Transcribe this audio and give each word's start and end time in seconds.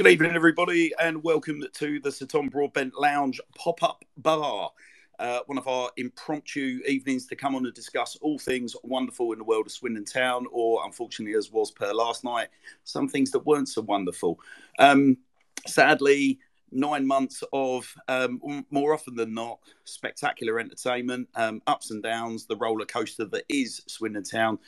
Good 0.00 0.12
evening, 0.12 0.34
everybody, 0.34 0.94
and 0.98 1.22
welcome 1.22 1.62
to 1.74 2.00
the 2.00 2.10
Sir 2.10 2.24
Tom 2.24 2.48
Broadbent 2.48 2.98
Lounge 2.98 3.38
pop 3.54 3.82
up 3.82 4.02
bar. 4.16 4.70
Uh, 5.18 5.40
one 5.44 5.58
of 5.58 5.68
our 5.68 5.90
impromptu 5.98 6.80
evenings 6.88 7.26
to 7.26 7.36
come 7.36 7.54
on 7.54 7.66
and 7.66 7.74
discuss 7.74 8.16
all 8.22 8.38
things 8.38 8.74
wonderful 8.82 9.32
in 9.32 9.38
the 9.38 9.44
world 9.44 9.66
of 9.66 9.72
Swindon 9.72 10.06
Town, 10.06 10.46
or 10.52 10.86
unfortunately, 10.86 11.36
as 11.36 11.52
was 11.52 11.70
per 11.70 11.92
last 11.92 12.24
night, 12.24 12.48
some 12.82 13.08
things 13.08 13.30
that 13.32 13.40
weren't 13.40 13.68
so 13.68 13.82
wonderful. 13.82 14.40
Um, 14.78 15.18
sadly, 15.66 16.38
nine 16.72 17.06
months 17.06 17.44
of 17.52 17.94
um, 18.08 18.64
more 18.70 18.94
often 18.94 19.16
than 19.16 19.34
not 19.34 19.58
spectacular 19.84 20.58
entertainment, 20.58 21.28
um, 21.34 21.60
ups 21.66 21.90
and 21.90 22.02
downs, 22.02 22.46
the 22.46 22.56
roller 22.56 22.86
coaster 22.86 23.26
that 23.26 23.44
is 23.50 23.82
Swindon 23.86 24.24
Town 24.24 24.58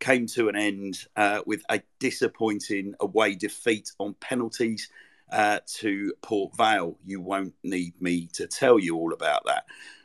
came 0.00 0.26
to 0.26 0.48
an 0.48 0.56
end 0.56 0.98
uh, 1.16 1.40
with 1.46 1.62
a 1.70 1.80
disappointing 1.98 2.94
away 3.00 3.34
defeat 3.34 3.92
on 3.98 4.14
penalties 4.20 4.88
uh, 5.32 5.60
to 5.66 6.12
Port 6.22 6.56
Vale. 6.56 6.96
You 7.04 7.20
won't 7.20 7.54
need 7.62 8.00
me 8.00 8.28
to 8.34 8.46
tell 8.46 8.78
you 8.78 8.96
all 8.96 9.12
about 9.12 9.44
that. 9.46 9.64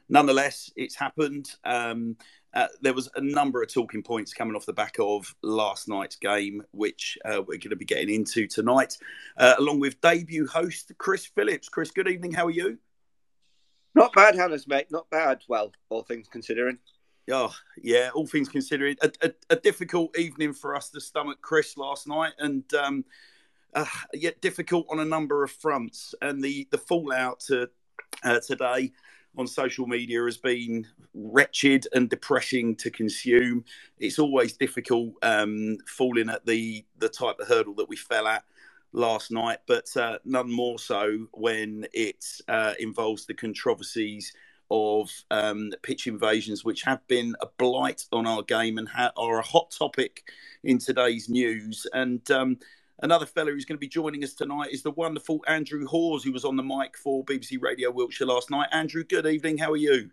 Nonetheless, 0.09 0.71
it's 0.75 0.95
happened. 0.95 1.51
Um, 1.63 2.17
uh, 2.53 2.67
there 2.81 2.93
was 2.93 3.09
a 3.15 3.21
number 3.21 3.61
of 3.61 3.71
talking 3.71 4.01
points 4.01 4.33
coming 4.33 4.55
off 4.55 4.65
the 4.65 4.73
back 4.73 4.95
of 4.99 5.35
last 5.43 5.87
night's 5.87 6.15
game, 6.15 6.63
which 6.71 7.17
uh, 7.25 7.41
we're 7.41 7.59
going 7.59 7.69
to 7.69 7.75
be 7.75 7.85
getting 7.85 8.13
into 8.13 8.47
tonight, 8.47 8.97
uh, 9.37 9.53
along 9.59 9.79
with 9.79 10.01
debut 10.01 10.47
host 10.47 10.91
Chris 10.97 11.27
Phillips. 11.27 11.69
Chris, 11.69 11.91
good 11.91 12.07
evening. 12.07 12.31
How 12.31 12.47
are 12.47 12.51
you? 12.51 12.79
Not 13.93 14.13
bad, 14.13 14.35
Hannah's 14.35 14.67
mate. 14.67 14.87
Not 14.89 15.09
bad. 15.11 15.43
Well, 15.47 15.73
all 15.89 16.03
things 16.03 16.27
considering. 16.27 16.79
Oh, 17.31 17.53
yeah, 17.81 18.09
all 18.13 18.25
things 18.25 18.49
considered, 18.49 18.97
a, 19.01 19.11
a, 19.21 19.31
a, 19.51 19.55
difficult 19.55 20.17
evening 20.17 20.53
for 20.53 20.75
us 20.75 20.89
to 20.89 21.01
stomach 21.01 21.39
Chris 21.41 21.77
last 21.77 22.07
night, 22.07 22.33
and 22.39 22.63
um, 22.73 23.05
uh, 23.73 23.85
yet 24.13 24.41
difficult 24.41 24.87
on 24.89 24.99
a 24.99 25.05
number 25.05 25.43
of 25.43 25.51
fronts. 25.51 26.15
And 26.21 26.43
the 26.43 26.67
the 26.71 26.77
fallout 26.77 27.39
to 27.41 27.69
uh, 28.23 28.39
today 28.39 28.91
on 29.37 29.47
social 29.47 29.85
media 29.85 30.23
has 30.23 30.37
been 30.37 30.87
wretched 31.13 31.87
and 31.93 32.09
depressing 32.09 32.75
to 32.77 32.89
consume. 32.89 33.63
It's 33.99 34.19
always 34.19 34.53
difficult 34.53 35.13
um, 35.21 35.77
falling 35.85 36.29
at 36.29 36.45
the 36.45 36.83
the 36.97 37.09
type 37.09 37.39
of 37.39 37.47
hurdle 37.47 37.75
that 37.75 37.89
we 37.89 37.95
fell 37.95 38.27
at 38.27 38.43
last 38.91 39.29
night, 39.29 39.59
but 39.67 39.95
uh, 39.95 40.17
none 40.25 40.51
more 40.51 40.79
so 40.79 41.27
when 41.33 41.85
it 41.93 42.25
uh, 42.47 42.73
involves 42.79 43.25
the 43.25 43.35
controversies 43.35 44.33
of 44.71 45.09
um, 45.31 45.71
pitch 45.81 46.07
invasions, 46.07 46.63
which 46.63 46.83
have 46.83 47.05
been 47.07 47.35
a 47.41 47.47
blight 47.57 48.05
on 48.11 48.27
our 48.27 48.43
game 48.43 48.77
and 48.77 48.87
ha- 48.87 49.11
are 49.17 49.39
a 49.39 49.45
hot 49.45 49.71
topic 49.71 50.23
in 50.63 50.77
today's 50.77 51.29
news. 51.29 51.87
And 51.93 52.29
um, 52.31 52.57
another 53.01 53.25
fellow 53.25 53.51
who's 53.51 53.65
going 53.65 53.77
to 53.77 53.79
be 53.79 53.87
joining 53.87 54.23
us 54.23 54.33
tonight 54.33 54.69
is 54.71 54.83
the 54.83 54.91
wonderful 54.91 55.43
Andrew 55.47 55.85
Hawes, 55.85 56.23
who 56.23 56.31
was 56.31 56.45
on 56.45 56.55
the 56.55 56.63
mic 56.63 56.97
for 56.97 57.25
BBC 57.25 57.61
Radio 57.61 57.91
Wiltshire 57.91 58.27
last 58.27 58.51
night. 58.51 58.69
Andrew, 58.71 59.03
good 59.03 59.25
evening. 59.25 59.57
How 59.57 59.71
are 59.71 59.77
you? 59.77 60.11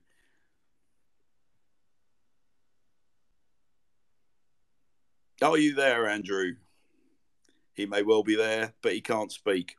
Are 5.43 5.59
you 5.59 5.75
there, 5.75 6.09
Andrew? 6.09 6.55
He 7.75 7.84
may 7.84 8.03
well 8.03 8.23
be 8.23 8.37
there, 8.37 8.73
but 8.83 8.93
he 8.93 9.03
can't 9.03 9.31
speak. 9.31 9.77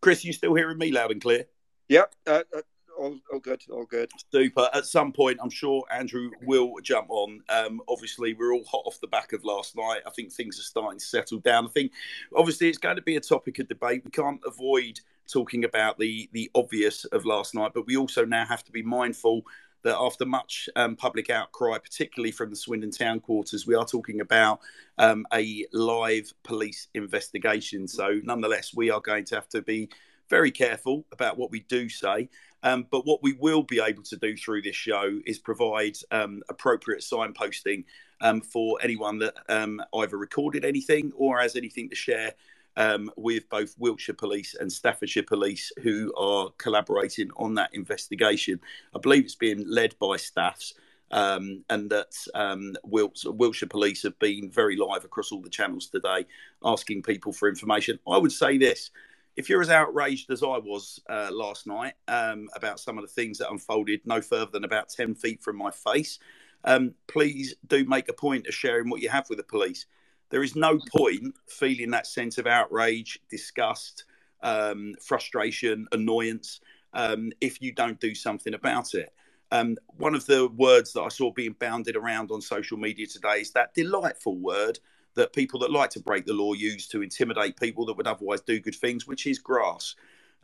Chris, 0.00 0.24
you 0.24 0.32
still 0.32 0.54
hearing 0.54 0.78
me 0.78 0.92
loud 0.92 1.10
and 1.10 1.20
clear? 1.20 1.46
Yep. 1.88 2.14
Uh, 2.26 2.42
uh, 2.54 2.60
all, 2.98 3.18
all 3.32 3.38
good, 3.38 3.62
all 3.70 3.84
good. 3.84 4.10
Super. 4.32 4.68
At 4.74 4.86
some 4.86 5.12
point, 5.12 5.38
I'm 5.42 5.50
sure 5.50 5.84
Andrew 5.90 6.30
will 6.42 6.74
jump 6.82 7.08
on. 7.10 7.40
Um, 7.48 7.80
obviously, 7.88 8.34
we're 8.34 8.52
all 8.52 8.64
hot 8.64 8.82
off 8.84 9.00
the 9.00 9.06
back 9.06 9.32
of 9.32 9.44
last 9.44 9.76
night. 9.76 10.02
I 10.06 10.10
think 10.10 10.32
things 10.32 10.58
are 10.58 10.62
starting 10.62 10.98
to 10.98 11.04
settle 11.04 11.38
down. 11.38 11.66
I 11.66 11.70
think, 11.70 11.92
obviously, 12.36 12.68
it's 12.68 12.78
going 12.78 12.96
to 12.96 13.02
be 13.02 13.16
a 13.16 13.20
topic 13.20 13.58
of 13.58 13.68
debate. 13.68 14.02
We 14.04 14.10
can't 14.10 14.40
avoid 14.46 15.00
talking 15.30 15.64
about 15.64 15.98
the 15.98 16.28
the 16.32 16.50
obvious 16.54 17.04
of 17.06 17.24
last 17.24 17.54
night, 17.54 17.72
but 17.74 17.86
we 17.86 17.96
also 17.96 18.24
now 18.24 18.46
have 18.46 18.64
to 18.64 18.72
be 18.72 18.82
mindful 18.82 19.42
that 19.82 19.96
after 19.96 20.26
much 20.26 20.68
um, 20.74 20.96
public 20.96 21.30
outcry, 21.30 21.78
particularly 21.78 22.32
from 22.32 22.50
the 22.50 22.56
Swindon 22.56 22.90
town 22.90 23.20
quarters, 23.20 23.66
we 23.66 23.74
are 23.76 23.84
talking 23.84 24.20
about 24.20 24.60
um, 24.98 25.24
a 25.32 25.66
live 25.72 26.32
police 26.42 26.88
investigation. 26.94 27.86
So, 27.86 28.20
nonetheless, 28.24 28.74
we 28.74 28.90
are 28.90 29.00
going 29.00 29.24
to 29.26 29.36
have 29.36 29.48
to 29.50 29.62
be 29.62 29.88
very 30.28 30.50
careful 30.50 31.04
about 31.12 31.38
what 31.38 31.50
we 31.50 31.60
do 31.60 31.88
say. 31.88 32.28
Um, 32.62 32.86
but 32.90 33.06
what 33.06 33.22
we 33.22 33.34
will 33.34 33.62
be 33.62 33.80
able 33.80 34.02
to 34.04 34.16
do 34.16 34.36
through 34.36 34.62
this 34.62 34.76
show 34.76 35.20
is 35.26 35.38
provide 35.38 35.96
um, 36.10 36.42
appropriate 36.48 37.00
signposting 37.00 37.84
um, 38.20 38.40
for 38.40 38.78
anyone 38.82 39.18
that 39.18 39.34
um, 39.48 39.80
either 39.94 40.16
recorded 40.16 40.64
anything 40.64 41.12
or 41.16 41.38
has 41.38 41.56
anything 41.56 41.88
to 41.90 41.94
share 41.94 42.34
um, 42.76 43.10
with 43.16 43.48
both 43.48 43.74
Wiltshire 43.78 44.14
Police 44.14 44.54
and 44.58 44.72
Staffordshire 44.72 45.24
Police 45.24 45.72
who 45.82 46.14
are 46.16 46.50
collaborating 46.58 47.30
on 47.36 47.54
that 47.54 47.74
investigation. 47.74 48.60
I 48.94 48.98
believe 49.00 49.24
it's 49.24 49.34
being 49.34 49.64
led 49.68 49.98
by 49.98 50.16
staffs. 50.16 50.74
Um, 51.10 51.64
and 51.70 51.88
that 51.88 52.14
um, 52.34 52.76
Wiltshire 52.84 53.68
Police 53.68 54.02
have 54.02 54.18
been 54.18 54.50
very 54.50 54.76
live 54.76 55.06
across 55.06 55.32
all 55.32 55.40
the 55.40 55.48
channels 55.48 55.86
today, 55.86 56.26
asking 56.62 57.02
people 57.02 57.32
for 57.32 57.48
information. 57.48 57.98
I 58.06 58.18
would 58.18 58.30
say 58.30 58.58
this: 58.58 58.90
if 59.38 59.48
you're 59.48 59.62
as 59.62 59.70
outraged 59.70 60.32
as 60.32 60.42
I 60.42 60.58
was 60.58 61.00
uh, 61.08 61.30
last 61.30 61.68
night 61.68 61.94
um, 62.08 62.48
about 62.56 62.80
some 62.80 62.98
of 62.98 63.02
the 63.02 63.08
things 63.08 63.38
that 63.38 63.48
unfolded 63.52 64.00
no 64.04 64.20
further 64.20 64.50
than 64.50 64.64
about 64.64 64.88
10 64.88 65.14
feet 65.14 65.40
from 65.44 65.56
my 65.56 65.70
face, 65.70 66.18
um, 66.64 66.92
please 67.06 67.54
do 67.68 67.84
make 67.84 68.08
a 68.08 68.12
point 68.12 68.48
of 68.48 68.54
sharing 68.54 68.90
what 68.90 69.00
you 69.00 69.08
have 69.08 69.28
with 69.28 69.38
the 69.38 69.44
police. 69.44 69.86
There 70.30 70.42
is 70.42 70.56
no 70.56 70.80
point 70.92 71.36
feeling 71.46 71.92
that 71.92 72.08
sense 72.08 72.36
of 72.38 72.48
outrage, 72.48 73.20
disgust, 73.30 74.06
um, 74.42 74.94
frustration, 75.00 75.86
annoyance 75.92 76.58
um, 76.92 77.30
if 77.40 77.62
you 77.62 77.70
don't 77.70 78.00
do 78.00 78.16
something 78.16 78.54
about 78.54 78.94
it. 78.94 79.14
Um, 79.52 79.76
one 79.98 80.16
of 80.16 80.26
the 80.26 80.48
words 80.48 80.92
that 80.94 81.02
I 81.02 81.08
saw 81.10 81.30
being 81.30 81.54
bounded 81.60 81.94
around 81.94 82.32
on 82.32 82.40
social 82.40 82.76
media 82.76 83.06
today 83.06 83.42
is 83.42 83.52
that 83.52 83.72
delightful 83.72 84.36
word 84.36 84.80
that 85.14 85.32
people 85.32 85.60
that 85.60 85.70
like 85.70 85.90
to 85.90 86.00
break 86.00 86.26
the 86.26 86.32
law 86.32 86.52
use 86.52 86.86
to 86.88 87.02
intimidate 87.02 87.58
people 87.58 87.84
that 87.86 87.96
would 87.96 88.06
otherwise 88.06 88.40
do 88.40 88.60
good 88.60 88.74
things, 88.74 89.06
which 89.06 89.26
is 89.26 89.38
grass. 89.38 89.94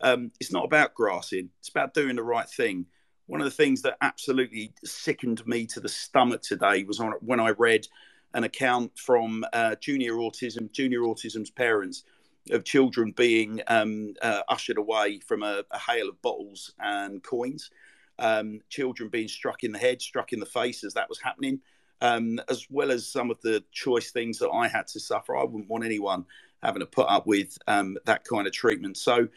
Um, 0.01 0.33
it's 0.41 0.53
not 0.53 0.65
about 0.65 0.95
grassing, 0.95 1.51
it's 1.61 1.69
about 1.69 1.95
doing 1.95 2.17
the 2.17 2.23
right 2.23 2.49
thing. 2.49 2.87
One 3.27 3.41
of 3.41 3.47
the 3.47 3.51
things 3.51 3.83
that 3.83 3.97
absolutely 4.03 4.75
sickened 4.85 5.47
me 5.47 5.67
to 5.67 5.81
the 5.81 5.89
stomach 5.89 6.43
today 6.43 6.85
was 6.85 7.01
on, 7.01 7.13
when 7.21 7.41
I 7.41 7.51
read 7.51 7.87
an 8.35 8.45
account 8.45 8.99
from 8.99 9.45
uh, 9.53 9.77
junior 9.77 10.15
autism, 10.15 10.71
junior 10.73 11.01
autism's 11.01 11.51
parents 11.51 12.05
of 12.51 12.65
children 12.65 13.13
being 13.13 13.63
um, 13.69 14.15
uh, 14.21 14.43
ushered 14.49 14.77
away 14.77 15.21
from 15.21 15.43
a, 15.43 15.63
a, 15.71 15.79
hail 15.79 16.11
of 16.11 16.21
bottles 16.21 16.75
and 16.81 17.23
coins, 17.23 17.71
um, 18.19 18.61
children 18.69 19.09
being 19.09 19.29
struck 19.29 19.65
in 19.65 19.73
the 19.73 19.79
head, 19.79 20.03
struck 20.03 20.35
in 20.35 20.41
the 20.41 20.47
face 20.47 20.85
as 20.85 20.93
that 20.93 21.09
was 21.09 21.21
happening 21.21 21.61
um, 22.01 22.41
as 22.49 22.67
well 22.71 22.91
as 22.91 23.07
some 23.07 23.31
of 23.31 23.41
the 23.43 23.63
choice 23.73 24.11
things 24.11 24.39
that 24.39 24.51
I 24.51 24.69
had 24.69 24.87
to 24.89 25.01
suffer. 25.01 25.37
I 25.37 25.45
wouldn't 25.45 25.69
want 25.69 25.85
anyone 25.85 26.25
having 26.63 26.81
to 26.81 26.87
put 26.87 27.09
up 27.09 27.27
with 27.27 27.59
um, 27.67 27.97
that 28.07 28.25
kind 28.25 28.47
of 28.47 28.53
treatment. 28.53 28.97
So, 28.97 29.29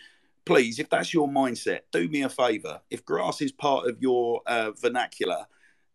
please, 0.45 0.79
if 0.79 0.89
that's 0.89 1.13
your 1.13 1.27
mindset, 1.27 1.81
do 1.91 2.07
me 2.07 2.23
a 2.23 2.29
favour. 2.29 2.81
If 2.89 3.05
grass 3.05 3.41
is 3.41 3.51
part 3.51 3.87
of 3.87 4.01
your 4.01 4.41
uh, 4.47 4.71
vernacular, 4.71 5.45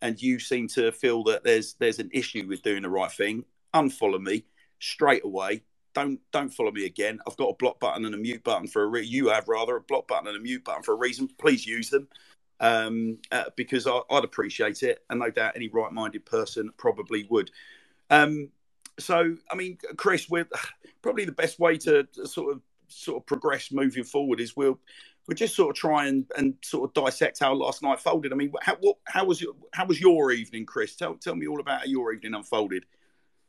and 0.02 0.20
you 0.20 0.38
seem 0.38 0.68
to 0.68 0.92
feel 0.92 1.22
that 1.24 1.44
there's 1.44 1.74
there's 1.74 1.98
an 1.98 2.10
issue 2.12 2.44
with 2.48 2.62
doing 2.62 2.82
the 2.82 2.90
right 2.90 3.10
thing, 3.10 3.44
unfollow 3.74 4.20
me 4.20 4.44
straight 4.80 5.24
away. 5.24 5.62
Don't 5.94 6.20
don't 6.32 6.52
follow 6.52 6.72
me 6.72 6.84
again. 6.86 7.20
I've 7.26 7.36
got 7.36 7.50
a 7.50 7.54
block 7.54 7.80
button 7.80 8.04
and 8.04 8.14
a 8.14 8.18
mute 8.18 8.42
button 8.44 8.66
for 8.66 8.82
a 8.82 8.86
re- 8.86 9.06
you 9.06 9.28
have 9.28 9.48
rather 9.48 9.76
a 9.76 9.80
block 9.80 10.08
button 10.08 10.26
and 10.28 10.36
a 10.36 10.40
mute 10.40 10.64
button 10.64 10.82
for 10.82 10.92
a 10.94 10.98
reason. 10.98 11.28
Please 11.38 11.66
use 11.66 11.88
them 11.90 12.08
um, 12.62 13.18
uh, 13.32 13.44
because 13.56 13.86
I, 13.86 14.00
would 14.08 14.24
appreciate 14.24 14.82
it, 14.84 15.04
and 15.10 15.20
no 15.20 15.30
doubt 15.30 15.56
any 15.56 15.68
right-minded 15.68 16.24
person 16.24 16.70
probably 16.78 17.26
would. 17.28 17.50
Um, 18.08 18.50
so, 18.98 19.36
I 19.50 19.56
mean, 19.56 19.76
Chris, 19.96 20.30
we're 20.30 20.46
probably 21.02 21.26
the 21.26 21.32
best 21.32 21.58
way 21.58 21.76
to, 21.78 22.08
sort 22.24 22.54
of 22.54 22.62
sort 22.86 23.22
of 23.22 23.26
progress 23.26 23.72
moving 23.72 24.04
forward 24.04 24.38
is 24.38 24.54
we'll 24.54 24.78
we'll 25.26 25.34
just 25.34 25.56
sort 25.56 25.70
of 25.70 25.76
try 25.76 26.06
and, 26.06 26.26
and 26.36 26.54
sort 26.62 26.84
of 26.84 26.94
dissect 26.94 27.38
how 27.40 27.54
last 27.54 27.82
night 27.82 27.98
folded. 27.98 28.32
I 28.32 28.36
mean, 28.36 28.52
how 28.62 28.76
what, 28.80 28.96
how 29.04 29.24
was 29.24 29.40
your 29.40 29.54
how 29.72 29.84
was 29.86 30.00
your 30.00 30.30
evening, 30.30 30.64
Chris? 30.64 30.94
Tell 30.94 31.14
tell 31.14 31.34
me 31.34 31.48
all 31.48 31.60
about 31.60 31.80
how 31.80 31.86
your 31.86 32.12
evening 32.12 32.34
unfolded. 32.34 32.84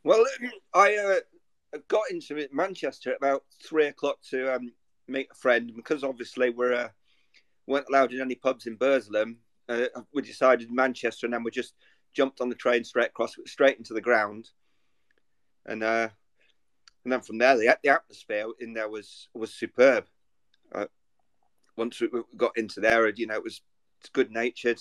Well, 0.02 0.24
I 0.74 0.96
uh, 0.96 1.78
got 1.86 2.10
into 2.10 2.48
Manchester 2.52 3.12
at 3.12 3.18
about 3.18 3.44
three 3.62 3.86
o'clock 3.86 4.16
to 4.30 4.56
um, 4.56 4.72
meet 5.06 5.28
a 5.30 5.34
friend 5.36 5.72
because 5.76 6.02
obviously 6.02 6.50
we're. 6.50 6.74
Uh, 6.74 6.88
weren't 7.66 7.86
allowed 7.88 8.12
in 8.12 8.20
any 8.20 8.34
pubs 8.34 8.66
in 8.66 8.76
Burslem. 8.76 9.38
Uh, 9.68 9.86
we 10.12 10.22
decided 10.22 10.70
Manchester, 10.70 11.26
and 11.26 11.34
then 11.34 11.42
we 11.42 11.50
just 11.50 11.74
jumped 12.12 12.40
on 12.40 12.48
the 12.48 12.54
train 12.54 12.84
straight 12.84 13.08
across, 13.08 13.36
straight 13.46 13.78
into 13.78 13.94
the 13.94 14.00
ground, 14.00 14.50
and 15.66 15.82
uh, 15.82 16.08
and 17.04 17.12
then 17.12 17.20
from 17.20 17.38
there, 17.38 17.56
the 17.56 17.76
the 17.82 17.90
atmosphere 17.90 18.46
in 18.60 18.74
there 18.74 18.88
was 18.88 19.28
was 19.34 19.54
superb. 19.54 20.06
Uh, 20.74 20.86
once 21.76 22.00
we 22.00 22.08
got 22.36 22.56
into 22.56 22.80
there, 22.80 23.08
you 23.08 23.26
know, 23.26 23.34
it 23.34 23.44
was 23.44 23.62
good 24.12 24.30
natured, 24.30 24.80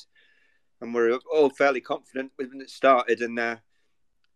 and 0.82 0.94
we 0.94 1.02
are 1.02 1.20
all 1.32 1.50
fairly 1.50 1.82
confident 1.82 2.32
when 2.36 2.62
it 2.62 2.70
started. 2.70 3.22
And 3.22 3.40
uh, 3.40 3.58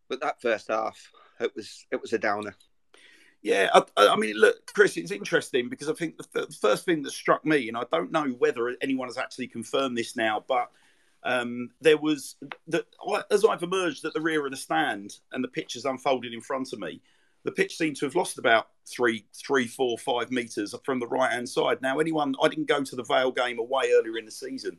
but 0.07 0.21
that 0.21 0.41
first 0.41 0.69
half, 0.69 1.11
it 1.39 1.55
was 1.55 1.85
it 1.91 2.01
was 2.01 2.13
a 2.13 2.19
downer. 2.19 2.55
Yeah, 3.41 3.69
I, 3.73 3.83
I, 3.97 4.15
mean, 4.15 4.35
look, 4.35 4.73
Chris, 4.73 4.97
it's 4.97 5.11
interesting 5.11 5.69
because 5.69 5.89
I 5.89 5.93
think 5.93 6.17
the, 6.17 6.47
the, 6.47 6.57
first 6.59 6.85
thing 6.85 7.03
that 7.03 7.11
struck 7.11 7.45
me, 7.45 7.67
and 7.67 7.77
I 7.77 7.83
don't 7.91 8.11
know 8.11 8.25
whether 8.39 8.75
anyone 8.81 9.07
has 9.07 9.17
actually 9.17 9.47
confirmed 9.47 9.97
this 9.97 10.15
now, 10.15 10.43
but 10.47 10.71
um, 11.23 11.69
there 11.81 11.97
was 11.97 12.35
that 12.67 12.85
as 13.29 13.45
I've 13.45 13.63
emerged 13.63 14.05
at 14.05 14.13
the 14.13 14.21
rear 14.21 14.45
of 14.45 14.51
the 14.51 14.57
stand 14.57 15.19
and 15.31 15.43
the 15.43 15.49
pitch 15.49 15.73
has 15.73 15.85
unfolded 15.85 16.33
in 16.33 16.41
front 16.41 16.73
of 16.73 16.79
me, 16.79 17.01
the 17.43 17.51
pitch 17.51 17.77
seemed 17.77 17.95
to 17.97 18.05
have 18.05 18.15
lost 18.15 18.37
about 18.37 18.69
three, 18.85 19.25
three, 19.33 19.67
four, 19.67 19.97
five 19.97 20.31
meters 20.31 20.75
from 20.83 20.99
the 20.99 21.07
right 21.07 21.31
hand 21.31 21.47
side. 21.47 21.81
Now, 21.81 21.99
anyone, 21.99 22.35
I 22.41 22.47
didn't 22.47 22.67
go 22.67 22.83
to 22.83 22.95
the 22.95 23.03
Vale 23.03 23.31
game 23.31 23.59
away 23.59 23.91
earlier 23.93 24.17
in 24.17 24.25
the 24.25 24.31
season, 24.31 24.77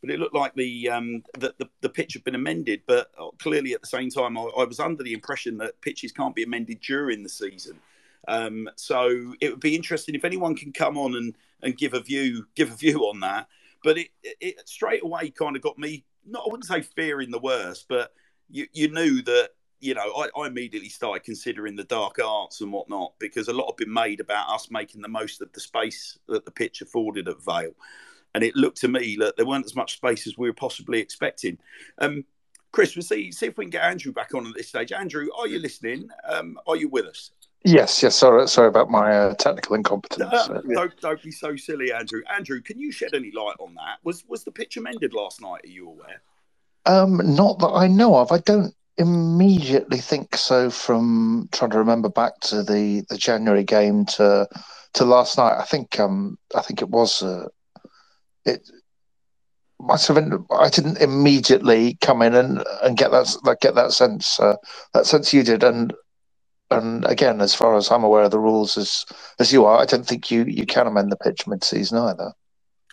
but 0.00 0.10
it 0.10 0.18
looked 0.18 0.34
like 0.34 0.54
the 0.54 0.88
um, 0.90 1.22
the, 1.38 1.54
the, 1.58 1.68
the, 1.80 1.88
pitch 1.88 2.14
had 2.14 2.24
been 2.24 2.34
amended. 2.34 2.82
But 2.86 3.10
uh, 3.18 3.30
clearly, 3.38 3.74
at 3.74 3.80
the 3.80 3.86
same 3.86 4.10
time, 4.10 4.38
I, 4.38 4.42
I, 4.42 4.64
was 4.64 4.80
under 4.80 5.02
the 5.02 5.12
impression 5.12 5.58
that 5.58 5.80
pitches 5.80 6.12
can't 6.12 6.34
be 6.34 6.42
amended 6.42 6.80
during 6.80 7.22
the 7.22 7.28
season. 7.28 7.78
Um, 8.28 8.68
so 8.76 9.34
it 9.40 9.50
would 9.50 9.60
be 9.60 9.76
interesting 9.76 10.14
if 10.14 10.24
anyone 10.24 10.56
can 10.56 10.72
come 10.72 10.98
on 10.98 11.14
and, 11.14 11.36
and 11.62 11.76
give 11.76 11.94
a 11.94 12.00
view 12.00 12.46
give 12.54 12.70
a 12.70 12.76
view 12.76 13.00
on 13.06 13.20
that. 13.20 13.48
But 13.84 13.98
it, 13.98 14.08
it, 14.22 14.68
straight 14.68 15.02
away 15.02 15.30
kind 15.30 15.56
of 15.56 15.62
got 15.62 15.78
me. 15.78 16.04
Not 16.26 16.44
I 16.46 16.50
wouldn't 16.50 16.66
say 16.66 16.82
fearing 16.82 17.30
the 17.30 17.38
worst, 17.38 17.86
but 17.88 18.12
you 18.50 18.66
you 18.72 18.88
knew 18.88 19.22
that 19.22 19.50
you 19.78 19.92
know, 19.92 20.10
I, 20.16 20.30
I, 20.40 20.46
immediately 20.46 20.88
started 20.88 21.22
considering 21.22 21.76
the 21.76 21.84
dark 21.84 22.18
arts 22.18 22.62
and 22.62 22.72
whatnot 22.72 23.12
because 23.18 23.48
a 23.48 23.52
lot 23.52 23.66
had 23.66 23.76
been 23.76 23.92
made 23.92 24.20
about 24.20 24.48
us 24.48 24.70
making 24.70 25.02
the 25.02 25.08
most 25.08 25.42
of 25.42 25.52
the 25.52 25.60
space 25.60 26.18
that 26.28 26.46
the 26.46 26.50
pitch 26.50 26.80
afforded 26.80 27.28
at 27.28 27.44
Vale 27.44 27.74
and 28.36 28.44
it 28.44 28.54
looked 28.54 28.78
to 28.82 28.88
me 28.88 29.16
that 29.18 29.34
there 29.36 29.46
weren't 29.46 29.64
as 29.64 29.74
much 29.74 29.94
space 29.94 30.26
as 30.26 30.36
we 30.36 30.46
were 30.46 30.54
possibly 30.54 31.00
expecting. 31.00 31.56
Um, 31.96 32.22
Chris, 32.70 32.94
we'll 32.94 33.02
see, 33.02 33.32
see 33.32 33.46
if 33.46 33.56
we 33.56 33.64
can 33.64 33.70
get 33.70 33.82
Andrew 33.82 34.12
back 34.12 34.34
on 34.34 34.46
at 34.46 34.54
this 34.54 34.68
stage. 34.68 34.92
Andrew, 34.92 35.28
are 35.38 35.48
you 35.48 35.58
listening? 35.58 36.10
Um, 36.28 36.58
are 36.66 36.76
you 36.76 36.90
with 36.90 37.06
us? 37.06 37.30
Yes, 37.66 38.00
yes. 38.00 38.14
Sorry, 38.14 38.46
sorry 38.46 38.68
about 38.68 38.90
my 38.90 39.10
uh, 39.10 39.34
technical 39.34 39.74
incompetence. 39.74 40.30
No, 40.48 40.62
don't, 40.62 41.00
don't 41.00 41.22
be 41.22 41.32
so 41.32 41.56
silly, 41.56 41.92
Andrew. 41.92 42.22
Andrew, 42.32 42.60
can 42.60 42.78
you 42.78 42.92
shed 42.92 43.12
any 43.12 43.32
light 43.32 43.56
on 43.58 43.74
that? 43.74 43.98
Was 44.04 44.24
was 44.28 44.44
the 44.44 44.52
pitch 44.52 44.76
amended 44.76 45.12
last 45.12 45.40
night? 45.40 45.62
Are 45.64 45.68
you 45.68 45.88
aware? 45.88 46.22
Um, 46.84 47.20
not 47.34 47.58
that 47.58 47.72
I 47.72 47.88
know 47.88 48.14
of. 48.14 48.30
I 48.30 48.38
don't 48.38 48.72
immediately 48.98 49.98
think 49.98 50.36
so. 50.36 50.70
From 50.70 51.48
trying 51.50 51.72
to 51.72 51.78
remember 51.78 52.08
back 52.08 52.38
to 52.42 52.62
the, 52.62 53.04
the 53.10 53.18
January 53.18 53.64
game 53.64 54.06
to 54.06 54.48
to 54.92 55.04
last 55.04 55.36
night, 55.36 55.58
I 55.58 55.64
think 55.64 55.98
um 55.98 56.38
I 56.54 56.62
think 56.62 56.82
it 56.82 56.88
was 56.88 57.20
uh, 57.20 57.48
it 58.44 58.70
must 59.80 60.06
have 60.06 60.14
been. 60.14 60.46
I 60.52 60.68
didn't 60.68 60.98
immediately 60.98 61.98
come 62.00 62.22
in 62.22 62.36
and, 62.36 62.62
and 62.84 62.96
get 62.96 63.10
that 63.10 63.36
like, 63.42 63.58
get 63.58 63.74
that 63.74 63.90
sense 63.90 64.38
uh, 64.38 64.54
that 64.94 65.06
sense 65.06 65.34
you 65.34 65.42
did, 65.42 65.64
and 65.64 65.92
and 66.70 67.04
again, 67.06 67.40
as 67.40 67.54
far 67.54 67.76
as 67.76 67.90
I'm 67.90 68.04
aware 68.04 68.24
of 68.24 68.30
the 68.30 68.38
rules 68.38 68.76
as 68.76 69.04
as 69.38 69.52
you 69.52 69.64
are, 69.64 69.78
I 69.78 69.84
don't 69.84 70.06
think 70.06 70.30
you 70.30 70.44
you 70.44 70.66
can 70.66 70.86
amend 70.86 71.12
the 71.12 71.16
pitch 71.16 71.46
mid 71.46 71.64
season 71.64 71.98
either. 71.98 72.32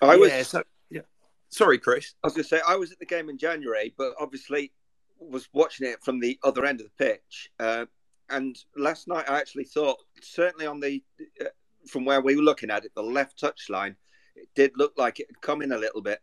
I 0.01 0.15
was 0.15 0.29
yeah, 0.29 0.43
so, 0.43 0.63
yeah. 0.89 1.01
Sorry, 1.49 1.77
Chris. 1.77 2.13
I 2.23 2.27
was 2.27 2.33
going 2.33 2.43
to 2.43 2.49
say 2.49 2.61
I 2.67 2.75
was 2.75 2.91
at 2.91 2.99
the 2.99 3.05
game 3.05 3.29
in 3.29 3.37
January, 3.37 3.93
but 3.97 4.13
obviously 4.19 4.71
was 5.19 5.47
watching 5.53 5.87
it 5.87 6.03
from 6.03 6.19
the 6.19 6.37
other 6.43 6.65
end 6.65 6.81
of 6.81 6.87
the 6.87 7.05
pitch. 7.05 7.49
Uh, 7.59 7.85
and 8.29 8.57
last 8.75 9.07
night, 9.07 9.29
I 9.29 9.39
actually 9.39 9.65
thought 9.65 9.97
certainly 10.21 10.65
on 10.65 10.79
the 10.79 11.03
uh, 11.41 11.45
from 11.87 12.05
where 12.05 12.21
we 12.21 12.35
were 12.35 12.41
looking 12.41 12.69
at 12.69 12.85
it, 12.85 12.91
the 12.95 13.03
left 13.03 13.39
touch 13.39 13.69
line 13.69 13.95
it 14.35 14.49
did 14.55 14.71
look 14.77 14.93
like 14.97 15.19
it 15.19 15.27
had 15.29 15.41
come 15.41 15.61
in 15.61 15.71
a 15.71 15.77
little 15.77 16.01
bit. 16.01 16.19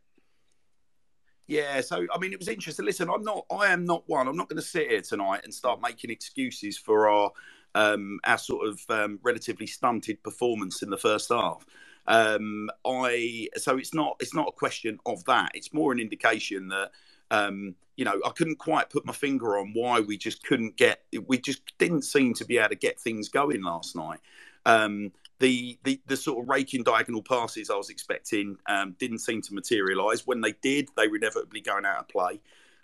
Yeah, 1.50 1.80
so 1.80 2.06
I 2.14 2.18
mean, 2.18 2.32
it 2.32 2.38
was 2.38 2.46
interesting. 2.46 2.86
Listen, 2.86 3.10
I'm 3.10 3.24
not, 3.24 3.44
I 3.50 3.72
am 3.72 3.84
not 3.84 4.08
one. 4.08 4.28
I'm 4.28 4.36
not 4.36 4.48
going 4.48 4.62
to 4.62 4.66
sit 4.66 4.88
here 4.88 5.00
tonight 5.00 5.40
and 5.42 5.52
start 5.52 5.80
making 5.82 6.08
excuses 6.08 6.78
for 6.78 7.08
our 7.08 7.32
um, 7.74 8.20
our 8.22 8.38
sort 8.38 8.68
of 8.68 8.80
um, 8.88 9.18
relatively 9.24 9.66
stunted 9.66 10.22
performance 10.22 10.80
in 10.80 10.90
the 10.90 10.96
first 10.96 11.28
half. 11.28 11.66
Um, 12.06 12.70
I 12.86 13.48
so 13.56 13.78
it's 13.78 13.92
not 13.92 14.14
it's 14.20 14.32
not 14.32 14.46
a 14.46 14.52
question 14.52 15.00
of 15.06 15.24
that. 15.24 15.50
It's 15.54 15.74
more 15.74 15.90
an 15.90 15.98
indication 15.98 16.68
that 16.68 16.92
um, 17.32 17.74
you 17.96 18.04
know 18.04 18.20
I 18.24 18.30
couldn't 18.30 18.60
quite 18.60 18.88
put 18.88 19.04
my 19.04 19.12
finger 19.12 19.58
on 19.58 19.72
why 19.74 19.98
we 19.98 20.16
just 20.18 20.44
couldn't 20.44 20.76
get 20.76 21.02
we 21.26 21.36
just 21.36 21.62
didn't 21.78 22.02
seem 22.02 22.32
to 22.34 22.44
be 22.44 22.58
able 22.58 22.68
to 22.68 22.76
get 22.76 23.00
things 23.00 23.28
going 23.28 23.64
last 23.64 23.96
night. 23.96 24.20
Um, 24.66 25.10
the, 25.40 25.78
the 25.84 26.00
the 26.06 26.16
sort 26.16 26.42
of 26.42 26.48
raking 26.48 26.84
diagonal 26.84 27.22
passes 27.22 27.70
I 27.70 27.76
was 27.76 27.90
expecting 27.90 28.56
um, 28.66 28.94
didn't 28.98 29.18
seem 29.18 29.42
to 29.42 29.54
materialise. 29.54 30.26
When 30.26 30.40
they 30.40 30.52
did, 30.62 30.88
they 30.96 31.08
were 31.08 31.16
inevitably 31.16 31.62
going 31.62 31.84
out 31.84 31.98
of 32.00 32.08
play. 32.08 32.40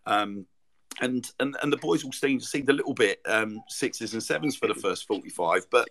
Um, 0.07 0.47
and, 1.01 1.31
and 1.39 1.57
and 1.63 1.73
the 1.73 1.77
boys 1.77 2.05
all 2.05 2.13
seemed 2.13 2.41
to 2.41 2.47
seemed 2.47 2.71
a 2.71 2.73
little 2.73 2.95
bit 2.95 3.21
um, 3.27 3.63
sixes 3.69 4.15
and 4.15 4.23
sevens 4.23 4.57
for 4.57 4.67
the 4.67 4.75
first 4.75 5.07
forty 5.07 5.29
five. 5.29 5.67
But 5.71 5.89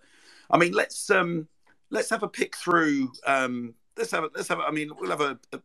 I 0.50 0.57
mean, 0.57 0.73
let's 0.73 1.09
um, 1.12 1.47
let's 1.91 2.09
have 2.09 2.23
a 2.23 2.27
pick 2.27 2.56
through. 2.57 3.12
Um, 3.25 3.75
let's 3.95 4.12
have 4.12 4.23
a, 4.23 4.29
let's 4.35 4.47
have. 4.47 4.59
A, 4.59 4.63
I 4.63 4.71
mean, 4.71 4.89
we'll 5.00 5.12
have 5.12 5.21
a, 5.21 5.38
a 5.53 5.59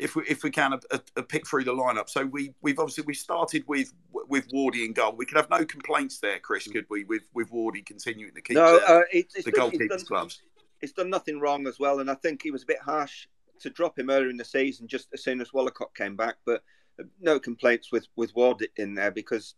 if 0.00 0.16
we 0.16 0.24
if 0.28 0.42
we 0.42 0.50
can 0.50 0.72
a, 0.72 0.80
a, 0.90 1.00
a, 1.16 1.22
pick 1.22 1.46
through 1.46 1.64
the 1.64 1.74
lineup. 1.74 2.08
So 2.08 2.24
we 2.24 2.54
we've 2.62 2.78
obviously 2.78 3.04
we 3.06 3.14
started 3.14 3.64
with 3.66 3.92
with 4.12 4.50
Wardy 4.50 4.84
in 4.86 4.92
goal. 4.92 5.14
We 5.16 5.26
could 5.26 5.36
have 5.36 5.50
no 5.50 5.64
complaints 5.64 6.18
there, 6.18 6.38
Chris, 6.38 6.66
could 6.66 6.86
we? 6.88 7.04
With 7.04 7.22
with 7.34 7.50
Wardy 7.50 7.84
continuing 7.84 8.34
to 8.34 8.40
keep 8.40 8.56
no, 8.56 8.78
the, 8.78 8.90
uh, 8.90 9.02
it's, 9.12 9.34
it's 9.36 9.44
the 9.44 9.52
done, 9.52 9.70
goalkeepers' 9.70 10.06
clubs. 10.06 10.40
It's 10.80 10.92
done 10.92 11.10
nothing 11.10 11.40
wrong 11.40 11.66
as 11.66 11.78
well, 11.78 12.00
and 12.00 12.10
I 12.10 12.14
think 12.14 12.42
he 12.42 12.50
was 12.50 12.62
a 12.62 12.66
bit 12.66 12.80
harsh 12.80 13.26
to 13.60 13.70
drop 13.70 13.98
him 13.98 14.08
earlier 14.08 14.30
in 14.30 14.38
the 14.38 14.44
season, 14.44 14.88
just 14.88 15.08
as 15.12 15.22
soon 15.22 15.40
as 15.40 15.50
Wollacott 15.50 15.94
came 15.94 16.16
back. 16.16 16.36
But 16.46 16.62
no 17.20 17.38
complaints 17.38 17.92
with 17.92 18.06
with 18.16 18.34
Ward 18.34 18.66
in 18.76 18.94
there 18.94 19.10
because 19.10 19.54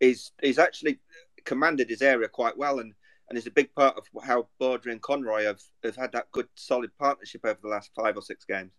he's 0.00 0.32
he's 0.42 0.58
actually 0.58 0.98
commanded 1.44 1.90
his 1.90 2.02
area 2.02 2.28
quite 2.28 2.56
well 2.56 2.78
and 2.78 2.94
and 3.28 3.38
is 3.38 3.46
a 3.46 3.50
big 3.50 3.74
part 3.74 3.96
of 3.96 4.06
how 4.22 4.48
Baudry 4.58 4.92
and 4.92 5.00
Conroy 5.00 5.44
have, 5.44 5.60
have 5.82 5.96
had 5.96 6.12
that 6.12 6.30
good 6.30 6.46
solid 6.56 6.90
partnership 6.98 7.40
over 7.44 7.58
the 7.62 7.68
last 7.68 7.90
five 7.96 8.18
or 8.18 8.22
six 8.22 8.44
games. 8.44 8.72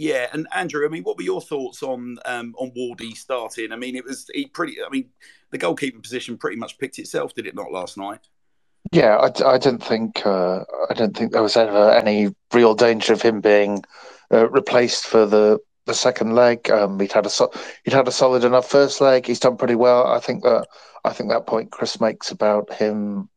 Yeah, 0.00 0.28
and 0.32 0.46
Andrew, 0.54 0.86
I 0.86 0.88
mean, 0.88 1.02
what 1.02 1.16
were 1.16 1.24
your 1.24 1.40
thoughts 1.40 1.82
on 1.82 2.18
um, 2.24 2.54
on 2.56 2.70
Wardy 2.70 3.16
starting? 3.16 3.72
I 3.72 3.76
mean, 3.76 3.96
it 3.96 4.04
was 4.04 4.30
he 4.32 4.46
pretty. 4.46 4.76
I 4.80 4.88
mean, 4.90 5.08
the 5.50 5.58
goalkeeping 5.58 6.04
position 6.04 6.38
pretty 6.38 6.56
much 6.56 6.78
picked 6.78 7.00
itself, 7.00 7.34
did 7.34 7.48
it 7.48 7.56
not, 7.56 7.72
last 7.72 7.98
night? 7.98 8.20
Yeah, 8.92 9.16
I, 9.16 9.54
I 9.54 9.58
didn't 9.58 9.82
think 9.82 10.24
uh, 10.24 10.60
I 10.88 10.94
don't 10.94 11.16
think 11.16 11.32
there 11.32 11.42
was 11.42 11.56
ever 11.56 11.90
any 11.90 12.32
real 12.54 12.76
danger 12.76 13.12
of 13.12 13.22
him 13.22 13.40
being 13.40 13.82
uh, 14.32 14.48
replaced 14.50 15.04
for 15.04 15.26
the, 15.26 15.58
the 15.86 15.94
second 15.94 16.36
leg. 16.36 16.70
Um, 16.70 17.00
he'd 17.00 17.10
had 17.10 17.26
a 17.26 17.30
he'd 17.82 17.92
had 17.92 18.06
a 18.06 18.12
solid 18.12 18.44
enough 18.44 18.70
first 18.70 19.00
leg. 19.00 19.26
He's 19.26 19.40
done 19.40 19.56
pretty 19.56 19.74
well. 19.74 20.06
I 20.06 20.20
think 20.20 20.44
that 20.44 20.68
I 21.04 21.12
think 21.12 21.30
that 21.30 21.48
point 21.48 21.72
Chris 21.72 22.00
makes 22.00 22.30
about 22.30 22.72
him 22.72 23.28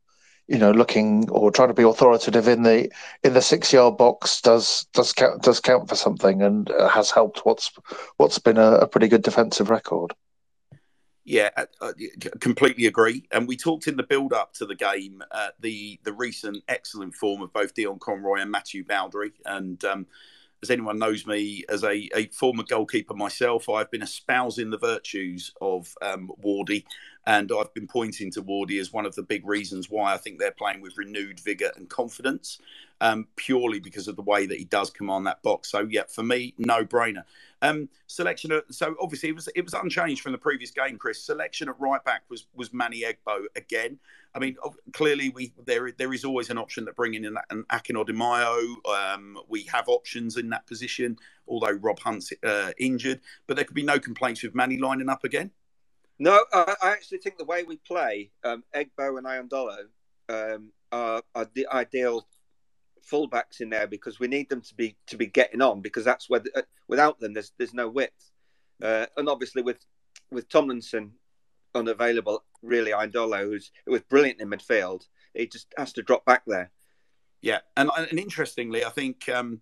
you 0.52 0.58
know, 0.58 0.72
looking 0.72 1.30
or 1.30 1.50
trying 1.50 1.70
to 1.70 1.74
be 1.74 1.84
authoritative 1.84 2.46
in 2.46 2.64
the 2.64 2.92
in 3.24 3.34
the 3.34 3.42
six 3.42 3.72
yard 3.72 3.96
box 3.96 4.42
does 4.42 4.86
does 4.94 5.14
count 5.14 5.42
does 5.42 5.62
count 5.62 5.88
for 5.88 5.96
something 5.96 6.42
and 6.42 6.70
has 6.92 7.10
helped 7.10 7.46
what's 7.46 7.72
what's 8.18 8.38
been 8.38 8.58
a, 8.58 8.72
a 8.74 8.88
pretty 8.88 9.08
good 9.08 9.22
defensive 9.22 9.70
record. 9.70 10.14
Yeah, 11.24 11.52
I, 11.56 11.62
uh, 11.80 11.88
uh, 11.88 11.92
completely 12.42 12.88
agree. 12.88 13.24
And 13.32 13.48
we 13.48 13.56
talked 13.56 13.88
in 13.88 13.96
the 13.96 14.04
build 14.04 14.34
up 14.34 14.54
to 14.56 14.66
the 14.66 14.76
game 14.76 15.24
uh, 15.32 15.50
the 15.62 16.02
the 16.04 16.12
recent 16.12 16.62
excellent 16.68 17.16
form 17.16 17.42
of 17.42 17.54
both 17.54 17.74
Dion 17.74 18.00
Conroy 18.00 18.42
and 18.42 18.52
Matthew 18.52 18.84
Baudry. 18.84 19.32
And 19.46 19.82
um, 19.86 20.06
as 20.62 20.70
anyone 20.70 21.00
knows 21.00 21.26
me 21.26 21.64
as 21.70 21.84
a, 21.84 22.10
a, 22.16 22.28
former 22.28 22.64
goalkeeper 22.64 23.14
myself, 23.14 23.70
I've 23.70 23.90
been 23.90 24.04
espousing 24.04 24.70
the 24.70 24.78
virtues 24.78 25.54
of 25.62 25.96
um, 26.02 26.30
Wardy 26.44 26.84
and 27.26 27.52
I've 27.52 27.74
been 27.74 27.88
pointing 27.88 28.32
to 28.32 28.42
Wardy 28.42 28.80
as 28.80 28.92
one 28.92 29.06
of 29.06 29.16
the 29.16 29.24
big 29.24 29.46
reasons 29.46 29.90
why 29.90 30.14
I 30.14 30.18
think 30.18 30.40
they're 30.40 30.52
playing 30.52 30.82
with 30.82 30.98
renewed 30.98 31.40
vigour 31.40 31.72
and 31.76 31.88
confidence, 31.90 32.58
um, 33.00 33.28
purely 33.36 33.80
because 33.80 34.08
of 34.08 34.16
the 34.16 34.24
way 34.24 34.46
that 34.48 34.58
he 34.58 34.66
does 34.66 34.90
command 34.90 35.28
that 35.28 35.44
box. 35.44 35.70
So 35.70 35.88
yeah, 35.90 36.04
for 36.08 36.24
me, 36.24 36.56
no 36.58 36.84
brainer. 36.84 37.24
Um, 37.62 37.90
selection. 38.08 38.52
Of, 38.52 38.64
so 38.72 38.96
obviously 39.00 39.30
it 39.30 39.36
was 39.36 39.48
it 39.56 39.64
was 39.64 39.76
unchanged 39.76 40.22
from 40.22 40.32
the 40.32 40.38
previous 40.38 40.72
game, 40.72 40.98
Chris. 40.98 41.24
Selection 41.24 41.70
at 41.70 41.80
right 41.80 42.04
back 42.04 42.24
was 42.30 42.48
was 42.56 42.74
Manny 42.74 43.04
Egbo 43.04 43.46
again. 43.56 44.00
I 44.34 44.40
mean, 44.40 44.56
clearly 44.94 45.30
we 45.30 45.54
there 45.66 45.92
there 45.92 46.14
is 46.14 46.26
always 46.26 46.50
an 46.50 46.58
option 46.58 46.86
that 46.86 46.96
bringing 46.96 47.26
in 47.26 47.38
an 47.52 47.66
Akinno 47.72 48.06
Di 48.06 48.92
Um, 48.92 49.38
we 49.48 49.64
have 49.64 49.88
options 49.88 50.38
in 50.38 50.50
that 50.50 50.66
position, 50.66 51.18
although 51.48 51.72
Rob 51.72 52.00
Hunt's 52.00 52.34
uh, 52.44 52.72
injured. 52.80 53.22
But 53.46 53.58
there 53.58 53.66
could 53.66 53.76
be 53.76 53.84
no 53.84 54.00
complaints 54.00 54.42
with 54.42 54.56
Manny 54.56 54.78
lining 54.78 55.10
up 55.10 55.24
again. 55.24 55.52
No, 56.22 56.40
I, 56.54 56.76
I 56.84 56.92
actually 56.92 57.18
think 57.18 57.40
the 57.40 57.46
way 57.46 57.64
we 57.64 57.78
play, 57.78 58.30
um, 58.44 58.64
Egbo 58.76 59.18
and 59.18 59.26
Iandolo 59.26 59.86
um, 60.30 60.72
are, 60.92 61.24
are 61.34 61.50
the 61.56 61.66
ideal 61.74 62.28
fullbacks 63.12 63.60
in 63.60 63.72
there 63.72 63.88
because 63.88 64.20
we 64.20 64.28
need 64.28 64.48
them 64.48 64.62
to 64.62 64.76
be 64.76 64.96
to 65.08 65.18
be 65.18 65.26
getting 65.26 65.64
on 65.64 65.82
because 65.82 66.06
that's 66.06 66.30
where 66.30 66.42
the, 66.42 66.52
uh, 66.56 66.62
without 66.88 67.20
them 67.20 67.34
there's 67.34 67.54
there's 67.58 67.74
no 67.74 67.90
width, 67.90 68.30
uh, 68.84 69.08
and 69.18 69.28
obviously 69.28 69.64
with 69.64 69.84
with 70.30 70.48
Tomlinson 70.48 71.14
unavailable, 71.74 72.44
really 72.62 72.92
Iandolo 72.92 73.42
who's 73.42 73.72
who 73.88 73.94
was 73.94 74.04
brilliant 74.04 74.42
in 74.42 74.48
midfield, 74.48 75.08
he 75.34 75.48
just 75.48 75.74
has 75.76 75.92
to 75.94 76.04
drop 76.04 76.24
back 76.24 76.44
there. 76.46 76.70
Yeah, 77.42 77.62
and 77.76 77.90
and 77.98 78.20
interestingly, 78.20 78.86
I 78.86 78.92
think. 78.92 79.28
Um, 79.28 79.62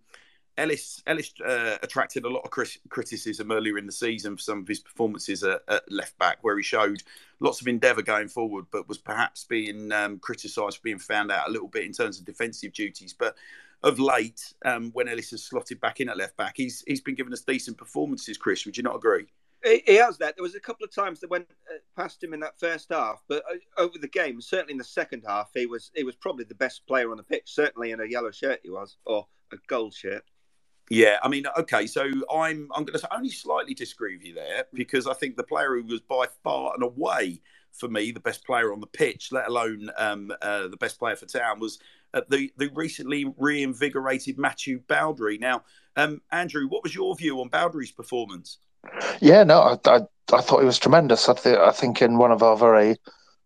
Ellis 0.59 1.01
Ellis 1.07 1.33
uh, 1.45 1.77
attracted 1.81 2.25
a 2.25 2.29
lot 2.29 2.43
of 2.43 2.51
criticism 2.89 3.51
earlier 3.51 3.77
in 3.77 3.85
the 3.85 3.91
season 3.91 4.35
for 4.35 4.41
some 4.41 4.59
of 4.59 4.67
his 4.67 4.79
performances 4.79 5.43
at, 5.43 5.61
at 5.67 5.91
left 5.91 6.17
back, 6.17 6.37
where 6.41 6.57
he 6.57 6.63
showed 6.63 7.01
lots 7.39 7.61
of 7.61 7.67
endeavour 7.67 8.01
going 8.01 8.27
forward, 8.27 8.65
but 8.71 8.87
was 8.87 8.97
perhaps 8.97 9.45
being 9.45 9.91
um, 9.91 10.19
criticised 10.19 10.77
for 10.77 10.83
being 10.83 10.99
found 10.99 11.31
out 11.31 11.47
a 11.47 11.51
little 11.51 11.67
bit 11.67 11.85
in 11.85 11.93
terms 11.93 12.19
of 12.19 12.25
defensive 12.25 12.73
duties. 12.73 13.13
But 13.13 13.35
of 13.83 13.99
late, 13.99 14.53
um, 14.65 14.91
when 14.91 15.07
Ellis 15.07 15.31
has 15.31 15.43
slotted 15.43 15.79
back 15.79 16.01
in 16.01 16.09
at 16.09 16.17
left 16.17 16.35
back, 16.37 16.55
he's 16.57 16.83
he's 16.85 17.01
been 17.01 17.15
giving 17.15 17.33
us 17.33 17.41
decent 17.41 17.77
performances. 17.77 18.37
Chris, 18.37 18.65
would 18.65 18.77
you 18.77 18.83
not 18.83 18.95
agree? 18.95 19.27
He, 19.63 19.95
has 19.95 20.17
that. 20.19 20.35
There 20.37 20.43
was 20.43 20.55
a 20.55 20.59
couple 20.59 20.85
of 20.85 20.95
times 20.95 21.19
that 21.19 21.29
went 21.29 21.47
uh, 21.69 21.79
past 22.01 22.23
him 22.23 22.33
in 22.33 22.39
that 22.41 22.57
first 22.57 22.89
half, 22.91 23.21
but 23.27 23.43
uh, 23.49 23.81
over 23.81 23.97
the 23.97 24.07
game, 24.07 24.39
certainly 24.39 24.71
in 24.71 24.77
the 24.77 24.85
second 24.85 25.23
half, 25.27 25.49
he 25.53 25.65
was 25.65 25.91
he 25.95 26.03
was 26.03 26.15
probably 26.15 26.45
the 26.45 26.55
best 26.55 26.85
player 26.87 27.11
on 27.11 27.17
the 27.17 27.23
pitch. 27.23 27.43
Certainly 27.45 27.91
in 27.91 27.99
a 27.99 28.05
yellow 28.05 28.31
shirt, 28.31 28.59
he 28.63 28.69
was, 28.69 28.97
or 29.05 29.27
a 29.51 29.57
gold 29.67 29.93
shirt. 29.93 30.23
Yeah, 30.89 31.17
I 31.21 31.27
mean, 31.27 31.45
okay, 31.57 31.85
so 31.85 32.03
I'm 32.03 32.69
I'm 32.73 32.83
going 32.83 32.99
to 32.99 33.15
only 33.15 33.29
slightly 33.29 33.75
disagree 33.75 34.17
with 34.17 34.25
you 34.25 34.33
there 34.33 34.65
because 34.73 35.05
I 35.05 35.13
think 35.13 35.37
the 35.37 35.43
player 35.43 35.75
who 35.75 35.83
was 35.83 36.01
by 36.01 36.25
far 36.43 36.73
and 36.73 36.83
away 36.83 37.41
for 37.71 37.87
me 37.87 38.11
the 38.11 38.19
best 38.19 38.43
player 38.43 38.73
on 38.73 38.79
the 38.79 38.87
pitch, 38.87 39.31
let 39.31 39.47
alone 39.47 39.91
um, 39.97 40.31
uh, 40.41 40.67
the 40.67 40.77
best 40.77 40.97
player 40.97 41.15
for 41.15 41.27
Town, 41.27 41.59
was 41.59 41.77
uh, 42.15 42.21
the 42.29 42.51
the 42.57 42.71
recently 42.73 43.31
reinvigorated 43.37 44.39
Matthew 44.39 44.81
Baudry. 44.87 45.37
Now, 45.37 45.63
um, 45.95 46.21
Andrew, 46.31 46.67
what 46.67 46.83
was 46.83 46.95
your 46.95 47.15
view 47.15 47.39
on 47.39 47.49
Baudry's 47.49 47.91
performance? 47.91 48.57
Yeah, 49.19 49.43
no, 49.43 49.59
I, 49.59 49.77
I, 49.85 50.01
I 50.33 50.41
thought 50.41 50.59
he 50.59 50.65
was 50.65 50.79
tremendous. 50.79 51.29
I, 51.29 51.33
th- 51.33 51.57
I 51.57 51.71
think 51.71 52.01
in 52.01 52.17
one 52.17 52.31
of 52.31 52.41
our 52.41 52.57
very 52.57 52.97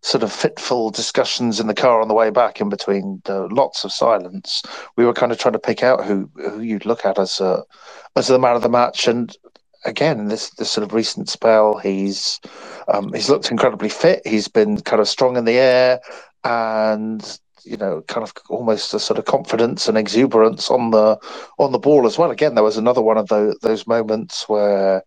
sort 0.04 0.22
of 0.22 0.32
fitful 0.32 0.92
discussions 0.92 1.60
in 1.62 1.68
the 1.68 1.74
car 1.74 2.02
on 2.02 2.10
the 2.10 2.14
way 2.14 2.30
back, 2.30 2.60
in 2.60 2.70
between 2.70 3.22
lots 3.28 3.84
of 3.84 3.92
silence, 3.92 4.62
we 4.98 5.06
were 5.06 5.14
kind 5.14 5.32
of 5.32 5.40
trying 5.40 5.54
to 5.54 5.60
pick 5.60 5.82
out 5.82 6.06
who 6.06 6.30
who 6.36 6.60
you'd 6.60 6.86
look 6.86 7.06
at 7.06 7.18
as 7.18 7.40
a, 7.40 7.64
as 8.16 8.28
the 8.28 8.38
man 8.38 8.56
of 8.56 8.62
the 8.62 8.70
match. 8.70 9.08
And 9.08 9.36
again, 9.86 10.28
this 10.28 10.50
this 10.52 10.70
sort 10.70 10.84
of 10.86 10.94
recent 10.94 11.30
spell, 11.30 11.78
he's 11.78 12.42
um, 12.94 13.14
he's 13.14 13.30
looked 13.30 13.50
incredibly 13.50 13.90
fit. 13.90 14.22
He's 14.28 14.50
been 14.50 14.82
kind 14.82 15.02
of 15.02 15.08
strong 15.08 15.38
in 15.38 15.46
the 15.46 15.58
air, 15.58 16.02
and 16.44 17.40
you 17.64 17.78
know, 17.78 18.02
kind 18.10 18.28
of 18.28 18.34
almost 18.50 18.94
a 18.94 19.00
sort 19.00 19.18
of 19.18 19.24
confidence 19.24 19.88
and 19.88 19.98
exuberance 19.98 20.70
on 20.70 20.92
the 20.92 21.18
on 21.60 21.72
the 21.72 21.80
ball 21.80 22.06
as 22.06 22.18
well. 22.18 22.30
Again, 22.30 22.56
there 22.56 22.64
was 22.64 22.78
another 22.78 23.02
one 23.02 23.18
of 23.18 23.30
those 23.30 23.58
those 23.62 23.88
moments 23.88 24.50
where 24.50 25.02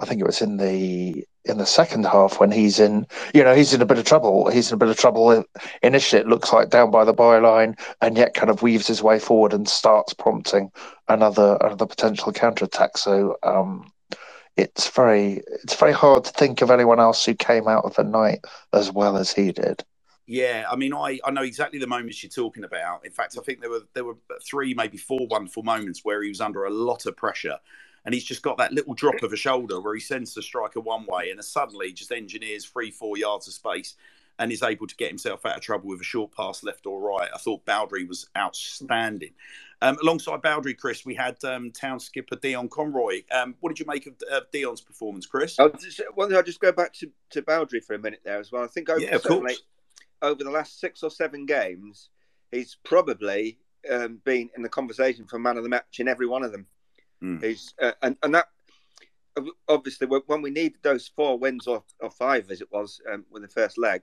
I 0.00 0.06
think 0.06 0.20
it 0.20 0.26
was 0.26 0.40
in 0.40 0.56
the 0.56 1.24
in 1.44 1.58
the 1.58 1.66
second 1.66 2.04
half 2.04 2.38
when 2.38 2.50
he's 2.50 2.78
in, 2.78 3.06
you 3.34 3.42
know, 3.42 3.54
he's 3.54 3.72
in 3.72 3.80
a 3.80 3.86
bit 3.86 3.98
of 3.98 4.04
trouble. 4.04 4.50
He's 4.50 4.70
in 4.70 4.74
a 4.74 4.78
bit 4.78 4.88
of 4.88 4.96
trouble 4.96 5.44
initially. 5.82 6.20
It 6.20 6.28
looks 6.28 6.52
like 6.52 6.68
down 6.68 6.90
by 6.90 7.04
the 7.04 7.14
byline, 7.14 7.78
and 8.00 8.16
yet 8.16 8.34
kind 8.34 8.50
of 8.50 8.62
weaves 8.62 8.86
his 8.86 9.02
way 9.02 9.18
forward 9.18 9.52
and 9.52 9.68
starts 9.68 10.12
prompting 10.12 10.70
another 11.08 11.58
another 11.60 11.86
potential 11.86 12.32
counter 12.32 12.64
attack. 12.64 12.98
So 12.98 13.36
um, 13.42 13.90
it's 14.56 14.88
very 14.88 15.42
it's 15.62 15.76
very 15.76 15.92
hard 15.92 16.24
to 16.24 16.32
think 16.32 16.62
of 16.62 16.70
anyone 16.70 17.00
else 17.00 17.24
who 17.24 17.34
came 17.34 17.68
out 17.68 17.84
of 17.84 17.94
the 17.94 18.04
night 18.04 18.40
as 18.72 18.92
well 18.92 19.16
as 19.16 19.32
he 19.32 19.52
did. 19.52 19.82
Yeah, 20.26 20.66
I 20.70 20.76
mean, 20.76 20.94
I, 20.94 21.18
I 21.24 21.32
know 21.32 21.42
exactly 21.42 21.80
the 21.80 21.88
moments 21.88 22.22
you're 22.22 22.30
talking 22.30 22.62
about. 22.62 23.04
In 23.04 23.10
fact, 23.10 23.36
I 23.36 23.42
think 23.42 23.60
there 23.60 23.70
were 23.70 23.82
there 23.94 24.04
were 24.04 24.16
three, 24.48 24.74
maybe 24.74 24.96
four 24.96 25.26
wonderful 25.28 25.64
moments 25.64 26.00
where 26.04 26.22
he 26.22 26.28
was 26.28 26.40
under 26.40 26.66
a 26.66 26.70
lot 26.70 27.06
of 27.06 27.16
pressure 27.16 27.58
and 28.04 28.14
he's 28.14 28.24
just 28.24 28.42
got 28.42 28.58
that 28.58 28.72
little 28.72 28.94
drop 28.94 29.22
of 29.22 29.32
a 29.32 29.36
shoulder 29.36 29.80
where 29.80 29.94
he 29.94 30.00
sends 30.00 30.34
the 30.34 30.42
striker 30.42 30.80
one 30.80 31.06
way 31.06 31.30
and 31.30 31.42
suddenly 31.44 31.92
just 31.92 32.12
engineers 32.12 32.64
three, 32.64 32.90
four 32.90 33.16
yards 33.16 33.46
of 33.46 33.54
space 33.54 33.96
and 34.38 34.50
is 34.50 34.62
able 34.62 34.86
to 34.86 34.96
get 34.96 35.08
himself 35.08 35.44
out 35.44 35.56
of 35.56 35.62
trouble 35.62 35.88
with 35.88 36.00
a 36.00 36.04
short 36.04 36.32
pass 36.32 36.62
left 36.62 36.86
or 36.86 37.00
right. 37.00 37.28
I 37.34 37.38
thought 37.38 37.64
Baudry 37.66 38.04
was 38.04 38.26
outstanding. 38.36 39.32
Um, 39.82 39.98
alongside 40.02 40.40
Baudry, 40.40 40.74
Chris, 40.74 41.04
we 41.04 41.14
had 41.14 41.42
um, 41.44 41.70
town 41.70 42.00
skipper 42.00 42.36
Dion 42.36 42.68
Conroy. 42.68 43.22
Um, 43.30 43.54
what 43.60 43.68
did 43.70 43.78
you 43.78 43.86
make 43.86 44.06
of 44.06 44.50
Dion's 44.50 44.80
performance, 44.80 45.26
Chris? 45.26 45.58
I 45.58 45.68
just, 45.68 46.00
wanted 46.16 46.36
to 46.36 46.42
just 46.42 46.60
go 46.60 46.72
back 46.72 46.94
to, 46.94 47.10
to 47.30 47.42
Baudry 47.42 47.80
for 47.80 47.94
a 47.94 47.98
minute 47.98 48.20
there 48.24 48.40
as 48.40 48.50
well. 48.50 48.64
I 48.64 48.66
think 48.66 48.88
over, 48.88 49.00
yeah, 49.00 49.18
over 50.22 50.44
the 50.44 50.50
last 50.50 50.80
six 50.80 51.02
or 51.02 51.10
seven 51.10 51.44
games, 51.44 52.08
he's 52.50 52.76
probably 52.82 53.58
um, 53.90 54.20
been 54.24 54.50
in 54.56 54.62
the 54.62 54.68
conversation 54.68 55.26
for 55.26 55.38
man 55.38 55.56
of 55.56 55.62
the 55.62 55.68
match 55.68 55.98
in 55.98 56.08
every 56.08 56.26
one 56.26 56.42
of 56.42 56.52
them. 56.52 56.66
Mm. 57.22 57.42
He's 57.42 57.74
uh, 57.80 57.92
and 58.02 58.16
and 58.22 58.34
that 58.34 58.46
obviously 59.68 60.06
when 60.06 60.42
we 60.42 60.50
needed 60.50 60.78
those 60.82 61.08
four 61.08 61.38
wins 61.38 61.66
or, 61.66 61.84
or 62.00 62.10
five 62.10 62.50
as 62.50 62.60
it 62.60 62.68
was 62.70 63.00
um, 63.10 63.24
with 63.30 63.42
the 63.42 63.48
first 63.48 63.78
leg, 63.78 64.02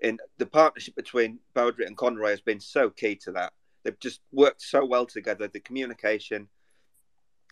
in 0.00 0.18
the 0.38 0.46
partnership 0.46 0.94
between 0.94 1.38
Baudry 1.54 1.86
and 1.86 1.96
Conroy 1.96 2.30
has 2.30 2.40
been 2.40 2.60
so 2.60 2.90
key 2.90 3.16
to 3.16 3.32
that. 3.32 3.52
They've 3.82 3.98
just 3.98 4.20
worked 4.32 4.62
so 4.62 4.84
well 4.84 5.06
together, 5.06 5.48
the 5.48 5.60
communication 5.60 6.48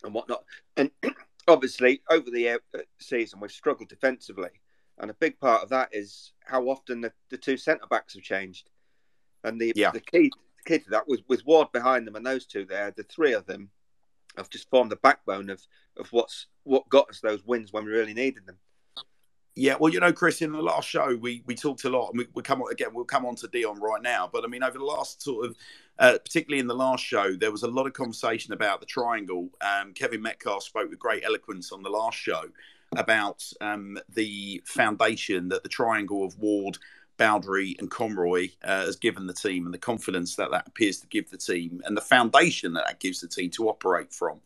and 0.04 0.14
whatnot. 0.14 0.44
And 0.76 0.90
obviously, 1.48 2.02
over 2.10 2.30
the 2.30 2.50
uh, 2.50 2.58
season, 3.00 3.40
we've 3.40 3.50
struggled 3.50 3.88
defensively, 3.88 4.50
and 4.98 5.10
a 5.10 5.14
big 5.14 5.38
part 5.38 5.62
of 5.62 5.68
that 5.70 5.90
is 5.92 6.32
how 6.44 6.64
often 6.64 7.00
the, 7.00 7.12
the 7.30 7.38
two 7.38 7.56
centre 7.56 7.86
backs 7.88 8.14
have 8.14 8.22
changed. 8.22 8.70
And 9.44 9.60
the 9.60 9.72
yeah. 9.76 9.90
the 9.90 10.00
key 10.00 10.30
the 10.30 10.64
key 10.64 10.78
to 10.84 10.90
that 10.90 11.08
was 11.08 11.20
with 11.28 11.46
Ward 11.46 11.70
behind 11.72 12.06
them 12.06 12.16
and 12.16 12.26
those 12.26 12.46
two 12.46 12.64
there, 12.64 12.90
the 12.90 13.04
three 13.04 13.32
of 13.32 13.46
them 13.46 13.70
have 14.36 14.50
just 14.50 14.70
formed 14.70 14.90
the 14.90 14.96
backbone 14.96 15.50
of 15.50 15.66
of 15.96 16.12
what's 16.12 16.46
what 16.64 16.88
got 16.88 17.10
us 17.10 17.20
those 17.20 17.44
wins 17.46 17.72
when 17.72 17.84
we 17.84 17.92
really 17.92 18.14
needed 18.14 18.46
them. 18.46 18.58
Yeah, 19.58 19.76
well, 19.80 19.90
you 19.90 20.00
know, 20.00 20.12
Chris, 20.12 20.42
in 20.42 20.52
the 20.52 20.60
last 20.60 20.86
show, 20.86 21.16
we 21.16 21.42
we 21.46 21.54
talked 21.54 21.84
a 21.84 21.90
lot, 21.90 22.10
and 22.10 22.18
we, 22.18 22.26
we 22.34 22.42
come 22.42 22.60
on 22.60 22.70
again. 22.70 22.88
We'll 22.92 23.06
come 23.06 23.24
on 23.24 23.36
to 23.36 23.48
Dion 23.48 23.80
right 23.80 24.02
now, 24.02 24.28
but 24.30 24.44
I 24.44 24.48
mean, 24.48 24.62
over 24.62 24.76
the 24.76 24.84
last 24.84 25.22
sort 25.22 25.46
of, 25.46 25.56
uh, 25.98 26.18
particularly 26.22 26.60
in 26.60 26.66
the 26.66 26.74
last 26.74 27.02
show, 27.02 27.34
there 27.34 27.50
was 27.50 27.62
a 27.62 27.68
lot 27.68 27.86
of 27.86 27.94
conversation 27.94 28.52
about 28.52 28.80
the 28.80 28.86
triangle. 28.86 29.48
Um, 29.62 29.94
Kevin 29.94 30.20
Metcalfe 30.20 30.62
spoke 30.62 30.90
with 30.90 30.98
great 30.98 31.24
eloquence 31.24 31.72
on 31.72 31.82
the 31.82 31.88
last 31.88 32.18
show 32.18 32.42
about 32.96 33.42
um, 33.62 33.98
the 34.14 34.62
foundation 34.66 35.48
that 35.48 35.62
the 35.62 35.68
triangle 35.70 36.24
of 36.24 36.38
Ward, 36.38 36.76
Baudry 37.16 37.76
and 37.78 37.90
Conroy 37.90 38.50
uh, 38.62 38.86
has 38.86 38.96
given 38.96 39.26
the 39.26 39.32
team 39.32 39.64
and 39.64 39.74
the 39.74 39.78
confidence 39.78 40.36
that 40.36 40.50
that 40.50 40.66
appears 40.66 40.98
to 41.00 41.06
give 41.06 41.30
the 41.30 41.38
team 41.38 41.82
and 41.84 41.96
the 41.96 42.00
foundation 42.02 42.74
that 42.74 42.86
that 42.86 43.00
gives 43.00 43.20
the 43.20 43.28
team 43.28 43.50
to 43.50 43.68
operate 43.68 44.12
from. 44.12 44.40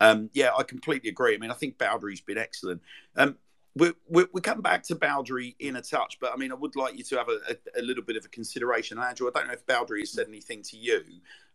Um, 0.00 0.30
yeah, 0.32 0.50
I 0.56 0.62
completely 0.62 1.08
agree. 1.08 1.34
I 1.34 1.38
mean, 1.38 1.50
I 1.50 1.54
think 1.54 1.78
Baudry's 1.78 2.20
been 2.20 2.38
excellent. 2.38 2.82
Um, 3.16 3.36
we, 3.76 3.92
we, 4.08 4.24
we, 4.32 4.40
come 4.40 4.62
back 4.62 4.82
to 4.84 4.94
Baudry 4.94 5.54
in 5.58 5.76
a 5.76 5.82
touch, 5.82 6.18
but 6.18 6.32
I 6.32 6.36
mean, 6.36 6.50
I 6.50 6.54
would 6.54 6.76
like 6.76 6.96
you 6.96 7.04
to 7.04 7.16
have 7.16 7.28
a, 7.28 7.38
a, 7.50 7.80
a 7.80 7.82
little 7.82 8.02
bit 8.02 8.16
of 8.16 8.24
a 8.24 8.28
consideration. 8.28 8.98
Andrew, 8.98 9.28
I 9.28 9.38
don't 9.38 9.48
know 9.48 9.52
if 9.52 9.66
Baudry 9.66 10.00
has 10.00 10.12
said 10.12 10.28
anything 10.28 10.62
to 10.62 10.78
you 10.78 11.04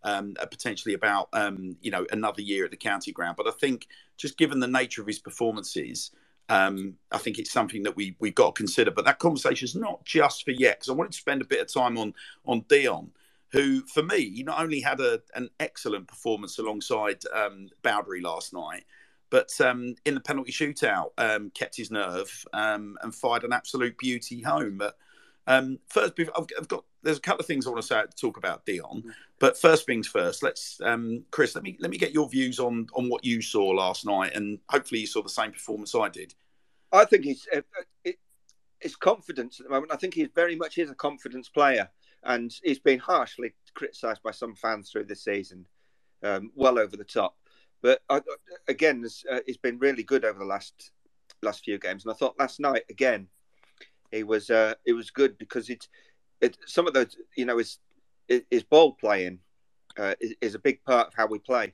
um, 0.03 0.35
uh, 0.39 0.45
potentially 0.45 0.93
about, 0.93 1.29
um, 1.33 1.77
you 1.81 1.89
know, 1.89 2.05
another 2.11 2.41
year 2.41 2.63
at 2.65 2.71
the 2.71 2.77
county 2.77 3.11
ground, 3.11 3.37
but 3.37 3.47
I 3.47 3.51
think 3.51 3.87
just 4.17 4.37
given 4.37 4.59
the 4.59 4.67
nature 4.67 5.01
of 5.01 5.07
his 5.07 5.17
performances, 5.17 6.11
um, 6.51 6.95
I 7.13 7.17
think 7.17 7.39
it's 7.39 7.51
something 7.51 7.83
that 7.83 7.95
we 7.95 8.17
we've 8.19 8.35
got 8.35 8.55
to 8.55 8.59
consider. 8.59 8.91
But 8.91 9.05
that 9.05 9.19
conversation 9.19 9.65
is 9.65 9.75
not 9.75 10.03
just 10.03 10.43
for 10.43 10.51
yet, 10.51 10.79
because 10.79 10.89
I 10.89 10.93
wanted 10.93 11.13
to 11.13 11.17
spend 11.17 11.41
a 11.41 11.45
bit 11.45 11.61
of 11.61 11.73
time 11.73 11.97
on 11.97 12.13
on 12.45 12.65
Dion, 12.67 13.09
who 13.53 13.81
for 13.85 14.03
me 14.03 14.29
he 14.29 14.43
not 14.43 14.61
only 14.61 14.81
had 14.81 14.99
a, 14.99 15.21
an 15.33 15.49
excellent 15.61 16.09
performance 16.09 16.59
alongside 16.59 17.23
um, 17.33 17.69
Baudry 17.83 18.19
last 18.19 18.53
night, 18.53 18.83
but 19.29 19.49
um, 19.61 19.95
in 20.05 20.13
the 20.13 20.19
penalty 20.19 20.51
shootout 20.51 21.11
um, 21.17 21.51
kept 21.51 21.77
his 21.77 21.89
nerve 21.89 22.45
um, 22.51 22.97
and 23.01 23.15
fired 23.15 23.45
an 23.45 23.53
absolute 23.53 23.97
beauty 23.97 24.41
home. 24.41 24.77
But 24.77 24.97
um, 25.47 25.79
first, 25.87 26.13
I've, 26.19 26.47
I've, 26.59 26.67
got 26.67 26.83
there's 27.01 27.17
a 27.17 27.21
couple 27.21 27.39
of 27.39 27.47
things 27.47 27.65
I 27.65 27.69
want 27.69 27.81
to 27.81 27.87
say, 27.87 28.03
talk 28.19 28.35
about 28.35 28.65
Dion. 28.65 29.13
But 29.39 29.57
first 29.57 29.85
things 29.85 30.05
first, 30.05 30.43
let's 30.43 30.81
um, 30.83 31.23
Chris, 31.31 31.55
let 31.55 31.63
me 31.63 31.77
let 31.79 31.91
me 31.91 31.97
get 31.97 32.11
your 32.11 32.27
views 32.27 32.59
on 32.59 32.87
on 32.93 33.07
what 33.07 33.23
you 33.23 33.41
saw 33.41 33.67
last 33.67 34.05
night, 34.05 34.35
and 34.35 34.59
hopefully 34.67 34.99
you 34.99 35.07
saw 35.07 35.23
the 35.23 35.29
same 35.29 35.53
performance 35.53 35.95
I 35.95 36.09
did. 36.09 36.35
I 36.91 37.05
think 37.05 37.25
he's 37.25 37.47
uh, 37.53 37.57
uh, 37.57 37.83
it, 38.03 38.17
it's 38.81 38.95
confidence 38.95 39.59
at 39.59 39.65
the 39.65 39.71
moment. 39.71 39.91
I 39.91 39.95
think 39.95 40.13
he 40.13 40.25
very 40.25 40.55
much 40.55 40.77
is 40.77 40.89
a 40.89 40.95
confidence 40.95 41.49
player, 41.49 41.89
and 42.23 42.53
he's 42.63 42.79
been 42.79 42.99
harshly 42.99 43.53
criticised 43.73 44.23
by 44.23 44.31
some 44.31 44.55
fans 44.55 44.89
through 44.89 45.05
this 45.05 45.23
season, 45.23 45.65
um, 46.23 46.51
well 46.55 46.79
over 46.79 46.97
the 46.97 47.03
top. 47.03 47.35
But 47.81 48.01
I, 48.09 48.21
again, 48.67 49.05
uh, 49.29 49.39
he's 49.45 49.57
been 49.57 49.79
really 49.79 50.03
good 50.03 50.25
over 50.25 50.39
the 50.39 50.45
last 50.45 50.91
last 51.41 51.63
few 51.63 51.79
games, 51.79 52.05
and 52.05 52.11
I 52.11 52.15
thought 52.15 52.39
last 52.39 52.59
night 52.59 52.83
again, 52.89 53.27
he 54.11 54.23
was 54.23 54.49
uh, 54.49 54.73
it 54.85 54.93
was 54.93 55.11
good 55.11 55.37
because 55.37 55.69
it, 55.69 55.87
it 56.41 56.57
some 56.65 56.87
of 56.87 56.93
those 56.93 57.15
you 57.35 57.45
know 57.45 57.57
his 57.57 57.79
his 58.49 58.63
ball 58.63 58.93
playing 58.93 59.39
uh, 59.97 60.15
is, 60.19 60.33
is, 60.41 60.55
a 60.55 60.59
big 60.59 60.83
part 60.85 61.07
of 61.07 61.13
how 61.13 61.27
we 61.27 61.39
play. 61.39 61.73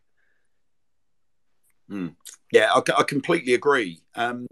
Mm. 1.90 2.16
Yeah, 2.52 2.72
I, 2.74 2.82
I, 2.98 3.04
completely 3.04 3.54
agree. 3.54 4.02
Um, 4.16 4.46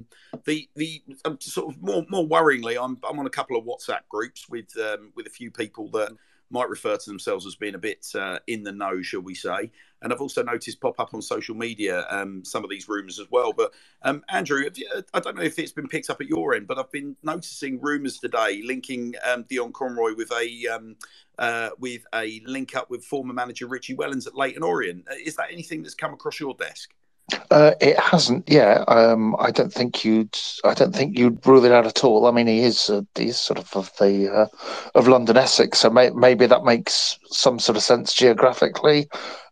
the 0.45 0.69
the 0.75 1.01
sort 1.39 1.73
of 1.73 1.81
more 1.81 2.05
more 2.09 2.25
worryingly, 2.25 2.77
I'm 2.81 2.97
I'm 3.07 3.19
on 3.19 3.25
a 3.25 3.29
couple 3.29 3.57
of 3.57 3.65
WhatsApp 3.65 4.07
groups 4.09 4.47
with 4.47 4.69
um, 4.77 5.11
with 5.15 5.27
a 5.27 5.29
few 5.29 5.51
people 5.51 5.89
that 5.91 6.11
might 6.49 6.69
refer 6.69 6.95
to 6.95 7.09
themselves 7.09 7.45
as 7.45 7.55
being 7.55 7.75
a 7.75 7.79
bit 7.79 8.05
uh, 8.15 8.39
in 8.47 8.63
the 8.63 8.71
know, 8.71 9.01
shall 9.01 9.21
we 9.21 9.35
say. 9.35 9.71
And 10.01 10.13
I've 10.13 10.21
also 10.21 10.43
noticed 10.43 10.79
pop 10.79 10.99
up 10.99 11.13
on 11.13 11.21
social 11.21 11.55
media 11.55 12.05
um, 12.09 12.45
some 12.45 12.63
of 12.63 12.69
these 12.69 12.87
rumours 12.87 13.19
as 13.19 13.27
well. 13.31 13.51
But 13.51 13.73
um, 14.03 14.23
Andrew, 14.29 14.69
you, 14.73 14.87
I 15.13 15.19
don't 15.19 15.35
know 15.35 15.41
if 15.41 15.57
it's 15.57 15.71
been 15.71 15.87
picked 15.87 16.09
up 16.09 16.21
at 16.21 16.27
your 16.27 16.53
end, 16.53 16.67
but 16.67 16.77
I've 16.77 16.91
been 16.91 17.15
noticing 17.23 17.81
rumours 17.81 18.19
today 18.19 18.61
linking 18.63 19.15
um, 19.25 19.43
Dion 19.49 19.73
Conroy 19.73 20.15
with 20.15 20.31
a 20.31 20.67
um, 20.67 20.95
uh, 21.39 21.69
with 21.79 22.05
a 22.13 22.41
link 22.45 22.75
up 22.75 22.89
with 22.89 23.03
former 23.03 23.33
manager 23.33 23.67
Richie 23.67 23.95
Wellens 23.95 24.27
at 24.27 24.35
Leyton 24.35 24.63
Orient. 24.63 25.05
Uh, 25.09 25.15
is 25.23 25.35
that 25.37 25.47
anything 25.51 25.81
that's 25.81 25.95
come 25.95 26.13
across 26.13 26.39
your 26.39 26.53
desk? 26.53 26.93
Uh, 27.49 27.73
it 27.81 27.97
hasn't. 27.99 28.47
Yeah, 28.47 28.83
um, 28.87 29.35
I 29.39 29.49
don't 29.49 29.73
think 29.73 30.05
you'd. 30.05 30.37
I 30.63 30.73
don't 30.73 30.93
think 30.95 31.17
you'd 31.17 31.45
rule 31.45 31.65
it 31.65 31.71
out 31.71 31.87
at 31.87 32.03
all. 32.03 32.27
I 32.27 32.31
mean, 32.31 32.47
he 32.47 32.59
is. 32.59 32.89
Uh, 32.89 33.01
he's 33.15 33.37
sort 33.37 33.57
of 33.57 33.75
of 33.75 33.91
the 33.99 34.31
uh, 34.31 34.47
of 34.93 35.07
London 35.07 35.37
Essex, 35.37 35.79
so 35.79 35.89
may, 35.89 36.11
maybe 36.11 36.45
that 36.45 36.63
makes 36.63 37.17
some 37.25 37.57
sort 37.59 37.77
of 37.77 37.83
sense 37.83 38.13
geographically. 38.13 39.07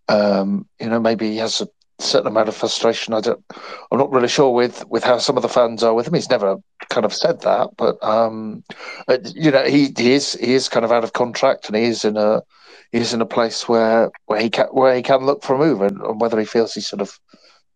Um, 0.08 0.68
you 0.80 0.88
know, 0.88 1.00
maybe 1.00 1.32
he 1.32 1.38
has 1.38 1.62
a 1.62 1.68
certain 2.00 2.28
amount 2.28 2.50
of 2.50 2.56
frustration. 2.56 3.14
I 3.16 3.22
don't. 3.22 3.44
I'm 3.92 3.98
not 3.98 4.12
really 4.12 4.28
sure 4.28 4.54
with 4.54 4.86
with 4.88 5.04
how 5.04 5.18
some 5.18 5.38
of 5.38 5.42
the 5.42 5.50
fans 5.50 5.82
are 5.82 5.96
with 5.96 6.08
him. 6.08 6.14
He's 6.14 6.30
never 6.30 6.58
kind 6.90 7.06
of 7.06 7.14
said 7.14 7.42
that, 7.42 7.70
but 7.76 7.98
um, 8.04 8.64
uh, 9.08 9.18
you 9.34 9.50
know, 9.50 9.64
he 9.64 9.92
he 9.98 10.14
is 10.14 10.34
he 10.34 10.54
is 10.54 10.70
kind 10.70 10.86
of 10.86 10.92
out 10.92 11.04
of 11.04 11.14
contract, 11.14 11.68
and 11.68 11.76
he 11.76 11.86
is 11.86 12.06
in 12.06 12.18
a 12.18 12.44
he's 12.92 13.14
in 13.14 13.22
a 13.22 13.26
place 13.26 13.68
where 13.68 14.12
where 14.26 14.40
he 14.40 14.50
can 14.50 14.68
where 14.68 14.96
he 14.96 15.02
can 15.02 15.26
look 15.26 15.44
for 15.44 15.56
a 15.56 15.58
move, 15.58 15.82
and, 15.82 16.00
and 16.02 16.22
whether 16.22 16.40
he 16.40 16.46
feels 16.46 16.74
he's 16.74 16.88
sort 16.88 17.02
of 17.02 17.20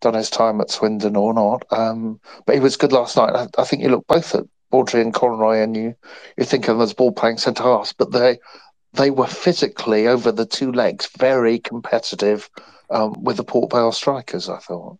done 0.01 0.13
his 0.13 0.30
time 0.30 0.62
at 0.62 0.70
Swindon 0.70 1.16
or 1.16 1.34
not. 1.34 1.66
Um, 1.72 2.20
but 2.46 2.56
he 2.56 2.62
was 2.62 2.77
good 2.77 2.92
last 2.92 3.18
night. 3.18 3.34
I, 3.34 3.48
I, 3.62 3.63
think 3.63 3.82
you 3.82 3.89
look 3.89 4.08
both 4.08 4.36
at 4.36 4.46
Baudry 4.72 5.01
and 5.01 5.13
Conroy, 5.13 5.58
and 5.58 5.75
you 5.75 5.96
you 6.38 6.46
think 6.46 6.68
of 6.68 6.77
them 6.77 6.84
as 6.84 6.94
ball 6.94 7.12
playing 7.12 7.38
centre 7.38 7.63
halves, 7.63 7.94
but 7.94 8.12
they 8.12 8.39
they 8.94 9.12
were 9.12 9.27
physically 9.27 10.08
over 10.08 10.32
the 10.32 10.46
two 10.46 10.72
legs 10.72 11.10
very 11.18 11.60
competitive 11.60 12.50
um, 12.89 13.24
with 13.24 13.38
the 13.38 13.44
Port 13.44 13.72
Vale 13.72 13.92
strikers. 13.92 14.50
I 14.50 14.58
thought. 14.60 14.98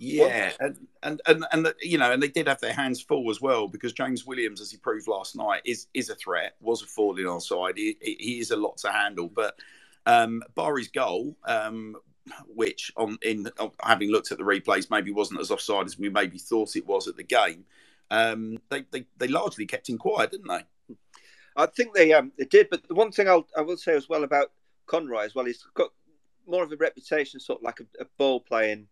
Yeah, 0.00 0.52
and, 0.60 0.76
and 1.02 1.20
and 1.26 1.44
and 1.52 1.74
you 1.80 1.98
know, 1.98 2.12
and 2.12 2.22
they 2.22 2.28
did 2.28 2.48
have 2.48 2.60
their 2.60 2.72
hands 2.72 3.00
full 3.00 3.30
as 3.30 3.40
well 3.40 3.68
because 3.68 3.92
James 3.92 4.26
Williams, 4.26 4.60
as 4.60 4.70
he 4.70 4.76
proved 4.76 5.08
last 5.08 5.36
night, 5.36 5.62
is 5.64 5.86
is 5.94 6.10
a 6.10 6.14
threat. 6.14 6.56
Was 6.60 6.82
a 6.82 6.86
forward 6.86 7.20
in 7.20 7.26
our 7.26 7.40
side. 7.40 7.74
He, 7.76 7.96
he 8.00 8.38
is 8.40 8.50
a 8.50 8.56
lot 8.56 8.76
to 8.78 8.90
handle, 8.90 9.28
but 9.28 9.56
um, 10.06 10.42
bar 10.54 10.78
goal, 10.92 11.36
um, 11.44 11.96
which 12.46 12.92
on 12.96 13.18
in 13.22 13.48
having 13.82 14.10
looked 14.10 14.32
at 14.32 14.38
the 14.38 14.44
replays 14.44 14.90
maybe 14.90 15.10
wasn't 15.10 15.40
as 15.40 15.50
offside 15.50 15.86
as 15.86 15.98
we 15.98 16.08
maybe 16.08 16.38
thought 16.38 16.76
it 16.76 16.86
was 16.86 17.06
at 17.08 17.16
the 17.16 17.22
game. 17.22 17.64
Um, 18.10 18.58
they, 18.70 18.84
they 18.90 19.06
they 19.18 19.28
largely 19.28 19.66
kept 19.66 19.88
him 19.88 19.98
quiet, 19.98 20.30
didn't 20.30 20.48
they? 20.48 20.96
I 21.56 21.66
think 21.66 21.94
they 21.94 22.12
um 22.12 22.32
they 22.38 22.44
did, 22.44 22.68
but 22.70 22.86
the 22.88 22.94
one 22.94 23.12
thing 23.12 23.28
I'll 23.28 23.46
I 23.56 23.60
will 23.60 23.76
say 23.76 23.94
as 23.94 24.08
well 24.08 24.24
about 24.24 24.52
Conroy 24.86 25.24
as 25.24 25.34
well, 25.34 25.44
he's 25.44 25.64
got 25.74 25.90
more 26.46 26.62
of 26.62 26.72
a 26.72 26.76
reputation, 26.76 27.40
sort 27.40 27.60
of 27.60 27.64
like 27.64 27.80
a, 27.80 28.02
a 28.02 28.06
ball 28.18 28.40
playing 28.40 28.88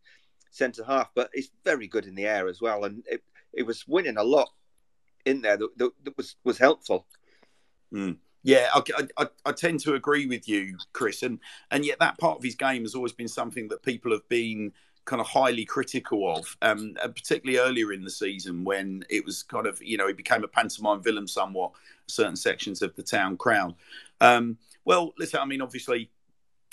centre 0.51 0.85
half, 0.85 1.11
but 1.15 1.31
he's 1.35 1.51
very 1.65 1.87
good 1.87 2.07
in 2.07 2.15
the 2.15 2.27
air 2.27 2.49
as 2.49 2.61
well, 2.61 2.85
and 2.85 3.05
it, 3.11 3.23
it 3.53 3.65
was 3.65 3.87
winning 3.87 4.17
a 4.17 4.23
lot 4.23 4.51
in 5.25 5.41
there 5.41 5.57
that, 5.57 5.79
that, 5.79 5.91
that 6.05 6.17
was 6.17 6.37
was 6.45 6.59
helpful. 6.59 7.07
Mm. 7.93 8.17
Yeah, 8.43 8.69
I, 8.75 8.83
I, 9.19 9.27
I, 9.47 9.53
tend 9.53 9.81
to 9.81 9.95
agree 9.95 10.27
with 10.27 10.49
you, 10.49 10.77
Chris, 10.93 11.23
and 11.23 11.39
and 11.71 11.85
yet 11.85 12.01
that 12.01 12.19
part 12.19 12.39
of 12.39 12.43
his 12.43 12.57
game 12.57 12.83
has 12.83 12.95
always 12.95 13.13
been 13.13 13.29
something 13.29 13.69
that 13.69 13.83
people 13.85 14.11
have 14.11 14.29
been 14.29 14.73
kind 15.05 15.21
of 15.21 15.29
highly 15.29 15.65
critical 15.65 16.37
of, 16.37 16.57
um, 16.63 16.95
particularly 17.01 17.59
earlier 17.59 17.93
in 17.93 18.03
the 18.03 18.11
season 18.11 18.65
when 18.65 19.05
it 19.11 19.25
was 19.25 19.43
kind 19.43 19.67
of 19.67 19.81
you 19.83 19.97
know 19.97 20.09
he 20.09 20.13
became 20.13 20.43
a 20.43 20.49
pantomime 20.49 21.03
villain 21.03 21.29
somewhat 21.29 21.71
certain 22.09 22.37
sections 22.37 22.83
of 22.83 22.95
the 22.97 23.03
town 23.03 23.37
crown. 23.37 23.75
Um, 24.21 24.59
well, 24.85 25.13
listen, 25.19 25.41
I 25.41 25.45
mean, 25.45 25.63
obviously. 25.63 26.11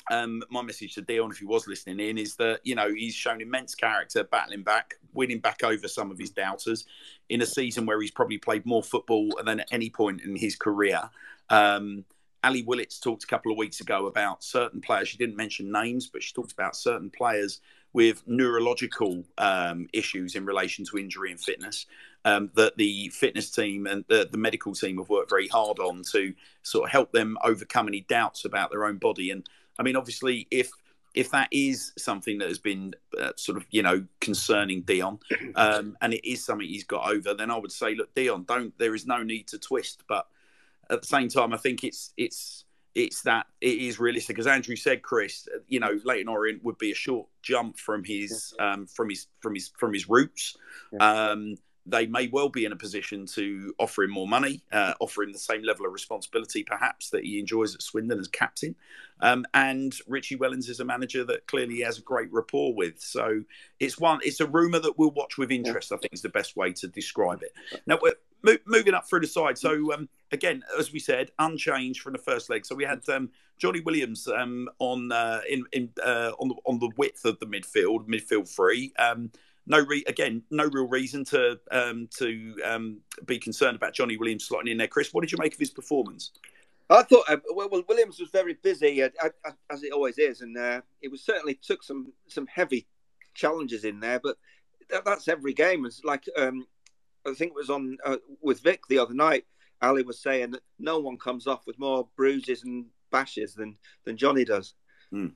Um, 0.10 0.42
my 0.50 0.62
message 0.62 0.96
to 0.96 1.01
Dion, 1.01 1.32
if 1.32 1.38
he 1.38 1.46
was 1.46 1.68
listening 1.68 2.00
in, 2.00 2.18
is 2.18 2.36
that 2.36 2.62
you 2.63 2.75
know 2.75 2.94
he's 2.94 3.13
shown 3.13 3.42
immense 3.42 3.75
character, 3.75 4.24
battling 4.24 4.63
back, 4.63 4.96
winning 5.13 5.39
back 5.39 5.63
over 5.63 5.88
some 5.88 6.12
of 6.12 6.18
his 6.18 6.32
doubters, 6.32 6.86
in 7.30 7.42
a 7.42 7.46
season 7.46 7.86
where 7.86 8.01
he's 8.01 8.12
probably 8.12 8.38
played 8.38 8.66
more 8.66 8.84
football 8.84 9.30
than 9.46 9.60
at 9.60 9.68
any 9.72 9.89
point 9.89 10.22
in 10.22 10.36
his 10.36 10.56
career. 10.56 11.10
Um, 11.50 12.06
Ali 12.44 12.63
Willits 12.63 13.00
talked 13.00 13.24
a 13.24 13.28
couple 13.28 13.51
of 13.51 13.58
weeks 13.58 13.82
ago 13.82 14.08
about 14.08 14.44
certain 14.44 14.82
players. 14.82 15.10
She 15.10 15.18
didn't 15.18 15.36
mention 15.36 15.72
names, 15.72 16.08
but 16.08 16.24
she 16.24 16.34
talked 16.34 16.54
about 16.54 16.75
certain 16.75 17.10
players 17.10 17.60
with 17.92 18.24
neurological 18.28 19.24
um, 19.38 19.88
issues 19.94 20.36
in 20.36 20.46
relation 20.46 20.86
to 20.86 20.98
injury 20.98 21.32
and 21.32 21.39
fitness. 21.39 21.86
Um, 22.25 22.51
that 22.56 22.75
the 22.75 23.10
fitness 23.10 23.50
team 23.50 23.88
and 23.88 24.04
the, 24.10 24.28
the, 24.30 24.38
medical 24.38 24.74
team 24.74 24.98
have 24.98 25.08
worked 25.08 25.30
very 25.30 25.48
hard 25.48 25.80
on 25.80 26.04
to 26.12 26.34
sort 26.63 26.84
of 26.84 26.92
help 26.92 27.13
them 27.13 27.38
overcome 27.46 27.88
any 27.88 28.01
doubts 28.01 28.44
about 28.44 28.72
their 28.72 28.84
own 28.84 28.98
body. 28.98 29.32
And 29.32 29.48
I 29.79 29.83
mean, 29.83 29.95
obviously, 29.95 30.48
if 30.51 30.69
if 31.15 31.31
that 31.31 31.48
is 31.51 31.91
something 31.98 32.38
that 32.38 32.50
has 32.50 32.59
been 32.59 32.93
uh, 33.19 33.32
sort 33.36 33.58
of 33.58 33.65
you 33.71 33.82
know 33.82 34.06
concerning 34.19 34.82
Dion, 34.82 35.19
um, 35.56 35.97
and 36.01 36.13
it 36.13 36.30
is 36.30 36.43
something 36.43 36.67
he's 36.67 36.84
got 36.84 37.10
over, 37.10 37.34
then 37.34 37.49
I 37.49 37.58
would 37.58 37.71
say, 37.71 37.95
look, 37.95 38.13
Dion, 38.13 38.43
don't. 38.47 38.77
There 38.77 38.93
is 38.93 39.08
no 39.08 39.23
need 39.23 39.47
to 39.47 39.58
twist, 39.58 40.04
but 40.08 40.27
at 40.89 41.01
the 41.01 41.08
same 41.08 41.30
time, 41.30 41.54
I 41.54 41.58
think 41.58 41.84
it's 41.84 42.13
it's 42.17 42.65
it's 42.95 43.21
that 43.21 43.47
it 43.62 43.77
is 43.80 43.99
realistic. 43.99 44.39
As 44.39 44.47
Andrew 44.47 44.75
said, 44.75 45.01
Chris, 45.01 45.47
you 45.67 45.80
know, 45.80 45.99
Leyton 46.04 46.27
Orient 46.27 46.63
would 46.63 46.77
be 46.77 46.91
a 46.91 46.95
short 46.95 47.27
jump 47.41 47.77
from 47.77 48.04
his 48.04 48.54
um, 48.60 48.86
from 48.88 49.10
his 49.10 49.27
from 49.39 49.56
his 49.56 49.71
from 49.77 49.93
his 49.93 50.10
roots. 50.10 50.58
Yeah. 50.91 51.30
Um, 51.30 51.56
they 51.86 52.06
may 52.06 52.28
well 52.28 52.50
be 52.50 52.65
in 52.65 52.72
a 52.72 52.76
position 52.76 53.26
to 53.26 53.74
offer 53.80 54.04
him 54.04 54.12
more 54.12 54.28
money, 54.28 54.62
uh, 54.72 54.94
offer 55.00 55.24
him 55.24 55.32
the 55.32 55.39
same 55.39 55.63
level 55.63 55.86
of 55.86 55.94
responsibility, 55.94 56.63
perhaps 56.63 57.10
that 57.10 57.24
he 57.24 57.39
enjoys 57.39 57.74
at 57.74 57.82
Swindon 57.82 58.20
as 58.20 58.28
captain. 58.28 58.76
Um, 59.22 59.46
and 59.54 59.98
Richie 60.08 60.38
Wellens 60.38 60.70
is 60.70 60.80
a 60.80 60.86
manager 60.86 61.24
that 61.26 61.48
clearly 61.48 61.76
he 61.76 61.82
has 61.82 61.98
a 61.98 62.02
great 62.02 62.32
rapport 62.32 62.74
with. 62.74 63.00
So 63.00 63.44
it's 63.80 64.00
one, 64.00 64.20
it's 64.24 64.39
a 64.39 64.48
rumor 64.48 64.80
that 64.80 64.98
we'll 64.98 65.12
watch 65.12 65.38
with 65.38 65.52
interest. 65.52 65.92
I 65.92 65.98
think 65.98 66.13
is 66.13 66.22
the 66.22 66.30
best 66.30 66.56
way 66.56 66.72
to 66.74 66.88
describe 66.88 67.42
it. 67.44 67.54
Now 67.86 68.00
we're 68.02 68.13
mo- 68.44 68.58
moving 68.65 68.94
up 68.94 69.08
through 69.10 69.22
the 69.22 69.28
side. 69.28 69.58
So 69.58 69.94
um, 69.94 70.10
again, 70.32 70.63
as 70.78 70.92
we 70.92 71.00
said, 71.00 71.32
unchanged 71.39 72.02
from 72.02 72.13
the 72.13 72.20
first 72.20 72.50
leg. 72.50 72.65
So 72.65 72.76
we 72.76 72.86
had 72.86 73.08
um, 73.10 73.30
Johnny 73.58 73.82
Williams 73.82 74.28
um, 74.28 74.70
on 74.80 75.12
uh, 75.12 75.42
in, 75.50 75.65
in 75.74 75.89
uh, 76.04 76.32
on 76.39 76.50
the 76.50 76.56
on 76.65 76.80
the 76.80 76.92
width 76.98 77.26
of 77.26 77.39
the 77.39 77.46
midfield, 77.46 78.08
midfield 78.08 78.54
three. 78.54 78.94
Um, 78.98 79.32
no 79.69 79.79
re- 79.86 80.03
again, 80.08 80.41
no 80.49 80.65
real 80.65 80.88
reason 80.88 81.23
to 81.25 81.60
um, 81.71 82.10
to 82.17 82.55
um, 82.65 82.97
be 83.25 83.39
concerned 83.39 83.75
about 83.75 83.93
Johnny 83.93 84.17
Williams 84.17 84.49
slotting 84.49 84.71
in 84.71 84.77
there. 84.77 84.88
Chris, 84.88 85.13
what 85.13 85.21
did 85.21 85.32
you 85.32 85.38
make 85.39 85.53
of 85.53 85.60
his 85.60 85.69
performance? 85.69 86.32
I 86.89 87.03
thought 87.03 87.25
uh, 87.29 87.38
well, 87.53 87.84
Williams 87.88 88.19
was 88.19 88.32
very 88.32 88.55
busy 88.55 89.03
uh, 89.03 89.10
as 89.69 89.84
it 89.84 89.93
always 89.93 90.17
is, 90.17 90.41
and 90.41 90.58
uh, 90.58 90.82
it 91.01 91.12
was 91.12 91.23
certainly 91.23 91.53
took 91.53 91.84
some 91.84 92.12
some 92.27 92.47
heavy 92.47 92.88
challenges 93.36 93.86
in 93.86 93.99
there. 93.99 94.19
But 94.19 94.38
that, 94.89 95.05
that's 95.05 95.27
every 95.27 95.53
game. 95.53 95.86
It's 95.86 96.03
like 96.03 96.25
um, 96.36 96.65
I 97.25 97.34
think 97.34 97.51
it 97.51 97.55
was 97.55 97.69
on 97.69 97.97
uh, 98.03 98.17
with 98.41 98.62
Vic 98.62 98.82
the 98.89 98.99
other 98.99 99.13
night. 99.13 99.45
Ali 99.82 100.03
was 100.03 100.19
saying 100.19 100.51
that 100.51 100.63
no 100.79 100.99
one 100.99 101.17
comes 101.17 101.47
off 101.47 101.65
with 101.67 101.79
more 101.79 102.10
bruises 102.17 102.63
and 102.63 102.88
bashes 103.12 103.53
than 103.53 103.77
than 104.03 104.17
Johnny 104.17 104.43
does. 104.43 104.73
Mm. 105.13 105.34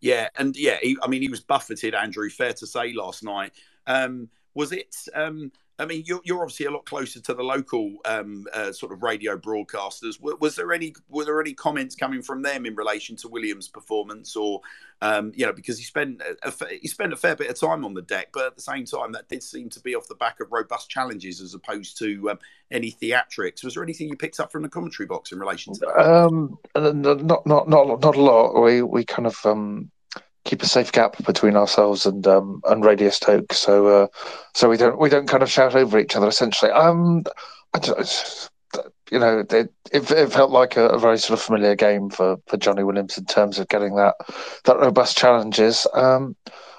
Yeah, 0.00 0.28
and 0.36 0.56
yeah, 0.56 0.78
he, 0.80 0.96
I 1.02 1.08
mean, 1.08 1.22
he 1.22 1.28
was 1.28 1.40
buffeted, 1.40 1.94
Andrew. 1.94 2.28
Fair 2.30 2.52
to 2.54 2.66
say, 2.66 2.92
last 2.92 3.22
night. 3.22 3.52
Um, 3.90 4.28
was 4.54 4.72
it? 4.72 4.94
Um, 5.14 5.52
I 5.78 5.86
mean, 5.86 6.02
you're, 6.04 6.20
you're 6.24 6.42
obviously 6.42 6.66
a 6.66 6.70
lot 6.70 6.84
closer 6.84 7.20
to 7.20 7.32
the 7.32 7.42
local 7.42 7.96
um, 8.04 8.46
uh, 8.52 8.70
sort 8.70 8.92
of 8.92 9.02
radio 9.02 9.38
broadcasters. 9.38 10.20
Was, 10.20 10.34
was, 10.38 10.56
there 10.56 10.74
any 10.74 10.94
were 11.08 11.24
there 11.24 11.40
any 11.40 11.54
comments 11.54 11.94
coming 11.94 12.20
from 12.20 12.42
them 12.42 12.66
in 12.66 12.74
relation 12.74 13.16
to 13.16 13.28
Williams' 13.28 13.66
performance, 13.66 14.36
or 14.36 14.60
um, 15.00 15.32
you 15.34 15.46
know, 15.46 15.54
because 15.54 15.78
he 15.78 15.84
spent 15.84 16.20
a, 16.42 16.52
he 16.82 16.86
spent 16.86 17.14
a 17.14 17.16
fair 17.16 17.34
bit 17.34 17.48
of 17.48 17.58
time 17.58 17.84
on 17.86 17.94
the 17.94 18.02
deck, 18.02 18.28
but 18.34 18.46
at 18.46 18.56
the 18.56 18.62
same 18.62 18.84
time, 18.84 19.12
that 19.12 19.28
did 19.28 19.42
seem 19.42 19.70
to 19.70 19.80
be 19.80 19.94
off 19.94 20.06
the 20.06 20.14
back 20.14 20.40
of 20.40 20.52
robust 20.52 20.90
challenges 20.90 21.40
as 21.40 21.54
opposed 21.54 21.98
to 21.98 22.30
um, 22.30 22.38
any 22.70 22.92
theatrics. 22.92 23.64
Was 23.64 23.74
there 23.74 23.82
anything 23.82 24.08
you 24.08 24.16
picked 24.16 24.38
up 24.38 24.52
from 24.52 24.62
the 24.62 24.68
commentary 24.68 25.06
box 25.06 25.32
in 25.32 25.38
relation 25.38 25.72
to 25.72 25.80
that? 25.80 25.98
Um, 25.98 26.58
not 26.74 27.24
not 27.24 27.46
not 27.46 27.68
not 27.68 28.16
a 28.16 28.20
lot. 28.20 28.60
We 28.60 28.82
we 28.82 29.04
kind 29.04 29.26
of 29.26 29.38
um, 29.46 29.90
keep 30.44 30.62
a 30.62 30.66
safe 30.66 30.92
gap 30.92 31.22
between 31.24 31.56
ourselves 31.56 32.06
and 32.06 32.26
um, 32.26 32.60
and 32.68 32.84
Radio 32.84 33.10
Stoke, 33.10 33.52
so 33.52 33.86
uh, 33.86 34.06
so 34.54 34.68
we 34.68 34.76
don't 34.76 34.98
we 34.98 35.08
don't 35.08 35.28
kind 35.28 35.42
of 35.42 35.50
shout 35.50 35.74
over 35.74 35.98
each 35.98 36.16
other. 36.16 36.28
Essentially, 36.28 36.70
um, 36.72 37.24
you 39.10 39.18
know, 39.18 39.40
it, 39.40 39.52
it, 39.52 40.10
it, 40.10 40.32
felt 40.32 40.50
like 40.50 40.76
a, 40.76 40.88
a, 40.88 40.98
very 40.98 41.18
sort 41.18 41.38
of 41.38 41.44
familiar 41.44 41.74
game 41.74 42.10
for, 42.10 42.36
for 42.46 42.56
Johnny 42.56 42.84
Williams 42.84 43.18
in 43.18 43.24
terms 43.24 43.58
of 43.58 43.68
getting 43.68 43.96
that 43.96 44.14
that 44.64 44.78
robust 44.78 45.18
challenges. 45.18 45.86
Um, 45.94 46.36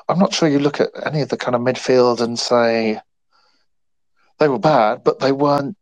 I'm 0.07 0.19
not 0.19 0.33
sure 0.33 0.47
you 0.47 0.59
look 0.59 0.79
at 0.79 0.89
any 1.05 1.21
of 1.21 1.29
the 1.29 1.37
kind 1.37 1.55
of 1.55 1.61
midfield 1.61 2.21
and 2.21 2.39
say 2.39 2.99
they 4.39 4.47
were 4.47 4.59
bad, 4.59 5.03
but 5.03 5.19
they 5.19 5.31
weren't. 5.31 5.77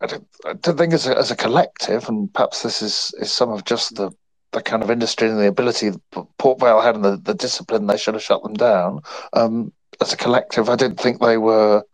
I 0.00 0.06
don't, 0.06 0.26
I 0.44 0.52
don't 0.54 0.76
think 0.76 0.92
as 0.92 1.06
a, 1.06 1.16
as 1.16 1.30
a 1.30 1.36
collective, 1.36 2.08
and 2.08 2.32
perhaps 2.32 2.62
this 2.62 2.82
is, 2.82 3.14
is 3.18 3.32
some 3.32 3.50
of 3.50 3.64
just 3.64 3.94
the 3.94 4.10
the 4.54 4.62
kind 4.62 4.82
of 4.82 4.90
industry 4.90 5.28
and 5.28 5.38
the 5.38 5.48
ability 5.48 5.90
Port 6.38 6.60
Vale 6.60 6.80
had 6.80 6.94
and 6.94 7.04
the, 7.04 7.16
the 7.16 7.34
discipline, 7.34 7.86
they 7.86 7.98
should 7.98 8.14
have 8.14 8.22
shut 8.22 8.42
them 8.42 8.54
down. 8.54 9.00
Um, 9.32 9.72
as 10.00 10.12
a 10.12 10.16
collective, 10.16 10.68
I 10.68 10.76
didn't 10.76 11.00
think 11.00 11.20
they 11.20 11.36
were 11.36 11.84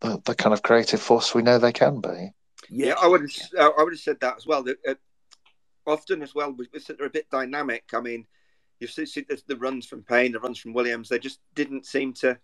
the, 0.00 0.20
the, 0.24 0.34
kind 0.34 0.52
of 0.52 0.62
creative 0.62 1.00
force 1.00 1.34
we 1.34 1.42
know 1.42 1.58
they 1.58 1.72
can 1.72 2.00
be. 2.00 2.30
Yeah, 2.68 2.94
I 3.00 3.06
would 3.06 3.20
have, 3.20 3.30
I 3.78 3.82
would 3.82 3.92
have 3.92 4.00
said 4.00 4.20
that 4.20 4.36
as 4.36 4.46
well. 4.46 4.64
Uh, 4.88 4.94
often 5.86 6.22
as 6.22 6.34
well. 6.34 6.52
We, 6.52 6.68
they're 6.72 7.06
a 7.06 7.10
bit 7.10 7.30
dynamic. 7.30 7.84
I 7.94 8.00
mean, 8.00 8.26
you've 8.80 8.90
seen 8.90 9.06
the, 9.28 9.40
the 9.46 9.56
runs 9.56 9.86
from 9.86 10.02
Payne, 10.02 10.32
the 10.32 10.40
runs 10.40 10.58
from 10.58 10.72
Williams. 10.72 11.08
They 11.08 11.18
just 11.18 11.40
didn't 11.54 11.86
seem 11.86 12.12
to 12.14 12.38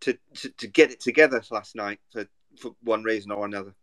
to 0.00 0.18
to, 0.34 0.48
to 0.50 0.66
get 0.66 0.90
it 0.90 1.00
together 1.00 1.42
last 1.50 1.76
night 1.76 2.00
for 2.12 2.26
for 2.58 2.74
one 2.82 3.02
reason 3.02 3.30
or 3.30 3.44
another. 3.44 3.74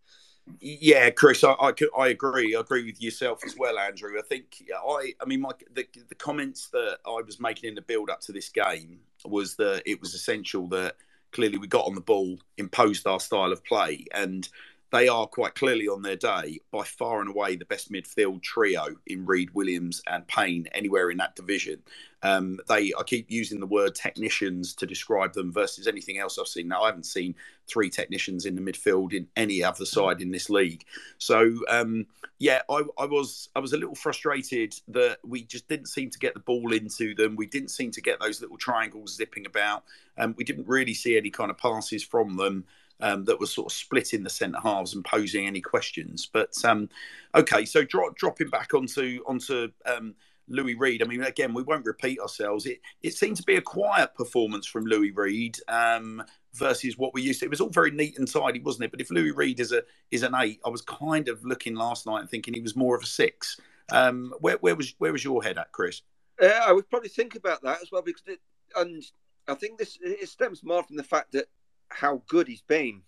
Yeah, 0.60 1.10
Chris, 1.10 1.44
I, 1.44 1.52
I, 1.54 1.74
I, 1.98 2.08
agree. 2.10 2.56
I 2.56 2.60
agree 2.60 2.86
with 2.86 3.02
yourself 3.02 3.42
as 3.46 3.56
well, 3.58 3.78
Andrew. 3.80 4.18
I 4.18 4.22
think 4.22 4.64
I, 4.76 5.14
I 5.22 5.26
mean, 5.26 5.42
my, 5.42 5.52
the, 5.74 5.86
the 6.10 6.16
comments 6.16 6.70
that 6.70 7.00
I 7.06 7.22
was 7.26 7.40
making 7.40 7.70
in 7.70 7.76
the 7.76 7.82
build 7.82 8.10
up 8.10 8.22
to 8.22 8.32
this 8.32 8.50
game 8.50 9.00
was 9.26 9.56
that 9.56 9.84
it 9.86 10.02
was 10.02 10.14
essential 10.14 10.68
that 10.70 10.96
clearly 11.32 11.58
we 11.58 11.68
got 11.68 11.86
on 11.86 11.96
the 11.96 12.02
ball, 12.02 12.38
imposed 12.58 13.08
our 13.08 13.20
style 13.20 13.52
of 13.52 13.64
play, 13.64 14.06
and 14.14 14.50
they 14.92 15.08
are 15.08 15.26
quite 15.26 15.56
clearly 15.56 15.88
on 15.88 16.02
their 16.02 16.18
day 16.18 16.60
by 16.72 16.84
far 16.84 17.22
and 17.22 17.30
away 17.30 17.56
the 17.56 17.66
best 17.66 17.92
midfield 17.92 18.42
trio 18.42 18.88
in 19.08 19.26
Reed, 19.26 19.50
Williams 19.54 20.02
and 20.08 20.28
Payne 20.28 20.68
anywhere 20.74 21.10
in 21.10 21.18
that 21.18 21.36
division. 21.36 21.82
Um, 22.24 22.60
they 22.68 22.92
I 22.98 23.04
keep 23.04 23.32
using 23.32 23.60
the 23.60 23.66
word 23.66 23.96
technicians 23.96 24.76
to 24.76 24.86
describe 24.86 25.34
them 25.34 25.52
versus 25.52 25.88
anything 25.88 26.20
else 26.20 26.38
I've 26.38 26.48
seen. 26.48 26.68
Now 26.68 26.84
I 26.84 26.88
haven't 26.88 27.06
seen 27.06 27.36
three 27.68 27.90
technicians 27.90 28.46
in 28.46 28.56
the 28.56 28.62
midfield 28.62 29.14
in 29.14 29.28
any 29.36 29.64
other 29.64 29.86
side 29.86 30.22
in 30.22 30.30
this 30.30 30.50
league. 30.50 30.86
So 31.18 31.54
um, 31.70 32.06
yeah, 32.38 32.62
I, 32.70 32.84
I, 33.00 33.06
was 33.06 33.50
I 33.56 33.60
was 33.60 33.74
a 33.74 33.78
little 33.78 33.96
frustrated 33.96 34.76
that 34.90 35.20
we 35.24 35.44
just 35.44 35.68
didn't 35.68 35.88
seem 35.88 36.10
to 36.12 36.20
get 36.20 36.34
the 36.34 36.42
ball 36.42 36.74
into 36.74 37.16
them. 37.16 37.36
We 37.36 37.48
didn't 37.48 37.70
seem 37.70 37.92
to 37.92 38.02
get 38.02 38.20
those 38.20 38.42
little 38.42 38.58
triangles 38.58 39.16
zipping 39.16 39.46
about. 39.46 39.84
Um, 40.18 40.36
we 40.38 40.44
didn't 40.44 40.68
really 40.68 40.94
see 40.94 41.18
any 41.18 41.30
kind 41.30 41.50
of 41.50 41.58
passes 41.58 42.04
from 42.04 42.36
them 42.36 42.66
um, 43.02 43.26
that 43.26 43.40
was 43.40 43.54
sort 43.54 43.72
of 43.72 43.78
splitting 43.78 44.24
the 44.24 44.30
centre 44.30 44.60
halves 44.62 44.94
and 44.94 45.04
posing 45.04 45.48
any 45.48 45.62
questions. 45.62 46.30
But 46.32 46.54
um, 46.64 46.90
okay, 47.36 47.66
so 47.66 47.84
dro- 47.84 48.14
dropping 48.16 48.50
back 48.50 48.74
onto 48.74 49.22
onto 49.26 49.70
um, 49.86 50.16
Louis 50.48 50.76
Reed. 50.76 51.02
I 51.02 51.06
mean, 51.06 51.24
again, 51.24 51.54
we 51.54 51.64
won't 51.64 51.86
repeat 51.86 52.20
ourselves. 52.20 52.66
It 52.66 52.80
it 53.02 53.14
seemed 53.14 53.38
to 53.38 53.44
be 53.44 53.56
a 53.56 53.62
quiet 53.62 54.14
performance 54.16 54.68
from 54.68 54.86
Louis 54.86 55.12
Reed 55.12 55.58
um, 55.68 56.24
versus 56.54 56.98
what 56.98 57.14
we 57.14 57.22
used 57.22 57.40
to. 57.40 57.46
It 57.46 57.50
was 57.50 57.62
all 57.62 57.70
very 57.70 57.92
neat 57.92 58.18
and 58.18 58.32
tidy, 58.32 58.60
wasn't 58.60 58.86
it? 58.86 58.92
But 58.92 59.02
if 59.02 59.12
Louis 59.12 59.32
Reed 59.32 59.60
is 59.60 59.72
a 59.72 59.84
is 60.12 60.24
an 60.24 60.36
eight, 60.36 60.60
I 60.66 60.70
was 60.70 60.82
kind 60.82 61.28
of 61.28 61.44
looking 61.44 61.76
last 61.76 62.06
night 62.06 62.22
and 62.22 62.30
thinking 62.30 62.54
he 62.54 62.62
was 62.62 62.76
more 62.76 62.96
of 62.96 63.04
a 63.04 63.08
six. 63.08 63.60
Um, 63.92 64.34
where 64.40 64.58
where 64.58 64.76
was 64.76 64.94
where 65.00 65.12
was 65.12 65.24
your 65.24 65.44
head 65.44 65.58
at, 65.58 65.72
Chris? 65.72 66.02
Yeah, 66.42 66.62
I 66.66 66.72
would 66.72 66.90
probably 66.90 67.10
think 67.10 67.36
about 67.36 67.62
that 67.64 67.82
as 67.82 67.92
well 67.92 68.02
because 68.02 68.24
it, 68.26 68.40
and 68.76 69.04
I 69.48 69.54
think 69.56 69.78
this 69.78 69.98
it 70.02 70.30
stems 70.30 70.64
more 70.64 70.84
from 70.84 70.98
the 70.98 71.04
fact 71.04 71.34
that 71.34 71.46
how 71.92 72.22
good 72.28 72.48
he's 72.48 72.62
been. 72.62 73.02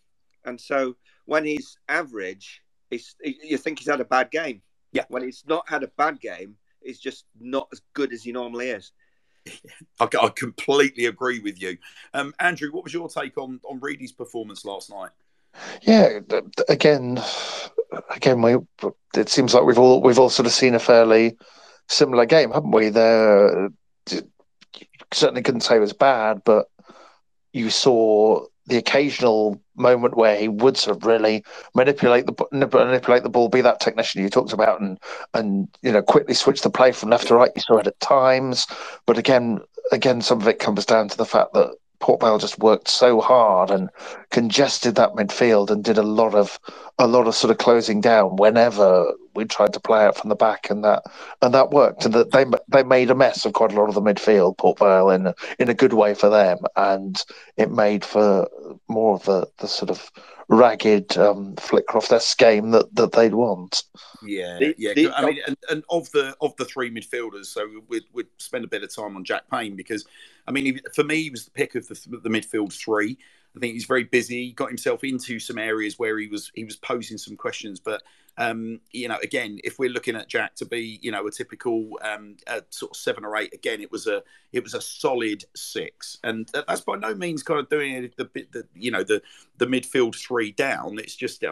And 0.46 0.60
so 0.60 0.96
when 1.26 1.46
he's 1.46 1.78
average, 1.88 2.62
he's, 2.90 3.16
you 3.24 3.58
think 3.58 3.80
he's 3.80 3.88
had 3.88 4.02
a 4.02 4.06
bad 4.06 4.32
game. 4.32 4.62
Yeah. 4.92 5.06
When 5.08 5.24
he's 5.24 5.44
not 5.48 5.68
had 5.68 5.84
a 5.84 5.88
bad 5.88 6.20
game, 6.20 6.56
he's 6.84 7.00
just 7.00 7.26
not 7.40 7.68
as 7.72 7.82
good 7.94 8.14
as 8.14 8.24
he 8.24 8.32
normally 8.32 8.70
is. 8.70 8.92
I, 10.00 10.08
I 10.22 10.30
completely 10.30 11.06
agree 11.06 11.40
with 11.40 11.62
you. 11.62 11.78
Um, 12.14 12.34
Andrew, 12.40 12.72
what 12.72 12.84
was 12.84 12.94
your 12.94 13.10
take 13.10 13.38
on, 13.38 13.60
on 13.70 13.80
Reedy's 13.80 14.12
performance 14.12 14.64
last 14.66 14.90
night? 14.90 15.12
Yeah, 15.82 16.20
again, 16.70 17.22
again, 18.10 18.42
we 18.42 18.58
it 19.16 19.30
seems 19.30 19.54
like 19.54 19.64
we've 19.64 19.78
all 19.78 20.02
we've 20.02 20.18
all 20.18 20.32
sort 20.32 20.48
of 20.48 20.52
seen 20.52 20.74
a 20.74 20.80
fairly 20.80 21.38
similar 21.90 22.26
game, 22.26 22.52
haven't 22.52 22.72
we? 22.72 22.90
There, 22.90 23.70
certainly 25.12 25.42
couldn't 25.44 25.62
say 25.62 25.76
it 25.76 25.80
was 25.80 25.94
bad, 25.94 26.42
but 26.44 26.68
you 27.52 27.70
saw 27.70 28.46
the 28.68 28.78
occasional 28.78 29.60
moment 29.76 30.16
where 30.16 30.38
he 30.38 30.48
would 30.48 30.78
sort 30.78 30.96
of 30.96 31.06
really 31.06 31.44
manipulate 31.76 32.26
the 32.26 32.48
manipulate 32.52 33.24
the 33.24 33.30
ball, 33.30 33.50
be 33.50 33.62
that 33.62 33.80
technician 33.80 34.22
you 34.22 34.30
talked 34.30 34.54
about, 34.54 34.80
and 34.80 35.00
and 35.34 35.68
you 35.82 35.92
know 35.92 36.02
quickly 36.02 36.34
switch 36.34 36.62
the 36.62 36.70
play 36.70 36.92
from 36.92 37.10
left 37.10 37.28
to 37.28 37.36
right. 37.36 37.52
You 37.56 37.62
saw 37.62 37.78
it 37.78 37.88
at 37.88 38.00
times, 38.00 38.68
but 39.06 39.18
again, 39.18 39.60
again, 39.92 40.22
some 40.22 40.42
of 40.42 40.48
it 40.48 40.60
comes 40.60 40.86
down 40.86 41.10
to 41.10 41.18
the 41.18 41.26
fact 41.26 41.54
that 41.54 41.76
Port 42.00 42.22
Vale 42.22 42.38
just 42.38 42.60
worked 42.60 42.90
so 42.90 43.22
hard 43.22 43.72
and 43.72 43.90
congested 44.30 44.96
that 44.96 45.14
midfield 45.14 45.70
and 45.70 45.84
did 45.84 45.98
a 45.98 46.04
lot 46.04 46.36
of 46.36 46.60
a 47.00 47.08
lot 47.08 47.28
of 47.28 47.36
sort 47.36 47.52
of 47.52 47.58
closing 47.58 48.02
down 48.02 48.36
whenever 48.36 49.14
we 49.36 49.46
tried 49.46 49.74
to 49.74 49.80
play 49.80 50.06
out 50.06 50.18
from 50.18 50.30
the 50.30 50.36
back 50.36 50.70
and 50.70 50.84
that 50.84 51.04
and 51.42 51.54
that 51.54 51.72
worked 51.72 52.06
and 52.06 52.14
that 52.14 52.32
they 52.32 52.46
they 52.68 52.84
made 52.84 53.10
a 53.10 53.16
mess 53.16 53.46
of 53.46 53.54
quite 53.54 53.72
a 53.72 53.76
lot 53.76 53.90
of 53.90 53.96
the 53.96 54.02
midfield 54.02 54.58
Port 54.58 54.80
Vale 54.80 55.10
in 55.10 55.34
in 55.60 55.70
a 55.70 55.74
good 55.74 55.94
way 55.94 56.14
for 56.14 56.30
them 56.30 56.60
and 56.76 57.24
it 57.58 57.72
made 57.72 58.04
for 58.04 58.48
more 58.88 59.16
of 59.16 59.24
the 59.26 59.48
the 59.60 59.68
sort 59.68 59.90
of 59.90 60.12
ragged 60.50 61.18
um, 61.18 61.56
Flitcroft 61.56 62.38
game 62.38 62.72
that, 62.72 62.94
that 62.96 63.12
they'd 63.12 63.34
want. 63.34 63.84
Yeah, 64.24 64.58
the, 64.60 64.76
yeah. 64.78 64.94
The, 64.94 65.12
I 65.12 65.26
mean, 65.26 65.40
and, 65.48 65.58
and, 65.70 65.84
of 65.90 66.12
the 66.12 66.36
of 66.42 66.56
the 66.58 66.66
three 66.66 66.92
midfielders, 66.92 67.46
so 67.46 67.68
we'd, 67.88 68.04
we'd 68.14 68.28
spend 68.38 68.64
a 68.64 68.68
bit 68.68 68.84
of 68.84 68.94
time 68.94 69.16
on 69.16 69.24
Jack 69.24 69.44
Payne 69.52 69.76
because, 69.76 70.06
I 70.48 70.52
mean, 70.52 70.80
for 70.94 71.04
me, 71.04 71.24
he 71.24 71.30
was 71.30 71.46
the 71.46 71.52
pick 71.52 71.76
of 71.76 71.88
the, 71.88 71.96
the 72.24 72.30
midfield 72.30 72.74
three. 72.74 73.18
I 73.56 73.60
think 73.60 73.74
he's 73.74 73.86
very 73.86 74.04
busy. 74.04 74.46
He 74.48 74.52
got 74.52 74.70
himself 74.70 75.04
into 75.04 75.40
some 75.40 75.58
areas 75.58 76.00
where 76.00 76.18
he 76.18 76.28
was 76.28 76.52
he 76.56 76.64
was 76.64 76.76
posing 76.76 77.18
some 77.18 77.36
questions, 77.36 77.80
but 77.80 78.02
um, 78.38 78.80
you 78.92 79.08
know, 79.08 79.18
again, 79.22 79.60
if 79.64 79.78
we're 79.78 79.92
looking 79.92 80.16
at 80.16 80.28
Jack 80.28 80.56
to 80.56 80.66
be, 80.66 81.00
you 81.04 81.12
know, 81.12 81.28
a 81.28 81.32
typical 81.32 82.00
um, 82.02 82.36
sort 82.70 82.92
of 82.92 82.98
seven 82.98 83.24
or 83.24 83.38
eight, 83.38 83.54
again, 83.54 83.80
it 83.80 83.92
was 83.92 84.08
a 84.08 84.24
it 84.52 84.64
was 84.64 84.74
a 84.74 84.82
solid 84.82 85.46
six, 85.56 86.18
and 86.24 86.50
that's 86.68 86.82
by 86.82 86.96
no 86.96 87.14
means 87.14 87.44
kind 87.44 87.60
of 87.60 87.70
doing 87.70 88.06
it 88.06 88.18
the 88.18 88.26
bit 88.26 88.52
the 88.52 88.66
you 88.74 88.90
know 88.90 89.04
the 89.04 89.22
the 89.58 89.68
midfield 89.68 90.16
three 90.16 90.52
down. 90.52 90.98
It's 90.98 91.16
just 91.16 91.44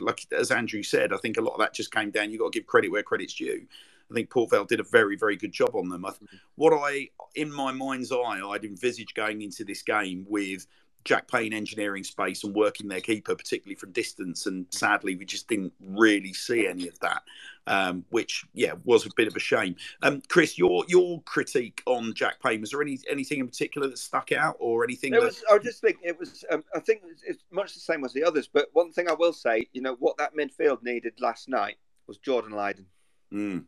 like 0.00 0.26
as 0.36 0.50
Andrew 0.50 0.82
said, 0.82 1.12
I 1.12 1.18
think 1.18 1.36
a 1.36 1.40
lot 1.40 1.52
of 1.52 1.60
that 1.60 1.74
just 1.74 1.92
came 1.92 2.10
down. 2.10 2.30
You 2.30 2.38
have 2.38 2.46
got 2.46 2.52
to 2.52 2.58
give 2.58 2.66
credit 2.66 2.90
where 2.90 3.04
credit's 3.04 3.34
due. 3.34 3.66
I 4.10 4.14
think 4.14 4.28
Port 4.28 4.50
Vale 4.50 4.66
did 4.66 4.80
a 4.80 4.84
very, 4.84 5.16
very 5.16 5.34
good 5.34 5.52
job 5.52 5.74
on 5.74 5.88
them. 5.88 6.04
I, 6.04 6.12
what 6.56 6.74
I, 6.74 7.08
in 7.34 7.50
my 7.50 7.72
mind's 7.72 8.12
eye, 8.12 8.40
I'd 8.44 8.64
envisage 8.64 9.14
going 9.14 9.40
into 9.40 9.64
this 9.64 9.82
game 9.82 10.26
with 10.28 10.66
Jack 11.04 11.28
Payne 11.30 11.52
engineering 11.52 12.04
space 12.04 12.44
and 12.44 12.54
working 12.54 12.88
their 12.88 13.00
keeper, 13.00 13.34
particularly 13.34 13.74
from 13.74 13.92
distance. 13.92 14.46
And 14.46 14.66
sadly, 14.70 15.16
we 15.16 15.24
just 15.24 15.48
didn't 15.48 15.72
really 15.80 16.32
see 16.32 16.66
any 16.66 16.88
of 16.88 16.98
that, 17.00 17.22
um, 17.66 18.04
which 18.10 18.44
yeah 18.54 18.72
was 18.84 19.04
a 19.04 19.10
bit 19.16 19.28
of 19.28 19.36
a 19.36 19.40
shame. 19.40 19.76
Um, 20.02 20.22
Chris, 20.28 20.58
your 20.58 20.84
your 20.88 21.20
critique 21.22 21.82
on 21.86 22.14
Jack 22.14 22.42
Payne 22.42 22.60
was 22.60 22.70
there 22.70 22.82
any 22.82 22.98
anything 23.08 23.40
in 23.40 23.48
particular 23.48 23.88
that 23.88 23.98
stuck 23.98 24.32
out, 24.32 24.56
or 24.58 24.84
anything? 24.84 25.12
That... 25.12 25.22
was. 25.22 25.44
I 25.50 25.58
just 25.58 25.80
think 25.80 25.98
it 26.02 26.18
was. 26.18 26.44
Um, 26.50 26.64
I 26.74 26.80
think 26.80 27.02
it's 27.26 27.44
much 27.50 27.74
the 27.74 27.80
same 27.80 28.04
as 28.04 28.12
the 28.12 28.24
others. 28.24 28.48
But 28.50 28.68
one 28.72 28.92
thing 28.92 29.08
I 29.08 29.14
will 29.14 29.32
say, 29.32 29.68
you 29.72 29.82
know, 29.82 29.96
what 29.98 30.16
that 30.18 30.34
midfield 30.34 30.82
needed 30.82 31.14
last 31.20 31.48
night 31.48 31.76
was 32.06 32.18
Jordan 32.18 32.52
Lyden. 32.52 32.84
Mm. 33.32 33.64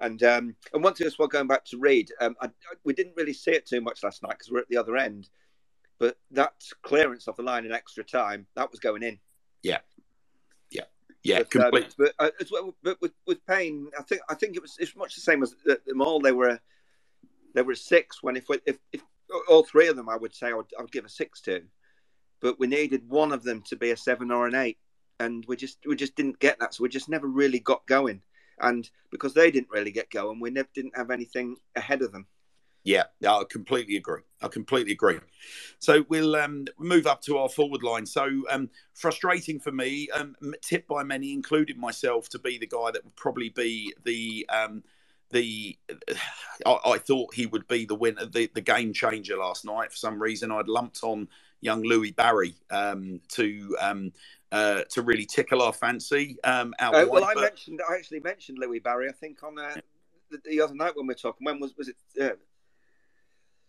And 0.00 0.22
um, 0.24 0.56
and 0.72 0.82
one 0.82 0.94
thing 0.94 1.06
as 1.06 1.18
well, 1.18 1.28
going 1.28 1.46
back 1.46 1.64
to 1.66 1.78
Reed, 1.78 2.10
um, 2.20 2.34
I, 2.40 2.46
I, 2.46 2.74
we 2.84 2.92
didn't 2.92 3.16
really 3.16 3.32
see 3.32 3.52
it 3.52 3.64
too 3.64 3.80
much 3.80 4.02
last 4.02 4.22
night 4.22 4.32
because 4.32 4.50
we're 4.50 4.58
at 4.58 4.68
the 4.68 4.76
other 4.76 4.96
end. 4.96 5.28
But 5.98 6.18
that 6.32 6.54
clearance 6.82 7.28
off 7.28 7.36
the 7.36 7.42
line 7.42 7.64
in 7.64 7.72
extra 7.72 8.04
time, 8.04 8.46
that 8.56 8.70
was 8.70 8.80
going 8.80 9.02
in. 9.02 9.18
Yeah. 9.62 9.78
Yeah. 10.70 10.84
Yeah, 11.22 11.38
but, 11.38 11.50
complete. 11.50 11.84
Um, 11.84 11.90
but 11.98 12.12
uh, 12.18 12.30
as 12.40 12.50
well, 12.50 12.74
but 12.82 13.00
with, 13.00 13.12
with 13.26 13.44
Payne, 13.46 13.90
I 13.98 14.02
think 14.02 14.20
I 14.28 14.34
think 14.34 14.56
it 14.56 14.62
was 14.62 14.76
it's 14.78 14.94
much 14.94 15.14
the 15.14 15.22
same 15.22 15.42
as 15.42 15.54
them 15.64 16.02
all. 16.02 16.20
They 16.20 16.32
were 16.32 16.60
they 17.54 17.62
were 17.62 17.74
six 17.74 18.22
when 18.22 18.36
if 18.36 18.44
if, 18.66 18.76
if 18.92 19.00
all 19.48 19.62
three 19.62 19.88
of 19.88 19.96
them, 19.96 20.08
I 20.08 20.16
would 20.16 20.34
say 20.34 20.48
I 20.48 20.54
would, 20.54 20.66
I 20.78 20.82
would 20.82 20.92
give 20.92 21.04
a 21.04 21.08
six 21.08 21.40
to, 21.42 21.62
but 22.40 22.58
we 22.58 22.66
needed 22.66 23.08
one 23.08 23.32
of 23.32 23.42
them 23.42 23.62
to 23.68 23.76
be 23.76 23.90
a 23.90 23.96
seven 23.96 24.30
or 24.30 24.46
an 24.46 24.54
eight, 24.54 24.78
and 25.20 25.44
we 25.48 25.56
just 25.56 25.78
we 25.86 25.96
just 25.96 26.14
didn't 26.14 26.38
get 26.40 26.58
that, 26.60 26.74
so 26.74 26.82
we 26.82 26.88
just 26.88 27.08
never 27.08 27.26
really 27.26 27.60
got 27.60 27.86
going, 27.86 28.20
and 28.60 28.90
because 29.10 29.34
they 29.34 29.50
didn't 29.50 29.70
really 29.70 29.92
get 29.92 30.10
going, 30.10 30.40
we 30.40 30.50
never 30.50 30.68
didn't 30.74 30.96
have 30.96 31.10
anything 31.10 31.56
ahead 31.76 32.02
of 32.02 32.12
them. 32.12 32.26
Yeah, 32.84 33.04
I 33.26 33.44
completely 33.48 33.96
agree. 33.96 34.20
I 34.42 34.48
completely 34.48 34.92
agree. 34.92 35.18
So 35.78 36.04
we'll 36.10 36.36
um, 36.36 36.66
move 36.78 37.06
up 37.06 37.22
to 37.22 37.38
our 37.38 37.48
forward 37.48 37.82
line. 37.82 38.04
So 38.04 38.28
um, 38.50 38.68
frustrating 38.92 39.58
for 39.58 39.72
me, 39.72 40.08
um, 40.10 40.36
tipped 40.60 40.86
by 40.86 41.02
many, 41.02 41.32
including 41.32 41.80
myself, 41.80 42.28
to 42.28 42.38
be 42.38 42.58
the 42.58 42.66
guy 42.66 42.90
that 42.92 43.02
would 43.02 43.16
probably 43.16 43.48
be 43.48 43.94
the 44.04 44.46
um, 44.52 44.84
the. 45.30 45.78
I, 46.66 46.78
I, 46.84 46.98
thought 46.98 47.34
he 47.34 47.46
would 47.46 47.66
be 47.68 47.86
the 47.86 47.94
winner, 47.94 48.26
the, 48.26 48.50
the 48.54 48.60
game 48.60 48.92
changer 48.92 49.38
last 49.38 49.64
night. 49.64 49.90
For 49.90 49.96
some 49.96 50.20
reason, 50.20 50.52
I'd 50.52 50.68
lumped 50.68 51.02
on 51.02 51.28
young 51.62 51.82
Louis 51.82 52.12
Barry 52.12 52.54
um, 52.70 53.20
to. 53.30 53.76
Um, 53.80 54.12
uh, 54.52 54.84
to 54.88 55.02
really 55.02 55.26
tickle 55.26 55.60
our 55.60 55.72
fancy 55.72 56.36
um, 56.44 56.72
out 56.78 56.94
uh, 56.94 57.04
well, 57.10 57.24
I 57.24 57.34
but... 57.34 57.40
mentioned, 57.42 57.80
I 57.90 57.96
actually 57.96 58.20
mentioned 58.20 58.56
Louis 58.60 58.78
Barry. 58.78 59.08
I 59.08 59.12
think 59.12 59.42
on 59.42 59.58
uh, 59.58 59.74
the, 60.30 60.38
the, 60.44 60.60
other 60.60 60.76
night 60.76 60.94
when 60.94 61.08
we 61.08 61.10
were 61.10 61.18
talking. 61.18 61.44
When 61.44 61.58
was 61.58 61.76
was 61.76 61.88
it? 61.88 61.96
Uh, 62.22 62.36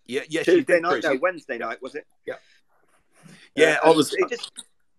yeah, 0.06 0.22
yes, 0.30 0.46
Tuesday 0.46 0.80
night, 0.80 1.04
no, 1.04 1.18
Wednesday 1.22 1.58
night, 1.58 1.82
was 1.82 1.96
it? 1.96 2.06
Yeah, 2.26 2.36
yeah. 3.56 3.78
Uh, 3.84 3.90
I 3.90 3.96
was. 3.96 4.14
It 4.14 4.30
just, 4.30 4.52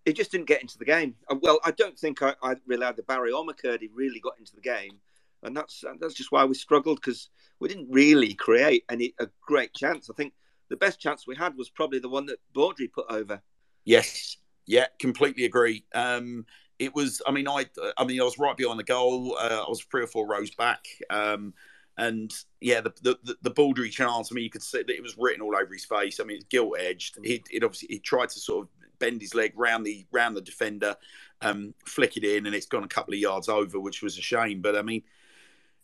it 0.05 0.17
just 0.17 0.31
didn't 0.31 0.47
get 0.47 0.63
into 0.63 0.79
the 0.79 0.85
game. 0.85 1.15
Uh, 1.29 1.37
well, 1.41 1.59
I 1.65 1.73
don't 1.73 1.99
think 1.99 2.23
I, 2.23 2.35
I 2.43 2.55
really 2.67 2.87
had 2.87 2.97
the 2.97 3.03
Barry 3.03 3.33
or 3.33 3.45
McKirdy 3.45 3.91
really 3.93 4.21
got 4.21 4.39
into 4.39 4.55
the 4.55 4.61
game, 4.61 4.99
and 5.43 5.57
that's 5.57 5.85
that's 6.01 6.15
just 6.15 6.33
why 6.33 6.45
we 6.45 6.55
struggled 6.55 7.01
because 7.01 7.31
we 7.61 7.69
didn't 7.69 7.89
really 7.91 8.35
create 8.35 8.85
any 8.91 9.15
a 9.19 9.29
great 9.43 9.75
chance. 9.75 10.11
I 10.11 10.15
think 10.15 10.33
the 10.69 10.77
best 10.77 11.01
chance 11.01 11.27
we 11.27 11.37
had 11.37 11.57
was 11.57 11.71
probably 11.71 11.99
the 11.99 12.09
one 12.09 12.27
that 12.27 12.39
Baudry 12.53 12.89
put 12.89 13.07
over. 13.09 13.41
Yes, 13.85 14.37
yeah, 14.67 14.87
completely 14.99 15.45
agree. 15.45 15.85
Um, 15.95 16.47
it 16.79 16.95
was. 16.95 17.23
I 17.27 17.31
mean, 17.31 17.49
I 17.49 17.67
I 17.97 18.05
mean, 18.05 18.21
I 18.21 18.25
was 18.25 18.39
right 18.39 18.57
behind 18.57 18.79
the 18.79 18.85
goal. 18.85 19.37
Uh, 19.39 19.65
I 19.67 19.69
was 19.69 19.83
three 19.83 20.03
or 20.03 20.09
four 20.09 20.27
rows 20.27 20.55
back. 20.55 20.85
Um, 21.11 21.55
and 21.99 22.33
yeah, 22.61 22.81
the, 22.81 22.93
the 23.03 23.37
the 23.43 23.51
Baudry 23.51 23.91
chance. 23.91 24.31
I 24.31 24.35
mean, 24.35 24.45
you 24.45 24.51
could 24.51 24.63
see 24.63 24.79
that 24.79 24.91
it 24.91 25.03
was 25.03 25.17
written 25.17 25.43
all 25.43 25.57
over 25.57 25.73
his 25.73 25.85
face. 25.85 26.21
I 26.21 26.25
mean, 26.25 26.37
it's 26.37 26.47
gilt 26.47 26.79
edged. 26.79 27.19
He 27.25 27.43
it 27.51 27.65
obviously 27.65 27.89
he 27.91 27.99
tried 27.99 28.29
to 28.31 28.41
sort 28.41 28.65
of 28.65 28.69
bend 28.99 29.21
his 29.21 29.35
leg 29.35 29.53
round 29.57 29.87
the 29.87 30.07
round 30.11 30.37
the 30.37 30.41
defender, 30.41 30.97
um, 31.41 31.75
flick 31.87 32.17
it 32.17 32.25
in, 32.25 32.47
and 32.47 32.55
it's 32.55 32.67
gone 32.67 32.85
a 32.85 32.89
couple 32.89 33.15
of 33.15 33.21
yards 33.21 33.49
over, 33.49 33.81
which 33.81 34.03
was 34.03 34.19
a 34.19 34.23
shame. 34.23 34.61
But 34.61 34.77
I 34.77 34.83
mean, 34.83 35.03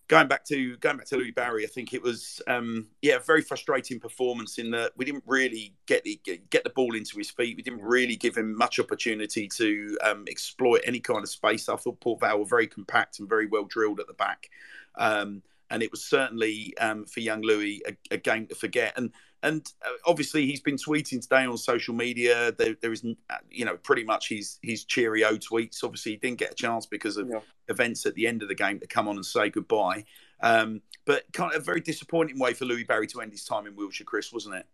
going 0.09 0.29
back 0.29 0.45
to 0.45 0.77
going 0.77 0.99
back 0.99 1.07
to 1.07 1.17
Louis 1.17 1.31
Barry, 1.31 1.65
I 1.65 1.69
think 1.69 1.95
it 1.95 2.03
was 2.03 2.43
um, 2.47 2.89
yeah, 3.01 3.19
very 3.19 3.41
frustrating 3.41 3.99
performance 3.99 4.59
in 4.59 4.71
that 4.73 4.93
we 4.97 5.07
didn't 5.07 5.25
really 5.27 5.75
get 5.87 6.05
the 6.05 6.21
get 6.51 6.65
the 6.65 6.71
ball 6.71 6.95
into 6.95 7.17
his 7.17 7.31
feet. 7.31 7.57
We 7.57 7.63
didn't 7.63 7.83
really 7.83 8.17
give 8.17 8.37
him 8.37 8.57
much 8.57 8.79
opportunity 8.79 9.49
to 9.49 9.99
um, 10.05 10.25
exploit 10.29 10.83
any 10.85 11.01
kind 11.01 11.23
of 11.23 11.31
space. 11.31 11.71
I 11.71 11.77
thought 11.77 12.01
Port 12.01 12.21
Vale 12.21 12.39
were 12.39 12.45
very 12.45 12.67
compact 12.67 13.19
and 13.19 13.29
very 13.29 13.47
well 13.47 13.65
drilled 13.65 14.01
at 14.01 14.07
the 14.07 14.15
back. 14.15 14.51
Um, 14.97 15.43
and 15.73 15.83
it 15.83 15.91
was 15.91 16.05
certainly 16.05 16.77
um, 16.79 17.07
for 17.07 17.21
young 17.21 17.41
Louis 17.41 17.83
a, 17.89 18.15
a, 18.15 18.19
game 18.19 18.47
to 18.47 18.55
forget. 18.55 18.93
And 18.97 19.11
and 19.43 19.67
uh, 19.85 19.89
obviously 20.07 20.47
he's 20.47 20.61
been 20.61 20.77
tweeting 20.77 21.23
today 21.23 21.47
on 21.47 21.57
social 21.57 21.95
media. 21.95 22.53
There, 22.53 22.77
there 22.81 22.93
is, 22.93 23.03
uh, 23.05 23.37
you 23.51 23.65
know, 23.65 23.77
pretty 23.79 24.05
much 24.05 24.29
his 24.29 24.59
his 24.63 24.85
cheerio 24.85 25.37
tweets. 25.37 25.83
Obviously, 25.83 26.13
he 26.13 26.19
didn't 26.19 26.39
get 26.39 26.53
a 26.53 26.55
chance 26.55 26.85
because 26.85 27.17
of 27.17 27.29
yeah. 27.29 27.41
events 27.69 28.05
at 28.05 28.15
the 28.15 28.27
end 28.27 28.43
of 28.43 28.49
the 28.49 28.55
game 28.55 28.79
to 28.81 28.87
come 28.87 29.09
on 29.09 29.17
and 29.17 29.25
say 29.25 29.49
goodbye. 29.49 30.05
Um, 30.43 30.83
but 31.07 31.25
kind 31.33 31.55
of 31.55 31.63
a 31.63 31.65
very 31.65 31.81
disappointing 31.81 32.39
way 32.39 32.53
for 32.53 32.67
Louis 32.67 32.85
Barry 32.85 33.07
to 33.09 33.23
end 33.23 33.33
his 33.33 33.45
time 33.45 33.67
in 33.67 33.75
Wiltshire, 33.75 34.05
Chris, 34.05 34.31
wasn't 34.31 34.57
it? 34.57 34.67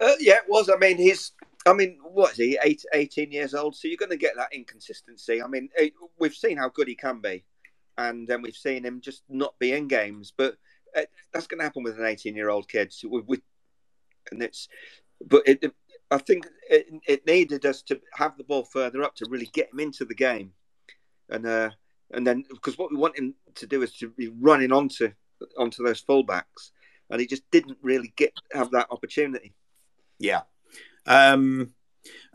Uh, 0.00 0.14
yeah, 0.18 0.36
it 0.36 0.48
was. 0.48 0.70
I 0.70 0.78
mean, 0.78 0.96
he's. 0.96 1.32
I 1.66 1.74
mean, 1.74 1.98
what 2.02 2.32
is 2.32 2.38
he? 2.38 2.58
Eight, 2.64 2.82
18 2.94 3.30
years 3.30 3.52
old. 3.52 3.76
So 3.76 3.88
you're 3.88 3.98
going 3.98 4.10
to 4.10 4.16
get 4.16 4.34
that 4.36 4.54
inconsistency. 4.54 5.42
I 5.42 5.46
mean, 5.46 5.68
we've 6.18 6.32
seen 6.32 6.56
how 6.56 6.70
good 6.70 6.88
he 6.88 6.94
can 6.94 7.20
be 7.20 7.44
and 8.08 8.26
then 8.26 8.42
we've 8.42 8.56
seen 8.56 8.84
him 8.84 9.00
just 9.00 9.22
not 9.28 9.58
be 9.58 9.72
in 9.72 9.88
games. 9.88 10.32
But 10.36 10.56
uh, 10.96 11.02
that's 11.32 11.46
going 11.46 11.58
to 11.58 11.64
happen 11.64 11.82
with 11.82 11.98
an 11.98 12.06
18 12.06 12.34
year 12.34 12.48
old 12.48 12.68
kid. 12.68 12.92
So 12.92 13.08
we, 13.08 13.20
we, 13.26 13.42
and 14.30 14.42
it's, 14.42 14.68
but 15.24 15.42
it, 15.46 15.72
I 16.10 16.18
think 16.18 16.46
it, 16.68 16.86
it, 17.06 17.26
needed 17.26 17.66
us 17.66 17.82
to 17.82 18.00
have 18.14 18.36
the 18.36 18.44
ball 18.44 18.64
further 18.64 19.02
up 19.02 19.14
to 19.16 19.26
really 19.28 19.50
get 19.52 19.72
him 19.72 19.80
into 19.80 20.04
the 20.04 20.14
game, 20.14 20.52
and 21.28 21.46
uh, 21.46 21.70
and 22.10 22.26
then 22.26 22.44
because 22.48 22.78
what 22.78 22.90
we 22.90 22.96
want 22.96 23.18
him 23.18 23.34
to 23.56 23.66
do 23.66 23.82
is 23.82 23.92
to 23.98 24.08
be 24.08 24.28
running 24.28 24.72
onto 24.72 25.12
onto 25.58 25.84
those 25.84 26.02
fullbacks, 26.02 26.70
and 27.10 27.20
he 27.20 27.26
just 27.26 27.48
didn't 27.50 27.78
really 27.82 28.12
get 28.16 28.32
have 28.52 28.70
that 28.70 28.88
opportunity. 28.90 29.54
Yeah. 30.18 30.42
Um, 31.06 31.74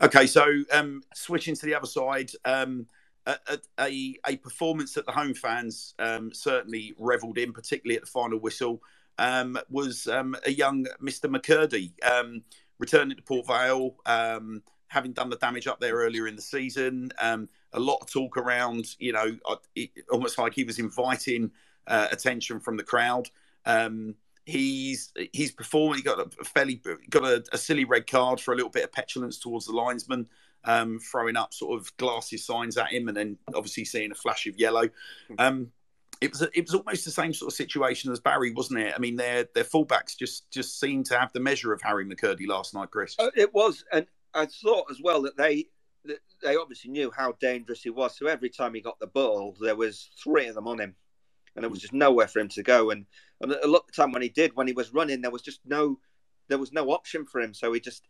okay, 0.00 0.26
so 0.26 0.46
um, 0.72 1.02
switching 1.14 1.56
to 1.56 1.66
the 1.66 1.74
other 1.74 1.86
side. 1.86 2.30
Um, 2.44 2.86
a, 3.26 3.58
a, 3.80 4.18
a 4.26 4.36
performance 4.36 4.94
that 4.94 5.06
the 5.06 5.12
home 5.12 5.34
fans 5.34 5.94
um, 5.98 6.32
certainly 6.32 6.94
revelled 6.98 7.38
in, 7.38 7.52
particularly 7.52 7.96
at 7.96 8.02
the 8.02 8.10
final 8.10 8.38
whistle, 8.38 8.82
um, 9.18 9.58
was 9.70 10.06
um, 10.06 10.36
a 10.44 10.50
young 10.50 10.86
Mr. 11.02 11.28
McKirdy 11.28 11.92
um, 12.08 12.42
returning 12.78 13.16
to 13.16 13.22
Port 13.22 13.46
Vale, 13.46 13.96
um, 14.06 14.62
having 14.88 15.12
done 15.12 15.30
the 15.30 15.36
damage 15.36 15.66
up 15.66 15.80
there 15.80 15.96
earlier 15.96 16.28
in 16.28 16.36
the 16.36 16.42
season. 16.42 17.10
A 17.20 17.80
lot 17.80 17.98
of 18.00 18.10
talk 18.10 18.36
around, 18.36 18.94
you 18.98 19.12
know, 19.12 19.36
it, 19.74 19.90
almost 20.10 20.38
like 20.38 20.54
he 20.54 20.64
was 20.64 20.78
inviting 20.78 21.50
uh, 21.86 22.08
attention 22.10 22.60
from 22.60 22.76
the 22.76 22.84
crowd. 22.84 23.28
he's 24.44 25.12
he's 25.32 25.50
performed. 25.50 25.96
He 25.96 26.02
got 26.02 26.20
a 26.20 26.44
fairly 26.44 26.80
got 27.10 27.24
a, 27.24 27.44
a 27.52 27.58
silly 27.58 27.84
red 27.84 28.06
card 28.06 28.40
for 28.40 28.52
a 28.52 28.56
little 28.56 28.70
bit 28.70 28.84
of 28.84 28.92
petulance 28.92 29.38
towards 29.38 29.66
the 29.66 29.72
linesman 29.72 30.28
um, 30.66 30.98
throwing 30.98 31.36
up 31.36 31.54
sort 31.54 31.80
of 31.80 31.96
glasses 31.96 32.44
signs 32.44 32.76
at 32.76 32.92
him, 32.92 33.08
and 33.08 33.16
then 33.16 33.38
obviously 33.54 33.84
seeing 33.84 34.10
a 34.10 34.14
flash 34.14 34.46
of 34.46 34.58
yellow. 34.58 34.88
Hmm. 35.28 35.34
Um, 35.38 35.72
it 36.20 36.32
was 36.32 36.42
it 36.42 36.62
was 36.62 36.74
almost 36.74 37.04
the 37.04 37.10
same 37.10 37.32
sort 37.32 37.52
of 37.52 37.56
situation 37.56 38.10
as 38.10 38.20
Barry, 38.20 38.52
wasn't 38.52 38.80
it? 38.80 38.94
I 38.94 38.98
mean, 38.98 39.16
their 39.16 39.46
their 39.54 39.64
fullbacks 39.64 40.16
just 40.16 40.50
just 40.50 40.80
seemed 40.80 41.06
to 41.06 41.18
have 41.18 41.32
the 41.32 41.40
measure 41.40 41.72
of 41.72 41.82
Harry 41.82 42.06
McKirdy 42.06 42.46
last 42.46 42.74
night, 42.74 42.90
Chris. 42.90 43.14
Uh, 43.18 43.30
it 43.36 43.52
was, 43.54 43.84
and 43.92 44.06
I 44.34 44.46
thought 44.46 44.86
as 44.90 45.00
well 45.02 45.22
that 45.22 45.36
they 45.36 45.66
that 46.04 46.20
they 46.42 46.56
obviously 46.56 46.90
knew 46.90 47.10
how 47.14 47.32
dangerous 47.32 47.82
he 47.82 47.90
was. 47.90 48.16
So 48.16 48.26
every 48.26 48.48
time 48.48 48.74
he 48.74 48.80
got 48.80 48.98
the 48.98 49.06
ball, 49.06 49.56
there 49.60 49.76
was 49.76 50.08
three 50.22 50.46
of 50.46 50.54
them 50.54 50.68
on 50.68 50.80
him, 50.80 50.94
and 51.54 51.62
there 51.62 51.70
was 51.70 51.80
just 51.80 51.92
nowhere 51.92 52.28
for 52.28 52.40
him 52.40 52.48
to 52.50 52.62
go. 52.62 52.90
And 52.90 53.04
and 53.40 53.52
a 53.52 53.68
lot 53.68 53.82
of 53.82 53.86
the 53.88 53.92
time 53.92 54.12
when 54.12 54.22
he 54.22 54.30
did, 54.30 54.56
when 54.56 54.66
he 54.66 54.72
was 54.72 54.94
running, 54.94 55.20
there 55.20 55.30
was 55.30 55.42
just 55.42 55.60
no 55.66 55.98
there 56.48 56.58
was 56.58 56.72
no 56.72 56.90
option 56.90 57.26
for 57.26 57.40
him. 57.40 57.52
So 57.52 57.72
he 57.72 57.80
just 57.80 58.06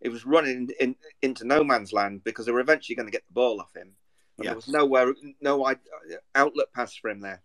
it 0.00 0.08
was 0.08 0.24
running 0.26 0.70
in, 0.80 0.96
into 1.22 1.46
no 1.46 1.62
man's 1.62 1.92
land 1.92 2.24
because 2.24 2.46
they 2.46 2.52
were 2.52 2.60
eventually 2.60 2.96
going 2.96 3.06
to 3.06 3.12
get 3.12 3.26
the 3.26 3.34
ball 3.34 3.60
off 3.60 3.74
him. 3.74 3.92
And 4.38 4.44
yeah. 4.44 4.50
There 4.50 4.56
was 4.56 4.68
nowhere, 4.68 5.14
no 5.40 5.74
outlet 6.34 6.72
pass 6.74 6.94
for 6.96 7.10
him 7.10 7.20
there. 7.20 7.42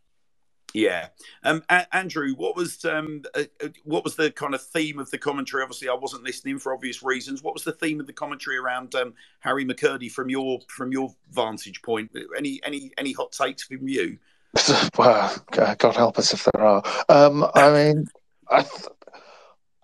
Yeah, 0.75 1.07
um, 1.43 1.63
a- 1.69 1.95
Andrew, 1.95 2.33
what 2.35 2.57
was 2.57 2.83
um, 2.83 3.23
uh, 3.33 3.43
uh, 3.63 3.69
what 3.85 4.03
was 4.03 4.17
the 4.17 4.29
kind 4.29 4.53
of 4.53 4.61
theme 4.61 4.99
of 4.99 5.09
the 5.09 5.17
commentary? 5.17 5.63
Obviously, 5.63 5.87
I 5.87 5.93
wasn't 5.93 6.23
listening 6.23 6.59
for 6.59 6.73
obvious 6.73 7.01
reasons. 7.01 7.41
What 7.41 7.53
was 7.53 7.63
the 7.63 7.71
theme 7.71 8.01
of 8.01 8.07
the 8.07 8.13
commentary 8.13 8.57
around 8.57 8.93
um, 8.93 9.13
Harry 9.39 9.63
McKirdy 9.63 10.11
from 10.11 10.29
your 10.29 10.59
from 10.67 10.91
your 10.91 11.15
vantage 11.31 11.81
point? 11.81 12.11
Any 12.37 12.59
any 12.65 12.91
any 12.97 13.13
hot 13.13 13.31
takes 13.31 13.63
from 13.63 13.87
you? 13.87 14.17
well, 14.97 15.33
God 15.51 15.95
help 15.95 16.19
us 16.19 16.33
if 16.33 16.43
there 16.43 16.61
are. 16.61 16.83
Um, 17.07 17.49
I 17.55 17.71
mean, 17.93 18.07
I, 18.49 18.65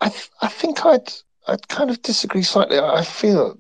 I, 0.01 0.13
I 0.41 0.47
think 0.49 0.85
I'd 0.85 1.13
I 1.47 1.57
kind 1.67 1.89
of 1.89 2.01
disagree 2.01 2.43
slightly. 2.43 2.79
I 2.79 3.03
feel 3.03 3.57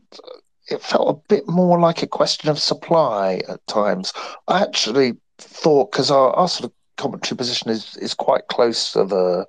it 0.69 0.81
felt 0.81 1.09
a 1.09 1.27
bit 1.27 1.47
more 1.47 1.79
like 1.79 2.01
a 2.01 2.07
question 2.07 2.49
of 2.49 2.59
supply 2.59 3.41
at 3.49 3.65
times. 3.67 4.13
I 4.47 4.61
actually 4.61 5.17
thought 5.37 5.91
because 5.91 6.11
our, 6.11 6.31
our 6.33 6.47
sort 6.47 6.65
of 6.65 6.73
commentary 6.97 7.37
position 7.37 7.69
is 7.69 7.97
is 7.97 8.13
quite 8.13 8.47
close 8.47 8.91
to 8.93 9.05
the 9.05 9.45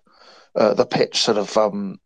uh, 0.56 0.74
the 0.74 0.86
pitch, 0.86 1.18
sort 1.18 1.38
of 1.38 1.56
um, 1.56 1.98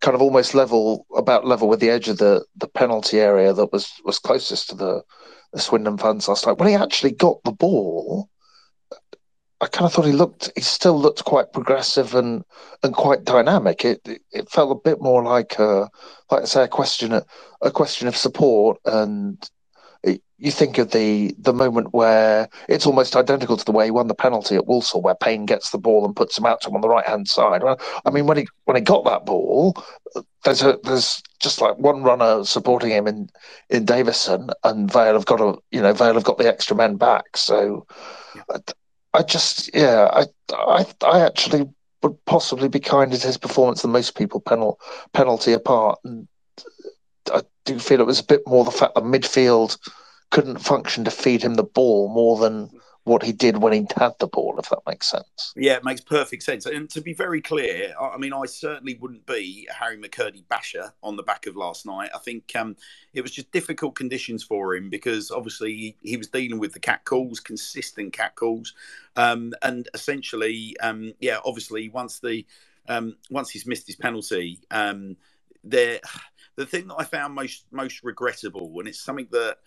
kind 0.00 0.14
of 0.14 0.22
almost 0.22 0.54
level 0.54 1.06
about 1.16 1.46
level 1.46 1.68
with 1.68 1.80
the 1.80 1.90
edge 1.90 2.08
of 2.08 2.18
the 2.18 2.44
the 2.56 2.68
penalty 2.68 3.20
area 3.20 3.52
that 3.52 3.72
was 3.72 3.92
was 4.04 4.18
closest 4.18 4.70
to 4.70 4.74
the 4.74 5.02
the 5.52 5.60
Swindon 5.60 5.98
fans 5.98 6.28
last 6.28 6.46
night. 6.46 6.58
When 6.58 6.68
he 6.68 6.74
actually 6.74 7.12
got 7.12 7.42
the 7.44 7.52
ball, 7.52 8.28
I 9.60 9.66
kind 9.66 9.86
of 9.86 9.92
thought 9.92 10.04
he 10.06 10.12
looked, 10.12 10.52
he 10.54 10.60
still 10.60 10.98
looked 10.98 11.24
quite 11.24 11.52
progressive 11.52 12.14
and 12.14 12.44
and 12.82 12.94
quite 12.94 13.24
dynamic. 13.24 13.84
It 13.84 14.00
it, 14.30 14.48
felt 14.50 14.70
a 14.70 14.88
bit 14.88 15.00
more 15.00 15.22
like 15.22 15.58
a, 15.58 15.88
like 16.30 16.42
I 16.42 16.44
say, 16.44 16.64
a 16.64 16.68
question 16.68 17.12
a 17.12 17.70
question 17.72 18.06
of 18.06 18.16
support. 18.16 18.78
And 18.84 19.36
it, 20.04 20.22
you 20.38 20.52
think 20.52 20.78
of 20.78 20.92
the 20.92 21.34
the 21.38 21.52
moment 21.52 21.92
where 21.92 22.48
it's 22.68 22.86
almost 22.86 23.16
identical 23.16 23.56
to 23.56 23.64
the 23.64 23.72
way 23.72 23.86
he 23.86 23.90
won 23.90 24.06
the 24.06 24.14
penalty 24.14 24.54
at 24.54 24.66
Walsall, 24.66 25.02
where 25.02 25.16
Payne 25.16 25.44
gets 25.44 25.70
the 25.70 25.78
ball 25.78 26.04
and 26.04 26.14
puts 26.14 26.38
him 26.38 26.46
out 26.46 26.60
to 26.60 26.68
him 26.68 26.76
on 26.76 26.80
the 26.80 26.88
right 26.88 27.06
hand 27.06 27.26
side. 27.28 27.62
I 27.64 28.10
mean, 28.10 28.26
when 28.26 28.36
he 28.38 28.46
when 28.66 28.76
he 28.76 28.82
got 28.82 29.04
that 29.06 29.26
ball, 29.26 29.74
there's 30.44 30.62
a 30.62 30.78
there's 30.84 31.20
just 31.40 31.60
like 31.60 31.76
one 31.78 32.04
runner 32.04 32.44
supporting 32.44 32.90
him 32.90 33.08
in 33.08 33.28
in 33.70 33.84
Davison, 33.84 34.50
and 34.62 34.92
Vale 34.92 35.14
have 35.14 35.26
got 35.26 35.40
a 35.40 35.58
you 35.72 35.82
know 35.82 35.92
Vale 35.92 36.14
have 36.14 36.24
got 36.24 36.38
the 36.38 36.46
extra 36.46 36.76
men 36.76 36.96
back. 36.96 37.36
So. 37.36 37.86
Yeah. 38.36 38.58
I 39.18 39.22
just, 39.24 39.74
yeah, 39.74 40.08
I, 40.12 40.26
I, 40.54 40.86
I 41.04 41.20
actually 41.26 41.68
would 42.02 42.24
possibly 42.24 42.68
be 42.68 42.78
kinder 42.78 43.16
to 43.16 43.26
his 43.26 43.36
performance 43.36 43.82
than 43.82 43.90
most 43.90 44.16
people 44.16 44.40
penal, 44.40 44.78
penalty 45.12 45.52
apart. 45.52 45.98
And 46.04 46.28
I 47.32 47.42
do 47.64 47.80
feel 47.80 48.00
it 48.00 48.06
was 48.06 48.20
a 48.20 48.24
bit 48.24 48.42
more 48.46 48.64
the 48.64 48.70
fact 48.70 48.94
that 48.94 49.02
midfield 49.02 49.76
couldn't 50.30 50.58
function 50.58 51.04
to 51.04 51.10
feed 51.10 51.42
him 51.42 51.54
the 51.54 51.64
ball 51.64 52.08
more 52.08 52.38
than 52.38 52.70
what 53.08 53.22
he 53.22 53.32
did 53.32 53.56
when 53.56 53.72
he 53.72 53.86
had 53.96 54.12
the 54.20 54.26
ball, 54.26 54.56
if 54.58 54.68
that 54.68 54.80
makes 54.86 55.10
sense. 55.10 55.52
Yeah, 55.56 55.76
it 55.76 55.84
makes 55.84 56.00
perfect 56.00 56.42
sense. 56.42 56.66
And 56.66 56.88
to 56.90 57.00
be 57.00 57.14
very 57.14 57.40
clear, 57.40 57.94
I 58.00 58.18
mean, 58.18 58.32
I 58.32 58.46
certainly 58.46 58.94
wouldn't 59.00 59.26
be 59.26 59.66
a 59.70 59.74
Harry 59.74 59.96
McKirdy 59.96 60.46
basher 60.48 60.92
on 61.02 61.16
the 61.16 61.22
back 61.22 61.46
of 61.46 61.56
last 61.56 61.86
night. 61.86 62.10
I 62.14 62.18
think 62.18 62.52
um, 62.54 62.76
it 63.14 63.22
was 63.22 63.32
just 63.32 63.50
difficult 63.50 63.94
conditions 63.94 64.44
for 64.44 64.76
him 64.76 64.90
because 64.90 65.30
obviously 65.30 65.74
he, 65.74 65.96
he 66.02 66.16
was 66.16 66.28
dealing 66.28 66.58
with 66.58 66.74
the 66.74 66.80
cat 66.80 67.04
calls, 67.04 67.40
consistent 67.40 68.12
cat 68.12 68.36
calls, 68.36 68.74
um, 69.16 69.54
and 69.62 69.88
essentially, 69.94 70.76
um, 70.80 71.12
yeah, 71.18 71.38
obviously 71.44 71.88
once 71.88 72.20
the 72.20 72.44
um, 72.88 73.16
once 73.30 73.50
he's 73.50 73.66
missed 73.66 73.86
his 73.86 73.96
penalty, 73.96 74.60
um, 74.70 75.16
there 75.64 76.00
the 76.56 76.66
thing 76.66 76.88
that 76.88 76.96
I 76.98 77.04
found 77.04 77.34
most 77.34 77.64
most 77.70 78.02
regrettable, 78.02 78.78
and 78.78 78.88
it's 78.88 79.00
something 79.00 79.28
that 79.30 79.58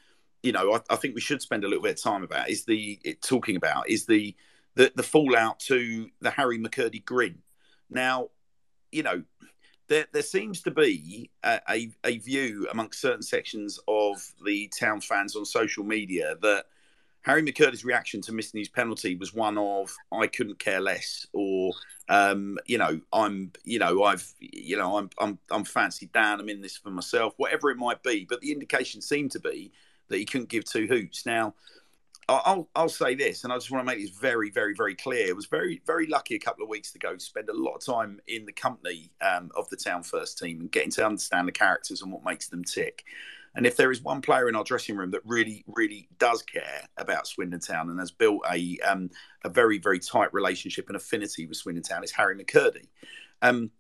you 0.44 0.52
know, 0.52 0.74
I, 0.74 0.80
I, 0.90 0.96
think 0.96 1.16
we 1.16 1.22
should 1.22 1.42
spend 1.42 1.64
a 1.64 1.68
little 1.68 1.84
bit 1.84 1.98
of 1.98 2.04
time 2.04 2.24
about 2.24 2.50
is 2.50 2.66
the 2.66 3.00
it, 3.04 3.22
talking 3.22 3.56
about 3.56 3.90
is 3.90 4.06
the, 4.06 4.36
the 4.76 4.92
the 4.96 5.04
fallout 5.04 5.60
to 5.62 6.10
the 6.22 6.32
Harry 6.32 6.60
McKirdy 6.60 7.04
grin. 7.06 7.40
Now, 7.90 8.30
you 8.92 9.04
know, 9.04 9.24
there 9.88 10.08
there 10.12 10.24
seems 10.24 10.62
to 10.62 10.72
be 10.72 11.30
a, 11.44 11.60
a, 11.70 11.92
a 12.06 12.18
view 12.18 12.68
amongst 12.72 13.02
certain 13.02 13.22
sections 13.22 13.80
of 13.88 14.18
the 14.44 14.72
town 14.80 15.02
fans 15.02 15.36
on 15.36 15.46
social 15.46 15.84
media 15.84 16.36
that 16.42 16.66
Harry 17.24 17.44
McKirdy's 17.44 17.86
reaction 17.86 18.22
to 18.22 18.32
missing 18.32 18.60
his 18.60 18.70
penalty 18.70 19.16
was 19.16 19.34
one 19.34 19.58
of 19.58 19.96
I 20.12 20.28
couldn't 20.28 20.58
care 20.58 20.82
less, 20.82 21.28
or 21.34 21.74
um, 22.10 22.58
you 22.66 22.80
know 22.80 23.00
I'm 23.14 23.52
you 23.64 23.78
know 23.78 24.04
I've 24.04 24.28
you 24.40 24.76
know 24.76 24.98
I'm 24.98 25.10
I'm 25.20 25.38
I'm 25.52 25.66
fancy 25.66 26.10
Dan, 26.14 26.40
I'm 26.40 26.50
in 26.50 26.62
this 26.62 26.78
for 26.78 26.90
myself, 26.90 27.34
whatever 27.38 27.70
it 27.70 27.78
might 27.78 28.02
be. 28.02 28.26
But 28.28 28.42
the 28.42 28.52
indication 28.52 29.02
seemed 29.02 29.32
to 29.32 29.40
be 29.40 29.72
that 30.12 30.18
he 30.18 30.26
couldn't 30.26 30.50
give 30.50 30.66
two 30.66 30.88
hoots. 30.88 31.26
Now, 31.26 31.56
I'll 32.30 32.70
I'll 32.76 32.90
say 32.90 33.16
this, 33.16 33.44
and 33.44 33.52
I 33.52 33.58
just 33.58 33.72
want 33.72 33.86
to 33.86 33.92
make 33.94 34.02
this 34.02 34.18
very, 34.18 34.50
very, 34.52 34.74
very 34.74 34.96
clear. 34.96 35.30
I 35.30 35.34
was 35.34 35.48
very, 35.48 35.82
very 35.86 36.08
lucky 36.08 36.36
a 36.36 36.40
couple 36.40 36.64
of 36.64 36.70
weeks 36.70 36.96
ago 36.96 37.14
to 37.16 37.20
spend 37.20 37.50
a 37.50 37.54
lot 37.54 37.74
of 37.74 37.86
time 37.86 38.20
in 38.28 38.46
the 38.46 38.54
company 38.54 39.12
um, 39.22 39.52
of 39.56 39.68
the 39.70 39.76
town 39.76 40.04
first 40.04 40.38
team 40.38 40.62
and 40.62 40.72
getting 40.72 40.92
to 40.92 41.06
understand 41.06 41.48
the 41.48 41.52
characters 41.52 42.02
and 42.02 42.12
what 42.12 42.24
makes 42.24 42.48
them 42.48 42.64
tick. 42.64 43.04
And 43.54 43.66
if 43.66 43.76
there 43.76 43.92
is 43.92 44.02
one 44.02 44.22
player 44.22 44.48
in 44.48 44.56
our 44.56 44.64
dressing 44.64 44.96
room 44.96 45.12
that 45.12 45.22
really, 45.26 45.66
really 45.68 46.08
does 46.20 46.42
care 46.42 46.84
about 46.96 47.28
Swindon 47.28 47.60
Town 47.60 47.90
and 47.90 48.00
has 48.00 48.12
built 48.12 48.42
a 48.50 48.78
um, 48.88 49.10
a 49.44 49.50
very, 49.50 49.78
very 49.78 50.00
tight 50.00 50.34
relationship 50.34 50.88
and 50.88 50.96
affinity 50.96 51.48
with 51.48 51.58
Swindon 51.58 51.84
Town, 51.84 52.04
it's 52.04 52.14
Harry 52.14 52.42
McKirdy. 52.42 52.88
Um, 53.42 53.72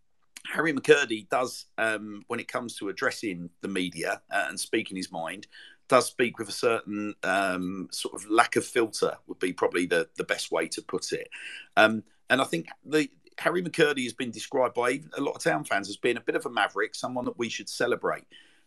Harry 0.51 0.73
McKirdy 0.73 1.29
does, 1.29 1.65
um, 1.77 2.23
when 2.27 2.39
it 2.39 2.47
comes 2.47 2.75
to 2.77 2.89
addressing 2.89 3.49
the 3.61 3.67
media 3.67 4.21
uh, 4.31 4.45
and 4.49 4.59
speaking 4.59 4.97
his 4.97 5.11
mind, 5.11 5.47
does 5.91 6.05
speak 6.05 6.39
with 6.39 6.47
a 6.47 6.53
certain 6.53 7.13
um, 7.23 7.89
sort 7.91 8.15
of 8.15 8.29
lack 8.29 8.55
of 8.55 8.65
filter, 8.65 9.17
would 9.27 9.39
be 9.39 9.51
probably 9.51 9.85
the, 9.85 10.07
the 10.15 10.23
best 10.23 10.49
way 10.49 10.65
to 10.65 10.81
put 10.81 11.11
it. 11.11 11.27
Um, 11.75 12.03
and 12.29 12.39
I 12.39 12.45
think 12.45 12.69
the 12.85 13.09
Harry 13.37 13.61
McKirdy 13.61 14.05
has 14.05 14.13
been 14.13 14.31
described 14.31 14.73
by 14.73 15.01
a 15.17 15.21
lot 15.21 15.35
of 15.35 15.43
town 15.43 15.65
fans 15.65 15.89
as 15.89 15.97
being 15.97 16.15
a 16.15 16.21
bit 16.21 16.37
of 16.37 16.45
a 16.45 16.49
maverick, 16.49 16.95
someone 16.95 17.25
that 17.25 17.37
we 17.37 17.49
should 17.49 17.67
celebrate. 17.67 18.23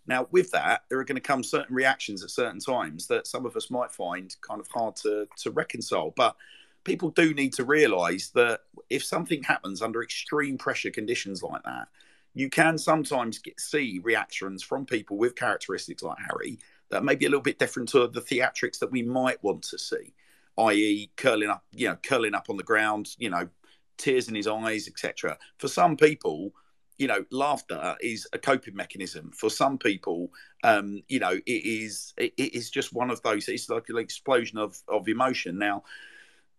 Now, 0.06 0.28
with 0.32 0.50
that, 0.50 0.82
there 0.90 0.98
are 0.98 1.04
going 1.04 1.16
to 1.16 1.22
come 1.22 1.42
certain 1.42 1.74
reactions 1.74 2.22
at 2.22 2.28
certain 2.28 2.60
times 2.60 3.06
that 3.06 3.26
some 3.26 3.46
of 3.46 3.56
us 3.56 3.70
might 3.70 3.90
find 3.90 4.36
kind 4.46 4.60
of 4.60 4.68
hard 4.68 4.94
to, 4.96 5.26
to 5.38 5.50
reconcile. 5.50 6.12
But 6.14 6.36
people 6.84 7.08
do 7.08 7.32
need 7.32 7.54
to 7.54 7.64
realise 7.64 8.28
that 8.30 8.60
if 8.90 9.02
something 9.02 9.42
happens 9.42 9.80
under 9.80 10.02
extreme 10.02 10.58
pressure 10.58 10.90
conditions 10.90 11.42
like 11.42 11.62
that, 11.62 11.88
you 12.34 12.50
can 12.50 12.76
sometimes 12.76 13.38
get, 13.38 13.58
see 13.58 14.00
reactions 14.02 14.62
from 14.62 14.84
people 14.84 15.16
with 15.16 15.36
characteristics 15.36 16.02
like 16.02 16.18
Harry 16.28 16.58
that 16.90 17.04
may 17.04 17.14
be 17.14 17.26
a 17.26 17.28
little 17.28 17.42
bit 17.42 17.58
different 17.58 17.88
to 17.90 18.06
the 18.08 18.20
theatrics 18.20 18.78
that 18.78 18.90
we 18.90 19.02
might 19.02 19.42
want 19.42 19.62
to 19.62 19.78
see, 19.78 20.14
i.e., 20.58 21.10
curling 21.16 21.50
up, 21.50 21.64
you 21.72 21.88
know, 21.88 21.96
curling 22.02 22.34
up 22.34 22.46
on 22.48 22.56
the 22.56 22.62
ground, 22.62 23.08
you 23.18 23.30
know, 23.30 23.48
tears 23.96 24.28
in 24.28 24.34
his 24.34 24.46
eyes, 24.46 24.88
etc. 24.88 25.38
For 25.58 25.68
some 25.68 25.96
people, 25.96 26.52
you 26.98 27.08
know, 27.08 27.24
laughter 27.30 27.96
is 28.00 28.26
a 28.32 28.38
coping 28.38 28.76
mechanism. 28.76 29.32
For 29.32 29.50
some 29.50 29.78
people, 29.78 30.30
um, 30.62 31.02
you 31.08 31.18
know, 31.18 31.32
it 31.32 31.50
is 31.50 32.14
it, 32.16 32.32
it 32.36 32.54
is 32.54 32.70
just 32.70 32.92
one 32.92 33.10
of 33.10 33.20
those. 33.22 33.48
It's 33.48 33.68
like 33.68 33.88
an 33.88 33.98
explosion 33.98 34.58
of 34.58 34.80
of 34.88 35.08
emotion. 35.08 35.58
Now, 35.58 35.82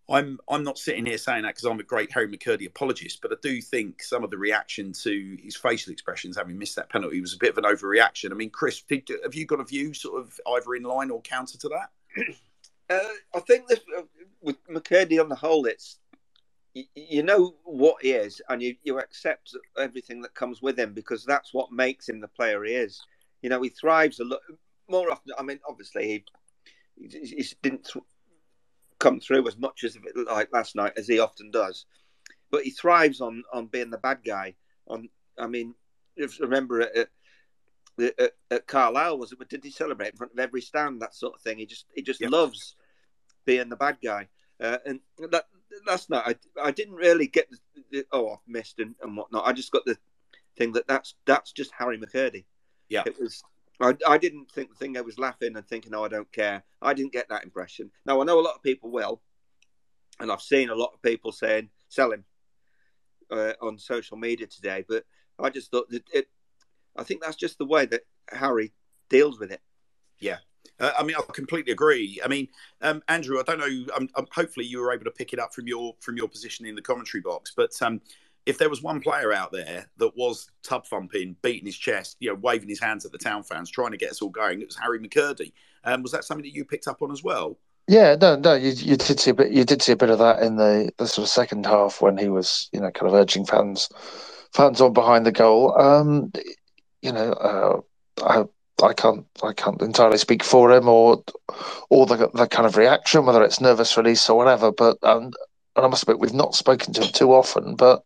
I'm 0.08 0.38
I'm 0.48 0.62
not 0.62 0.78
sitting 0.78 1.06
here 1.06 1.18
saying 1.18 1.42
that 1.42 1.54
because 1.54 1.64
I'm 1.64 1.80
a 1.80 1.84
great 1.84 2.12
Harry 2.12 2.28
McKirdy 2.28 2.66
apologist, 2.66 3.20
but 3.20 3.32
I 3.32 3.36
do 3.42 3.60
think 3.60 4.02
some 4.02 4.22
of 4.22 4.30
the 4.30 4.38
reaction 4.38 4.92
to 5.02 5.36
his 5.42 5.56
facial 5.56 5.92
expressions 5.92 6.36
having 6.36 6.58
missed 6.58 6.76
that 6.76 6.90
penalty 6.90 7.20
was 7.20 7.34
a 7.34 7.38
bit 7.38 7.50
of 7.50 7.58
an 7.58 7.64
overreaction. 7.64 8.30
I 8.30 8.34
mean, 8.34 8.50
Chris, 8.50 8.82
did, 8.82 9.10
have 9.24 9.34
you 9.34 9.46
got 9.46 9.60
a 9.60 9.64
view 9.64 9.92
sort 9.94 10.20
of 10.20 10.38
either 10.54 10.74
in 10.76 10.84
line 10.84 11.10
or 11.10 11.20
counter 11.22 11.58
to 11.58 11.68
that? 11.68 11.90
Uh, 12.88 13.00
I 13.34 13.40
think 13.40 13.66
this, 13.66 13.80
uh, 13.98 14.02
with 14.40 14.64
McKirdy 14.68 15.20
on 15.20 15.28
the 15.28 15.34
whole, 15.34 15.66
it's 15.66 15.98
you 16.94 17.22
know 17.22 17.54
what 17.64 17.96
he 18.02 18.12
is 18.12 18.40
and 18.48 18.62
you, 18.62 18.76
you 18.82 18.98
accept 18.98 19.56
everything 19.78 20.20
that 20.20 20.34
comes 20.34 20.60
with 20.60 20.78
him 20.78 20.92
because 20.92 21.24
that's 21.24 21.54
what 21.54 21.72
makes 21.72 22.08
him 22.08 22.20
the 22.20 22.28
player 22.28 22.62
he 22.64 22.74
is 22.74 23.00
you 23.40 23.48
know 23.48 23.62
he 23.62 23.70
thrives 23.70 24.20
a 24.20 24.24
lot 24.24 24.40
more 24.88 25.10
often 25.10 25.32
i 25.38 25.42
mean 25.42 25.58
obviously 25.68 26.24
he, 26.98 27.08
he, 27.08 27.26
he 27.26 27.46
didn't 27.62 27.84
th- 27.84 28.04
come 28.98 29.20
through 29.20 29.46
as 29.46 29.56
much 29.56 29.84
as 29.84 29.96
like 30.30 30.52
last 30.52 30.74
night 30.74 30.92
as 30.96 31.06
he 31.06 31.18
often 31.18 31.50
does 31.50 31.86
but 32.50 32.62
he 32.62 32.70
thrives 32.70 33.20
on 33.20 33.42
on 33.52 33.66
being 33.66 33.90
the 33.90 33.98
bad 33.98 34.18
guy 34.24 34.54
on 34.88 35.08
i 35.38 35.46
mean 35.46 35.74
if, 36.16 36.40
remember 36.40 36.80
at, 36.80 37.08
at, 37.98 38.32
at 38.50 38.66
carlisle 38.66 39.18
was 39.18 39.32
it 39.32 39.48
did 39.48 39.64
he 39.64 39.70
celebrate 39.70 40.10
in 40.10 40.16
front 40.16 40.32
of 40.32 40.38
every 40.38 40.60
stand 40.60 41.00
that 41.00 41.14
sort 41.14 41.34
of 41.34 41.40
thing 41.40 41.58
he 41.58 41.66
just 41.66 41.86
he 41.94 42.02
just 42.02 42.20
yep. 42.20 42.30
loves 42.30 42.76
being 43.44 43.68
the 43.68 43.76
bad 43.76 43.98
guy 44.02 44.28
uh, 44.60 44.78
and 44.86 45.00
that 45.30 45.46
last 45.86 46.10
night 46.10 46.38
I, 46.56 46.68
I 46.68 46.70
didn't 46.70 46.94
really 46.94 47.26
get 47.26 47.50
the, 47.50 47.58
the, 47.90 48.06
oh 48.12 48.30
I've 48.30 48.38
missed 48.46 48.78
and, 48.78 48.94
and 49.02 49.16
whatnot. 49.16 49.46
I 49.46 49.52
just 49.52 49.72
got 49.72 49.84
the 49.84 49.96
thing 50.56 50.72
that 50.72 50.86
that's 50.86 51.14
that's 51.26 51.52
just 51.52 51.72
Harry 51.76 51.98
McKirdy. 51.98 52.44
Yeah, 52.88 53.02
it 53.06 53.20
was. 53.20 53.42
I, 53.80 53.94
I 54.08 54.18
didn't 54.18 54.50
think 54.50 54.70
the 54.70 54.76
thing 54.76 54.96
I 54.96 55.02
was 55.02 55.18
laughing 55.18 55.56
and 55.56 55.66
thinking, 55.66 55.94
oh, 55.94 56.04
I 56.04 56.08
don't 56.08 56.30
care. 56.32 56.64
I 56.80 56.94
didn't 56.94 57.12
get 57.12 57.28
that 57.28 57.44
impression. 57.44 57.90
Now 58.04 58.20
I 58.20 58.24
know 58.24 58.40
a 58.40 58.42
lot 58.42 58.54
of 58.54 58.62
people 58.62 58.90
will, 58.90 59.20
and 60.20 60.30
I've 60.30 60.42
seen 60.42 60.70
a 60.70 60.74
lot 60.74 60.92
of 60.94 61.02
people 61.02 61.32
saying 61.32 61.70
sell 61.88 62.12
him 62.12 62.24
uh, 63.30 63.52
on 63.60 63.78
social 63.78 64.16
media 64.16 64.46
today. 64.46 64.84
But 64.88 65.04
I 65.38 65.50
just 65.50 65.70
thought 65.70 65.90
that 65.90 66.04
it. 66.12 66.28
I 66.96 67.02
think 67.02 67.22
that's 67.22 67.36
just 67.36 67.58
the 67.58 67.66
way 67.66 67.84
that 67.86 68.02
Harry 68.30 68.72
deals 69.10 69.38
with 69.38 69.52
it. 69.52 69.60
Yeah, 70.18 70.38
uh, 70.78 70.92
I 70.98 71.02
mean, 71.02 71.16
I 71.16 71.22
completely 71.32 71.72
agree. 71.72 72.20
I 72.24 72.28
mean, 72.28 72.48
um, 72.82 73.02
Andrew, 73.08 73.38
I 73.38 73.42
don't 73.42 73.58
know. 73.58 73.94
Um, 73.94 74.08
um, 74.14 74.26
hopefully, 74.32 74.66
you 74.66 74.80
were 74.80 74.92
able 74.92 75.04
to 75.04 75.10
pick 75.10 75.32
it 75.32 75.38
up 75.38 75.54
from 75.54 75.66
your 75.66 75.94
from 76.00 76.16
your 76.16 76.28
position 76.28 76.66
in 76.66 76.74
the 76.74 76.82
commentary 76.82 77.22
box. 77.22 77.52
But 77.56 77.70
um, 77.82 78.00
if 78.46 78.58
there 78.58 78.70
was 78.70 78.82
one 78.82 79.00
player 79.00 79.32
out 79.32 79.52
there 79.52 79.86
that 79.98 80.16
was 80.16 80.50
tub 80.62 80.86
thumping, 80.86 81.36
beating 81.42 81.66
his 81.66 81.76
chest, 81.76 82.16
you 82.20 82.28
know, 82.30 82.36
waving 82.36 82.68
his 82.68 82.80
hands 82.80 83.04
at 83.04 83.12
the 83.12 83.18
town 83.18 83.42
fans, 83.42 83.68
trying 83.70 83.90
to 83.90 83.96
get 83.96 84.10
us 84.10 84.22
all 84.22 84.30
going, 84.30 84.60
it 84.60 84.66
was 84.66 84.76
Harry 84.76 85.00
McKirdy. 85.00 85.52
Um, 85.84 86.02
was 86.02 86.12
that 86.12 86.24
something 86.24 86.44
that 86.44 86.54
you 86.54 86.64
picked 86.64 86.86
up 86.86 87.02
on 87.02 87.10
as 87.10 87.24
well? 87.24 87.58
Yeah, 87.88 88.16
no, 88.20 88.36
no, 88.36 88.54
you, 88.54 88.70
you 88.70 88.96
did 88.96 89.20
see 89.20 89.30
a 89.30 89.34
bit. 89.34 89.52
You 89.52 89.64
did 89.64 89.82
see 89.82 89.92
a 89.92 89.96
bit 89.96 90.10
of 90.10 90.18
that 90.18 90.42
in 90.42 90.56
the, 90.56 90.90
the 90.96 91.06
sort 91.06 91.26
of 91.26 91.30
second 91.30 91.66
half 91.66 92.00
when 92.00 92.16
he 92.16 92.28
was, 92.28 92.68
you 92.72 92.80
know, 92.80 92.90
kind 92.90 93.08
of 93.08 93.14
urging 93.14 93.44
fans, 93.44 93.88
fans 94.52 94.80
on 94.80 94.92
behind 94.92 95.26
the 95.26 95.32
goal. 95.32 95.78
Um, 95.80 96.32
you 97.02 97.12
know, 97.12 97.32
uh, 97.32 97.80
I 98.24 98.44
I 98.82 98.92
can't 98.92 99.24
I 99.42 99.52
can't 99.52 99.80
entirely 99.80 100.18
speak 100.18 100.42
for 100.42 100.72
him 100.72 100.88
or 100.88 101.22
or 101.88 102.06
the 102.06 102.28
the 102.34 102.46
kind 102.48 102.66
of 102.66 102.76
reaction, 102.76 103.24
whether 103.24 103.42
it's 103.42 103.60
nervous 103.60 103.96
release 103.96 104.28
or 104.28 104.36
whatever. 104.36 104.72
But 104.72 104.98
um, 105.02 105.32
and 105.76 105.84
I 105.84 105.88
must 105.88 106.02
admit 106.02 106.18
we've 106.18 106.32
not 106.34 106.54
spoken 106.54 106.92
to 106.94 107.02
him 107.02 107.12
too 107.12 107.32
often, 107.32 107.76
but 107.76 108.02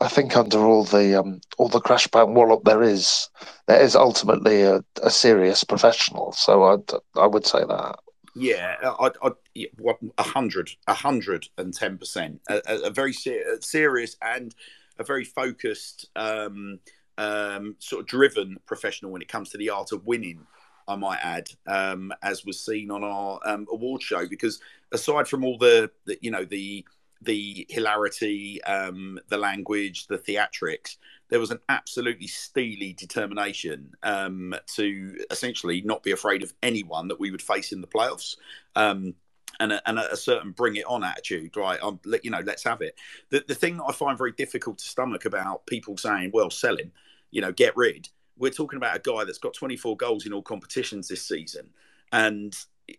I 0.00 0.08
think 0.08 0.36
under 0.36 0.58
all 0.58 0.84
the 0.84 1.18
um, 1.18 1.40
all 1.56 1.68
the 1.68 1.80
crash 1.80 2.06
bang 2.08 2.34
wallop 2.34 2.64
there 2.64 2.82
is, 2.82 3.28
there 3.66 3.80
is 3.80 3.96
ultimately 3.96 4.62
a, 4.62 4.84
a 5.02 5.10
serious 5.10 5.64
professional. 5.64 6.32
So 6.32 6.64
I 6.64 7.20
I 7.20 7.26
would 7.26 7.46
say 7.46 7.60
that. 7.60 7.96
Yeah, 8.34 8.76
a 8.82 10.22
hundred, 10.22 10.70
a 10.86 10.92
hundred 10.92 11.46
and 11.56 11.72
ten 11.72 11.96
percent, 11.96 12.42
a 12.48 12.90
very 12.90 13.14
ser- 13.14 13.60
serious 13.60 14.16
and 14.20 14.54
a 14.98 15.04
very 15.04 15.24
focused. 15.24 16.10
Um, 16.16 16.80
um, 17.18 17.76
sort 17.78 18.00
of 18.00 18.06
driven 18.06 18.58
professional 18.66 19.10
when 19.10 19.22
it 19.22 19.28
comes 19.28 19.48
to 19.50 19.58
the 19.58 19.70
art 19.70 19.92
of 19.92 20.04
winning. 20.04 20.46
I 20.88 20.96
might 20.96 21.18
add, 21.22 21.48
um, 21.66 22.12
as 22.22 22.44
was 22.44 22.64
seen 22.64 22.90
on 22.90 23.02
our 23.02 23.40
um, 23.44 23.66
award 23.72 24.02
show, 24.02 24.28
because 24.28 24.60
aside 24.92 25.26
from 25.26 25.44
all 25.44 25.58
the, 25.58 25.90
the 26.04 26.16
you 26.20 26.30
know 26.30 26.44
the 26.44 26.84
the 27.26 27.66
hilarity, 27.68 28.62
um, 28.64 29.18
the 29.28 29.36
language, 29.36 30.06
the 30.06 30.18
theatrics, 30.18 30.96
there 31.28 31.40
was 31.40 31.50
an 31.50 31.60
absolutely 31.68 32.26
steely 32.26 32.92
determination 32.92 33.92
um, 34.02 34.54
to 34.74 35.16
essentially 35.30 35.82
not 35.82 36.02
be 36.02 36.12
afraid 36.12 36.42
of 36.42 36.54
anyone 36.62 37.08
that 37.08 37.20
we 37.20 37.30
would 37.30 37.42
face 37.42 37.72
in 37.72 37.80
the 37.80 37.86
playoffs. 37.86 38.36
Um, 38.74 39.14
and 39.58 39.72
a, 39.72 39.88
and 39.88 39.98
a, 39.98 40.16
certain 40.16 40.50
bring 40.50 40.76
it 40.76 40.84
on 40.86 41.02
attitude, 41.02 41.56
right? 41.56 41.78
I'm, 41.82 41.98
you 42.22 42.30
know, 42.30 42.42
let's 42.44 42.62
have 42.64 42.82
it. 42.82 42.94
The, 43.30 43.42
the 43.48 43.54
thing 43.54 43.78
that 43.78 43.84
I 43.84 43.92
find 43.92 44.18
very 44.18 44.32
difficult 44.32 44.78
to 44.78 44.84
stomach 44.84 45.24
about 45.24 45.66
people 45.66 45.96
saying, 45.96 46.30
well, 46.34 46.50
sell 46.50 46.76
him, 46.76 46.92
you 47.30 47.40
know, 47.40 47.52
get 47.52 47.74
rid. 47.74 48.08
We're 48.36 48.50
talking 48.50 48.76
about 48.76 48.96
a 48.96 49.00
guy 49.00 49.24
that's 49.24 49.38
got 49.38 49.54
24 49.54 49.96
goals 49.96 50.26
in 50.26 50.34
all 50.34 50.42
competitions 50.42 51.08
this 51.08 51.26
season, 51.26 51.70
and 52.12 52.54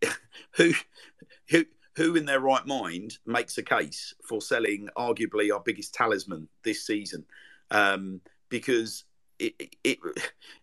who, 0.52 0.74
who, 1.98 2.16
in 2.16 2.26
their 2.26 2.40
right 2.40 2.66
mind 2.66 3.18
makes 3.26 3.58
a 3.58 3.64
case 3.64 4.14
for 4.24 4.40
selling 4.40 4.88
arguably 4.96 5.52
our 5.54 5.60
biggest 5.60 5.96
talisman 5.96 6.48
this 6.64 6.86
season? 6.86 7.26
Um, 7.72 8.22
because 8.50 9.04
it, 9.40 9.76
it, 9.84 9.98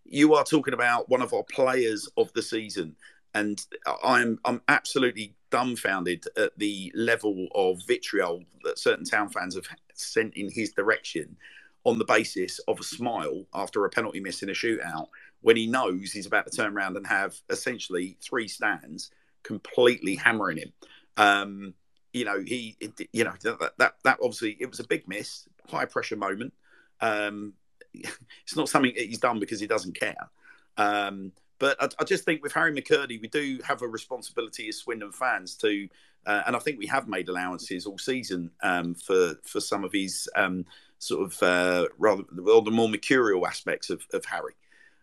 you 0.05 0.35
are 0.35 0.44
talking 0.44 0.75
about 0.75 1.09
one 1.09 1.20
of 1.23 1.35
our 1.35 1.42
players 1.42 2.09
of 2.16 2.33
the 2.35 2.42
season, 2.42 2.94
and 3.35 3.61
I'm 4.05 4.38
I'm 4.44 4.62
absolutely 4.68 5.35
dumbfounded 5.51 6.25
at 6.37 6.57
the 6.57 6.92
level 6.94 7.49
of 7.55 7.83
vitriol 7.87 8.44
that 8.62 8.79
certain 8.79 9.05
town 9.05 9.29
fans 9.29 9.57
have 9.57 9.66
sent 9.92 10.35
in 10.35 10.51
his 10.51 10.73
direction 10.73 11.37
on 11.83 11.99
the 11.99 12.05
basis 12.05 12.61
of 12.61 12.79
a 12.79 12.85
smile 12.85 13.44
after 13.55 13.85
a 13.85 13.90
penalty 13.90 14.20
miss 14.20 14.42
in 14.42 14.51
a 14.51 14.53
shootout 14.53 15.09
when 15.42 15.57
he 15.57 15.66
knows 15.66 16.12
he's 16.12 16.27
about 16.27 16.47
to 16.51 16.57
turn 16.57 16.77
around 16.77 16.97
and 16.97 17.07
have 17.07 17.37
essentially 17.51 18.16
three 18.23 18.49
stands 18.49 19.11
completely 19.42 20.14
hammering 20.14 20.57
him. 20.57 20.73
Um, 21.16 21.74
you 22.12 22.24
know, 22.24 22.40
he, 22.40 22.77
you 23.12 23.24
know, 23.24 23.35
that, 23.42 23.72
that, 23.79 23.94
that 24.05 24.18
obviously 24.22 24.57
it 24.61 24.70
was 24.70 24.81
a 24.81 24.87
big 24.87 25.09
miss, 25.09 25.48
high 25.68 25.85
pressure 25.85 26.16
moment. 26.16 26.55
Um, 27.00 27.55
it's 27.92 28.57
not 28.57 28.68
something 28.68 28.92
he's 28.96 29.18
done 29.18 29.40
because 29.40 29.61
he 29.61 29.66
doesn't 29.66 29.98
care. 29.98 30.31
Um, 30.77 31.33
but 31.59 31.81
I, 31.83 31.88
I, 32.00 32.05
just 32.05 32.24
think 32.24 32.42
with 32.42 32.53
Harry 32.53 32.72
McKirdy, 32.72 33.20
we 33.20 33.29
do 33.29 33.61
have 33.65 33.83
a 33.83 33.88
responsibility 33.88 34.69
as 34.69 34.79
Swindon 34.79 35.12
fans 35.12 35.54
to, 35.56 35.88
uh, 36.27 36.42
and 36.46 36.56
I 36.56 36.58
think 36.58 36.79
we 36.79 36.87
have 36.87 37.08
made 37.08 37.29
allowances 37.29 37.87
all 37.87 37.98
season 37.98 38.50
um, 38.62 38.94
for 38.94 39.35
for 39.44 39.60
some 39.60 39.85
of 39.85 39.92
his 39.92 40.29
um, 40.35 40.65
sort 40.98 41.23
of 41.23 41.42
uh, 41.42 41.87
rather 41.98 42.25
well, 42.37 42.60
the 42.60 42.71
more 42.71 42.88
mercurial 42.88 43.46
aspects 43.46 43.90
of, 43.90 44.04
of 44.12 44.25
Harry. 44.25 44.54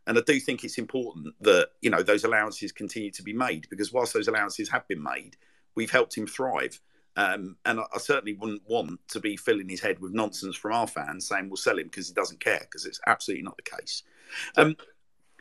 And 0.07 0.17
I 0.17 0.21
do 0.21 0.39
think 0.39 0.63
it's 0.63 0.77
important 0.77 1.33
that 1.41 1.69
you 1.81 1.89
know 1.89 2.03
those 2.03 2.25
allowances 2.25 2.71
continue 2.71 3.11
to 3.11 3.23
be 3.23 3.33
made 3.33 3.67
because 3.69 3.93
whilst 3.93 4.13
those 4.13 4.27
allowances 4.27 4.67
have 4.69 4.87
been 4.87 5.01
made, 5.01 5.37
we've 5.75 5.91
helped 5.91 6.17
him 6.17 6.27
thrive. 6.27 6.79
Um, 7.17 7.57
and 7.65 7.79
I, 7.79 7.83
I, 7.93 7.97
certainly 7.97 8.33
wouldn't 8.33 8.61
want 8.65 8.99
to 9.09 9.19
be 9.19 9.35
filling 9.35 9.67
his 9.67 9.81
head 9.81 9.99
with 9.99 10.13
nonsense 10.13 10.55
from 10.55 10.71
our 10.71 10.87
fans 10.87 11.27
saying 11.27 11.49
we'll 11.49 11.57
sell 11.57 11.77
him 11.77 11.87
because 11.87 12.07
he 12.07 12.13
doesn't 12.13 12.39
care, 12.39 12.61
because 12.61 12.85
it's 12.85 13.01
absolutely 13.05 13.43
not 13.43 13.57
the 13.57 13.63
case. 13.63 14.03
Um, 14.55 14.77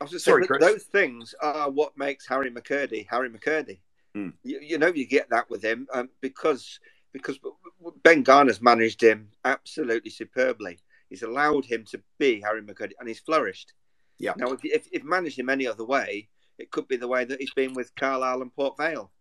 I 0.01 0.03
was 0.03 0.11
just 0.11 0.25
sorry, 0.25 0.45
saying, 0.45 0.59
those 0.59 0.83
things 0.83 1.33
are 1.41 1.69
what 1.69 1.97
makes 1.97 2.27
Harry 2.27 2.51
McKirdy 2.51 3.07
Harry 3.09 3.29
McKirdy. 3.29 3.79
Mm. 4.15 4.33
You, 4.43 4.59
you, 4.61 4.77
know, 4.77 4.87
you 4.87 5.07
get 5.07 5.29
that 5.29 5.49
with 5.49 5.63
him 5.63 5.87
um, 5.93 6.09
because 6.19 6.79
because 7.13 7.39
Ben 8.03 8.23
Garner's 8.23 8.61
managed 8.61 9.01
him 9.01 9.29
absolutely 9.45 10.11
superbly. 10.11 10.79
He's 11.09 11.23
allowed 11.23 11.65
him 11.65 11.85
to 11.91 12.01
be 12.17 12.41
Harry 12.41 12.61
McKirdy, 12.61 12.93
and 12.99 13.07
he's 13.07 13.19
flourished. 13.19 13.73
Yeah. 14.17 14.33
Now, 14.37 14.51
if, 14.51 14.59
if, 14.63 14.87
if 14.91 15.03
managed 15.03 15.37
him 15.37 15.49
any 15.49 15.67
other 15.67 15.83
way, 15.83 16.29
it 16.57 16.71
could 16.71 16.87
be 16.87 16.95
the 16.95 17.07
way 17.07 17.25
that 17.25 17.39
he's 17.39 17.53
been 17.53 17.73
with 17.73 17.93
Carlisle 17.95 18.41
and 18.41 18.55
Port 18.55 18.77
Vale. 18.77 19.11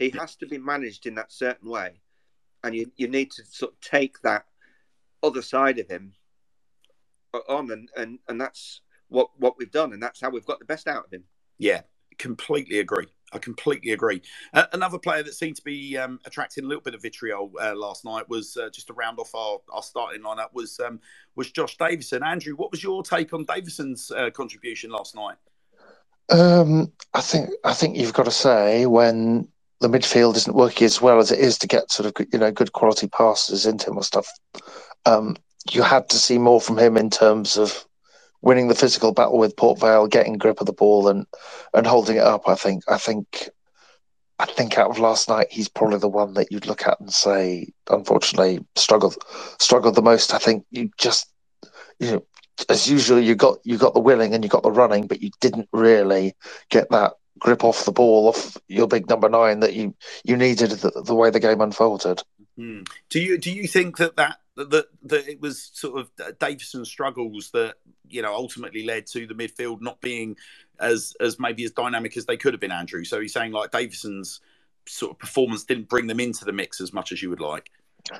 He 0.00 0.08
has 0.18 0.34
to 0.36 0.46
be 0.46 0.56
managed 0.56 1.04
in 1.06 1.14
that 1.16 1.30
certain 1.30 1.68
way, 1.68 2.00
and 2.64 2.74
you 2.74 2.90
you 2.96 3.06
need 3.06 3.30
to 3.32 3.44
sort 3.44 3.72
of 3.72 3.80
take 3.80 4.20
that 4.22 4.46
other 5.22 5.42
side 5.42 5.78
of 5.78 5.88
him 5.88 6.14
on, 7.48 7.70
and 7.70 7.90
and 7.96 8.18
and 8.26 8.40
that's 8.40 8.80
what 9.08 9.28
what 9.38 9.58
we've 9.58 9.70
done, 9.70 9.92
and 9.92 10.02
that's 10.02 10.20
how 10.20 10.30
we've 10.30 10.46
got 10.46 10.58
the 10.58 10.64
best 10.64 10.88
out 10.88 11.04
of 11.04 11.12
him. 11.12 11.24
Yeah, 11.58 11.82
completely 12.16 12.78
agree. 12.78 13.08
I 13.32 13.38
completely 13.38 13.92
agree. 13.92 14.22
Uh, 14.54 14.64
another 14.72 14.98
player 14.98 15.22
that 15.22 15.34
seemed 15.34 15.56
to 15.56 15.62
be 15.62 15.98
um, 15.98 16.18
attracting 16.24 16.64
a 16.64 16.66
little 16.66 16.82
bit 16.82 16.94
of 16.94 17.02
vitriol 17.02 17.52
uh, 17.60 17.74
last 17.76 18.04
night 18.04 18.26
was 18.28 18.56
uh, 18.56 18.70
just 18.70 18.86
to 18.86 18.94
round 18.94 19.18
off 19.18 19.34
our, 19.34 19.58
our 19.70 19.82
starting 19.82 20.22
lineup 20.22 20.54
was 20.54 20.80
um, 20.80 20.98
was 21.36 21.52
Josh 21.52 21.76
Davison. 21.76 22.22
Andrew, 22.22 22.54
what 22.56 22.70
was 22.70 22.82
your 22.82 23.02
take 23.02 23.34
on 23.34 23.44
Davison's 23.44 24.10
uh, 24.10 24.30
contribution 24.30 24.90
last 24.90 25.14
night? 25.14 25.36
Um, 26.30 26.90
I 27.12 27.20
think 27.20 27.50
I 27.64 27.74
think 27.74 27.98
you've 27.98 28.14
got 28.14 28.24
to 28.24 28.30
say 28.30 28.86
when 28.86 29.48
the 29.80 29.88
midfield 29.88 30.36
isn't 30.36 30.56
working 30.56 30.84
as 30.84 31.00
well 31.00 31.18
as 31.18 31.30
it 31.32 31.38
is 31.38 31.58
to 31.58 31.66
get 31.66 31.90
sort 31.90 32.06
of 32.06 32.26
you 32.32 32.38
know 32.38 32.50
good 32.50 32.72
quality 32.72 33.08
passes 33.08 33.66
into 33.66 33.90
him 33.90 33.96
or 33.96 34.02
stuff. 34.02 34.28
Um, 35.06 35.36
you 35.70 35.82
had 35.82 36.08
to 36.10 36.16
see 36.16 36.38
more 36.38 36.60
from 36.60 36.78
him 36.78 36.96
in 36.96 37.10
terms 37.10 37.56
of 37.56 37.86
winning 38.42 38.68
the 38.68 38.74
physical 38.74 39.12
battle 39.12 39.38
with 39.38 39.56
Port 39.56 39.80
Vale, 39.80 40.06
getting 40.06 40.38
grip 40.38 40.60
of 40.60 40.66
the 40.66 40.72
ball 40.72 41.08
and 41.08 41.26
and 41.74 41.86
holding 41.86 42.16
it 42.16 42.22
up. 42.22 42.48
I 42.48 42.54
think 42.54 42.84
I 42.88 42.98
think 42.98 43.48
I 44.38 44.46
think 44.46 44.78
out 44.78 44.90
of 44.90 44.98
last 44.98 45.28
night, 45.28 45.48
he's 45.50 45.68
probably 45.68 45.98
the 45.98 46.08
one 46.08 46.34
that 46.34 46.50
you'd 46.50 46.66
look 46.66 46.86
at 46.86 46.98
and 47.00 47.12
say, 47.12 47.72
unfortunately, 47.90 48.64
struggled 48.76 49.16
struggled 49.58 49.94
the 49.94 50.02
most. 50.02 50.34
I 50.34 50.38
think 50.38 50.64
you 50.70 50.90
just 50.98 51.30
you 51.98 52.12
know 52.12 52.24
as 52.68 52.90
usual, 52.90 53.20
you 53.20 53.34
got 53.34 53.58
you 53.64 53.78
got 53.78 53.94
the 53.94 54.00
willing 54.00 54.34
and 54.34 54.44
you 54.44 54.50
got 54.50 54.62
the 54.62 54.70
running, 54.70 55.06
but 55.06 55.22
you 55.22 55.30
didn't 55.40 55.68
really 55.72 56.34
get 56.68 56.90
that 56.90 57.14
grip 57.38 57.64
off 57.64 57.84
the 57.84 57.92
ball 57.92 58.28
off 58.28 58.56
your 58.68 58.86
big 58.86 59.08
number 59.08 59.28
nine 59.28 59.60
that 59.60 59.74
you 59.74 59.94
you 60.24 60.36
needed 60.36 60.70
the, 60.70 61.02
the 61.04 61.14
way 61.14 61.30
the 61.30 61.40
game 61.40 61.60
unfolded. 61.60 62.22
Hmm. 62.56 62.82
Do 63.08 63.20
you 63.20 63.38
do 63.38 63.50
you 63.50 63.66
think 63.66 63.96
that 63.98 64.16
that 64.16 64.38
that 64.56 64.86
that 65.04 65.28
it 65.28 65.40
was 65.40 65.70
sort 65.72 66.00
of 66.00 66.38
Davison's 66.38 66.88
struggles 66.88 67.50
that 67.52 67.76
you 68.08 68.22
know 68.22 68.34
ultimately 68.34 68.84
led 68.84 69.06
to 69.08 69.26
the 69.26 69.34
midfield 69.34 69.80
not 69.80 70.00
being 70.00 70.36
as 70.78 71.14
as 71.20 71.38
maybe 71.38 71.64
as 71.64 71.70
dynamic 71.70 72.16
as 72.16 72.26
they 72.26 72.36
could 72.36 72.52
have 72.52 72.60
been, 72.60 72.72
Andrew? 72.72 73.04
So 73.04 73.20
he's 73.20 73.32
saying 73.32 73.52
like 73.52 73.70
Davison's 73.70 74.40
sort 74.86 75.12
of 75.12 75.18
performance 75.18 75.64
didn't 75.64 75.88
bring 75.88 76.06
them 76.06 76.20
into 76.20 76.44
the 76.44 76.52
mix 76.52 76.80
as 76.80 76.92
much 76.92 77.12
as 77.12 77.22
you 77.22 77.30
would 77.30 77.40
like. 77.40 77.70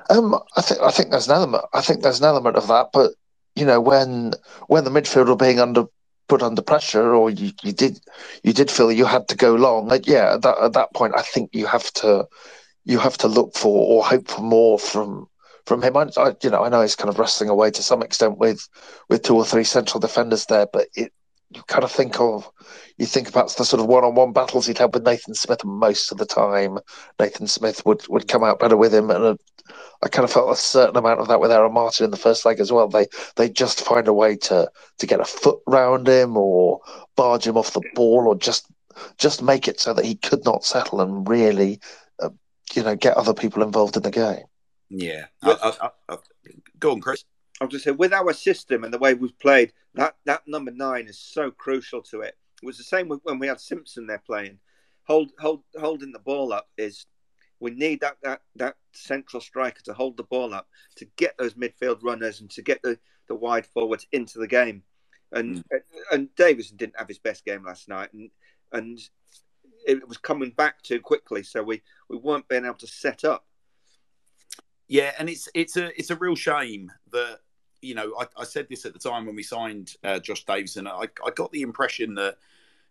Um, 0.09 0.35
I 0.55 0.61
think 0.61 0.81
I 0.81 0.91
think 0.91 1.11
there's 1.11 1.27
an 1.27 1.35
element. 1.35 1.65
I 1.73 1.81
think 1.81 2.01
there's 2.01 2.19
an 2.19 2.25
element 2.25 2.55
of 2.55 2.67
that, 2.67 2.89
but 2.93 3.13
you 3.55 3.65
know 3.65 3.81
when 3.81 4.33
when 4.67 4.83
the 4.83 4.91
midfield 4.91 5.27
were 5.27 5.35
being 5.35 5.59
under 5.59 5.85
put 6.31 6.41
under 6.41 6.61
pressure 6.61 7.13
or 7.13 7.29
you, 7.29 7.51
you 7.61 7.73
did 7.73 7.99
you 8.41 8.53
did 8.53 8.71
feel 8.71 8.89
you 8.89 9.03
had 9.03 9.27
to 9.27 9.35
go 9.35 9.53
long. 9.55 9.89
Like, 9.89 10.07
yeah 10.07 10.35
at 10.35 10.41
that, 10.43 10.57
at 10.63 10.73
that 10.73 10.93
point 10.93 11.13
i 11.17 11.21
think 11.21 11.49
you 11.51 11.65
have 11.65 11.91
to 12.01 12.25
you 12.85 12.99
have 12.99 13.17
to 13.17 13.27
look 13.27 13.53
for 13.53 13.75
or 13.91 14.05
hope 14.05 14.29
for 14.29 14.41
more 14.41 14.79
from 14.79 15.27
from 15.65 15.81
him. 15.83 15.97
I, 15.97 16.07
I, 16.15 16.33
you 16.41 16.49
know 16.49 16.63
i 16.63 16.69
know 16.69 16.81
he's 16.81 16.95
kind 16.95 17.09
of 17.09 17.19
wrestling 17.19 17.49
away 17.49 17.69
to 17.71 17.83
some 17.83 18.01
extent 18.01 18.37
with 18.37 18.65
with 19.09 19.23
two 19.23 19.35
or 19.35 19.43
three 19.43 19.65
central 19.65 19.99
defenders 19.99 20.45
there 20.45 20.67
but 20.71 20.87
it 20.95 21.11
you 21.53 21.61
kind 21.63 21.83
of 21.83 21.91
think 21.91 22.19
of 22.19 22.49
you 22.97 23.05
think 23.05 23.27
about 23.27 23.55
the 23.55 23.65
sort 23.65 23.81
of 23.81 23.87
one-on-one 23.87 24.31
battles 24.31 24.67
he'd 24.67 24.77
had 24.77 24.93
with 24.93 25.03
Nathan 25.03 25.33
Smith 25.33 25.65
most 25.65 26.11
of 26.11 26.17
the 26.17 26.25
time. 26.25 26.77
Nathan 27.19 27.47
Smith 27.47 27.85
would, 27.85 28.07
would 28.09 28.27
come 28.27 28.43
out 28.43 28.59
better 28.59 28.77
with 28.77 28.93
him, 28.93 29.09
and 29.09 29.23
a, 29.23 29.37
I 30.03 30.07
kind 30.07 30.23
of 30.23 30.31
felt 30.31 30.51
a 30.51 30.55
certain 30.55 30.97
amount 30.97 31.19
of 31.19 31.27
that 31.27 31.39
with 31.39 31.51
Aaron 31.51 31.73
Martin 31.73 32.05
in 32.05 32.11
the 32.11 32.17
first 32.17 32.45
leg 32.45 32.59
as 32.59 32.71
well. 32.71 32.87
They 32.87 33.07
they 33.35 33.49
just 33.49 33.83
find 33.83 34.07
a 34.07 34.13
way 34.13 34.35
to 34.37 34.69
to 34.99 35.05
get 35.07 35.19
a 35.19 35.25
foot 35.25 35.59
round 35.67 36.07
him 36.07 36.37
or 36.37 36.79
barge 37.15 37.47
him 37.47 37.57
off 37.57 37.73
the 37.73 37.83
ball 37.95 38.27
or 38.27 38.35
just 38.35 38.67
just 39.17 39.41
make 39.41 39.67
it 39.67 39.79
so 39.79 39.93
that 39.93 40.05
he 40.05 40.15
could 40.15 40.45
not 40.45 40.63
settle 40.63 41.01
and 41.01 41.27
really, 41.27 41.79
uh, 42.21 42.29
you 42.73 42.83
know, 42.83 42.95
get 42.95 43.17
other 43.17 43.33
people 43.33 43.63
involved 43.63 43.97
in 43.97 44.03
the 44.03 44.11
game. 44.11 44.43
Yeah, 44.89 45.25
I, 45.41 45.73
I, 45.81 45.89
I, 46.09 46.17
go 46.79 46.91
on, 46.91 47.01
Chris. 47.01 47.23
I'll 47.61 47.67
just 47.67 47.83
say 47.83 47.91
with 47.91 48.11
our 48.11 48.33
system 48.33 48.83
and 48.83 48.91
the 48.91 48.97
way 48.97 49.13
we've 49.13 49.37
played, 49.37 49.71
that 49.93 50.15
that 50.25 50.41
number 50.47 50.71
nine 50.71 51.05
is 51.07 51.19
so 51.19 51.51
crucial 51.51 52.01
to 52.03 52.21
it. 52.21 52.35
It 52.61 52.65
was 52.65 52.77
the 52.77 52.83
same 52.83 53.07
when 53.07 53.37
we 53.37 53.47
had 53.47 53.61
Simpson 53.61 54.07
there 54.07 54.23
playing. 54.25 54.57
Hold, 55.03 55.31
hold, 55.39 55.61
holding 55.79 56.11
the 56.11 56.19
ball 56.19 56.53
up 56.53 56.69
is 56.77 57.05
we 57.59 57.69
need 57.69 58.01
that 58.01 58.17
that 58.23 58.41
that 58.55 58.77
central 58.93 59.41
striker 59.41 59.81
to 59.83 59.93
hold 59.93 60.17
the 60.17 60.23
ball 60.23 60.55
up 60.55 60.67
to 60.95 61.05
get 61.17 61.37
those 61.37 61.53
midfield 61.53 61.99
runners 62.01 62.41
and 62.41 62.49
to 62.49 62.63
get 62.63 62.81
the 62.81 62.97
the 63.27 63.35
wide 63.35 63.67
forwards 63.67 64.07
into 64.11 64.39
the 64.39 64.47
game. 64.47 64.81
And 65.31 65.57
mm. 65.57 65.63
and 66.11 66.33
Davison 66.35 66.77
didn't 66.77 66.97
have 66.97 67.07
his 67.07 67.19
best 67.19 67.45
game 67.45 67.63
last 67.63 67.87
night, 67.87 68.11
and 68.11 68.31
and 68.71 68.99
it 69.85 70.07
was 70.07 70.17
coming 70.17 70.49
back 70.49 70.81
too 70.81 70.99
quickly, 70.99 71.43
so 71.43 71.61
we 71.61 71.83
we 72.09 72.17
weren't 72.17 72.47
being 72.47 72.65
able 72.65 72.73
to 72.75 72.87
set 72.87 73.23
up. 73.23 73.45
Yeah, 74.87 75.13
and 75.19 75.29
it's 75.29 75.47
it's 75.53 75.77
a 75.77 75.97
it's 75.97 76.09
a 76.09 76.15
real 76.15 76.35
shame 76.35 76.91
that 77.11 77.39
you 77.81 77.95
know, 77.95 78.13
I, 78.19 78.25
I, 78.37 78.43
said 78.43 78.67
this 78.69 78.85
at 78.85 78.93
the 78.93 78.99
time 78.99 79.25
when 79.25 79.35
we 79.35 79.43
signed 79.43 79.95
uh, 80.03 80.19
Josh 80.19 80.45
Davison. 80.45 80.87
I, 80.87 81.07
I, 81.25 81.31
got 81.31 81.51
the 81.51 81.61
impression 81.61 82.15
that 82.15 82.37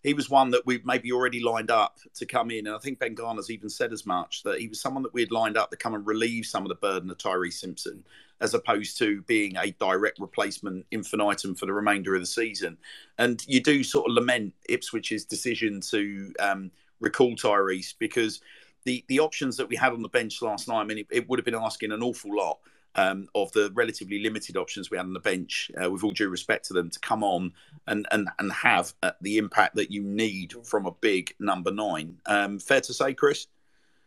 he 0.02 0.14
was 0.14 0.30
one 0.30 0.50
that 0.50 0.64
we've 0.66 0.84
maybe 0.84 1.12
already 1.12 1.42
lined 1.42 1.70
up 1.70 1.98
to 2.14 2.26
come 2.26 2.50
in. 2.50 2.66
And 2.66 2.74
I 2.74 2.78
think 2.78 2.98
Ben 2.98 3.14
Garner's 3.14 3.50
even 3.50 3.68
said 3.68 3.92
as 3.92 4.06
much 4.06 4.42
that 4.44 4.60
he 4.60 4.68
was 4.68 4.80
someone 4.80 5.02
that 5.02 5.12
we 5.12 5.20
had 5.20 5.30
lined 5.30 5.56
up 5.56 5.70
to 5.70 5.76
come 5.76 5.94
and 5.94 6.06
relieve 6.06 6.46
some 6.46 6.64
of 6.64 6.70
the 6.70 6.74
burden 6.74 7.10
of 7.10 7.18
Tyree 7.18 7.50
Simpson, 7.50 8.04
as 8.40 8.54
opposed 8.54 8.96
to 8.98 9.22
being 9.22 9.56
a 9.56 9.72
direct 9.72 10.18
replacement 10.18 10.86
infinitum 10.90 11.54
for 11.54 11.66
the 11.66 11.72
remainder 11.72 12.14
of 12.14 12.22
the 12.22 12.26
season. 12.26 12.78
And 13.18 13.44
you 13.46 13.62
do 13.62 13.84
sort 13.84 14.08
of 14.08 14.14
lament 14.14 14.54
Ipswich's 14.68 15.24
decision 15.24 15.80
to 15.90 16.32
um, 16.40 16.70
recall 17.00 17.36
Tyreece 17.36 17.94
because 17.98 18.40
the, 18.84 19.04
the 19.08 19.20
options 19.20 19.58
that 19.58 19.68
we 19.68 19.76
had 19.76 19.92
on 19.92 20.00
the 20.00 20.08
bench 20.08 20.40
last 20.40 20.66
night, 20.66 20.80
I 20.80 20.84
mean, 20.84 20.98
it, 20.98 21.06
it 21.10 21.28
would 21.28 21.38
have 21.38 21.44
been 21.44 21.54
asking 21.54 21.92
an 21.92 22.02
awful 22.02 22.34
lot 22.34 22.58
um, 22.94 23.28
of 23.34 23.52
the 23.52 23.70
relatively 23.74 24.20
limited 24.20 24.56
options 24.56 24.90
we 24.90 24.96
had 24.96 25.06
on 25.06 25.12
the 25.12 25.20
bench, 25.20 25.70
uh, 25.82 25.90
with 25.90 26.02
all 26.02 26.10
due 26.10 26.28
respect 26.28 26.66
to 26.66 26.72
them, 26.72 26.90
to 26.90 26.98
come 27.00 27.22
on 27.22 27.52
and 27.86 28.06
and 28.10 28.28
and 28.38 28.52
have 28.52 28.94
uh, 29.02 29.12
the 29.20 29.38
impact 29.38 29.76
that 29.76 29.90
you 29.90 30.02
need 30.02 30.54
from 30.64 30.86
a 30.86 30.92
big 30.92 31.34
number 31.38 31.70
nine. 31.70 32.18
Um, 32.26 32.58
fair 32.58 32.80
to 32.82 32.94
say, 32.94 33.14
Chris? 33.14 33.46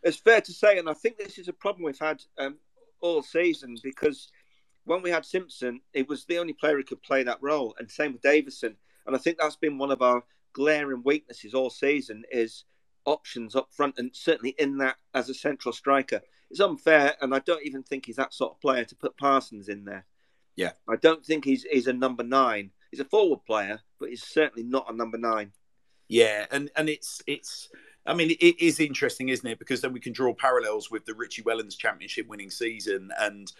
It's 0.04 0.18
fair 0.18 0.42
to 0.42 0.52
say, 0.52 0.78
and 0.78 0.90
I 0.90 0.94
think 0.94 1.18
this 1.18 1.38
is 1.38 1.48
a 1.48 1.54
problem 1.54 1.86
we've 1.86 1.98
had 1.98 2.22
um, 2.38 2.58
all 3.00 3.24
season 3.24 3.78
because 3.82 4.30
when 4.86 5.02
we 5.02 5.10
had 5.10 5.26
Simpson, 5.26 5.80
it 5.94 6.10
was 6.10 6.26
the 6.26 6.38
only 6.38 6.54
player 6.54 6.76
who 6.76 6.84
could 6.84 7.02
play 7.04 7.24
that 7.24 7.42
role, 7.42 7.74
and 7.80 7.90
same 7.90 8.14
with 8.14 8.22
Davison. 8.22 8.76
And 9.06 9.16
I 9.16 9.20
think 9.20 9.38
that's 9.38 9.56
been 9.56 9.78
one 9.78 9.92
of 9.92 10.02
our 10.02 10.24
glaring 10.54 11.02
weaknesses 11.04 11.54
all 11.54 11.70
season 11.70 12.24
is 12.32 12.66
options 13.06 13.56
up 13.56 13.70
front, 13.72 13.96
and 13.98 14.12
certainly 14.14 14.56
in 14.58 14.78
that 14.78 14.98
as 15.14 15.30
a 15.30 15.34
central 15.34 15.74
striker 15.74 16.22
it's 16.54 16.62
unfair, 16.62 17.16
and 17.20 17.34
I 17.34 17.40
don't 17.40 17.66
even 17.66 17.82
think 17.82 18.06
he's 18.06 18.18
that 18.18 18.32
sort 18.32 18.52
of 18.54 18.62
player 18.62 18.86
to 18.86 18.96
put 18.96 19.18
Parsons 19.18 19.70
in 19.70 19.86
there. 19.86 20.06
Yeah, 20.56 20.74
I 20.88 20.98
don't 20.98 21.26
think 21.26 21.46
he's 21.46 21.64
he's 21.64 21.88
a 21.88 21.94
number 21.94 22.24
nine. 22.24 22.70
He's 22.92 23.00
a 23.00 23.06
forward 23.06 23.44
player, 23.44 23.82
but 24.00 24.10
he's 24.10 24.22
certainly 24.22 24.62
not 24.62 24.86
a 24.88 24.96
number 24.96 25.18
nine. 25.18 25.52
Yeah, 26.08 26.46
and 26.52 26.70
and 26.76 26.90
it's 26.90 27.24
it's. 27.26 27.70
I 28.06 28.14
mean, 28.14 28.32
it 28.40 28.62
is 28.62 28.80
interesting, 28.80 29.30
isn't 29.30 29.50
it? 29.50 29.58
Because 29.58 29.82
then 29.82 29.94
we 29.94 30.00
can 30.00 30.14
draw 30.14 30.34
parallels 30.34 30.92
with 30.92 31.06
the 31.06 31.16
Richie 31.16 31.42
Wellens 31.42 31.76
Championship 31.76 32.28
winning 32.28 32.52
season 32.52 33.10
and 33.20 33.52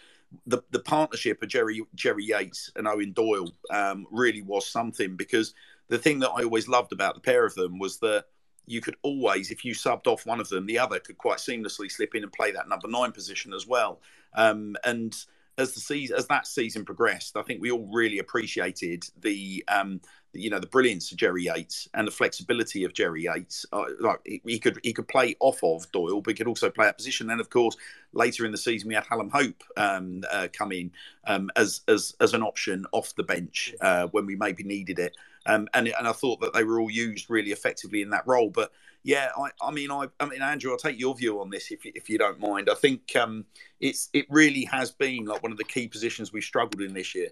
the 0.46 0.62
the 0.70 0.78
partnership 0.78 1.42
of 1.42 1.48
Jerry 1.48 1.82
Jerry 1.96 2.26
Yates 2.26 2.70
and 2.76 2.86
Eoin 2.86 3.12
Doyle 3.12 3.50
um, 3.70 4.06
really 4.12 4.42
was 4.42 4.68
something. 4.68 5.16
Because 5.16 5.52
the 5.88 5.98
thing 5.98 6.20
that 6.20 6.30
I 6.30 6.44
always 6.44 6.68
loved 6.68 6.92
about 6.92 7.16
the 7.16 7.20
pair 7.20 7.44
of 7.44 7.56
them 7.56 7.80
was 7.80 7.98
that 7.98 8.26
you 8.66 8.80
could 8.80 8.96
always, 9.02 9.50
if 9.50 9.64
you 9.64 9.74
subbed 9.74 10.06
off 10.06 10.26
one 10.26 10.40
of 10.40 10.48
them, 10.48 10.66
the 10.66 10.78
other 10.78 10.98
could 10.98 11.18
quite 11.18 11.38
seamlessly 11.38 11.90
slip 11.90 12.14
in 12.14 12.22
and 12.22 12.32
play 12.32 12.50
that 12.52 12.68
number 12.68 12.88
nine 12.88 13.12
position 13.12 13.52
as 13.52 13.66
well. 13.66 14.00
Um, 14.34 14.76
and 14.84 15.14
as 15.58 15.72
the 15.72 15.80
season, 15.80 16.16
as 16.16 16.26
that 16.26 16.46
season 16.46 16.84
progressed, 16.84 17.36
I 17.36 17.42
think 17.42 17.60
we 17.60 17.70
all 17.70 17.88
really 17.92 18.18
appreciated 18.18 19.04
the 19.20 19.64
um, 19.68 20.00
you 20.32 20.50
know 20.50 20.58
the 20.58 20.66
brilliance 20.66 21.12
of 21.12 21.18
Jerry 21.18 21.44
Yates 21.44 21.88
and 21.94 22.06
the 22.06 22.12
flexibility 22.12 22.84
of 22.84 22.92
Jerry 22.92 23.24
Yates. 23.24 23.64
Uh, 23.72 23.84
like 24.00 24.18
he 24.24 24.58
could 24.58 24.80
he 24.82 24.92
could 24.92 25.06
play 25.08 25.36
off 25.40 25.62
of 25.62 25.90
Doyle, 25.92 26.20
but 26.20 26.32
he 26.32 26.34
could 26.34 26.48
also 26.48 26.70
play 26.70 26.88
at 26.88 26.96
position. 26.96 27.30
And 27.30 27.40
of 27.40 27.50
course, 27.50 27.76
later 28.12 28.44
in 28.44 28.52
the 28.52 28.58
season, 28.58 28.88
we 28.88 28.94
had 28.94 29.06
Hallam 29.06 29.30
Hope 29.30 29.62
um, 29.76 30.22
uh, 30.30 30.48
come 30.52 30.72
in 30.72 30.90
um, 31.26 31.50
as 31.56 31.82
as 31.88 32.14
as 32.20 32.34
an 32.34 32.42
option 32.42 32.84
off 32.92 33.14
the 33.14 33.22
bench 33.22 33.74
uh, 33.80 34.08
when 34.08 34.26
we 34.26 34.36
maybe 34.36 34.64
needed 34.64 34.98
it. 34.98 35.16
Um, 35.46 35.68
and 35.74 35.88
and 35.88 36.08
I 36.08 36.12
thought 36.12 36.40
that 36.40 36.54
they 36.54 36.64
were 36.64 36.80
all 36.80 36.90
used 36.90 37.28
really 37.28 37.52
effectively 37.52 38.02
in 38.02 38.10
that 38.10 38.26
role. 38.26 38.50
But 38.50 38.72
yeah, 39.02 39.30
I, 39.36 39.50
I 39.66 39.70
mean, 39.70 39.90
I, 39.90 40.06
I 40.18 40.26
mean, 40.26 40.40
Andrew, 40.40 40.72
I'll 40.72 40.78
take 40.78 40.98
your 40.98 41.14
view 41.14 41.40
on 41.40 41.50
this 41.50 41.70
if 41.70 41.84
if 41.84 42.08
you 42.08 42.18
don't 42.18 42.40
mind. 42.40 42.68
I 42.70 42.74
think 42.74 43.14
um, 43.16 43.44
it's 43.80 44.08
it 44.12 44.26
really 44.30 44.64
has 44.64 44.90
been 44.90 45.26
like 45.26 45.42
one 45.42 45.52
of 45.52 45.58
the 45.58 45.64
key 45.64 45.88
positions 45.88 46.32
we've 46.32 46.44
struggled 46.44 46.80
in 46.80 46.94
this 46.94 47.14
year. 47.14 47.28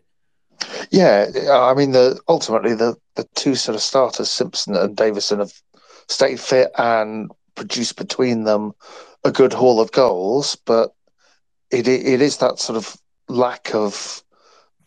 Yeah, 0.90 1.26
I 1.50 1.74
mean, 1.74 1.92
the 1.92 2.20
ultimately 2.28 2.74
the 2.74 2.96
the 3.16 3.24
two 3.34 3.54
sort 3.54 3.74
of 3.74 3.82
starters, 3.82 4.30
Simpson 4.30 4.76
and 4.76 4.96
Davison, 4.96 5.38
have 5.38 5.52
stayed 6.08 6.38
fit 6.38 6.70
and 6.76 7.30
produced 7.54 7.96
between 7.96 8.44
them 8.44 8.72
a 9.24 9.30
good 9.30 9.52
haul 9.52 9.80
of 9.80 9.92
goals, 9.92 10.56
but 10.66 10.94
it 11.70 11.88
it 11.88 12.20
is 12.20 12.36
that 12.38 12.58
sort 12.58 12.76
of 12.76 12.96
lack 13.28 13.74
of 13.74 14.22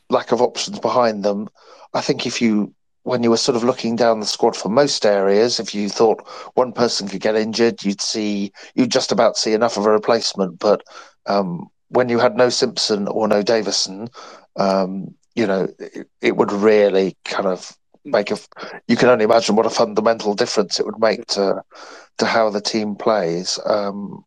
lack 0.10 0.32
of 0.32 0.42
options 0.42 0.80
behind 0.80 1.24
them. 1.24 1.50
I 1.94 2.02
think 2.02 2.26
if 2.28 2.42
you 2.42 2.74
when 3.06 3.22
you 3.22 3.30
were 3.30 3.38
sort 3.38 3.56
of 3.56 3.64
looking 3.64 3.96
down 3.96 4.20
the 4.20 4.26
squad 4.26 4.56
for 4.56 4.68
most 4.68 5.06
areas, 5.06 5.60
if 5.60 5.76
you 5.76 5.90
thought 5.90 6.28
one 6.56 6.74
person 6.74 7.08
could 7.08 7.22
get 7.22 7.36
injured, 7.36 7.84
you'd 7.84 8.02
see 8.02 8.52
you'd 8.74 8.92
just 8.92 9.12
about 9.12 9.38
see 9.38 9.54
enough 9.54 9.78
of 9.78 9.86
a 9.86 9.92
replacement. 9.92 10.58
But 10.58 10.84
um, 11.28 11.70
when 11.90 12.10
you 12.10 12.18
had 12.18 12.36
no 12.36 12.50
Simpson 12.50 13.08
or 13.08 13.28
no 13.28 13.44
Davison, 13.44 14.10
um, 14.56 15.14
you 15.36 15.46
know, 15.46 15.68
it, 15.78 16.10
it, 16.22 16.36
would 16.36 16.52
really 16.52 17.16
kind 17.26 17.46
of 17.46 17.78
make 18.06 18.32
a. 18.32 18.40
You 18.88 18.96
can 18.96 19.10
only 19.10 19.26
imagine 19.26 19.56
what 19.56 19.68
a 19.68 19.70
fundamental 19.70 20.34
difference 20.34 20.80
it 20.80 20.86
would 20.88 21.00
make 21.00 21.28
to 21.28 21.62
to 22.18 22.26
how 22.26 22.50
the 22.50 22.62
team 22.62 22.96
plays. 22.96 23.60
Um, 23.68 24.26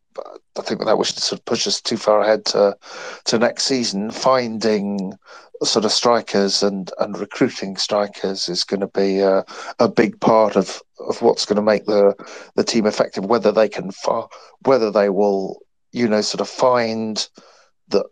I 0.57 0.61
think 0.61 0.85
that 0.85 0.97
we 0.97 1.03
should 1.03 1.19
sort 1.19 1.39
of 1.39 1.45
push 1.45 1.67
us 1.67 1.81
too 1.81 1.97
far 1.97 2.21
ahead 2.21 2.45
to 2.45 2.77
to 3.25 3.37
next 3.37 3.63
season. 3.63 4.09
Finding 4.09 5.17
sort 5.63 5.85
of 5.85 5.91
strikers 5.91 6.63
and 6.63 6.91
and 6.99 7.17
recruiting 7.17 7.75
strikers 7.77 8.49
is 8.49 8.63
going 8.63 8.79
to 8.79 8.87
be 8.87 9.19
a, 9.19 9.43
a 9.79 9.89
big 9.89 10.19
part 10.19 10.55
of 10.55 10.81
of 10.99 11.21
what's 11.21 11.45
going 11.45 11.55
to 11.57 11.61
make 11.61 11.85
the 11.85 12.13
the 12.55 12.63
team 12.63 12.85
effective. 12.85 13.25
Whether 13.25 13.51
they 13.51 13.69
can, 13.69 13.91
far, 13.91 14.29
whether 14.65 14.91
they 14.91 15.09
will, 15.09 15.59
you 15.91 16.07
know, 16.07 16.21
sort 16.21 16.41
of 16.41 16.49
find 16.49 17.27
the 17.87 18.05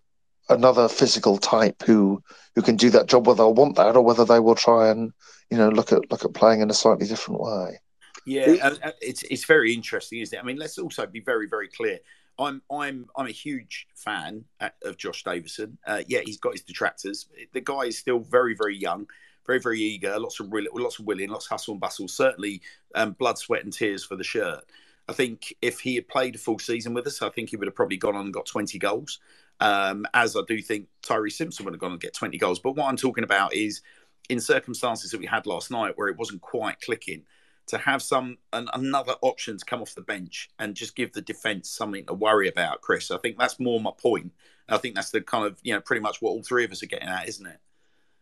another 0.49 0.87
physical 0.87 1.37
type 1.37 1.83
who 1.83 2.21
who 2.55 2.61
can 2.61 2.75
do 2.75 2.89
that 2.89 3.07
job, 3.07 3.27
whether 3.27 3.37
they'll 3.37 3.53
want 3.53 3.75
that 3.75 3.95
or 3.95 4.01
whether 4.01 4.25
they 4.25 4.39
will 4.39 4.55
try 4.55 4.89
and 4.89 5.11
you 5.49 5.57
know 5.57 5.69
look 5.69 5.91
at 5.91 6.09
look 6.11 6.25
at 6.25 6.33
playing 6.33 6.61
in 6.61 6.69
a 6.69 6.73
slightly 6.73 7.07
different 7.07 7.41
way. 7.41 7.79
Yeah, 8.25 8.73
it's 9.01 9.23
it's 9.23 9.45
very 9.45 9.73
interesting, 9.73 10.19
isn't 10.19 10.37
it? 10.37 10.41
I 10.41 10.45
mean, 10.45 10.57
let's 10.57 10.77
also 10.77 11.05
be 11.05 11.21
very 11.21 11.47
very 11.47 11.69
clear. 11.69 11.99
I'm 12.39 12.61
I'm 12.71 13.05
I'm 13.15 13.27
a 13.27 13.31
huge 13.31 13.87
fan 13.95 14.45
of 14.83 14.97
Josh 14.97 15.23
Davison. 15.23 15.77
Uh, 15.85 16.03
yeah, 16.07 16.19
he's 16.23 16.37
got 16.37 16.53
his 16.53 16.61
detractors. 16.61 17.27
The 17.53 17.61
guy 17.61 17.81
is 17.81 17.97
still 17.97 18.19
very 18.19 18.55
very 18.55 18.77
young, 18.77 19.07
very 19.45 19.59
very 19.59 19.79
eager. 19.79 20.17
Lots 20.19 20.39
of 20.39 20.51
lots 20.51 20.99
of 20.99 21.05
willing, 21.05 21.29
lots 21.29 21.45
of 21.45 21.51
hustle 21.51 21.73
and 21.73 21.81
bustle. 21.81 22.07
Certainly, 22.07 22.61
um, 22.95 23.13
blood, 23.13 23.37
sweat, 23.37 23.63
and 23.63 23.73
tears 23.73 24.03
for 24.03 24.15
the 24.15 24.23
shirt. 24.23 24.63
I 25.09 25.13
think 25.13 25.53
if 25.61 25.79
he 25.79 25.95
had 25.95 26.07
played 26.07 26.35
a 26.35 26.37
full 26.37 26.59
season 26.59 26.93
with 26.93 27.07
us, 27.07 27.21
I 27.21 27.29
think 27.29 27.49
he 27.49 27.55
would 27.55 27.67
have 27.67 27.75
probably 27.75 27.97
gone 27.97 28.15
on 28.15 28.25
and 28.25 28.33
got 28.33 28.45
20 28.45 28.77
goals. 28.77 29.19
Um, 29.59 30.05
as 30.13 30.35
I 30.35 30.41
do 30.47 30.61
think 30.61 30.87
Tyree 31.01 31.31
Simpson 31.31 31.65
would 31.65 31.73
have 31.73 31.81
gone 31.81 31.93
and 31.93 31.99
get 31.99 32.13
20 32.13 32.37
goals. 32.37 32.59
But 32.59 32.75
what 32.75 32.87
I'm 32.87 32.97
talking 32.97 33.23
about 33.23 33.53
is 33.53 33.81
in 34.29 34.39
circumstances 34.39 35.11
that 35.11 35.19
we 35.19 35.25
had 35.25 35.45
last 35.45 35.71
night 35.71 35.93
where 35.95 36.09
it 36.09 36.17
wasn't 36.17 36.41
quite 36.41 36.81
clicking, 36.81 37.23
to 37.67 37.77
have 37.77 38.01
some 38.01 38.37
an, 38.53 38.69
another 38.73 39.15
option 39.21 39.57
to 39.57 39.65
come 39.65 39.81
off 39.81 39.95
the 39.95 40.01
bench 40.01 40.49
and 40.59 40.75
just 40.75 40.95
give 40.95 41.13
the 41.13 41.21
defence 41.21 41.69
something 41.69 42.05
to 42.05 42.13
worry 42.13 42.47
about, 42.47 42.81
Chris. 42.81 43.11
I 43.11 43.17
think 43.17 43.37
that's 43.37 43.59
more 43.59 43.79
my 43.79 43.91
point. 43.97 44.31
I 44.69 44.77
think 44.77 44.95
that's 44.95 45.11
the 45.11 45.21
kind 45.21 45.45
of 45.45 45.59
you 45.63 45.73
know 45.73 45.81
pretty 45.81 46.01
much 46.01 46.21
what 46.21 46.31
all 46.31 46.43
three 46.43 46.65
of 46.65 46.71
us 46.71 46.83
are 46.83 46.87
getting 46.87 47.09
at, 47.09 47.27
isn't 47.27 47.45
it? 47.45 47.59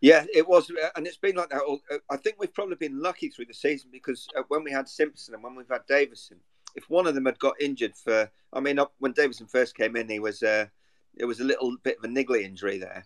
Yeah, 0.02 0.26
it 0.34 0.48
was, 0.48 0.70
and 0.96 1.08
it's 1.08 1.18
been 1.18 1.36
like 1.36 1.50
that. 1.50 1.62
All, 1.62 1.80
I 2.10 2.18
think 2.18 2.36
we've 2.38 2.54
probably 2.54 2.76
been 2.76 3.02
lucky 3.02 3.30
through 3.30 3.46
the 3.46 3.54
season 3.54 3.90
because 3.92 4.28
uh, 4.38 4.44
when 4.50 4.64
we 4.64 4.72
had 4.72 4.88
Simpson 4.88 5.34
and 5.34 5.44
when 5.44 5.56
we've 5.56 5.70
had 5.70 5.86
Davison, 5.88 6.38
if 6.76 6.90
one 6.90 7.08
of 7.08 7.16
them 7.16 7.26
had 7.26 7.40
got 7.40 7.60
injured 7.62 7.96
for, 7.96 8.30
I 8.54 8.60
mean, 8.60 8.78
when 9.00 9.14
Davison 9.14 9.48
first 9.48 9.76
came 9.76 9.96
in, 9.96 10.10
he 10.10 10.20
was 10.20 10.44
uh, 10.44 10.68
it 11.16 11.26
was 11.26 11.40
a 11.40 11.46
little 11.46 11.76
bit 11.84 11.98
of 11.98 12.04
a 12.04 12.08
niggly 12.08 12.44
injury 12.44 12.78
there. 12.78 13.06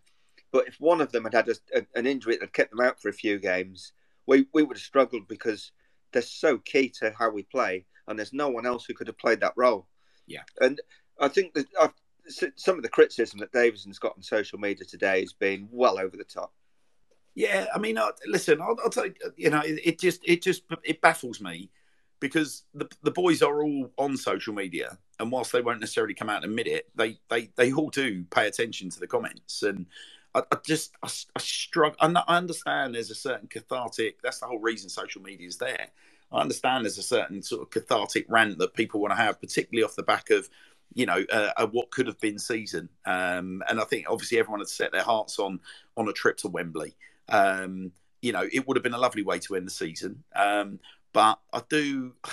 But 0.52 0.68
if 0.68 0.80
one 0.80 1.00
of 1.00 1.12
them 1.12 1.26
had 1.26 1.34
had 1.34 1.50
a, 1.50 1.56
a, 1.76 1.86
an 1.96 2.08
injury 2.08 2.38
that 2.38 2.54
kept 2.54 2.72
them 2.72 2.82
out 2.82 3.00
for 3.00 3.10
a 3.10 3.14
few 3.14 3.40
games, 3.40 3.94
we, 4.26 4.48
we 4.54 4.64
would 4.64 4.78
have 4.78 4.84
struggled 4.84 5.28
because 5.28 5.72
they're 6.12 6.22
so 6.22 6.57
key 6.57 6.89
to 6.99 7.14
how 7.18 7.30
we 7.30 7.43
play, 7.43 7.86
and 8.07 8.18
there's 8.18 8.34
no 8.34 8.49
one 8.49 8.66
else 8.66 8.86
who 8.86 8.93
could 8.93 9.07
have 9.07 9.18
played 9.18 9.41
that 9.41 9.53
role. 9.55 9.88
Yeah, 10.28 10.43
and 10.62 10.80
I 11.20 11.28
think 11.28 11.53
that 11.53 11.68
I've, 11.80 11.93
some 12.55 12.78
of 12.78 12.84
the 12.84 12.89
criticism 12.89 13.39
that 13.39 13.51
Davison's 13.51 13.99
got 13.99 14.14
on 14.16 14.24
social 14.24 14.60
media 14.60 14.86
today 14.86 15.22
has 15.22 15.34
been 15.34 15.68
well 15.72 15.99
over 15.99 16.16
the 16.16 16.24
top. 16.24 16.53
Yeah, 17.36 17.68
I 17.74 17.80
mean, 17.80 17.97
uh, 17.97 18.12
listen, 18.28 18.62
I'll, 18.62 18.78
I'll 18.84 18.89
tell 18.89 19.05
you, 19.05 19.14
you 19.38 19.49
know, 19.49 19.62
it, 19.62 19.80
it, 19.84 19.99
just 19.99 20.22
it 20.24 20.41
just 20.41 20.64
it 20.84 21.01
baffles 21.01 21.39
me 21.41 21.70
because 22.20 22.64
the 22.74 22.89
the 23.03 23.12
boys 23.12 23.41
are 23.41 23.64
all 23.64 23.91
on 23.97 24.18
social 24.18 24.53
media, 24.53 24.97
and 25.20 25.32
whilst 25.32 25.51
they 25.51 25.62
won't 25.62 25.80
necessarily 25.80 26.14
come 26.14 26.30
out 26.30 26.43
and 26.43 26.51
admit 26.51 26.68
it, 26.68 26.89
they 26.95 27.18
they 27.30 27.49
they 27.55 27.72
all 27.72 27.89
do 27.89 28.24
pay 28.26 28.47
attention 28.47 28.89
to 28.89 28.99
the 28.99 29.07
comments 29.07 29.64
and. 29.64 29.86
I, 30.36 30.44
I 30.52 30.58
just 30.66 30.94
I, 31.04 31.08
I 31.36 31.40
struggle. 31.40 31.98
I 32.00 32.38
understand 32.38 32.96
there's 32.96 33.12
a 33.12 33.16
certain 33.16 33.48
cathartic. 33.48 34.22
That's 34.22 34.40
the 34.40 34.48
whole 34.48 34.60
reason 34.60 34.90
social 34.90 35.22
media 35.22 35.48
is 35.48 35.58
there. 35.58 35.88
I 36.32 36.42
understand 36.42 36.86
there's 36.86 36.98
a 36.98 37.04
certain 37.04 37.42
sort 37.42 37.64
of 37.64 37.70
cathartic 37.72 38.26
rant 38.30 38.60
that 38.60 38.74
people 38.74 39.02
want 39.02 39.12
to 39.12 39.18
have, 39.18 39.42
particularly 39.42 39.84
off 39.84 39.96
the 39.96 40.04
back 40.04 40.30
of 40.30 40.50
you 40.94 41.06
know 41.06 41.24
uh, 41.32 41.68
what 41.68 41.92
could 41.92 42.08
have 42.08 42.20
been 42.20 42.40
season. 42.40 42.90
Um, 43.06 43.64
and 43.68 43.80
I 43.80 43.84
think 43.86 44.06
obviously 44.10 44.40
everyone 44.40 44.60
had 44.60 44.70
set 44.70 44.92
their 44.92 45.04
hearts 45.04 45.40
on 45.40 45.60
on 45.98 46.08
a 46.08 46.14
trip 46.14 46.38
to 46.38 46.48
Wembley. 46.48 46.96
Um, 47.30 47.92
you 48.22 48.32
know, 48.34 48.48
it 48.52 48.68
would 48.68 48.78
have 48.78 48.84
been 48.84 48.94
a 48.94 49.00
lovely 49.00 49.24
way 49.24 49.40
to 49.40 49.56
end 49.56 49.66
the 49.66 49.72
season. 49.72 50.24
Um, 50.36 50.80
but 51.14 51.40
I 51.54 51.62
do. 51.70 52.14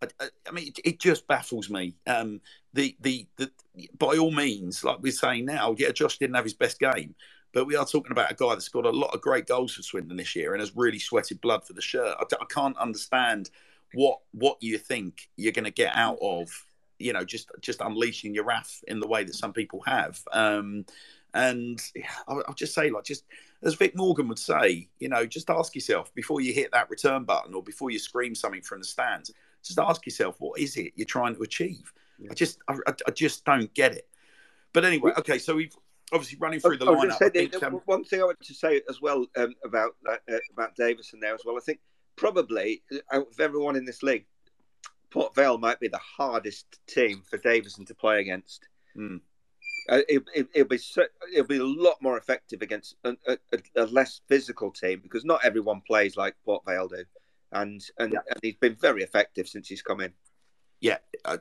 I, 0.00 0.28
I 0.46 0.52
mean, 0.52 0.68
it, 0.68 0.78
it, 0.84 1.00
just 1.00 1.26
baffles 1.26 1.68
me. 1.68 1.96
Um, 2.06 2.40
the, 2.72 2.96
the 3.00 3.26
the 3.36 3.50
by 3.98 4.16
all 4.16 4.30
means, 4.30 4.84
like 4.84 5.00
we're 5.00 5.10
saying 5.10 5.44
now, 5.44 5.74
yeah, 5.76 5.90
Josh 5.90 6.18
didn't 6.18 6.36
have 6.36 6.44
his 6.44 6.54
best 6.54 6.78
game, 6.78 7.16
but 7.52 7.66
we 7.66 7.76
are 7.76 7.86
talking 7.86 8.12
about 8.12 8.30
a 8.30 8.34
guy 8.34 8.50
that's 8.50 8.68
got 8.68 8.86
a 8.86 8.90
lot 8.90 9.14
of 9.14 9.20
great 9.20 9.46
goals 9.46 9.74
for 9.74 9.82
Swindon 9.82 10.16
this 10.16 10.36
year 10.36 10.52
and 10.52 10.60
has 10.60 10.76
really 10.76 10.98
sweated 10.98 11.40
blood 11.40 11.64
for 11.64 11.72
the 11.72 11.82
shirt. 11.82 12.16
I, 12.18 12.24
I 12.40 12.44
can't 12.50 12.76
understand 12.78 13.50
what 13.94 14.18
what 14.32 14.58
you 14.60 14.78
think 14.78 15.28
you're 15.36 15.52
going 15.52 15.64
to 15.64 15.70
get 15.70 15.94
out 15.94 16.18
of 16.20 16.50
you 16.98 17.12
know 17.12 17.24
just 17.24 17.50
just 17.60 17.80
unleashing 17.80 18.34
your 18.34 18.44
wrath 18.44 18.82
in 18.86 19.00
the 19.00 19.06
way 19.06 19.24
that 19.24 19.34
some 19.34 19.52
people 19.52 19.80
have. 19.86 20.20
Um, 20.32 20.84
and 21.34 21.80
I'll, 22.26 22.42
I'll 22.48 22.54
just 22.54 22.74
say, 22.74 22.90
like, 22.90 23.04
just 23.04 23.24
as 23.62 23.74
Vic 23.74 23.96
Morgan 23.96 24.28
would 24.28 24.38
say, 24.38 24.88
you 24.98 25.08
know, 25.08 25.26
just 25.26 25.50
ask 25.50 25.74
yourself 25.74 26.14
before 26.14 26.40
you 26.40 26.52
hit 26.52 26.70
that 26.72 26.90
return 26.90 27.24
button 27.24 27.54
or 27.54 27.62
before 27.62 27.90
you 27.90 27.98
scream 27.98 28.34
something 28.34 28.62
from 28.62 28.80
the 28.80 28.86
stands. 28.86 29.32
Just 29.62 29.78
ask 29.78 30.06
yourself, 30.06 30.36
what 30.38 30.58
is 30.58 30.76
it 30.76 30.92
you're 30.94 31.06
trying 31.06 31.34
to 31.34 31.42
achieve? 31.42 31.92
Yeah. 32.18 32.30
I 32.30 32.34
just, 32.34 32.58
I, 32.68 32.76
I, 33.06 33.10
just 33.10 33.44
don't 33.44 33.72
get 33.74 33.92
it. 33.92 34.08
But 34.72 34.84
anyway, 34.84 35.12
okay, 35.18 35.38
so 35.38 35.56
we've 35.56 35.74
obviously 36.12 36.38
running 36.40 36.60
through 36.60 36.78
the 36.78 36.86
lineup. 36.86 37.18
Say, 37.18 37.30
think, 37.30 37.62
um, 37.62 37.80
one 37.84 38.04
thing 38.04 38.20
I 38.20 38.24
want 38.24 38.40
to 38.40 38.54
say 38.54 38.82
as 38.88 39.00
well 39.00 39.26
um, 39.36 39.54
about 39.64 39.92
uh, 40.08 40.16
about 40.52 40.76
Davison 40.76 41.20
there 41.20 41.34
as 41.34 41.42
well. 41.44 41.56
I 41.56 41.60
think 41.60 41.80
probably 42.16 42.82
out 43.12 43.26
of 43.30 43.40
everyone 43.40 43.76
in 43.76 43.84
this 43.84 44.02
league, 44.02 44.26
Port 45.10 45.34
Vale 45.34 45.58
might 45.58 45.80
be 45.80 45.88
the 45.88 45.98
hardest 45.98 46.78
team 46.86 47.22
for 47.28 47.38
Davison 47.38 47.84
to 47.86 47.94
play 47.94 48.20
against. 48.20 48.66
Mm. 48.96 49.20
Uh, 49.88 50.00
it, 50.06 50.22
will 50.36 50.44
it, 50.54 50.68
be 50.68 50.76
so, 50.76 51.04
it'll 51.32 51.46
be 51.46 51.56
a 51.56 51.64
lot 51.64 51.96
more 52.02 52.18
effective 52.18 52.60
against 52.60 52.94
a, 53.04 53.16
a, 53.26 53.38
a, 53.76 53.86
less 53.86 54.20
physical 54.28 54.70
team 54.70 55.00
because 55.02 55.24
not 55.24 55.42
everyone 55.42 55.80
plays 55.86 56.14
like 56.14 56.34
Port 56.44 56.62
Vale 56.66 56.88
do, 56.88 57.04
and 57.52 57.82
and, 57.98 58.12
yeah. 58.12 58.18
and 58.28 58.38
he's 58.42 58.56
been 58.56 58.74
very 58.74 59.02
effective 59.02 59.48
since 59.48 59.68
he's 59.68 59.80
come 59.80 60.00
in. 60.00 60.12
Yeah, 60.80 60.98
I 61.24 61.38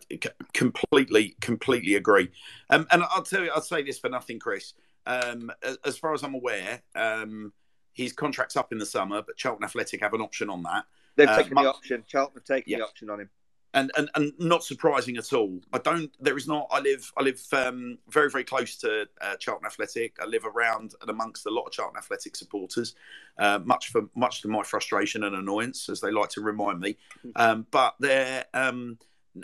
completely, 0.53 1.35
completely 1.41 1.95
agree. 1.95 2.29
Um, 2.69 2.88
and 2.91 3.03
I'll 3.03 3.23
tell 3.23 3.43
you, 3.43 3.51
I'll 3.53 3.61
say 3.61 3.83
this 3.83 3.99
for 3.99 4.09
nothing, 4.09 4.39
Chris. 4.39 4.73
Um, 5.05 5.51
as, 5.63 5.77
as, 5.85 5.97
far 5.97 6.13
as 6.13 6.23
I'm 6.23 6.33
aware, 6.33 6.81
um, 6.95 7.53
his 7.93 8.13
contract's 8.13 8.57
up 8.57 8.71
in 8.71 8.77
the 8.77 8.85
summer, 8.85 9.21
but 9.21 9.38
Charlton 9.38 9.63
Athletic 9.63 10.01
have 10.01 10.13
an 10.13 10.21
option 10.21 10.49
on 10.49 10.63
that. 10.63 10.85
They've 11.15 11.29
uh, 11.29 11.38
taken 11.38 11.55
the 11.55 11.69
option. 11.69 12.03
Charlton 12.07 12.35
have 12.35 12.45
taken 12.45 12.71
yeah. 12.71 12.77
the 12.79 12.85
option 12.85 13.09
on 13.09 13.21
him 13.21 13.29
and, 13.73 13.91
and 13.95 14.09
and 14.15 14.33
not 14.39 14.63
surprising 14.63 15.17
at 15.17 15.33
all. 15.33 15.59
I 15.73 15.77
don't. 15.77 16.11
There 16.19 16.38
is 16.38 16.47
not. 16.47 16.67
I 16.71 16.79
live. 16.79 17.11
I 17.17 17.23
live 17.23 17.41
um, 17.51 17.97
very 18.09 18.29
very 18.29 18.43
close 18.43 18.75
to 18.77 19.07
uh, 19.21 19.35
Charlton 19.35 19.65
Athletic. 19.65 20.17
I 20.21 20.25
live 20.25 20.45
around 20.45 20.95
and 21.01 21.09
amongst 21.09 21.45
a 21.45 21.49
lot 21.49 21.65
of 21.65 21.71
Charlton 21.71 21.97
Athletic 21.97 22.35
supporters. 22.35 22.95
Uh, 23.38 23.59
much 23.63 23.91
for 23.91 24.03
much 24.15 24.41
to 24.41 24.47
my 24.47 24.63
frustration 24.63 25.23
and 25.23 25.35
annoyance, 25.35 25.89
as 25.89 26.01
they 26.01 26.11
like 26.11 26.29
to 26.29 26.41
remind 26.41 26.79
me. 26.79 26.97
Hmm. 27.21 27.29
Um, 27.35 27.67
but 27.69 27.95
they're 27.99 28.45
um, 28.53 28.97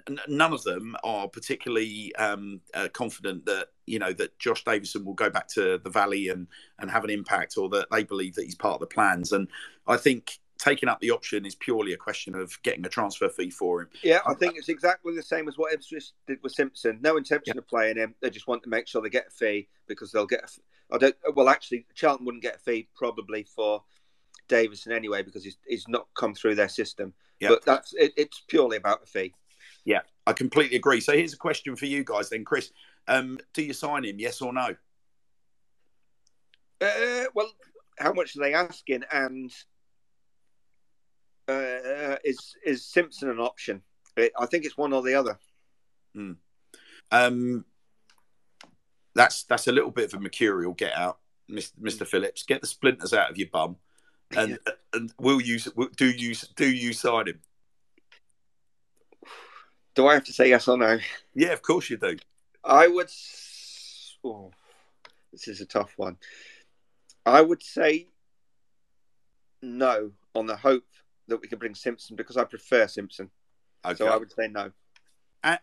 n- 0.07 0.19
none 0.27 0.53
of 0.53 0.63
them 0.63 0.95
are 1.03 1.27
particularly 1.27 2.13
um, 2.15 2.61
uh, 2.73 2.87
confident 2.93 3.45
that 3.45 3.67
you 3.85 3.99
know 3.99 4.13
that 4.13 4.37
Josh 4.39 4.63
Davison 4.63 5.05
will 5.05 5.13
go 5.13 5.29
back 5.29 5.47
to 5.49 5.79
the 5.83 5.89
Valley 5.89 6.29
and 6.29 6.47
and 6.79 6.89
have 6.89 7.03
an 7.03 7.09
impact, 7.09 7.57
or 7.57 7.69
that 7.69 7.87
they 7.91 8.03
believe 8.03 8.35
that 8.35 8.45
he's 8.45 8.55
part 8.55 8.75
of 8.75 8.79
the 8.81 8.87
plans. 8.87 9.31
And 9.31 9.47
I 9.87 9.97
think 9.97 10.39
taking 10.57 10.87
up 10.87 10.99
the 11.01 11.11
option 11.11 11.45
is 11.45 11.55
purely 11.55 11.93
a 11.93 11.97
question 11.97 12.35
of 12.35 12.57
getting 12.63 12.85
a 12.85 12.89
transfer 12.89 13.29
fee 13.29 13.49
for 13.49 13.81
him. 13.81 13.89
Yeah, 14.01 14.19
I 14.25 14.33
think 14.33 14.55
it's 14.55 14.69
exactly 14.69 15.15
the 15.15 15.23
same 15.23 15.47
as 15.47 15.57
what 15.57 15.73
Ipswich 15.73 16.11
did 16.27 16.39
with 16.41 16.53
Simpson. 16.53 16.99
No 17.01 17.17
intention 17.17 17.55
yeah. 17.55 17.59
of 17.59 17.67
playing 17.67 17.97
him. 17.97 18.15
They 18.21 18.29
just 18.29 18.47
want 18.47 18.63
to 18.63 18.69
make 18.69 18.87
sure 18.87 19.01
they 19.01 19.09
get 19.09 19.27
a 19.27 19.31
fee 19.31 19.67
because 19.87 20.11
they'll 20.11 20.25
get. 20.25 20.43
A, 20.43 20.95
I 20.95 20.97
don't. 20.97 21.15
Well, 21.35 21.49
actually, 21.49 21.85
Charlton 21.95 22.25
wouldn't 22.25 22.43
get 22.43 22.55
a 22.55 22.59
fee 22.59 22.87
probably 22.95 23.43
for 23.43 23.83
Davison 24.47 24.91
anyway 24.91 25.23
because 25.23 25.43
he's, 25.43 25.57
he's 25.67 25.87
not 25.87 26.07
come 26.15 26.33
through 26.33 26.55
their 26.55 26.69
system. 26.69 27.13
Yeah. 27.39 27.49
But 27.49 27.65
that's 27.65 27.93
it, 27.93 28.13
it's 28.15 28.41
purely 28.47 28.77
about 28.77 29.03
a 29.03 29.05
fee. 29.05 29.33
Yeah, 29.86 30.01
I 30.25 30.34
completely 30.34 30.77
agree. 30.77 31.01
So 31.01 31.13
here's 31.13 31.34
a 31.34 31.38
question 31.38 31.75
for 31.75 31.86
you 31.86 32.03
guys 32.03 32.29
then, 32.29 32.45
Chris. 32.45 32.71
Um, 33.07 33.38
do 33.53 33.61
you 33.61 33.73
sign 33.73 34.05
him? 34.05 34.19
Yes 34.19 34.41
or 34.41 34.53
no? 34.53 34.75
Uh, 36.79 37.25
well, 37.34 37.51
how 37.99 38.13
much 38.13 38.36
are 38.36 38.39
they 38.39 38.53
asking? 38.53 39.03
And 39.11 39.51
uh, 41.47 42.15
is 42.23 42.55
is 42.65 42.86
Simpson 42.86 43.29
an 43.29 43.39
option? 43.39 43.81
I 44.17 44.45
think 44.45 44.65
it's 44.65 44.77
one 44.77 44.93
or 44.93 45.01
the 45.01 45.15
other. 45.15 45.38
Hmm. 46.13 46.34
Um, 47.11 47.65
that's 49.15 49.43
that's 49.43 49.67
a 49.67 49.71
little 49.71 49.91
bit 49.91 50.05
of 50.05 50.19
a 50.19 50.21
mercurial 50.21 50.73
get 50.73 50.93
out, 50.95 51.19
Mister 51.47 52.05
Phillips. 52.05 52.43
Get 52.43 52.61
the 52.61 52.67
splinters 52.67 53.13
out 53.13 53.29
of 53.31 53.38
your 53.38 53.49
bum, 53.51 53.75
and 54.36 54.59
and 54.93 55.11
will 55.19 55.41
you 55.41 55.59
do 55.97 56.09
you 56.09 56.36
do 56.55 56.69
you 56.69 56.93
sign 56.93 57.27
him? 57.27 57.39
Do 59.95 60.07
I 60.07 60.13
have 60.13 60.23
to 60.25 60.33
say 60.33 60.49
yes 60.49 60.67
or 60.67 60.77
no? 60.77 60.97
Yeah, 61.35 61.53
of 61.53 61.61
course 61.61 61.89
you 61.89 61.97
do. 61.97 62.17
I 62.63 62.87
would. 62.87 63.09
Oh, 64.23 64.51
this 65.31 65.47
is 65.47 65.61
a 65.61 65.65
tough 65.65 65.93
one. 65.97 66.17
I 67.25 67.41
would 67.41 67.61
say 67.61 68.07
no 69.61 70.11
on 70.35 70.45
the 70.45 70.55
hope 70.55 70.85
that 71.27 71.41
we 71.41 71.47
can 71.47 71.59
bring 71.59 71.75
Simpson 71.75 72.15
because 72.15 72.37
I 72.37 72.43
prefer 72.43 72.87
Simpson. 72.87 73.29
Okay. 73.85 73.95
So 73.95 74.07
I 74.07 74.17
would 74.17 74.31
say 74.31 74.47
no. 74.47 74.71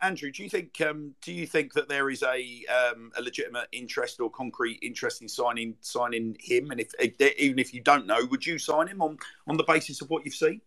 Andrew, 0.02 0.30
do 0.30 0.42
you 0.42 0.50
think 0.50 0.78
um, 0.82 1.14
do 1.22 1.32
you 1.32 1.46
think 1.46 1.72
that 1.72 1.88
there 1.88 2.10
is 2.10 2.22
a 2.22 2.64
um, 2.66 3.12
a 3.16 3.22
legitimate 3.22 3.66
interest 3.72 4.20
or 4.20 4.30
concrete 4.30 4.78
interest 4.82 5.22
in 5.22 5.28
signing 5.28 5.74
signing 5.80 6.36
him? 6.38 6.70
And 6.70 6.80
if 6.80 6.92
even 7.38 7.58
if 7.58 7.72
you 7.72 7.80
don't 7.80 8.06
know, 8.06 8.26
would 8.30 8.44
you 8.44 8.58
sign 8.58 8.88
him 8.88 9.00
on 9.00 9.16
on 9.48 9.56
the 9.56 9.64
basis 9.64 10.02
of 10.02 10.10
what 10.10 10.26
you've 10.26 10.34
seen? 10.34 10.60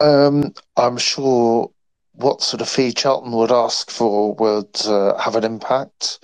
Um, 0.00 0.54
I'm 0.78 0.96
sure 0.96 1.70
what 2.18 2.42
sort 2.42 2.60
of 2.60 2.68
fee 2.68 2.92
Charlton 2.92 3.30
would 3.32 3.52
ask 3.52 3.90
for 3.90 4.34
would 4.34 4.74
uh, 4.86 5.16
have 5.18 5.36
an 5.36 5.44
impact, 5.44 6.18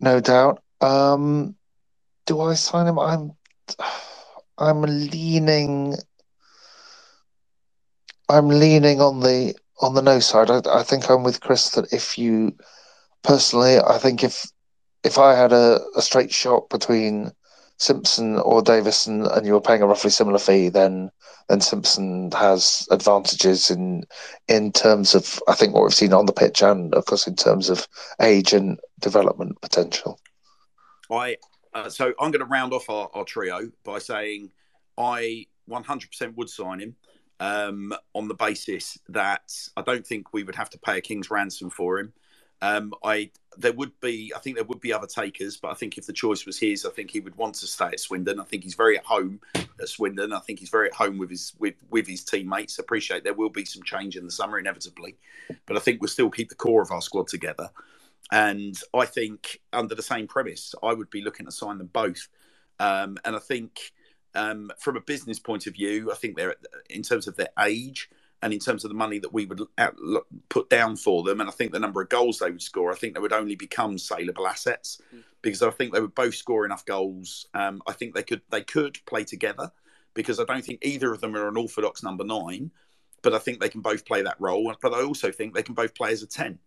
no 0.00 0.20
doubt. 0.20 0.62
Um, 0.80 1.56
do 2.26 2.40
I 2.40 2.54
sign 2.54 2.86
him? 2.86 2.98
I'm 2.98 3.32
I'm 4.58 4.82
leaning. 4.82 5.96
I'm 8.28 8.48
leaning 8.48 9.00
on 9.00 9.20
the 9.20 9.54
on 9.80 9.94
the 9.94 10.02
no 10.02 10.20
side. 10.20 10.48
I, 10.48 10.60
I 10.72 10.82
think 10.84 11.10
I'm 11.10 11.24
with 11.24 11.40
Chris 11.40 11.70
that 11.70 11.92
if 11.92 12.16
you 12.16 12.56
personally, 13.24 13.78
I 13.78 13.98
think 13.98 14.22
if 14.22 14.46
if 15.02 15.18
I 15.18 15.34
had 15.34 15.52
a, 15.52 15.80
a 15.96 16.02
straight 16.02 16.32
shot 16.32 16.70
between 16.70 17.32
Simpson 17.82 18.38
or 18.38 18.62
Davison 18.62 19.26
and 19.26 19.44
you're 19.44 19.60
paying 19.60 19.82
a 19.82 19.86
roughly 19.86 20.10
similar 20.10 20.38
fee, 20.38 20.68
then 20.68 21.10
then 21.48 21.60
Simpson 21.60 22.30
has 22.30 22.86
advantages 22.90 23.70
in 23.70 24.04
in 24.46 24.70
terms 24.70 25.14
of 25.14 25.40
I 25.48 25.54
think 25.54 25.74
what 25.74 25.82
we've 25.82 25.92
seen 25.92 26.12
on 26.12 26.26
the 26.26 26.32
pitch 26.32 26.62
and 26.62 26.94
of 26.94 27.06
course 27.06 27.26
in 27.26 27.34
terms 27.34 27.68
of 27.70 27.88
age 28.20 28.52
and 28.52 28.78
development 29.00 29.60
potential. 29.60 30.20
I 31.10 31.36
uh, 31.74 31.88
so 31.88 32.12
I'm 32.20 32.30
going 32.30 32.40
to 32.40 32.44
round 32.44 32.72
off 32.72 32.88
our, 32.88 33.10
our 33.14 33.24
trio 33.24 33.70
by 33.82 33.98
saying 33.98 34.50
I 34.96 35.46
100% 35.68 36.36
would 36.36 36.50
sign 36.50 36.80
him 36.80 36.96
um, 37.40 37.92
on 38.14 38.28
the 38.28 38.34
basis 38.34 38.98
that 39.08 39.52
I 39.76 39.82
don't 39.82 40.06
think 40.06 40.32
we 40.32 40.44
would 40.44 40.54
have 40.54 40.70
to 40.70 40.78
pay 40.78 40.98
a 40.98 41.00
king's 41.00 41.30
ransom 41.30 41.70
for 41.70 41.98
him. 41.98 42.12
Um, 42.62 42.94
I 43.04 43.30
there 43.58 43.72
would 43.72 43.92
be 44.00 44.32
I 44.34 44.38
think 44.38 44.56
there 44.56 44.64
would 44.64 44.80
be 44.80 44.92
other 44.92 45.08
takers, 45.08 45.56
but 45.56 45.72
I 45.72 45.74
think 45.74 45.98
if 45.98 46.06
the 46.06 46.12
choice 46.12 46.46
was 46.46 46.58
his, 46.58 46.86
I 46.86 46.90
think 46.90 47.10
he 47.10 47.20
would 47.20 47.36
want 47.36 47.56
to 47.56 47.66
stay 47.66 47.86
at 47.86 48.00
Swindon. 48.00 48.40
I 48.40 48.44
think 48.44 48.62
he's 48.62 48.76
very 48.76 48.96
at 48.96 49.04
home 49.04 49.40
at 49.54 49.88
Swindon. 49.88 50.32
I 50.32 50.38
think 50.38 50.60
he's 50.60 50.70
very 50.70 50.86
at 50.88 50.94
home 50.94 51.18
with 51.18 51.28
his 51.28 51.52
with 51.58 51.74
with 51.90 52.06
his 52.06 52.24
teammates. 52.24 52.78
Appreciate 52.78 53.24
there 53.24 53.34
will 53.34 53.50
be 53.50 53.64
some 53.64 53.82
change 53.82 54.16
in 54.16 54.24
the 54.24 54.30
summer 54.30 54.58
inevitably, 54.58 55.16
but 55.66 55.76
I 55.76 55.80
think 55.80 56.00
we'll 56.00 56.08
still 56.08 56.30
keep 56.30 56.48
the 56.48 56.54
core 56.54 56.82
of 56.82 56.92
our 56.92 57.02
squad 57.02 57.26
together. 57.26 57.68
And 58.30 58.78
I 58.94 59.06
think 59.06 59.60
under 59.72 59.96
the 59.96 60.02
same 60.02 60.28
premise, 60.28 60.74
I 60.82 60.94
would 60.94 61.10
be 61.10 61.20
looking 61.20 61.46
to 61.46 61.52
sign 61.52 61.78
them 61.78 61.90
both. 61.92 62.28
Um, 62.78 63.18
and 63.24 63.34
I 63.34 63.40
think 63.40 63.92
um, 64.34 64.70
from 64.78 64.96
a 64.96 65.00
business 65.00 65.40
point 65.40 65.66
of 65.66 65.74
view, 65.74 66.12
I 66.12 66.14
think 66.14 66.36
they're 66.36 66.54
in 66.88 67.02
terms 67.02 67.26
of 67.26 67.36
their 67.36 67.50
age 67.60 68.08
and 68.42 68.52
in 68.52 68.58
terms 68.58 68.84
of 68.84 68.88
the 68.88 68.96
money 68.96 69.20
that 69.20 69.32
we 69.32 69.46
would 69.46 69.60
out, 69.78 69.96
put 70.48 70.68
down 70.68 70.96
for 70.96 71.22
them, 71.22 71.40
and 71.40 71.48
I 71.48 71.52
think 71.52 71.72
the 71.72 71.78
number 71.78 72.02
of 72.02 72.08
goals 72.08 72.38
they 72.38 72.50
would 72.50 72.60
score, 72.60 72.92
I 72.92 72.96
think 72.96 73.14
they 73.14 73.20
would 73.20 73.32
only 73.32 73.54
become 73.54 73.98
saleable 73.98 74.48
assets 74.48 75.00
mm. 75.14 75.22
because 75.42 75.62
I 75.62 75.70
think 75.70 75.94
they 75.94 76.00
would 76.00 76.14
both 76.14 76.34
score 76.34 76.64
enough 76.64 76.84
goals. 76.84 77.46
Um, 77.54 77.80
I 77.86 77.92
think 77.92 78.14
they 78.14 78.24
could 78.24 78.42
they 78.50 78.62
could 78.62 78.98
play 79.06 79.24
together 79.24 79.70
because 80.14 80.40
I 80.40 80.44
don't 80.44 80.64
think 80.64 80.80
either 80.82 81.12
of 81.12 81.20
them 81.20 81.36
are 81.36 81.48
an 81.48 81.56
orthodox 81.56 82.02
number 82.02 82.24
nine, 82.24 82.72
but 83.22 83.32
I 83.32 83.38
think 83.38 83.60
they 83.60 83.68
can 83.68 83.80
both 83.80 84.04
play 84.04 84.22
that 84.22 84.40
role. 84.40 84.74
But 84.82 84.92
I 84.92 85.02
also 85.02 85.30
think 85.30 85.54
they 85.54 85.62
can 85.62 85.74
both 85.74 85.94
play 85.94 86.12
as 86.12 86.22
a 86.22 86.26
ten. 86.26 86.58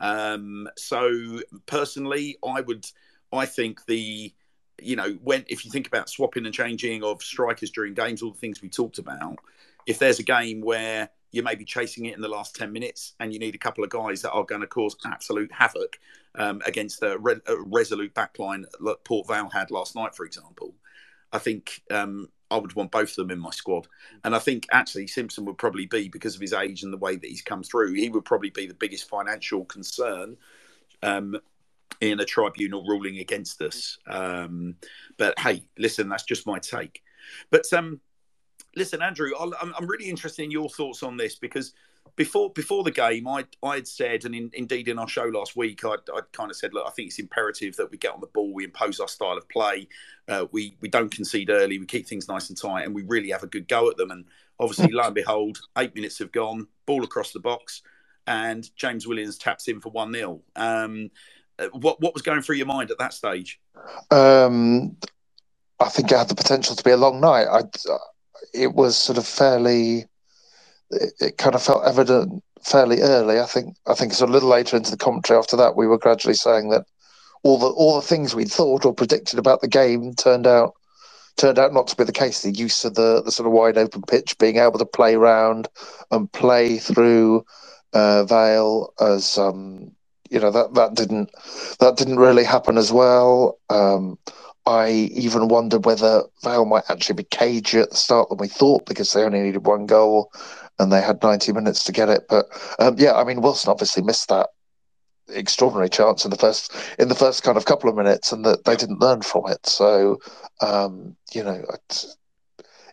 Um, 0.00 0.68
so 0.76 1.40
personally, 1.66 2.36
I 2.46 2.60
would, 2.60 2.86
I 3.32 3.46
think 3.46 3.86
the, 3.86 4.34
you 4.82 4.96
know, 4.96 5.12
when 5.22 5.44
if 5.48 5.64
you 5.64 5.70
think 5.70 5.86
about 5.86 6.10
swapping 6.10 6.44
and 6.44 6.54
changing 6.54 7.02
of 7.02 7.22
strikers 7.22 7.70
during 7.70 7.94
games, 7.94 8.20
all 8.20 8.32
the 8.32 8.38
things 8.38 8.60
we 8.60 8.68
talked 8.68 8.98
about, 8.98 9.38
if 9.86 9.98
there's 9.98 10.18
a 10.18 10.24
game 10.24 10.60
where 10.60 11.08
you 11.32 11.42
may 11.42 11.54
be 11.54 11.64
chasing 11.64 12.06
it 12.06 12.14
in 12.14 12.20
the 12.20 12.28
last 12.28 12.54
10 12.54 12.72
minutes 12.72 13.14
and 13.18 13.32
you 13.32 13.38
need 13.38 13.54
a 13.54 13.58
couple 13.58 13.82
of 13.82 13.90
guys 13.90 14.22
that 14.22 14.30
are 14.30 14.44
going 14.44 14.60
to 14.60 14.66
cause 14.66 14.94
absolute 15.06 15.50
havoc 15.50 15.98
um, 16.34 16.62
against 16.66 17.02
a, 17.02 17.18
re- 17.18 17.40
a, 17.46 17.56
resolute 17.56 18.14
backline 18.14 18.64
that 18.80 19.04
Port 19.04 19.26
Vale 19.26 19.48
had 19.50 19.70
last 19.70 19.96
night, 19.96 20.14
for 20.14 20.24
example. 20.26 20.74
I 21.32 21.38
think 21.38 21.82
um, 21.90 22.28
I 22.50 22.58
would 22.58 22.74
want 22.74 22.90
both 22.90 23.10
of 23.10 23.16
them 23.16 23.30
in 23.30 23.38
my 23.38 23.50
squad. 23.50 23.88
And 24.24 24.36
I 24.36 24.38
think 24.38 24.66
actually 24.70 25.06
Simpson 25.06 25.46
would 25.46 25.56
probably 25.56 25.86
be, 25.86 26.08
because 26.08 26.34
of 26.34 26.40
his 26.42 26.52
age 26.52 26.82
and 26.82 26.92
the 26.92 26.98
way 26.98 27.16
that 27.16 27.26
he's 27.26 27.42
come 27.42 27.62
through, 27.62 27.94
he 27.94 28.10
would 28.10 28.26
probably 28.26 28.50
be 28.50 28.66
the 28.66 28.74
biggest 28.74 29.08
financial 29.08 29.64
concern 29.64 30.36
um, 31.02 31.38
in 32.02 32.20
a 32.20 32.26
tribunal 32.26 32.84
ruling 32.86 33.18
against 33.18 33.62
us. 33.62 33.98
Um, 34.06 34.76
but 35.16 35.38
hey, 35.38 35.64
listen, 35.78 36.10
that's 36.10 36.24
just 36.24 36.46
my 36.46 36.58
take. 36.58 37.02
But 37.50 37.72
um, 37.72 38.00
listen, 38.76 39.02
Andrew, 39.02 39.30
I'm, 39.38 39.52
I'm 39.60 39.86
really 39.86 40.08
interested 40.08 40.42
in 40.42 40.50
your 40.50 40.68
thoughts 40.68 41.02
on 41.02 41.16
this 41.16 41.34
because 41.34 41.72
before 42.16 42.50
before 42.50 42.84
the 42.84 42.90
game, 42.90 43.26
I 43.26 43.44
I 43.62 43.76
had 43.76 43.88
said, 43.88 44.24
and 44.24 44.34
in, 44.34 44.50
indeed 44.52 44.88
in 44.88 44.98
our 44.98 45.08
show 45.08 45.24
last 45.24 45.56
week, 45.56 45.84
I 45.84 45.94
I 46.14 46.20
kind 46.32 46.50
of 46.50 46.56
said, 46.56 46.74
look, 46.74 46.86
I 46.86 46.90
think 46.90 47.08
it's 47.08 47.18
imperative 47.18 47.76
that 47.76 47.90
we 47.90 47.98
get 47.98 48.12
on 48.12 48.20
the 48.20 48.26
ball, 48.26 48.52
we 48.52 48.64
impose 48.64 49.00
our 49.00 49.08
style 49.08 49.38
of 49.38 49.48
play, 49.48 49.88
uh, 50.28 50.46
we 50.52 50.76
we 50.80 50.88
don't 50.88 51.10
concede 51.14 51.50
early, 51.50 51.78
we 51.78 51.86
keep 51.86 52.06
things 52.06 52.28
nice 52.28 52.48
and 52.48 52.60
tight, 52.60 52.84
and 52.84 52.94
we 52.94 53.02
really 53.02 53.30
have 53.30 53.42
a 53.42 53.48
good 53.48 53.68
go 53.68 53.90
at 53.90 53.96
them. 53.96 54.10
And 54.10 54.26
obviously, 54.60 54.92
lo 54.92 55.04
and 55.04 55.14
behold, 55.14 55.60
eight 55.78 55.94
minutes 55.94 56.18
have 56.18 56.32
gone, 56.32 56.66
ball 56.86 57.04
across 57.04 57.32
the 57.32 57.40
box, 57.40 57.82
and 58.26 58.68
James 58.76 59.06
Williams 59.06 59.38
taps 59.38 59.68
in 59.68 59.80
for 59.80 59.90
one 59.90 60.12
0 60.12 60.42
um, 60.56 61.10
uh, 61.58 61.68
What 61.72 62.00
what 62.00 62.14
was 62.14 62.22
going 62.22 62.42
through 62.42 62.56
your 62.56 62.66
mind 62.66 62.90
at 62.90 62.98
that 62.98 63.14
stage? 63.14 63.60
Um, 64.10 64.96
I 65.80 65.88
think 65.88 66.12
it 66.12 66.18
had 66.18 66.28
the 66.28 66.34
potential 66.34 66.76
to 66.76 66.84
be 66.84 66.90
a 66.90 66.96
long 66.96 67.20
night. 67.20 67.46
I, 67.50 67.62
it 68.54 68.74
was 68.74 68.96
sort 68.96 69.18
of 69.18 69.26
fairly 69.26 70.06
it, 70.90 71.12
it 71.20 71.38
kind 71.38 71.54
of 71.54 71.62
felt 71.62 71.84
evident 71.84 72.42
fairly 72.62 73.00
early. 73.00 73.40
I 73.40 73.46
think 73.46 73.76
I 73.86 73.94
think 73.94 74.12
it's 74.12 74.20
a 74.20 74.26
little 74.26 74.48
later 74.48 74.76
into 74.76 74.90
the 74.90 74.96
commentary 74.96 75.38
after 75.38 75.56
that 75.56 75.76
we 75.76 75.86
were 75.86 75.98
gradually 75.98 76.34
saying 76.34 76.70
that 76.70 76.84
all 77.42 77.58
the 77.58 77.68
all 77.68 77.96
the 77.96 78.06
things 78.06 78.34
we'd 78.34 78.50
thought 78.50 78.84
or 78.84 78.94
predicted 78.94 79.38
about 79.38 79.60
the 79.60 79.68
game 79.68 80.14
turned 80.14 80.46
out 80.46 80.74
turned 81.36 81.58
out 81.58 81.72
not 81.72 81.86
to 81.88 81.96
be 81.96 82.04
the 82.04 82.12
case. 82.12 82.42
The 82.42 82.52
use 82.52 82.84
of 82.84 82.94
the 82.94 83.22
the 83.22 83.32
sort 83.32 83.46
of 83.46 83.52
wide 83.52 83.78
open 83.78 84.02
pitch, 84.02 84.38
being 84.38 84.58
able 84.58 84.78
to 84.78 84.86
play 84.86 85.14
around 85.14 85.68
and 86.10 86.30
play 86.32 86.78
through 86.78 87.44
uh, 87.92 88.24
Vale 88.24 88.92
as 89.00 89.38
um, 89.38 89.92
you 90.30 90.40
know 90.40 90.50
that 90.50 90.74
that 90.74 90.94
didn't 90.94 91.30
that 91.80 91.96
didn't 91.96 92.18
really 92.18 92.44
happen 92.44 92.78
as 92.78 92.92
well. 92.92 93.58
Um, 93.70 94.18
I 94.66 94.90
even 95.12 95.48
wondered 95.48 95.84
whether 95.84 96.22
Vale 96.42 96.64
might 96.64 96.88
actually 96.88 97.16
be 97.16 97.24
cagier 97.24 97.82
at 97.82 97.90
the 97.90 97.96
start 97.96 98.28
than 98.28 98.38
we 98.38 98.48
thought 98.48 98.86
because 98.86 99.12
they 99.12 99.22
only 99.22 99.40
needed 99.40 99.66
one 99.66 99.86
goal 99.86 100.30
and 100.78 100.92
they 100.92 101.00
had 101.00 101.22
90 101.22 101.52
minutes 101.52 101.84
to 101.84 101.92
get 101.92 102.08
it. 102.08 102.22
But 102.28 102.46
um, 102.78 102.96
yeah, 102.98 103.14
I 103.14 103.24
mean, 103.24 103.40
Wilson 103.40 103.70
obviously 103.70 104.02
missed 104.02 104.28
that 104.28 104.48
extraordinary 105.28 105.88
chance 105.88 106.24
in 106.24 106.30
the 106.30 106.36
first 106.36 106.74
in 106.98 107.08
the 107.08 107.14
first 107.14 107.42
kind 107.42 107.56
of 107.56 107.64
couple 107.64 107.88
of 107.90 107.96
minutes, 107.96 108.32
and 108.32 108.44
that 108.44 108.64
they 108.64 108.76
didn't 108.76 109.00
learn 109.00 109.22
from 109.22 109.48
it. 109.48 109.66
So 109.66 110.18
um, 110.60 111.16
you 111.32 111.42
know, 111.42 111.64
it, 111.72 112.06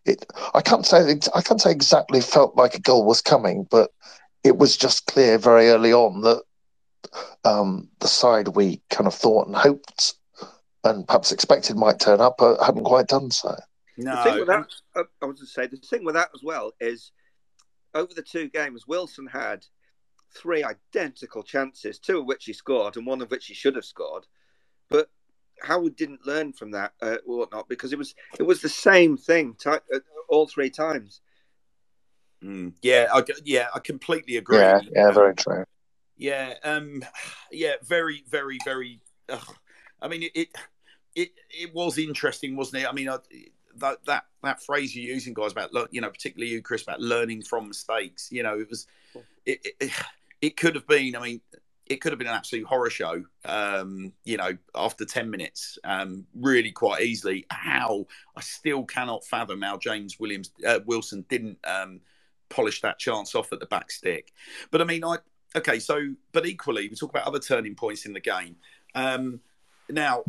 it, 0.05 0.25
I 0.53 0.61
can't 0.61 0.85
say 0.85 1.19
I 1.35 1.41
can't 1.41 1.61
say 1.61 1.71
exactly 1.71 2.21
felt 2.21 2.55
like 2.55 2.75
a 2.75 2.81
goal 2.81 3.05
was 3.05 3.21
coming, 3.21 3.67
but 3.69 3.91
it 4.43 4.57
was 4.57 4.77
just 4.77 5.07
clear 5.07 5.37
very 5.37 5.69
early 5.69 5.93
on 5.93 6.21
that 6.21 6.41
um, 7.43 7.89
the 7.99 8.07
side 8.07 8.49
we 8.49 8.81
kind 8.89 9.07
of 9.07 9.13
thought 9.13 9.47
and 9.47 9.55
hoped 9.55 10.15
and 10.83 11.07
perhaps 11.07 11.31
expected 11.31 11.75
might 11.75 11.99
turn 11.99 12.21
up, 12.21 12.35
but 12.37 12.61
hadn't 12.63 12.83
quite 12.83 13.07
done 13.07 13.31
so. 13.31 13.55
No, 13.97 14.15
the 14.15 14.23
thing 14.23 14.39
with 14.39 14.47
that, 14.47 14.73
uh, 14.95 15.03
I 15.21 15.25
was 15.25 15.39
to 15.39 15.45
say 15.45 15.67
the 15.67 15.77
thing 15.77 16.05
with 16.05 16.15
that 16.15 16.29
as 16.33 16.41
well 16.41 16.71
is 16.79 17.11
over 17.93 18.13
the 18.13 18.21
two 18.21 18.49
games, 18.49 18.87
Wilson 18.87 19.27
had 19.27 19.65
three 20.31 20.63
identical 20.63 21.43
chances, 21.43 21.99
two 21.99 22.19
of 22.19 22.25
which 22.25 22.45
he 22.45 22.53
scored 22.53 22.95
and 22.97 23.05
one 23.05 23.21
of 23.21 23.31
which 23.31 23.47
he 23.47 23.53
should 23.53 23.75
have 23.75 23.85
scored. 23.85 24.25
But 24.89 25.09
Howard 25.61 25.95
didn't 25.95 26.25
learn 26.25 26.53
from 26.53 26.71
that 26.71 26.93
uh, 27.01 27.17
or 27.25 27.39
whatnot 27.39 27.67
because 27.67 27.91
it 27.91 27.99
was 27.99 28.15
it 28.39 28.43
was 28.43 28.61
the 28.61 28.69
same 28.69 29.17
thing 29.17 29.55
t- 29.59 29.69
uh, 29.69 29.99
all 30.29 30.47
three 30.47 30.69
times. 30.69 31.21
Mm, 32.43 32.73
yeah, 32.81 33.07
I, 33.13 33.23
yeah, 33.43 33.67
I 33.75 33.79
completely 33.79 34.37
agree. 34.37 34.59
Yeah, 34.59 34.79
yeah, 34.95 35.11
very 35.11 35.35
true. 35.35 35.65
Yeah, 36.15 36.53
um, 36.63 37.03
yeah, 37.51 37.73
very, 37.83 38.23
very, 38.29 38.57
very. 38.63 39.01
I 40.01 40.07
mean, 40.07 40.29
it, 40.33 40.49
it, 41.15 41.31
it 41.49 41.73
was 41.73 41.97
interesting, 41.97 42.55
wasn't 42.55 42.83
it? 42.83 42.89
I 42.89 42.93
mean, 42.93 43.09
I, 43.09 43.17
that 43.77 44.05
that 44.05 44.25
that 44.43 44.61
phrase 44.63 44.95
you're 44.95 45.13
using, 45.13 45.33
guys, 45.33 45.51
about 45.51 45.71
you 45.91 46.01
know, 46.01 46.09
particularly 46.09 46.51
you, 46.51 46.61
Chris, 46.61 46.83
about 46.83 47.01
learning 47.01 47.43
from 47.43 47.67
mistakes. 47.67 48.29
You 48.31 48.43
know, 48.43 48.59
it 48.59 48.69
was, 48.69 48.87
it, 49.45 49.65
it, 49.79 49.91
it 50.41 50.57
could 50.57 50.75
have 50.75 50.87
been. 50.87 51.15
I 51.15 51.19
mean, 51.19 51.41
it 51.85 52.01
could 52.01 52.11
have 52.11 52.19
been 52.19 52.27
an 52.27 52.35
absolute 52.35 52.65
horror 52.65 52.89
show. 52.89 53.23
Um, 53.45 54.13
you 54.23 54.37
know, 54.37 54.57
after 54.75 55.05
ten 55.05 55.29
minutes, 55.29 55.77
um, 55.83 56.25
really 56.35 56.71
quite 56.71 57.01
easily. 57.01 57.45
How 57.49 58.05
I 58.35 58.41
still 58.41 58.85
cannot 58.85 59.25
fathom 59.25 59.61
how 59.61 59.77
James 59.77 60.19
Williams 60.19 60.51
uh, 60.65 60.79
Wilson 60.85 61.25
didn't 61.29 61.57
um, 61.65 62.01
polish 62.49 62.81
that 62.81 62.99
chance 62.99 63.35
off 63.35 63.51
at 63.53 63.59
the 63.59 63.65
back 63.65 63.91
stick. 63.91 64.31
But 64.71 64.81
I 64.81 64.85
mean, 64.85 65.03
I 65.03 65.17
okay. 65.55 65.79
So, 65.79 66.13
but 66.31 66.45
equally, 66.45 66.87
we 66.89 66.95
talk 66.95 67.11
about 67.11 67.27
other 67.27 67.39
turning 67.39 67.75
points 67.75 68.05
in 68.05 68.13
the 68.13 68.19
game. 68.19 68.57
Um, 68.95 69.41
now, 69.89 70.23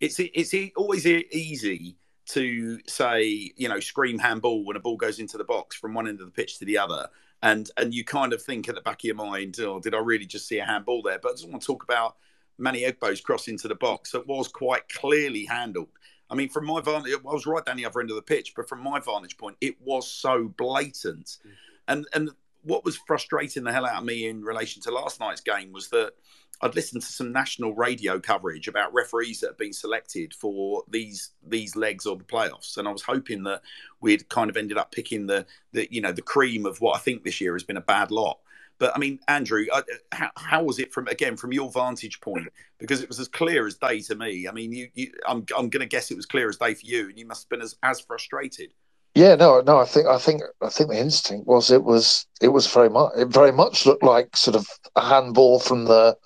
it's 0.00 0.18
it's 0.18 0.54
always 0.76 1.06
easy 1.06 1.96
to 2.26 2.78
say, 2.86 3.52
you 3.56 3.68
know, 3.68 3.80
scream 3.80 4.18
handball 4.18 4.64
when 4.64 4.76
a 4.76 4.80
ball 4.80 4.96
goes 4.96 5.18
into 5.18 5.38
the 5.38 5.44
box 5.44 5.76
from 5.76 5.94
one 5.94 6.06
end 6.06 6.20
of 6.20 6.26
the 6.26 6.32
pitch 6.32 6.58
to 6.58 6.64
the 6.64 6.78
other. 6.78 7.08
And 7.42 7.70
and 7.76 7.94
you 7.94 8.04
kind 8.04 8.32
of 8.32 8.42
think 8.42 8.68
at 8.68 8.74
the 8.74 8.80
back 8.80 9.00
of 9.00 9.04
your 9.04 9.14
mind, 9.14 9.58
oh, 9.60 9.80
did 9.80 9.94
I 9.94 9.98
really 9.98 10.26
just 10.26 10.48
see 10.48 10.58
a 10.58 10.64
handball 10.64 11.02
there? 11.02 11.18
But 11.18 11.30
I 11.30 11.34
just 11.34 11.48
want 11.48 11.62
to 11.62 11.66
talk 11.66 11.84
about 11.84 12.16
Manny 12.58 12.82
Egbo's 12.82 13.20
cross 13.20 13.48
into 13.48 13.68
the 13.68 13.76
box 13.76 14.12
that 14.12 14.26
was 14.26 14.48
quite 14.48 14.88
clearly 14.88 15.44
handled. 15.46 15.88
I 16.30 16.34
mean, 16.34 16.48
from 16.48 16.66
my 16.66 16.80
vantage, 16.80 17.14
I 17.14 17.32
was 17.32 17.46
right 17.46 17.64
down 17.64 17.76
the 17.76 17.86
other 17.86 18.00
end 18.00 18.10
of 18.10 18.16
the 18.16 18.22
pitch, 18.22 18.52
but 18.54 18.68
from 18.68 18.82
my 18.82 19.00
vantage 19.00 19.38
point, 19.38 19.56
it 19.60 19.80
was 19.80 20.10
so 20.10 20.52
blatant. 20.58 21.38
Mm. 21.46 21.50
And 21.88 22.06
and 22.12 22.30
what 22.62 22.84
was 22.84 22.96
frustrating 22.96 23.64
the 23.64 23.72
hell 23.72 23.86
out 23.86 23.98
of 24.00 24.04
me 24.04 24.28
in 24.28 24.42
relation 24.42 24.82
to 24.82 24.90
last 24.90 25.20
night's 25.20 25.40
game 25.40 25.72
was 25.72 25.88
that 25.88 26.12
I'd 26.60 26.74
listened 26.74 27.02
to 27.02 27.12
some 27.12 27.32
national 27.32 27.74
radio 27.74 28.18
coverage 28.18 28.66
about 28.66 28.92
referees 28.92 29.40
that 29.40 29.48
have 29.48 29.58
been 29.58 29.72
selected 29.72 30.34
for 30.34 30.82
these 30.88 31.30
these 31.46 31.76
legs 31.76 32.06
of 32.06 32.18
the 32.18 32.24
playoffs, 32.24 32.76
and 32.76 32.88
I 32.88 32.92
was 32.92 33.02
hoping 33.02 33.44
that 33.44 33.62
we'd 34.00 34.28
kind 34.28 34.50
of 34.50 34.56
ended 34.56 34.78
up 34.78 34.90
picking 34.90 35.26
the 35.26 35.46
the 35.72 35.88
you 35.92 36.00
know 36.00 36.12
the 36.12 36.22
cream 36.22 36.66
of 36.66 36.80
what 36.80 36.96
I 36.96 36.98
think 36.98 37.22
this 37.22 37.40
year 37.40 37.54
has 37.54 37.62
been 37.62 37.76
a 37.76 37.82
bad 37.82 38.10
lot. 38.10 38.38
But 38.78 38.94
I 38.94 38.98
mean, 38.98 39.18
Andrew, 39.26 39.66
uh, 39.72 39.82
how, 40.12 40.30
how, 40.36 40.62
was 40.62 40.78
it 40.78 40.92
from 40.92 41.08
again 41.08 41.36
from 41.36 41.52
your 41.52 41.70
vantage 41.70 42.20
point? 42.20 42.48
Because 42.78 43.02
it 43.02 43.08
was 43.08 43.18
as 43.18 43.28
clear 43.28 43.66
as 43.66 43.74
day 43.74 44.00
to 44.02 44.14
me. 44.14 44.46
I 44.48 44.52
mean, 44.52 44.72
you, 44.72 44.88
you 44.94 45.12
I'm 45.26 45.44
I'm 45.56 45.68
going 45.68 45.80
to 45.80 45.86
guess 45.86 46.10
it 46.10 46.16
was 46.16 46.26
clear 46.26 46.48
as 46.48 46.56
day 46.56 46.74
for 46.74 46.86
you, 46.86 47.08
and 47.08 47.18
you 47.18 47.26
must 47.26 47.44
have 47.44 47.50
been 47.50 47.62
as 47.62 47.76
as 47.82 48.00
frustrated. 48.00 48.72
Yeah, 49.14 49.34
no, 49.34 49.60
no. 49.62 49.78
I 49.78 49.84
think, 49.84 50.06
I 50.06 50.18
think, 50.18 50.42
I 50.62 50.68
think 50.68 50.90
the 50.90 50.98
instinct 50.98 51.48
was 51.48 51.72
it 51.72 51.82
was 51.82 52.26
it 52.40 52.48
was 52.48 52.72
very 52.72 52.88
much 52.88 53.12
it 53.16 53.28
very 53.28 53.50
much 53.50 53.84
looked 53.84 54.04
like 54.04 54.36
sort 54.36 54.54
of 54.54 54.68
a 54.94 55.00
handball 55.00 55.58
from 55.58 55.86
the, 55.86 56.16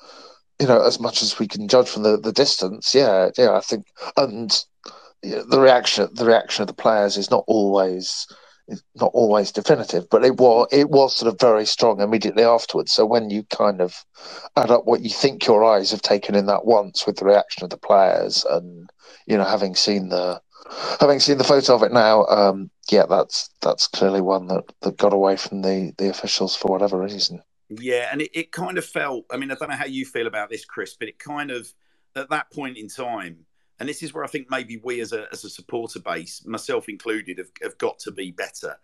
you 0.60 0.66
know, 0.66 0.82
as 0.82 1.00
much 1.00 1.22
as 1.22 1.38
we 1.38 1.48
can 1.48 1.68
judge 1.68 1.88
from 1.88 2.02
the 2.02 2.18
the 2.18 2.32
distance. 2.32 2.94
Yeah, 2.94 3.30
yeah. 3.36 3.52
I 3.52 3.60
think, 3.60 3.86
and 4.16 4.64
yeah, 5.22 5.42
the 5.48 5.60
reaction 5.60 6.08
the 6.12 6.26
reaction 6.26 6.62
of 6.62 6.68
the 6.68 6.74
players 6.74 7.16
is 7.16 7.30
not 7.30 7.44
always 7.46 8.26
not 8.94 9.10
always 9.12 9.52
definitive, 9.52 10.08
but 10.10 10.24
it 10.24 10.36
was 10.36 10.68
it 10.72 10.90
was 10.90 11.16
sort 11.16 11.32
of 11.32 11.40
very 11.40 11.66
strong 11.66 12.00
immediately 12.00 12.44
afterwards. 12.44 12.92
So 12.92 13.04
when 13.04 13.30
you 13.30 13.44
kind 13.44 13.80
of 13.80 13.94
add 14.56 14.70
up 14.70 14.84
what 14.84 15.02
you 15.02 15.10
think 15.10 15.46
your 15.46 15.64
eyes 15.64 15.90
have 15.90 16.02
taken 16.02 16.34
in 16.34 16.46
that 16.46 16.64
once 16.64 17.06
with 17.06 17.16
the 17.16 17.24
reaction 17.24 17.64
of 17.64 17.70
the 17.70 17.76
players, 17.76 18.44
and 18.48 18.90
you 19.26 19.36
know, 19.36 19.44
having 19.44 19.74
seen 19.74 20.08
the 20.08 20.40
having 21.00 21.20
seen 21.20 21.38
the 21.38 21.44
photo 21.44 21.74
of 21.74 21.82
it 21.82 21.92
now, 21.92 22.24
um, 22.26 22.70
yeah, 22.90 23.06
that's 23.06 23.50
that's 23.60 23.86
clearly 23.86 24.20
one 24.20 24.46
that, 24.48 24.64
that 24.82 24.96
got 24.96 25.12
away 25.12 25.36
from 25.36 25.62
the, 25.62 25.92
the 25.98 26.08
officials 26.08 26.56
for 26.56 26.68
whatever 26.70 26.98
reason. 26.98 27.42
Yeah, 27.80 28.08
and 28.10 28.22
it, 28.22 28.30
it 28.34 28.52
kind 28.52 28.78
of 28.78 28.84
felt. 28.84 29.24
I 29.30 29.36
mean, 29.36 29.50
I 29.50 29.54
don't 29.54 29.70
know 29.70 29.76
how 29.76 29.86
you 29.86 30.04
feel 30.04 30.26
about 30.26 30.50
this, 30.50 30.64
Chris, 30.64 30.94
but 30.98 31.08
it 31.08 31.18
kind 31.18 31.50
of 31.50 31.72
at 32.16 32.30
that 32.30 32.50
point 32.52 32.76
in 32.76 32.88
time, 32.88 33.46
and 33.78 33.88
this 33.88 34.02
is 34.02 34.12
where 34.12 34.24
I 34.24 34.28
think 34.28 34.50
maybe 34.50 34.80
we 34.82 35.00
as 35.00 35.12
a 35.12 35.26
as 35.32 35.44
a 35.44 35.50
supporter 35.50 36.00
base, 36.00 36.44
myself 36.46 36.88
included, 36.88 37.38
have, 37.38 37.50
have 37.62 37.78
got 37.78 37.98
to 38.00 38.10
be 38.10 38.30
better. 38.30 38.76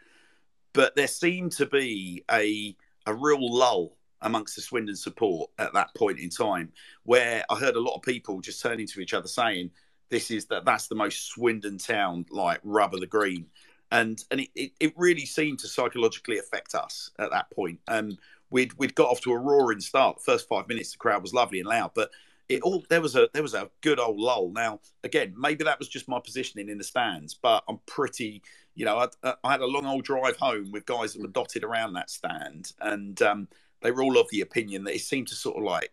But 0.72 0.96
there 0.96 1.08
seemed 1.08 1.52
to 1.52 1.66
be 1.66 2.24
a 2.30 2.76
a 3.06 3.14
real 3.14 3.52
lull 3.52 3.96
amongst 4.22 4.56
the 4.56 4.62
Swindon 4.62 4.96
support 4.96 5.50
at 5.58 5.72
that 5.74 5.94
point 5.94 6.18
in 6.18 6.30
time, 6.30 6.72
where 7.04 7.44
I 7.48 7.56
heard 7.56 7.76
a 7.76 7.80
lot 7.80 7.94
of 7.94 8.02
people 8.02 8.40
just 8.40 8.62
turning 8.62 8.86
to 8.88 9.00
each 9.00 9.14
other 9.14 9.28
saying, 9.28 9.70
this 10.10 10.30
is 10.30 10.46
that 10.46 10.64
that's 10.64 10.88
the 10.88 10.94
most 10.94 11.28
Swindon 11.28 11.78
town 11.78 12.26
like 12.30 12.60
rubber 12.64 12.98
the 12.98 13.06
green, 13.06 13.46
and 13.90 14.22
and 14.30 14.40
it, 14.40 14.50
it, 14.54 14.72
it, 14.80 14.94
really 14.96 15.26
seemed 15.26 15.58
to 15.60 15.68
psychologically 15.68 16.38
affect 16.38 16.74
us 16.74 17.10
at 17.18 17.30
that 17.30 17.50
point. 17.50 17.78
Um, 17.88 18.16
we'd 18.50 18.72
we'd 18.74 18.94
got 18.94 19.08
off 19.08 19.20
to 19.22 19.32
a 19.32 19.38
roaring 19.38 19.80
start. 19.80 20.16
The 20.16 20.22
first 20.22 20.48
five 20.48 20.68
minutes, 20.68 20.92
the 20.92 20.98
crowd 20.98 21.22
was 21.22 21.34
lovely 21.34 21.60
and 21.60 21.68
loud, 21.68 21.92
but 21.94 22.10
it 22.48 22.62
all 22.62 22.84
there 22.88 23.00
was 23.00 23.14
a 23.14 23.28
there 23.32 23.42
was 23.42 23.54
a 23.54 23.70
good 23.82 23.98
old 23.98 24.18
lull. 24.18 24.50
Now 24.50 24.80
again, 25.04 25.34
maybe 25.36 25.64
that 25.64 25.78
was 25.78 25.88
just 25.88 26.08
my 26.08 26.20
positioning 26.20 26.68
in 26.68 26.78
the 26.78 26.84
stands, 26.84 27.34
but 27.34 27.64
I'm 27.68 27.78
pretty. 27.86 28.42
You 28.74 28.84
know, 28.84 29.08
I, 29.24 29.34
I 29.42 29.50
had 29.50 29.60
a 29.60 29.66
long 29.66 29.86
old 29.86 30.04
drive 30.04 30.36
home 30.36 30.70
with 30.70 30.86
guys 30.86 31.12
that 31.12 31.20
were 31.20 31.26
dotted 31.26 31.64
around 31.64 31.94
that 31.94 32.10
stand, 32.10 32.72
and 32.80 33.20
um, 33.22 33.48
they 33.82 33.90
were 33.90 34.04
all 34.04 34.18
of 34.18 34.28
the 34.30 34.40
opinion 34.40 34.84
that 34.84 34.94
it 34.94 35.00
seemed 35.00 35.26
to 35.28 35.34
sort 35.34 35.56
of 35.56 35.64
like 35.64 35.90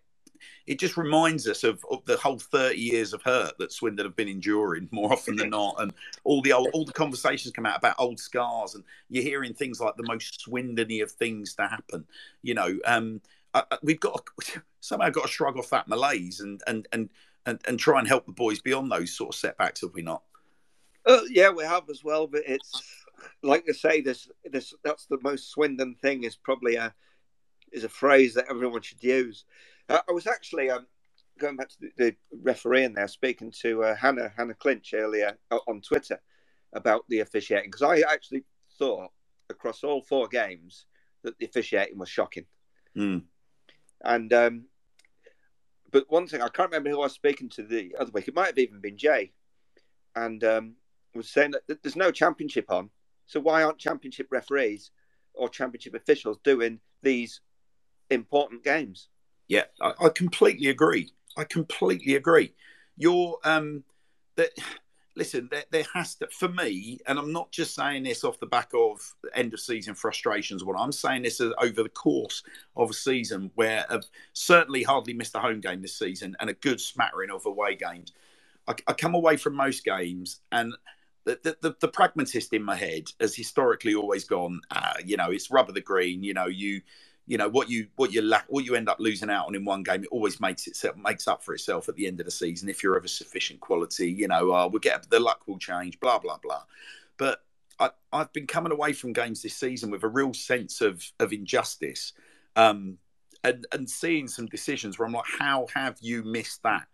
it 0.67 0.79
just 0.79 0.97
reminds 0.97 1.47
us 1.47 1.63
of, 1.63 1.83
of, 1.91 2.03
the 2.05 2.17
whole 2.17 2.39
30 2.39 2.77
years 2.77 3.13
of 3.13 3.21
hurt 3.21 3.57
that 3.59 3.71
Swindon 3.71 4.05
have 4.05 4.15
been 4.15 4.27
enduring 4.27 4.89
more 4.91 5.13
often 5.13 5.35
than 5.35 5.51
not. 5.51 5.75
And 5.79 5.93
all 6.23 6.41
the 6.41 6.53
old, 6.53 6.69
all 6.73 6.85
the 6.85 6.93
conversations 6.93 7.53
come 7.53 7.65
out 7.65 7.77
about 7.77 7.95
old 7.99 8.19
scars 8.19 8.75
and 8.75 8.83
you're 9.09 9.23
hearing 9.23 9.53
things 9.53 9.79
like 9.79 9.95
the 9.95 10.07
most 10.07 10.45
Swindony 10.45 11.03
of 11.03 11.11
things 11.11 11.53
to 11.55 11.67
happen. 11.67 12.05
You 12.41 12.55
know, 12.55 12.77
um, 12.85 13.21
I, 13.53 13.63
I, 13.71 13.77
we've 13.83 13.99
got 13.99 14.25
to, 14.41 14.61
somehow 14.81 15.09
got 15.09 15.23
to 15.23 15.31
shrug 15.31 15.57
off 15.57 15.69
that 15.69 15.87
malaise 15.87 16.39
and, 16.39 16.61
and, 16.67 16.87
and, 16.91 17.09
and, 17.45 17.59
and 17.67 17.79
try 17.79 17.99
and 17.99 18.07
help 18.07 18.25
the 18.25 18.31
boys 18.31 18.59
beyond 18.61 18.91
those 18.91 19.15
sort 19.15 19.35
of 19.35 19.39
setbacks, 19.39 19.81
have 19.81 19.93
we 19.93 20.01
not? 20.01 20.23
Uh, 21.05 21.21
yeah, 21.29 21.51
we 21.51 21.63
have 21.63 21.87
as 21.89 22.03
well, 22.03 22.25
but 22.25 22.41
it's 22.47 22.81
like 23.43 23.65
I 23.69 23.73
say, 23.73 24.01
this 24.01 24.27
this 24.43 24.73
that's 24.83 25.05
the 25.05 25.19
most 25.21 25.51
Swindon 25.51 25.95
thing 26.01 26.23
is 26.23 26.35
probably 26.35 26.75
a 26.75 26.93
is 27.71 27.83
a 27.83 27.89
phrase 27.89 28.33
that 28.33 28.45
everyone 28.49 28.81
should 28.81 29.03
use. 29.03 29.45
Uh, 29.89 29.99
I 30.07 30.11
was 30.11 30.27
actually 30.27 30.69
um, 30.69 30.87
going 31.39 31.55
back 31.55 31.69
to 31.69 31.75
the, 31.79 31.91
the, 31.97 32.15
referee 32.41 32.83
in 32.83 32.93
there, 32.93 33.07
speaking 33.07 33.51
to 33.61 33.83
uh, 33.83 33.95
Hannah 33.95 34.31
Hannah 34.35 34.53
Clinch 34.53 34.93
earlier 34.93 35.37
uh, 35.51 35.59
on 35.67 35.81
Twitter 35.81 36.19
about 36.73 37.05
the 37.09 37.19
officiating 37.19 37.69
because 37.69 37.81
I 37.81 37.99
actually 38.11 38.45
thought 38.77 39.11
across 39.49 39.83
all 39.83 40.01
four 40.01 40.27
games 40.27 40.85
that 41.23 41.37
the 41.39 41.45
officiating 41.45 41.97
was 41.97 42.09
shocking. 42.09 42.45
Mm. 42.97 43.23
And 44.03 44.33
um, 44.33 44.65
but 45.91 46.05
one 46.09 46.27
thing 46.27 46.41
I 46.41 46.49
can't 46.49 46.71
remember 46.71 46.89
who 46.89 47.01
I 47.01 47.05
was 47.05 47.13
speaking 47.13 47.49
to 47.49 47.63
the 47.63 47.95
other 47.99 48.11
week. 48.11 48.27
It 48.27 48.35
might 48.35 48.47
have 48.47 48.57
even 48.57 48.81
been 48.81 48.97
Jay, 48.97 49.33
and 50.15 50.43
um, 50.43 50.75
was 51.13 51.29
saying 51.29 51.51
that 51.51 51.81
there's 51.81 51.95
no 51.95 52.11
championship 52.11 52.71
on, 52.71 52.89
so 53.25 53.39
why 53.39 53.63
aren't 53.63 53.77
championship 53.77 54.27
referees 54.31 54.91
or 55.33 55.49
championship 55.49 55.95
officials 55.95 56.37
doing 56.43 56.79
these 57.01 57.41
important 58.09 58.63
games? 58.63 59.09
Yeah, 59.47 59.63
I, 59.81 59.93
I 60.05 60.09
completely 60.09 60.69
agree. 60.69 61.11
I 61.37 61.43
completely 61.43 62.15
agree. 62.15 62.53
You're 62.97 63.37
um 63.43 63.83
that 64.35 64.51
listen, 65.15 65.47
there, 65.49 65.63
there, 65.71 65.85
has 65.93 66.15
to, 66.15 66.27
for 66.27 66.49
me, 66.49 66.99
and 67.07 67.17
I'm 67.17 67.31
not 67.31 67.51
just 67.51 67.73
saying 67.73 68.03
this 68.03 68.23
off 68.23 68.39
the 68.39 68.45
back 68.45 68.71
of 68.73 68.99
end 69.33 69.53
of 69.53 69.59
season 69.59 69.95
frustrations. 69.95 70.63
What 70.63 70.77
I'm 70.77 70.91
saying 70.91 71.23
this 71.23 71.39
is 71.39 71.53
over 71.61 71.83
the 71.83 71.89
course 71.89 72.43
of 72.75 72.89
a 72.89 72.93
season 72.93 73.51
where 73.55 73.85
I've 73.89 74.05
certainly 74.33 74.83
hardly 74.83 75.13
missed 75.13 75.35
a 75.35 75.39
home 75.39 75.61
game 75.61 75.81
this 75.81 75.97
season 75.97 76.35
and 76.39 76.49
a 76.49 76.53
good 76.53 76.81
smattering 76.81 77.31
of 77.31 77.45
away 77.45 77.75
games. 77.75 78.11
I, 78.67 78.75
I 78.87 78.93
come 78.93 79.15
away 79.15 79.37
from 79.37 79.55
most 79.55 79.85
games 79.85 80.41
and 80.51 80.73
the, 81.23 81.57
the, 81.61 81.75
the, 81.79 81.87
pragmatist 81.87 82.53
in 82.53 82.61
my 82.61 82.75
head 82.75 83.05
has 83.19 83.35
historically 83.35 83.95
always 83.95 84.25
gone, 84.25 84.61
uh, 84.69 84.93
you 85.03 85.17
know, 85.17 85.31
it's 85.31 85.49
rubber 85.49 85.71
the 85.71 85.81
green, 85.81 86.21
you 86.21 86.35
know, 86.35 86.45
you 86.45 86.81
you 87.27 87.37
know 87.37 87.49
what 87.49 87.69
you 87.69 87.87
what 87.95 88.11
you 88.11 88.21
lack 88.21 88.45
what 88.49 88.65
you 88.65 88.75
end 88.75 88.87
up 88.87 88.99
losing 88.99 89.29
out 89.29 89.47
on 89.47 89.55
in 89.55 89.65
one 89.65 89.83
game 89.83 90.03
it 90.03 90.09
always 90.11 90.39
makes 90.39 90.67
itself 90.67 90.95
makes 90.95 91.27
up 91.27 91.43
for 91.43 91.53
itself 91.53 91.89
at 91.89 91.95
the 91.95 92.05
end 92.05 92.19
of 92.19 92.25
the 92.25 92.31
season 92.31 92.69
if 92.69 92.83
you're 92.83 92.97
of 92.97 93.05
a 93.05 93.09
sufficient 93.09 93.59
quality 93.59 94.11
you 94.11 94.27
know 94.27 94.51
uh, 94.51 94.67
we'll 94.67 94.79
get 94.79 95.09
the 95.09 95.19
luck 95.19 95.41
will 95.47 95.57
change 95.59 95.99
blah 95.99 96.19
blah 96.19 96.37
blah. 96.41 96.63
But 97.17 97.41
I, 97.79 97.89
have 98.13 98.31
been 98.33 98.47
coming 98.47 98.71
away 98.71 98.93
from 98.93 99.13
games 99.13 99.41
this 99.41 99.55
season 99.55 99.89
with 99.89 100.03
a 100.03 100.07
real 100.07 100.33
sense 100.33 100.81
of 100.81 101.03
of 101.19 101.33
injustice 101.33 102.13
um, 102.55 102.97
and 103.43 103.65
and 103.71 103.89
seeing 103.89 104.27
some 104.27 104.45
decisions 104.47 104.97
where 104.97 105.07
I'm 105.07 105.13
like 105.13 105.25
how 105.39 105.67
have 105.73 105.97
you 106.01 106.23
missed 106.23 106.63
that? 106.63 106.87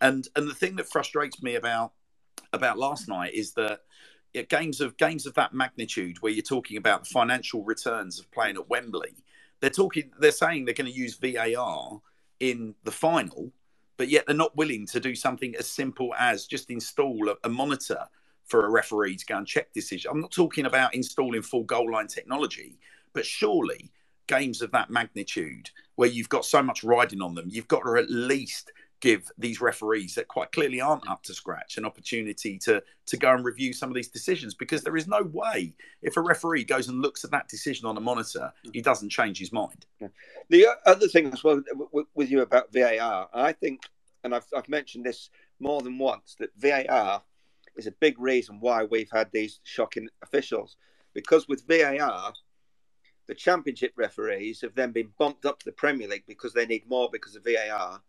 And 0.00 0.26
and 0.36 0.48
the 0.48 0.54
thing 0.54 0.76
that 0.76 0.88
frustrates 0.88 1.42
me 1.42 1.54
about 1.54 1.92
about 2.52 2.78
last 2.78 3.08
night 3.08 3.34
is 3.34 3.52
that 3.54 3.80
games 4.44 4.80
of 4.80 4.96
games 4.96 5.26
of 5.26 5.34
that 5.34 5.54
magnitude, 5.54 6.20
where 6.20 6.32
you're 6.32 6.42
talking 6.42 6.76
about 6.76 7.04
the 7.04 7.10
financial 7.10 7.64
returns 7.64 8.18
of 8.18 8.30
playing 8.30 8.56
at 8.56 8.68
Wembley, 8.68 9.14
they're 9.60 9.70
talking. 9.70 10.10
They're 10.18 10.30
saying 10.30 10.64
they're 10.64 10.74
going 10.74 10.90
to 10.90 10.96
use 10.96 11.16
VAR 11.16 12.00
in 12.40 12.74
the 12.84 12.90
final, 12.90 13.52
but 13.96 14.08
yet 14.08 14.24
they're 14.26 14.36
not 14.36 14.56
willing 14.56 14.86
to 14.86 15.00
do 15.00 15.14
something 15.14 15.54
as 15.56 15.66
simple 15.66 16.14
as 16.18 16.46
just 16.46 16.70
install 16.70 17.30
a, 17.30 17.36
a 17.44 17.48
monitor 17.48 18.06
for 18.44 18.66
a 18.66 18.70
referee 18.70 19.16
to 19.16 19.26
go 19.26 19.38
and 19.38 19.46
check 19.46 19.72
decision. 19.72 20.10
I'm 20.10 20.20
not 20.20 20.30
talking 20.30 20.66
about 20.66 20.94
installing 20.94 21.42
full 21.42 21.64
goal 21.64 21.90
line 21.90 22.06
technology, 22.06 22.78
but 23.12 23.26
surely 23.26 23.90
games 24.26 24.62
of 24.62 24.70
that 24.72 24.90
magnitude, 24.90 25.70
where 25.96 26.08
you've 26.08 26.28
got 26.28 26.44
so 26.44 26.62
much 26.62 26.84
riding 26.84 27.22
on 27.22 27.34
them, 27.34 27.46
you've 27.48 27.68
got 27.68 27.80
to 27.80 27.96
at 27.96 28.10
least 28.10 28.72
give 29.00 29.30
these 29.36 29.60
referees 29.60 30.14
that 30.14 30.28
quite 30.28 30.52
clearly 30.52 30.80
aren't 30.80 31.08
up 31.08 31.22
to 31.22 31.34
scratch 31.34 31.76
an 31.76 31.84
opportunity 31.84 32.58
to 32.58 32.82
to 33.06 33.16
go 33.16 33.32
and 33.32 33.44
review 33.44 33.72
some 33.72 33.90
of 33.90 33.94
these 33.94 34.08
decisions 34.08 34.54
because 34.54 34.82
there 34.82 34.96
is 34.96 35.06
no 35.06 35.22
way 35.32 35.74
if 36.02 36.16
a 36.16 36.20
referee 36.20 36.64
goes 36.64 36.88
and 36.88 37.02
looks 37.02 37.24
at 37.24 37.30
that 37.30 37.48
decision 37.48 37.86
on 37.86 37.96
a 37.96 38.00
monitor 38.00 38.52
mm. 38.66 38.70
he 38.72 38.80
doesn't 38.80 39.10
change 39.10 39.38
his 39.38 39.52
mind. 39.52 39.86
The 40.48 40.66
other 40.86 41.08
thing 41.08 41.32
as 41.32 41.44
well 41.44 41.62
with 42.14 42.30
you 42.30 42.40
about 42.40 42.72
VAR 42.72 43.28
I 43.34 43.52
think 43.52 43.82
and 44.24 44.34
I've, 44.34 44.46
I've 44.56 44.68
mentioned 44.68 45.04
this 45.04 45.30
more 45.60 45.80
than 45.82 45.98
once 45.98 46.36
that 46.40 46.50
VAR 46.56 47.22
is 47.76 47.86
a 47.86 47.92
big 47.92 48.18
reason 48.18 48.58
why 48.60 48.84
we've 48.84 49.10
had 49.10 49.30
these 49.32 49.60
shocking 49.62 50.08
officials. 50.22 50.76
Because 51.14 51.48
with 51.48 51.66
VAR 51.66 52.32
the 53.26 53.34
championship 53.34 53.92
referees 53.96 54.60
have 54.60 54.74
then 54.74 54.92
been 54.92 55.10
bumped 55.18 55.46
up 55.46 55.58
to 55.58 55.64
the 55.64 55.72
Premier 55.72 56.08
League 56.08 56.24
because 56.26 56.52
they 56.52 56.66
need 56.66 56.88
more 56.88 57.08
because 57.10 57.34
of 57.34 57.44
VAR 57.44 58.00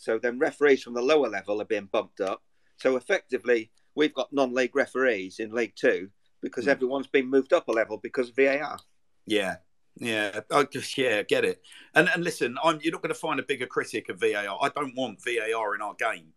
so 0.00 0.18
then 0.18 0.38
referees 0.38 0.82
from 0.82 0.94
the 0.94 1.02
lower 1.02 1.28
level 1.28 1.60
are 1.60 1.66
being 1.66 1.84
bumped 1.92 2.22
up. 2.22 2.42
So 2.78 2.96
effectively, 2.96 3.70
we've 3.94 4.14
got 4.14 4.32
non-league 4.32 4.74
referees 4.74 5.38
in 5.38 5.52
League 5.52 5.74
Two 5.76 6.08
because 6.40 6.64
mm. 6.64 6.68
everyone's 6.68 7.06
been 7.06 7.28
moved 7.28 7.52
up 7.52 7.68
a 7.68 7.72
level 7.72 7.98
because 7.98 8.30
of 8.30 8.36
VAR. 8.36 8.78
Yeah, 9.26 9.56
yeah, 9.96 10.40
I 10.50 10.64
just 10.64 10.96
yeah, 10.96 11.22
get 11.22 11.44
it. 11.44 11.60
And 11.94 12.08
and 12.08 12.24
listen, 12.24 12.56
I'm 12.64 12.80
you're 12.82 12.92
not 12.92 13.02
going 13.02 13.14
to 13.14 13.20
find 13.20 13.38
a 13.38 13.42
bigger 13.42 13.66
critic 13.66 14.08
of 14.08 14.18
VAR. 14.18 14.58
I 14.62 14.70
don't 14.70 14.96
want 14.96 15.22
VAR 15.22 15.74
in 15.74 15.82
our 15.82 15.94
game, 15.94 16.32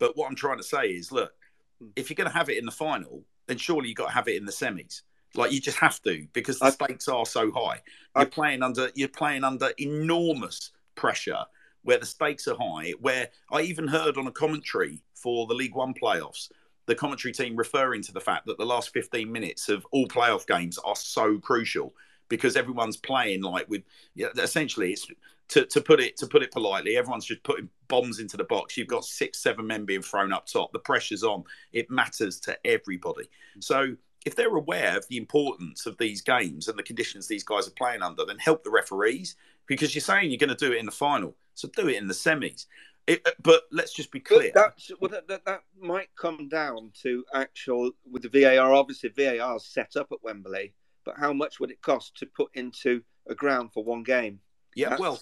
but 0.00 0.16
what 0.16 0.28
I'm 0.28 0.34
trying 0.34 0.58
to 0.58 0.64
say 0.64 0.88
is, 0.88 1.12
look, 1.12 1.32
hmm. 1.80 1.90
if 1.94 2.10
you're 2.10 2.16
going 2.16 2.30
to 2.30 2.36
have 2.36 2.50
it 2.50 2.58
in 2.58 2.66
the 2.66 2.72
final, 2.72 3.22
then 3.46 3.58
surely 3.58 3.88
you've 3.88 3.96
got 3.96 4.08
to 4.08 4.14
have 4.14 4.26
it 4.26 4.36
in 4.36 4.44
the 4.44 4.52
semis. 4.52 5.02
Like 5.36 5.52
you 5.52 5.60
just 5.60 5.78
have 5.78 6.02
to 6.02 6.26
because 6.32 6.58
the 6.58 6.72
stakes 6.72 7.06
are 7.06 7.26
so 7.26 7.52
high. 7.52 7.80
You're 8.16 8.26
playing 8.26 8.64
under 8.64 8.90
you're 8.96 9.08
playing 9.08 9.44
under 9.44 9.70
enormous 9.78 10.72
pressure 10.96 11.44
where 11.84 11.98
the 11.98 12.06
stakes 12.06 12.48
are 12.48 12.56
high, 12.58 12.92
where 13.00 13.28
I 13.52 13.62
even 13.62 13.86
heard 13.86 14.18
on 14.18 14.26
a 14.26 14.32
commentary 14.32 15.02
for 15.14 15.46
the 15.46 15.54
League 15.54 15.74
One 15.74 15.94
playoffs, 15.94 16.50
the 16.86 16.94
commentary 16.94 17.32
team 17.32 17.56
referring 17.56 18.02
to 18.02 18.12
the 18.12 18.20
fact 18.20 18.46
that 18.46 18.58
the 18.58 18.66
last 18.66 18.92
15 18.92 19.30
minutes 19.30 19.68
of 19.68 19.86
all 19.92 20.06
playoff 20.06 20.46
games 20.46 20.78
are 20.78 20.96
so 20.96 21.38
crucial 21.38 21.94
because 22.28 22.56
everyone's 22.56 22.96
playing 22.96 23.42
like 23.42 23.68
with 23.68 23.82
yeah, 24.14 24.28
essentially 24.38 24.92
it's 24.92 25.06
to, 25.48 25.64
to 25.66 25.80
put 25.80 26.00
it 26.00 26.16
to 26.16 26.26
put 26.26 26.42
it 26.42 26.50
politely 26.50 26.96
everyone's 26.96 27.26
just 27.26 27.42
putting 27.42 27.68
bombs 27.88 28.18
into 28.18 28.36
the 28.36 28.44
box. 28.44 28.76
You've 28.76 28.88
got 28.88 29.04
six 29.04 29.42
seven 29.42 29.66
men 29.66 29.84
being 29.84 30.02
thrown 30.02 30.32
up 30.32 30.46
top. 30.46 30.72
The 30.72 30.78
pressure's 30.78 31.22
on. 31.22 31.44
It 31.72 31.90
matters 31.90 32.40
to 32.40 32.58
everybody. 32.66 33.24
Mm. 33.56 33.64
So 33.64 33.96
if 34.24 34.34
they're 34.34 34.56
aware 34.56 34.96
of 34.96 35.06
the 35.08 35.18
importance 35.18 35.84
of 35.84 35.98
these 35.98 36.22
games 36.22 36.68
and 36.68 36.78
the 36.78 36.82
conditions 36.82 37.28
these 37.28 37.44
guys 37.44 37.68
are 37.68 37.72
playing 37.72 38.02
under 38.02 38.24
then 38.24 38.38
help 38.38 38.64
the 38.64 38.70
referees 38.70 39.36
because 39.66 39.94
you're 39.94 40.02
saying 40.02 40.30
you're 40.30 40.38
going 40.38 40.48
to 40.48 40.54
do 40.54 40.72
it 40.72 40.78
in 40.78 40.86
the 40.86 40.92
final 40.92 41.36
so 41.54 41.68
do 41.68 41.88
it 41.88 41.96
in 41.96 42.08
the 42.08 42.14
semis. 42.14 42.66
It, 43.06 43.20
uh, 43.26 43.30
but 43.42 43.62
let's 43.70 43.92
just 43.92 44.10
be 44.10 44.20
clear. 44.20 44.50
But 44.54 44.74
that's, 44.76 44.90
well, 45.00 45.10
that, 45.10 45.28
that, 45.28 45.44
that, 45.44 45.62
might 45.80 46.08
come 46.16 46.48
down 46.48 46.90
to 47.02 47.24
actual 47.34 47.90
with 48.10 48.22
the 48.22 48.28
VAR. 48.28 48.72
Obviously, 48.72 49.10
VAR 49.10 49.56
is 49.56 49.66
set 49.66 49.96
up 49.96 50.08
at 50.12 50.22
Wembley, 50.22 50.74
but 51.04 51.18
how 51.18 51.32
much 51.32 51.60
would 51.60 51.70
it 51.70 51.82
cost 51.82 52.16
to 52.18 52.26
put 52.26 52.50
into 52.54 53.02
a 53.28 53.34
ground 53.34 53.72
for 53.72 53.84
one 53.84 54.02
game? 54.02 54.40
Yeah, 54.74 54.90
that's... 54.90 55.00
well, 55.00 55.20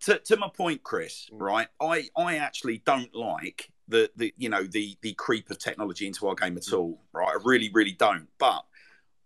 to, 0.00 0.18
to 0.18 0.36
my 0.36 0.48
point, 0.54 0.82
Chris. 0.82 1.28
Mm. 1.32 1.40
Right, 1.40 1.68
I 1.80 2.08
I 2.16 2.36
actually 2.36 2.82
don't 2.84 3.14
like 3.14 3.70
the 3.88 4.10
the 4.16 4.34
you 4.36 4.50
know 4.50 4.64
the 4.64 4.96
the 5.00 5.14
creep 5.14 5.50
of 5.50 5.58
technology 5.58 6.06
into 6.06 6.28
our 6.28 6.34
game 6.34 6.56
at 6.56 6.64
mm. 6.64 6.78
all. 6.78 7.02
Right, 7.12 7.28
I 7.28 7.38
really 7.42 7.70
really 7.72 7.92
don't. 7.92 8.28
But 8.38 8.64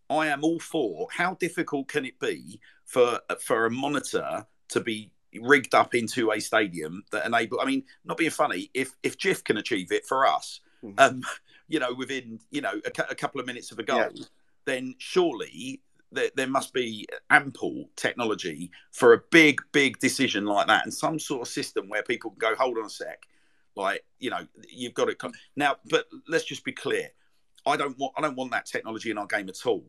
I 0.08 0.28
am 0.28 0.44
all 0.44 0.60
for. 0.60 1.08
How 1.10 1.34
difficult 1.34 1.88
can 1.88 2.04
it 2.04 2.18
be 2.20 2.60
for 2.84 3.20
for 3.40 3.66
a 3.66 3.70
monitor 3.70 4.46
to 4.68 4.80
be 4.80 5.10
rigged 5.40 5.74
up 5.74 5.94
into 5.94 6.30
a 6.30 6.40
stadium 6.40 7.04
that 7.10 7.26
enable. 7.26 7.60
I 7.60 7.64
mean, 7.64 7.84
not 8.04 8.16
being 8.16 8.30
funny, 8.30 8.70
if 8.74 8.94
if 9.02 9.18
Jiff 9.18 9.44
can 9.44 9.56
achieve 9.56 9.92
it 9.92 10.06
for 10.06 10.26
us, 10.26 10.60
mm-hmm. 10.84 10.98
um, 10.98 11.22
you 11.68 11.78
know, 11.78 11.94
within 11.94 12.40
you 12.50 12.60
know 12.60 12.80
a, 12.84 13.02
a, 13.10 13.14
couple 13.14 13.40
of 13.40 13.46
minutes 13.46 13.72
of 13.72 13.78
a 13.78 13.82
goal, 13.82 13.98
yeah. 14.14 14.24
then 14.64 14.94
surely 14.98 15.80
there, 16.10 16.30
there 16.36 16.46
must 16.46 16.74
be 16.74 17.06
ample 17.30 17.88
technology 17.96 18.70
for 18.92 19.14
a 19.14 19.22
big 19.30 19.60
big 19.72 19.98
decision 19.98 20.44
like 20.44 20.66
that, 20.66 20.84
and 20.84 20.92
some 20.92 21.18
sort 21.18 21.42
of 21.42 21.48
system 21.48 21.88
where 21.88 22.02
people 22.02 22.30
can 22.30 22.38
go, 22.38 22.54
hold 22.54 22.78
on 22.78 22.86
a 22.86 22.90
sec, 22.90 23.26
like 23.76 24.04
you 24.18 24.30
know, 24.30 24.46
you've 24.68 24.94
got 24.94 25.08
it 25.08 25.20
now. 25.56 25.76
But 25.88 26.06
let's 26.28 26.44
just 26.44 26.64
be 26.64 26.72
clear. 26.72 27.08
I 27.64 27.76
don't 27.76 27.96
want 27.98 28.14
I 28.16 28.20
don't 28.20 28.36
want 28.36 28.50
that 28.52 28.66
technology 28.66 29.10
in 29.10 29.18
our 29.18 29.26
game 29.26 29.48
at 29.48 29.66
all 29.66 29.84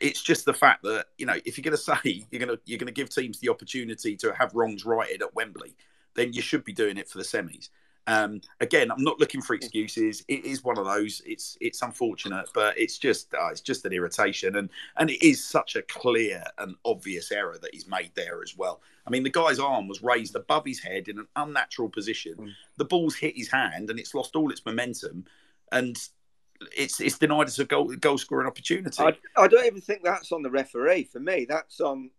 it's 0.00 0.22
just 0.22 0.44
the 0.44 0.54
fact 0.54 0.82
that 0.82 1.06
you 1.18 1.26
know 1.26 1.36
if 1.44 1.56
you're 1.56 1.62
going 1.62 1.76
to 1.76 1.82
say 1.82 2.24
you're 2.30 2.44
going 2.44 2.56
to 2.56 2.60
you're 2.64 2.78
going 2.78 2.86
to 2.86 2.92
give 2.92 3.10
teams 3.10 3.38
the 3.40 3.48
opportunity 3.48 4.16
to 4.16 4.32
have 4.34 4.54
wrongs 4.54 4.84
righted 4.84 5.22
at 5.22 5.34
Wembley, 5.34 5.76
then 6.14 6.32
you 6.32 6.42
should 6.42 6.64
be 6.64 6.72
doing 6.72 6.96
it 6.96 7.08
for 7.08 7.18
the 7.18 7.24
semis. 7.24 7.68
Um, 8.06 8.42
again, 8.60 8.90
I'm 8.90 9.02
not 9.02 9.18
looking 9.18 9.40
for 9.40 9.54
excuses. 9.54 10.24
It 10.28 10.44
is 10.44 10.62
one 10.62 10.78
of 10.78 10.84
those. 10.84 11.22
It's 11.24 11.56
it's 11.60 11.80
unfortunate, 11.80 12.48
but 12.54 12.76
it's 12.78 12.98
just 12.98 13.32
uh, 13.34 13.48
it's 13.48 13.62
just 13.62 13.86
an 13.86 13.92
irritation, 13.92 14.56
and 14.56 14.68
and 14.96 15.10
it 15.10 15.26
is 15.26 15.44
such 15.44 15.76
a 15.76 15.82
clear 15.82 16.44
and 16.58 16.76
obvious 16.84 17.32
error 17.32 17.56
that 17.62 17.72
he's 17.72 17.88
made 17.88 18.10
there 18.14 18.42
as 18.42 18.56
well. 18.56 18.80
I 19.06 19.10
mean, 19.10 19.22
the 19.22 19.30
guy's 19.30 19.58
arm 19.58 19.88
was 19.88 20.02
raised 20.02 20.36
above 20.36 20.66
his 20.66 20.80
head 20.80 21.08
in 21.08 21.18
an 21.18 21.26
unnatural 21.36 21.88
position. 21.88 22.34
Mm. 22.38 22.50
The 22.76 22.84
ball's 22.84 23.16
hit 23.16 23.36
his 23.36 23.50
hand, 23.50 23.88
and 23.88 23.98
it's 23.98 24.14
lost 24.14 24.36
all 24.36 24.50
its 24.50 24.64
momentum. 24.66 25.24
And 25.72 25.96
it's 26.76 27.00
it's 27.00 27.18
denied 27.18 27.46
us 27.46 27.58
a 27.58 27.64
goal 27.64 27.94
goal 27.96 28.18
scoring 28.18 28.46
opportunity. 28.46 29.02
I, 29.02 29.16
I 29.36 29.48
don't 29.48 29.66
even 29.66 29.80
think 29.80 30.02
that's 30.02 30.32
on 30.32 30.42
the 30.42 30.50
referee. 30.50 31.04
For 31.04 31.20
me, 31.20 31.46
that's 31.48 31.80
on 31.80 32.10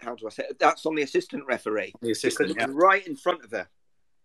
how 0.00 0.14
do 0.14 0.26
I 0.26 0.30
say? 0.30 0.44
It? 0.50 0.58
That's 0.58 0.84
on 0.86 0.94
the 0.94 1.02
assistant 1.02 1.44
referee. 1.46 1.92
The 2.00 2.10
assistant, 2.10 2.54
yeah. 2.56 2.66
right 2.70 3.06
in 3.06 3.16
front 3.16 3.44
of 3.44 3.50
her. 3.52 3.68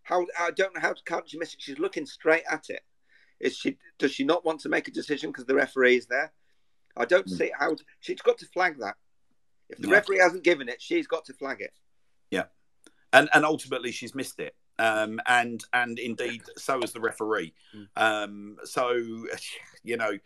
How 0.03 0.25
I 0.39 0.51
don't 0.51 0.73
know 0.73 0.81
how 0.81 0.93
to 0.93 1.03
count. 1.03 1.29
She 1.29 1.37
miss 1.37 1.53
it. 1.53 1.61
She's 1.61 1.79
looking 1.79 2.05
straight 2.05 2.43
at 2.49 2.69
it. 2.69 2.81
Is 3.39 3.55
she? 3.55 3.77
Does 3.99 4.11
she 4.11 4.23
not 4.23 4.45
want 4.45 4.61
to 4.61 4.69
make 4.69 4.87
a 4.87 4.91
decision 4.91 5.31
because 5.31 5.45
the 5.45 5.55
referee 5.55 5.97
is 5.97 6.07
there? 6.07 6.31
I 6.95 7.05
don't 7.05 7.27
mm. 7.27 7.37
see 7.37 7.51
how 7.57 7.75
she's 7.99 8.21
got 8.21 8.37
to 8.39 8.45
flag 8.45 8.79
that. 8.79 8.95
If 9.69 9.79
the 9.79 9.89
yeah. 9.89 9.95
referee 9.95 10.19
hasn't 10.19 10.43
given 10.43 10.69
it, 10.69 10.81
she's 10.81 11.07
got 11.07 11.25
to 11.25 11.33
flag 11.33 11.61
it. 11.61 11.73
Yeah, 12.31 12.45
and 13.13 13.29
and 13.33 13.45
ultimately 13.45 13.91
she's 13.91 14.15
missed 14.15 14.39
it 14.39 14.55
um, 14.79 15.19
and 15.27 15.63
and 15.73 15.99
indeed 15.99 16.43
so 16.57 16.81
is 16.81 16.93
the 16.93 16.99
referee. 16.99 17.53
Mm. 17.75 17.87
Um, 17.95 18.57
so 18.63 18.95
you 19.83 19.97
know, 19.97 20.17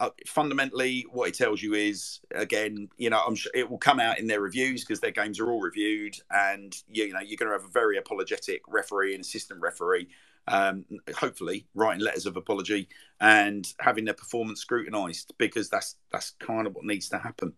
uh, 0.00 0.10
fundamentally, 0.26 1.06
what 1.12 1.28
it 1.28 1.34
tells 1.34 1.62
you 1.62 1.74
is 1.74 2.20
again, 2.34 2.88
you 2.96 3.10
know, 3.10 3.22
I'm 3.24 3.36
sure 3.36 3.52
it 3.54 3.70
will 3.70 3.78
come 3.78 4.00
out 4.00 4.18
in 4.18 4.26
their 4.26 4.40
reviews 4.40 4.84
because 4.84 5.00
their 5.00 5.12
games 5.12 5.38
are 5.38 5.50
all 5.50 5.60
reviewed, 5.60 6.16
and 6.30 6.74
you 6.90 7.12
know, 7.12 7.20
you're 7.20 7.36
going 7.36 7.50
to 7.50 7.56
have 7.56 7.68
a 7.68 7.72
very 7.72 7.98
apologetic 7.98 8.62
referee 8.68 9.14
and 9.14 9.22
assistant 9.22 9.60
referee. 9.60 10.08
Um, 10.48 10.84
hopefully, 11.14 11.68
writing 11.72 12.02
letters 12.02 12.26
of 12.26 12.36
apology 12.36 12.88
and 13.20 13.72
having 13.78 14.04
their 14.04 14.14
performance 14.14 14.60
scrutinised 14.60 15.32
because 15.38 15.70
that's 15.70 15.94
that's 16.10 16.32
kind 16.40 16.66
of 16.66 16.74
what 16.74 16.84
needs 16.84 17.08
to 17.10 17.18
happen. 17.18 17.52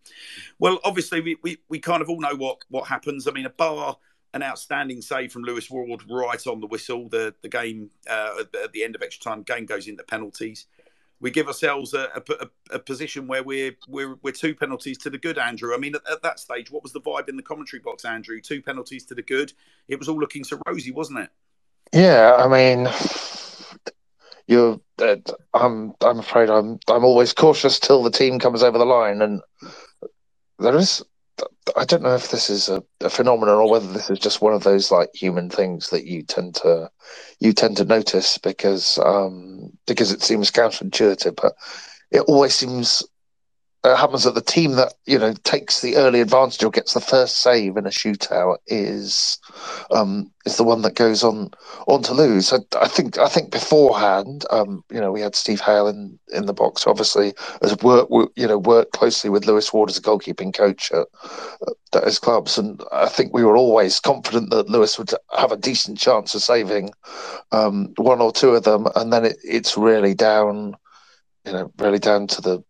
Well, 0.58 0.80
obviously, 0.84 1.22
we, 1.22 1.38
we, 1.42 1.56
we 1.70 1.78
kind 1.78 2.02
of 2.02 2.10
all 2.10 2.20
know 2.20 2.34
what 2.36 2.58
what 2.68 2.86
happens. 2.86 3.26
I 3.26 3.30
mean, 3.30 3.46
a 3.46 3.50
bar 3.50 3.96
an 4.34 4.42
outstanding 4.42 5.00
save 5.00 5.32
from 5.32 5.42
Lewis 5.42 5.70
Ward 5.70 6.02
right 6.10 6.46
on 6.46 6.60
the 6.60 6.66
whistle. 6.66 7.08
The 7.08 7.34
the 7.40 7.48
game 7.48 7.90
uh, 8.10 8.42
at 8.62 8.72
the 8.72 8.84
end 8.84 8.94
of 8.94 9.02
extra 9.02 9.30
time, 9.30 9.42
game 9.42 9.64
goes 9.64 9.88
into 9.88 10.02
penalties. 10.02 10.66
We 11.20 11.30
give 11.30 11.46
ourselves 11.46 11.94
a, 11.94 12.10
a, 12.28 12.48
a, 12.72 12.78
position 12.78 13.26
where 13.28 13.42
we're, 13.42 13.76
we're 13.88 14.16
we're 14.22 14.32
two 14.32 14.54
penalties 14.54 14.98
to 14.98 15.10
the 15.10 15.16
good, 15.16 15.38
Andrew. 15.38 15.72
I 15.72 15.78
mean, 15.78 15.94
at, 15.94 16.02
at, 16.10 16.22
that 16.22 16.38
stage, 16.38 16.70
what 16.70 16.82
was 16.82 16.92
the 16.92 17.00
vibe 17.00 17.30
in 17.30 17.36
the 17.36 17.42
commentary 17.42 17.80
box, 17.80 18.04
Andrew? 18.04 18.40
Two 18.40 18.60
penalties 18.60 19.06
to 19.06 19.14
the 19.14 19.22
good. 19.22 19.52
It 19.88 19.98
was 19.98 20.08
all 20.08 20.18
looking 20.18 20.44
so 20.44 20.58
rosy, 20.66 20.90
wasn't 20.90 21.20
it? 21.20 21.30
Yeah, 21.94 22.34
I 22.36 22.48
mean, 22.48 22.88
you're. 24.48 24.80
Uh, 24.98 25.16
I'm. 25.54 25.94
I'm 26.00 26.18
afraid 26.18 26.50
I'm. 26.50 26.80
I'm 26.88 27.04
always 27.04 27.32
cautious 27.32 27.78
till 27.78 28.02
the 28.02 28.10
team 28.10 28.40
comes 28.40 28.62
over 28.62 28.76
the 28.76 28.84
line, 28.84 29.22
and 29.22 29.40
there 30.58 30.76
is 30.76 31.02
I 31.76 31.84
don't 31.84 32.02
know 32.02 32.14
if 32.14 32.30
this 32.30 32.50
is 32.50 32.68
a, 32.68 32.82
a, 33.00 33.10
phenomenon 33.10 33.56
or 33.56 33.68
whether 33.70 33.92
this 33.92 34.08
is 34.10 34.18
just 34.18 34.40
one 34.40 34.54
of 34.54 34.62
those 34.62 34.90
like 34.90 35.10
human 35.14 35.50
things 35.50 35.90
that 35.90 36.04
you 36.04 36.22
tend 36.22 36.54
to 36.56 36.90
you 37.40 37.52
tend 37.52 37.76
to 37.78 37.84
notice 37.84 38.38
because 38.38 38.98
um, 38.98 39.72
because 39.86 40.12
it 40.12 40.22
seems 40.22 40.50
counterintuitive, 40.50 41.34
but 41.40 41.54
it 42.12 42.20
always 42.20 42.54
seems 42.54 43.02
it 43.84 43.96
happens 43.96 44.24
that 44.24 44.34
the 44.34 44.40
team 44.40 44.72
that 44.72 44.94
you 45.04 45.18
know 45.18 45.34
takes 45.44 45.80
the 45.80 45.96
early 45.96 46.20
advantage 46.20 46.62
or 46.64 46.70
gets 46.70 46.94
the 46.94 47.00
first 47.00 47.40
save 47.40 47.76
in 47.76 47.86
a 47.86 47.90
shootout 47.90 48.56
is 48.66 49.38
um, 49.90 50.30
is 50.46 50.56
the 50.56 50.64
one 50.64 50.82
that 50.82 50.94
goes 50.94 51.22
on 51.22 51.50
on 51.86 52.02
to 52.02 52.14
lose. 52.14 52.52
I, 52.52 52.58
I 52.80 52.88
think 52.88 53.18
I 53.18 53.28
think 53.28 53.50
beforehand, 53.50 54.46
um, 54.50 54.82
you 54.90 55.00
know, 55.00 55.12
we 55.12 55.20
had 55.20 55.34
Steve 55.34 55.60
Hale 55.60 55.88
in, 55.88 56.18
in 56.32 56.46
the 56.46 56.54
box, 56.54 56.86
obviously, 56.86 57.34
as 57.60 57.76
work 57.78 58.08
you 58.36 58.46
know 58.46 58.58
worked 58.58 58.92
closely 58.92 59.28
with 59.28 59.46
Lewis 59.46 59.72
Ward 59.72 59.90
as 59.90 59.98
a 59.98 60.02
goalkeeping 60.02 60.54
coach 60.54 60.90
at, 60.90 61.06
at 61.94 62.04
his 62.04 62.18
clubs, 62.18 62.56
and 62.56 62.82
I 62.90 63.08
think 63.08 63.34
we 63.34 63.44
were 63.44 63.56
always 63.56 64.00
confident 64.00 64.50
that 64.50 64.70
Lewis 64.70 64.98
would 64.98 65.10
have 65.36 65.52
a 65.52 65.58
decent 65.58 65.98
chance 65.98 66.34
of 66.34 66.42
saving 66.42 66.90
um, 67.52 67.92
one 67.98 68.22
or 68.22 68.32
two 68.32 68.50
of 68.50 68.64
them, 68.64 68.86
and 68.96 69.12
then 69.12 69.26
it, 69.26 69.36
it's 69.44 69.76
really 69.76 70.14
down, 70.14 70.74
you 71.44 71.52
know, 71.52 71.70
really 71.78 71.98
down 71.98 72.26
to 72.28 72.40
the 72.40 72.64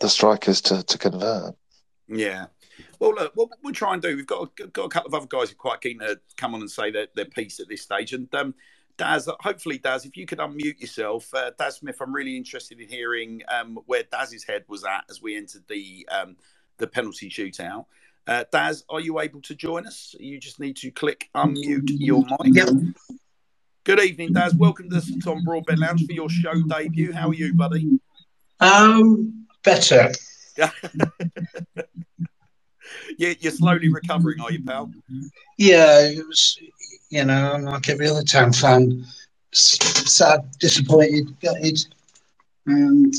the 0.00 0.08
strikers 0.08 0.60
to, 0.62 0.82
to 0.82 0.98
convert. 0.98 1.54
Yeah. 2.08 2.46
Well, 2.98 3.14
look, 3.14 3.32
what 3.34 3.50
we'll 3.62 3.72
try 3.72 3.92
and 3.92 4.02
do, 4.02 4.16
we've 4.16 4.26
got 4.26 4.50
a, 4.60 4.66
got 4.66 4.84
a 4.84 4.88
couple 4.88 5.08
of 5.08 5.14
other 5.14 5.26
guys 5.26 5.50
who 5.50 5.54
are 5.54 5.56
quite 5.56 5.80
keen 5.80 5.98
to 6.00 6.20
come 6.36 6.54
on 6.54 6.60
and 6.60 6.70
say 6.70 6.90
their, 6.90 7.06
their 7.14 7.24
piece 7.24 7.60
at 7.60 7.68
this 7.68 7.82
stage. 7.82 8.12
And 8.12 8.32
um, 8.34 8.54
Daz, 8.96 9.28
hopefully, 9.40 9.78
Daz, 9.78 10.04
if 10.04 10.16
you 10.16 10.26
could 10.26 10.38
unmute 10.38 10.80
yourself. 10.80 11.32
Uh, 11.34 11.50
Daz 11.58 11.76
Smith, 11.76 11.96
I'm 12.00 12.14
really 12.14 12.36
interested 12.36 12.80
in 12.80 12.88
hearing 12.88 13.42
um, 13.48 13.78
where 13.86 14.04
Daz's 14.04 14.44
head 14.44 14.64
was 14.68 14.84
at 14.84 15.04
as 15.10 15.22
we 15.22 15.36
entered 15.36 15.64
the 15.68 16.08
um, 16.10 16.36
the 16.78 16.86
penalty 16.86 17.30
shootout. 17.30 17.86
Uh, 18.26 18.44
Daz, 18.50 18.84
are 18.88 19.00
you 19.00 19.20
able 19.20 19.40
to 19.42 19.54
join 19.54 19.86
us? 19.86 20.14
You 20.18 20.38
just 20.38 20.58
need 20.58 20.76
to 20.78 20.90
click 20.90 21.28
unmute 21.34 21.90
your 21.90 22.24
mic. 22.24 22.54
Yep. 22.54 22.68
Good 23.84 24.00
evening, 24.00 24.32
Daz. 24.32 24.54
Welcome 24.54 24.88
to 24.90 25.00
the 25.00 25.20
Tom 25.22 25.44
Broadbent 25.44 25.78
Lounge 25.78 26.06
for 26.06 26.12
your 26.12 26.30
show 26.30 26.54
debut. 26.62 27.12
How 27.12 27.28
are 27.28 27.34
you, 27.34 27.54
buddy? 27.54 28.00
Um, 28.60 29.43
better. 29.64 30.12
yeah, 33.18 33.34
you're 33.40 33.52
slowly 33.52 33.88
recovering, 33.88 34.40
are 34.40 34.52
you, 34.52 34.62
pal? 34.62 34.90
Yeah, 35.58 36.00
it 36.00 36.26
was. 36.26 36.58
You 37.10 37.24
know, 37.24 37.52
I'm 37.54 37.62
like 37.62 37.88
every 37.88 38.08
other 38.08 38.22
town 38.22 38.52
fan, 38.52 39.04
sad, 39.52 40.50
disappointed, 40.58 41.38
gutted, 41.40 41.78
and 42.66 43.14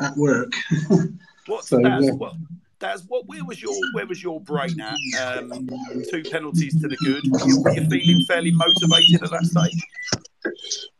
at 0.00 0.16
work. 0.16 0.52
What's 1.46 1.68
so, 1.68 1.82
Daz, 1.82 2.06
yeah. 2.06 2.12
what, 2.12 2.34
Daz, 2.78 3.04
what? 3.08 3.26
Where 3.26 3.44
was 3.44 3.60
your 3.60 3.74
Where 3.92 4.06
was 4.06 4.22
your 4.22 4.40
brain 4.40 4.80
at? 4.80 4.94
Um, 5.20 5.68
two 6.10 6.22
penalties 6.30 6.80
to 6.80 6.88
the 6.88 6.96
good. 6.96 7.22
Were 7.30 7.46
you, 7.46 7.60
were 7.60 7.74
you 7.74 7.88
feeling 7.88 8.24
fairly 8.26 8.52
motivated 8.52 9.22
at 9.22 9.30
that 9.30 9.44
stage? 9.44 9.82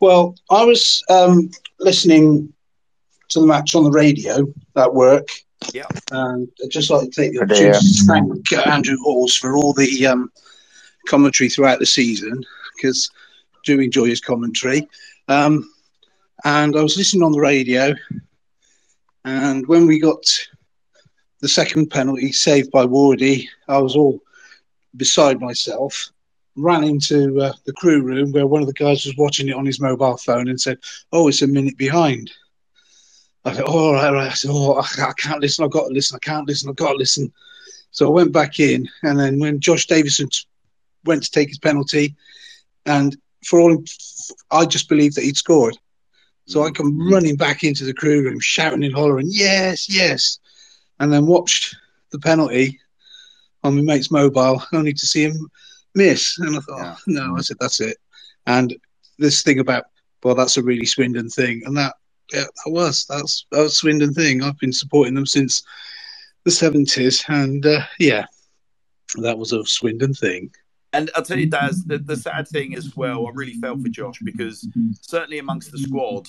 Well, 0.01 0.35
I 0.51 0.65
was 0.65 1.03
um, 1.09 1.51
listening 1.79 2.53
to 3.33 3.41
the 3.41 3.47
match 3.47 3.75
on 3.75 3.85
the 3.85 3.91
radio 3.91 4.47
at 4.77 4.95
work. 4.95 5.29
Yeah. 5.73 5.87
And 6.11 6.49
I'd 6.63 6.71
just 6.71 6.91
like 6.91 7.09
to 7.09 7.11
take 7.11 7.33
the 7.33 7.43
opportunity 7.43 7.79
to 7.79 8.05
thank 8.05 8.67
Andrew 8.67 8.97
Halls 9.03 9.37
for 9.37 9.57
all 9.57 9.73
the 9.73 10.07
um, 10.07 10.31
commentary 11.07 11.49
throughout 11.49 11.79
the 11.79 11.87
season 11.87 12.45
because 12.77 13.11
I 13.55 13.59
do 13.65 13.81
enjoy 13.81 14.07
his 14.07 14.21
commentary. 14.21 14.89
Um, 15.29 15.71
and 16.45 16.77
I 16.77 16.83
was 16.83 16.97
listening 16.97 17.23
on 17.23 17.33
the 17.33 17.41
radio, 17.41 17.95
and 19.25 19.67
when 19.69 19.87
we 19.87 20.01
got 20.01 20.25
the 21.41 21.49
second 21.49 21.91
penalty 21.91 22.33
saved 22.33 22.71
by 22.73 22.85
Wardy, 22.85 23.47
I 23.69 23.79
was 23.79 23.95
all 23.95 24.21
beside 24.97 25.41
myself. 25.41 26.11
Ran 26.57 26.85
into 26.85 27.41
uh, 27.41 27.53
the 27.65 27.73
crew 27.73 28.03
room 28.03 28.33
where 28.33 28.47
one 28.47 28.61
of 28.61 28.67
the 28.67 28.75
guys 28.75 29.07
was 29.07 29.17
watching 29.17 29.49
it 29.49 29.55
on 29.55 29.65
his 29.65 29.81
mobile 29.81 30.19
phone 30.19 30.49
and 30.49 30.61
said, 30.61 30.79
"Oh, 31.13 31.29
it's 31.29 31.43
a 31.43 31.47
minute 31.47 31.79
behind." 31.79 32.31
I 33.45 33.53
thought, 33.53 33.69
oh, 33.69 33.87
all 33.87 33.93
right, 33.95 34.13
right. 34.13 34.31
I 34.31 34.35
said, 34.35 34.51
oh, 34.53 34.81
I 34.81 35.13
can't 35.19 35.41
listen. 35.41 35.65
I've 35.65 35.71
got 35.73 35.89
to 35.89 35.95
listen. 35.95 36.17
I 36.17 36.25
can't 36.25 36.47
listen. 36.47 36.69
I've 36.69 36.77
got 36.77 36.93
to 36.93 36.99
listen. 36.99 37.33
So 37.91 38.07
I 38.07 38.11
went 38.11 38.33
back 38.33 38.61
in, 38.61 38.89
and 39.03 39.19
then 39.19 39.39
when 39.39 39.61
Josh 39.61 39.87
Davison 39.87 40.29
went 41.05 41.25
to 41.25 41.31
take 41.31 41.49
his 41.49 41.59
penalty, 41.59 42.15
and 42.87 43.17
for 43.45 43.61
all, 43.61 43.85
I 44.51 44.65
just 44.65 44.89
believed 44.89 45.17
that 45.17 45.25
he'd 45.25 45.37
scored. 45.37 45.77
So 46.47 46.65
I 46.65 46.71
come 46.71 46.93
mm-hmm. 46.93 47.13
running 47.13 47.37
back 47.37 47.65
into 47.65 47.85
the 47.85 47.95
crew 47.95 48.23
room, 48.23 48.41
shouting 48.41 48.85
and 48.85 48.95
hollering, 48.95 49.29
"Yes, 49.29 49.89
yes!" 49.89 50.39
And 51.01 51.13
then 51.13 51.27
watched 51.27 51.77
the 52.11 52.19
penalty 52.19 52.81
on 53.65 53.77
my 53.77 53.83
mate's 53.83 54.11
mobile, 54.11 54.63
only 54.73 54.93
to 54.93 55.07
see 55.07 55.25
him 55.25 55.51
miss. 55.95 56.39
And 56.39 56.57
I 56.57 56.61
thought, 56.61 56.81
oh, 56.81 56.83
yeah. 56.83 56.95
oh, 56.97 57.03
no, 57.07 57.21
I 57.21 57.25
mm-hmm. 57.25 57.41
said, 57.41 57.57
that's 57.61 57.81
it. 57.81 57.99
And 58.47 58.77
this 59.19 59.43
thing 59.43 59.59
about, 59.59 59.85
well, 60.23 60.35
that's 60.35 60.57
a 60.57 60.63
really 60.63 60.87
Swindon 60.87 61.29
thing, 61.29 61.63
and 61.65 61.77
that 61.77 61.95
yeah, 62.33 62.45
that 62.65 62.71
was 62.71 63.07
that's 63.07 63.47
that 63.51 63.63
was 63.63 63.77
Swindon 63.77 64.15
thing. 64.15 64.43
I've 64.43 64.59
been 64.59 64.73
supporting 64.73 65.15
them 65.15 65.27
since 65.27 65.63
the 66.45 66.51
seventies, 66.51 67.25
and 67.29 67.65
uh, 67.65 67.83
yeah, 67.99 68.27
that 69.17 69.39
was 69.39 69.53
a 69.53 69.65
Swindon 69.65 70.15
thing. 70.15 70.51
And 70.95 71.11
I'll 71.15 71.23
tell 71.23 71.39
you, 71.39 71.47
Daz, 71.47 71.85
the, 71.85 71.99
the 71.99 72.17
sad 72.17 72.47
thing 72.49 72.75
as 72.77 72.95
well, 72.97 73.27
I 73.27 73.31
really 73.33 73.55
felt 73.55 73.81
for 73.81 73.89
Josh 73.89 74.19
because 74.23 74.69
certainly 75.01 75.39
amongst 75.39 75.73
the 75.73 75.79
squad, 75.79 76.29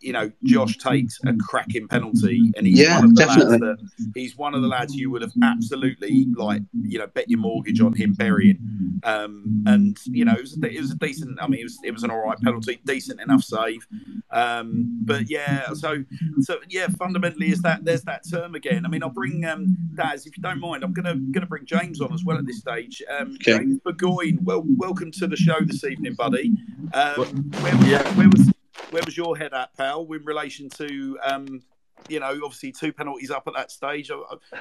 you 0.00 0.12
know, 0.12 0.30
Josh 0.44 0.78
takes 0.78 1.20
a 1.26 1.34
cracking 1.36 1.86
penalty, 1.86 2.52
and 2.56 2.66
he's 2.66 2.80
yeah, 2.80 2.96
one 2.96 3.04
of 3.04 3.14
the 3.14 3.24
definitely. 3.24 3.58
lads 3.58 3.80
that 3.80 4.10
he's 4.14 4.36
one 4.36 4.54
of 4.54 4.62
the 4.62 4.68
lads 4.68 4.94
you 4.94 5.10
would 5.10 5.22
have 5.22 5.32
absolutely 5.44 6.26
like, 6.36 6.62
you 6.82 6.98
know, 6.98 7.06
bet 7.06 7.30
your 7.30 7.38
mortgage 7.38 7.80
on 7.80 7.92
him 7.92 8.12
burying. 8.14 8.58
Um, 9.04 9.62
and 9.66 9.96
you 10.06 10.24
know, 10.24 10.34
it 10.34 10.40
was, 10.40 10.58
it 10.60 10.80
was, 10.80 10.90
a 10.90 10.96
decent. 10.96 11.38
I 11.40 11.46
mean, 11.46 11.60
it 11.60 11.64
was 11.64 11.78
it 11.84 11.92
was 11.92 12.02
an 12.02 12.10
all 12.10 12.24
right 12.24 12.38
penalty, 12.40 12.80
decent 12.84 13.20
enough 13.20 13.44
save. 13.44 13.86
Um, 14.30 15.00
but 15.04 15.30
yeah, 15.30 15.72
so 15.72 16.04
so 16.40 16.58
yeah, 16.68 16.88
fundamentally, 16.98 17.50
is 17.50 17.62
that 17.62 17.84
there's 17.84 18.02
that 18.02 18.24
term 18.28 18.54
again. 18.54 18.84
I 18.84 18.88
mean, 18.88 19.02
I'll 19.02 19.10
bring 19.10 19.44
um, 19.44 19.76
Daz 19.94 20.26
if 20.26 20.36
you 20.36 20.42
don't 20.42 20.60
mind. 20.60 20.82
I'm 20.82 20.92
gonna 20.92 21.14
gonna 21.14 21.46
bring 21.46 21.64
James 21.64 22.00
on 22.00 22.12
as 22.12 22.24
well 22.24 22.38
at 22.38 22.46
this 22.46 22.58
stage. 22.58 23.02
Um, 23.08 23.34
okay. 23.34 23.58
James 23.58 23.80
Burgoyne, 24.00 24.38
well, 24.42 24.64
welcome 24.76 25.10
to 25.12 25.26
the 25.26 25.36
show 25.36 25.60
this 25.60 25.84
evening, 25.84 26.14
buddy. 26.14 26.52
Um, 26.94 27.14
where, 27.60 27.76
was, 27.76 27.86
yeah. 27.86 28.14
where 28.14 28.28
was 28.28 28.50
where 28.90 29.02
was 29.04 29.16
your 29.16 29.36
head 29.36 29.52
at, 29.52 29.76
pal, 29.76 30.10
in 30.10 30.24
relation 30.24 30.70
to 30.70 31.18
um, 31.22 31.62
you 32.08 32.18
know, 32.18 32.28
obviously 32.42 32.72
two 32.72 32.92
penalties 32.94 33.30
up 33.30 33.46
at 33.46 33.54
that 33.54 33.70
stage? 33.70 34.10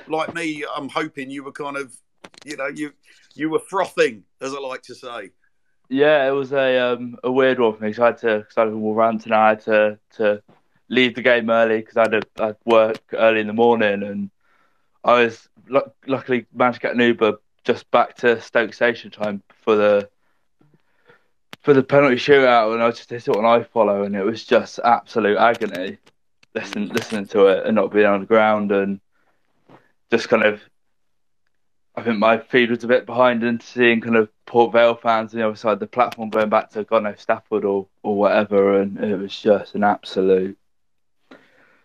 Like 0.07 0.33
me, 0.33 0.65
I'm 0.75 0.89
hoping 0.89 1.29
you 1.29 1.43
were 1.43 1.53
kind 1.53 1.77
of, 1.77 1.95
you 2.45 2.57
know, 2.57 2.67
you 2.67 2.91
you 3.33 3.49
were 3.49 3.59
frothing, 3.59 4.23
as 4.41 4.53
I 4.53 4.59
like 4.59 4.81
to 4.83 4.95
say. 4.95 5.31
Yeah, 5.87 6.27
it 6.27 6.31
was 6.31 6.51
a 6.51 6.77
um, 6.77 7.15
a 7.23 7.31
weird 7.31 7.59
one 7.59 7.75
for 7.75 7.83
me. 7.83 7.93
So 7.93 8.03
I 8.03 8.07
had 8.07 8.17
to, 8.19 8.39
because 8.39 8.57
I 8.57 8.65
was 8.65 8.75
Wolverhampton, 8.75 9.31
I 9.31 9.49
had 9.49 9.61
to 9.61 9.99
to 10.17 10.43
leave 10.89 11.15
the 11.15 11.21
game 11.21 11.49
early 11.49 11.79
because 11.79 11.95
I 11.95 12.01
had 12.01 12.11
to 12.11 12.21
I'd 12.43 12.55
work 12.65 13.01
early 13.13 13.39
in 13.39 13.47
the 13.47 13.53
morning, 13.53 14.03
and 14.03 14.31
I 15.03 15.23
was 15.23 15.47
luckily 16.05 16.45
managed 16.53 16.81
to 16.81 16.87
get 16.87 16.95
an 16.95 17.01
Uber 17.01 17.37
just 17.69 17.91
back 17.91 18.15
to 18.15 18.41
Stoke 18.41 18.73
Station 18.73 19.11
time 19.11 19.43
for 19.61 19.75
the 19.75 20.09
for 21.61 21.75
the 21.75 21.83
penalty 21.83 22.15
shootout, 22.15 22.73
and 22.73 22.81
I 22.81 22.89
just 22.89 23.09
did 23.09 23.17
it 23.17 23.29
on 23.29 23.63
follow, 23.65 24.01
and 24.01 24.15
it 24.15 24.23
was 24.25 24.43
just 24.43 24.79
absolute 24.83 25.37
agony. 25.37 25.99
Listening 26.55 26.89
listening 26.89 27.27
to 27.27 27.45
it 27.45 27.67
and 27.67 27.75
not 27.75 27.91
being 27.91 28.07
on 28.07 28.21
the 28.21 28.25
ground, 28.25 28.71
and 28.71 28.99
just 30.09 30.29
kind 30.29 30.43
of, 30.45 30.61
I 31.95 32.01
think 32.01 32.17
my 32.17 32.39
feed 32.39 32.71
was 32.71 32.83
a 32.83 32.87
bit 32.87 33.05
behind, 33.05 33.43
and 33.43 33.61
seeing 33.61 34.01
kind 34.01 34.15
of 34.15 34.29
Port 34.47 34.71
Vale 34.71 34.95
fans 34.95 35.35
on 35.35 35.39
the 35.39 35.45
other 35.45 35.55
side 35.55 35.73
of 35.73 35.79
the 35.79 35.85
platform 35.85 36.31
going 36.31 36.49
back 36.49 36.71
to 36.71 36.83
God 36.83 37.03
knows 37.03 37.21
Stafford 37.21 37.65
or 37.65 37.85
or 38.01 38.17
whatever, 38.17 38.81
and 38.81 38.97
it 38.97 39.15
was 39.15 39.39
just 39.39 39.75
an 39.75 39.83
absolute 39.83 40.57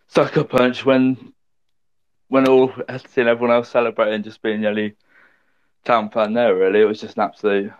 sucker 0.07 0.45
punch 0.45 0.87
when 0.87 1.35
when 2.29 2.49
all 2.49 2.73
seeing 3.11 3.29
everyone 3.29 3.55
else 3.55 3.69
celebrating, 3.69 4.23
just 4.23 4.41
being 4.41 4.63
nearly 4.63 4.97
town 5.85 6.11
fan 6.11 6.33
there. 6.33 6.55
Really, 6.55 6.81
it 6.81 6.85
was 6.85 7.01
just 7.01 7.17
an 7.17 7.23
absolute 7.23 7.73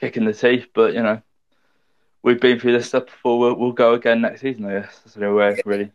kick 0.00 0.16
in 0.16 0.24
the 0.24 0.32
teeth. 0.32 0.68
But 0.74 0.94
you 0.94 1.02
know, 1.02 1.22
we've 2.22 2.40
been 2.40 2.58
through 2.60 2.72
this 2.72 2.88
stuff 2.88 3.06
before. 3.06 3.38
We'll, 3.38 3.54
we'll 3.56 3.72
go 3.72 3.94
again 3.94 4.20
next 4.20 4.40
season. 4.40 4.66
I 4.66 4.80
guess 4.80 5.00
that's 5.00 5.14
the 5.14 5.26
only 5.26 5.38
way, 5.38 5.60
really. 5.64 5.92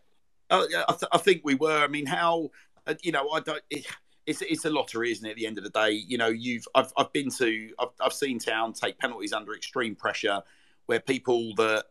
Yeah, 0.50 0.84
I, 0.88 0.92
th- 0.92 1.10
I, 1.12 1.18
think 1.18 1.42
we 1.44 1.56
were. 1.56 1.82
I 1.82 1.88
mean, 1.88 2.06
how 2.06 2.50
uh, 2.86 2.94
you 3.02 3.12
know, 3.12 3.30
I 3.30 3.40
don't. 3.40 3.62
It, 3.70 3.86
it's 4.26 4.42
it's 4.42 4.64
a 4.64 4.70
lottery, 4.70 5.12
isn't 5.12 5.24
it? 5.24 5.30
At 5.30 5.36
the 5.36 5.46
end 5.46 5.58
of 5.58 5.64
the 5.64 5.70
day, 5.70 5.90
you 5.92 6.18
know, 6.18 6.28
you've 6.28 6.66
I've 6.74 6.92
I've 6.96 7.12
been 7.12 7.30
to 7.38 7.70
I've 7.78 7.88
I've 8.00 8.12
seen 8.12 8.38
town 8.38 8.72
take 8.72 8.98
penalties 8.98 9.32
under 9.32 9.54
extreme 9.54 9.94
pressure, 9.94 10.42
where 10.86 11.00
people 11.00 11.54
that 11.56 11.84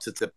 to, 0.00 0.12
to 0.12 0.32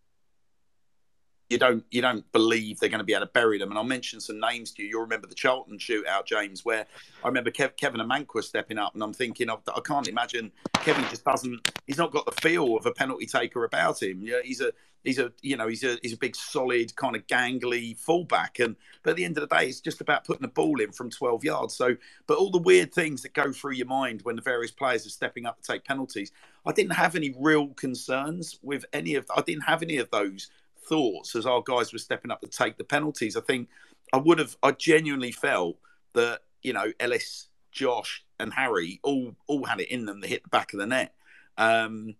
you 1.50 1.58
don't 1.58 1.84
you 1.89 2.02
don't 2.02 2.32
believe 2.32 2.80
they're 2.80 2.89
going 2.89 3.00
to 3.00 3.06
be 3.06 3.14
able 3.14 3.26
to 3.26 3.32
bury 3.32 3.58
them. 3.58 3.70
And 3.70 3.78
I'll 3.78 3.84
mention 3.84 4.20
some 4.20 4.39
names 4.39 4.72
to 4.74 4.84
you. 4.84 4.89
You'll 4.89 5.02
remember 5.02 5.28
the 5.28 5.36
Charlton 5.36 5.78
shootout, 5.78 6.26
James, 6.26 6.64
where 6.64 6.86
I 7.24 7.28
remember 7.28 7.52
Kev, 7.52 7.76
Kevin 7.76 8.02
Amankwaa 8.02 8.43
stepping 8.43 8.78
up, 8.78 8.93
and 8.93 9.04
I'm 9.04 9.14
thinking 9.14 9.50
of 9.50 9.62
I 9.76 9.80
can't 9.82 10.08
imagine 10.08 10.52
Kevin 10.76 11.04
just 11.10 11.26
doesn't. 11.26 11.72
He's 11.88 11.97
not 11.97 12.12
got 12.12 12.26
the 12.26 12.39
feel 12.41 12.78
of 12.78 12.86
a 12.86 12.91
penalty 12.91 13.26
taker 13.26 13.64
about 13.64 14.02
him. 14.02 14.22
Yeah, 14.22 14.41
he's 14.43 14.62
a 14.62 14.72
he's 15.04 15.18
a 15.18 15.32
you 15.41 15.58
know 15.58 15.68
he's 15.68 15.84
a 15.84 15.97
he's 16.04 16.14
a 16.14 16.18
big 16.18 16.36
solid 16.36 16.95
kind 16.95 17.16
of 17.16 17.26
gangly 17.26 17.97
fullback, 17.97 18.60
and 18.60 18.76
but 19.02 19.12
at 19.12 19.16
the 19.18 19.26
end 19.26 19.38
of 19.38 19.47
the 19.47 19.56
day, 19.56 19.68
it's 19.68 19.80
just 19.80 20.02
about 20.02 20.26
putting 20.26 20.43
the 20.43 20.50
ball 20.50 20.80
in 20.80 20.91
from 20.91 21.10
12 21.10 21.43
yards. 21.43 21.74
So, 21.74 21.95
but 22.28 22.38
all 22.38 22.52
the 22.52 22.60
weird 22.60 22.93
things 22.93 23.24
that 23.24 23.34
go 23.34 23.52
through 23.52 23.74
your 23.74 23.88
mind 23.88 24.22
when 24.22 24.36
the 24.36 24.41
various 24.43 24.72
players 24.72 25.06
are 25.08 25.10
stepping 25.10 25.47
up 25.47 25.60
to 25.62 25.72
take 25.72 25.84
penalties, 25.84 26.32
I 26.66 26.74
didn't 26.74 26.93
have 26.93 27.16
any 27.16 27.34
real 27.39 27.70
concerns 27.70 28.60
with 28.62 28.86
any 28.93 29.16
of. 29.16 29.26
I 29.36 29.41
didn't 29.41 29.64
have 29.64 29.82
any 29.82 29.97
of 29.97 30.12
those 30.12 30.50
thoughts 30.89 31.35
as 31.35 31.45
our 31.45 31.61
guys 31.61 31.93
were 31.93 31.99
stepping 31.99 32.31
up 32.31 32.41
to 32.41 32.47
take 32.47 32.77
the 32.77 32.83
penalties. 32.83 33.37
I 33.37 33.41
think 33.41 33.69
I 34.11 34.17
would 34.17 34.39
have, 34.39 34.57
I 34.63 34.71
genuinely 34.71 35.31
felt 35.31 35.77
that 36.13 36.41
you 36.63 36.73
know 36.73 36.91
Ellis, 36.99 37.47
Josh, 37.71 38.25
and 38.39 38.53
Harry 38.53 38.99
all 39.03 39.35
all 39.47 39.63
had 39.65 39.79
it 39.79 39.91
in 39.91 40.05
them 40.05 40.21
to 40.21 40.27
hit 40.27 40.43
the 40.43 40.49
back 40.49 40.73
of 40.73 40.79
the 40.79 40.87
net, 40.87 41.13
um, 41.57 42.15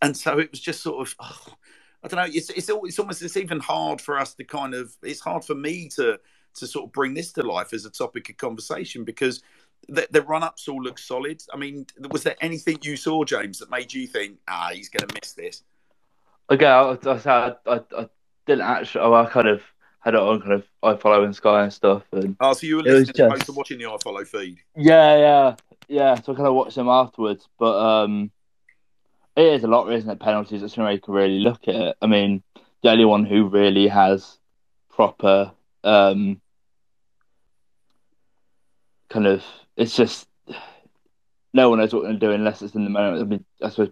and 0.00 0.16
so 0.16 0.38
it 0.38 0.50
was 0.50 0.60
just 0.60 0.82
sort 0.82 1.06
of. 1.06 1.14
Oh, 1.20 1.54
I 2.04 2.08
don't 2.08 2.18
know. 2.18 2.32
It's 2.34 2.50
it's 2.50 2.68
it's 2.68 2.98
almost 2.98 3.22
it's 3.22 3.36
even 3.36 3.60
hard 3.60 4.00
for 4.00 4.18
us 4.18 4.34
to 4.34 4.42
kind 4.42 4.74
of. 4.74 4.92
It's 5.04 5.20
hard 5.20 5.44
for 5.44 5.54
me 5.54 5.88
to 5.90 6.18
to 6.54 6.66
sort 6.66 6.86
of 6.86 6.92
bring 6.92 7.14
this 7.14 7.32
to 7.32 7.42
life 7.42 7.72
as 7.72 7.84
a 7.84 7.90
topic 7.90 8.28
of 8.28 8.36
conversation 8.36 9.04
because 9.04 9.42
the, 9.88 10.06
the 10.10 10.22
run 10.22 10.42
ups 10.42 10.68
all 10.68 10.82
look 10.82 10.98
solid. 10.98 11.42
I 11.52 11.56
mean, 11.56 11.86
was 12.10 12.22
there 12.22 12.36
anything 12.40 12.78
you 12.82 12.96
saw, 12.96 13.24
James, 13.24 13.58
that 13.58 13.70
made 13.70 13.92
you 13.92 14.06
think, 14.06 14.38
ah, 14.48 14.70
he's 14.72 14.88
going 14.88 15.08
to 15.08 15.14
miss 15.20 15.32
this? 15.32 15.62
Okay, 16.52 16.66
I, 16.66 16.92
I, 16.92 17.54
I, 17.66 17.80
I 17.96 18.08
didn't 18.46 18.60
actually. 18.60 19.00
Oh, 19.00 19.14
I 19.14 19.24
kind 19.24 19.48
of 19.48 19.62
had 20.00 20.12
it 20.12 20.20
on 20.20 20.40
kind 20.40 20.52
of 20.52 20.64
I 20.82 20.96
follow 20.96 21.26
iFollow 21.26 21.34
Sky 21.34 21.62
and 21.62 21.72
stuff. 21.72 22.02
And 22.12 22.36
oh, 22.40 22.52
so 22.52 22.66
you 22.66 22.76
were 22.76 22.82
listening 22.82 23.06
just... 23.06 23.20
opposed 23.20 23.46
to 23.46 23.52
watching 23.52 23.78
the 23.78 23.84
iFollow 23.84 24.26
feed? 24.26 24.58
Yeah, 24.76 25.16
yeah, 25.16 25.56
yeah. 25.88 26.14
So 26.16 26.32
I 26.32 26.36
kind 26.36 26.48
of 26.48 26.54
watched 26.54 26.74
them 26.74 26.88
afterwards, 26.88 27.48
but 27.58 27.78
um, 27.78 28.30
it 29.34 29.46
is 29.46 29.64
a 29.64 29.66
lot, 29.66 29.90
isn't 29.90 30.10
it? 30.10 30.20
Penalties. 30.20 30.60
That's 30.60 30.76
when 30.76 30.92
you 30.92 31.00
can 31.00 31.14
really 31.14 31.38
look 31.38 31.68
at 31.68 31.74
it. 31.74 31.96
I 32.02 32.06
mean, 32.06 32.42
the 32.82 32.90
only 32.90 33.06
one 33.06 33.24
who 33.24 33.48
really 33.48 33.88
has 33.88 34.38
proper 34.90 35.52
um, 35.84 36.38
kind 39.08 39.26
of 39.26 39.42
it's 39.74 39.96
just 39.96 40.28
no 41.54 41.70
one 41.70 41.78
knows 41.78 41.94
what 41.94 42.02
they're 42.02 42.12
doing 42.12 42.40
unless 42.40 42.60
it's 42.60 42.74
in 42.74 42.84
the 42.84 42.90
moment. 42.90 43.22
I 43.22 43.24
mean, 43.24 43.44
I 43.62 43.70
suppose. 43.70 43.90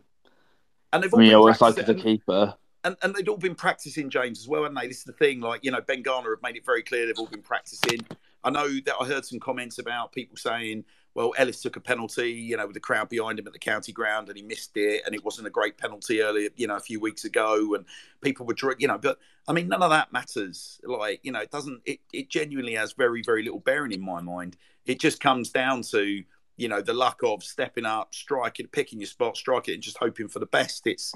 And 0.93 1.03
they've 1.03 1.13
all 1.13 1.21
mean, 1.21 1.35
always 1.35 1.61
like 1.61 1.79
as 1.79 1.89
a 1.89 1.95
keeper. 1.95 2.55
And, 2.83 2.97
and 3.03 3.15
they'd 3.15 3.29
all 3.29 3.37
been 3.37 3.55
practicing 3.55 4.09
James 4.09 4.41
as 4.41 4.49
well, 4.49 4.63
haven't 4.63 4.77
they? 4.81 4.89
This 4.89 4.99
is 4.99 5.05
the 5.05 5.13
thing. 5.13 5.41
Like 5.41 5.65
you 5.65 5.71
know, 5.71 5.81
Ben 5.81 6.03
Garner 6.03 6.31
have 6.31 6.43
made 6.43 6.57
it 6.57 6.65
very 6.65 6.83
clear 6.83 7.07
they've 7.07 7.19
all 7.19 7.27
been 7.27 7.43
practicing. 7.43 8.01
I 8.43 8.51
know 8.51 8.69
that 8.87 8.95
I 9.01 9.05
heard 9.05 9.25
some 9.25 9.39
comments 9.39 9.79
about 9.79 10.13
people 10.13 10.37
saying, 10.37 10.85
well, 11.15 11.35
Ellis 11.37 11.61
took 11.61 11.77
a 11.77 11.81
penalty, 11.81 12.31
you 12.31 12.57
know, 12.57 12.67
with 12.67 12.75
the 12.75 12.81
crowd 12.81 13.09
behind 13.09 13.39
him 13.39 13.47
at 13.47 13.53
the 13.53 13.59
county 13.59 13.93
ground, 13.93 14.29
and 14.29 14.37
he 14.37 14.43
missed 14.43 14.77
it, 14.77 15.03
and 15.05 15.15
it 15.15 15.25
wasn't 15.25 15.47
a 15.47 15.51
great 15.51 15.77
penalty 15.77 16.23
earlier, 16.23 16.49
you 16.57 16.67
know, 16.67 16.77
a 16.77 16.81
few 16.81 17.01
weeks 17.01 17.25
ago, 17.25 17.75
and 17.75 17.85
people 18.21 18.47
were, 18.47 18.55
you 18.79 18.87
know, 18.87 18.97
but 18.97 19.19
I 19.49 19.53
mean, 19.53 19.69
none 19.69 19.83
of 19.83 19.91
that 19.91 20.13
matters. 20.13 20.81
Like, 20.85 21.21
you 21.23 21.33
know, 21.33 21.41
it 21.41 21.51
doesn't. 21.51 21.83
It 21.85 22.01
it 22.13 22.31
genuinely 22.31 22.75
has 22.75 22.93
very 22.93 23.23
very 23.23 23.43
little 23.43 23.61
bearing 23.61 23.93
in 23.93 24.01
my 24.01 24.21
mind. 24.21 24.57
It 24.87 25.01
just 25.01 25.21
comes 25.21 25.51
down 25.51 25.83
to 25.91 26.23
you 26.61 26.69
know 26.69 26.83
the 26.83 26.93
luck 26.93 27.21
of 27.25 27.43
stepping 27.43 27.87
up, 27.87 28.15
striking, 28.15 28.67
picking 28.67 29.01
your 29.01 29.07
spot, 29.07 29.37
striking, 29.37 29.75
and 29.75 29.83
just 29.83 29.97
hoping 29.97 30.29
for 30.29 30.39
the 30.39 30.47
best. 30.47 30.87
It's 30.87 31.15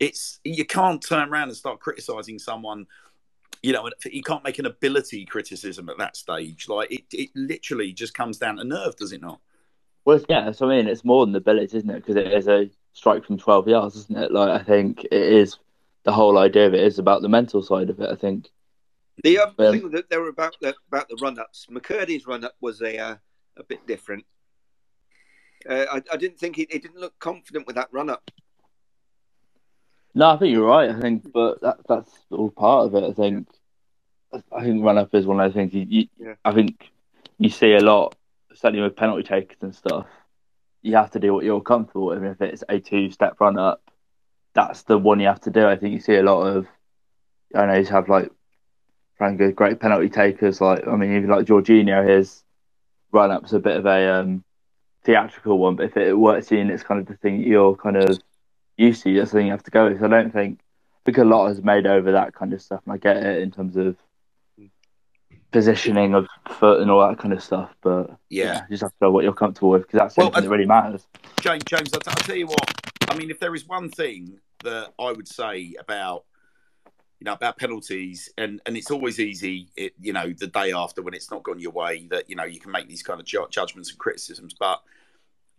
it's 0.00 0.40
you 0.42 0.64
can't 0.64 1.02
turn 1.06 1.28
around 1.28 1.48
and 1.48 1.56
start 1.56 1.80
criticizing 1.80 2.38
someone. 2.38 2.86
You 3.62 3.72
know, 3.72 3.90
you 4.04 4.22
can't 4.22 4.44
make 4.44 4.58
an 4.58 4.66
ability 4.66 5.26
criticism 5.26 5.88
at 5.88 5.98
that 5.98 6.16
stage. 6.16 6.68
Like 6.68 6.90
it, 6.90 7.04
it 7.12 7.30
literally 7.34 7.92
just 7.92 8.14
comes 8.14 8.38
down 8.38 8.56
to 8.56 8.64
nerve, 8.64 8.96
does 8.96 9.12
it 9.12 9.20
not? 9.20 9.40
Well, 10.04 10.20
yeah. 10.28 10.52
So 10.52 10.70
I 10.70 10.76
mean, 10.76 10.88
it's 10.88 11.04
more 11.04 11.26
than 11.26 11.32
the 11.32 11.38
ability, 11.38 11.76
isn't 11.76 11.90
it? 11.90 11.96
Because 11.96 12.16
it 12.16 12.32
is 12.32 12.48
a 12.48 12.70
strike 12.94 13.24
from 13.26 13.36
twelve 13.36 13.68
yards, 13.68 13.96
isn't 13.96 14.16
it? 14.16 14.32
Like 14.32 14.60
I 14.60 14.64
think 14.64 15.04
it 15.04 15.12
is 15.12 15.58
the 16.04 16.12
whole 16.12 16.38
idea 16.38 16.66
of 16.68 16.74
it 16.74 16.80
is 16.80 16.98
about 16.98 17.20
the 17.20 17.28
mental 17.28 17.62
side 17.62 17.90
of 17.90 18.00
it. 18.00 18.08
I 18.08 18.14
think 18.14 18.50
the 19.22 19.40
other 19.40 19.66
um, 19.66 19.72
thing 19.72 19.90
that 19.90 20.08
they 20.08 20.16
were 20.16 20.28
about 20.28 20.56
the, 20.60 20.74
about 20.88 21.08
the 21.08 21.18
run 21.20 21.38
ups, 21.38 21.66
McKirdy's 21.70 22.26
run 22.26 22.44
up 22.44 22.54
was 22.60 22.80
a 22.80 22.96
uh, 22.96 23.16
a 23.58 23.64
bit 23.64 23.86
different. 23.86 24.24
Uh, 25.68 25.86
I, 25.92 26.02
I, 26.12 26.16
didn't 26.16 26.38
think 26.38 26.56
he, 26.56 26.66
he, 26.70 26.78
didn't 26.78 27.00
look 27.00 27.18
confident 27.18 27.66
with 27.66 27.76
that 27.76 27.88
run 27.92 28.10
up. 28.10 28.30
No, 30.14 30.30
I 30.30 30.36
think 30.38 30.52
you're 30.52 30.66
right. 30.66 30.90
I 30.90 31.00
think, 31.00 31.30
but 31.32 31.60
that, 31.60 31.78
that's 31.88 32.10
all 32.30 32.50
part 32.50 32.86
of 32.86 32.94
it. 32.94 33.08
I 33.08 33.12
think. 33.12 33.48
I 34.52 34.62
think 34.62 34.84
run 34.84 34.98
up 34.98 35.14
is 35.14 35.26
one 35.26 35.40
of 35.40 35.46
those 35.46 35.54
things. 35.54 35.72
You, 35.72 35.86
you 35.88 36.08
yeah. 36.18 36.34
I 36.44 36.52
think 36.52 36.90
you 37.38 37.48
see 37.48 37.74
a 37.74 37.80
lot, 37.80 38.16
certainly 38.54 38.82
with 38.82 38.96
penalty 38.96 39.22
takers 39.22 39.58
and 39.62 39.74
stuff. 39.74 40.06
You 40.82 40.96
have 40.96 41.10
to 41.12 41.20
do 41.20 41.32
what 41.32 41.44
you're 41.44 41.60
comfortable 41.60 42.06
with. 42.06 42.24
If 42.24 42.40
it's 42.40 42.64
a 42.68 42.78
two 42.78 43.10
step 43.10 43.40
run 43.40 43.58
up, 43.58 43.82
that's 44.54 44.82
the 44.82 44.98
one 44.98 45.20
you 45.20 45.26
have 45.26 45.40
to 45.42 45.50
do. 45.50 45.66
I 45.66 45.76
think 45.76 45.94
you 45.94 46.00
see 46.00 46.16
a 46.16 46.22
lot 46.22 46.42
of. 46.42 46.66
I 47.54 47.66
know 47.66 47.74
you 47.74 47.86
have 47.86 48.08
like 48.08 48.30
Franco, 49.16 49.50
great 49.52 49.80
penalty 49.80 50.08
takers. 50.08 50.60
Like 50.60 50.86
I 50.86 50.96
mean, 50.96 51.16
even 51.16 51.30
like 51.30 51.46
Jorginho, 51.46 52.08
his 52.08 52.42
run 53.12 53.30
up's 53.30 53.52
a 53.52 53.58
bit 53.58 53.76
of 53.76 53.86
a 53.86 54.20
um, 54.20 54.44
theatrical 55.06 55.58
one, 55.58 55.76
but 55.76 55.86
if 55.86 55.96
it 55.96 56.12
works 56.12 56.50
in, 56.52 56.68
it's 56.68 56.82
kind 56.82 57.00
of 57.00 57.06
the 57.06 57.16
thing 57.16 57.40
you're 57.40 57.76
kind 57.76 57.96
of 57.96 58.20
used 58.76 59.04
to. 59.04 59.14
That's 59.14 59.30
the 59.30 59.38
thing 59.38 59.46
you 59.46 59.52
have 59.52 59.62
to 59.62 59.70
go 59.70 59.88
with. 59.88 60.00
So 60.00 60.06
I 60.06 60.08
don't 60.08 60.32
think 60.32 60.60
I 60.60 61.00
think 61.06 61.18
a 61.18 61.24
lot 61.24 61.46
has 61.48 61.62
made 61.62 61.86
over 61.86 62.12
that 62.12 62.34
kind 62.34 62.52
of 62.52 62.60
stuff, 62.60 62.82
and 62.84 62.92
I 62.92 62.98
get 62.98 63.16
it 63.16 63.40
in 63.40 63.52
terms 63.52 63.76
of 63.76 63.96
positioning 65.52 66.14
of 66.14 66.26
foot 66.58 66.82
and 66.82 66.90
all 66.90 67.08
that 67.08 67.18
kind 67.18 67.32
of 67.32 67.42
stuff. 67.42 67.70
But 67.80 68.10
yeah, 68.28 68.44
yeah 68.44 68.60
you 68.62 68.70
just 68.70 68.82
have 68.82 68.90
to 68.90 68.96
know 69.02 69.10
what 69.12 69.24
you're 69.24 69.32
comfortable 69.32 69.70
with 69.70 69.82
because 69.82 69.98
that's 69.98 70.14
the 70.16 70.22
well, 70.22 70.32
something 70.32 70.44
that 70.44 70.50
really 70.50 70.66
matters. 70.66 71.06
James, 71.40 71.62
James, 71.64 71.90
I'll, 71.94 72.00
I'll 72.06 72.14
tell 72.16 72.36
you 72.36 72.48
what. 72.48 72.90
I 73.08 73.16
mean, 73.16 73.30
if 73.30 73.38
there 73.38 73.54
is 73.54 73.66
one 73.66 73.88
thing 73.88 74.40
that 74.64 74.92
I 74.98 75.12
would 75.12 75.28
say 75.28 75.74
about 75.78 76.24
you 77.20 77.24
know 77.24 77.32
about 77.32 77.56
penalties 77.56 78.28
and 78.36 78.60
and 78.66 78.76
it's 78.76 78.90
always 78.90 79.18
easy 79.18 79.68
it, 79.76 79.94
you 80.00 80.12
know 80.12 80.34
the 80.38 80.46
day 80.46 80.72
after 80.72 81.00
when 81.00 81.14
it's 81.14 81.30
not 81.30 81.42
gone 81.42 81.58
your 81.58 81.72
way 81.72 82.06
that 82.10 82.28
you 82.28 82.36
know 82.36 82.44
you 82.44 82.60
can 82.60 82.70
make 82.70 82.88
these 82.88 83.02
kind 83.02 83.20
of 83.20 83.26
ju- 83.26 83.46
judgments 83.50 83.90
and 83.90 83.98
criticisms 83.98 84.54
but 84.58 84.82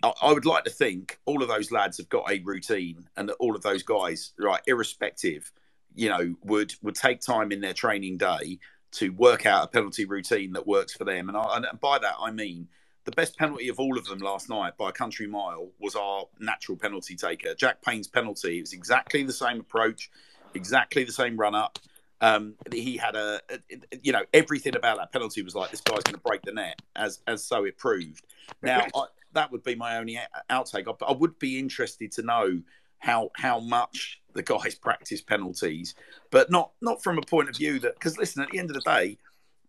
I, 0.04 0.32
would 0.32 0.46
like 0.46 0.64
to 0.66 0.70
think 0.70 1.20
all 1.26 1.42
of 1.42 1.50
those 1.50 1.72
lads 1.72 1.98
have 1.98 2.10
got 2.10 2.32
a 2.32 2.40
routine 2.40 3.08
and 3.18 3.30
that 3.30 3.36
all 3.40 3.56
of 3.56 3.64
those 3.64 3.84
guys 3.84 4.34
right 4.38 4.62
irrespective 4.68 5.52
you 5.96 6.10
know 6.10 6.36
would 6.44 6.74
would 6.82 6.96
take 6.96 7.22
time 7.22 7.52
in 7.52 7.62
their 7.62 7.74
training 7.74 8.18
day 8.18 8.60
to 8.92 9.10
work 9.10 9.46
out 9.46 9.64
a 9.64 9.68
penalty 9.68 10.06
routine 10.06 10.54
that 10.54 10.68
works 10.68 10.94
for 10.94 11.04
them 11.04 11.30
and, 11.30 11.38
I, 11.38 11.58
and 11.58 11.80
by 11.80 11.98
that 11.98 12.16
i 12.22 12.30
mean 12.30 12.68
the 13.06 13.12
best 13.12 13.38
penalty 13.38 13.70
of 13.70 13.80
all 13.80 13.98
of 13.98 14.06
them 14.06 14.20
last 14.20 14.50
night 14.50 14.78
by 14.78 14.90
a 14.90 14.92
country 14.92 15.28
mile 15.28 15.70
was 15.80 15.96
our 15.96 16.26
natural 16.40 16.78
penalty 16.78 17.16
taker 17.16 17.56
jack 17.56 17.82
payne's 17.82 18.08
penalty 18.08 18.60
it 18.60 18.62
was 18.62 18.74
exactly 18.74 19.24
the 19.24 19.34
same 19.34 19.60
approach 19.60 20.12
exactly 20.58 21.04
the 21.04 21.12
same 21.12 21.38
run 21.38 21.56
up. 21.56 21.80
Um, 22.20 22.56
he 22.72 22.98
had 22.98 23.16
a, 23.16 23.40
a, 23.50 23.60
you 24.02 24.12
know, 24.12 24.24
everything 24.34 24.76
about 24.76 24.98
that 24.98 25.12
penalty 25.12 25.44
was 25.44 25.54
like 25.54 25.70
this 25.70 25.82
guy's 25.82 26.02
going 26.02 26.16
to 26.16 26.22
break 26.22 26.42
the 26.42 26.52
net, 26.52 26.82
as 26.96 27.20
as 27.28 27.44
so 27.44 27.64
it 27.64 27.78
proved. 27.78 28.26
Now 28.62 28.88
I, 28.96 29.04
that 29.34 29.52
would 29.52 29.64
be 29.64 29.76
my 29.76 29.98
only 29.98 30.20
outtake. 30.50 30.88
I, 30.88 31.06
I 31.06 31.14
would 31.14 31.38
be 31.40 31.60
interested 31.60 32.12
to 32.14 32.22
know 32.22 32.62
how 33.00 33.32
how 33.36 33.60
much 33.60 34.22
the 34.34 34.44
guys 34.44 34.76
practice 34.82 35.22
penalties, 35.22 35.96
but 36.32 36.52
not 36.52 36.72
not 36.82 37.04
from 37.04 37.18
a 37.18 37.22
point 37.22 37.50
of 37.50 37.56
view 37.56 37.80
that 37.80 37.96
because 37.96 38.18
listen, 38.18 38.42
at 38.42 38.50
the 38.52 38.60
end 38.60 38.70
of 38.70 38.76
the 38.76 38.82
day, 38.82 39.18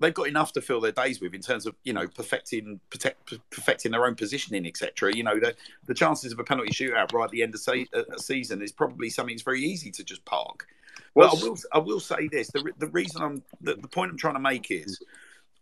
they've 0.00 0.14
got 0.14 0.28
enough 0.28 0.52
to 0.52 0.61
fill 0.61 0.80
their 0.80 0.92
days 0.92 1.20
with 1.20 1.34
in 1.34 1.40
terms 1.40 1.66
of 1.66 1.74
you 1.84 1.92
know 1.92 2.06
perfecting 2.06 2.80
protect, 2.90 3.34
perfecting 3.50 3.92
their 3.92 4.06
own 4.06 4.14
positioning, 4.14 4.66
etc. 4.66 5.14
You 5.14 5.24
know, 5.24 5.38
the 5.38 5.54
the 5.86 5.94
chances 5.94 6.32
of 6.32 6.38
a 6.38 6.44
penalty 6.44 6.70
shootout 6.70 7.12
right 7.12 7.24
at 7.24 7.30
the 7.30 7.42
end 7.42 7.54
of 7.54 7.61
se- 7.61 7.88
uh, 7.94 8.02
a 8.14 8.18
season 8.18 8.62
is 8.62 8.72
probably 8.72 9.11
something 9.11 9.34
that's 9.34 9.42
very 9.42 9.62
easy 9.62 9.90
to 9.92 10.04
just 10.04 10.24
park. 10.24 10.66
Well, 11.14 11.36
I 11.36 11.42
will 11.42 11.59
I 11.72 11.78
will 11.78 12.00
say 12.00 12.28
this: 12.28 12.48
the 12.48 12.72
the 12.78 12.88
reason 12.88 13.22
I'm 13.22 13.42
the, 13.61 13.74
the 13.74 13.88
point 13.88 14.11
I'm 14.11 14.18
trying 14.18 14.34
to 14.34 14.40
make 14.40 14.70
is. 14.70 15.00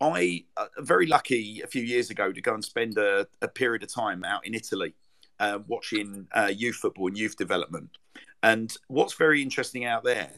I 0.01 0.44
uh, 0.57 0.66
very 0.78 1.07
lucky 1.07 1.62
a 1.62 1.66
few 1.66 1.82
years 1.82 2.11
ago 2.11 2.32
to 2.32 2.40
go 2.40 2.55
and 2.55 2.64
spend 2.64 2.99
a, 2.99 3.26
a 3.40 3.49
period 3.49 3.82
of 3.82 3.92
time 3.92 4.24
out 4.24 4.47
in 4.47 4.55
Italy, 4.55 4.94
uh, 5.40 5.59
watching 5.66 6.26
uh, 6.32 6.53
youth 6.55 6.76
football 6.76 7.09
and 7.09 7.16
youth 7.16 7.36
development. 7.36 7.90
And 8.42 8.74
what's 8.88 9.14
very 9.14 9.42
interesting 9.42 9.84
out 9.84 10.05
there 10.05 10.32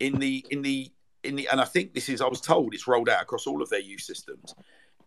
in 0.00 0.18
the 0.18 0.44
in 0.50 0.62
the 0.62 0.90
in 1.24 1.36
the 1.36 1.48
and 1.50 1.60
I 1.60 1.64
think 1.64 1.94
this 1.94 2.08
is 2.08 2.20
I 2.20 2.28
was 2.28 2.40
told 2.40 2.74
it's 2.74 2.86
rolled 2.86 3.08
out 3.08 3.22
across 3.22 3.46
all 3.46 3.62
of 3.62 3.70
their 3.70 3.80
youth 3.80 4.02
systems. 4.02 4.54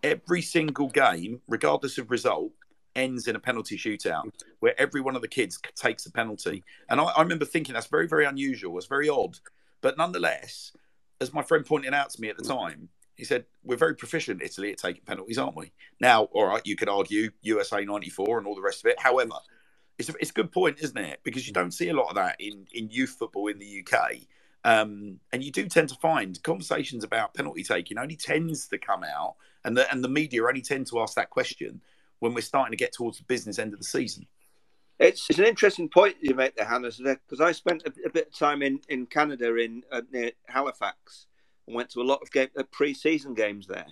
Every 0.03 0.41
single 0.41 0.89
game, 0.89 1.41
regardless 1.47 1.97
of 1.97 2.11
result, 2.11 2.51
ends 2.95 3.27
in 3.27 3.35
a 3.35 3.39
penalty 3.39 3.77
shootout 3.77 4.29
where 4.59 4.79
every 4.79 5.01
one 5.01 5.15
of 5.15 5.21
the 5.21 5.27
kids 5.27 5.59
takes 5.75 6.05
a 6.05 6.11
penalty. 6.11 6.63
And 6.89 6.99
I, 6.99 7.05
I, 7.05 7.21
remember 7.21 7.45
thinking 7.45 7.73
that's 7.73 7.87
very, 7.87 8.07
very 8.07 8.25
unusual. 8.25 8.77
It's 8.77 8.87
very 8.87 9.09
odd. 9.09 9.37
But 9.81 9.97
nonetheless, 9.97 10.71
as 11.19 11.33
my 11.33 11.41
friend 11.41 11.65
pointed 11.65 11.93
out 11.93 12.09
to 12.11 12.21
me 12.21 12.29
at 12.29 12.37
the 12.37 12.43
time, 12.43 12.89
he 13.16 13.24
said, 13.24 13.45
We're 13.63 13.78
very 13.78 13.95
proficient, 13.95 14.41
Italy, 14.41 14.72
at 14.72 14.78
taking 14.78 15.03
penalties, 15.03 15.38
aren't 15.38 15.55
we? 15.55 15.72
Now, 15.99 16.24
all 16.34 16.47
right, 16.47 16.61
you 16.66 16.76
could 16.76 16.89
argue 16.89 17.32
USA 17.41 17.84
94 17.84 18.39
and 18.39 18.47
all 18.47 18.55
the 18.55 18.61
rest 18.61 18.84
of 18.84 18.91
it. 18.91 18.99
However, 18.99 19.36
it's 19.97 20.09
a, 20.09 20.13
it's 20.20 20.32
a 20.32 20.34
good 20.34 20.51
point, 20.51 20.80
isn't 20.82 20.97
it? 20.97 21.22
Because 21.24 21.47
you 21.47 21.53
don't 21.53 21.72
see 21.72 21.89
a 21.89 21.93
lot 21.93 22.09
of 22.09 22.16
that 22.16 22.36
in, 22.39 22.68
in 22.74 22.89
youth 22.89 23.16
football 23.18 23.47
in 23.47 23.59
the 23.59 23.86
UK. 23.86 24.18
Um, 24.66 25.20
and 25.32 25.43
you 25.43 25.51
do 25.51 25.68
tend 25.68 25.89
to 25.89 25.95
find 25.95 26.41
conversations 26.43 27.03
about 27.03 27.34
penalty 27.34 27.63
taking 27.63 27.98
only 27.98 28.15
tends 28.15 28.68
to 28.69 28.80
come 28.80 29.03
out, 29.03 29.35
and 29.64 29.77
the 29.77 29.89
and 29.91 30.03
the 30.03 30.10
media 30.10 30.44
only 30.44 30.61
tend 30.61 30.88
to 30.88 30.99
ask 30.99 31.14
that 31.15 31.30
question 31.30 31.81
when 32.19 32.34
we're 32.34 32.41
starting 32.41 32.72
to 32.72 32.77
get 32.77 32.91
towards 32.91 33.19
the 33.19 33.23
business 33.26 33.60
end 33.60 33.73
of 33.73 33.80
the 33.80 33.85
season. 33.85 34.26
It's, 34.98 35.30
it's 35.30 35.39
an 35.39 35.45
interesting 35.45 35.89
point 35.89 36.15
you 36.22 36.34
make 36.34 36.56
there, 36.56 36.65
Hannah, 36.65 36.89
because 36.89 37.41
I 37.41 37.52
spent 37.52 37.84
a, 37.85 37.91
a, 38.07 38.10
bit 38.10 38.27
of 38.27 38.38
time 38.38 38.61
in, 38.61 38.80
in 38.88 39.06
Canada 39.06 39.53
in 39.56 39.84
uh, 39.91 40.02
near 40.10 40.31
Halifax 40.48 41.27
went 41.67 41.89
to 41.91 42.01
a 42.01 42.03
lot 42.03 42.19
of 42.21 42.31
game, 42.31 42.49
uh, 42.57 42.63
pre-season 42.71 43.33
games 43.33 43.67
there. 43.67 43.87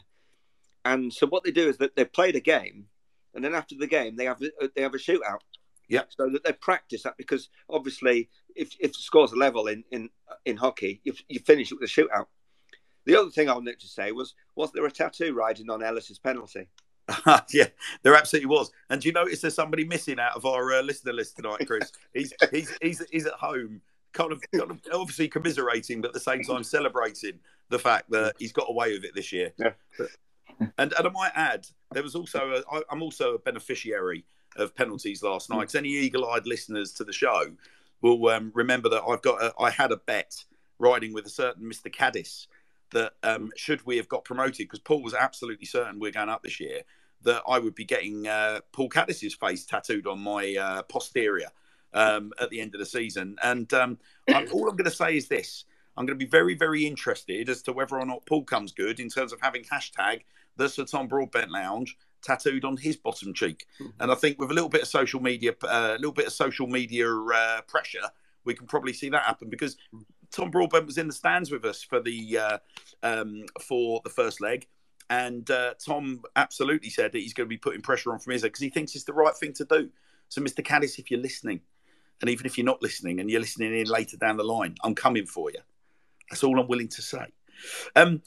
And 0.85 1.13
so 1.13 1.27
what 1.27 1.43
they 1.43 1.51
do 1.51 1.67
is 1.67 1.77
that 1.77 1.95
they 1.95 2.05
play 2.05 2.31
the 2.31 2.41
game, 2.41 2.87
and 3.33 3.43
then 3.43 3.55
after 3.55 3.75
the 3.75 3.87
game 3.87 4.15
they 4.15 4.25
have 4.25 4.41
uh, 4.41 4.67
they 4.75 4.81
have 4.81 4.93
a 4.93 4.97
shootout. 4.97 5.39
Yeah. 5.87 6.03
So 6.09 6.29
that 6.29 6.43
they 6.43 6.53
practice 6.53 7.03
that 7.03 7.17
because 7.17 7.49
obviously 7.69 8.29
if 8.55 8.75
if 8.79 8.93
the 8.93 8.99
scores 8.99 9.33
level 9.33 9.67
in 9.67 9.83
in 9.91 10.09
in 10.45 10.57
hockey, 10.57 11.01
you, 11.03 11.13
you 11.27 11.39
finish 11.39 11.71
it 11.71 11.79
with 11.79 11.89
a 11.89 11.93
shootout. 11.93 12.27
The 13.05 13.17
other 13.17 13.29
thing 13.29 13.49
I 13.49 13.53
wanted 13.53 13.79
to 13.79 13.87
say 13.87 14.11
was, 14.11 14.33
was 14.55 14.71
there 14.71 14.85
a 14.85 14.91
tattoo 14.91 15.33
riding 15.33 15.69
on 15.69 15.83
Ellis's 15.83 16.19
penalty? 16.19 16.67
yeah, 17.53 17.67
there 18.01 18.15
absolutely 18.15 18.47
was. 18.47 18.71
And 18.89 19.01
do 19.01 19.09
you 19.09 19.13
notice 19.13 19.41
there's 19.41 19.55
somebody 19.55 19.83
missing 19.83 20.19
out 20.19 20.37
of 20.37 20.45
our 20.45 20.73
uh, 20.73 20.81
listener 20.81 21.11
list 21.11 21.35
tonight, 21.35 21.67
Chris? 21.67 21.91
he's 22.13 22.33
he's 22.51 22.77
he's 22.81 23.03
he's 23.11 23.25
at 23.25 23.33
home, 23.33 23.81
kind 24.13 24.31
of, 24.31 24.41
kind 24.55 24.71
of 24.71 24.79
obviously 24.93 25.27
commiserating, 25.27 26.01
but 26.01 26.09
at 26.09 26.13
the 26.13 26.19
same 26.19 26.43
time 26.43 26.63
celebrating 26.63 27.39
the 27.69 27.79
fact 27.79 28.09
that 28.11 28.35
he's 28.39 28.53
got 28.53 28.69
away 28.69 28.93
with 28.93 29.03
it 29.03 29.15
this 29.15 29.31
year. 29.31 29.51
Yeah. 29.57 29.73
And, 30.77 30.93
and 30.93 31.07
I 31.07 31.09
might 31.09 31.31
add, 31.35 31.67
there 31.91 32.03
was 32.03 32.15
also 32.15 32.61
I, 32.71 32.81
I'm 32.89 33.01
also 33.01 33.33
a 33.33 33.39
beneficiary 33.39 34.25
of 34.55 34.75
penalties 34.75 35.23
last 35.23 35.49
night. 35.49 35.61
Because 35.61 35.75
any 35.75 35.89
eagle-eyed 35.89 36.45
listeners 36.45 36.93
to 36.93 37.03
the 37.03 37.13
show 37.13 37.51
will 38.01 38.27
um, 38.29 38.51
remember 38.53 38.89
that 38.89 39.03
I've 39.03 39.21
got 39.21 39.41
a, 39.41 39.53
I 39.59 39.71
had 39.71 39.91
a 39.91 39.97
bet 39.97 40.43
riding 40.79 41.13
with 41.13 41.25
a 41.25 41.29
certain 41.29 41.63
Mr. 41.63 41.91
Caddis 41.91 42.47
that 42.91 43.13
um, 43.23 43.51
should 43.55 43.83
we 43.85 43.97
have 43.97 44.07
got 44.07 44.23
promoted, 44.23 44.57
because 44.57 44.79
Paul 44.79 45.01
was 45.01 45.13
absolutely 45.15 45.65
certain 45.65 45.99
we're 45.99 46.11
going 46.11 46.29
up 46.29 46.43
this 46.43 46.59
year, 46.59 46.81
that 47.23 47.41
I 47.47 47.57
would 47.57 47.73
be 47.73 47.85
getting 47.85 48.27
uh, 48.27 48.59
Paul 48.71 48.89
Caddis's 48.89 49.33
face 49.33 49.65
tattooed 49.65 50.05
on 50.05 50.19
my 50.19 50.55
uh, 50.55 50.83
posterior 50.83 51.49
um, 51.93 52.31
at 52.39 52.49
the 52.49 52.59
end 52.59 52.73
of 52.75 52.79
the 52.79 52.85
season. 52.85 53.35
And 53.43 53.71
um, 53.73 53.97
I'm, 54.29 54.47
all 54.51 54.69
I'm 54.69 54.75
going 54.75 54.85
to 54.85 54.91
say 54.91 55.17
is 55.17 55.27
this. 55.27 55.65
I'm 55.95 56.05
going 56.05 56.17
to 56.17 56.25
be 56.25 56.29
very, 56.29 56.55
very 56.55 56.85
interested 56.85 57.49
as 57.49 57.61
to 57.63 57.73
whether 57.73 57.99
or 57.99 58.05
not 58.05 58.25
Paul 58.25 58.43
comes 58.43 58.71
good 58.71 58.99
in 58.99 59.09
terms 59.09 59.31
of 59.31 59.39
having 59.41 59.63
hashtag 59.63 60.21
the 60.57 60.67
Sir 60.67 60.85
Tom 60.85 61.07
Broadbent 61.07 61.51
Lounge 61.51 61.97
tattooed 62.23 62.65
on 62.65 62.77
his 62.77 62.95
bottom 62.95 63.33
cheek. 63.33 63.67
Mm-hmm. 63.79 64.01
And 64.01 64.11
I 64.11 64.15
think 64.15 64.39
with 64.39 64.49
a 64.49 64.53
little 64.53 64.69
bit 64.69 64.81
of 64.81 64.87
social 64.87 65.19
media, 65.19 65.53
uh, 65.63 65.91
a 65.91 65.99
little 65.99 66.13
bit 66.13 66.27
of 66.27 66.33
social 66.33 66.67
media 66.67 67.13
uh, 67.13 67.61
pressure, 67.67 68.09
we 68.45 68.53
can 68.53 68.67
probably 68.67 68.93
see 68.93 69.09
that 69.09 69.23
happen 69.23 69.49
because 69.49 69.77
Tom 70.31 70.49
Broadbent 70.49 70.85
was 70.85 70.97
in 70.97 71.07
the 71.07 71.13
stands 71.13 71.51
with 71.51 71.63
us 71.63 71.83
for 71.83 71.99
the 71.99 72.37
uh, 72.37 72.57
um, 73.03 73.45
for 73.61 74.01
the 74.03 74.09
first 74.09 74.41
leg, 74.41 74.67
and 75.09 75.49
uh, 75.51 75.75
Tom 75.83 76.21
absolutely 76.35 76.89
said 76.89 77.11
that 77.11 77.19
he's 77.19 77.33
going 77.33 77.45
to 77.45 77.49
be 77.49 77.57
putting 77.57 77.81
pressure 77.81 78.11
on 78.11 78.19
from 78.19 78.33
Izza 78.33 78.43
because 78.43 78.61
he 78.61 78.69
thinks 78.69 78.95
it's 78.95 79.03
the 79.03 79.13
right 79.13 79.35
thing 79.35 79.53
to 79.53 79.65
do. 79.65 79.89
So, 80.29 80.41
Mr. 80.41 80.65
Caddis, 80.65 80.97
if 80.97 81.11
you're 81.11 81.19
listening, 81.19 81.61
and 82.21 82.29
even 82.29 82.45
if 82.45 82.57
you're 82.57 82.65
not 82.65 82.81
listening 82.81 83.19
and 83.19 83.29
you're 83.29 83.41
listening 83.41 83.77
in 83.77 83.87
later 83.87 84.17
down 84.17 84.37
the 84.37 84.43
line, 84.43 84.75
I'm 84.83 84.95
coming 84.95 85.25
for 85.25 85.51
you. 85.51 85.59
That's 86.29 86.43
all 86.43 86.59
I'm 86.59 86.67
willing 86.67 86.87
to 86.89 87.01
say. 87.01 87.25
Um, 87.95 88.21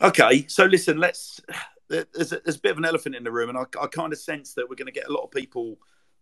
okay, 0.00 0.46
so 0.48 0.64
listen, 0.64 0.98
let's. 0.98 1.40
There's 1.88 2.32
a, 2.32 2.40
there's 2.44 2.56
a 2.56 2.60
bit 2.60 2.70
of 2.70 2.78
an 2.78 2.84
elephant 2.84 3.16
in 3.16 3.24
the 3.24 3.32
room, 3.32 3.48
and 3.48 3.58
I, 3.58 3.64
I 3.80 3.88
kind 3.88 4.12
of 4.12 4.18
sense 4.20 4.54
that 4.54 4.68
we're 4.68 4.76
going 4.76 4.86
to 4.86 4.92
get 4.92 5.08
a 5.08 5.12
lot 5.12 5.24
of 5.24 5.32
people 5.32 5.76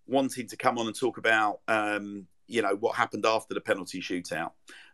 wanting 0.06 0.47
to 0.48 0.56
come 0.56 0.78
on 0.78 0.86
and 0.86 0.98
talk 0.98 1.19
about, 1.19 1.60
um, 1.69 2.27
you 2.47 2.62
know, 2.62 2.74
what 2.74 2.97
happened 2.97 3.27
after 3.27 3.52
the 3.52 3.60
penalty 3.60 4.01
shootout, 4.01 4.52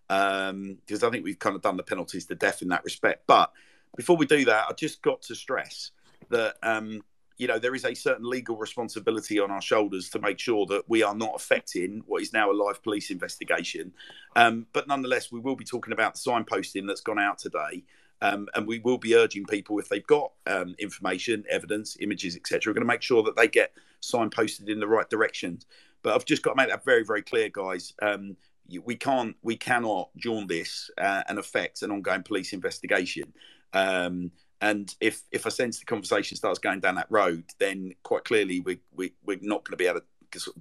because 0.08 0.50
um, 0.50 1.08
I 1.08 1.10
think 1.10 1.24
we've 1.24 1.38
kind 1.38 1.54
of 1.54 1.62
done 1.62 1.76
the 1.76 1.84
penalties 1.84 2.26
to 2.26 2.34
death 2.34 2.60
in 2.60 2.68
that 2.70 2.82
respect. 2.82 3.22
But 3.28 3.52
before 3.96 4.16
we 4.16 4.26
do 4.26 4.44
that, 4.46 4.66
I 4.68 4.72
just 4.72 5.00
got 5.00 5.22
to 5.22 5.36
stress 5.36 5.92
that 6.30 6.56
um, 6.64 7.02
you 7.36 7.48
know 7.48 7.58
there 7.58 7.74
is 7.74 7.84
a 7.84 7.94
certain 7.94 8.28
legal 8.28 8.56
responsibility 8.56 9.38
on 9.40 9.50
our 9.50 9.62
shoulders 9.62 10.08
to 10.10 10.18
make 10.18 10.38
sure 10.38 10.66
that 10.66 10.84
we 10.88 11.02
are 11.02 11.14
not 11.14 11.32
affecting 11.34 12.02
what 12.06 12.22
is 12.22 12.32
now 12.32 12.50
a 12.50 12.52
live 12.52 12.82
police 12.82 13.10
investigation. 13.10 13.92
Um, 14.36 14.66
but 14.72 14.86
nonetheless, 14.86 15.32
we 15.32 15.40
will 15.40 15.56
be 15.56 15.64
talking 15.64 15.92
about 15.92 16.14
the 16.14 16.20
signposting 16.20 16.86
that's 16.86 17.00
gone 17.00 17.18
out 17.18 17.38
today. 17.38 17.84
Um, 18.22 18.48
and 18.54 18.66
we 18.66 18.78
will 18.78 18.96
be 18.96 19.14
urging 19.14 19.44
people 19.44 19.78
if 19.78 19.88
they've 19.88 20.06
got 20.06 20.32
um, 20.46 20.74
information, 20.78 21.44
evidence, 21.50 21.96
images, 22.00 22.36
etc. 22.36 22.70
We're 22.70 22.74
going 22.74 22.86
to 22.86 22.92
make 22.92 23.02
sure 23.02 23.22
that 23.24 23.36
they 23.36 23.48
get 23.48 23.72
signposted 24.00 24.68
in 24.68 24.80
the 24.80 24.86
right 24.86 25.08
direction. 25.10 25.58
But 26.02 26.14
I've 26.14 26.24
just 26.24 26.42
got 26.42 26.52
to 26.52 26.56
make 26.56 26.70
that 26.70 26.84
very, 26.84 27.04
very 27.04 27.22
clear, 27.22 27.50
guys. 27.50 27.92
Um, 28.00 28.36
we 28.82 28.96
can't, 28.96 29.36
we 29.42 29.56
cannot 29.56 30.08
jaundice 30.16 30.90
uh, 30.96 31.22
and 31.28 31.38
affect 31.38 31.82
an 31.82 31.90
ongoing 31.90 32.22
police 32.22 32.54
investigation. 32.54 33.32
Um, 33.74 34.30
and 34.60 34.94
if 35.00 35.22
if 35.30 35.46
I 35.46 35.50
sense 35.50 35.78
the 35.78 35.84
conversation 35.84 36.36
starts 36.36 36.58
going 36.58 36.80
down 36.80 36.94
that 36.96 37.10
road, 37.10 37.44
then 37.58 37.92
quite 38.02 38.24
clearly 38.24 38.60
we, 38.60 38.78
we 38.94 39.12
we're 39.24 39.38
not 39.42 39.64
going 39.64 39.72
to 39.72 39.76
be 39.76 39.86
able 39.86 40.00
to 40.00 40.06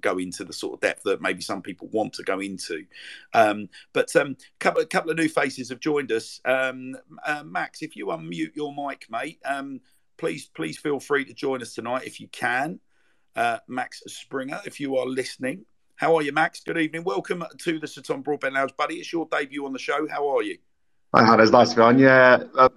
go 0.00 0.18
into 0.18 0.44
the 0.44 0.52
sort 0.52 0.74
of 0.74 0.80
depth 0.80 1.02
that 1.04 1.20
maybe 1.20 1.40
some 1.40 1.62
people 1.62 1.88
want 1.88 2.12
to 2.14 2.22
go 2.22 2.40
into. 2.40 2.84
Um, 3.32 3.68
but 3.92 4.14
a 4.14 4.22
um, 4.22 4.36
couple, 4.60 4.84
couple 4.86 5.10
of 5.10 5.16
new 5.16 5.28
faces 5.28 5.68
have 5.70 5.80
joined 5.80 6.12
us. 6.12 6.40
Um, 6.44 6.96
uh, 7.24 7.42
Max, 7.44 7.82
if 7.82 7.96
you 7.96 8.06
unmute 8.06 8.54
your 8.54 8.74
mic, 8.74 9.06
mate, 9.10 9.40
um, 9.44 9.80
please 10.16 10.46
please 10.54 10.78
feel 10.78 11.00
free 11.00 11.24
to 11.24 11.34
join 11.34 11.62
us 11.62 11.74
tonight 11.74 12.04
if 12.04 12.20
you 12.20 12.28
can. 12.28 12.80
Uh, 13.36 13.58
Max 13.66 14.02
Springer, 14.06 14.60
if 14.64 14.78
you 14.78 14.96
are 14.96 15.06
listening. 15.06 15.64
How 15.96 16.16
are 16.16 16.22
you, 16.22 16.32
Max? 16.32 16.60
Good 16.60 16.78
evening. 16.78 17.04
Welcome 17.04 17.44
to 17.58 17.78
the 17.78 17.86
Sir 17.86 18.02
Tom 18.02 18.22
Broadbent 18.22 18.54
Lounge, 18.54 18.76
buddy. 18.76 18.96
It's 18.96 19.12
your 19.12 19.28
debut 19.30 19.64
on 19.64 19.72
the 19.72 19.78
show. 19.78 20.08
How 20.08 20.28
are 20.36 20.42
you? 20.42 20.58
Hi, 21.14 21.24
Hannah. 21.24 21.44
It's 21.44 21.52
nice 21.52 21.70
to 21.70 21.76
be 21.76 21.82
on. 21.82 21.98
Yeah, 21.98 22.42
uh, 22.58 22.68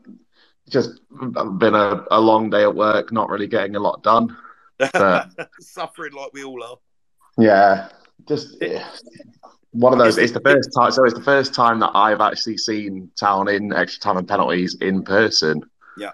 just 0.69 0.99
been 1.09 1.75
a, 1.75 2.05
a 2.11 2.19
long 2.19 2.49
day 2.49 2.63
at 2.63 2.75
work, 2.75 3.11
not 3.11 3.29
really 3.29 3.47
getting 3.47 3.75
a 3.75 3.79
lot 3.79 4.03
done. 4.03 4.35
Suffering 5.59 6.13
like 6.13 6.33
we 6.33 6.43
all 6.43 6.63
are. 6.63 6.77
Yeah, 7.37 7.89
just 8.27 8.61
one 9.71 9.93
of 9.93 9.99
those. 9.99 10.17
It's 10.17 10.31
the 10.31 10.41
first 10.41 10.69
time. 10.77 10.91
So 10.91 11.03
it's 11.05 11.13
the 11.13 11.23
first 11.23 11.53
time 11.53 11.79
that 11.79 11.91
I've 11.93 12.21
actually 12.21 12.57
seen 12.57 13.11
Town 13.19 13.47
in 13.47 13.73
extra 13.73 14.01
time 14.01 14.17
and 14.17 14.27
penalties 14.27 14.75
in 14.81 15.03
person. 15.03 15.61
Yeah. 15.97 16.11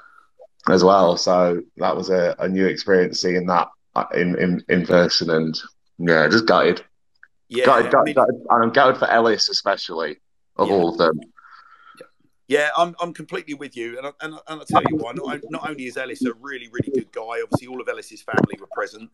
As 0.70 0.84
well, 0.84 1.18
so 1.18 1.62
that 1.78 1.96
was 1.96 2.10
a, 2.10 2.36
a 2.40 2.48
new 2.48 2.66
experience 2.66 3.20
seeing 3.22 3.46
that 3.48 3.68
uh, 3.96 4.06
in, 4.14 4.40
in, 4.40 4.64
in 4.70 4.86
person, 4.86 5.30
and 5.30 5.60
yeah, 5.98 6.28
just 6.30 6.46
gutted. 6.46 6.84
Yeah, 7.50 7.66
gutted, 7.66 7.92
gutted, 7.92 7.96
I 7.96 8.04
mean, 8.04 8.14
gutted, 8.16 8.36
I'm 8.50 8.70
gutted 8.72 8.98
for 8.98 9.10
Ellis 9.10 9.50
especially 9.50 10.18
of 10.56 10.70
yeah. 10.70 10.74
all 10.74 10.90
of 10.90 10.98
them. 10.98 11.20
Yeah, 12.54 12.70
I'm, 12.78 12.96
I'm 13.02 13.16
completely 13.16 13.56
with 13.56 13.76
you, 13.76 13.98
and 13.98 14.06
I, 14.06 14.12
and, 14.22 14.36
and 14.48 14.62
I 14.62 14.64
tell 14.68 14.84
you 14.88 14.98
why. 14.98 15.14
Not, 15.14 15.40
not 15.50 15.68
only 15.68 15.88
is 15.88 15.98
Ellis 15.98 16.24
a 16.24 16.34
really 16.34 16.70
really 16.72 16.92
good 16.94 17.12
guy, 17.12 17.42
obviously 17.42 17.66
all 17.66 17.82
of 17.82 17.90
Ellis's 17.90 18.22
family 18.22 18.58
were 18.60 18.68
present. 18.72 19.10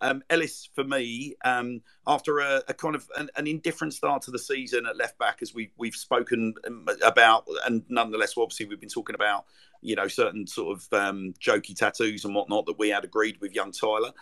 Um, 0.00 0.22
Ellis, 0.30 0.68
for 0.72 0.84
me, 0.84 1.34
um, 1.44 1.80
after 2.06 2.38
a, 2.38 2.62
a, 2.68 2.74
kind 2.74 2.94
of 2.94 3.08
an, 3.16 3.28
an, 3.34 3.48
indifferent 3.48 3.92
start 3.92 4.22
to 4.22 4.30
the 4.30 4.38
season 4.38 4.86
at 4.86 4.96
left 4.96 5.18
back, 5.18 5.38
as 5.42 5.52
we 5.52 5.72
we've 5.76 5.96
spoken 5.96 6.54
um, 6.64 6.86
about, 7.02 7.48
and 7.66 7.82
nonetheless, 7.88 8.34
obviously, 8.38 8.66
we've 8.66 8.78
been 8.78 8.88
talking 8.88 9.16
about, 9.16 9.46
you 9.80 9.96
know, 9.96 10.06
certain 10.06 10.46
sort 10.46 10.78
of 10.78 10.92
um, 10.92 11.34
jokey 11.40 11.74
tattoos 11.74 12.24
and 12.24 12.36
whatnot 12.36 12.66
that 12.66 12.78
we 12.78 12.90
had 12.90 13.02
agreed 13.02 13.40
with 13.40 13.52
young 13.52 13.72
Tyler. 13.72 14.12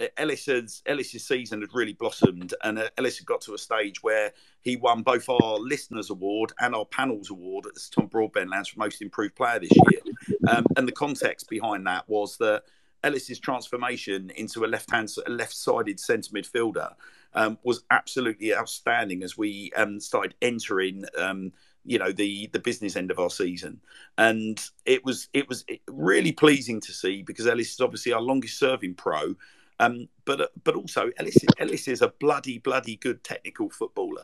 Um, 0.00 0.08
Ellis's 0.16 0.82
Ellis's 0.86 1.26
season 1.26 1.60
had 1.60 1.74
really 1.74 1.92
blossomed, 1.92 2.54
and 2.62 2.78
uh, 2.78 2.88
Ellis 2.98 3.18
had 3.18 3.26
got 3.26 3.40
to 3.42 3.54
a 3.54 3.58
stage 3.58 4.02
where 4.02 4.32
he 4.62 4.76
won 4.76 5.02
both 5.02 5.28
our 5.28 5.58
listeners' 5.58 6.10
award 6.10 6.52
and 6.60 6.74
our 6.74 6.84
panels 6.86 7.30
award 7.30 7.66
at 7.66 7.74
the 7.74 7.80
Tom 7.90 8.06
Broadbent 8.06 8.50
Lounge 8.50 8.72
for 8.72 8.78
most 8.78 9.02
improved 9.02 9.36
player 9.36 9.58
this 9.60 9.70
year. 9.90 10.00
Um, 10.48 10.66
and 10.76 10.86
the 10.86 10.92
context 10.92 11.48
behind 11.48 11.86
that 11.86 12.08
was 12.08 12.36
that 12.38 12.64
Ellis's 13.02 13.38
transformation 13.38 14.30
into 14.36 14.64
a 14.64 14.66
left 14.66 14.90
hand, 14.90 15.12
left-sided 15.28 16.00
centre 16.00 16.32
midfielder 16.32 16.92
um, 17.34 17.58
was 17.62 17.84
absolutely 17.90 18.54
outstanding 18.54 19.22
as 19.22 19.38
we 19.38 19.70
um, 19.76 20.00
started 20.00 20.34
entering 20.42 21.04
um, 21.16 21.52
you 21.86 21.98
know 21.98 22.10
the 22.10 22.48
the 22.52 22.58
business 22.58 22.96
end 22.96 23.10
of 23.10 23.18
our 23.18 23.30
season 23.30 23.80
and 24.18 24.70
it 24.84 25.04
was 25.04 25.28
it 25.32 25.48
was 25.48 25.64
really 25.86 26.32
pleasing 26.32 26.80
to 26.80 26.92
see 26.92 27.22
because 27.22 27.46
ellis 27.46 27.72
is 27.72 27.80
obviously 27.80 28.12
our 28.12 28.20
longest 28.20 28.58
serving 28.58 28.92
pro 28.94 29.36
um, 29.78 30.08
but 30.24 30.40
uh, 30.40 30.46
but 30.64 30.74
also 30.74 31.10
Ellis, 31.18 31.36
Ellis 31.58 31.88
is 31.88 32.02
a 32.02 32.08
bloody 32.08 32.58
bloody 32.58 32.96
good 32.96 33.22
technical 33.22 33.70
footballer. 33.70 34.22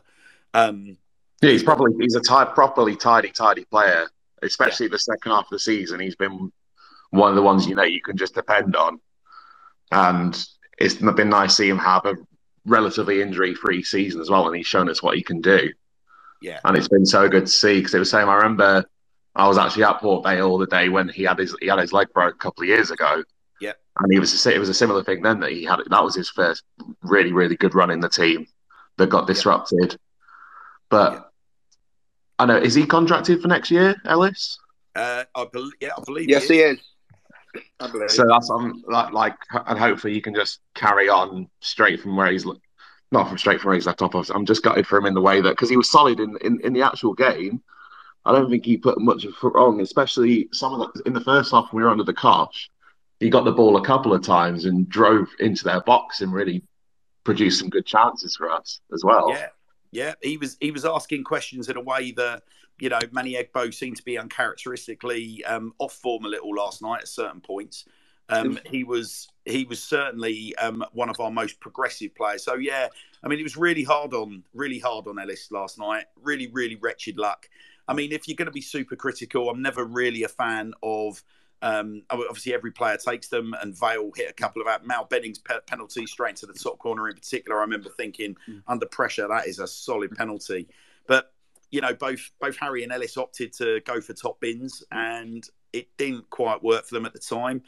Um, 0.53 0.97
yeah, 1.41 1.51
he's 1.51 1.63
probably 1.63 1.93
he's 1.99 2.15
a 2.15 2.21
type, 2.21 2.53
properly 2.53 2.95
tidy 2.95 3.29
tidy 3.29 3.65
player, 3.65 4.07
especially 4.41 4.87
yeah. 4.87 4.93
the 4.93 4.99
second 4.99 5.31
half 5.31 5.45
of 5.45 5.51
the 5.51 5.59
season. 5.59 5.99
He's 5.99 6.15
been 6.15 6.51
one 7.11 7.29
of 7.29 7.35
the 7.35 7.41
ones 7.41 7.67
you 7.67 7.75
know 7.75 7.83
you 7.83 8.01
can 8.01 8.17
just 8.17 8.33
depend 8.33 8.75
on, 8.75 8.99
and 9.91 10.45
it's 10.77 10.95
been 10.95 11.29
nice 11.29 11.51
to 11.51 11.55
see 11.55 11.69
him 11.69 11.77
have 11.77 12.05
a 12.05 12.15
relatively 12.65 13.21
injury 13.21 13.53
free 13.53 13.83
season 13.83 14.21
as 14.21 14.29
well, 14.29 14.47
and 14.47 14.55
he's 14.55 14.67
shown 14.67 14.89
us 14.89 15.03
what 15.03 15.15
he 15.15 15.23
can 15.23 15.41
do. 15.41 15.69
Yeah, 16.41 16.59
and 16.63 16.75
it's 16.75 16.87
been 16.87 17.05
so 17.05 17.29
good 17.29 17.45
to 17.45 17.51
see 17.51 17.79
because 17.79 17.93
it 17.93 17.99
was 17.99 18.09
same. 18.09 18.27
I 18.27 18.35
remember 18.35 18.85
I 19.35 19.47
was 19.47 19.57
actually 19.57 19.83
at 19.83 19.99
Port 19.99 20.23
Vale 20.23 20.47
all 20.47 20.57
the 20.57 20.67
day 20.67 20.89
when 20.89 21.09
he 21.09 21.23
had 21.23 21.37
his 21.37 21.55
he 21.61 21.67
had 21.67 21.79
his 21.79 21.93
leg 21.93 22.07
broke 22.13 22.35
a 22.35 22.37
couple 22.37 22.63
of 22.63 22.69
years 22.69 22.89
ago, 22.89 23.23
and 23.99 24.11
he 24.11 24.19
was 24.19 24.45
a, 24.45 24.53
it 24.53 24.59
was 24.59 24.69
a 24.69 24.73
similar 24.73 25.03
thing 25.03 25.21
then 25.21 25.39
that 25.39 25.51
he 25.51 25.63
had. 25.63 25.79
That 25.89 26.03
was 26.03 26.15
his 26.15 26.29
first 26.29 26.63
really 27.01 27.31
really 27.31 27.55
good 27.55 27.75
run 27.75 27.91
in 27.91 27.99
the 27.99 28.09
team 28.09 28.47
that 28.97 29.09
got 29.09 29.27
disrupted. 29.27 29.97
But 30.89 31.13
yeah. 31.13 31.21
I 32.39 32.45
know 32.45 32.57
is 32.57 32.73
he 32.73 32.85
contracted 32.85 33.41
for 33.41 33.47
next 33.47 33.71
year, 33.71 33.95
Ellis? 34.05 34.59
Uh, 34.95 35.23
I 35.35 35.45
believe, 35.51 35.73
yeah, 35.79 35.89
I 35.97 36.01
believe. 36.05 36.29
Yes, 36.29 36.47
he 36.47 36.59
is. 36.59 36.79
I 37.79 37.91
believe. 37.91 38.11
So 38.11 38.25
that's 38.27 38.49
um, 38.49 38.83
like, 38.87 39.11
like, 39.11 39.35
and 39.51 39.77
hopefully 39.77 40.13
he 40.13 40.21
can 40.21 40.33
just 40.33 40.59
carry 40.75 41.09
on 41.09 41.49
straight 41.61 41.99
from 42.01 42.15
where 42.15 42.31
he's 42.31 42.45
not 43.11 43.27
from 43.27 43.37
straight 43.37 43.61
from 43.61 43.69
where 43.69 43.75
he's 43.75 43.85
left 43.85 44.01
off. 44.01 44.29
I'm 44.29 44.45
just 44.45 44.63
gutted 44.63 44.87
for 44.87 44.97
him 44.97 45.05
in 45.05 45.13
the 45.13 45.21
way 45.21 45.41
that 45.41 45.51
because 45.51 45.69
he 45.69 45.77
was 45.77 45.89
solid 45.89 46.19
in, 46.19 46.37
in, 46.41 46.59
in 46.61 46.73
the 46.73 46.81
actual 46.81 47.13
game. 47.13 47.61
I 48.25 48.31
don't 48.31 48.49
think 48.49 48.65
he 48.65 48.77
put 48.77 49.01
much 49.01 49.25
of 49.25 49.31
a 49.31 49.35
foot 49.35 49.53
wrong, 49.53 49.81
especially 49.81 50.47
some 50.53 50.73
of 50.73 50.93
the 50.93 51.01
in 51.05 51.13
the 51.13 51.21
first 51.21 51.51
half 51.51 51.71
when 51.71 51.81
we 51.81 51.83
were 51.83 51.91
under 51.91 52.05
the 52.05 52.13
cosh 52.13 52.69
he 53.23 53.29
got 53.29 53.45
the 53.45 53.51
ball 53.53 53.77
a 53.77 53.85
couple 53.85 54.13
of 54.13 54.21
times 54.21 54.65
and 54.65 54.89
drove 54.89 55.29
into 55.39 55.63
their 55.63 55.79
box 55.79 56.19
and 56.19 56.33
really 56.33 56.61
produced 57.23 57.57
some 57.57 57.69
good 57.69 57.85
chances 57.85 58.35
for 58.35 58.51
us 58.51 58.81
as 58.93 59.01
well. 59.05 59.29
Yeah, 59.29 59.47
yeah. 59.91 60.13
He 60.21 60.35
was 60.35 60.57
he 60.59 60.71
was 60.71 60.83
asking 60.83 61.23
questions 61.23 61.69
in 61.69 61.77
a 61.77 61.81
way 61.81 62.11
that 62.11 62.43
you 62.79 62.89
know 62.89 62.99
Manny 63.13 63.35
Egbo 63.35 63.73
seemed 63.73 63.95
to 63.95 64.03
be 64.03 64.17
uncharacteristically 64.17 65.43
um, 65.45 65.73
off 65.79 65.93
form 65.93 66.25
a 66.25 66.27
little 66.27 66.53
last 66.53 66.81
night 66.81 67.03
at 67.03 67.07
certain 67.07 67.39
points. 67.39 67.85
Um, 68.27 68.59
he 68.65 68.83
was 68.83 69.29
he 69.45 69.63
was 69.63 69.81
certainly 69.81 70.53
um, 70.57 70.83
one 70.91 71.09
of 71.09 71.17
our 71.21 71.31
most 71.31 71.61
progressive 71.61 72.13
players. 72.15 72.43
So 72.43 72.55
yeah, 72.55 72.89
I 73.23 73.29
mean 73.29 73.39
it 73.39 73.43
was 73.43 73.55
really 73.55 73.85
hard 73.85 74.13
on 74.13 74.43
really 74.53 74.79
hard 74.79 75.07
on 75.07 75.17
Ellis 75.17 75.49
last 75.49 75.79
night. 75.79 76.07
Really 76.21 76.47
really 76.47 76.75
wretched 76.75 77.17
luck. 77.17 77.47
I 77.87 77.93
mean 77.93 78.11
if 78.11 78.27
you're 78.27 78.35
going 78.35 78.47
to 78.47 78.51
be 78.51 78.59
super 78.59 78.97
critical, 78.97 79.49
I'm 79.49 79.61
never 79.61 79.85
really 79.85 80.23
a 80.23 80.29
fan 80.29 80.73
of. 80.83 81.23
Um, 81.63 82.03
obviously, 82.09 82.53
every 82.53 82.71
player 82.71 82.97
takes 82.97 83.29
them, 83.29 83.55
and 83.61 83.77
Vale 83.77 84.11
hit 84.15 84.29
a 84.29 84.33
couple 84.33 84.61
of 84.61 84.67
out. 84.67 84.85
Mal 84.85 85.05
Benning's 85.05 85.39
pe- 85.39 85.61
penalty 85.65 86.05
straight 86.05 86.31
into 86.31 86.45
the 86.45 86.53
top 86.53 86.77
corner 86.77 87.07
in 87.07 87.15
particular. 87.15 87.57
I 87.57 87.61
remember 87.61 87.89
thinking, 87.89 88.35
mm. 88.47 88.61
under 88.67 88.85
pressure, 88.85 89.27
that 89.27 89.47
is 89.47 89.59
a 89.59 89.67
solid 89.67 90.15
penalty. 90.15 90.67
But 91.07 91.31
you 91.71 91.81
know, 91.81 91.93
both 91.93 92.31
both 92.39 92.57
Harry 92.57 92.83
and 92.83 92.91
Ellis 92.91 93.17
opted 93.17 93.53
to 93.53 93.79
go 93.81 94.01
for 94.01 94.13
top 94.13 94.39
bins, 94.39 94.83
and 94.91 95.47
it 95.71 95.87
didn't 95.97 96.29
quite 96.29 96.61
work 96.61 96.85
for 96.85 96.93
them 96.93 97.05
at 97.05 97.13
the 97.13 97.19
time 97.19 97.63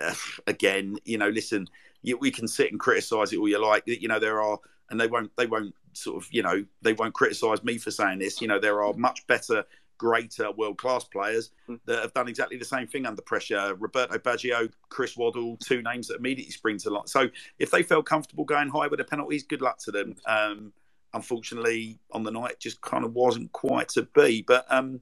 uh, 0.00 0.14
again, 0.46 0.96
you 1.04 1.18
know, 1.18 1.28
listen, 1.28 1.68
you, 2.02 2.16
we 2.18 2.30
can 2.30 2.48
sit 2.48 2.70
and 2.70 2.80
criticize 2.80 3.32
it 3.32 3.38
all 3.38 3.48
you 3.48 3.64
like. 3.64 3.84
You 3.86 4.08
know, 4.08 4.18
there 4.18 4.42
are, 4.42 4.58
and 4.90 5.00
they 5.00 5.06
won't, 5.06 5.30
they 5.36 5.46
won't 5.46 5.74
sort 5.92 6.22
of, 6.22 6.28
you 6.30 6.42
know, 6.42 6.64
they 6.82 6.92
won't 6.92 7.14
criticize 7.14 7.62
me 7.64 7.78
for 7.78 7.90
saying 7.90 8.18
this. 8.18 8.40
You 8.40 8.48
know, 8.48 8.60
there 8.60 8.82
are 8.82 8.92
much 8.94 9.26
better, 9.26 9.64
greater 9.98 10.50
world 10.52 10.78
class 10.78 11.04
players 11.04 11.50
hmm. 11.66 11.76
that 11.86 12.00
have 12.02 12.12
done 12.14 12.28
exactly 12.28 12.56
the 12.56 12.64
same 12.64 12.86
thing 12.86 13.06
under 13.06 13.22
pressure. 13.22 13.74
Roberto 13.78 14.18
Baggio, 14.18 14.70
Chris 14.88 15.16
Waddle, 15.16 15.56
two 15.58 15.82
names 15.82 16.08
that 16.08 16.16
immediately 16.16 16.52
spring 16.52 16.78
to 16.78 16.90
light. 16.90 17.08
So 17.08 17.28
if 17.58 17.70
they 17.70 17.82
felt 17.82 18.06
comfortable 18.06 18.44
going 18.44 18.68
high 18.68 18.86
with 18.86 18.98
the 18.98 19.04
penalties, 19.04 19.42
good 19.42 19.62
luck 19.62 19.78
to 19.80 19.90
them. 19.90 20.16
Um, 20.26 20.72
unfortunately, 21.14 21.98
on 22.12 22.22
the 22.22 22.30
night, 22.30 22.60
just 22.60 22.80
kind 22.80 23.04
of 23.04 23.14
wasn't 23.14 23.52
quite 23.52 23.88
to 23.90 24.02
be. 24.14 24.42
But 24.42 24.66
um, 24.70 25.00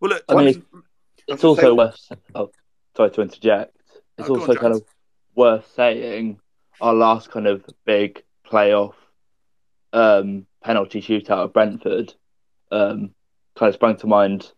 well, 0.00 0.10
look, 0.10 0.24
I 0.28 0.34
mean, 0.34 0.64
it's 1.28 1.44
also 1.44 1.74
worth. 1.74 1.98
Oh, 2.34 2.50
sorry 2.96 3.10
to 3.10 3.22
interject 3.22 3.74
it's 4.18 4.28
oh, 4.28 4.38
also 4.38 4.52
on, 4.52 4.58
kind 4.58 4.74
of 4.74 4.84
worth 5.34 5.70
saying 5.74 6.40
our 6.80 6.94
last 6.94 7.30
kind 7.30 7.46
of 7.46 7.64
big 7.84 8.22
playoff 8.50 8.94
um, 9.92 10.46
penalty 10.62 11.00
shootout 11.00 11.44
at 11.44 11.52
Brentford 11.52 12.14
um, 12.70 13.14
kind 13.56 13.68
of 13.68 13.74
sprang 13.74 13.96
to 13.96 14.06
mind 14.06 14.50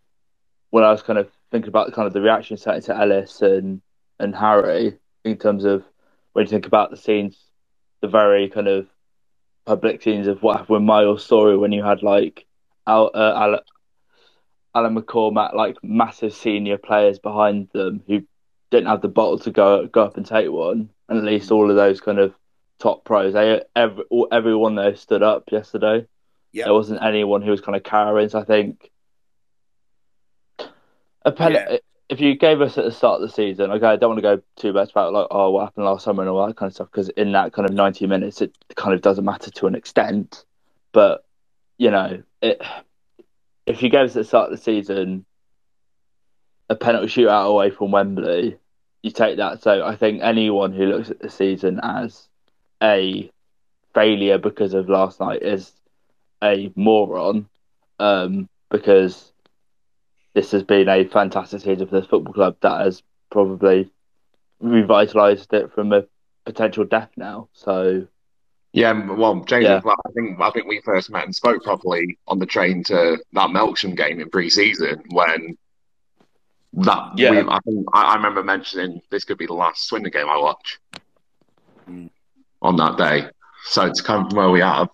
when 0.70 0.84
I 0.84 0.90
was 0.90 1.02
kind 1.02 1.18
of 1.18 1.30
thinking 1.50 1.68
about 1.68 1.92
kind 1.92 2.06
of 2.06 2.12
the 2.12 2.20
reaction 2.20 2.56
set 2.56 2.82
to 2.84 2.96
Ellis 2.96 3.42
and 3.42 3.80
and 4.18 4.34
Harry 4.34 4.98
in 5.24 5.36
terms 5.36 5.64
of 5.64 5.84
when 6.32 6.44
you 6.44 6.50
think 6.50 6.66
about 6.66 6.90
the 6.90 6.96
scenes, 6.96 7.36
the 8.00 8.08
very 8.08 8.48
kind 8.48 8.68
of 8.68 8.86
public 9.64 10.02
scenes 10.02 10.26
of 10.26 10.42
what 10.42 10.58
happened 10.58 10.74
with 10.74 10.82
Miles 10.82 11.24
Storey 11.24 11.56
when 11.56 11.72
you 11.72 11.82
had 11.82 12.02
like 12.02 12.46
Al, 12.86 13.10
uh, 13.14 13.34
Al, 13.34 13.60
Alan 14.74 14.96
McCormack, 14.96 15.54
like 15.54 15.76
massive 15.82 16.32
senior 16.32 16.78
players 16.78 17.18
behind 17.18 17.68
them 17.72 18.02
who 18.06 18.22
didn't 18.70 18.88
have 18.88 19.00
the 19.00 19.08
bottle 19.08 19.38
to 19.40 19.50
go 19.50 19.86
go 19.86 20.04
up 20.04 20.16
and 20.16 20.26
take 20.26 20.50
one, 20.50 20.90
and 21.08 21.18
at 21.18 21.24
least 21.24 21.50
all 21.50 21.70
of 21.70 21.76
those 21.76 22.00
kind 22.00 22.18
of 22.18 22.34
top 22.78 23.04
pros, 23.04 23.32
they 23.32 23.62
every 23.74 24.04
everyone 24.30 24.74
there 24.74 24.96
stood 24.96 25.22
up 25.22 25.44
yesterday. 25.50 26.06
Yeah, 26.56 26.64
there 26.64 26.74
wasn't 26.74 27.02
anyone 27.02 27.42
who 27.42 27.50
was 27.50 27.60
kind 27.60 27.76
of 27.76 27.82
carrying. 27.82 28.30
So 28.30 28.40
I 28.40 28.44
think 28.44 28.90
a 31.22 31.30
pen, 31.30 31.52
yeah. 31.52 31.76
if 32.08 32.18
you 32.18 32.34
gave 32.34 32.62
us 32.62 32.78
at 32.78 32.84
the 32.84 32.92
start 32.92 33.20
of 33.20 33.28
the 33.28 33.34
season, 33.34 33.70
okay, 33.72 33.86
I 33.86 33.96
don't 33.96 34.08
want 34.08 34.18
to 34.18 34.22
go 34.22 34.42
too 34.56 34.72
much 34.72 34.90
about 34.90 35.12
like 35.12 35.26
oh 35.30 35.50
what 35.50 35.64
happened 35.64 35.84
last 35.84 36.04
summer 36.04 36.22
and 36.22 36.30
all 36.30 36.46
that 36.46 36.56
kind 36.56 36.70
of 36.70 36.74
stuff 36.74 36.88
because 36.90 37.10
in 37.10 37.32
that 37.32 37.52
kind 37.52 37.68
of 37.68 37.74
ninety 37.74 38.06
minutes 38.06 38.40
it 38.40 38.56
kind 38.74 38.94
of 38.94 39.02
doesn't 39.02 39.24
matter 39.24 39.50
to 39.50 39.66
an 39.66 39.74
extent, 39.74 40.46
but 40.92 41.26
you 41.76 41.90
know 41.90 42.22
it. 42.40 42.62
If 43.66 43.82
you 43.82 43.90
gave 43.90 44.06
us 44.06 44.16
at 44.16 44.20
the 44.20 44.24
start 44.24 44.50
of 44.50 44.56
the 44.56 44.62
season 44.62 45.26
a 46.70 46.74
penalty 46.74 47.08
shootout 47.08 47.48
away 47.48 47.70
from 47.70 47.90
Wembley, 47.90 48.56
you 49.02 49.10
take 49.10 49.36
that. 49.36 49.62
So 49.62 49.84
I 49.84 49.94
think 49.96 50.22
anyone 50.22 50.72
who 50.72 50.86
looks 50.86 51.10
at 51.10 51.18
the 51.18 51.28
season 51.28 51.80
as 51.82 52.28
a 52.82 53.30
failure 53.94 54.38
because 54.38 54.72
of 54.74 54.88
last 54.88 55.20
night 55.20 55.42
is 55.42 55.72
a 56.42 56.72
moron, 56.74 57.48
um, 57.98 58.48
because 58.70 59.32
this 60.34 60.50
has 60.52 60.62
been 60.62 60.88
a 60.88 61.04
fantastic 61.04 61.62
season 61.62 61.86
for 61.86 62.00
this 62.00 62.08
football 62.08 62.34
club 62.34 62.56
that 62.60 62.80
has 62.82 63.02
probably 63.30 63.90
revitalised 64.62 65.52
it 65.52 65.72
from 65.72 65.92
a 65.92 66.04
potential 66.44 66.84
death 66.84 67.10
now. 67.16 67.48
So. 67.52 68.06
Yeah, 68.72 68.92
well, 69.14 69.40
James, 69.44 69.64
yeah. 69.64 69.80
Well, 69.82 69.96
I 70.06 70.10
think 70.10 70.38
I 70.38 70.50
think 70.50 70.66
we 70.66 70.82
first 70.84 71.10
met 71.10 71.24
and 71.24 71.34
spoke 71.34 71.62
properly 71.62 72.18
on 72.28 72.38
the 72.38 72.44
train 72.44 72.84
to 72.84 73.16
that 73.32 73.48
Melksham 73.48 73.96
game 73.96 74.20
in 74.20 74.28
pre-season 74.28 75.02
when 75.08 75.56
that 76.74 77.12
yeah, 77.16 77.30
we, 77.30 77.38
I, 77.38 77.58
think, 77.64 77.86
I, 77.94 78.02
I, 78.02 78.14
remember 78.16 78.42
mentioning 78.42 79.00
this 79.10 79.24
could 79.24 79.38
be 79.38 79.46
the 79.46 79.54
last 79.54 79.88
Swindon 79.88 80.12
game 80.12 80.28
I 80.28 80.36
watch 80.36 80.78
mm. 81.88 82.10
on 82.60 82.76
that 82.76 82.98
day. 82.98 83.30
So 83.64 83.90
to 83.90 84.02
come 84.02 84.28
from 84.28 84.36
where 84.36 84.50
we 84.50 84.60
are, 84.60 84.88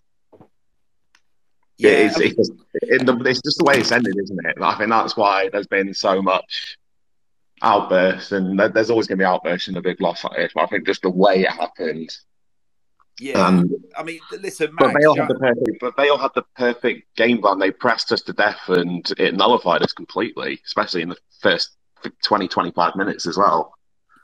yeah, 1.82 2.06
it's, 2.06 2.20
it's, 2.20 2.36
just, 2.36 2.52
the, 2.72 3.22
it's 3.26 3.42
just 3.42 3.58
the 3.58 3.64
way 3.64 3.78
it's 3.78 3.92
ended, 3.92 4.14
isn't 4.22 4.46
it? 4.46 4.56
I 4.60 4.74
think 4.74 4.90
that's 4.90 5.16
why 5.16 5.48
there's 5.50 5.66
been 5.66 5.92
so 5.94 6.22
much 6.22 6.78
outbursts, 7.62 8.32
and 8.32 8.58
there's 8.58 8.90
always 8.90 9.06
going 9.06 9.18
to 9.18 9.22
be 9.22 9.26
outbursts 9.26 9.68
in 9.68 9.76
a 9.76 9.82
big 9.82 10.00
loss 10.00 10.24
like 10.24 10.36
this. 10.36 10.52
But 10.54 10.64
I 10.64 10.66
think 10.66 10.86
just 10.86 11.02
the 11.02 11.10
way 11.10 11.42
it 11.42 11.50
happened. 11.50 12.14
Yeah, 13.20 13.46
um, 13.46 13.70
I 13.96 14.02
mean, 14.02 14.20
listen, 14.40 14.74
Max, 14.80 14.92
but 14.92 14.98
they 14.98 15.06
all 15.06 15.16
had 15.16 15.28
the 15.28 15.34
perfect, 15.34 15.78
but 15.80 15.96
they 15.96 16.08
all 16.08 16.18
had 16.18 16.30
the 16.34 16.44
perfect 16.56 17.16
game 17.16 17.40
plan. 17.40 17.58
They 17.58 17.70
pressed 17.70 18.10
us 18.10 18.22
to 18.22 18.32
death, 18.32 18.60
and 18.68 19.08
it 19.18 19.34
nullified 19.34 19.82
us 19.82 19.92
completely, 19.92 20.60
especially 20.64 21.02
in 21.02 21.10
the 21.10 21.18
first 21.40 21.76
20, 22.24 22.48
25 22.48 22.96
minutes 22.96 23.26
as 23.26 23.36
well. 23.36 23.74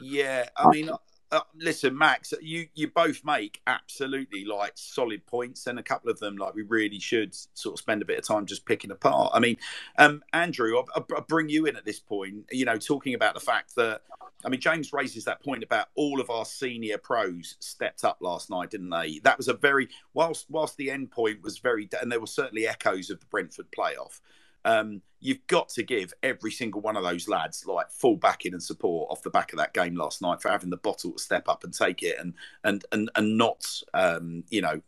Yeah, 0.01 0.49
I 0.57 0.71
mean, 0.71 0.91
uh, 1.31 1.41
listen, 1.57 1.97
Max, 1.97 2.33
you 2.41 2.69
you 2.75 2.89
both 2.89 3.25
make 3.25 3.61
absolutely 3.67 4.45
like 4.45 4.73
solid 4.77 5.27
points, 5.27 5.67
and 5.67 5.79
a 5.79 5.83
couple 5.83 6.11
of 6.11 6.19
them 6.19 6.37
like 6.37 6.55
we 6.55 6.63
really 6.63 6.99
should 6.99 7.35
sort 7.55 7.75
of 7.75 7.79
spend 7.79 8.01
a 8.01 8.05
bit 8.05 8.19
of 8.19 8.27
time 8.27 8.47
just 8.47 8.65
picking 8.65 8.91
apart. 8.91 9.33
I 9.35 9.41
mean, 9.41 9.57
um, 9.99 10.23
Andrew, 10.33 10.79
I'll, 10.79 11.07
I'll, 11.15 11.23
bring 11.23 11.49
you 11.49 11.67
in 11.67 11.77
at 11.77 11.85
this 11.85 12.01
point. 12.01 12.47
You 12.51 12.65
know, 12.65 12.79
talking 12.79 13.15
about 13.15 13.35
the 13.35 13.41
fact 13.41 13.75
that 13.77 14.03
I 14.45 14.49
mean, 14.49 14.61
James 14.61 14.93
raises 14.93 15.25
that 15.25 15.43
point 15.43 15.63
about 15.63 15.89
all 15.97 16.21
of 16.21 16.31
our 16.31 16.45
senior 16.45 16.97
pros 16.97 17.57
stepped 17.61 18.05
up 18.05 18.19
last 18.21 18.51
night, 18.51 18.71
didn't 18.71 18.91
they? 18.91 19.21
That 19.25 19.37
was 19.37 19.49
a 19.49 19.55
very 19.55 19.89
whilst 20.15 20.47
whilst 20.49 20.77
the 20.77 20.91
end 20.91 21.11
point 21.11 21.43
was 21.43 21.59
very, 21.59 21.89
and 22.01 22.11
there 22.11 22.21
were 22.21 22.27
certainly 22.27 22.67
echoes 22.67 23.11
of 23.11 23.21
the 23.21 23.27
Brentford 23.27 23.67
playoff 23.77 24.21
um, 24.69 25.01
you've 25.21 25.45
got 25.47 25.71
to 25.71 25.83
give 25.83 26.13
every 26.23 26.51
single 26.51 26.81
one 26.83 26.97
of 26.97 27.03
those 27.03 27.27
lads 27.27 27.65
like 27.67 27.91
full 27.91 28.17
backing 28.17 28.53
and 28.53 28.63
support 28.63 29.11
off 29.11 29.23
the 29.23 29.31
back 29.31 29.53
of 29.53 29.59
that 29.59 29.73
game 29.73 29.97
last 29.97 30.21
night 30.21 30.43
for 30.43 30.51
having 30.51 30.69
the 30.69 30.77
bottle 30.77 31.13
to 31.13 31.19
step 31.19 31.49
up 31.49 31.65
and 31.65 31.73
take 31.73 32.03
it 32.03 32.17
and 32.21 32.35
and 32.65 32.85
and 32.93 33.11
and 33.17 33.39
not 33.39 33.65
um, 33.95 34.45
you 34.51 34.61
know 34.61 34.81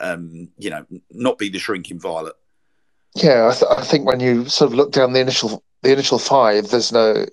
um, 0.00 0.48
you 0.58 0.70
know 0.70 0.86
not 1.10 1.38
be 1.38 1.50
the 1.50 1.58
shrinking 1.58 2.00
violet. 2.00 2.34
Yeah, 3.14 3.48
I, 3.48 3.52
th- 3.52 3.70
I 3.78 3.82
think 3.82 4.06
when 4.06 4.20
you 4.20 4.48
sort 4.48 4.70
of 4.70 4.76
look 4.76 4.92
down 4.92 5.12
the 5.12 5.20
initial 5.20 5.62
the 5.82 5.92
initial 5.92 6.18
five, 6.18 6.68
there's 6.68 6.90
no 6.90 7.26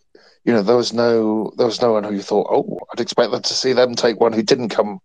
you 0.44 0.52
know 0.52 0.62
there 0.62 0.76
was 0.76 0.92
no 0.92 1.54
there 1.58 1.66
was 1.66 1.82
no 1.82 1.94
one 1.94 2.04
who 2.04 2.14
you 2.14 2.22
thought 2.22 2.48
oh 2.50 2.80
I'd 2.92 3.00
expect 3.00 3.32
them 3.32 3.42
to 3.42 3.54
see 3.54 3.72
them 3.74 3.96
take 3.96 4.20
one 4.20 4.34
who 4.34 4.44
didn't 4.44 4.70
come 4.70 5.00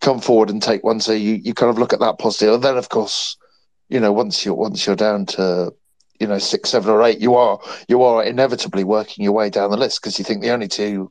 come 0.00 0.20
forward 0.20 0.50
and 0.50 0.62
take 0.62 0.82
one 0.82 1.00
so 1.00 1.12
you, 1.12 1.34
you 1.34 1.54
kind 1.54 1.70
of 1.70 1.78
look 1.78 1.92
at 1.92 2.00
that 2.00 2.18
positive. 2.18 2.54
and 2.54 2.62
then 2.62 2.76
of 2.76 2.88
course 2.88 3.36
you 3.88 3.98
know 3.98 4.12
once 4.12 4.44
you 4.44 4.54
once 4.54 4.86
you're 4.86 4.94
down 4.94 5.26
to 5.26 5.72
you 6.20 6.26
know 6.26 6.38
six, 6.38 6.70
seven, 6.70 6.90
or 6.90 7.02
eight, 7.02 7.20
you 7.20 7.34
are 7.36 7.58
you 7.88 8.02
are 8.02 8.24
inevitably 8.24 8.84
working 8.84 9.24
your 9.24 9.32
way 9.32 9.50
down 9.50 9.70
the 9.70 9.76
list 9.76 10.00
because 10.02 10.18
you 10.18 10.24
think 10.24 10.42
the 10.42 10.50
only 10.50 10.68
two 10.68 11.10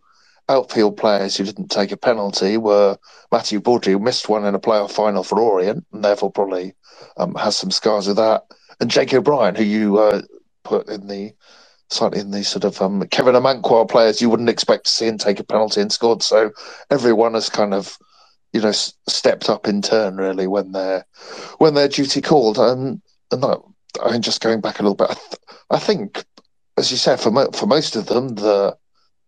outfield 0.49 0.97
players 0.97 1.38
who 1.38 1.45
didn't 1.45 1.69
take 1.71 1.91
a 1.91 1.97
penalty 1.97 2.57
were 2.57 2.97
Matthew 3.31 3.59
Baudry, 3.61 3.93
who 3.93 3.99
missed 3.99 4.30
one 4.30 4.45
in 4.45 4.55
a 4.55 4.59
playoff 4.59 4.91
final 4.91 5.23
for 5.23 5.39
Orient, 5.39 5.85
and 5.93 6.03
therefore 6.03 6.31
probably 6.31 6.75
um, 7.17 7.35
has 7.35 7.57
some 7.57 7.71
scars 7.71 8.07
of 8.07 8.17
that, 8.17 8.43
and 8.80 8.91
Jake 8.91 9.13
O'Brien, 9.13 9.55
who 9.55 9.63
you 9.63 9.97
uh, 9.99 10.21
put 10.63 10.89
in 10.89 11.07
the 11.07 11.34
slightly 11.89 12.19
in 12.19 12.31
the 12.31 12.43
sort 12.43 12.65
of 12.65 12.81
um, 12.81 13.05
Kevin 13.09 13.35
Amankwaa 13.35 13.89
players 13.89 14.21
you 14.21 14.30
wouldn't 14.30 14.49
expect 14.49 14.85
to 14.85 14.91
see 14.91 15.07
and 15.07 15.19
take 15.19 15.39
a 15.39 15.43
penalty 15.43 15.81
and 15.81 15.91
scored. 15.91 16.23
So 16.23 16.51
everyone 16.89 17.34
has 17.35 17.49
kind 17.49 17.73
of 17.73 17.97
you 18.53 18.61
know 18.61 18.71
stepped 19.09 19.49
up 19.49 19.67
in 19.67 19.81
turn 19.81 20.17
really 20.17 20.47
when 20.47 20.71
they're 20.71 21.05
when 21.59 21.73
their 21.75 21.88
duty 21.88 22.21
called 22.21 22.57
and 22.59 23.01
and 23.31 23.43
that 23.43 23.59
I 24.01 24.17
just 24.19 24.41
going 24.41 24.61
back 24.61 24.79
a 24.79 24.83
little 24.83 24.95
bit, 24.95 25.09
I, 25.09 25.13
th- 25.13 25.41
I 25.69 25.79
think, 25.79 26.23
as 26.77 26.91
you 26.91 26.97
said, 26.97 27.19
for 27.19 27.31
mo- 27.31 27.51
for 27.53 27.65
most 27.67 27.95
of 27.95 28.07
them, 28.07 28.29
the 28.29 28.77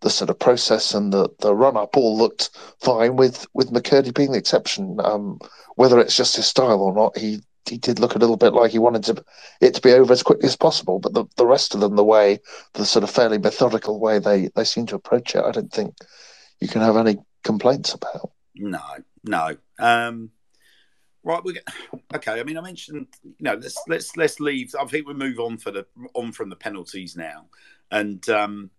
the 0.02 0.10
sort 0.10 0.30
of 0.30 0.38
process 0.38 0.94
and 0.94 1.12
the, 1.12 1.30
the 1.40 1.56
run 1.56 1.78
up 1.78 1.98
all 1.98 2.18
looked 2.18 2.50
fine. 2.82 3.16
With 3.16 3.46
with 3.54 3.72
McKirdy 3.72 4.14
being 4.14 4.32
the 4.32 4.38
exception, 4.38 4.98
um, 5.04 5.40
whether 5.76 6.00
it's 6.00 6.16
just 6.16 6.36
his 6.36 6.48
style 6.48 6.82
or 6.82 6.94
not, 6.94 7.18
he 7.18 7.42
he 7.70 7.78
did 7.78 8.00
look 8.00 8.16
a 8.16 8.20
little 8.20 8.38
bit 8.38 8.54
like 8.54 8.72
he 8.72 8.80
wanted 8.80 9.04
to, 9.04 9.26
it 9.60 9.74
to 9.74 9.82
be 9.82 9.92
over 9.92 10.14
as 10.14 10.22
quickly 10.22 10.46
as 10.46 10.56
possible. 10.56 11.00
But 11.00 11.14
the, 11.14 11.26
the 11.36 11.48
rest 11.48 11.74
of 11.74 11.82
them, 11.82 11.96
the 11.96 12.04
way 12.04 12.40
the 12.74 12.86
sort 12.86 13.04
of 13.04 13.10
fairly 13.10 13.38
methodical 13.38 14.00
way 14.00 14.20
they 14.20 14.50
they 14.56 14.64
seem 14.64 14.86
to 14.88 14.96
approach 14.96 15.36
it, 15.36 15.44
I 15.44 15.52
don't 15.52 15.72
think 15.72 15.96
you 16.60 16.68
can 16.68 16.82
have 16.82 16.98
any 16.98 17.18
complaints 17.44 17.94
about. 17.94 18.32
No, 18.56 18.82
no. 19.24 19.58
Um, 19.80 20.32
Right, 21.26 21.44
we 21.44 21.60
okay. 22.16 22.40
I 22.40 22.44
mean, 22.44 22.58
I 22.58 22.62
mentioned 22.62 23.08
you 23.24 23.34
know 23.42 23.56
let's 23.56 23.78
let's 23.90 24.16
let's 24.16 24.40
leave. 24.40 24.74
I 24.80 24.86
think 24.86 25.08
we 25.08 25.14
move 25.14 25.40
on 25.40 25.58
for 25.58 25.72
the 25.72 25.86
on 26.14 26.32
from 26.32 26.50
the 26.50 26.56
penalties 26.56 27.18
now, 27.18 27.48
and 27.92 28.28
um, 28.30 28.70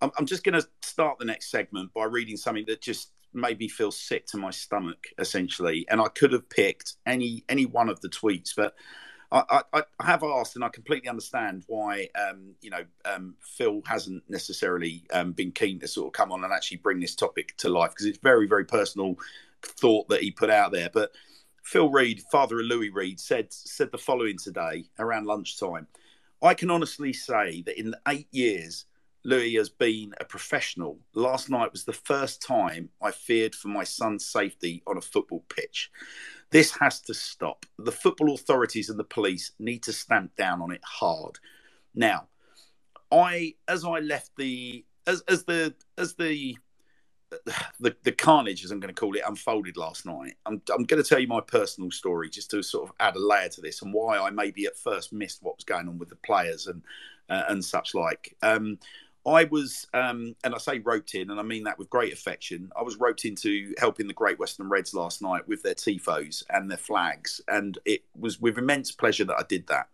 I'm, 0.00 0.12
I'm 0.16 0.26
just 0.26 0.44
going 0.44 0.58
to 0.58 0.66
start 0.82 1.18
the 1.18 1.26
next 1.26 1.50
segment 1.50 1.92
by 1.92 2.04
reading 2.04 2.36
something 2.36 2.64
that 2.68 2.80
just 2.80 3.10
made 3.34 3.58
me 3.58 3.68
feel 3.68 3.90
sick 3.90 4.26
to 4.28 4.38
my 4.38 4.50
stomach, 4.50 5.08
essentially. 5.18 5.84
And 5.90 6.00
I 6.00 6.08
could 6.08 6.32
have 6.32 6.48
picked 6.48 6.94
any 7.04 7.44
any 7.48 7.66
one 7.66 7.88
of 7.88 8.00
the 8.00 8.08
tweets, 8.08 8.52
but 8.56 8.74
I, 9.32 9.62
I, 9.74 9.82
I 9.98 10.04
have 10.06 10.22
asked, 10.22 10.54
and 10.54 10.64
I 10.64 10.68
completely 10.68 11.08
understand 11.08 11.64
why 11.66 12.10
um, 12.14 12.54
you 12.60 12.70
know 12.70 12.84
um, 13.04 13.34
Phil 13.40 13.82
hasn't 13.86 14.22
necessarily 14.28 15.02
um, 15.12 15.32
been 15.32 15.50
keen 15.50 15.80
to 15.80 15.88
sort 15.88 16.06
of 16.06 16.12
come 16.12 16.30
on 16.30 16.44
and 16.44 16.52
actually 16.52 16.76
bring 16.78 17.00
this 17.00 17.16
topic 17.16 17.56
to 17.56 17.68
life 17.68 17.90
because 17.90 18.06
it's 18.06 18.18
very 18.18 18.46
very 18.46 18.64
personal 18.64 19.16
thought 19.62 20.08
that 20.08 20.22
he 20.22 20.30
put 20.30 20.48
out 20.48 20.70
there, 20.70 20.88
but 20.92 21.10
Phil 21.68 21.90
Reed, 21.90 22.22
father 22.32 22.60
of 22.60 22.64
Louis 22.64 22.88
Reed, 22.88 23.20
said 23.20 23.52
said 23.52 23.92
the 23.92 23.98
following 23.98 24.38
today 24.38 24.88
around 24.98 25.26
lunchtime. 25.26 25.86
I 26.42 26.54
can 26.54 26.70
honestly 26.70 27.12
say 27.12 27.60
that 27.66 27.78
in 27.78 27.90
the 27.90 28.00
eight 28.08 28.28
years 28.30 28.86
Louis 29.22 29.52
has 29.56 29.68
been 29.68 30.14
a 30.18 30.24
professional, 30.24 30.98
last 31.12 31.50
night 31.50 31.70
was 31.70 31.84
the 31.84 31.92
first 31.92 32.40
time 32.40 32.88
I 33.02 33.10
feared 33.10 33.54
for 33.54 33.68
my 33.68 33.84
son's 33.84 34.24
safety 34.24 34.82
on 34.86 34.96
a 34.96 35.02
football 35.02 35.44
pitch. 35.50 35.90
This 36.48 36.70
has 36.78 37.02
to 37.02 37.12
stop. 37.12 37.66
The 37.78 37.92
football 37.92 38.32
authorities 38.32 38.88
and 38.88 38.98
the 38.98 39.04
police 39.04 39.52
need 39.58 39.82
to 39.82 39.92
stamp 39.92 40.36
down 40.36 40.62
on 40.62 40.72
it 40.72 40.80
hard. 40.82 41.38
Now, 41.94 42.28
I 43.12 43.56
as 43.68 43.84
I 43.84 43.98
left 43.98 44.30
the 44.38 44.86
as 45.06 45.20
as 45.28 45.44
the 45.44 45.74
as 45.98 46.14
the 46.14 46.56
the, 47.80 47.94
the 48.02 48.12
carnage, 48.12 48.64
as 48.64 48.70
I'm 48.70 48.80
going 48.80 48.94
to 48.94 49.00
call 49.00 49.14
it, 49.14 49.22
unfolded 49.26 49.76
last 49.76 50.06
night. 50.06 50.34
I'm, 50.46 50.62
I'm 50.72 50.84
going 50.84 51.02
to 51.02 51.08
tell 51.08 51.18
you 51.18 51.28
my 51.28 51.40
personal 51.40 51.90
story 51.90 52.30
just 52.30 52.50
to 52.50 52.62
sort 52.62 52.88
of 52.88 52.94
add 53.00 53.16
a 53.16 53.18
layer 53.18 53.48
to 53.50 53.60
this 53.60 53.82
and 53.82 53.92
why 53.92 54.18
I 54.18 54.30
maybe 54.30 54.66
at 54.66 54.76
first 54.76 55.12
missed 55.12 55.42
what 55.42 55.56
was 55.56 55.64
going 55.64 55.88
on 55.88 55.98
with 55.98 56.08
the 56.08 56.16
players 56.16 56.66
and 56.66 56.82
uh, 57.28 57.44
and 57.48 57.64
such 57.64 57.94
like. 57.94 58.36
Um, 58.42 58.78
I 59.26 59.44
was, 59.44 59.86
um, 59.92 60.34
and 60.44 60.54
I 60.54 60.58
say 60.58 60.78
roped 60.78 61.14
in, 61.14 61.30
and 61.30 61.38
I 61.38 61.42
mean 61.42 61.64
that 61.64 61.78
with 61.78 61.90
great 61.90 62.12
affection. 62.12 62.70
I 62.78 62.82
was 62.82 62.96
roped 62.96 63.24
into 63.24 63.74
helping 63.78 64.06
the 64.06 64.14
Great 64.14 64.38
Western 64.38 64.68
Reds 64.68 64.94
last 64.94 65.20
night 65.20 65.46
with 65.46 65.62
their 65.62 65.74
tifos 65.74 66.42
and 66.50 66.70
their 66.70 66.78
flags, 66.78 67.40
and 67.48 67.78
it 67.84 68.02
was 68.18 68.40
with 68.40 68.56
immense 68.56 68.90
pleasure 68.92 69.24
that 69.24 69.36
I 69.38 69.44
did 69.46 69.66
that. 69.66 69.88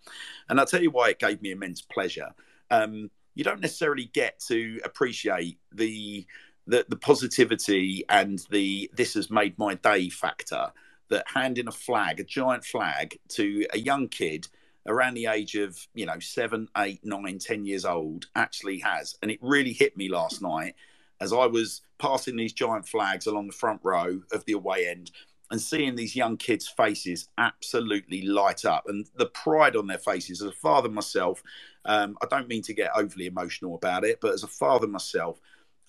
And 0.49 0.61
I'll 0.61 0.67
tell 0.67 0.83
you 0.83 0.91
why 0.91 1.11
it 1.11 1.19
gave 1.19 1.43
me 1.43 1.51
immense 1.51 1.81
pleasure. 1.81 2.33
Um, 2.71 3.11
you 3.35 3.43
don't 3.43 3.61
necessarily 3.61 4.05
get 4.13 4.39
to 4.49 4.81
appreciate 4.85 5.59
the 5.73 6.25
the, 6.67 6.87
the 6.89 6.97
positivity 6.97 8.05
and 8.09 8.45
the 8.51 8.91
this 8.95 9.15
has 9.15 9.31
made 9.31 9.59
my 9.59 9.75
day 9.75 10.09
factor 10.09 10.73
that 11.11 11.27
handing 11.33 11.69
a 11.69 11.73
flag, 11.73 12.21
a 12.21 12.25
giant 12.25 12.65
flag, 12.65 13.19
to 13.29 13.67
a 13.73 13.79
young 13.79 14.09
kid 14.09 14.49
around 14.87 15.15
the 15.15 15.27
age 15.27 15.55
of 15.55 15.79
you 15.95 16.07
know 16.07 16.19
seven, 16.19 16.69
eight, 16.79 17.01
nine, 17.05 17.39
ten 17.39 17.65
years 17.65 17.85
old 17.85 18.27
actually 18.35 18.79
has, 18.79 19.17
and 19.23 19.31
it 19.31 19.39
really 19.43 19.73
hit 19.73 19.97
me 19.97 20.09
last 20.09 20.43
night 20.43 20.75
as 21.21 21.33
I 21.33 21.47
was 21.47 21.83
passing 21.99 22.37
these 22.37 22.53
giant 22.53 22.89
flags 22.89 23.27
along 23.27 23.47
the 23.47 23.53
front 23.53 23.81
row 23.83 24.21
of 24.33 24.45
the 24.45 24.53
away 24.53 24.89
end 24.89 25.11
and 25.51 25.61
seeing 25.61 25.95
these 25.95 26.17
young 26.17 26.37
kids' 26.37 26.67
faces 26.67 27.29
absolutely 27.39 28.23
light 28.23 28.65
up 28.65 28.85
and 28.89 29.07
the 29.17 29.27
pride 29.27 29.77
on 29.77 29.87
their 29.87 29.99
faces. 29.99 30.43
As 30.43 30.49
a 30.49 30.53
father 30.53 30.89
myself, 30.89 31.43
um, 31.85 32.17
I 32.23 32.27
don't 32.27 32.49
mean 32.49 32.63
to 32.63 32.75
get 32.75 32.91
overly 32.97 33.27
emotional 33.27 33.75
about 33.75 34.05
it, 34.05 34.21
but 34.21 34.33
as 34.33 34.43
a 34.43 34.49
father 34.49 34.87
myself, 34.87 35.41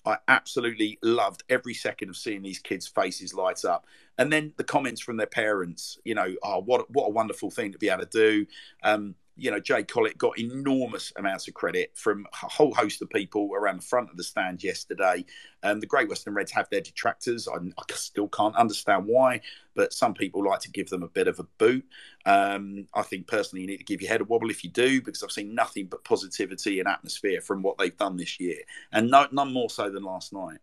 I 0.06 0.18
absolutely 0.28 0.98
loved 1.02 1.42
every 1.48 1.74
second 1.74 2.08
of 2.08 2.16
seeing 2.16 2.42
these 2.42 2.58
kids' 2.58 2.86
faces 2.86 3.34
light 3.34 3.64
up. 3.64 3.86
And 4.18 4.32
then 4.32 4.52
the 4.56 4.64
comments 4.64 5.00
from 5.00 5.16
their 5.16 5.26
parents, 5.26 5.98
you 6.04 6.14
know, 6.14 6.34
oh, 6.42 6.60
what 6.60 6.90
what 6.90 7.06
a 7.06 7.10
wonderful 7.10 7.50
thing 7.50 7.72
to 7.72 7.78
be 7.78 7.88
able 7.88 8.06
to 8.06 8.08
do. 8.10 8.46
Um, 8.82 9.14
you 9.38 9.50
know, 9.50 9.60
Jay 9.60 9.82
Collett 9.82 10.16
got 10.16 10.38
enormous 10.38 11.12
amounts 11.16 11.46
of 11.46 11.52
credit 11.52 11.90
from 11.94 12.26
a 12.42 12.48
whole 12.48 12.72
host 12.72 13.02
of 13.02 13.10
people 13.10 13.50
around 13.54 13.80
the 13.80 13.86
front 13.86 14.10
of 14.10 14.16
the 14.16 14.24
stand 14.24 14.64
yesterday. 14.64 15.24
Um, 15.62 15.78
the 15.80 15.86
Great 15.86 16.08
Western 16.08 16.32
Reds 16.32 16.52
have 16.52 16.68
their 16.70 16.80
detractors. 16.80 17.46
I, 17.46 17.56
I, 17.56 17.82
still 17.94 18.28
can't 18.28 18.56
understand 18.56 19.04
why, 19.06 19.42
but 19.74 19.92
some 19.92 20.14
people 20.14 20.42
like 20.42 20.60
to 20.60 20.70
give 20.70 20.88
them 20.88 21.02
a 21.02 21.08
bit 21.08 21.28
of 21.28 21.38
a 21.38 21.44
boot. 21.58 21.84
Um, 22.24 22.86
I 22.94 23.02
think 23.02 23.26
personally, 23.26 23.60
you 23.60 23.66
need 23.66 23.78
to 23.78 23.84
give 23.84 24.00
your 24.00 24.10
head 24.10 24.22
a 24.22 24.24
wobble 24.24 24.50
if 24.50 24.64
you 24.64 24.70
do, 24.70 25.02
because 25.02 25.22
I've 25.22 25.30
seen 25.30 25.54
nothing 25.54 25.86
but 25.86 26.02
positivity 26.02 26.80
and 26.80 26.88
atmosphere 26.88 27.42
from 27.42 27.62
what 27.62 27.76
they've 27.76 27.96
done 27.96 28.16
this 28.16 28.40
year, 28.40 28.60
and 28.92 29.10
no, 29.10 29.26
none 29.32 29.52
more 29.52 29.68
so 29.68 29.90
than 29.90 30.02
last 30.02 30.32
night. 30.32 30.58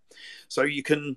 So 0.47 0.63
you 0.63 0.81
can 0.81 1.15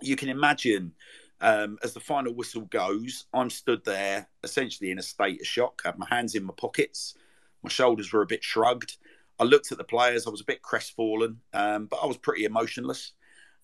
you 0.00 0.16
can 0.16 0.28
imagine 0.28 0.92
um, 1.40 1.78
as 1.82 1.94
the 1.94 2.00
final 2.00 2.34
whistle 2.34 2.62
goes, 2.62 3.26
I'm 3.32 3.50
stood 3.50 3.84
there 3.84 4.28
essentially 4.42 4.90
in 4.90 4.98
a 4.98 5.02
state 5.02 5.40
of 5.40 5.46
shock. 5.46 5.82
I 5.84 5.88
had 5.88 5.98
my 5.98 6.06
hands 6.08 6.34
in 6.34 6.44
my 6.44 6.54
pockets, 6.56 7.14
my 7.62 7.70
shoulders 7.70 8.12
were 8.12 8.22
a 8.22 8.26
bit 8.26 8.44
shrugged. 8.44 8.96
I 9.40 9.44
looked 9.44 9.72
at 9.72 9.78
the 9.78 9.84
players, 9.84 10.26
I 10.26 10.30
was 10.30 10.42
a 10.42 10.46
bit 10.46 10.62
crestfallen, 10.62 11.40
um, 11.52 11.86
but 11.86 11.96
I 12.02 12.06
was 12.06 12.16
pretty 12.16 12.44
emotionless. 12.44 13.12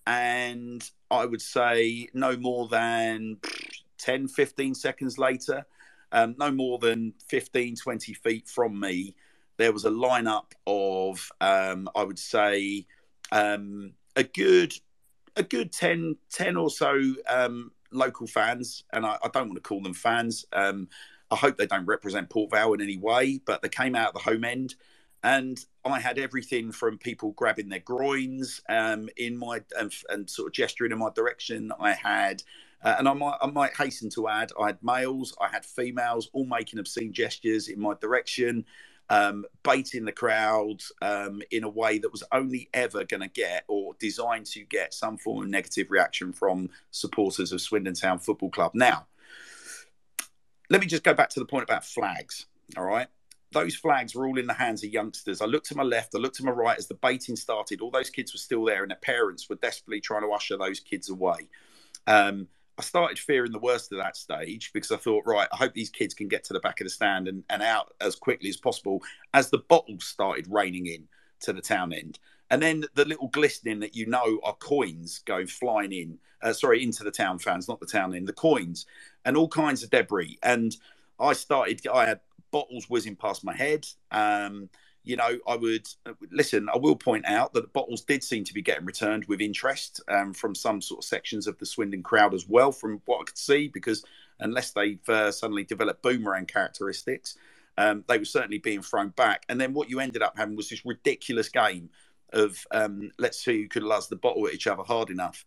And 0.06 0.88
I 1.10 1.26
would 1.26 1.42
say 1.42 2.08
no 2.12 2.36
more 2.36 2.66
than 2.68 3.36
10, 3.98 4.28
15 4.28 4.74
seconds 4.74 5.18
later, 5.18 5.64
um, 6.12 6.34
no 6.38 6.50
more 6.50 6.78
than 6.78 7.14
15, 7.28 7.76
20 7.76 8.14
feet 8.14 8.48
from 8.48 8.80
me, 8.80 9.14
there 9.58 9.72
was 9.72 9.84
a 9.84 9.90
lineup 9.90 10.52
of, 10.66 11.30
um, 11.40 11.88
I 11.94 12.02
would 12.02 12.18
say, 12.18 12.86
um, 13.30 13.92
a 14.16 14.24
good 14.24 14.72
a 15.40 15.42
good 15.42 15.72
10, 15.72 16.16
10 16.30 16.56
or 16.56 16.70
so 16.70 17.00
um, 17.28 17.72
local 17.90 18.26
fans, 18.26 18.84
and 18.92 19.04
I, 19.04 19.18
I, 19.22 19.28
don't 19.28 19.48
want 19.48 19.56
to 19.56 19.68
call 19.68 19.82
them 19.82 19.94
fans. 19.94 20.44
Um, 20.52 20.88
I 21.30 21.36
hope 21.36 21.56
they 21.56 21.66
don't 21.66 21.86
represent 21.86 22.30
Port 22.30 22.50
Vale 22.50 22.74
in 22.74 22.80
any 22.80 22.98
way, 22.98 23.40
but 23.44 23.62
they 23.62 23.68
came 23.68 23.96
out 23.96 24.08
of 24.08 24.14
the 24.14 24.30
home 24.30 24.44
end, 24.44 24.76
and 25.24 25.58
I 25.84 25.98
had 25.98 26.18
everything 26.18 26.72
from 26.72 26.98
people 26.98 27.32
grabbing 27.32 27.68
their 27.68 27.80
groins 27.80 28.60
um, 28.68 29.08
in 29.16 29.36
my 29.36 29.60
and, 29.78 29.92
and, 30.10 30.28
sort 30.28 30.48
of 30.48 30.52
gesturing 30.52 30.92
in 30.92 30.98
my 30.98 31.10
direction. 31.14 31.72
I 31.80 31.92
had, 31.92 32.42
uh, 32.82 32.96
and 32.98 33.08
I 33.08 33.14
might 33.14 33.36
I 33.40 33.46
might 33.46 33.76
hasten 33.76 34.10
to 34.10 34.28
add, 34.28 34.52
I 34.60 34.68
had 34.68 34.78
males, 34.82 35.34
I 35.40 35.48
had 35.48 35.64
females, 35.64 36.28
all 36.32 36.46
making 36.46 36.78
obscene 36.78 37.12
gestures 37.12 37.68
in 37.68 37.80
my 37.80 37.94
direction 38.00 38.64
um, 39.10 39.44
baiting 39.64 40.04
the 40.04 40.12
crowd 40.12 40.80
um, 41.02 41.42
in 41.50 41.64
a 41.64 41.68
way 41.68 41.98
that 41.98 42.12
was 42.12 42.22
only 42.32 42.70
ever 42.72 43.04
going 43.04 43.20
to 43.20 43.28
get 43.28 43.64
or 43.68 43.94
designed 43.98 44.46
to 44.46 44.62
get 44.64 44.94
some 44.94 45.18
form 45.18 45.42
of 45.42 45.48
negative 45.48 45.90
reaction 45.90 46.32
from 46.32 46.70
supporters 46.92 47.52
of 47.52 47.60
Swindon 47.60 47.94
Town 47.94 48.20
Football 48.20 48.50
Club. 48.50 48.70
Now, 48.72 49.06
let 50.70 50.80
me 50.80 50.86
just 50.86 51.02
go 51.02 51.12
back 51.12 51.28
to 51.30 51.40
the 51.40 51.46
point 51.46 51.64
about 51.64 51.84
flags. 51.84 52.46
All 52.76 52.84
right. 52.84 53.08
Those 53.52 53.74
flags 53.74 54.14
were 54.14 54.28
all 54.28 54.38
in 54.38 54.46
the 54.46 54.54
hands 54.54 54.84
of 54.84 54.92
youngsters. 54.92 55.40
I 55.40 55.46
looked 55.46 55.66
to 55.66 55.76
my 55.76 55.82
left, 55.82 56.14
I 56.14 56.18
looked 56.18 56.36
to 56.36 56.44
my 56.44 56.52
right 56.52 56.78
as 56.78 56.86
the 56.86 56.94
baiting 56.94 57.34
started. 57.34 57.80
All 57.80 57.90
those 57.90 58.08
kids 58.08 58.32
were 58.32 58.38
still 58.38 58.64
there, 58.64 58.82
and 58.82 58.92
their 58.92 58.98
parents 58.98 59.50
were 59.50 59.56
desperately 59.56 60.00
trying 60.00 60.22
to 60.22 60.28
usher 60.28 60.56
those 60.56 60.78
kids 60.78 61.10
away. 61.10 61.48
Um, 62.06 62.46
I 62.80 62.82
started 62.82 63.18
fearing 63.18 63.52
the 63.52 63.58
worst 63.58 63.92
at 63.92 63.98
that 63.98 64.16
stage 64.16 64.70
because 64.72 64.90
I 64.90 64.96
thought, 64.96 65.24
right, 65.26 65.46
I 65.52 65.56
hope 65.56 65.74
these 65.74 65.90
kids 65.90 66.14
can 66.14 66.28
get 66.28 66.44
to 66.44 66.54
the 66.54 66.60
back 66.60 66.80
of 66.80 66.86
the 66.86 66.90
stand 66.90 67.28
and, 67.28 67.44
and 67.50 67.62
out 67.62 67.92
as 68.00 68.14
quickly 68.14 68.48
as 68.48 68.56
possible 68.56 69.02
as 69.34 69.50
the 69.50 69.58
bottles 69.58 70.06
started 70.06 70.46
raining 70.48 70.86
in 70.86 71.06
to 71.40 71.52
the 71.52 71.60
town 71.60 71.92
end. 71.92 72.18
And 72.48 72.62
then 72.62 72.86
the 72.94 73.04
little 73.04 73.28
glistening 73.28 73.80
that 73.80 73.94
you 73.94 74.06
know 74.06 74.40
are 74.42 74.54
coins 74.54 75.18
going 75.26 75.46
flying 75.46 75.92
in, 75.92 76.18
uh, 76.42 76.54
sorry, 76.54 76.82
into 76.82 77.04
the 77.04 77.10
town 77.10 77.38
fans, 77.38 77.68
not 77.68 77.80
the 77.80 77.86
town 77.86 78.14
end, 78.14 78.26
the 78.26 78.32
coins 78.32 78.86
and 79.26 79.36
all 79.36 79.48
kinds 79.48 79.82
of 79.82 79.90
debris. 79.90 80.38
And 80.42 80.74
I 81.18 81.34
started, 81.34 81.86
I 81.86 82.06
had 82.06 82.20
bottles 82.50 82.88
whizzing 82.88 83.14
past 83.14 83.44
my 83.44 83.54
head. 83.54 83.86
Um, 84.10 84.70
you 85.02 85.16
know, 85.16 85.38
I 85.46 85.56
would 85.56 85.88
listen. 86.30 86.68
I 86.72 86.76
will 86.76 86.96
point 86.96 87.26
out 87.26 87.54
that 87.54 87.62
the 87.62 87.68
bottles 87.68 88.02
did 88.02 88.22
seem 88.22 88.44
to 88.44 88.54
be 88.54 88.62
getting 88.62 88.84
returned 88.84 89.24
with 89.26 89.40
interest 89.40 90.00
um, 90.08 90.34
from 90.34 90.54
some 90.54 90.82
sort 90.82 90.98
of 90.98 91.04
sections 91.04 91.46
of 91.46 91.58
the 91.58 91.66
Swindon 91.66 92.02
crowd 92.02 92.34
as 92.34 92.48
well, 92.48 92.70
from 92.70 93.00
what 93.06 93.20
I 93.20 93.24
could 93.24 93.38
see, 93.38 93.68
because 93.68 94.04
unless 94.40 94.72
they've 94.72 95.08
uh, 95.08 95.32
suddenly 95.32 95.64
developed 95.64 96.02
boomerang 96.02 96.46
characteristics, 96.46 97.36
um, 97.78 98.04
they 98.08 98.18
were 98.18 98.24
certainly 98.24 98.58
being 98.58 98.82
thrown 98.82 99.08
back. 99.10 99.44
And 99.48 99.60
then 99.60 99.72
what 99.72 99.88
you 99.88 100.00
ended 100.00 100.22
up 100.22 100.36
having 100.36 100.56
was 100.56 100.68
this 100.68 100.84
ridiculous 100.84 101.48
game 101.48 101.88
of 102.32 102.64
um, 102.70 103.10
let's 103.18 103.42
see 103.42 103.62
who 103.62 103.68
could 103.68 103.82
last 103.82 104.10
the 104.10 104.16
bottle 104.16 104.46
at 104.46 104.54
each 104.54 104.66
other 104.66 104.82
hard 104.82 105.10
enough. 105.10 105.44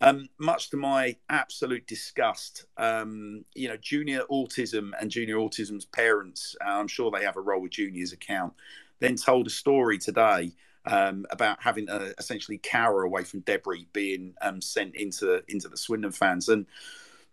Um, 0.00 0.28
much 0.38 0.70
to 0.70 0.76
my 0.76 1.16
absolute 1.30 1.86
disgust, 1.86 2.66
um, 2.76 3.44
you 3.54 3.68
know, 3.68 3.76
junior 3.76 4.22
autism 4.30 4.90
and 5.00 5.10
junior 5.10 5.36
autism's 5.36 5.84
parents, 5.84 6.56
uh, 6.64 6.70
I'm 6.70 6.88
sure 6.88 7.10
they 7.10 7.24
have 7.24 7.36
a 7.36 7.40
role 7.40 7.62
with 7.62 7.72
junior's 7.72 8.12
account, 8.12 8.52
then 9.00 9.16
told 9.16 9.46
a 9.46 9.50
story 9.50 9.98
today 9.98 10.52
um, 10.86 11.24
about 11.30 11.62
having 11.62 11.86
to 11.86 12.14
essentially 12.18 12.58
cower 12.62 13.02
away 13.02 13.24
from 13.24 13.40
debris 13.40 13.88
being 13.92 14.34
um, 14.42 14.60
sent 14.60 14.94
into 14.94 15.42
into 15.48 15.68
the 15.68 15.76
Swindon 15.76 16.12
fans, 16.12 16.48
and 16.48 16.66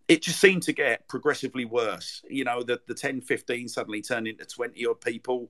it 0.07 0.21
just 0.21 0.39
seemed 0.39 0.63
to 0.63 0.73
get 0.73 1.07
progressively 1.07 1.65
worse. 1.65 2.21
You 2.29 2.43
know, 2.45 2.63
the 2.63 2.81
the 2.88 2.93
10, 2.95 3.21
15 3.21 3.67
suddenly 3.67 4.01
turned 4.01 4.27
into 4.27 4.45
20 4.45 4.85
odd 4.85 5.01
people. 5.01 5.49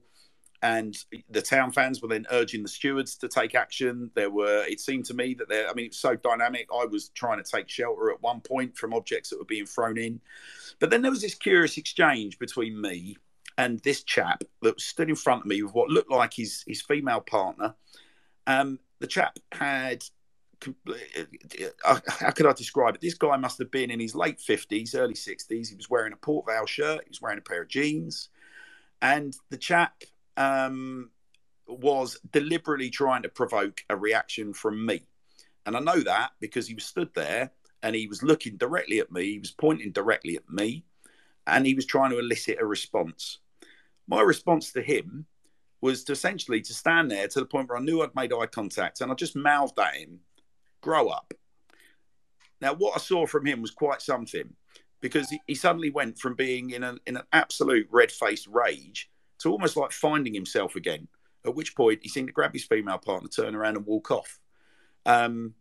and 0.62 0.96
the 1.28 1.42
town 1.42 1.72
fans 1.72 2.00
were 2.00 2.08
then 2.08 2.24
urging 2.30 2.62
the 2.62 2.68
stewards 2.68 3.16
to 3.16 3.28
take 3.28 3.56
action. 3.56 4.10
There 4.14 4.30
were, 4.30 4.64
it 4.68 4.78
seemed 4.78 5.04
to 5.06 5.14
me 5.14 5.34
that 5.34 5.48
there, 5.48 5.68
I 5.68 5.74
mean, 5.74 5.86
it's 5.86 5.98
so 5.98 6.14
dynamic. 6.14 6.68
I 6.72 6.84
was 6.84 7.08
trying 7.08 7.42
to 7.42 7.50
take 7.50 7.68
shelter 7.68 8.12
at 8.12 8.22
one 8.22 8.40
point 8.40 8.76
from 8.76 8.94
objects 8.94 9.30
that 9.30 9.40
were 9.40 9.44
being 9.44 9.66
thrown 9.66 9.98
in. 9.98 10.20
But 10.78 10.90
then 10.90 11.02
there 11.02 11.10
was 11.10 11.22
this 11.22 11.34
curious 11.34 11.78
exchange 11.78 12.38
between 12.38 12.80
me 12.80 13.16
and 13.58 13.78
this 13.80 14.02
chap 14.02 14.42
that 14.62 14.80
stood 14.80 15.08
in 15.08 15.16
front 15.16 15.42
of 15.42 15.46
me 15.46 15.62
with 15.62 15.74
what 15.74 15.90
looked 15.90 16.10
like 16.10 16.34
his, 16.34 16.64
his 16.66 16.82
female 16.82 17.20
partner. 17.20 17.74
Um, 18.46 18.78
the 19.00 19.06
chap 19.06 19.38
had, 19.52 20.04
uh, 20.64 22.00
how 22.06 22.30
could 22.30 22.46
I 22.46 22.52
describe 22.52 22.94
it? 22.94 23.00
This 23.00 23.14
guy 23.14 23.36
must 23.36 23.58
have 23.58 23.70
been 23.70 23.90
in 23.90 24.00
his 24.00 24.14
late 24.14 24.38
50s, 24.38 24.94
early 24.94 25.14
60s. 25.14 25.68
He 25.68 25.76
was 25.76 25.90
wearing 25.90 26.12
a 26.12 26.16
Port 26.16 26.46
Vale 26.46 26.66
shirt, 26.66 27.02
he 27.04 27.10
was 27.10 27.20
wearing 27.20 27.38
a 27.38 27.42
pair 27.42 27.62
of 27.62 27.68
jeans. 27.68 28.28
And 29.00 29.34
the 29.50 29.56
chap 29.56 30.02
um, 30.36 31.10
was 31.66 32.18
deliberately 32.30 32.90
trying 32.90 33.22
to 33.22 33.28
provoke 33.28 33.84
a 33.90 33.96
reaction 33.96 34.54
from 34.54 34.84
me. 34.84 35.02
And 35.66 35.76
I 35.76 35.80
know 35.80 36.00
that 36.00 36.30
because 36.40 36.66
he 36.66 36.74
was 36.74 36.84
stood 36.84 37.10
there 37.14 37.50
and 37.82 37.94
he 37.94 38.06
was 38.06 38.22
looking 38.22 38.56
directly 38.56 39.00
at 39.00 39.12
me, 39.12 39.32
he 39.32 39.38
was 39.38 39.50
pointing 39.52 39.92
directly 39.92 40.36
at 40.36 40.48
me, 40.48 40.84
and 41.46 41.66
he 41.66 41.74
was 41.74 41.86
trying 41.86 42.10
to 42.10 42.18
elicit 42.18 42.58
a 42.60 42.66
response. 42.66 43.38
My 44.08 44.20
response 44.20 44.72
to 44.72 44.82
him 44.82 45.26
was 45.80 46.04
to 46.04 46.12
essentially 46.12 46.60
to 46.60 46.74
stand 46.74 47.10
there 47.10 47.28
to 47.28 47.40
the 47.40 47.46
point 47.46 47.68
where 47.68 47.78
I 47.78 47.82
knew 47.82 48.02
I'd 48.02 48.14
made 48.14 48.32
eye 48.32 48.46
contact 48.46 49.00
and 49.00 49.10
I 49.10 49.14
just 49.14 49.36
mouthed 49.36 49.78
at 49.78 49.96
him, 49.96 50.20
grow 50.80 51.08
up. 51.08 51.34
Now, 52.60 52.74
what 52.74 52.94
I 52.94 53.00
saw 53.00 53.26
from 53.26 53.44
him 53.44 53.60
was 53.60 53.72
quite 53.72 54.00
something 54.00 54.54
because 55.00 55.34
he, 55.48 55.54
suddenly 55.56 55.90
went 55.90 56.16
from 56.16 56.34
being 56.34 56.70
in, 56.70 56.84
an 56.84 57.00
in 57.06 57.16
an 57.16 57.24
absolute 57.32 57.88
red 57.90 58.12
faced 58.12 58.46
rage 58.46 59.10
to 59.40 59.50
almost 59.50 59.76
like 59.76 59.90
finding 59.90 60.32
himself 60.32 60.76
again. 60.76 61.08
At 61.44 61.56
which 61.56 61.74
point 61.74 61.98
he 62.02 62.08
seemed 62.08 62.28
to 62.28 62.32
grab 62.32 62.52
his 62.52 62.64
female 62.64 62.98
partner, 62.98 63.28
turn 63.28 63.56
around, 63.56 63.76
and 63.76 63.84
walk 63.84 64.12
off. 64.12 64.38
Um, 65.04 65.54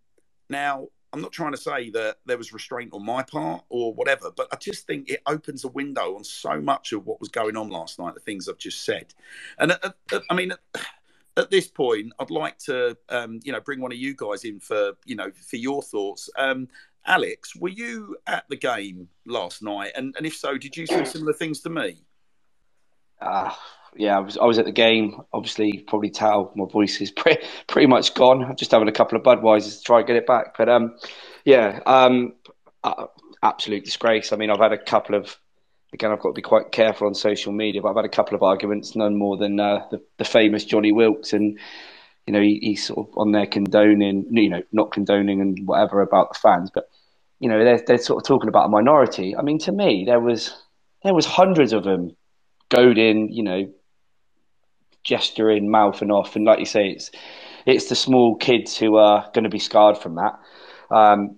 now, 0.47 0.89
I'm 1.13 1.21
not 1.21 1.31
trying 1.31 1.51
to 1.51 1.57
say 1.57 1.89
that 1.91 2.17
there 2.25 2.37
was 2.37 2.53
restraint 2.53 2.93
on 2.93 3.05
my 3.05 3.21
part 3.23 3.63
or 3.69 3.93
whatever, 3.93 4.31
but 4.31 4.47
I 4.51 4.55
just 4.55 4.87
think 4.87 5.09
it 5.09 5.21
opens 5.25 5.65
a 5.65 5.67
window 5.67 6.15
on 6.15 6.23
so 6.23 6.61
much 6.61 6.93
of 6.93 7.05
what 7.05 7.19
was 7.19 7.29
going 7.29 7.57
on 7.57 7.69
last 7.69 7.99
night, 7.99 8.13
the 8.13 8.21
things 8.21 8.47
I've 8.47 8.57
just 8.57 8.85
said. 8.85 9.13
And 9.59 9.73
at, 9.73 9.95
at, 10.13 10.21
I 10.29 10.33
mean, 10.33 10.53
at, 11.37 11.51
this 11.51 11.67
point, 11.67 12.13
I'd 12.19 12.31
like 12.31 12.57
to, 12.59 12.97
um, 13.09 13.41
you 13.43 13.51
know, 13.51 13.59
bring 13.59 13.81
one 13.81 13.91
of 13.91 13.97
you 13.97 14.15
guys 14.15 14.45
in 14.45 14.59
for, 14.59 14.93
you 15.05 15.15
know, 15.15 15.31
for 15.31 15.57
your 15.57 15.81
thoughts. 15.81 16.29
Um, 16.37 16.69
Alex, 17.05 17.55
were 17.55 17.69
you 17.69 18.15
at 18.27 18.45
the 18.47 18.55
game 18.55 19.09
last 19.25 19.61
night? 19.61 19.91
And, 19.95 20.15
and 20.17 20.25
if 20.25 20.35
so, 20.35 20.57
did 20.57 20.77
you 20.77 20.87
see 20.87 21.03
similar 21.03 21.33
things 21.33 21.59
to 21.61 21.69
me? 21.69 22.05
Uh, 23.19 23.53
yeah, 23.95 24.17
I 24.17 24.19
was 24.19 24.37
I 24.37 24.45
was 24.45 24.59
at 24.59 24.65
the 24.65 24.71
game. 24.71 25.21
Obviously, 25.33 25.83
probably 25.87 26.09
tell 26.09 26.51
my 26.55 26.65
voice 26.65 27.01
is 27.01 27.11
pretty 27.15 27.45
pretty 27.67 27.87
much 27.87 28.13
gone. 28.13 28.43
I'm 28.43 28.55
just 28.55 28.71
having 28.71 28.87
a 28.87 28.93
couple 28.93 29.17
of 29.17 29.23
Budweisers 29.23 29.79
to 29.79 29.83
try 29.83 29.99
and 29.99 30.07
get 30.07 30.15
it 30.15 30.27
back. 30.27 30.57
But 30.57 30.69
um, 30.69 30.97
yeah, 31.45 31.79
um, 31.85 32.33
uh, 32.83 33.07
absolute 33.43 33.85
disgrace. 33.85 34.31
I 34.31 34.37
mean, 34.37 34.49
I've 34.49 34.59
had 34.59 34.73
a 34.73 34.77
couple 34.77 35.15
of 35.15 35.37
again. 35.93 36.11
I've 36.11 36.19
got 36.19 36.29
to 36.29 36.33
be 36.33 36.41
quite 36.41 36.71
careful 36.71 37.07
on 37.07 37.15
social 37.15 37.51
media, 37.51 37.81
but 37.81 37.89
I've 37.89 37.95
had 37.97 38.05
a 38.05 38.09
couple 38.09 38.35
of 38.35 38.43
arguments, 38.43 38.95
none 38.95 39.17
more 39.17 39.37
than 39.37 39.59
uh, 39.59 39.85
the 39.91 40.01
the 40.17 40.25
famous 40.25 40.65
Johnny 40.65 40.91
Wilkes 40.91 41.33
and. 41.33 41.59
You 42.27 42.33
know, 42.33 42.41
he, 42.41 42.59
he's 42.61 42.85
sort 42.85 43.09
of 43.09 43.17
on 43.17 43.31
there 43.31 43.47
condoning, 43.47 44.27
you 44.29 44.47
know, 44.47 44.61
not 44.71 44.91
condoning 44.91 45.41
and 45.41 45.57
whatever 45.65 46.01
about 46.01 46.31
the 46.31 46.39
fans, 46.39 46.69
but 46.71 46.87
you 47.39 47.49
know, 47.49 47.63
they're, 47.63 47.83
they're 47.85 47.97
sort 47.97 48.21
of 48.21 48.27
talking 48.27 48.47
about 48.47 48.67
a 48.67 48.69
minority. 48.69 49.35
I 49.35 49.41
mean, 49.41 49.57
to 49.57 49.71
me, 49.71 50.03
there 50.05 50.19
was 50.19 50.55
there 51.03 51.15
was 51.15 51.25
hundreds 51.25 51.73
of 51.73 51.83
them 51.83 52.15
goading, 52.69 53.31
you 53.31 53.43
know, 53.43 53.71
gesturing, 55.03 55.69
mouthing 55.69 56.11
off, 56.11 56.35
and 56.35 56.45
like 56.45 56.59
you 56.59 56.65
say, 56.65 56.89
it's 56.89 57.11
it's 57.65 57.89
the 57.89 57.95
small 57.95 58.35
kids 58.35 58.77
who 58.77 58.97
are 58.97 59.29
going 59.33 59.43
to 59.43 59.49
be 59.49 59.59
scarred 59.59 59.97
from 59.97 60.15
that. 60.15 60.39
Um, 60.89 61.37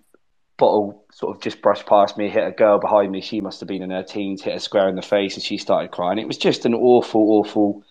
bottle 0.57 1.05
sort 1.11 1.35
of 1.35 1.41
just 1.41 1.61
brushed 1.61 1.85
past 1.85 2.17
me, 2.17 2.29
hit 2.29 2.47
a 2.47 2.51
girl 2.51 2.79
behind 2.79 3.11
me. 3.11 3.21
She 3.21 3.41
must 3.41 3.59
have 3.59 3.67
been 3.67 3.81
in 3.81 3.89
her 3.91 4.03
teens, 4.03 4.41
hit 4.41 4.53
her 4.53 4.59
square 4.59 4.89
in 4.89 4.95
the 4.95 5.01
face, 5.01 5.35
and 5.35 5.43
she 5.43 5.57
started 5.57 5.91
crying. 5.91 6.19
It 6.19 6.27
was 6.27 6.37
just 6.37 6.65
an 6.65 6.73
awful, 6.73 7.21
awful 7.21 7.83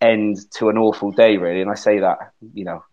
end 0.00 0.38
to 0.54 0.68
an 0.68 0.78
awful 0.78 1.10
day, 1.10 1.36
really. 1.36 1.60
And 1.60 1.70
I 1.70 1.74
say 1.74 2.00
that, 2.00 2.18
you 2.54 2.64
know, 2.64 2.84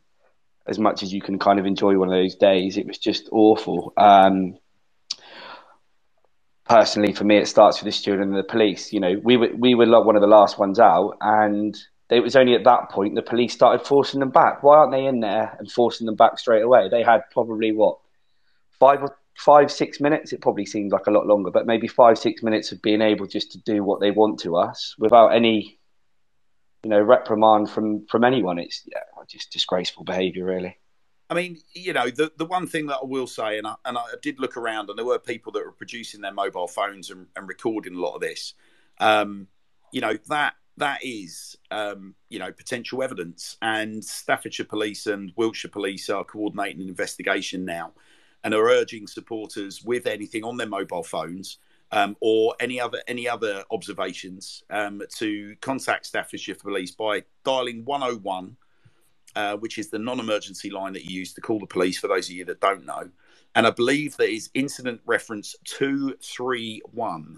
as 0.65 0.79
much 0.79 1.03
as 1.03 1.13
you 1.13 1.21
can 1.21 1.39
kind 1.39 1.59
of 1.59 1.65
enjoy 1.65 1.97
one 1.97 2.09
of 2.09 2.15
those 2.15 2.35
days, 2.35 2.77
it 2.77 2.85
was 2.85 2.97
just 2.97 3.29
awful. 3.31 3.93
Um, 3.95 4.57
personally, 6.67 7.13
for 7.13 7.23
me, 7.23 7.37
it 7.37 7.47
starts 7.47 7.79
with 7.79 7.85
the 7.85 7.97
student 7.97 8.29
and 8.29 8.37
the 8.37 8.43
police. 8.43 8.91
You 8.91 8.99
know, 8.99 9.15
we 9.23 9.37
were 9.37 9.49
we 9.57 9.75
were 9.75 10.03
one 10.03 10.15
of 10.15 10.21
the 10.21 10.27
last 10.27 10.57
ones 10.57 10.79
out, 10.79 11.17
and 11.21 11.77
it 12.09 12.21
was 12.21 12.35
only 12.35 12.55
at 12.55 12.63
that 12.63 12.89
point 12.89 13.15
the 13.15 13.21
police 13.21 13.53
started 13.53 13.85
forcing 13.85 14.19
them 14.19 14.29
back. 14.29 14.63
Why 14.63 14.77
aren't 14.77 14.91
they 14.91 15.05
in 15.05 15.19
there 15.19 15.55
and 15.59 15.69
forcing 15.71 16.05
them 16.05 16.15
back 16.15 16.39
straight 16.39 16.61
away? 16.61 16.87
They 16.89 17.03
had 17.03 17.21
probably 17.31 17.71
what 17.71 17.97
five 18.79 19.01
or 19.01 19.17
five 19.37 19.71
six 19.71 19.99
minutes. 19.99 20.31
It 20.31 20.41
probably 20.41 20.65
seemed 20.65 20.91
like 20.91 21.07
a 21.07 21.11
lot 21.11 21.27
longer, 21.27 21.51
but 21.51 21.65
maybe 21.65 21.87
five 21.87 22.17
six 22.17 22.41
minutes 22.41 22.71
of 22.71 22.81
being 22.81 23.01
able 23.01 23.27
just 23.27 23.51
to 23.53 23.59
do 23.59 23.83
what 23.83 23.99
they 23.99 24.11
want 24.11 24.39
to 24.41 24.55
us 24.55 24.95
without 24.97 25.29
any, 25.29 25.79
you 26.83 26.89
know, 26.89 27.01
reprimand 27.01 27.69
from 27.69 28.05
from 28.07 28.23
anyone. 28.23 28.57
It's 28.57 28.83
yeah, 28.85 28.99
just 29.27 29.51
disgraceful 29.51 30.05
behaviour, 30.05 30.45
really. 30.45 30.77
I 31.29 31.33
mean, 31.33 31.57
you 31.73 31.91
know, 31.91 32.09
the, 32.09 32.31
the 32.37 32.45
one 32.45 32.67
thing 32.67 32.87
that 32.87 32.99
I 33.03 33.05
will 33.05 33.27
say, 33.27 33.57
and 33.57 33.67
I, 33.67 33.75
and 33.83 33.97
I 33.97 34.05
did 34.21 34.39
look 34.39 34.55
around, 34.55 34.89
and 34.89 34.97
there 34.97 35.05
were 35.05 35.19
people 35.19 35.51
that 35.51 35.65
were 35.65 35.73
producing 35.73 36.21
their 36.21 36.31
mobile 36.31 36.69
phones 36.69 37.09
and, 37.09 37.27
and 37.35 37.49
recording 37.49 37.95
a 37.95 37.99
lot 37.99 38.15
of 38.15 38.21
this. 38.21 38.53
Um, 38.99 39.47
you 39.91 40.01
know 40.01 40.17
that 40.29 40.55
that 40.77 40.99
is, 41.03 41.57
um, 41.71 42.15
you 42.29 42.39
know, 42.39 42.51
potential 42.51 43.03
evidence, 43.03 43.57
and 43.61 44.03
Staffordshire 44.03 44.65
Police 44.65 45.07
and 45.07 45.31
Wiltshire 45.35 45.71
Police 45.71 46.09
are 46.09 46.23
coordinating 46.23 46.81
an 46.81 46.89
investigation 46.89 47.65
now, 47.65 47.93
and 48.43 48.53
are 48.53 48.69
urging 48.69 49.07
supporters 49.07 49.83
with 49.83 50.07
anything 50.07 50.43
on 50.43 50.57
their 50.57 50.67
mobile 50.67 51.03
phones 51.03 51.57
um, 51.91 52.15
or 52.21 52.55
any 52.59 52.79
other 52.79 53.01
any 53.07 53.27
other 53.27 53.63
observations 53.71 54.63
um, 54.69 55.01
to 55.15 55.55
contact 55.61 56.05
Staffordshire 56.05 56.55
Police 56.55 56.91
by 56.91 57.23
dialing 57.43 57.83
101 57.85 58.55
uh, 59.37 59.55
which 59.57 59.77
is 59.77 59.89
the 59.89 59.99
non-emergency 59.99 60.71
line 60.71 60.93
that 60.93 61.05
you 61.05 61.19
use 61.19 61.31
to 61.31 61.41
call 61.41 61.59
the 61.59 61.67
police. 61.67 61.99
For 61.99 62.07
those 62.07 62.27
of 62.27 62.35
you 62.35 62.43
that 62.45 62.59
don't 62.59 62.85
know, 62.85 63.07
and 63.53 63.67
I 63.67 63.69
believe 63.69 64.17
that 64.17 64.29
is 64.29 64.49
incident 64.55 64.99
reference 65.05 65.55
two 65.63 66.15
three 66.23 66.81
one 66.91 67.37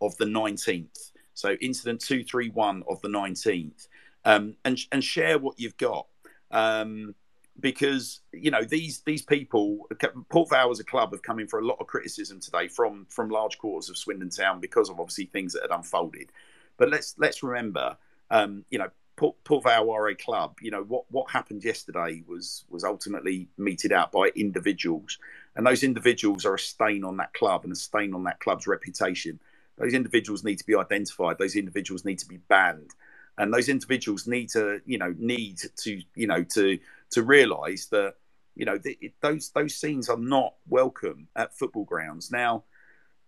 of 0.00 0.16
the 0.18 0.26
nineteenth. 0.26 1.10
So 1.40 1.52
incident 1.60 2.00
two 2.00 2.22
three 2.24 2.50
one 2.50 2.82
of 2.88 3.00
the 3.02 3.08
nineteenth, 3.08 3.88
um, 4.24 4.56
and 4.64 4.78
and 4.92 5.02
share 5.02 5.38
what 5.38 5.58
you've 5.58 5.76
got. 5.76 6.06
Um, 6.50 7.14
because 7.58 8.20
you 8.32 8.50
know 8.50 8.62
these 8.62 9.00
these 9.02 9.22
people, 9.22 9.88
Port 10.30 10.50
Vale 10.50 10.70
as 10.70 10.80
a 10.80 10.84
club 10.84 11.12
have 11.12 11.22
come 11.22 11.38
in 11.38 11.48
for 11.48 11.58
a 11.58 11.64
lot 11.64 11.78
of 11.80 11.86
criticism 11.86 12.40
today 12.40 12.68
from 12.68 13.06
from 13.10 13.28
large 13.28 13.58
quarters 13.58 13.90
of 13.90 13.96
Swindon 13.96 14.30
Town 14.30 14.60
because 14.60 14.88
of 14.88 15.00
obviously 15.00 15.26
things 15.26 15.52
that 15.52 15.62
had 15.62 15.70
unfolded. 15.70 16.30
But 16.76 16.90
let's 16.90 17.14
let's 17.18 17.42
remember, 17.42 17.96
um, 18.30 18.64
you 18.70 18.78
know, 18.78 18.88
Port, 19.16 19.36
Port 19.44 19.64
Vale 19.64 19.90
are 19.90 20.08
a 20.08 20.14
club. 20.14 20.56
You 20.62 20.70
know 20.70 20.82
what 20.82 21.04
what 21.10 21.30
happened 21.30 21.62
yesterday 21.64 22.22
was 22.26 22.64
was 22.70 22.84
ultimately 22.84 23.48
meted 23.58 23.92
out 23.92 24.12
by 24.12 24.30
individuals, 24.34 25.18
and 25.56 25.66
those 25.66 25.82
individuals 25.82 26.46
are 26.46 26.54
a 26.54 26.58
stain 26.58 27.04
on 27.04 27.18
that 27.18 27.34
club 27.34 27.64
and 27.64 27.72
a 27.72 27.76
stain 27.76 28.14
on 28.14 28.24
that 28.24 28.40
club's 28.40 28.66
reputation. 28.66 29.38
Those 29.80 29.94
individuals 29.94 30.44
need 30.44 30.58
to 30.58 30.66
be 30.66 30.76
identified. 30.76 31.38
Those 31.38 31.56
individuals 31.56 32.04
need 32.04 32.18
to 32.20 32.28
be 32.28 32.36
banned, 32.36 32.90
and 33.38 33.52
those 33.52 33.68
individuals 33.68 34.26
need 34.26 34.50
to 34.50 34.80
you 34.84 34.98
know 34.98 35.14
need 35.18 35.58
to 35.78 36.00
you 36.14 36.26
know 36.26 36.44
to 36.44 36.78
to 37.10 37.22
realise 37.22 37.86
that 37.86 38.14
you 38.54 38.64
know 38.66 38.78
those 39.22 39.50
those 39.50 39.74
scenes 39.74 40.08
are 40.08 40.18
not 40.18 40.54
welcome 40.68 41.28
at 41.34 41.56
football 41.56 41.84
grounds. 41.84 42.30
Now, 42.30 42.64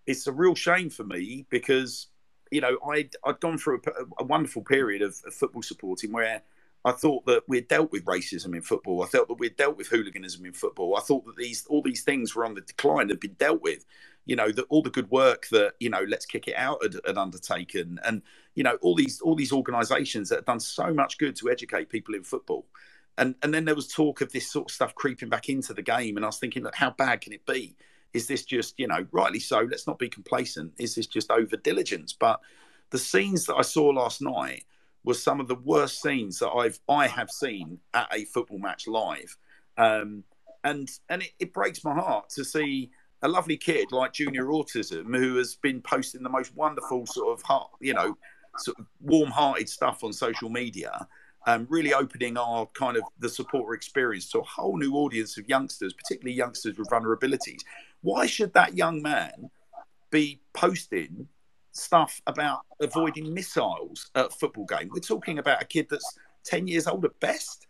it's 0.07 0.27
a 0.27 0.33
real 0.33 0.55
shame 0.55 0.91
for 0.91 1.05
me 1.05 1.47
because 1.49 2.09
you 2.53 2.61
know, 2.61 2.77
I'd, 2.87 3.17
I'd 3.25 3.41
gone 3.41 3.57
through 3.57 3.81
a, 3.87 4.23
a 4.23 4.25
wonderful 4.25 4.63
period 4.63 5.01
of, 5.01 5.17
of, 5.27 5.33
football 5.33 5.63
supporting 5.63 6.13
where 6.13 6.43
I 6.85 6.93
thought 6.93 7.25
that 7.25 7.49
we'd 7.49 7.67
dealt 7.67 7.91
with 7.91 8.05
racism 8.05 8.55
in 8.55 8.61
football. 8.61 9.03
I 9.03 9.07
felt 9.07 9.29
that 9.29 9.39
we'd 9.39 9.57
dealt 9.57 9.79
with 9.79 9.89
hooliganism 9.89 10.45
in 10.45 10.53
football. 10.53 10.97
I 10.97 11.01
thought 11.01 11.25
that 11.25 11.37
these 11.37 11.65
all 11.67 11.81
these 11.81 12.03
things 12.03 12.35
were 12.35 12.45
on 12.45 12.55
the 12.55 12.61
decline, 12.61 13.09
had 13.09 13.21
been 13.21 13.35
dealt 13.35 13.63
with. 13.63 13.87
You 14.25 14.37
know, 14.37 14.53
that 14.53 14.67
all 14.69 14.83
the 14.83 14.91
good 14.91 15.11
work 15.11 15.49
that 15.51 15.75
you 15.81 15.91
know, 15.91 16.05
let's 16.09 16.27
kick 16.27 16.47
it 16.49 16.55
out 16.55 16.83
had, 16.83 16.97
had 17.05 17.19
undertaken, 17.19 17.99
and 18.05 18.23
you 18.55 18.63
know, 18.63 18.77
all 18.83 18.95
these 18.95 19.21
all 19.21 19.35
these 19.35 19.53
organisations 19.53 20.29
that 20.29 20.37
have 20.37 20.45
done 20.45 20.61
so 20.61 20.93
much 20.93 21.19
good 21.19 21.37
to 21.37 21.51
educate 21.51 21.89
people 21.89 22.15
in 22.15 22.23
football. 22.23 22.67
And 23.19 23.35
and 23.43 23.53
then 23.53 23.65
there 23.65 23.75
was 23.75 23.89
talk 23.89 24.21
of 24.21 24.33
this 24.33 24.51
sort 24.51 24.71
of 24.71 24.75
stuff 24.75 24.95
creeping 24.95 25.29
back 25.29 25.49
into 25.49 25.75
the 25.75 25.83
game, 25.83 26.17
and 26.17 26.25
I 26.25 26.29
was 26.29 26.39
thinking, 26.39 26.63
look, 26.63 26.75
how 26.75 26.91
bad 26.91 27.21
can 27.21 27.33
it 27.33 27.45
be? 27.47 27.77
Is 28.15 28.27
this 28.27 28.45
just, 28.45 28.79
you 28.79 28.87
know, 28.87 29.07
rightly 29.11 29.41
so, 29.41 29.61
let's 29.61 29.87
not 29.87 29.99
be 29.99 30.09
complacent. 30.09 30.73
Is 30.79 30.95
this 30.95 31.07
just 31.07 31.31
over 31.31 31.57
diligence? 31.57 32.13
But 32.13 32.41
the 32.91 32.99
scenes 32.99 33.47
that 33.47 33.55
I 33.57 33.63
saw 33.63 33.87
last 33.89 34.21
night 34.21 34.65
were 35.05 35.15
some 35.15 35.41
of 35.41 35.49
the 35.49 35.57
worst 35.57 36.01
scenes 36.03 36.39
that 36.39 36.51
I've 36.51 36.79
I 36.89 37.07
have 37.07 37.31
seen 37.31 37.79
at 37.95 38.09
a 38.13 38.25
football 38.27 38.59
match 38.59 38.87
live. 38.87 39.37
Um, 39.77 40.25
and 40.65 40.89
and 41.09 41.23
it, 41.23 41.33
it 41.39 41.53
breaks 41.53 41.85
my 41.85 41.95
heart 41.95 42.29
to 42.31 42.45
see 42.45 42.91
a 43.23 43.29
lovely 43.29 43.57
kid 43.57 43.93
like 43.93 44.13
Junior 44.13 44.47
Autism 44.47 45.17
who 45.17 45.37
has 45.37 45.55
been 45.57 45.81
posting 45.81 46.23
the 46.23 46.29
most 46.29 46.55
wonderful 46.57 47.07
sort 47.07 47.39
of 47.39 47.43
heart, 47.43 47.71
you 47.81 47.95
know, 47.95 48.17
sort 48.59 48.79
of 48.79 48.87
warm-hearted 49.01 49.69
stuff 49.69 50.05
on 50.05 50.13
social 50.13 50.49
media, 50.49 51.07
um, 51.47 51.67
really 51.71 51.95
opening 51.95 52.37
our 52.37 52.67
kind 52.75 52.97
of 52.97 53.03
the 53.19 53.29
supporter 53.29 53.75
experience 53.75 54.31
to 54.31 54.41
a 54.41 54.45
whole 54.45 54.77
new 54.77 54.95
audience 54.95 55.39
of 55.39 55.49
youngsters, 55.49 55.93
particularly 55.93 56.37
youngsters 56.37 56.77
with 56.79 56.89
vulnerabilities. 56.89 57.61
Why 58.03 58.27
should 58.27 58.53
that 58.55 58.77
young 58.77 59.03
man 59.03 59.51
be 60.11 60.41
posting 60.53 61.29
stuff 61.73 62.21
about 62.27 62.61
avoiding 62.81 63.33
missiles 63.33 64.11
at 64.15 64.27
a 64.27 64.31
football 64.31 64.67
game? 64.67 64.91
We're 64.93 65.01
talking 65.01 65.39
about 65.39 65.63
a 65.63 65.65
kid 65.65 65.87
that's 65.89 66.19
ten 66.45 66.67
years 66.67 66.87
old 66.87 67.05
at 67.05 67.19
best. 67.21 67.67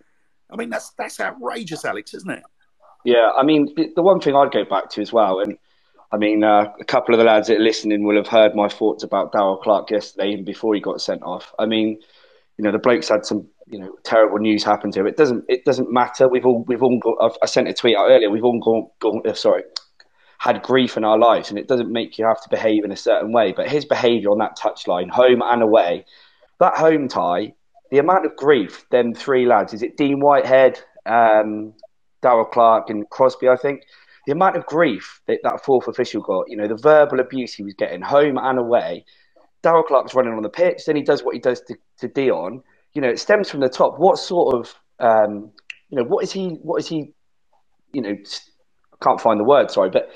I 0.50 0.56
mean, 0.56 0.70
that's 0.70 0.90
that's 0.98 1.20
outrageous, 1.20 1.84
Alex, 1.84 2.14
isn't 2.14 2.30
it? 2.30 2.42
Yeah, 3.04 3.30
I 3.36 3.42
mean, 3.42 3.74
the, 3.76 4.02
one 4.02 4.20
thing 4.20 4.36
I'd 4.36 4.52
go 4.52 4.64
back 4.64 4.90
to 4.90 5.02
as 5.02 5.12
well, 5.12 5.40
and 5.40 5.58
I 6.12 6.18
mean, 6.18 6.44
uh, 6.44 6.72
a 6.78 6.84
couple 6.84 7.14
of 7.14 7.18
the 7.18 7.24
lads 7.24 7.48
that 7.48 7.56
are 7.56 7.62
listening 7.62 8.04
will 8.04 8.16
have 8.16 8.28
heard 8.28 8.54
my 8.54 8.68
thoughts 8.68 9.02
about 9.02 9.32
Darrell 9.32 9.56
Clarke 9.56 9.90
yesterday, 9.90 10.30
even 10.32 10.44
before 10.44 10.74
he 10.74 10.80
got 10.80 11.00
sent 11.00 11.22
off. 11.22 11.52
I 11.58 11.66
mean, 11.66 11.98
you 12.58 12.64
know, 12.64 12.70
the 12.70 12.78
bloke's 12.78 13.08
had 13.08 13.24
some, 13.24 13.48
you 13.66 13.78
know, 13.78 13.96
terrible 14.04 14.38
news 14.38 14.62
happen 14.62 14.90
to 14.92 15.00
him. 15.00 15.06
It 15.06 15.16
doesn't, 15.16 15.44
it 15.48 15.64
doesn't 15.64 15.90
matter. 15.90 16.28
We've 16.28 16.44
all, 16.44 16.64
we've 16.64 16.82
all 16.82 16.98
got. 16.98 17.38
I 17.42 17.46
sent 17.46 17.68
a 17.68 17.72
tweet 17.72 17.96
out 17.96 18.10
earlier. 18.10 18.30
We've 18.30 18.44
all 18.44 18.60
gone, 18.60 18.88
gone 19.00 19.22
uh, 19.26 19.34
sorry, 19.34 19.64
had 20.38 20.62
grief 20.62 20.96
in 20.96 21.04
our 21.04 21.18
lives, 21.18 21.48
and 21.48 21.58
it 21.58 21.66
doesn't 21.66 21.90
make 21.90 22.18
you 22.18 22.26
have 22.26 22.42
to 22.42 22.48
behave 22.50 22.84
in 22.84 22.92
a 22.92 22.96
certain 22.96 23.32
way. 23.32 23.52
But 23.52 23.68
his 23.68 23.84
behaviour 23.84 24.30
on 24.30 24.38
that 24.38 24.58
touchline, 24.58 25.08
home 25.08 25.40
and 25.42 25.62
away, 25.62 26.04
that 26.60 26.74
home 26.74 27.08
tie, 27.08 27.54
the 27.90 27.98
amount 27.98 28.26
of 28.26 28.36
grief, 28.36 28.84
them 28.90 29.14
three 29.14 29.46
lads, 29.46 29.72
is 29.72 29.82
it 29.82 29.96
Dean 29.96 30.20
Whitehead, 30.20 30.78
um, 31.06 31.72
Darrell 32.22 32.44
Clarke 32.44 32.88
and 32.90 33.08
Crosby, 33.10 33.48
I 33.48 33.56
think 33.56 33.82
the 34.26 34.32
amount 34.32 34.56
of 34.56 34.66
grief 34.66 35.20
that 35.26 35.40
that 35.42 35.64
fourth 35.64 35.88
official 35.88 36.22
got, 36.22 36.48
you 36.48 36.56
know, 36.56 36.68
the 36.68 36.76
verbal 36.76 37.20
abuse 37.20 37.54
he 37.54 37.62
was 37.62 37.74
getting 37.74 38.00
home 38.00 38.38
and 38.38 38.58
away. 38.58 39.04
Darrell 39.62 39.82
Clarke's 39.82 40.14
running 40.14 40.32
on 40.32 40.42
the 40.42 40.48
pitch, 40.48 40.84
then 40.86 40.96
he 40.96 41.02
does 41.02 41.22
what 41.22 41.34
he 41.34 41.40
does 41.40 41.60
to, 41.62 41.76
to 41.98 42.08
Dion. 42.08 42.62
You 42.94 43.02
know, 43.02 43.08
it 43.08 43.18
stems 43.18 43.50
from 43.50 43.60
the 43.60 43.68
top. 43.68 43.98
What 43.98 44.18
sort 44.18 44.54
of, 44.54 44.74
um, 44.98 45.50
you 45.88 45.98
know, 45.98 46.04
what 46.04 46.24
is 46.24 46.32
he, 46.32 46.58
what 46.62 46.80
is 46.80 46.88
he, 46.88 47.12
you 47.92 48.02
know, 48.02 48.10
I 48.10 49.04
can't 49.04 49.20
find 49.20 49.38
the 49.38 49.44
word, 49.44 49.70
sorry, 49.70 49.90
but 49.90 50.10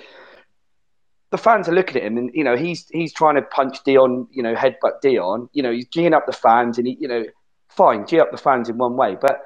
the 1.30 1.38
fans 1.38 1.68
are 1.68 1.74
looking 1.74 1.96
at 1.96 2.04
him 2.04 2.16
and, 2.16 2.30
you 2.32 2.44
know, 2.44 2.56
he's, 2.56 2.86
he's 2.92 3.12
trying 3.12 3.34
to 3.34 3.42
punch 3.42 3.82
Dion, 3.84 4.28
you 4.30 4.42
know, 4.42 4.54
headbutt 4.54 5.00
Dion, 5.02 5.48
you 5.52 5.62
know, 5.62 5.72
he's 5.72 5.88
geeing 5.88 6.14
up 6.14 6.26
the 6.26 6.32
fans 6.32 6.78
and 6.78 6.86
he, 6.86 6.96
you 7.00 7.08
know, 7.08 7.24
fine, 7.68 8.06
gee 8.06 8.20
up 8.20 8.30
the 8.30 8.38
fans 8.38 8.68
in 8.68 8.78
one 8.78 8.96
way, 8.96 9.16
but 9.20 9.40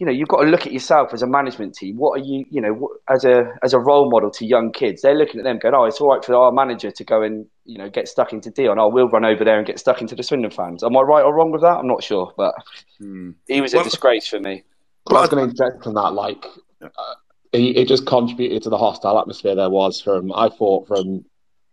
you 0.00 0.06
know, 0.06 0.12
you've 0.12 0.28
got 0.28 0.40
to 0.40 0.48
look 0.48 0.66
at 0.66 0.72
yourself 0.72 1.12
as 1.12 1.20
a 1.20 1.26
management 1.26 1.74
team. 1.74 1.98
What 1.98 2.18
are 2.18 2.24
you, 2.24 2.46
you 2.50 2.62
know, 2.62 2.88
as 3.10 3.26
a 3.26 3.52
as 3.62 3.74
a 3.74 3.78
role 3.78 4.10
model 4.10 4.30
to 4.30 4.46
young 4.46 4.72
kids? 4.72 5.02
They're 5.02 5.14
looking 5.14 5.40
at 5.40 5.44
them, 5.44 5.58
going, 5.58 5.74
"Oh, 5.74 5.84
it's 5.84 6.00
all 6.00 6.08
right 6.08 6.24
for 6.24 6.34
our 6.34 6.50
manager 6.50 6.90
to 6.90 7.04
go 7.04 7.22
and 7.22 7.44
you 7.66 7.76
know 7.76 7.90
get 7.90 8.08
stuck 8.08 8.32
into 8.32 8.50
Dion. 8.50 8.78
Oh, 8.78 8.88
we'll 8.88 9.10
run 9.10 9.26
over 9.26 9.44
there 9.44 9.58
and 9.58 9.66
get 9.66 9.78
stuck 9.78 10.00
into 10.00 10.16
the 10.16 10.22
Swindon 10.22 10.52
fans." 10.52 10.82
Am 10.82 10.96
I 10.96 11.02
right 11.02 11.22
or 11.22 11.34
wrong 11.34 11.52
with 11.52 11.60
that? 11.60 11.76
I'm 11.76 11.86
not 11.86 12.02
sure, 12.02 12.32
but 12.34 12.54
hmm. 12.98 13.32
he 13.46 13.60
was 13.60 13.74
well, 13.74 13.82
a 13.82 13.84
disgrace 13.84 14.26
for 14.26 14.40
me. 14.40 14.64
Well, 15.06 15.18
I 15.18 15.20
was 15.20 15.28
going 15.28 15.44
to 15.44 15.50
interject 15.50 15.86
on 15.86 15.92
that. 15.92 16.14
Like, 16.14 16.46
uh, 16.80 17.14
it, 17.52 17.76
it 17.76 17.88
just 17.88 18.06
contributed 18.06 18.62
to 18.62 18.70
the 18.70 18.78
hostile 18.78 19.18
atmosphere 19.18 19.54
there 19.54 19.68
was 19.68 20.00
from. 20.00 20.32
I 20.32 20.48
thought 20.48 20.88
from 20.88 21.26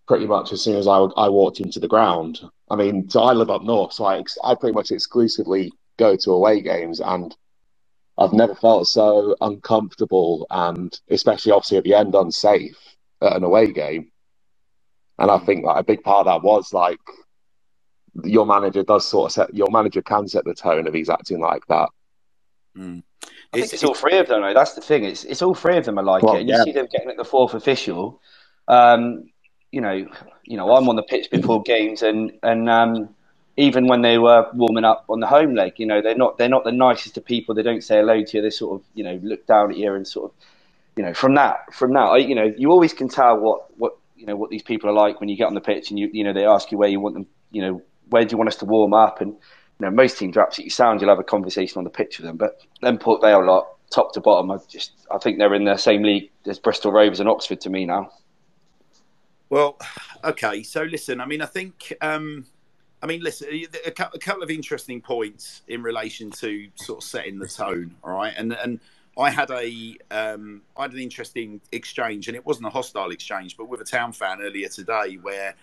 pretty 0.06 0.28
much 0.28 0.52
as 0.52 0.62
soon 0.62 0.76
as 0.76 0.86
I 0.86 0.98
I 1.16 1.30
walked 1.30 1.62
into 1.62 1.80
the 1.80 1.88
ground. 1.88 2.41
I 2.70 2.76
mean, 2.76 3.10
so 3.10 3.22
I 3.22 3.32
live 3.32 3.49
up 3.49 3.64
north, 3.64 3.94
so 3.94 4.04
I 4.04 4.22
I 4.44 4.54
pretty 4.56 4.74
much 4.74 4.91
exclusively 4.91 5.72
go 5.95 6.18
to 6.18 6.32
away 6.32 6.60
games 6.62 6.99
and 6.99 7.34
I've 8.18 8.34
never 8.34 8.56
felt 8.56 8.88
so 8.88 9.35
uncomfortable 9.41 10.48
and 10.49 10.99
especially 11.10 11.52
obviously 11.52 11.77
at 11.77 11.84
the 11.84 11.94
end 11.94 12.15
unsafe 12.15 12.77
at 13.22 13.35
an 13.35 13.44
away 13.44 13.72
game. 13.72 14.11
And 15.19 15.30
I 15.30 15.38
think 15.39 15.65
like 15.65 15.80
a 15.80 15.84
big 15.84 16.03
part 16.03 16.26
of 16.27 16.41
that 16.41 16.45
was 16.45 16.73
like 16.73 16.99
your 18.23 18.45
manager 18.45 18.84
does 18.84 19.06
sort 19.06 19.27
of 19.27 19.31
set 19.34 19.56
your 19.56 19.69
manager 19.69 20.02
can 20.02 20.27
set 20.27 20.45
the 20.45 20.53
tone 20.53 20.88
if 20.88 20.94
he's 20.94 21.10
acting 21.10 21.39
like 21.39 21.65
that. 21.68 21.89
Mm. 22.77 23.03
I 23.53 23.60
it's, 23.60 23.72
think 23.72 23.73
it's, 23.73 23.84
all 23.84 23.94
three 23.94 24.18
of 24.18 24.27
them. 24.27 24.41
Though. 24.41 24.53
That's 24.53 24.73
the 24.73 24.81
thing. 24.81 25.03
It's 25.03 25.23
it's 25.23 25.41
all 25.41 25.56
three 25.56 25.77
of 25.77 25.85
them 25.85 25.98
are 25.98 26.03
like 26.03 26.23
well, 26.23 26.35
it. 26.35 26.41
And 26.41 26.49
you 26.49 26.64
see 26.64 26.72
them 26.72 26.88
getting 26.91 27.10
at 27.10 27.18
the 27.18 27.26
fourth 27.26 27.53
official. 27.53 28.22
Um, 28.68 29.30
you 29.72 29.81
know, 29.81 30.07
you 30.44 30.57
know, 30.57 30.76
I'm 30.76 30.89
on 30.89 30.95
the 30.95 31.03
pitch 31.03 31.30
before 31.31 31.61
games, 31.64 32.02
and 32.03 32.31
and 32.44 32.69
um, 32.69 33.15
even 33.58 33.88
when 33.88 34.04
they 34.04 34.20
were 34.20 34.48
warming 34.54 34.86
up 34.86 35.06
on 35.10 35.20
the 35.20 35.28
home 35.28 35.56
leg. 35.56 35.74
You 35.78 35.88
know, 35.88 36.02
they're 36.02 36.16
not 36.16 36.38
they're 36.38 36.48
not 36.48 36.64
the 36.64 36.72
nicest 36.72 37.18
of 37.18 37.26
people. 37.26 37.56
They 37.56 37.64
don't 37.64 37.84
say 37.84 37.98
hello 37.98 38.24
to 38.24 38.38
you. 38.38 38.42
They 38.42 38.52
sort 38.52 38.80
of 38.80 38.88
you 38.94 39.04
know 39.04 39.20
look 39.24 39.46
down 39.48 39.72
at 39.72 39.78
you 39.78 39.94
and 39.94 40.08
sort 40.08 40.32
of 40.32 40.38
you 40.96 41.04
know 41.04 41.14
from 41.14 41.36
that 41.36 41.74
from 41.74 41.94
that 41.94 42.28
you 42.28 42.36
know 42.36 42.54
you 42.58 42.72
always 42.72 42.94
can 42.94 43.10
tell 43.10 43.38
what 43.38 43.78
what 43.78 43.98
you 44.16 44.26
know 44.26 44.36
what 44.36 44.50
these 44.50 44.64
people 44.64 44.90
are 44.90 44.94
like 44.94 45.20
when 45.20 45.28
you 45.30 45.36
get 45.36 45.48
on 45.48 45.56
the 45.56 45.62
pitch 45.62 45.90
and 45.90 46.00
you 46.00 46.10
you 46.14 46.24
know 46.24 46.34
they 46.34 46.46
ask 46.46 46.72
you 46.72 46.78
where 46.78 46.90
you 46.90 47.00
want 47.00 47.16
them. 47.16 47.26
You 47.52 47.62
know 47.62 47.82
where 48.10 48.24
do 48.24 48.32
you 48.32 48.38
want 48.38 48.48
us 48.48 48.58
to 48.58 48.66
warm 48.66 48.94
up 48.94 49.22
and. 49.22 49.36
You 49.80 49.86
know, 49.86 49.92
most 49.92 50.18
teams 50.18 50.36
are 50.38 50.42
absolutely 50.44 50.72
sound. 50.72 51.02
You'll 51.02 51.12
have 51.12 51.20
a 51.20 51.24
conversation 51.24 51.78
on 51.78 51.84
the 51.84 51.92
pitch 51.92 52.18
with 52.18 52.26
them, 52.26 52.36
but 52.36 52.62
then 52.82 52.98
Port 52.98 53.22
Vale 53.22 53.46
lot, 53.46 53.68
top 53.92 54.12
to 54.14 54.20
bottom, 54.20 54.50
I 54.50 54.58
just 54.68 54.92
I 55.12 55.20
think 55.20 55.38
they're 55.38 55.54
in 55.54 55.66
the 55.66 55.78
same 55.78 56.02
league 56.02 56.32
as 56.48 56.58
Bristol 56.58 56.92
Rovers 56.92 57.20
and 57.20 57.30
Oxford 57.30 57.62
to 57.62 57.70
me 57.70 57.86
now. 57.86 58.12
Well, 59.50 59.78
okay. 60.24 60.64
So 60.64 60.82
listen, 60.82 61.22
I 61.22 61.26
mean, 61.26 61.44
I 61.44 61.46
think 61.46 61.94
um, 62.02 62.48
I 63.02 63.06
mean, 63.06 63.22
listen, 63.22 63.48
a 63.86 63.91
couple 63.91 64.41
of 64.41 64.49
interesting 64.49 65.02
points 65.02 65.61
in 65.68 65.84
relation 65.84 66.32
to 66.32 66.68
sort 66.76 67.03
of 67.03 67.07
setting 67.07 67.38
the 67.38 67.48
tone, 67.48 67.95
all 68.03 68.14
right? 68.14 68.34
And 68.36 68.53
and 68.53 68.80
I 69.18 69.30
had 69.30 69.52
a 69.52 69.98
um, 70.10 70.61
I 70.76 70.84
had 70.84 70.94
an 70.94 70.99
interesting 70.99 71.61
exchange, 71.72 72.28
and 72.28 72.36
it 72.36 72.45
wasn't 72.45 72.68
a 72.68 72.69
hostile 72.69 73.11
exchange, 73.11 73.56
but 73.56 73.69
with 73.69 73.82
a 73.82 73.86
town 73.86 74.14
fan 74.14 74.40
earlier 74.41 74.68
today, 74.68 75.18
where 75.22 75.56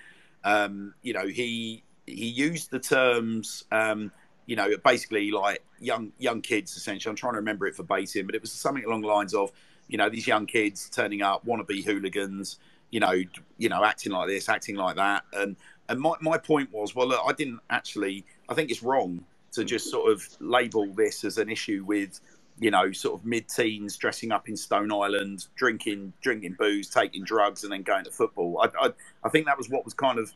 um, 0.44 0.94
you 1.02 1.12
know 1.12 1.26
he 1.26 1.82
he 2.06 2.26
used 2.26 2.70
the 2.70 2.78
terms, 2.78 3.64
um, 3.72 4.12
you 4.46 4.56
know, 4.56 4.68
basically 4.84 5.30
like 5.30 5.62
young 5.80 6.12
young 6.18 6.40
kids. 6.40 6.76
Essentially, 6.76 7.10
I'm 7.10 7.16
trying 7.16 7.34
to 7.34 7.38
remember 7.38 7.66
it 7.66 7.76
verbatim, 7.76 8.26
but 8.26 8.34
it 8.34 8.42
was 8.42 8.52
something 8.52 8.84
along 8.84 9.02
the 9.02 9.08
lines 9.08 9.34
of, 9.34 9.52
you 9.88 9.98
know, 9.98 10.08
these 10.08 10.26
young 10.26 10.46
kids 10.46 10.90
turning 10.90 11.22
up, 11.22 11.44
want 11.44 11.60
to 11.60 11.64
be 11.64 11.82
hooligans, 11.82 12.58
you 12.90 13.00
know, 13.00 13.22
you 13.58 13.68
know, 13.68 13.84
acting 13.84 14.12
like 14.12 14.28
this, 14.28 14.48
acting 14.48 14.76
like 14.76 14.96
that, 14.96 15.24
and 15.32 15.56
and 15.88 16.00
my, 16.00 16.14
my 16.20 16.38
point 16.38 16.72
was, 16.72 16.94
well, 16.94 17.08
look, 17.08 17.20
I 17.26 17.32
didn't 17.32 17.60
actually. 17.70 18.24
I 18.48 18.54
think 18.54 18.70
it's 18.70 18.82
wrong 18.82 19.24
to 19.52 19.64
just 19.64 19.90
sort 19.90 20.10
of 20.10 20.26
label 20.40 20.92
this 20.94 21.24
as 21.24 21.38
an 21.38 21.48
issue 21.48 21.84
with, 21.86 22.20
you 22.58 22.70
know, 22.70 22.90
sort 22.92 23.20
of 23.20 23.26
mid-teens 23.26 23.96
dressing 23.96 24.32
up 24.32 24.48
in 24.48 24.56
Stone 24.56 24.92
Island, 24.92 25.46
drinking 25.56 26.12
drinking 26.20 26.56
booze, 26.58 26.88
taking 26.88 27.24
drugs, 27.24 27.64
and 27.64 27.72
then 27.72 27.82
going 27.82 28.04
to 28.04 28.10
football. 28.10 28.60
I 28.62 28.86
I, 28.86 28.90
I 29.24 29.28
think 29.28 29.46
that 29.46 29.58
was 29.58 29.68
what 29.68 29.84
was 29.84 29.94
kind 29.94 30.18
of. 30.18 30.32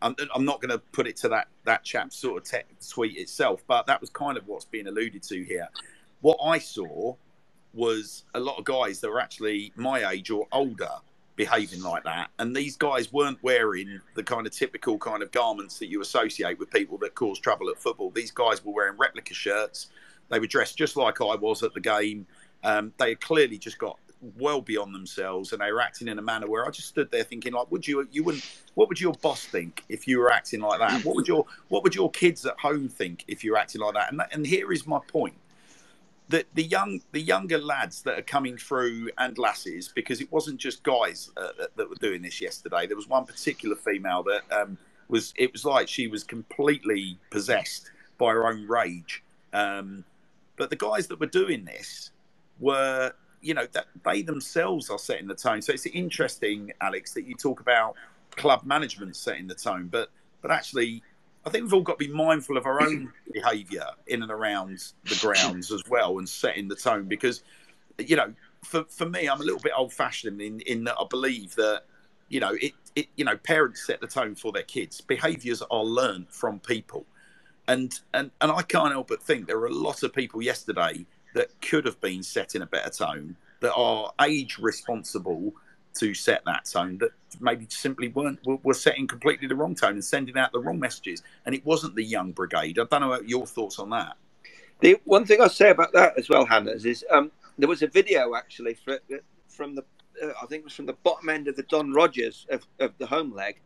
I'm, 0.00 0.14
I'm 0.32 0.44
not 0.44 0.60
going 0.60 0.70
to 0.70 0.78
put 0.92 1.08
it 1.08 1.16
to 1.18 1.28
that 1.30 1.48
that 1.64 1.82
chap's 1.84 2.16
sort 2.16 2.38
of 2.38 2.48
tech 2.48 2.66
tweet 2.88 3.16
itself, 3.16 3.64
but 3.66 3.86
that 3.86 4.00
was 4.00 4.10
kind 4.10 4.38
of 4.38 4.46
what's 4.46 4.64
being 4.64 4.86
alluded 4.86 5.22
to 5.24 5.42
here. 5.42 5.68
What 6.20 6.38
I 6.42 6.58
saw 6.58 7.16
was 7.74 8.24
a 8.34 8.40
lot 8.40 8.58
of 8.58 8.64
guys 8.64 9.00
that 9.00 9.10
were 9.10 9.20
actually 9.20 9.72
my 9.76 10.10
age 10.10 10.30
or 10.30 10.46
older 10.52 10.90
behaving 11.38 11.82
like 11.82 12.02
that. 12.02 12.30
And 12.40 12.54
these 12.54 12.76
guys 12.76 13.12
weren't 13.12 13.38
wearing 13.42 14.00
the 14.14 14.24
kind 14.24 14.44
of 14.46 14.52
typical 14.52 14.98
kind 14.98 15.22
of 15.22 15.30
garments 15.30 15.78
that 15.78 15.86
you 15.86 16.02
associate 16.02 16.58
with 16.58 16.70
people 16.70 16.98
that 16.98 17.14
cause 17.14 17.38
trouble 17.38 17.70
at 17.70 17.78
football. 17.78 18.10
These 18.10 18.32
guys 18.32 18.62
were 18.62 18.72
wearing 18.72 18.98
replica 18.98 19.32
shirts. 19.32 19.86
They 20.28 20.40
were 20.40 20.48
dressed 20.48 20.76
just 20.76 20.96
like 20.96 21.20
I 21.22 21.36
was 21.36 21.62
at 21.62 21.72
the 21.72 21.80
game. 21.80 22.26
Um, 22.64 22.92
they 22.98 23.10
had 23.10 23.20
clearly 23.20 23.56
just 23.56 23.78
got 23.78 23.98
well 24.36 24.60
beyond 24.60 24.92
themselves 24.92 25.52
and 25.52 25.62
they 25.62 25.70
were 25.70 25.80
acting 25.80 26.08
in 26.08 26.18
a 26.18 26.22
manner 26.22 26.48
where 26.48 26.66
I 26.66 26.70
just 26.70 26.88
stood 26.88 27.08
there 27.12 27.22
thinking 27.22 27.52
like 27.52 27.70
would 27.70 27.86
you 27.86 28.08
you 28.10 28.24
wouldn't 28.24 28.44
what 28.74 28.88
would 28.88 29.00
your 29.00 29.12
boss 29.22 29.44
think 29.44 29.84
if 29.88 30.08
you 30.08 30.18
were 30.18 30.32
acting 30.32 30.58
like 30.58 30.80
that 30.80 31.04
what 31.04 31.14
would 31.14 31.28
your 31.28 31.46
what 31.68 31.84
would 31.84 31.94
your 31.94 32.10
kids 32.10 32.44
at 32.44 32.58
home 32.58 32.88
think 32.88 33.24
if 33.28 33.44
you 33.44 33.52
were 33.52 33.58
acting 33.58 33.80
like 33.80 33.94
that 33.94 34.10
and 34.10 34.18
that, 34.18 34.34
and 34.34 34.44
here 34.44 34.72
is 34.72 34.88
my 34.88 34.98
point 35.06 35.36
the 36.28 36.44
the 36.54 36.62
young 36.62 37.00
the 37.12 37.20
younger 37.20 37.58
lads 37.58 38.02
that 38.02 38.18
are 38.18 38.22
coming 38.22 38.56
through 38.56 39.10
and 39.18 39.38
lasses 39.38 39.90
because 39.94 40.20
it 40.20 40.30
wasn't 40.30 40.58
just 40.58 40.82
guys 40.82 41.30
uh, 41.36 41.48
that, 41.58 41.76
that, 41.76 41.88
were 41.88 41.96
doing 41.96 42.22
this 42.22 42.40
yesterday. 42.40 42.86
There 42.86 42.96
was 42.96 43.08
one 43.08 43.24
particular 43.24 43.76
female 43.76 44.22
that 44.24 44.42
um, 44.52 44.78
was 45.08 45.32
it 45.36 45.52
was 45.52 45.64
like 45.64 45.88
she 45.88 46.06
was 46.06 46.24
completely 46.24 47.18
possessed 47.30 47.90
by 48.18 48.32
her 48.32 48.46
own 48.46 48.66
rage. 48.68 49.22
Um, 49.52 50.04
but 50.56 50.70
the 50.70 50.76
guys 50.76 51.06
that 51.06 51.18
were 51.18 51.26
doing 51.26 51.64
this 51.64 52.10
were 52.60 53.12
you 53.40 53.54
know 53.54 53.66
that 53.72 53.86
they 54.04 54.22
themselves 54.22 54.90
are 54.90 54.98
setting 54.98 55.26
the 55.26 55.34
tone. 55.34 55.62
So 55.62 55.72
it's 55.72 55.86
interesting, 55.86 56.72
Alex, 56.80 57.14
that 57.14 57.24
you 57.24 57.34
talk 57.34 57.60
about 57.60 57.94
club 58.32 58.64
management 58.64 59.16
setting 59.16 59.46
the 59.46 59.54
tone, 59.54 59.88
but 59.90 60.10
but 60.42 60.50
actually 60.50 61.02
I 61.46 61.50
think 61.50 61.64
we've 61.64 61.74
all 61.74 61.82
got 61.82 61.98
to 61.98 62.06
be 62.06 62.12
mindful 62.12 62.56
of 62.56 62.66
our 62.66 62.82
own 62.82 63.12
behaviour 63.32 63.86
in 64.06 64.22
and 64.22 64.30
around 64.30 64.82
the 65.04 65.14
grounds 65.20 65.72
as 65.72 65.82
well 65.88 66.18
and 66.18 66.28
setting 66.28 66.68
the 66.68 66.76
tone 66.76 67.04
because, 67.04 67.42
you 67.98 68.16
know, 68.16 68.32
for, 68.64 68.84
for 68.84 69.08
me, 69.08 69.28
I'm 69.28 69.40
a 69.40 69.44
little 69.44 69.60
bit 69.60 69.72
old 69.76 69.92
fashioned 69.92 70.40
in, 70.40 70.60
in 70.60 70.84
that 70.84 70.96
I 71.00 71.04
believe 71.08 71.54
that, 71.56 71.84
you 72.28 72.40
know, 72.40 72.54
it, 72.60 72.72
it, 72.94 73.06
you 73.16 73.24
know, 73.24 73.36
parents 73.36 73.86
set 73.86 74.00
the 74.00 74.06
tone 74.06 74.34
for 74.34 74.52
their 74.52 74.62
kids. 74.62 75.00
Behaviours 75.00 75.62
are 75.70 75.84
learned 75.84 76.26
from 76.28 76.60
people. 76.60 77.06
And, 77.68 77.98
and, 78.14 78.30
and 78.40 78.50
I 78.50 78.62
can't 78.62 78.92
help 78.92 79.08
but 79.08 79.22
think 79.22 79.46
there 79.46 79.58
were 79.58 79.66
a 79.66 79.72
lot 79.72 80.02
of 80.02 80.12
people 80.12 80.42
yesterday 80.42 81.06
that 81.34 81.48
could 81.60 81.84
have 81.86 82.00
been 82.00 82.22
setting 82.22 82.62
a 82.62 82.66
better 82.66 82.90
tone, 82.90 83.36
that 83.60 83.74
are 83.74 84.12
age 84.20 84.58
responsible 84.58 85.52
to 85.98 86.14
set 86.14 86.44
that 86.44 86.64
tone 86.64 86.98
that 86.98 87.10
maybe 87.40 87.66
simply 87.68 88.08
weren't 88.08 88.40
were, 88.44 88.74
setting 88.74 89.06
completely 89.06 89.48
the 89.48 89.54
wrong 89.54 89.74
tone 89.74 89.92
and 89.92 90.04
sending 90.04 90.36
out 90.36 90.52
the 90.52 90.60
wrong 90.60 90.78
messages. 90.78 91.22
And 91.46 91.54
it 91.54 91.64
wasn't 91.64 91.94
the 91.94 92.04
young 92.04 92.32
brigade. 92.32 92.78
I 92.78 92.84
don't 92.84 93.00
know 93.00 93.20
your 93.20 93.46
thoughts 93.46 93.78
on 93.78 93.90
that. 93.90 94.16
The 94.80 94.96
one 95.04 95.24
thing 95.24 95.40
I'll 95.40 95.48
say 95.48 95.70
about 95.70 95.92
that 95.92 96.16
as 96.16 96.28
well, 96.28 96.46
Hannah, 96.46 96.72
is 96.72 97.04
um, 97.10 97.32
there 97.58 97.68
was 97.68 97.82
a 97.82 97.88
video 97.88 98.34
actually 98.34 98.74
for, 98.74 98.98
from 99.48 99.74
the 99.74 99.84
uh, 100.22 100.32
I 100.42 100.46
think 100.46 100.60
it 100.60 100.64
was 100.64 100.74
from 100.74 100.86
the 100.86 100.94
bottom 101.04 101.28
end 101.28 101.48
of 101.48 101.56
the 101.56 101.62
Don 101.64 101.92
Rogers 101.92 102.46
of, 102.50 102.66
of 102.80 102.96
the 102.98 103.06
home 103.06 103.34
leg 103.34 103.60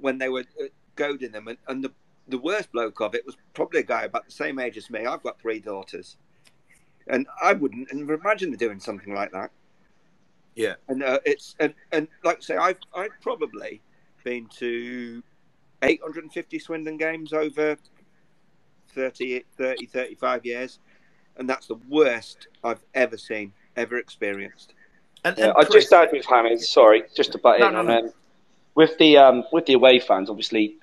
when 0.00 0.18
they 0.18 0.28
were 0.28 0.44
uh, 0.60 0.66
goading 0.96 1.32
them, 1.32 1.48
and, 1.48 1.58
and 1.68 1.82
the 1.82 1.92
the 2.28 2.38
worst 2.38 2.70
bloke 2.72 3.00
of 3.00 3.14
it 3.14 3.26
was 3.26 3.36
probably 3.52 3.80
a 3.80 3.84
guy 3.84 4.04
about 4.04 4.24
the 4.24 4.32
same 4.32 4.58
age 4.58 4.76
as 4.76 4.90
me. 4.90 5.06
I've 5.06 5.22
got 5.22 5.40
three 5.40 5.58
daughters, 5.58 6.16
and 7.08 7.26
I 7.42 7.52
wouldn't 7.52 7.90
imagine 7.90 8.52
doing 8.52 8.80
something 8.80 9.14
like 9.14 9.32
that. 9.32 9.50
Yeah, 10.54 10.74
and 10.88 11.02
uh, 11.02 11.18
it's 11.24 11.56
and 11.60 11.74
and 11.92 12.08
like 12.24 12.38
I 12.38 12.40
say, 12.40 12.56
I've 12.56 12.78
I've 12.94 13.18
probably 13.20 13.80
been 14.24 14.46
to 14.58 15.22
850 15.82 16.58
Swindon 16.58 16.96
games 16.96 17.32
over 17.32 17.76
30, 18.94 19.44
30, 19.56 19.86
35 19.86 20.46
years, 20.46 20.78
and 21.36 21.48
that's 21.48 21.66
the 21.66 21.78
worst 21.88 22.48
I've 22.62 22.84
ever 22.94 23.16
seen, 23.16 23.52
ever 23.76 23.96
experienced. 23.96 24.74
And, 25.24 25.38
and 25.38 25.52
I 25.56 25.64
just 25.64 25.92
add 25.92 26.10
with 26.12 26.26
Hannah, 26.26 26.58
sorry, 26.58 27.04
just 27.14 27.32
to 27.32 27.38
butt 27.38 27.60
no, 27.60 27.68
in 27.68 27.72
no, 27.72 27.78
on 27.80 27.86
no. 27.86 27.98
Um, 27.98 28.10
with 28.74 28.98
the 28.98 29.18
um, 29.18 29.44
with 29.52 29.66
the 29.66 29.74
away 29.74 29.98
fans, 30.00 30.28
obviously 30.28 30.76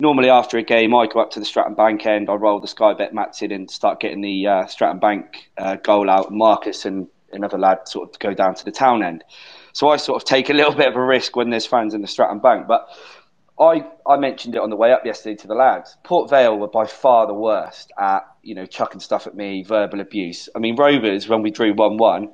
normally 0.00 0.30
after 0.30 0.58
a 0.58 0.62
game, 0.62 0.94
I 0.94 1.06
go 1.06 1.20
up 1.20 1.30
to 1.32 1.40
the 1.40 1.46
Stratton 1.46 1.74
Bank 1.74 2.06
end, 2.06 2.28
I 2.28 2.34
roll 2.34 2.60
the 2.60 2.68
Sky 2.68 2.94
Bet 2.94 3.14
mats 3.14 3.42
in 3.42 3.52
and 3.52 3.70
start 3.70 4.00
getting 4.00 4.20
the 4.20 4.46
uh, 4.46 4.66
Stratton 4.66 4.98
Bank 4.98 5.50
uh, 5.58 5.76
goal 5.76 6.10
out. 6.10 6.32
Marcus 6.32 6.84
and 6.84 7.06
another 7.32 7.58
lad 7.58 7.86
sort 7.86 8.10
of 8.10 8.18
go 8.18 8.34
down 8.34 8.54
to 8.54 8.64
the 8.64 8.72
town 8.72 9.02
end. 9.02 9.24
So 9.72 9.88
I 9.88 9.96
sort 9.96 10.20
of 10.20 10.26
take 10.26 10.50
a 10.50 10.52
little 10.60 10.74
bit 10.74 10.88
of 10.88 10.96
a 10.96 11.04
risk 11.04 11.36
when 11.36 11.50
there's 11.50 11.66
fans 11.66 11.94
in 11.94 12.02
the 12.02 12.08
Stratton 12.08 12.38
Bank. 12.38 12.66
But 12.66 12.88
I, 13.58 13.84
I 14.06 14.16
mentioned 14.16 14.54
it 14.54 14.60
on 14.60 14.70
the 14.70 14.76
way 14.76 14.92
up 14.92 15.04
yesterday 15.04 15.36
to 15.36 15.46
the 15.46 15.54
lads. 15.54 15.96
Port 16.04 16.30
Vale 16.30 16.58
were 16.58 16.68
by 16.68 16.86
far 16.86 17.26
the 17.26 17.34
worst 17.34 17.92
at, 17.98 18.26
you 18.42 18.54
know, 18.54 18.66
chucking 18.66 19.00
stuff 19.00 19.26
at 19.26 19.34
me, 19.34 19.62
verbal 19.62 20.00
abuse. 20.00 20.48
I 20.56 20.58
mean, 20.58 20.76
Rovers, 20.76 21.28
when 21.28 21.42
we 21.42 21.50
drew 21.50 21.74
1 21.74 21.96
1, 21.96 22.30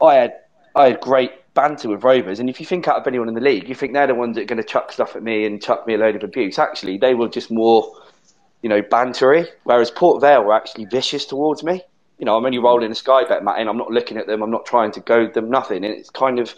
I 0.00 0.14
had, 0.14 0.34
I 0.74 0.86
had 0.86 1.00
great 1.00 1.32
banter 1.54 1.88
with 1.88 2.02
Rovers. 2.02 2.40
And 2.40 2.48
if 2.48 2.58
you 2.58 2.66
think 2.66 2.88
out 2.88 2.96
of 2.96 3.06
anyone 3.06 3.28
in 3.28 3.34
the 3.34 3.40
league, 3.40 3.68
you 3.68 3.74
think 3.74 3.92
they're 3.92 4.06
the 4.06 4.14
ones 4.14 4.36
that 4.36 4.42
are 4.42 4.46
going 4.46 4.62
to 4.62 4.66
chuck 4.66 4.92
stuff 4.92 5.14
at 5.14 5.22
me 5.22 5.44
and 5.44 5.62
chuck 5.62 5.86
me 5.86 5.94
a 5.94 5.98
load 5.98 6.16
of 6.16 6.24
abuse. 6.24 6.58
Actually, 6.58 6.98
they 6.98 7.14
were 7.14 7.28
just 7.28 7.50
more, 7.50 7.94
you 8.62 8.68
know, 8.68 8.82
bantery. 8.82 9.46
Whereas 9.64 9.90
Port 9.90 10.20
Vale 10.20 10.42
were 10.42 10.54
actually 10.54 10.86
vicious 10.86 11.26
towards 11.26 11.62
me. 11.62 11.82
You 12.22 12.26
know, 12.26 12.36
I'm 12.36 12.46
only 12.46 12.58
rolling 12.58 12.88
a 12.92 12.94
sky 12.94 13.24
bet, 13.24 13.42
mat, 13.42 13.56
and 13.58 13.68
I'm 13.68 13.76
not 13.76 13.90
looking 13.90 14.16
at 14.16 14.28
them. 14.28 14.44
I'm 14.44 14.50
not 14.52 14.64
trying 14.64 14.92
to 14.92 15.00
goad 15.00 15.34
them, 15.34 15.50
nothing. 15.50 15.84
And 15.84 15.92
it's 15.92 16.08
kind 16.08 16.38
of, 16.38 16.54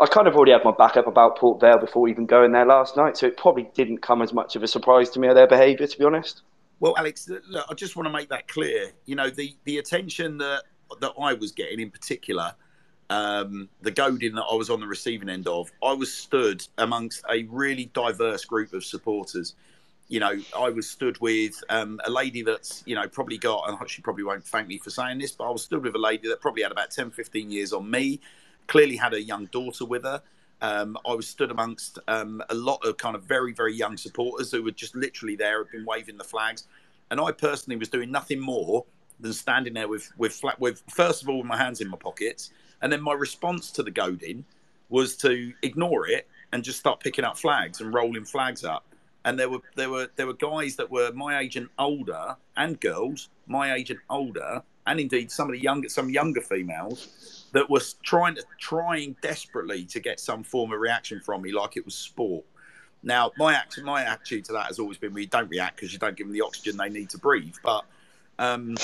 I 0.00 0.06
kind 0.06 0.26
of 0.26 0.34
already 0.34 0.52
had 0.52 0.64
my 0.64 0.72
backup 0.72 1.06
about 1.06 1.36
Port 1.36 1.60
Vale 1.60 1.76
before 1.76 2.08
even 2.08 2.24
going 2.24 2.52
there 2.52 2.64
last 2.64 2.96
night. 2.96 3.18
So 3.18 3.26
it 3.26 3.36
probably 3.36 3.68
didn't 3.74 3.98
come 3.98 4.22
as 4.22 4.32
much 4.32 4.56
of 4.56 4.62
a 4.62 4.66
surprise 4.66 5.10
to 5.10 5.20
me 5.20 5.28
of 5.28 5.34
their 5.34 5.46
behaviour, 5.46 5.86
to 5.86 5.98
be 5.98 6.04
honest. 6.06 6.40
Well, 6.80 6.94
Alex, 6.96 7.28
look, 7.28 7.66
I 7.68 7.74
just 7.74 7.94
want 7.94 8.06
to 8.06 8.10
make 8.10 8.30
that 8.30 8.48
clear. 8.48 8.90
You 9.04 9.16
know, 9.16 9.28
the, 9.28 9.54
the 9.64 9.76
attention 9.76 10.38
that 10.38 10.62
that 11.02 11.12
I 11.20 11.34
was 11.34 11.52
getting 11.52 11.78
in 11.78 11.90
particular– 11.90 12.54
um, 13.10 13.68
the 13.82 13.90
goading 13.90 14.34
that 14.34 14.44
I 14.50 14.54
was 14.54 14.70
on 14.70 14.80
the 14.80 14.86
receiving 14.86 15.28
end 15.28 15.46
of, 15.46 15.70
I 15.82 15.92
was 15.92 16.12
stood 16.12 16.66
amongst 16.78 17.24
a 17.30 17.44
really 17.44 17.86
diverse 17.86 18.44
group 18.44 18.72
of 18.72 18.84
supporters. 18.84 19.54
You 20.08 20.20
know, 20.20 20.38
I 20.56 20.70
was 20.70 20.88
stood 20.88 21.20
with 21.20 21.62
um, 21.68 22.00
a 22.04 22.10
lady 22.10 22.42
that's, 22.42 22.82
you 22.86 22.94
know, 22.94 23.08
probably 23.08 23.38
got, 23.38 23.68
and 23.68 23.90
she 23.90 24.02
probably 24.02 24.22
won't 24.22 24.44
thank 24.44 24.68
me 24.68 24.78
for 24.78 24.90
saying 24.90 25.18
this, 25.18 25.32
but 25.32 25.48
I 25.48 25.50
was 25.50 25.62
stood 25.62 25.82
with 25.82 25.94
a 25.94 25.98
lady 25.98 26.28
that 26.28 26.40
probably 26.40 26.62
had 26.62 26.70
about 26.70 26.90
10, 26.90 27.10
15 27.10 27.50
years 27.50 27.72
on 27.72 27.90
me, 27.90 28.20
clearly 28.68 28.96
had 28.96 29.14
a 29.14 29.22
young 29.22 29.46
daughter 29.46 29.84
with 29.84 30.04
her. 30.04 30.22
Um, 30.62 30.96
I 31.06 31.12
was 31.12 31.26
stood 31.26 31.50
amongst 31.50 31.98
um, 32.08 32.42
a 32.48 32.54
lot 32.54 32.84
of 32.84 32.96
kind 32.96 33.16
of 33.16 33.24
very, 33.24 33.52
very 33.52 33.74
young 33.74 33.96
supporters 33.96 34.52
who 34.52 34.62
were 34.62 34.70
just 34.70 34.94
literally 34.94 35.36
there, 35.36 35.58
had 35.58 35.72
been 35.72 35.84
waving 35.84 36.16
the 36.16 36.24
flags. 36.24 36.68
And 37.10 37.20
I 37.20 37.32
personally 37.32 37.76
was 37.76 37.88
doing 37.88 38.10
nothing 38.10 38.40
more 38.40 38.84
than 39.18 39.32
standing 39.32 39.74
there 39.74 39.88
with, 39.88 40.10
with, 40.16 40.32
flat, 40.32 40.60
with 40.60 40.82
first 40.88 41.22
of 41.22 41.28
all, 41.28 41.38
with 41.38 41.46
my 41.46 41.56
hands 41.56 41.80
in 41.80 41.88
my 41.88 41.96
pockets 41.96 42.50
and 42.82 42.92
then 42.92 43.02
my 43.02 43.12
response 43.12 43.70
to 43.72 43.82
the 43.82 43.90
goading 43.90 44.44
was 44.88 45.16
to 45.16 45.52
ignore 45.62 46.06
it 46.08 46.28
and 46.52 46.62
just 46.62 46.78
start 46.78 47.00
picking 47.00 47.24
up 47.24 47.36
flags 47.36 47.80
and 47.80 47.92
rolling 47.92 48.24
flags 48.24 48.64
up. 48.64 48.84
And 49.26 49.36
there 49.38 49.50
were 49.50 49.60
there 49.74 49.90
were 49.90 50.08
there 50.14 50.26
were 50.26 50.34
guys 50.34 50.76
that 50.76 50.88
were 50.88 51.12
my 51.12 51.40
age 51.40 51.56
and 51.56 51.68
older, 51.80 52.36
and 52.56 52.80
girls 52.80 53.28
my 53.48 53.74
age 53.74 53.90
and 53.90 53.98
older, 54.08 54.62
and 54.86 55.00
indeed 55.00 55.32
some 55.32 55.48
of 55.48 55.52
the 55.52 55.60
younger 55.60 55.88
some 55.88 56.08
younger 56.08 56.40
females 56.40 57.48
that 57.52 57.68
was 57.68 57.94
trying 58.04 58.36
to 58.36 58.44
trying 58.60 59.16
desperately 59.22 59.84
to 59.86 59.98
get 59.98 60.20
some 60.20 60.44
form 60.44 60.72
of 60.72 60.78
reaction 60.78 61.20
from 61.20 61.42
me, 61.42 61.52
like 61.52 61.76
it 61.76 61.84
was 61.84 61.96
sport. 61.96 62.44
Now, 63.02 63.32
my 63.36 63.54
act, 63.54 63.80
my 63.82 64.04
attitude 64.04 64.44
to 64.46 64.52
that 64.52 64.66
has 64.66 64.78
always 64.78 64.96
been: 64.96 65.12
we 65.12 65.26
don't 65.26 65.48
react 65.48 65.76
because 65.76 65.92
you 65.92 65.98
don't 65.98 66.16
give 66.16 66.28
them 66.28 66.34
the 66.34 66.42
oxygen 66.42 66.76
they 66.76 66.88
need 66.88 67.10
to 67.10 67.18
breathe. 67.18 67.56
But 67.64 67.84
um, 68.38 68.76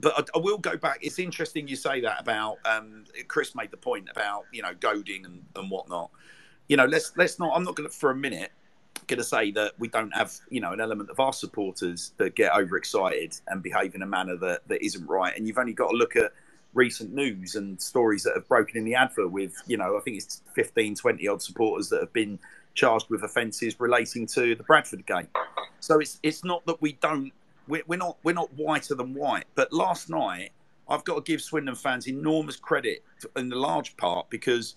but 0.00 0.12
I, 0.18 0.38
I, 0.38 0.40
will 0.40 0.58
go 0.58 0.76
back. 0.76 0.98
It's 1.02 1.20
interesting 1.20 1.68
you 1.68 1.76
say 1.76 2.00
that 2.00 2.20
about 2.20 2.58
um, 2.64 3.04
Chris 3.28 3.54
made 3.54 3.70
the 3.70 3.76
point 3.76 4.08
about 4.10 4.46
you 4.52 4.62
know 4.62 4.74
goading 4.74 5.24
and, 5.24 5.44
and 5.54 5.70
whatnot. 5.70 6.10
You 6.68 6.76
know, 6.76 6.86
let's 6.86 7.16
let's 7.16 7.38
not. 7.38 7.54
I'm 7.54 7.62
not 7.62 7.76
going 7.76 7.88
to 7.88 7.94
for 7.94 8.10
a 8.10 8.16
minute 8.16 8.50
going 9.08 9.18
to 9.18 9.24
say 9.24 9.50
that 9.52 9.72
we 9.78 9.88
don't 9.88 10.14
have 10.14 10.32
you 10.50 10.60
know 10.60 10.72
an 10.72 10.80
element 10.80 11.10
of 11.10 11.18
our 11.18 11.32
supporters 11.32 12.12
that 12.18 12.34
get 12.34 12.52
overexcited 12.52 13.34
and 13.48 13.62
behave 13.62 13.94
in 13.94 14.02
a 14.02 14.06
manner 14.06 14.36
that 14.36 14.66
that 14.68 14.84
isn't 14.84 15.06
right. 15.06 15.36
And 15.36 15.46
you've 15.46 15.58
only 15.58 15.72
got 15.72 15.90
to 15.90 15.96
look 15.96 16.16
at 16.16 16.32
recent 16.74 17.12
news 17.12 17.54
and 17.54 17.80
stories 17.80 18.22
that 18.22 18.34
have 18.34 18.46
broken 18.46 18.76
in 18.76 18.84
the 18.84 18.94
advert 18.94 19.32
with 19.32 19.60
you 19.66 19.76
know 19.76 19.96
I 19.96 20.00
think 20.00 20.18
it's 20.18 20.42
15, 20.54 20.94
20 20.94 21.28
odd 21.28 21.42
supporters 21.42 21.88
that 21.88 22.00
have 22.00 22.12
been 22.12 22.38
charged 22.74 23.10
with 23.10 23.24
offences 23.24 23.80
relating 23.80 24.26
to 24.26 24.54
the 24.54 24.62
Bradford 24.62 25.04
game. 25.06 25.28
So 25.80 25.98
it's 25.98 26.20
it's 26.22 26.44
not 26.44 26.64
that 26.66 26.80
we 26.80 26.92
don't 26.92 27.32
we're, 27.66 27.82
we're 27.86 27.96
not 27.96 28.18
we're 28.22 28.32
not 28.32 28.52
whiter 28.54 28.94
than 28.94 29.14
white. 29.14 29.44
But 29.54 29.72
last 29.72 30.08
night, 30.08 30.50
I've 30.88 31.04
got 31.04 31.16
to 31.16 31.20
give 31.20 31.40
Swindon 31.40 31.74
fans 31.74 32.08
enormous 32.08 32.56
credit 32.56 33.02
in 33.36 33.48
the 33.48 33.56
large 33.56 33.96
part 33.96 34.28
because 34.30 34.76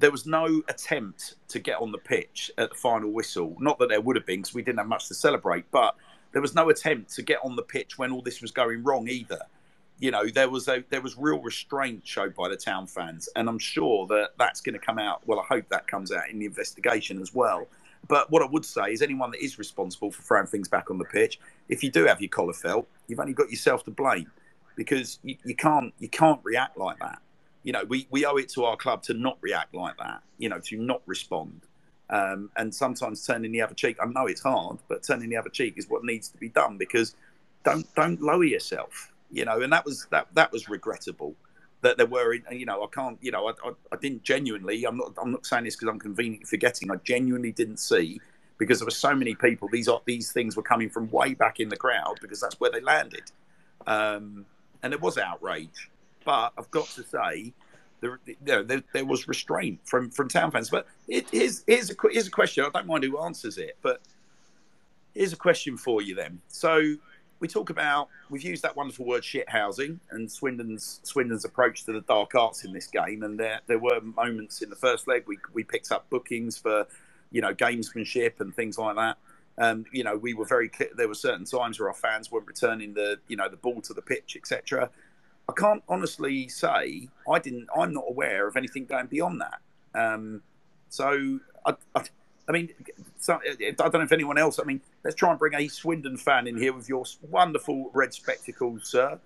there 0.00 0.10
was 0.10 0.26
no 0.26 0.62
attempt 0.68 1.36
to 1.48 1.58
get 1.58 1.80
on 1.80 1.92
the 1.92 1.98
pitch 1.98 2.50
at 2.56 2.70
the 2.70 2.74
final 2.74 3.10
whistle. 3.10 3.54
Not 3.60 3.78
that 3.78 3.90
there 3.90 4.00
would 4.00 4.16
have 4.16 4.24
been 4.24 4.40
because 4.40 4.54
we 4.54 4.62
didn't 4.62 4.78
have 4.78 4.88
much 4.88 5.08
to 5.08 5.14
celebrate, 5.14 5.70
but 5.70 5.94
there 6.32 6.40
was 6.40 6.54
no 6.54 6.70
attempt 6.70 7.12
to 7.14 7.22
get 7.22 7.38
on 7.44 7.54
the 7.54 7.62
pitch 7.62 7.98
when 7.98 8.10
all 8.10 8.22
this 8.22 8.40
was 8.40 8.50
going 8.50 8.82
wrong 8.82 9.08
either. 9.08 9.40
You 9.98 10.10
know, 10.10 10.26
there 10.26 10.48
was 10.48 10.68
a 10.68 10.82
there 10.88 11.02
was 11.02 11.18
real 11.18 11.40
restraint 11.40 12.06
showed 12.06 12.34
by 12.34 12.48
the 12.48 12.56
town 12.56 12.86
fans, 12.86 13.28
and 13.36 13.46
I'm 13.46 13.58
sure 13.58 14.06
that 14.06 14.30
that's 14.38 14.62
going 14.62 14.72
to 14.72 14.78
come 14.78 14.98
out. 14.98 15.20
Well, 15.26 15.38
I 15.38 15.44
hope 15.44 15.68
that 15.68 15.86
comes 15.86 16.10
out 16.10 16.30
in 16.30 16.38
the 16.38 16.46
investigation 16.46 17.20
as 17.20 17.34
well. 17.34 17.66
But 18.08 18.30
what 18.30 18.42
I 18.42 18.46
would 18.46 18.64
say 18.64 18.92
is 18.92 19.02
anyone 19.02 19.30
that 19.32 19.44
is 19.44 19.58
responsible 19.58 20.10
for 20.10 20.22
throwing 20.22 20.46
things 20.46 20.68
back 20.68 20.90
on 20.90 20.96
the 20.96 21.04
pitch, 21.04 21.38
if 21.68 21.84
you 21.84 21.90
do 21.90 22.06
have 22.06 22.22
your 22.22 22.30
collar 22.30 22.54
felt, 22.54 22.88
you've 23.06 23.20
only 23.20 23.34
got 23.34 23.50
yourself 23.50 23.84
to 23.84 23.90
blame 23.90 24.30
because 24.74 25.18
you, 25.22 25.36
you 25.44 25.54
can't 25.54 25.92
you 25.98 26.08
can't 26.08 26.40
react 26.42 26.78
like 26.78 26.98
that. 27.00 27.20
You 27.62 27.72
know, 27.72 27.84
we, 27.84 28.06
we 28.10 28.24
owe 28.24 28.36
it 28.36 28.48
to 28.50 28.64
our 28.64 28.76
club 28.76 29.02
to 29.04 29.14
not 29.14 29.38
react 29.40 29.74
like 29.74 29.96
that. 29.98 30.22
You 30.38 30.48
know, 30.48 30.60
to 30.60 30.76
not 30.76 31.02
respond. 31.06 31.62
Um, 32.08 32.50
and 32.56 32.74
sometimes 32.74 33.24
turning 33.24 33.52
the 33.52 33.62
other 33.62 33.74
cheek. 33.74 33.96
I 34.02 34.06
know 34.06 34.26
it's 34.26 34.42
hard, 34.42 34.78
but 34.88 35.02
turning 35.04 35.30
the 35.30 35.36
other 35.36 35.50
cheek 35.50 35.74
is 35.76 35.88
what 35.88 36.04
needs 36.04 36.28
to 36.28 36.38
be 36.38 36.48
done 36.48 36.76
because 36.76 37.14
don't 37.64 37.86
don't 37.94 38.20
lower 38.20 38.44
yourself. 38.44 39.12
You 39.30 39.44
know, 39.44 39.60
and 39.60 39.72
that 39.72 39.84
was 39.84 40.06
that 40.10 40.26
that 40.34 40.50
was 40.50 40.68
regrettable 40.68 41.36
that 41.82 41.96
there 41.96 42.06
were, 42.06 42.34
you 42.50 42.66
know, 42.66 42.82
I 42.82 42.86
can't, 42.92 43.18
you 43.20 43.30
know, 43.30 43.48
I, 43.48 43.52
I, 43.64 43.72
I 43.92 43.96
didn't 43.96 44.22
genuinely, 44.22 44.84
I'm 44.84 44.98
not, 44.98 45.14
I'm 45.20 45.32
not 45.32 45.46
saying 45.46 45.64
this 45.64 45.76
because 45.76 45.88
I'm 45.88 45.98
conveniently 45.98 46.44
forgetting. 46.44 46.90
I 46.90 46.96
genuinely 46.96 47.52
didn't 47.52 47.78
see 47.78 48.20
because 48.58 48.78
there 48.78 48.86
were 48.86 48.90
so 48.90 49.14
many 49.14 49.34
people. 49.34 49.68
These 49.72 49.88
are 49.88 50.00
these 50.04 50.32
things 50.32 50.56
were 50.56 50.62
coming 50.62 50.90
from 50.90 51.10
way 51.10 51.34
back 51.34 51.60
in 51.60 51.68
the 51.68 51.76
crowd 51.76 52.18
because 52.20 52.40
that's 52.40 52.60
where 52.60 52.70
they 52.70 52.80
landed, 52.80 53.32
um, 53.86 54.44
and 54.82 54.92
there 54.92 55.00
was 55.00 55.18
outrage. 55.18 55.90
But 56.24 56.52
I've 56.58 56.70
got 56.70 56.86
to 56.86 57.02
say, 57.02 57.52
there, 58.00 58.18
there, 58.42 58.82
there, 58.92 59.04
was 59.04 59.28
restraint 59.28 59.80
from 59.84 60.10
from 60.10 60.28
town 60.28 60.50
fans. 60.50 60.70
But 60.70 60.86
it, 61.08 61.28
here's 61.30 61.64
here's 61.66 61.90
a 61.90 61.94
here's 62.10 62.26
a 62.26 62.30
question. 62.30 62.64
I 62.64 62.70
don't 62.70 62.86
mind 62.86 63.04
who 63.04 63.18
answers 63.18 63.58
it, 63.58 63.76
but 63.82 64.00
here's 65.14 65.32
a 65.32 65.36
question 65.36 65.76
for 65.76 66.02
you 66.02 66.14
then. 66.14 66.40
So 66.48 66.96
we 67.40 67.48
talk 67.48 67.70
about 67.70 68.08
we've 68.28 68.42
used 68.42 68.62
that 68.62 68.76
wonderful 68.76 69.06
word 69.06 69.24
shit 69.24 69.48
housing 69.48 70.00
and 70.10 70.30
Swindon's 70.30 71.00
Swindon's 71.02 71.44
approach 71.44 71.84
to 71.84 71.92
the 71.92 72.02
dark 72.02 72.34
arts 72.34 72.64
in 72.64 72.72
this 72.72 72.86
game, 72.86 73.22
and 73.22 73.38
there 73.38 73.60
there 73.66 73.78
were 73.78 74.00
moments 74.00 74.62
in 74.62 74.70
the 74.70 74.76
first 74.76 75.08
leg 75.08 75.24
we 75.26 75.38
we 75.52 75.64
picked 75.64 75.90
up 75.92 76.08
bookings 76.10 76.56
for 76.56 76.86
you 77.30 77.40
know 77.40 77.54
gamesmanship 77.54 78.40
and 78.40 78.54
things 78.54 78.78
like 78.78 78.96
that. 78.96 79.18
Um, 79.58 79.84
you 79.92 80.04
know, 80.04 80.16
we 80.16 80.32
were 80.32 80.46
very 80.46 80.68
clear. 80.70 80.88
There 80.96 81.08
were 81.08 81.14
certain 81.14 81.44
times 81.44 81.78
where 81.78 81.88
our 81.88 81.94
fans 81.94 82.30
weren't 82.30 82.46
returning 82.46 82.94
the 82.94 83.18
you 83.28 83.36
know 83.36 83.48
the 83.48 83.56
ball 83.56 83.80
to 83.82 83.94
the 83.94 84.02
pitch, 84.02 84.36
etc. 84.36 84.90
I 85.50 85.60
can't 85.60 85.82
honestly 85.88 86.48
say 86.48 87.08
I 87.28 87.38
didn't. 87.38 87.68
I'm 87.76 87.92
not 87.92 88.04
aware 88.08 88.46
of 88.46 88.56
anything 88.56 88.84
going 88.84 89.06
beyond 89.06 89.40
that. 89.40 89.60
Um, 89.94 90.42
so 90.88 91.40
I, 91.66 91.74
I, 91.94 92.04
I 92.48 92.52
mean, 92.52 92.70
so, 93.18 93.40
I 93.44 93.70
don't 93.72 93.94
know 93.94 94.00
if 94.02 94.12
anyone 94.12 94.38
else. 94.38 94.60
I 94.60 94.64
mean, 94.64 94.80
let's 95.04 95.16
try 95.16 95.30
and 95.30 95.38
bring 95.38 95.54
a 95.54 95.68
Swindon 95.68 96.16
fan 96.16 96.46
in 96.46 96.56
here 96.56 96.72
with 96.72 96.88
your 96.88 97.04
wonderful 97.30 97.90
red 97.94 98.14
spectacles, 98.14 98.88
sir. 98.88 99.18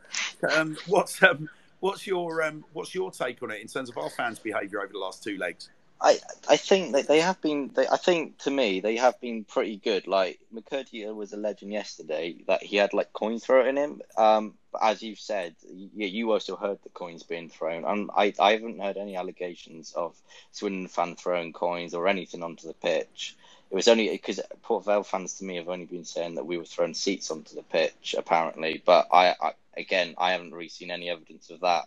Um, 0.51 0.76
what's 0.86 1.22
um, 1.22 1.48
what's 1.80 2.06
your 2.06 2.42
um, 2.42 2.64
what's 2.72 2.94
your 2.94 3.10
take 3.10 3.42
on 3.42 3.51
it 3.51 3.60
in 3.60 3.68
terms 3.68 3.90
of 3.90 3.98
our 3.98 4.10
fans' 4.10 4.38
behaviour 4.38 4.80
over 4.80 4.92
the 4.92 4.98
last 4.98 5.22
two 5.22 5.36
legs? 5.36 5.68
I 6.01 6.18
I 6.48 6.56
think 6.56 6.92
that 6.92 7.09
they 7.09 7.20
have 7.20 7.40
been. 7.40 7.70
They, 7.74 7.86
I 7.88 7.96
think 7.96 8.38
to 8.38 8.51
me 8.51 8.80
they 8.80 8.96
have 8.96 9.20
been 9.20 9.44
pretty 9.44 9.76
good. 9.76 10.06
Like 10.06 10.38
McKirdy 10.55 11.14
was 11.14 11.32
a 11.32 11.36
legend 11.36 11.72
yesterday 11.72 12.36
that 12.46 12.62
he 12.62 12.76
had 12.76 12.94
like 12.94 13.12
coins 13.12 13.44
thrown 13.44 13.66
in 13.66 13.76
him. 13.76 14.02
Um, 14.16 14.55
as 14.82 15.02
you've 15.02 15.20
said, 15.20 15.55
yeah, 15.72 16.06
you 16.06 16.32
also 16.32 16.56
heard 16.56 16.78
the 16.82 16.88
coins 16.90 17.22
being 17.22 17.48
thrown. 17.48 17.84
And 17.84 18.10
I 18.16 18.32
I 18.38 18.52
haven't 18.52 18.80
heard 18.80 18.96
any 18.96 19.16
allegations 19.16 19.92
of 19.92 20.16
Swindon 20.52 20.88
fan 20.88 21.16
throwing 21.16 21.52
coins 21.52 21.94
or 21.94 22.09
anything 22.09 22.42
onto 22.42 22.66
the 22.66 22.74
pitch. 22.74 23.36
It 23.70 23.74
was 23.74 23.88
only 23.88 24.09
because 24.09 24.40
Port 24.62 24.84
Vale 24.84 25.02
fans 25.02 25.38
to 25.38 25.44
me 25.44 25.56
have 25.56 25.68
only 25.68 25.86
been 25.86 26.05
saying 26.05 26.36
that 26.36 26.46
we 26.46 26.59
were 26.59 26.64
throwing 26.64 26.94
seats 26.94 27.30
onto 27.30 27.55
the 27.55 27.62
pitch 27.62 28.14
apparently. 28.16 28.82
But 28.84 29.09
I, 29.12 29.34
I 29.40 29.52
again 29.76 30.14
I 30.18 30.32
haven't 30.32 30.52
really 30.52 30.68
seen 30.68 30.90
any 30.90 31.10
evidence 31.10 31.51
of 31.51 31.60
that 31.60 31.86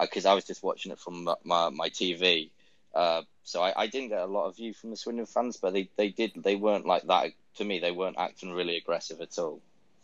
because 0.00 0.26
I 0.26 0.34
was 0.34 0.44
just 0.44 0.62
watching 0.62 0.92
it 0.92 0.98
from 0.98 1.24
my, 1.44 1.68
my 1.70 1.88
TV. 1.90 2.50
Uh, 2.94 3.22
so 3.44 3.62
I, 3.62 3.72
I, 3.82 3.86
didn't 3.86 4.08
get 4.08 4.20
a 4.20 4.26
lot 4.26 4.48
of 4.48 4.56
view 4.56 4.74
from 4.74 4.90
the 4.90 4.96
Swindon 4.96 5.26
fans, 5.26 5.56
but 5.56 5.72
they, 5.72 5.88
they 5.96 6.08
did 6.08 6.32
they 6.34 6.56
weren't 6.56 6.86
like 6.86 7.04
that 7.04 7.30
to 7.56 7.64
me. 7.64 7.78
They 7.78 7.92
weren't 7.92 8.18
acting 8.18 8.50
really 8.50 8.76
aggressive 8.76 9.20
at 9.20 9.38
all. 9.38 9.60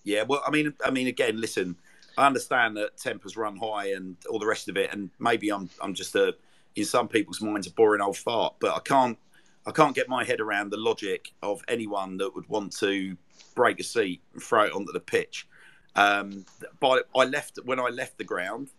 Yeah, 0.07 0.23
well, 0.23 0.41
I 0.47 0.51
mean, 0.51 0.73
I 0.85 0.91
mean, 0.91 1.09
again, 1.09 1.41
listen, 1.41 1.77
I 2.17 2.27
understand 2.27 2.77
that 2.77 2.97
tempers 2.97 3.37
run 3.37 3.57
high 3.57 3.93
and 3.93 4.17
all 4.31 4.39
the 4.39 4.47
rest 4.47 4.69
of 4.69 4.77
it, 4.77 4.93
and 4.93 5.11
maybe 5.19 5.51
I'm 5.51 5.69
I'm 5.83 5.95
just 5.95 6.15
a 6.15 6.35
in 6.77 6.85
some 6.85 7.09
people's 7.09 7.41
minds 7.41 7.67
a 7.67 7.73
boring 7.73 8.01
old 8.01 8.17
fart, 8.17 8.55
but 8.61 8.75
I 8.75 8.79
can't 8.81 9.19
I 9.67 9.73
can't 9.73 9.95
get 9.95 10.09
my 10.09 10.25
head 10.25 10.41
around 10.41 10.71
the 10.71 10.77
logic 10.77 11.33
of 11.43 11.63
anyone 11.67 12.19
that 12.19 12.35
would 12.35 12.49
want 12.49 12.75
to 12.79 13.17
break 13.57 13.81
a 13.81 13.83
seat 13.83 14.23
and 14.33 14.41
throw 14.41 14.65
it 14.65 14.73
onto 14.73 14.93
the 14.93 15.01
pitch. 15.01 15.49
Um, 15.97 16.45
but 16.79 17.09
I 17.17 17.25
left 17.25 17.59
when 17.65 17.81
I 17.81 17.89
left 17.89 18.17
the 18.17 18.25
ground 18.25 18.71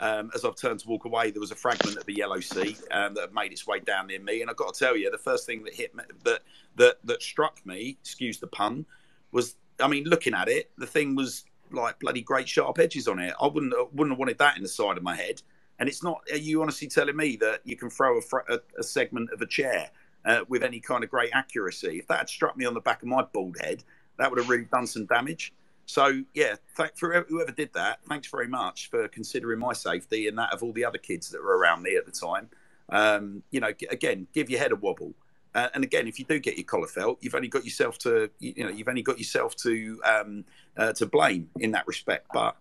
um, 0.00 0.32
as 0.34 0.44
I've 0.44 0.56
turned 0.56 0.80
to 0.80 0.88
walk 0.88 1.04
away, 1.04 1.30
there 1.30 1.40
was 1.40 1.52
a 1.52 1.56
fragment 1.56 1.96
of 1.96 2.04
the 2.06 2.14
yellow 2.14 2.40
sea 2.40 2.76
um, 2.90 3.14
that 3.14 3.32
made 3.32 3.52
its 3.52 3.68
way 3.68 3.78
down 3.78 4.08
near 4.08 4.20
me, 4.20 4.40
and 4.40 4.50
I've 4.50 4.56
got 4.56 4.74
to 4.74 4.78
tell 4.78 4.96
you, 4.96 5.10
the 5.12 5.18
first 5.18 5.46
thing 5.46 5.62
that 5.64 5.74
hit 5.74 5.94
me, 5.94 6.02
that 6.24 6.40
that 6.76 6.96
that 7.04 7.22
struck 7.22 7.64
me, 7.64 7.98
excuse 8.00 8.38
the 8.38 8.48
pun, 8.48 8.84
was 9.30 9.54
I 9.80 9.88
mean, 9.88 10.04
looking 10.04 10.34
at 10.34 10.48
it, 10.48 10.70
the 10.78 10.86
thing 10.86 11.14
was 11.14 11.44
like 11.70 11.98
bloody 11.98 12.20
great 12.20 12.48
sharp 12.48 12.78
edges 12.78 13.08
on 13.08 13.18
it. 13.18 13.34
I 13.40 13.46
wouldn't 13.46 13.72
wouldn't 13.92 14.12
have 14.12 14.18
wanted 14.18 14.38
that 14.38 14.56
in 14.56 14.62
the 14.62 14.68
side 14.68 14.96
of 14.96 15.02
my 15.02 15.16
head. 15.16 15.42
And 15.78 15.88
it's 15.88 16.02
not. 16.02 16.22
Are 16.30 16.36
you 16.36 16.62
honestly 16.62 16.88
telling 16.88 17.16
me 17.16 17.36
that 17.36 17.60
you 17.64 17.76
can 17.76 17.90
throw 17.90 18.18
a, 18.18 18.54
a, 18.54 18.58
a 18.78 18.82
segment 18.82 19.30
of 19.32 19.40
a 19.40 19.46
chair 19.46 19.90
uh, 20.24 20.44
with 20.48 20.62
any 20.62 20.80
kind 20.80 21.02
of 21.02 21.10
great 21.10 21.30
accuracy? 21.32 21.98
If 21.98 22.06
that 22.08 22.18
had 22.18 22.28
struck 22.28 22.56
me 22.56 22.64
on 22.66 22.74
the 22.74 22.80
back 22.80 23.02
of 23.02 23.08
my 23.08 23.22
bald 23.22 23.56
head, 23.60 23.82
that 24.18 24.30
would 24.30 24.38
have 24.38 24.48
really 24.48 24.66
done 24.66 24.86
some 24.86 25.06
damage. 25.06 25.52
So 25.86 26.22
yeah, 26.34 26.54
thank 26.76 26.96
for 26.96 27.26
whoever 27.28 27.50
did 27.50 27.72
that. 27.74 28.04
Thanks 28.08 28.28
very 28.28 28.48
much 28.48 28.90
for 28.90 29.08
considering 29.08 29.58
my 29.58 29.72
safety 29.72 30.28
and 30.28 30.38
that 30.38 30.52
of 30.52 30.62
all 30.62 30.72
the 30.72 30.84
other 30.84 30.98
kids 30.98 31.30
that 31.30 31.42
were 31.42 31.58
around 31.58 31.82
me 31.82 31.96
at 31.96 32.06
the 32.06 32.12
time. 32.12 32.48
Um, 32.88 33.42
you 33.50 33.60
know, 33.60 33.72
again, 33.90 34.28
give 34.32 34.50
your 34.50 34.60
head 34.60 34.72
a 34.72 34.76
wobble. 34.76 35.14
Uh, 35.54 35.68
and 35.74 35.84
again, 35.84 36.08
if 36.08 36.18
you 36.18 36.24
do 36.24 36.38
get 36.38 36.56
your 36.56 36.64
collar 36.64 36.86
felt, 36.86 37.18
you've 37.20 37.34
only 37.34 37.48
got 37.48 37.64
yourself 37.64 37.98
to 37.98 38.30
you 38.38 38.64
know 38.64 38.70
you've 38.70 38.88
only 38.88 39.02
got 39.02 39.18
yourself 39.18 39.54
to 39.56 40.00
um, 40.04 40.44
uh, 40.76 40.92
to 40.94 41.06
blame 41.06 41.50
in 41.60 41.72
that 41.72 41.86
respect. 41.86 42.26
But 42.32 42.56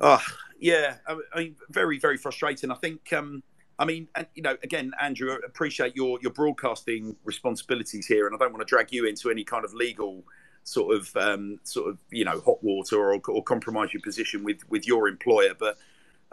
oh 0.00 0.22
yeah, 0.60 0.96
I, 1.06 1.18
I 1.34 1.38
mean, 1.38 1.56
very 1.70 1.98
very 1.98 2.16
frustrating. 2.16 2.70
I 2.70 2.74
think. 2.76 3.12
Um, 3.12 3.42
I 3.78 3.84
mean, 3.84 4.08
you 4.34 4.42
know, 4.42 4.56
again, 4.62 4.92
Andrew, 4.98 5.32
I 5.32 5.38
appreciate 5.46 5.94
your 5.94 6.18
your 6.22 6.32
broadcasting 6.32 7.16
responsibilities 7.24 8.06
here, 8.06 8.26
and 8.26 8.34
I 8.34 8.38
don't 8.38 8.52
want 8.52 8.66
to 8.66 8.70
drag 8.70 8.90
you 8.90 9.04
into 9.04 9.30
any 9.30 9.44
kind 9.44 9.66
of 9.66 9.74
legal 9.74 10.24
sort 10.64 10.96
of 10.96 11.14
um, 11.16 11.60
sort 11.62 11.90
of 11.90 11.98
you 12.10 12.24
know 12.24 12.40
hot 12.40 12.62
water 12.62 12.96
or, 12.96 13.20
or 13.28 13.42
compromise 13.42 13.92
your 13.92 14.02
position 14.02 14.44
with 14.44 14.68
with 14.70 14.86
your 14.86 15.08
employer. 15.08 15.52
But 15.58 15.76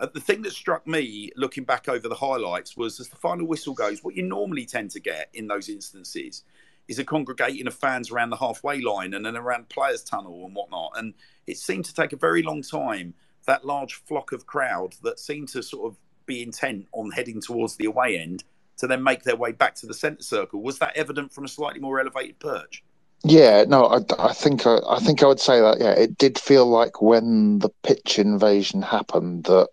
uh, 0.03 0.07
the 0.13 0.19
thing 0.19 0.41
that 0.41 0.51
struck 0.51 0.85
me 0.85 1.31
looking 1.37 1.63
back 1.63 1.87
over 1.87 2.09
the 2.09 2.15
highlights 2.15 2.75
was 2.75 2.99
as 2.99 3.07
the 3.07 3.15
final 3.15 3.47
whistle 3.47 3.73
goes, 3.73 4.03
what 4.03 4.15
you 4.15 4.23
normally 4.23 4.65
tend 4.65 4.91
to 4.91 4.99
get 4.99 5.29
in 5.33 5.47
those 5.47 5.69
instances 5.69 6.43
is 6.89 6.99
a 6.99 7.05
congregating 7.05 7.67
of 7.67 7.73
fans 7.73 8.11
around 8.11 8.29
the 8.29 8.35
halfway 8.35 8.81
line 8.81 9.13
and 9.13 9.25
then 9.25 9.37
around 9.37 9.69
players' 9.69 10.03
tunnel 10.03 10.45
and 10.45 10.53
whatnot. 10.53 10.91
And 10.97 11.13
it 11.47 11.57
seemed 11.57 11.85
to 11.85 11.93
take 11.93 12.11
a 12.11 12.17
very 12.17 12.43
long 12.43 12.61
time 12.61 13.13
that 13.45 13.63
large 13.63 13.93
flock 13.93 14.33
of 14.33 14.45
crowd 14.45 14.95
that 15.03 15.19
seemed 15.19 15.47
to 15.49 15.63
sort 15.63 15.89
of 15.89 15.97
be 16.25 16.43
intent 16.43 16.85
on 16.91 17.11
heading 17.11 17.39
towards 17.39 17.77
the 17.77 17.85
away 17.85 18.17
end 18.17 18.43
to 18.77 18.87
then 18.87 19.03
make 19.03 19.23
their 19.23 19.37
way 19.37 19.53
back 19.53 19.75
to 19.75 19.85
the 19.85 19.93
centre 19.93 20.23
circle. 20.23 20.61
Was 20.61 20.79
that 20.79 20.97
evident 20.97 21.31
from 21.31 21.45
a 21.45 21.47
slightly 21.47 21.79
more 21.79 22.01
elevated 22.01 22.39
perch? 22.39 22.83
Yeah, 23.23 23.63
no, 23.65 23.85
I, 23.85 23.99
I 24.19 24.33
think 24.33 24.67
I, 24.67 24.79
I 24.85 24.99
think 24.99 25.23
I 25.23 25.27
would 25.27 25.39
say 25.39 25.61
that. 25.61 25.79
Yeah, 25.79 25.91
it 25.91 26.17
did 26.17 26.37
feel 26.37 26.65
like 26.65 27.01
when 27.01 27.59
the 27.59 27.69
pitch 27.83 28.19
invasion 28.19 28.81
happened 28.81 29.45
that 29.45 29.69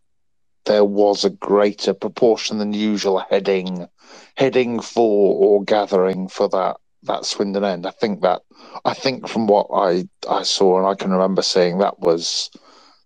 there 0.71 0.85
was 0.85 1.25
a 1.25 1.31
greater 1.31 1.93
proportion 1.93 2.59
than 2.59 2.73
usual 2.73 3.19
heading 3.29 3.89
heading 4.37 4.81
for 4.81 5.35
or 5.35 5.65
gathering 5.65 6.29
for 6.29 6.49
that 6.49 6.77
that 7.03 7.25
Swindon 7.25 7.65
end. 7.65 7.87
I 7.87 7.91
think 7.91 8.21
that 8.21 8.43
I 8.85 8.95
think 8.95 9.27
from 9.27 9.49
what 9.49 9.67
I 9.75 10.05
I 10.29 10.45
saw 10.45 10.79
and 10.79 10.87
I 10.87 10.95
can 10.95 11.11
remember 11.11 11.43
seeing 11.43 11.79
that 11.79 11.99
was 11.99 12.51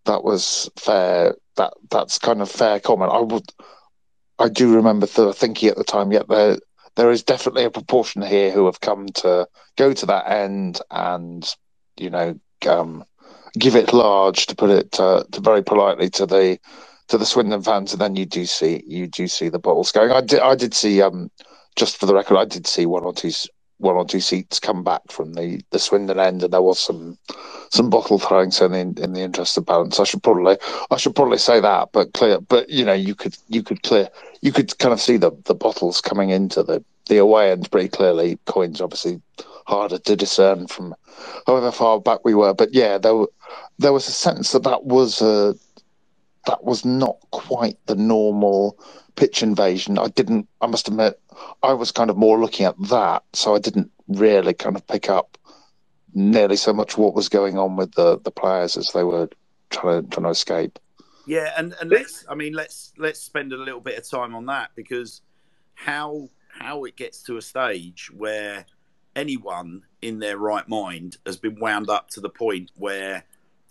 that 0.04 0.22
was 0.22 0.70
fair. 0.78 1.36
That 1.56 1.72
that's 1.90 2.18
kind 2.18 2.42
of 2.42 2.50
fair 2.50 2.80
comment. 2.80 3.12
I 3.12 3.20
would 3.20 3.50
I 4.38 4.50
do 4.50 4.74
remember 4.74 5.06
thinking 5.06 5.70
at 5.70 5.76
the 5.78 5.84
time, 5.84 6.12
yeah, 6.12 6.24
there 6.28 6.58
there 6.96 7.10
is 7.10 7.22
definitely 7.22 7.64
a 7.64 7.70
proportion 7.70 8.20
here 8.20 8.50
who 8.50 8.66
have 8.66 8.80
come 8.80 9.06
to 9.24 9.48
go 9.78 9.94
to 9.94 10.06
that 10.06 10.30
end 10.30 10.82
and 10.90 11.48
you 11.96 12.10
know 12.10 12.38
um, 12.68 13.04
give 13.58 13.74
it 13.74 13.94
large 13.94 14.44
to 14.46 14.54
put 14.54 14.68
it 14.68 15.00
uh, 15.00 15.24
to 15.32 15.40
very 15.40 15.62
politely 15.62 16.10
to 16.10 16.26
the 16.26 16.58
to 17.08 17.18
the 17.18 17.26
Swindon 17.26 17.62
fans, 17.62 17.92
and 17.92 18.00
then 18.00 18.16
you 18.16 18.26
do 18.26 18.46
see 18.46 18.82
you 18.86 19.06
do 19.06 19.26
see 19.28 19.48
the 19.48 19.58
bottles 19.58 19.92
going. 19.92 20.10
I 20.10 20.20
did 20.20 20.40
I 20.40 20.54
did 20.54 20.74
see 20.74 21.02
um 21.02 21.30
just 21.76 21.98
for 21.98 22.06
the 22.06 22.14
record, 22.14 22.36
I 22.36 22.44
did 22.44 22.66
see 22.66 22.86
one 22.86 23.04
or 23.04 23.12
two 23.12 23.30
one 23.78 23.96
or 23.96 24.04
two 24.04 24.20
seats 24.20 24.60
come 24.60 24.84
back 24.84 25.02
from 25.10 25.34
the, 25.34 25.60
the 25.70 25.78
Swindon 25.78 26.18
end, 26.18 26.42
and 26.42 26.52
there 26.52 26.62
was 26.62 26.78
some 26.78 27.18
some 27.70 27.90
bottle 27.90 28.18
throwing. 28.18 28.50
So 28.50 28.66
in 28.66 28.96
in 28.98 29.12
the 29.12 29.20
interest 29.20 29.56
of 29.58 29.66
balance, 29.66 29.98
I 29.98 30.04
should 30.04 30.22
probably 30.22 30.56
I 30.90 30.96
should 30.96 31.16
probably 31.16 31.38
say 31.38 31.60
that. 31.60 31.90
But 31.92 32.12
clear, 32.14 32.40
but 32.40 32.68
you 32.70 32.84
know, 32.84 32.92
you 32.92 33.14
could 33.14 33.36
you 33.48 33.62
could 33.62 33.82
clear 33.82 34.08
you 34.40 34.52
could 34.52 34.76
kind 34.78 34.92
of 34.92 35.00
see 35.00 35.16
the 35.16 35.32
the 35.44 35.54
bottles 35.54 36.00
coming 36.00 36.30
into 36.30 36.62
the 36.62 36.84
the 37.08 37.18
away 37.18 37.50
end 37.50 37.70
pretty 37.70 37.88
clearly. 37.88 38.38
Coins 38.46 38.80
obviously 38.80 39.20
harder 39.66 39.98
to 39.98 40.16
discern 40.16 40.66
from 40.66 40.94
however 41.46 41.72
far 41.72 42.00
back 42.00 42.20
we 42.24 42.34
were, 42.34 42.54
but 42.54 42.72
yeah, 42.72 42.98
there 42.98 43.26
there 43.78 43.92
was 43.92 44.08
a 44.08 44.12
sense 44.12 44.52
that 44.52 44.62
that 44.62 44.84
was 44.84 45.20
a 45.20 45.54
that 46.46 46.64
was 46.64 46.84
not 46.84 47.16
quite 47.30 47.78
the 47.86 47.94
normal 47.94 48.78
pitch 49.16 49.42
invasion. 49.42 49.98
I 49.98 50.08
didn't. 50.08 50.48
I 50.60 50.66
must 50.66 50.88
admit, 50.88 51.20
I 51.62 51.72
was 51.72 51.92
kind 51.92 52.10
of 52.10 52.16
more 52.16 52.38
looking 52.38 52.66
at 52.66 52.80
that, 52.88 53.22
so 53.32 53.54
I 53.54 53.58
didn't 53.58 53.90
really 54.08 54.54
kind 54.54 54.76
of 54.76 54.86
pick 54.86 55.08
up 55.08 55.38
nearly 56.14 56.56
so 56.56 56.72
much 56.72 56.96
what 56.96 57.14
was 57.14 57.28
going 57.28 57.58
on 57.58 57.76
with 57.76 57.92
the 57.92 58.18
the 58.20 58.30
players 58.30 58.76
as 58.76 58.90
they 58.92 59.04
were 59.04 59.28
trying 59.70 60.02
to 60.02 60.08
trying 60.08 60.24
to 60.24 60.30
escape. 60.30 60.78
Yeah, 61.26 61.52
and 61.56 61.74
and 61.80 61.90
let's. 61.90 62.24
I 62.28 62.34
mean, 62.34 62.52
let's 62.52 62.92
let's 62.98 63.20
spend 63.20 63.52
a 63.52 63.56
little 63.56 63.80
bit 63.80 63.98
of 63.98 64.08
time 64.08 64.34
on 64.34 64.46
that 64.46 64.70
because 64.74 65.22
how 65.74 66.28
how 66.48 66.84
it 66.84 66.96
gets 66.96 67.22
to 67.24 67.36
a 67.36 67.42
stage 67.42 68.10
where 68.14 68.66
anyone 69.16 69.82
in 70.02 70.18
their 70.18 70.38
right 70.38 70.68
mind 70.68 71.16
has 71.26 71.36
been 71.36 71.58
wound 71.58 71.88
up 71.88 72.10
to 72.10 72.20
the 72.20 72.28
point 72.28 72.70
where 72.76 73.24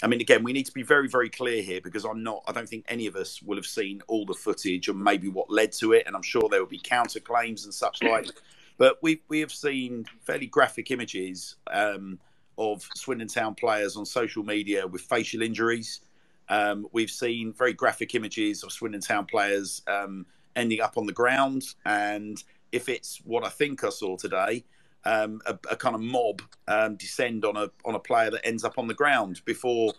I 0.03 0.07
mean, 0.07 0.19
again, 0.19 0.43
we 0.43 0.51
need 0.51 0.65
to 0.65 0.73
be 0.73 0.83
very, 0.83 1.07
very 1.07 1.29
clear 1.29 1.61
here 1.61 1.79
because 1.79 2.03
I'm 2.03 2.23
not, 2.23 2.43
I 2.45 2.51
don't 2.51 2.67
think 2.67 2.83
any 2.89 3.07
of 3.07 3.15
us 3.15 3.41
will 3.41 3.55
have 3.55 3.65
seen 3.65 4.01
all 4.07 4.25
the 4.25 4.33
footage 4.33 4.89
and 4.89 5.01
maybe 5.01 5.29
what 5.29 5.49
led 5.49 5.71
to 5.73 5.93
it. 5.93 6.03
And 6.05 6.13
I'm 6.13 6.21
sure 6.21 6.49
there 6.49 6.59
will 6.59 6.67
be 6.67 6.79
counterclaims 6.79 7.63
and 7.63 7.73
such 7.73 8.03
like. 8.03 8.27
But 8.77 8.97
we, 9.01 9.21
we 9.29 9.39
have 9.39 9.51
seen 9.51 10.05
fairly 10.21 10.47
graphic 10.47 10.91
images 10.91 11.55
um, 11.71 12.19
of 12.57 12.85
Swindon 12.95 13.29
Town 13.29 13.55
players 13.55 13.95
on 13.95 14.05
social 14.05 14.43
media 14.43 14.85
with 14.85 15.03
facial 15.03 15.41
injuries. 15.41 16.01
Um, 16.49 16.85
we've 16.91 17.09
seen 17.09 17.53
very 17.53 17.71
graphic 17.71 18.13
images 18.13 18.63
of 18.63 18.73
Swindon 18.73 18.99
Town 18.99 19.25
players 19.25 19.83
um, 19.87 20.25
ending 20.57 20.81
up 20.81 20.97
on 20.97 21.05
the 21.05 21.13
ground. 21.13 21.63
And 21.85 22.43
if 22.73 22.89
it's 22.89 23.21
what 23.23 23.45
I 23.45 23.49
think 23.49 23.85
I 23.85 23.89
saw 23.89 24.17
today, 24.17 24.65
um, 25.05 25.41
a, 25.45 25.57
a, 25.71 25.75
kind 25.75 25.95
of 25.95 26.01
mob 26.01 26.41
um, 26.67 26.95
descend 26.95 27.45
on 27.45 27.57
a 27.57 27.69
on 27.85 27.95
a 27.95 27.99
player 27.99 28.31
that 28.31 28.45
ends 28.45 28.63
up 28.63 28.77
on 28.77 28.87
the 28.87 28.93
ground 28.93 29.41
before 29.45 29.93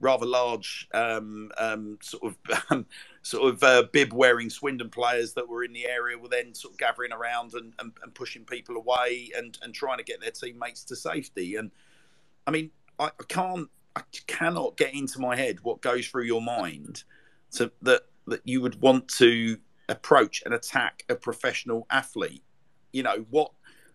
rather 0.00 0.26
large 0.26 0.88
um, 0.92 1.50
um 1.58 1.96
sort 2.02 2.34
of 2.70 2.84
sort 3.22 3.54
of 3.54 3.62
uh, 3.62 3.84
bib 3.92 4.12
wearing 4.12 4.50
Swindon 4.50 4.90
players 4.90 5.32
that 5.34 5.48
were 5.48 5.64
in 5.64 5.72
the 5.72 5.86
area 5.86 6.18
were 6.18 6.28
then 6.28 6.54
sort 6.54 6.74
of 6.74 6.78
gathering 6.78 7.12
around 7.12 7.54
and, 7.54 7.72
and, 7.78 7.92
and, 8.02 8.12
pushing 8.14 8.44
people 8.44 8.76
away 8.76 9.30
and, 9.36 9.56
and 9.62 9.72
trying 9.72 9.98
to 9.98 10.04
get 10.04 10.20
their 10.20 10.32
teammates 10.32 10.82
to 10.84 10.96
safety. 10.96 11.54
And 11.54 11.70
I 12.48 12.50
mean, 12.50 12.72
I, 12.98 13.06
I 13.06 13.24
can't, 13.28 13.68
I 13.94 14.02
cannot 14.26 14.76
get 14.76 14.92
into 14.92 15.20
my 15.20 15.36
head 15.36 15.60
what 15.62 15.80
goes 15.80 16.08
through 16.08 16.24
your 16.24 16.42
mind 16.42 17.04
to, 17.52 17.70
that 17.82 18.02
that 18.26 18.40
you 18.44 18.60
would 18.60 18.80
want 18.80 19.08
to 19.08 19.56
approach 19.88 20.42
and 20.44 20.54
attack 20.54 21.04
a 21.08 21.14
professional 21.14 21.86
athlete. 21.90 22.42
You 22.92 23.04
know 23.04 23.24
what 23.30 23.52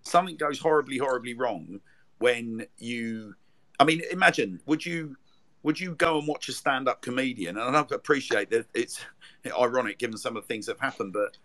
something 0.08 0.38
goes 0.38 0.60
horribly, 0.60 0.98
horribly 0.98 1.34
wrong 1.34 1.80
when 2.20 2.66
you. 2.78 3.36
I 3.80 3.84
mean, 3.84 4.02
imagine 4.12 4.60
would 4.66 4.86
you 4.86 5.16
would 5.64 5.80
you 5.80 5.96
go 5.96 6.18
and 6.18 6.28
watch 6.28 6.50
a 6.50 6.54
stand-up 6.54 7.02
comedian? 7.02 7.58
And 7.58 7.76
I 7.76 7.86
appreciate 7.92 8.50
that 8.52 8.68
it's 8.74 9.00
ironic 9.60 10.00
given 10.00 10.18
some 10.18 10.38
of 10.38 10.44
the 10.44 10.48
things 10.48 10.66
that 10.66 10.80
have 10.80 10.94
happened, 10.94 11.14
but 11.14 11.38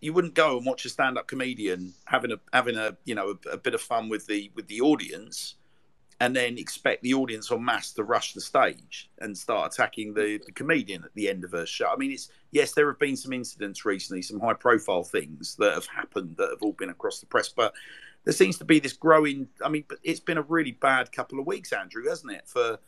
you 0.00 0.12
wouldn't 0.12 0.34
go 0.34 0.56
and 0.56 0.64
watch 0.64 0.84
a 0.84 0.88
stand-up 0.88 1.26
comedian 1.26 1.92
having 2.04 2.32
a 2.32 2.36
having 2.52 2.76
a 2.76 2.96
you 3.04 3.14
know 3.14 3.36
a, 3.46 3.50
a, 3.50 3.56
bit 3.56 3.74
of 3.74 3.80
fun 3.80 4.08
with 4.08 4.26
the 4.26 4.50
with 4.54 4.68
the 4.68 4.80
audience 4.80 5.56
and 6.20 6.34
then 6.34 6.58
expect 6.58 7.02
the 7.02 7.14
audience 7.14 7.50
en 7.50 7.64
masse 7.64 7.92
to 7.92 8.02
rush 8.02 8.32
the 8.32 8.40
stage 8.40 9.10
and 9.18 9.36
start 9.36 9.72
attacking 9.72 10.14
the, 10.14 10.40
the 10.46 10.52
comedian 10.52 11.04
at 11.04 11.14
the 11.14 11.28
end 11.28 11.44
of 11.44 11.54
a 11.54 11.64
show. 11.64 11.88
I 11.88 11.96
mean, 11.96 12.10
it's 12.10 12.30
yes, 12.50 12.72
there 12.72 12.88
have 12.88 12.98
been 12.98 13.16
some 13.16 13.32
incidents 13.32 13.84
recently, 13.84 14.22
some 14.22 14.40
high-profile 14.40 15.04
things 15.04 15.56
that 15.56 15.74
have 15.74 15.86
happened 15.86 16.36
that 16.38 16.50
have 16.50 16.62
all 16.62 16.72
been 16.72 16.90
across 16.90 17.20
the 17.20 17.26
press, 17.26 17.48
but 17.48 17.74
there 18.24 18.32
seems 18.32 18.58
to 18.58 18.64
be 18.64 18.78
this 18.78 18.92
growing. 18.92 19.48
I 19.64 19.68
mean, 19.68 19.84
it's 20.02 20.20
been 20.20 20.38
a 20.38 20.42
really 20.42 20.72
bad 20.72 21.12
couple 21.12 21.40
of 21.40 21.46
weeks, 21.46 21.72
Andrew, 21.72 22.08
hasn't 22.08 22.32
it? 22.32 22.42
For 22.46 22.78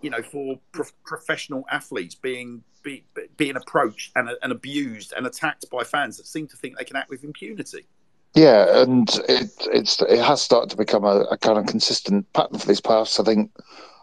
you 0.00 0.10
know, 0.10 0.22
for 0.22 0.58
pro- 0.72 0.86
professional 1.04 1.64
athletes 1.70 2.14
being 2.14 2.62
be, 2.82 3.04
being 3.36 3.56
approached 3.56 4.12
and, 4.16 4.30
and 4.42 4.52
abused 4.52 5.12
and 5.16 5.26
attacked 5.26 5.68
by 5.70 5.84
fans 5.84 6.16
that 6.16 6.26
seem 6.26 6.46
to 6.48 6.56
think 6.56 6.76
they 6.76 6.84
can 6.84 6.96
act 6.96 7.10
with 7.10 7.24
impunity. 7.24 7.86
Yeah, 8.34 8.82
and 8.82 9.08
it 9.28 9.50
it's 9.72 10.02
it 10.02 10.18
has 10.18 10.42
started 10.42 10.70
to 10.70 10.76
become 10.76 11.04
a, 11.04 11.20
a 11.30 11.38
kind 11.38 11.58
of 11.58 11.66
consistent 11.66 12.30
pattern 12.32 12.58
for 12.58 12.66
these 12.66 12.80
past. 12.80 13.20
I 13.20 13.22
think 13.22 13.52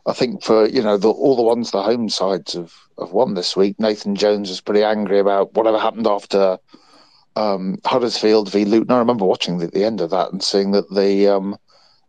I 0.06 0.14
think 0.14 0.44
for 0.44 0.68
you 0.68 0.82
know 0.82 0.98
the, 0.98 1.10
all 1.10 1.36
the 1.36 1.42
ones 1.42 1.72
the 1.72 1.82
home 1.82 2.10
sides 2.10 2.54
have, 2.54 2.74
have 3.00 3.12
won 3.12 3.34
this 3.34 3.56
week. 3.56 3.80
Nathan 3.80 4.16
Jones 4.16 4.50
was 4.50 4.62
pretty 4.62 4.84
angry 4.84 5.20
about 5.20 5.54
whatever 5.54 5.80
happened 5.80 6.08
after 6.08 6.58
um, 7.36 7.78
Huddersfield 7.86 8.52
v 8.52 8.66
Luton. 8.66 8.92
I 8.96 9.00
remember 9.00 9.26
watching 9.26 9.60
the, 9.60 9.68
the 9.68 9.84
end 9.84 10.02
of 10.02 10.10
that 10.10 10.32
and 10.32 10.44
seeing 10.44 10.72
that 10.72 10.90
the 10.90 11.28
um, 11.28 11.58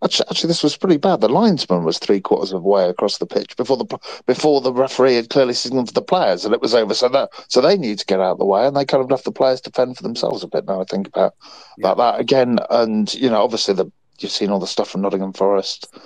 Actually, 0.04 0.26
actually, 0.30 0.48
this 0.48 0.64
was 0.64 0.76
pretty 0.76 0.96
bad. 0.96 1.20
The 1.20 1.28
linesman 1.28 1.84
was 1.84 1.98
three 1.98 2.20
quarters 2.20 2.52
of 2.52 2.62
the 2.62 2.68
way 2.68 2.88
across 2.88 3.18
the 3.18 3.26
pitch 3.26 3.56
before 3.56 3.76
the 3.76 3.98
before 4.26 4.60
the 4.60 4.72
referee 4.72 5.14
had 5.14 5.30
clearly 5.30 5.54
signalled 5.54 5.88
to 5.88 5.94
the 5.94 6.02
players 6.02 6.42
that 6.42 6.52
it 6.52 6.60
was 6.60 6.74
over. 6.74 6.92
So 6.92 7.08
that 7.10 7.30
so 7.46 7.60
they 7.60 7.76
need 7.76 8.00
to 8.00 8.06
get 8.06 8.18
out 8.18 8.32
of 8.32 8.38
the 8.38 8.44
way, 8.44 8.66
and 8.66 8.76
they 8.76 8.84
kind 8.84 9.02
of 9.02 9.10
left 9.10 9.24
the 9.24 9.30
players 9.30 9.60
to 9.60 9.70
fend 9.70 9.96
for 9.96 10.02
themselves 10.02 10.42
a 10.42 10.48
bit. 10.48 10.66
Now 10.66 10.80
I 10.80 10.84
think 10.84 11.06
about 11.06 11.34
yeah. 11.78 11.92
about 11.92 11.98
that 11.98 12.20
again, 12.20 12.58
and 12.68 13.14
you 13.14 13.30
know, 13.30 13.42
obviously 13.42 13.74
the 13.74 13.92
you've 14.18 14.32
seen 14.32 14.50
all 14.50 14.58
the 14.58 14.66
stuff 14.66 14.88
from 14.90 15.02
Nottingham 15.02 15.32
Forest, 15.32 15.96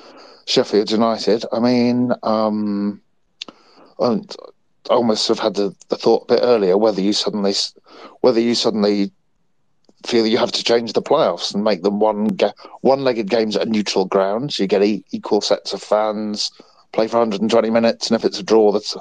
Sheffield 0.47 0.91
United. 0.91 1.45
I 1.53 1.61
mean, 1.61 2.13
um, 2.23 3.03
I 4.01 4.21
almost 4.89 5.29
have 5.29 5.39
had 5.41 5.55
the, 5.55 5.75
the 5.89 5.97
thought 5.97 6.25
a 6.25 6.35
bit 6.35 6.41
earlier 6.43 6.79
whether 6.79 7.01
you 7.01 7.13
suddenly 7.13 7.53
whether 8.21 8.41
you 8.41 8.55
suddenly 8.55 9.11
feel 10.05 10.27
you 10.27 10.39
have 10.39 10.53
to 10.53 10.63
change 10.65 10.93
the 10.93 11.03
playoffs 11.03 11.53
and 11.53 11.65
make 11.65 11.83
them 11.83 11.99
one 11.99 12.29
ga- 12.29 12.53
one-legged 12.83 13.29
games 13.29 13.57
at 13.57 13.69
neutral 13.69 14.05
grounds. 14.05 14.59
You 14.59 14.67
get 14.69 14.83
e- 14.85 15.05
equal 15.11 15.41
sets 15.41 15.73
of 15.73 15.83
fans, 15.83 16.53
play 16.93 17.09
for 17.09 17.19
120 17.19 17.71
minutes, 17.71 18.09
and 18.09 18.17
if 18.19 18.25
it's 18.25 18.39
a 18.39 18.45
draw, 18.45 18.71
that's 18.71 18.97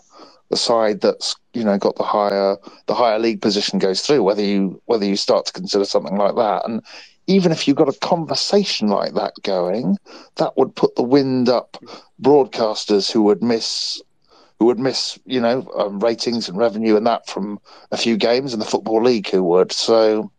the 0.49 0.57
side 0.57 1.01
that's 1.01 1.35
you 1.53 1.63
know 1.63 1.77
got 1.77 1.95
the 1.95 2.03
higher 2.03 2.57
the 2.87 2.95
higher 2.95 3.19
league 3.19 3.41
position 3.41 3.77
goes 3.77 4.01
through. 4.01 4.23
Whether 4.23 4.43
you 4.43 4.81
whether 4.85 5.05
you 5.05 5.15
start 5.15 5.45
to 5.47 5.53
consider 5.53 5.85
something 5.85 6.17
like 6.17 6.35
that, 6.35 6.63
and 6.65 6.81
even 7.27 7.51
if 7.51 7.67
you've 7.67 7.77
got 7.77 7.89
a 7.89 7.99
conversation 7.99 8.87
like 8.87 9.13
that 9.13 9.33
going, 9.43 9.97
that 10.35 10.55
would 10.57 10.75
put 10.75 10.95
the 10.95 11.03
wind 11.03 11.49
up 11.49 11.77
broadcasters 12.21 13.11
who 13.11 13.23
would 13.23 13.43
miss 13.43 14.01
who 14.59 14.65
would 14.65 14.79
miss, 14.79 15.19
you 15.25 15.41
know, 15.41 15.69
um, 15.77 15.99
ratings 15.99 16.47
and 16.47 16.57
revenue 16.57 16.95
and 16.95 17.05
that 17.05 17.27
from 17.27 17.59
a 17.91 17.97
few 17.97 18.15
games, 18.15 18.53
and 18.53 18.61
the 18.61 18.65
football 18.65 19.03
league 19.03 19.29
who 19.29 19.43
would. 19.43 19.71
So 19.71 20.31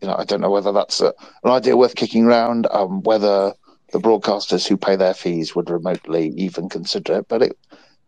you 0.00 0.06
know, 0.06 0.14
I 0.16 0.24
don't 0.24 0.40
know 0.40 0.50
whether 0.50 0.72
that's 0.72 1.00
a, 1.00 1.12
an 1.44 1.50
idea 1.50 1.76
worth 1.76 1.96
kicking 1.96 2.24
around. 2.24 2.66
Um, 2.70 3.02
whether 3.02 3.52
the 3.92 3.98
broadcasters 3.98 4.66
who 4.66 4.76
pay 4.76 4.96
their 4.96 5.14
fees 5.14 5.54
would 5.56 5.70
remotely 5.70 6.28
even 6.36 6.68
consider 6.68 7.18
it, 7.18 7.28
but 7.28 7.42
it, 7.42 7.58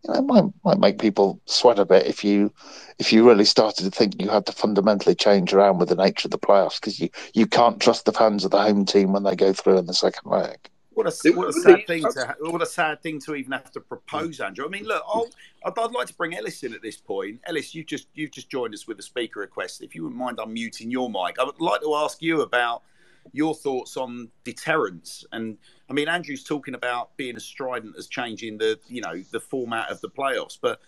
you 0.03 0.13
know, 0.13 0.19
it 0.19 0.23
might 0.23 0.43
might 0.63 0.79
make 0.79 0.99
people 0.99 1.39
sweat 1.45 1.79
a 1.79 1.85
bit 1.85 2.05
if 2.05 2.23
you 2.23 2.51
if 2.99 3.11
you 3.11 3.27
really 3.27 3.45
started 3.45 3.83
to 3.83 3.91
think 3.91 4.21
you 4.21 4.29
had 4.29 4.45
to 4.45 4.51
fundamentally 4.51 5.15
change 5.15 5.53
around 5.53 5.79
with 5.79 5.89
the 5.89 5.95
nature 5.95 6.27
of 6.27 6.31
the 6.31 6.39
playoffs 6.39 6.79
because 6.79 6.99
you 6.99 7.09
you 7.33 7.45
can't 7.45 7.81
trust 7.81 8.05
the 8.05 8.13
fans 8.13 8.45
of 8.45 8.51
the 8.51 8.61
home 8.61 8.85
team 8.85 9.13
when 9.13 9.23
they 9.23 9.35
go 9.35 9.53
through 9.53 9.77
in 9.77 9.85
the 9.85 9.93
second 9.93 10.29
leg. 10.29 10.57
What 10.93 11.07
a, 11.07 11.31
what 11.31 11.47
a 11.47 11.53
sad 11.53 11.87
thing 11.87 12.03
to 12.03 12.35
what 12.41 12.61
a 12.61 12.65
sad 12.65 13.01
thing 13.01 13.19
to 13.21 13.35
even 13.35 13.53
have 13.53 13.71
to 13.71 13.79
propose, 13.79 14.41
Andrew. 14.41 14.65
I 14.65 14.69
mean, 14.69 14.83
look, 14.83 15.01
i 15.11 15.17
would 15.19 15.79
I'd 15.79 15.91
like 15.93 16.07
to 16.07 16.13
bring 16.13 16.35
Ellis 16.35 16.63
in 16.63 16.73
at 16.73 16.81
this 16.81 16.97
point. 16.97 17.39
Ellis, 17.47 17.73
you 17.73 17.83
just 17.83 18.07
you've 18.13 18.31
just 18.31 18.49
joined 18.49 18.73
us 18.73 18.87
with 18.87 18.99
a 18.99 19.03
speaker 19.03 19.39
request. 19.39 19.81
If 19.81 19.95
you 19.95 20.03
wouldn't 20.03 20.19
mind 20.19 20.37
unmuting 20.37 20.91
your 20.91 21.09
mic, 21.09 21.39
I 21.39 21.43
would 21.45 21.61
like 21.61 21.81
to 21.81 21.95
ask 21.95 22.21
you 22.21 22.41
about 22.41 22.83
your 23.31 23.55
thoughts 23.55 23.97
on 23.97 24.29
deterrence. 24.43 25.25
And 25.31 25.57
I 25.91 25.93
mean, 25.93 26.07
Andrew's 26.07 26.45
talking 26.45 26.73
about 26.73 27.17
being 27.17 27.35
as 27.35 27.43
strident 27.43 27.97
as 27.97 28.07
changing 28.07 28.57
the 28.57 28.79
you 28.87 29.01
know 29.01 29.21
the 29.31 29.41
format 29.41 29.91
of 29.91 29.99
the 29.99 30.09
playoffs. 30.09 30.57
But 30.59 30.79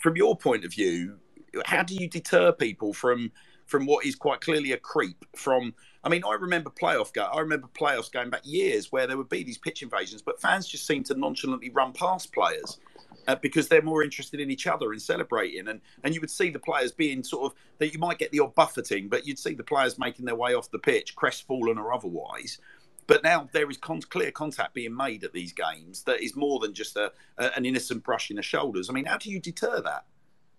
from 0.00 0.16
your 0.16 0.36
point 0.36 0.64
of 0.64 0.72
view, 0.72 1.18
how 1.66 1.82
do 1.82 1.96
you 1.96 2.08
deter 2.08 2.52
people 2.52 2.92
from 2.92 3.32
from 3.66 3.84
what 3.84 4.06
is 4.06 4.14
quite 4.14 4.40
clearly 4.40 4.70
a 4.70 4.76
creep 4.76 5.24
from 5.34 5.74
I 6.04 6.08
mean, 6.08 6.22
I 6.24 6.34
remember 6.34 6.70
playoff 6.70 7.12
go. 7.12 7.24
I 7.24 7.40
remember 7.40 7.66
playoffs 7.74 8.12
going 8.12 8.30
back 8.30 8.42
years 8.44 8.92
where 8.92 9.08
there 9.08 9.16
would 9.16 9.28
be 9.28 9.42
these 9.42 9.58
pitch 9.58 9.82
invasions, 9.82 10.22
but 10.22 10.40
fans 10.40 10.68
just 10.68 10.86
seem 10.86 11.02
to 11.04 11.14
nonchalantly 11.14 11.70
run 11.70 11.92
past 11.92 12.32
players 12.32 12.78
uh, 13.26 13.34
because 13.36 13.68
they're 13.68 13.82
more 13.82 14.02
interested 14.02 14.38
in 14.38 14.50
each 14.50 14.66
other 14.68 14.92
and 14.92 15.02
celebrating. 15.02 15.66
And 15.66 15.80
and 16.04 16.14
you 16.14 16.20
would 16.20 16.30
see 16.30 16.50
the 16.50 16.60
players 16.60 16.92
being 16.92 17.24
sort 17.24 17.50
of 17.50 17.58
that 17.78 17.92
you 17.92 17.98
might 17.98 18.18
get 18.18 18.30
the 18.30 18.40
odd 18.40 18.54
buffeting, 18.54 19.08
but 19.08 19.26
you'd 19.26 19.38
see 19.38 19.54
the 19.54 19.64
players 19.64 19.98
making 19.98 20.26
their 20.26 20.36
way 20.36 20.54
off 20.54 20.70
the 20.70 20.78
pitch, 20.78 21.16
crestfallen 21.16 21.76
or 21.78 21.92
otherwise. 21.92 22.58
But 23.06 23.22
now 23.22 23.48
there 23.52 23.68
is 23.70 23.76
con- 23.76 24.00
clear 24.02 24.30
contact 24.30 24.74
being 24.74 24.96
made 24.96 25.24
at 25.24 25.32
these 25.32 25.52
games 25.52 26.02
that 26.04 26.22
is 26.22 26.34
more 26.36 26.58
than 26.58 26.72
just 26.72 26.96
a, 26.96 27.12
a, 27.38 27.56
an 27.56 27.66
innocent 27.66 28.02
brushing 28.02 28.38
of 28.38 28.44
shoulders. 28.44 28.88
I 28.88 28.92
mean, 28.92 29.04
how 29.04 29.18
do 29.18 29.30
you 29.30 29.40
deter 29.40 29.80
that? 29.82 30.04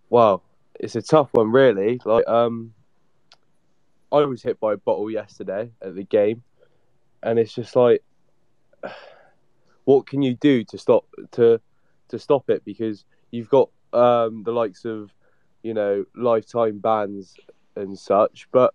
Well, 0.09 0.43
it's 0.79 0.95
a 0.95 1.01
tough 1.01 1.29
one, 1.31 1.51
really. 1.51 1.99
Like, 2.05 2.27
um, 2.27 2.73
I 4.11 4.19
was 4.25 4.43
hit 4.43 4.59
by 4.59 4.73
a 4.73 4.77
bottle 4.77 5.09
yesterday 5.09 5.71
at 5.81 5.95
the 5.95 6.03
game, 6.03 6.43
and 7.23 7.39
it's 7.39 7.53
just 7.53 7.75
like, 7.75 8.03
what 9.85 10.07
can 10.07 10.21
you 10.21 10.35
do 10.35 10.63
to 10.65 10.77
stop 10.77 11.05
to 11.31 11.59
to 12.09 12.19
stop 12.19 12.49
it? 12.49 12.63
Because 12.63 13.05
you've 13.31 13.49
got 13.49 13.69
um, 13.93 14.43
the 14.43 14.51
likes 14.51 14.85
of, 14.85 15.11
you 15.63 15.73
know, 15.73 16.05
lifetime 16.15 16.79
bans 16.79 17.35
and 17.75 17.97
such, 17.97 18.47
but 18.51 18.73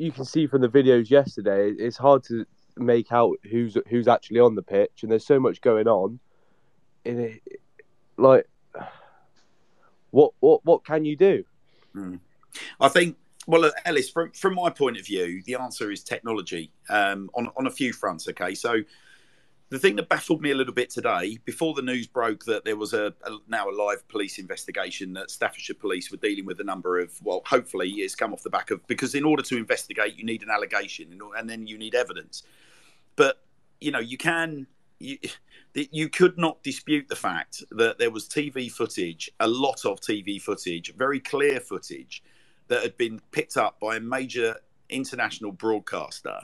you 0.00 0.10
can 0.10 0.24
see 0.24 0.46
from 0.46 0.62
the 0.62 0.68
videos 0.68 1.10
yesterday, 1.10 1.70
it's 1.70 1.98
hard 1.98 2.24
to 2.24 2.46
make 2.76 3.12
out 3.12 3.36
who's 3.50 3.76
who's 3.88 4.08
actually 4.08 4.40
on 4.40 4.54
the 4.54 4.62
pitch, 4.62 5.02
and 5.02 5.12
there's 5.12 5.26
so 5.26 5.38
much 5.38 5.60
going 5.60 5.86
on. 5.86 6.18
In 7.04 7.20
it, 7.20 7.42
like, 8.16 8.48
what 10.10 10.32
what 10.40 10.64
what 10.64 10.84
can 10.84 11.04
you 11.04 11.16
do? 11.16 11.44
Mm. 11.94 12.18
I 12.80 12.88
think 12.88 13.16
well, 13.46 13.70
Ellis, 13.84 14.08
from 14.08 14.32
from 14.32 14.54
my 14.54 14.70
point 14.70 14.98
of 14.98 15.04
view, 15.04 15.42
the 15.44 15.56
answer 15.56 15.90
is 15.90 16.02
technology 16.02 16.72
um, 16.88 17.30
on 17.34 17.50
on 17.58 17.66
a 17.66 17.70
few 17.70 17.92
fronts. 17.92 18.26
Okay, 18.26 18.54
so 18.54 18.76
the 19.70 19.78
thing 19.78 19.94
that 19.96 20.08
baffled 20.08 20.42
me 20.42 20.50
a 20.50 20.54
little 20.54 20.74
bit 20.74 20.90
today, 20.90 21.38
before 21.44 21.74
the 21.74 21.82
news 21.82 22.08
broke 22.08 22.44
that 22.44 22.64
there 22.64 22.76
was 22.76 22.92
a, 22.92 23.14
a, 23.24 23.38
now 23.46 23.70
a 23.70 23.70
live 23.70 24.06
police 24.08 24.38
investigation 24.38 25.12
that 25.12 25.30
Staffordshire 25.30 25.76
Police 25.76 26.10
were 26.10 26.16
dealing 26.16 26.44
with 26.44 26.58
a 26.58 26.64
number 26.64 26.98
of, 26.98 27.12
well, 27.22 27.40
hopefully 27.46 27.88
it's 27.88 28.16
come 28.16 28.32
off 28.32 28.42
the 28.42 28.50
back 28.50 28.72
of 28.72 28.84
because 28.88 29.14
in 29.14 29.24
order 29.24 29.44
to 29.44 29.56
investigate, 29.56 30.16
you 30.16 30.24
need 30.24 30.42
an 30.42 30.50
allegation 30.50 31.16
and 31.38 31.48
then 31.48 31.68
you 31.68 31.78
need 31.78 31.94
evidence. 31.94 32.42
But 33.16 33.42
you 33.80 33.90
know, 33.90 34.00
you 34.00 34.18
can. 34.18 34.66
You, 34.98 35.16
you 35.72 36.10
could 36.10 36.36
not 36.36 36.62
dispute 36.62 37.08
the 37.08 37.16
fact 37.16 37.64
that 37.70 37.98
there 37.98 38.10
was 38.10 38.28
TV 38.28 38.70
footage, 38.70 39.30
a 39.40 39.48
lot 39.48 39.86
of 39.86 39.98
TV 40.00 40.42
footage, 40.42 40.94
very 40.94 41.20
clear 41.20 41.58
footage 41.58 42.22
that 42.68 42.82
had 42.82 42.98
been 42.98 43.18
picked 43.30 43.56
up 43.56 43.80
by 43.80 43.96
a 43.96 44.00
major 44.00 44.56
international 44.90 45.52
broadcaster 45.52 46.40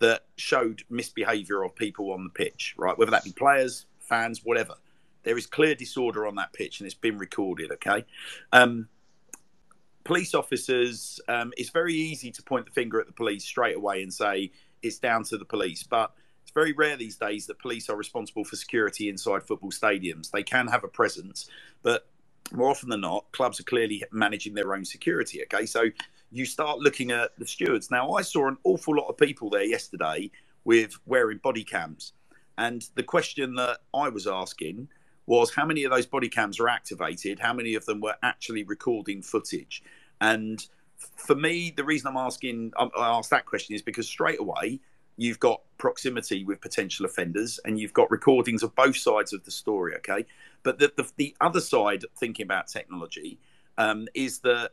that 0.00 0.26
showed 0.36 0.82
misbehavior 0.90 1.62
of 1.62 1.74
people 1.74 2.12
on 2.12 2.24
the 2.24 2.30
pitch, 2.30 2.74
right? 2.78 2.96
Whether 2.96 3.10
that 3.10 3.24
be 3.24 3.32
players, 3.32 3.86
fans, 3.98 4.42
whatever. 4.44 4.74
There 5.24 5.36
is 5.36 5.46
clear 5.46 5.74
disorder 5.74 6.26
on 6.26 6.36
that 6.36 6.52
pitch 6.52 6.80
and 6.80 6.86
it's 6.86 6.94
been 6.94 7.18
recorded, 7.18 7.72
okay? 7.72 8.04
Um, 8.52 8.88
police 10.04 10.34
officers, 10.34 11.20
um, 11.28 11.52
it's 11.56 11.70
very 11.70 11.94
easy 11.94 12.30
to 12.30 12.42
point 12.42 12.64
the 12.64 12.72
finger 12.72 13.00
at 13.00 13.06
the 13.06 13.12
police 13.12 13.44
straight 13.44 13.76
away 13.76 14.02
and 14.02 14.12
say 14.12 14.50
it's 14.82 14.98
down 14.98 15.24
to 15.24 15.36
the 15.36 15.44
police, 15.44 15.82
but 15.82 16.12
it's 16.42 16.52
very 16.52 16.72
rare 16.72 16.96
these 16.96 17.16
days 17.16 17.46
that 17.46 17.58
police 17.58 17.90
are 17.90 17.96
responsible 17.96 18.44
for 18.44 18.56
security 18.56 19.08
inside 19.08 19.42
football 19.42 19.70
stadiums. 19.70 20.30
They 20.30 20.42
can 20.42 20.68
have 20.68 20.84
a 20.84 20.88
presence, 20.88 21.50
but 21.82 22.06
more 22.52 22.70
often 22.70 22.88
than 22.88 23.02
not, 23.02 23.30
clubs 23.32 23.60
are 23.60 23.64
clearly 23.64 24.02
managing 24.12 24.54
their 24.54 24.74
own 24.74 24.84
security. 24.84 25.42
Okay, 25.42 25.66
so 25.66 25.90
you 26.30 26.44
start 26.44 26.78
looking 26.78 27.10
at 27.10 27.38
the 27.38 27.46
stewards. 27.46 27.90
Now, 27.90 28.12
I 28.12 28.22
saw 28.22 28.48
an 28.48 28.58
awful 28.64 28.96
lot 28.96 29.08
of 29.08 29.16
people 29.16 29.50
there 29.50 29.64
yesterday 29.64 30.30
with 30.64 30.98
wearing 31.06 31.38
body 31.38 31.64
cams, 31.64 32.12
and 32.56 32.86
the 32.94 33.02
question 33.02 33.54
that 33.54 33.78
I 33.94 34.08
was 34.08 34.26
asking 34.26 34.88
was 35.26 35.54
how 35.54 35.66
many 35.66 35.84
of 35.84 35.92
those 35.92 36.06
body 36.06 36.28
cams 36.28 36.58
are 36.58 36.68
activated? 36.68 37.38
How 37.38 37.52
many 37.52 37.74
of 37.74 37.84
them 37.84 38.00
were 38.00 38.16
actually 38.22 38.64
recording 38.64 39.20
footage? 39.20 39.82
And 40.22 40.66
for 41.16 41.34
me, 41.34 41.72
the 41.76 41.84
reason 41.84 42.08
I'm 42.08 42.16
asking, 42.16 42.72
I 42.78 42.88
asked 42.96 43.30
that 43.30 43.44
question 43.44 43.74
is 43.74 43.82
because 43.82 44.08
straight 44.08 44.40
away 44.40 44.80
you've 45.18 45.38
got 45.38 45.60
proximity 45.76 46.44
with 46.44 46.60
potential 46.60 47.04
offenders 47.04 47.60
and 47.64 47.78
you've 47.78 47.92
got 47.92 48.10
recordings 48.10 48.62
of 48.62 48.74
both 48.74 48.96
sides 48.96 49.32
of 49.32 49.44
the 49.44 49.50
story. 49.50 49.94
Okay, 49.96 50.24
but 50.62 50.78
the, 50.78 50.90
the, 50.96 51.10
the 51.16 51.36
other 51.40 51.60
side, 51.60 52.04
thinking 52.18 52.44
about 52.44 52.68
technology, 52.68 53.38
um, 53.76 54.08
is 54.14 54.38
that 54.40 54.70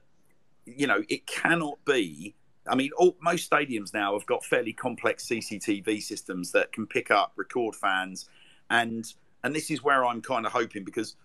you 0.66 0.88
know 0.88 1.04
it 1.10 1.26
cannot 1.28 1.84
be 1.86 2.36
I 2.68 2.76
mean, 2.76 2.92
all, 2.98 3.16
most 3.22 3.50
stadiums 3.50 3.94
now 3.94 4.14
have 4.18 4.26
got 4.26 4.44
fairly 4.44 4.74
complex 4.74 5.28
CCTV 5.28 6.02
systems 6.02 6.52
that 6.54 6.72
can 6.72 6.88
pick 6.88 7.12
up, 7.12 7.34
record 7.36 7.76
fans, 7.76 8.28
and 8.70 9.06
and 9.44 9.56
this 9.56 9.70
is 9.70 9.84
where 9.84 10.06
I'm 10.06 10.22
kind 10.22 10.46
of 10.46 10.52
hoping 10.52 10.84
because 10.84 11.16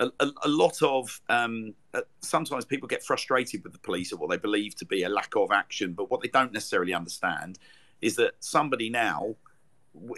a, 0.00 0.10
a, 0.20 0.28
a 0.42 0.48
lot 0.48 0.82
of 0.82 1.20
um, 1.30 1.74
uh, 1.94 2.02
sometimes 2.20 2.64
people 2.66 2.86
get 2.86 3.02
frustrated 3.02 3.64
with 3.64 3.72
the 3.72 3.78
police 3.78 4.12
or 4.12 4.16
what 4.16 4.28
they 4.28 4.36
believe 4.36 4.74
to 4.76 4.84
be 4.84 5.04
a 5.04 5.08
lack 5.08 5.34
of 5.36 5.50
action, 5.50 5.94
but 5.94 6.10
what 6.10 6.20
they 6.20 6.28
don't 6.28 6.52
necessarily 6.52 6.92
understand 6.92 7.58
is 8.02 8.16
that 8.16 8.32
somebody 8.40 8.90
now 8.90 9.34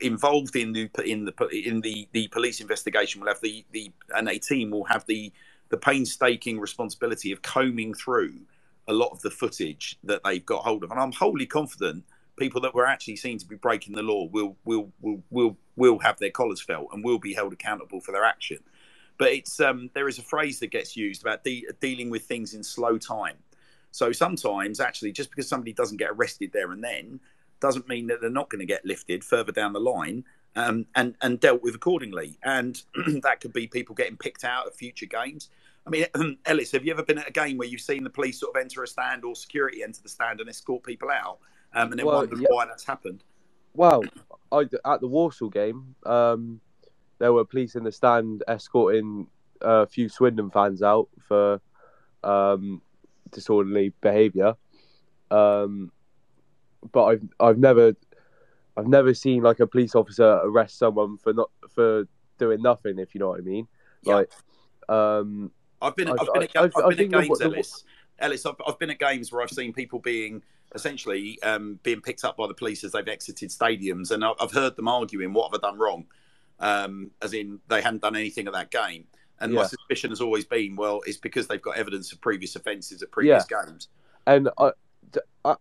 involved 0.01 0.57
in 0.57 0.73
the 0.73 0.91
in 1.05 1.27
the 1.27 1.49
in 1.53 1.81
the 1.83 2.09
the 2.13 2.27
police 2.29 2.61
investigation 2.61 3.21
will 3.21 3.29
have 3.29 3.41
the 3.43 3.65
the 3.71 3.93
and 4.17 4.29
a 4.29 4.39
team 4.39 4.71
will 4.71 4.85
have 4.85 5.05
the 5.07 5.33
the 5.69 5.77
painstaking 5.77 6.59
responsibility 6.59 7.31
of 7.31 7.43
combing 7.43 7.93
through 7.95 8.35
a 8.89 8.93
lot 8.93 9.11
of 9.13 9.21
the 9.23 9.31
footage 9.31 9.99
that 10.05 10.23
they've 10.25 10.45
got 10.45 10.65
hold 10.65 10.85
of, 10.85 10.91
and 10.91 11.01
I'm 11.01 11.13
wholly 11.13 11.47
confident 11.47 12.05
people 12.37 12.61
that 12.61 12.75
were 12.75 12.87
actually 12.87 13.17
seen 13.17 13.39
to 13.39 13.47
be 13.47 13.57
breaking 13.57 13.95
the 13.95 14.03
law 14.03 14.29
will 14.31 14.57
will 14.65 14.93
will 15.01 15.23
will 15.31 15.57
will 15.77 15.99
have 15.99 16.19
their 16.19 16.31
collars 16.31 16.61
felt 16.61 16.89
and 16.93 17.05
will 17.05 17.19
be 17.19 17.35
held 17.35 17.53
accountable 17.53 18.01
for 18.01 18.13
their 18.13 18.25
action. 18.25 18.59
But 19.19 19.33
it's 19.33 19.61
um, 19.61 19.91
there 19.95 20.09
is 20.09 20.19
a 20.19 20.23
phrase 20.23 20.61
that 20.61 20.69
gets 20.69 20.97
used 20.97 21.23
about 21.23 21.45
de- 21.45 21.67
dealing 21.81 22.11
with 22.11 22.25
things 22.25 22.55
in 22.55 22.63
slow 22.63 22.99
time. 22.99 23.37
So 23.91 24.13
sometimes, 24.13 24.79
actually, 24.79 25.13
just 25.13 25.31
because 25.31 25.49
somebody 25.49 25.73
doesn't 25.73 25.97
get 25.97 26.11
arrested 26.11 26.51
there 26.53 26.71
and 26.73 26.85
then, 26.85 27.21
doesn't 27.61 27.89
mean 27.89 28.09
that 28.09 28.21
they're 28.21 28.29
not 28.29 28.51
going 28.51 28.61
to 28.61 28.67
get 28.67 28.85
lifted 28.85 29.25
further 29.25 29.53
down 29.53 29.73
the 29.73 29.81
line 29.81 30.25
um, 30.55 30.87
and 30.95 31.15
and 31.23 31.41
dealt 31.41 31.63
with 31.63 31.75
accordingly. 31.75 32.39
And 32.43 32.83
that 33.23 33.41
could 33.41 33.53
be 33.53 33.67
people 33.67 33.95
getting 33.95 34.17
picked 34.17 34.45
out 34.45 34.67
of 34.67 34.75
future 34.75 35.07
games. 35.07 35.49
I 35.87 35.91
mean, 35.91 36.07
Ellis, 36.47 36.73
have 36.73 36.85
you 36.85 36.93
ever 36.93 37.03
been 37.03 37.19
at 37.19 37.29
a 37.29 37.33
game 37.33 37.59
where 37.59 37.69
you've 37.69 37.81
seen 37.81 38.05
the 38.05 38.11
police 38.11 38.41
sort 38.41 38.57
of 38.57 38.61
enter 38.61 38.83
a 38.83 38.87
stand 38.87 39.25
or 39.25 39.35
security 39.37 39.83
enter 39.83 40.03
the 40.03 40.09
stand 40.09 40.41
and 40.41 40.49
escort 40.49 40.83
people 40.83 41.11
out, 41.11 41.39
um, 41.75 41.91
and 41.91 41.99
then 41.99 42.07
well, 42.07 42.19
wondered 42.19 42.41
yeah. 42.41 42.49
why 42.51 42.67
that's 42.67 42.85
happened? 42.85 43.23
Well, 43.75 44.03
I, 44.51 44.65
at 44.85 45.01
the 45.01 45.07
Walsall 45.07 45.51
game, 45.51 45.95
um, 46.05 46.61
there 47.19 47.33
were 47.33 47.45
police 47.45 47.77
in 47.77 47.85
the 47.85 47.93
stand 47.93 48.43
escorting 48.49 49.29
a 49.61 49.87
few 49.87 50.09
Swindon 50.09 50.51
fans 50.51 50.83
out 50.83 51.09
for 51.27 51.61
um, 52.25 52.83
disorderly 53.31 53.93
behaviour. 54.01 54.55
Um, 55.31 55.93
but 56.93 57.05
I've 57.05 57.29
I've 57.41 57.59
never 57.59 57.95
I've 58.77 58.87
never 58.87 59.15
seen 59.15 59.43
like 59.43 59.61
a 59.61 59.67
police 59.67 59.95
officer 59.95 60.41
arrest 60.45 60.79
someone 60.79 61.19
for 61.19 61.33
not 61.33 61.51
for 61.75 62.07
doing 62.39 62.63
nothing. 62.63 62.99
If 62.99 63.15
you 63.15 63.21
know 63.21 63.29
what 63.29 63.41
I 63.41 63.43
mean. 63.43 63.69
Yeah. 64.03 64.15
Like, 64.15 64.31
um, 64.89 65.51
I've 65.83 65.97
been 65.97 66.09
I've, 66.09 66.21
I've 66.21 66.33
been 66.33 66.43
at, 66.43 66.57
I've, 66.57 66.73
I've 66.77 66.97
been 66.97 67.15
at 67.15 67.23
games, 67.23 67.39
the, 67.39 67.45
Ellis. 67.45 67.85
Ellis, 68.19 68.47
I've, 68.47 68.55
I've 68.67 68.79
been 68.79 68.91
at 68.91 68.99
games 68.99 69.33
where 69.33 69.43
I've 69.43 69.51
seen 69.51 69.73
people 69.73 69.99
being 69.99 70.43
essentially 70.75 71.41
um, 71.43 71.79
being 71.83 72.01
picked 72.01 72.25
up 72.25 72.37
by 72.37 72.47
the 72.47 72.55
police 72.55 72.85
as 72.85 72.93
they've 72.93 73.09
exited 73.09 73.51
stadiums, 73.51 74.11
and 74.11 74.25
I've 74.25 74.53
heard 74.53 74.77
them 74.77 74.89
arguing, 74.89 75.33
"What 75.33 75.53
have 75.53 75.61
I 75.63 75.69
done 75.69 75.79
wrong?" 75.79 76.07
Um, 76.59 77.11
as 77.21 77.35
in 77.35 77.61
they 77.69 77.83
hadn't 77.83 78.03
done 78.03 78.17
anything 78.17 78.47
at 78.47 78.55
that 78.55 78.71
game. 78.71 79.05
And 79.41 79.53
yeah. 79.53 79.61
my 79.61 79.67
suspicion 79.67 80.11
has 80.11 80.23
always 80.23 80.47
been, 80.47 80.77
well, 80.77 81.03
it's 81.07 81.19
because 81.19 81.47
they've 81.47 81.61
got 81.61 81.77
evidence 81.77 82.11
of 82.13 82.21
previous 82.23 82.57
offences 82.57 83.03
at 83.03 83.11
previous 83.11 83.45
yeah. 83.51 83.65
games. 83.65 83.89
And 84.27 84.49
I, 84.59 84.71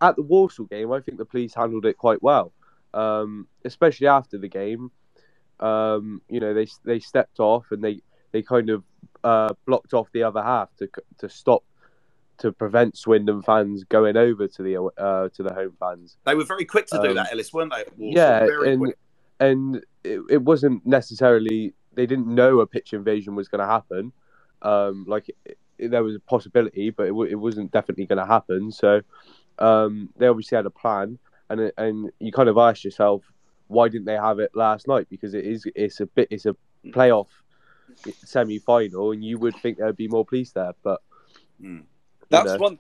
at 0.02 0.16
the 0.16 0.22
Walsall 0.22 0.66
game, 0.66 0.92
I 0.92 1.02
think 1.02 1.18
the 1.18 1.26
police 1.26 1.54
handled 1.54 1.86
it 1.86 1.98
quite 1.98 2.24
well, 2.24 2.54
um, 2.94 3.48
especially 3.66 4.08
after 4.08 4.38
the 4.38 4.48
game. 4.48 4.92
Um, 5.60 6.22
you 6.30 6.40
know, 6.40 6.54
they 6.54 6.68
they 6.84 7.00
stepped 7.00 7.40
off 7.40 7.66
and 7.72 7.84
they 7.84 8.02
they 8.32 8.42
kind 8.42 8.70
of 8.70 8.84
uh, 9.26 9.54
blocked 9.66 9.94
off 9.94 10.08
the 10.14 10.24
other 10.24 10.42
half 10.42 10.70
to 10.78 10.88
to 11.18 11.28
stop 11.28 11.64
to 12.38 12.52
prevent 12.52 12.96
Swindon 12.96 13.42
fans 13.42 13.84
going 13.84 14.16
over 14.16 14.48
to 14.48 14.64
the 14.64 14.78
uh, 14.78 15.30
to 15.30 15.44
the 15.44 15.54
home 15.54 15.76
fans. 15.80 16.18
They 16.26 16.36
were 16.36 16.44
very 16.44 16.66
quick 16.66 16.86
to 16.88 17.02
do 17.02 17.10
um, 17.10 17.16
that, 17.16 17.32
Ellis, 17.32 17.52
weren't 17.52 17.74
they? 17.74 17.86
Yeah, 17.98 18.40
very 18.40 18.74
and 18.74 18.82
quick. 18.82 18.98
and 19.40 19.76
it, 20.04 20.22
it 20.30 20.42
wasn't 20.42 20.86
necessarily 20.86 21.74
they 21.94 22.06
didn't 22.06 22.28
know 22.28 22.60
a 22.60 22.68
pitch 22.68 22.94
invasion 22.94 23.36
was 23.36 23.48
going 23.48 23.62
to 23.62 23.68
happen. 23.68 24.12
Um, 24.62 25.06
like 25.08 25.30
it, 25.30 25.58
it, 25.80 25.90
there 25.90 26.04
was 26.04 26.16
a 26.16 26.20
possibility, 26.20 26.92
but 26.92 27.08
it, 27.08 27.14
it 27.32 27.36
wasn't 27.36 27.72
definitely 27.72 28.06
going 28.06 28.20
to 28.20 28.26
happen. 28.26 28.72
So 28.72 29.02
um, 29.58 30.10
they 30.18 30.28
obviously 30.28 30.56
had 30.56 30.68
a 30.68 30.72
plan, 30.72 31.18
and 31.50 31.72
and 31.80 32.12
you 32.20 32.32
kind 32.32 32.50
of 32.50 32.60
ask 32.60 32.84
yourself, 32.84 33.24
why 33.70 33.90
didn't 33.90 34.06
they 34.06 34.14
have 34.14 34.38
it 34.38 34.52
last 34.54 34.88
night? 34.88 35.08
Because 35.10 35.34
it 35.34 35.46
is 35.46 35.66
it's 35.74 36.00
a 36.00 36.06
bit 36.06 36.28
it's 36.30 36.46
a 36.46 36.56
playoff 36.92 37.30
semi 38.24 38.60
final, 38.60 39.12
and 39.12 39.24
you 39.24 39.38
would 39.38 39.56
think 39.58 39.78
there'd 39.78 39.96
be 39.96 40.08
more 40.08 40.26
police 40.26 40.52
there, 40.52 40.74
but 40.84 41.02
mm. 41.62 41.84
that's 42.30 42.54
know. 42.54 42.58
one. 42.58 42.80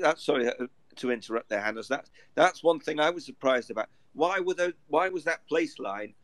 That's 0.00 0.24
sorry 0.24 0.48
uh, 0.48 0.66
to 0.96 1.10
interrupt 1.10 1.48
there, 1.48 1.60
Hannah. 1.60 1.82
That's 1.88 2.10
that's 2.34 2.62
one 2.62 2.80
thing 2.80 3.00
I 3.00 3.10
was 3.10 3.24
surprised 3.24 3.70
about. 3.70 3.88
Why 4.14 4.40
were 4.40 4.54
those, 4.54 4.72
Why 4.88 5.08
was 5.08 5.24
that 5.24 5.46
place 5.46 5.78
line 5.78 6.14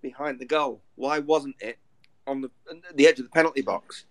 behind 0.00 0.38
the 0.38 0.46
goal? 0.46 0.82
Why 0.94 1.18
wasn't 1.18 1.56
it 1.60 1.78
on 2.26 2.40
the 2.40 2.50
the 2.94 3.06
edge 3.06 3.18
of 3.18 3.26
the 3.26 3.30
penalty 3.30 3.62
box? 3.62 4.06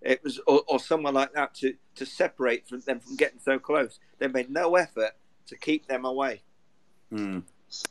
It 0.00 0.22
was, 0.24 0.40
or, 0.48 0.62
or 0.66 0.80
someone 0.80 1.14
like 1.14 1.32
that 1.34 1.54
to 1.56 1.74
to 1.94 2.06
separate 2.06 2.66
from 2.66 2.80
them 2.80 3.00
from 3.00 3.16
getting 3.16 3.38
so 3.38 3.58
close. 3.58 4.00
They 4.18 4.28
made 4.28 4.50
no 4.50 4.76
effort 4.76 5.12
to 5.46 5.56
keep 5.56 5.86
them 5.86 6.04
away. 6.04 6.42
Mm. 7.12 7.42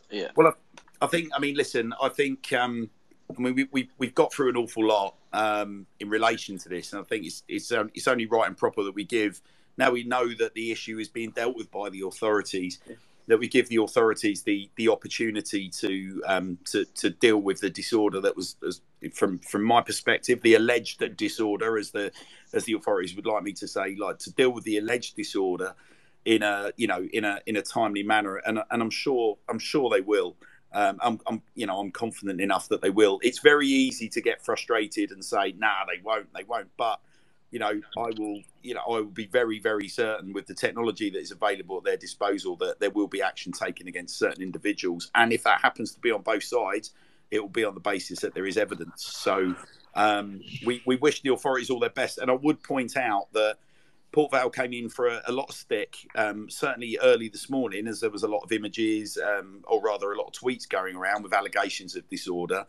Yeah. 0.10 0.30
Well, 0.36 0.48
I, 0.48 1.06
I, 1.06 1.08
think. 1.08 1.30
I 1.36 1.40
mean, 1.40 1.56
listen. 1.56 1.94
I 2.02 2.10
think. 2.10 2.52
Um, 2.54 2.90
I 3.38 3.42
mean, 3.42 3.56
we, 3.56 3.68
we 3.72 3.90
we've 3.98 4.16
got 4.16 4.34
through 4.34 4.50
an 4.50 4.58
awful 4.58 4.86
lot 4.86 5.16
um, 5.34 5.86
in 6.00 6.10
relation 6.10 6.58
to 6.60 6.70
this, 6.70 6.94
and 6.94 7.02
I 7.02 7.04
think 7.04 7.26
it's 7.26 7.44
it's 7.48 7.72
um, 7.72 7.90
it's 7.94 8.08
only 8.08 8.26
right 8.26 8.48
and 8.48 8.58
proper 8.58 8.84
that 8.84 8.96
we 8.96 9.04
give. 9.04 9.42
Now 9.78 9.92
we 9.92 10.04
know 10.04 10.34
that 10.36 10.54
the 10.54 10.72
issue 10.72 11.00
is 11.00 11.08
being 11.08 11.32
dealt 11.32 11.56
with 11.56 11.72
by 11.72 11.90
the 11.90 12.02
authorities. 12.02 12.80
That 13.28 13.38
we 13.40 13.48
give 13.48 13.70
the 13.70 13.78
authorities 13.78 14.44
the 14.44 14.70
the 14.76 14.90
opportunity 14.90 15.70
to 15.70 16.22
um, 16.26 16.58
to 16.66 16.86
to 16.86 17.10
deal 17.10 17.38
with 17.38 17.62
the 17.62 17.70
disorder 17.70 18.20
that 18.22 18.36
was, 18.36 18.56
as, 18.68 18.82
from 19.14 19.40
from 19.40 19.64
my 19.64 19.82
perspective 19.82 20.42
the 20.42 20.56
alleged 20.56 21.04
disorder 21.16 21.78
as 21.78 21.92
the 21.92 22.12
as 22.54 22.66
the 22.66 22.74
authorities 22.74 23.16
would 23.16 23.26
like 23.26 23.44
me 23.44 23.54
to 23.54 23.68
say 23.68 23.96
like 23.96 24.18
to 24.20 24.32
deal 24.34 24.50
with 24.50 24.64
the 24.64 24.78
alleged 24.78 25.16
disorder 25.16 25.76
in 26.26 26.44
a 26.44 26.72
you 26.78 26.88
know 26.88 27.08
in 27.14 27.24
a 27.24 27.40
in 27.46 27.56
a 27.56 27.62
timely 27.62 28.04
manner 28.04 28.38
and 28.38 28.60
and 28.70 28.82
I'm 28.82 28.90
sure 28.90 29.38
I'm 29.48 29.60
sure 29.60 29.90
they 29.90 30.02
will 30.02 30.36
um, 30.74 30.98
I'm, 31.02 31.20
I'm, 31.28 31.42
you 31.56 31.66
know, 31.66 31.80
I'm 31.80 31.92
confident 31.92 32.40
enough 32.40 32.70
that 32.70 32.82
they 32.82 32.90
will. 32.90 33.20
It's 33.22 33.40
very 33.40 33.68
easy 33.68 34.08
to 34.10 34.22
get 34.22 34.44
frustrated 34.44 35.12
and 35.12 35.24
say, 35.24 35.54
"Nah, 35.58 35.86
they 35.86 36.02
won't, 36.02 36.34
they 36.34 36.44
won't." 36.44 36.70
But 36.78 37.00
you 37.52 37.60
know, 37.60 37.82
I 37.98 38.10
will, 38.18 38.42
you 38.64 38.74
know, 38.74 38.82
I 38.88 38.92
will 38.92 39.04
be 39.04 39.28
very, 39.28 39.60
very 39.60 39.90
certain 39.90 40.32
with 40.32 40.48
the 40.48 40.54
technology 40.54 41.10
that 41.10 41.20
is 41.20 41.32
available 41.32 41.78
at 41.78 41.84
their 41.84 41.98
disposal 41.98 42.56
that 42.58 42.80
there 42.80 42.90
will 42.90 43.08
be 43.08 43.22
action 43.22 43.52
taken 43.52 43.90
against 43.90 44.18
certain 44.18 44.42
individuals. 44.42 45.12
And 45.16 45.34
if 45.34 45.44
that 45.44 45.60
happens 45.60 45.94
to 45.94 46.00
be 46.00 46.12
on 46.12 46.22
both 46.22 46.44
sides, 46.44 46.92
it 47.30 47.42
will 47.42 47.50
be 47.50 47.66
on 47.66 47.74
the 47.74 47.82
basis 47.82 48.20
that 48.22 48.34
there 48.34 48.46
is 48.46 48.58
evidence. 48.58 49.04
So 49.04 49.54
um, 49.96 50.40
we, 50.66 50.82
we 50.86 50.96
wish 50.96 51.22
the 51.22 51.34
authorities 51.34 51.70
all 51.70 51.80
their 51.80 51.90
best. 51.90 52.20
And 52.20 52.32
I 52.32 52.36
would 52.36 52.64
point 52.64 52.96
out 52.96 53.28
that 53.34 53.58
Port 54.12 54.32
Vale 54.32 54.50
came 54.50 54.74
in 54.74 54.90
for 54.90 55.08
a, 55.08 55.22
a 55.28 55.32
lot 55.32 55.50
of 55.50 55.56
stick, 55.56 55.96
um, 56.16 56.50
certainly 56.50 56.98
early 57.02 57.30
this 57.30 57.50
morning, 57.50 57.88
as 57.88 58.02
there 58.02 58.10
was 58.10 58.24
a 58.24 58.28
lot 58.28 58.44
of 58.44 58.52
images, 58.52 59.18
um, 59.18 59.64
or 59.68 59.82
rather 59.82 60.12
a 60.12 60.18
lot 60.18 60.28
of 60.28 60.34
tweets 60.34 60.68
going 60.68 60.96
around 60.96 61.24
with 61.24 61.34
allegations 61.34 61.96
of 61.96 62.08
disorder. 62.10 62.66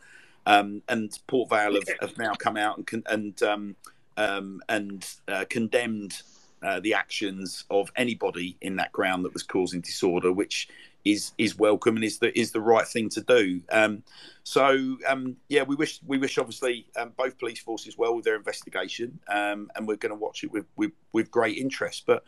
Um, 0.47 0.83
and 0.89 1.17
Port 1.27 1.51
Vale 1.51 1.75
have, 1.75 1.89
have, 2.01 2.19
now 2.19 2.35
come 2.35 2.57
out 2.57 2.79
and, 2.79 3.07
and 3.07 3.43
um, 3.43 3.77
um, 4.17 4.61
and 4.69 5.07
uh, 5.29 5.45
condemned 5.49 6.23
uh, 6.63 6.81
the 6.81 6.95
actions 6.95 7.65
of 7.71 7.91
anybody 7.97 8.57
in 8.61 8.77
that 8.77 8.93
ground 8.93 9.25
that 9.25 9.33
was 9.33 9.43
causing 9.43 9.81
disorder, 9.81 10.33
which 10.33 10.69
is 11.05 11.33
is 11.39 11.59
welcome 11.59 11.97
and 11.97 12.05
is 12.05 12.19
the 12.19 12.37
is 12.39 12.53
the 12.53 12.61
right 12.61 12.87
thing 12.87 13.09
to 13.11 13.21
do. 13.23 13.61
Um, 13.71 14.03
so 14.45 14.97
um, 15.09 15.37
yeah, 15.49 15.63
we 15.63 15.75
wish 15.75 16.01
we 16.07 16.19
wish 16.19 16.39
obviously 16.39 16.87
um, 16.97 17.13
both 17.17 17.39
police 17.39 17.61
forces 17.61 17.99
well 17.99 18.15
with 18.15 18.25
their 18.25 18.37
investigation, 18.37 19.19
um, 19.29 19.71
and 19.75 19.87
we're 19.87 19.97
going 19.97 20.13
to 20.13 20.19
watch 20.19 20.45
it 20.45 20.53
with, 20.53 20.67
with 20.77 20.93
with 21.13 21.31
great 21.31 21.59
interest. 21.59 22.05
But 22.07 22.25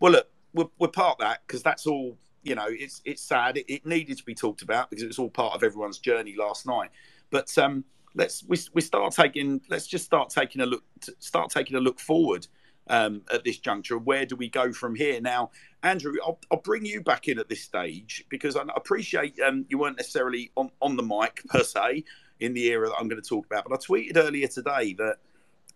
well, 0.00 0.12
look, 0.12 0.28
we're, 0.52 0.68
we're 0.78 0.88
part 0.88 1.12
of 1.12 1.18
that 1.18 1.42
because 1.46 1.62
that's 1.62 1.86
all. 1.86 2.16
You 2.42 2.54
know, 2.54 2.68
it's 2.68 3.02
it's 3.04 3.20
sad. 3.20 3.58
It, 3.58 3.66
it, 3.68 3.86
needed 3.86 4.16
to 4.16 4.24
be 4.24 4.34
talked 4.34 4.62
about 4.62 4.88
because 4.88 5.02
it 5.02 5.08
was 5.08 5.18
all 5.18 5.28
part 5.28 5.54
of 5.54 5.62
everyone's 5.62 5.98
journey 5.98 6.34
last 6.38 6.66
night. 6.66 6.90
But 7.28 7.56
um, 7.58 7.84
let's 8.14 8.42
we, 8.48 8.58
we 8.72 8.80
start 8.80 9.12
taking 9.12 9.60
let's 9.68 9.86
just 9.86 10.06
start 10.06 10.30
taking 10.30 10.62
a 10.62 10.66
look 10.66 10.82
start 11.18 11.50
taking 11.50 11.76
a 11.76 11.80
look 11.80 12.00
forward 12.00 12.46
um, 12.88 13.22
at 13.32 13.44
this 13.44 13.58
juncture. 13.58 13.98
Where 13.98 14.26
do 14.26 14.36
we 14.36 14.48
go 14.48 14.72
from 14.72 14.94
here? 14.94 15.20
Now, 15.20 15.50
Andrew, 15.82 16.14
I'll, 16.24 16.38
I'll 16.50 16.60
bring 16.60 16.84
you 16.84 17.00
back 17.00 17.28
in 17.28 17.38
at 17.38 17.48
this 17.48 17.62
stage 17.62 18.24
because 18.28 18.56
I 18.56 18.62
appreciate 18.76 19.38
um, 19.40 19.64
you 19.68 19.78
weren't 19.78 19.96
necessarily 19.96 20.50
on, 20.56 20.70
on 20.82 20.96
the 20.96 21.02
mic 21.02 21.42
per 21.48 21.62
se 21.62 22.04
in 22.38 22.54
the 22.54 22.66
era 22.66 22.88
that 22.88 22.96
I'm 22.98 23.08
going 23.08 23.20
to 23.20 23.28
talk 23.28 23.46
about. 23.46 23.64
But 23.68 23.74
I 23.74 23.76
tweeted 23.76 24.16
earlier 24.16 24.46
today 24.48 24.94
that 24.94 25.16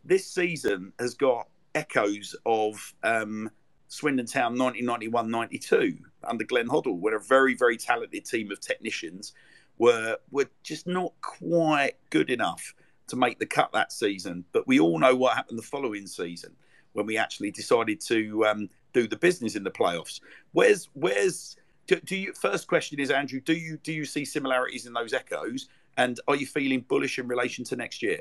this 0.04 0.26
season 0.26 0.92
has 0.98 1.14
got 1.14 1.48
echoes 1.74 2.36
of 2.44 2.94
um, 3.02 3.50
Swindon 3.88 4.26
Town 4.26 4.58
1991 4.58 5.30
92 5.30 5.98
under 6.24 6.44
Glenn 6.44 6.68
Hoddle, 6.68 6.98
where 6.98 7.16
a 7.16 7.20
very, 7.20 7.54
very 7.54 7.76
talented 7.76 8.24
team 8.24 8.50
of 8.50 8.60
technicians 8.60 9.32
were 9.78 10.18
were 10.30 10.48
just 10.62 10.86
not 10.86 11.12
quite 11.20 11.94
good 12.10 12.30
enough 12.30 12.74
to 13.06 13.16
make 13.16 13.38
the 13.38 13.46
cut 13.46 13.72
that 13.72 13.92
season. 13.92 14.44
But 14.52 14.66
we 14.66 14.80
all 14.80 14.98
know 14.98 15.14
what 15.14 15.36
happened 15.36 15.58
the 15.58 15.62
following 15.62 16.06
season 16.06 16.54
when 16.92 17.06
we 17.06 17.16
actually 17.16 17.50
decided 17.50 18.00
to 18.00 18.46
um, 18.46 18.68
do 18.94 19.06
the 19.06 19.16
business 19.16 19.56
in 19.56 19.64
the 19.64 19.70
playoffs. 19.70 20.20
Where's 20.52 20.88
where's 20.94 21.56
do, 21.86 21.96
do 21.96 22.16
you? 22.16 22.32
First 22.32 22.66
question 22.66 22.98
is 22.98 23.10
Andrew. 23.10 23.40
Do 23.40 23.52
you 23.52 23.76
do 23.76 23.92
you 23.92 24.06
see 24.06 24.24
similarities 24.24 24.86
in 24.86 24.94
those 24.94 25.12
echoes? 25.12 25.68
And 25.96 26.18
are 26.26 26.36
you 26.36 26.46
feeling 26.46 26.80
bullish 26.80 27.18
in 27.18 27.28
relation 27.28 27.64
to 27.66 27.76
next 27.76 28.02
year? 28.02 28.20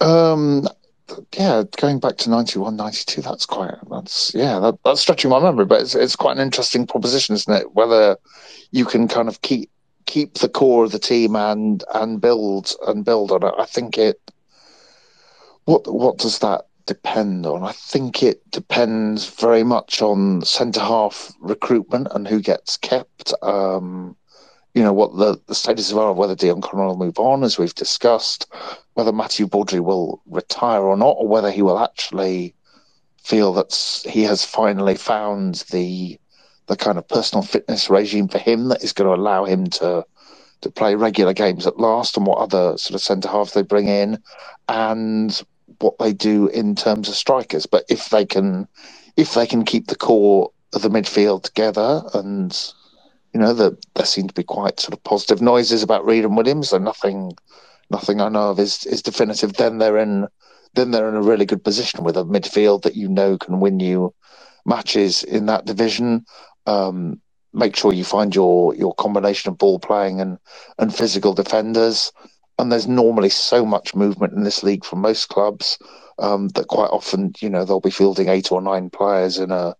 Um, 0.00 0.66
yeah, 1.36 1.62
going 1.76 2.00
back 2.00 2.16
to 2.18 2.30
91, 2.30 2.76
92, 2.76 3.22
that's 3.22 3.46
quite, 3.46 3.74
that's, 3.90 4.34
yeah, 4.34 4.58
that, 4.58 4.78
that's 4.84 5.00
stretching 5.00 5.30
my 5.30 5.38
memory, 5.38 5.64
but 5.64 5.82
it's, 5.82 5.94
it's 5.94 6.16
quite 6.16 6.36
an 6.36 6.42
interesting 6.42 6.86
proposition, 6.86 7.34
isn't 7.34 7.52
it? 7.52 7.74
Whether 7.74 8.16
you 8.72 8.84
can 8.84 9.08
kind 9.08 9.28
of 9.28 9.40
keep, 9.42 9.70
keep 10.06 10.34
the 10.34 10.48
core 10.48 10.84
of 10.84 10.92
the 10.92 10.98
team 10.98 11.36
and, 11.36 11.84
and 11.94 12.20
build, 12.20 12.72
and 12.86 13.04
build 13.04 13.30
on 13.30 13.44
it. 13.44 13.54
I 13.58 13.66
think 13.66 13.98
it, 13.98 14.20
what, 15.64 15.92
what 15.92 16.18
does 16.18 16.40
that 16.40 16.66
depend 16.86 17.46
on? 17.46 17.62
I 17.62 17.72
think 17.72 18.22
it 18.22 18.48
depends 18.50 19.28
very 19.28 19.62
much 19.62 20.00
on 20.00 20.42
centre 20.42 20.80
half 20.80 21.32
recruitment 21.40 22.08
and 22.12 22.26
who 22.26 22.40
gets 22.40 22.76
kept. 22.76 23.34
Um, 23.42 24.16
you 24.74 24.82
know 24.82 24.92
what 24.92 25.16
the, 25.16 25.40
the 25.46 25.54
status 25.54 25.92
of 25.92 26.16
whether 26.16 26.34
Dion 26.34 26.60
Conroy 26.60 26.88
will 26.88 26.98
move 26.98 27.18
on, 27.18 27.42
as 27.42 27.58
we've 27.58 27.74
discussed, 27.74 28.46
whether 28.94 29.12
Matthew 29.12 29.46
Baudry 29.46 29.80
will 29.80 30.20
retire 30.26 30.82
or 30.82 30.96
not, 30.96 31.16
or 31.18 31.26
whether 31.26 31.50
he 31.50 31.62
will 31.62 31.78
actually 31.78 32.54
feel 33.22 33.52
that 33.54 34.02
he 34.08 34.22
has 34.22 34.44
finally 34.44 34.94
found 34.94 35.64
the 35.70 36.18
the 36.66 36.76
kind 36.76 36.98
of 36.98 37.08
personal 37.08 37.42
fitness 37.42 37.88
regime 37.88 38.28
for 38.28 38.38
him 38.38 38.68
that 38.68 38.82
is 38.82 38.92
going 38.92 39.08
to 39.08 39.20
allow 39.20 39.44
him 39.44 39.66
to 39.66 40.04
to 40.60 40.70
play 40.70 40.94
regular 40.94 41.32
games 41.32 41.66
at 41.66 41.80
last, 41.80 42.16
and 42.16 42.26
what 42.26 42.38
other 42.38 42.76
sort 42.76 42.94
of 42.94 43.00
centre 43.00 43.28
halves 43.28 43.54
they 43.54 43.62
bring 43.62 43.88
in, 43.88 44.22
and 44.68 45.42
what 45.80 45.98
they 45.98 46.12
do 46.12 46.48
in 46.48 46.74
terms 46.74 47.08
of 47.08 47.14
strikers. 47.14 47.66
But 47.66 47.84
if 47.88 48.10
they 48.10 48.24
can, 48.26 48.68
if 49.16 49.34
they 49.34 49.46
can 49.46 49.64
keep 49.64 49.86
the 49.86 49.96
core 49.96 50.50
of 50.74 50.82
the 50.82 50.88
midfield 50.88 51.42
together 51.42 52.02
and 52.14 52.56
you 53.36 53.42
know, 53.42 53.52
that 53.52 53.76
there 53.94 54.06
seem 54.06 54.28
to 54.28 54.32
be 54.32 54.42
quite 54.42 54.80
sort 54.80 54.94
of 54.94 55.04
positive 55.04 55.42
noises 55.42 55.82
about 55.82 56.06
Reed 56.06 56.24
and 56.24 56.38
Williams, 56.38 56.70
so 56.70 56.78
nothing, 56.78 57.32
nothing 57.90 58.18
I 58.18 58.30
know 58.30 58.48
of 58.48 58.58
is 58.58 58.86
is 58.86 59.02
definitive. 59.02 59.52
Then 59.52 59.76
they're 59.76 59.98
in, 59.98 60.26
then 60.72 60.90
they're 60.90 61.10
in 61.10 61.16
a 61.16 61.22
really 61.22 61.44
good 61.44 61.62
position 61.62 62.02
with 62.02 62.16
a 62.16 62.24
midfield 62.24 62.80
that 62.84 62.96
you 62.96 63.08
know 63.10 63.36
can 63.36 63.60
win 63.60 63.78
you 63.78 64.14
matches 64.64 65.22
in 65.22 65.44
that 65.46 65.66
division. 65.66 66.24
Um, 66.64 67.20
make 67.52 67.76
sure 67.76 67.92
you 67.92 68.04
find 68.04 68.34
your 68.34 68.74
your 68.74 68.94
combination 68.94 69.50
of 69.50 69.58
ball 69.58 69.78
playing 69.80 70.18
and 70.22 70.38
and 70.78 70.96
physical 70.96 71.34
defenders. 71.34 72.12
And 72.58 72.72
there's 72.72 72.88
normally 72.88 73.28
so 73.28 73.66
much 73.66 73.94
movement 73.94 74.32
in 74.32 74.44
this 74.44 74.62
league 74.62 74.84
from 74.84 75.00
most 75.00 75.28
clubs 75.28 75.78
um, 76.18 76.48
that 76.50 76.68
quite 76.68 76.90
often, 76.90 77.32
you 77.40 77.50
know, 77.50 77.64
they'll 77.64 77.80
be 77.80 77.90
fielding 77.90 78.28
eight 78.28 78.50
or 78.50 78.62
nine 78.62 78.90
players 78.90 79.38
in 79.38 79.50
a 79.50 79.74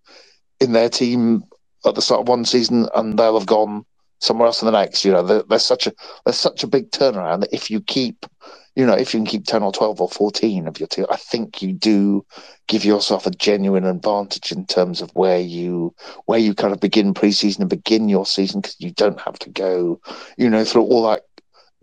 in 0.61 0.73
their 0.73 0.89
team 0.89 1.43
at 1.86 1.94
the 1.94 2.03
start 2.03 2.23
of 2.23 2.28
one 2.28 2.44
season 2.44 2.89
and 2.94 3.19
they'll 3.19 3.39
have 3.39 3.47
gone 3.47 3.85
somewhere 4.20 4.47
else 4.47 4.62
in 4.62 4.66
the 4.66 4.73
next. 4.73 5.05
You 5.05 5.12
know, 5.12 5.43
there's 5.43 5.65
such 5.65 5.86
a 5.86 5.93
there's 6.24 6.39
such 6.39 6.62
a 6.62 6.69
big 6.69 6.90
turnaround 6.90 7.40
that 7.40 7.55
if 7.55 7.70
you 7.70 7.81
keep, 7.81 8.27
you 8.74 8.86
know, 8.86 8.94
if 8.94 9.12
you 9.12 9.20
can 9.20 9.27
keep 9.27 9.44
ten 9.44 9.62
or 9.62 9.73
twelve 9.73 10.01
or 10.01 10.09
fourteen 10.09 10.66
of 10.66 10.78
your 10.78 10.89
team, 10.89 11.07
I 11.11 11.16
think 11.16 11.62
you 11.62 11.73
do 11.73 12.24
give 12.69 12.85
yourself 12.85 13.27
a 13.27 13.31
genuine 13.31 13.85
advantage 13.85 14.53
in 14.53 14.66
terms 14.66 15.01
of 15.01 15.11
where 15.11 15.40
you 15.40 15.94
where 16.27 16.39
you 16.39 16.55
kind 16.55 16.73
of 16.73 16.81
begin 16.81 17.15
preseason 17.15 17.61
and 17.61 17.70
begin 17.70 18.09
your 18.09 18.27
season 18.27 18.61
because 18.61 18.77
you 18.81 18.93
don't 18.93 19.20
have 19.20 19.39
to 19.40 19.51
go, 19.51 20.01
you 20.36 20.51
know, 20.51 20.65
through 20.65 20.82
all 20.82 21.09
that 21.11 21.23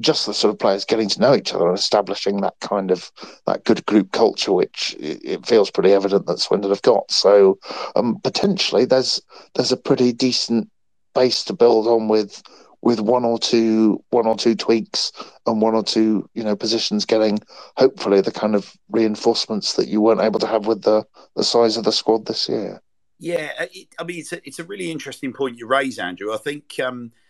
just 0.02 0.26
the 0.26 0.34
sort 0.34 0.54
of 0.54 0.60
players 0.60 0.86
getting 0.86 1.10
to 1.10 1.20
know 1.22 1.36
each 1.36 1.54
other 1.54 1.68
and 1.68 1.78
establishing 1.78 2.42
that 2.42 2.56
kind 2.62 2.92
of 2.92 3.12
that 3.46 3.64
good 3.64 3.86
group 3.86 4.12
culture, 4.12 4.52
which 4.52 4.96
it, 5.00 5.46
feels 5.46 5.70
pretty 5.70 5.92
evident 5.92 6.26
that 6.26 6.40
Swindon 6.40 6.72
have 6.72 6.82
got. 6.82 7.10
So 7.12 7.60
um, 7.96 8.20
potentially 8.24 8.86
there's 8.86 9.22
there's 9.56 9.72
a 9.72 9.78
pretty 9.78 10.12
decent 10.12 10.70
base 11.14 11.44
to 11.46 11.54
build 11.54 11.88
on 11.88 12.08
with 12.08 12.42
with 12.82 13.00
one 13.00 13.24
or 13.24 13.40
two 13.40 14.04
one 14.10 14.26
or 14.26 14.36
two 14.36 14.56
tweaks 14.56 15.12
and 15.46 15.62
one 15.62 15.76
or 15.76 15.84
two 15.84 16.30
you 16.34 16.44
know 16.44 16.56
positions 16.56 17.06
getting 17.06 17.40
hopefully 17.78 18.20
the 18.20 18.32
kind 18.32 18.56
of 18.56 18.74
reinforcements 18.90 19.74
that 19.74 19.88
you 19.88 20.02
weren't 20.02 20.22
able 20.22 20.40
to 20.40 20.48
have 20.48 20.66
with 20.66 20.82
the 20.84 21.06
the 21.36 21.44
size 21.44 21.78
of 21.78 21.84
the 21.84 21.92
squad 21.92 22.26
this 22.26 22.50
year. 22.50 22.82
Yeah, 23.20 23.52
it, 23.72 23.88
I 24.00 24.04
mean 24.04 24.20
it's 24.20 24.34
a, 24.34 24.46
it's 24.46 24.60
a 24.60 24.64
really 24.64 24.92
interesting 24.92 25.34
point 25.34 25.60
you 25.60 25.68
raise, 25.68 26.00
Andrew. 26.00 26.34
I 26.34 26.38
think. 26.38 26.80
Um, 26.84 27.12
uh, 27.14 27.23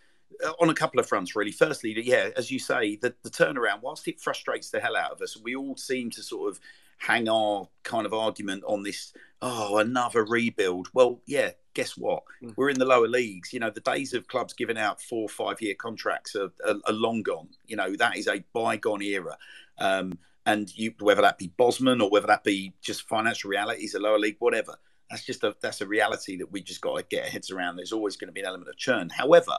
on 0.60 0.70
a 0.70 0.74
couple 0.74 1.00
of 1.00 1.06
fronts, 1.06 1.34
really. 1.36 1.52
Firstly, 1.52 1.94
yeah, 2.02 2.30
as 2.36 2.50
you 2.50 2.58
say, 2.58 2.96
the, 2.96 3.14
the 3.22 3.30
turnaround, 3.30 3.82
whilst 3.82 4.08
it 4.08 4.20
frustrates 4.20 4.70
the 4.70 4.80
hell 4.80 4.96
out 4.96 5.12
of 5.12 5.20
us, 5.20 5.36
we 5.36 5.54
all 5.54 5.76
seem 5.76 6.10
to 6.10 6.22
sort 6.22 6.50
of 6.50 6.60
hang 6.98 7.28
our 7.28 7.68
kind 7.82 8.06
of 8.06 8.14
argument 8.14 8.64
on 8.66 8.82
this, 8.82 9.12
oh, 9.42 9.78
another 9.78 10.24
rebuild. 10.24 10.88
Well, 10.94 11.20
yeah, 11.26 11.50
guess 11.74 11.96
what? 11.96 12.22
Mm. 12.42 12.54
We're 12.56 12.70
in 12.70 12.78
the 12.78 12.84
lower 12.84 13.08
leagues. 13.08 13.52
You 13.52 13.60
know, 13.60 13.70
the 13.70 13.80
days 13.80 14.14
of 14.14 14.28
clubs 14.28 14.52
giving 14.52 14.78
out 14.78 15.00
four, 15.00 15.28
five 15.28 15.60
year 15.60 15.74
contracts 15.74 16.34
are, 16.36 16.50
are, 16.66 16.76
are 16.86 16.92
long 16.92 17.22
gone. 17.22 17.48
You 17.66 17.76
know, 17.76 17.94
that 17.96 18.16
is 18.16 18.28
a 18.28 18.44
bygone 18.52 19.02
era. 19.02 19.36
Um, 19.78 20.18
and 20.46 20.74
you, 20.76 20.94
whether 21.00 21.22
that 21.22 21.38
be 21.38 21.48
Bosman 21.56 22.00
or 22.00 22.10
whether 22.10 22.26
that 22.26 22.44
be 22.44 22.74
just 22.82 23.08
financial 23.08 23.50
realities, 23.50 23.94
a 23.94 23.98
lower 23.98 24.18
league, 24.18 24.36
whatever, 24.38 24.76
that's 25.10 25.24
just 25.24 25.44
a 25.44 25.54
that's 25.60 25.80
a 25.80 25.86
reality 25.86 26.36
that 26.38 26.50
we 26.50 26.62
just 26.62 26.80
got 26.80 26.96
to 26.96 27.04
get 27.04 27.24
our 27.24 27.30
heads 27.30 27.50
around. 27.50 27.76
There's 27.76 27.92
always 27.92 28.16
going 28.16 28.28
to 28.28 28.32
be 28.32 28.40
an 28.40 28.46
element 28.46 28.68
of 28.68 28.76
churn. 28.76 29.10
However, 29.10 29.52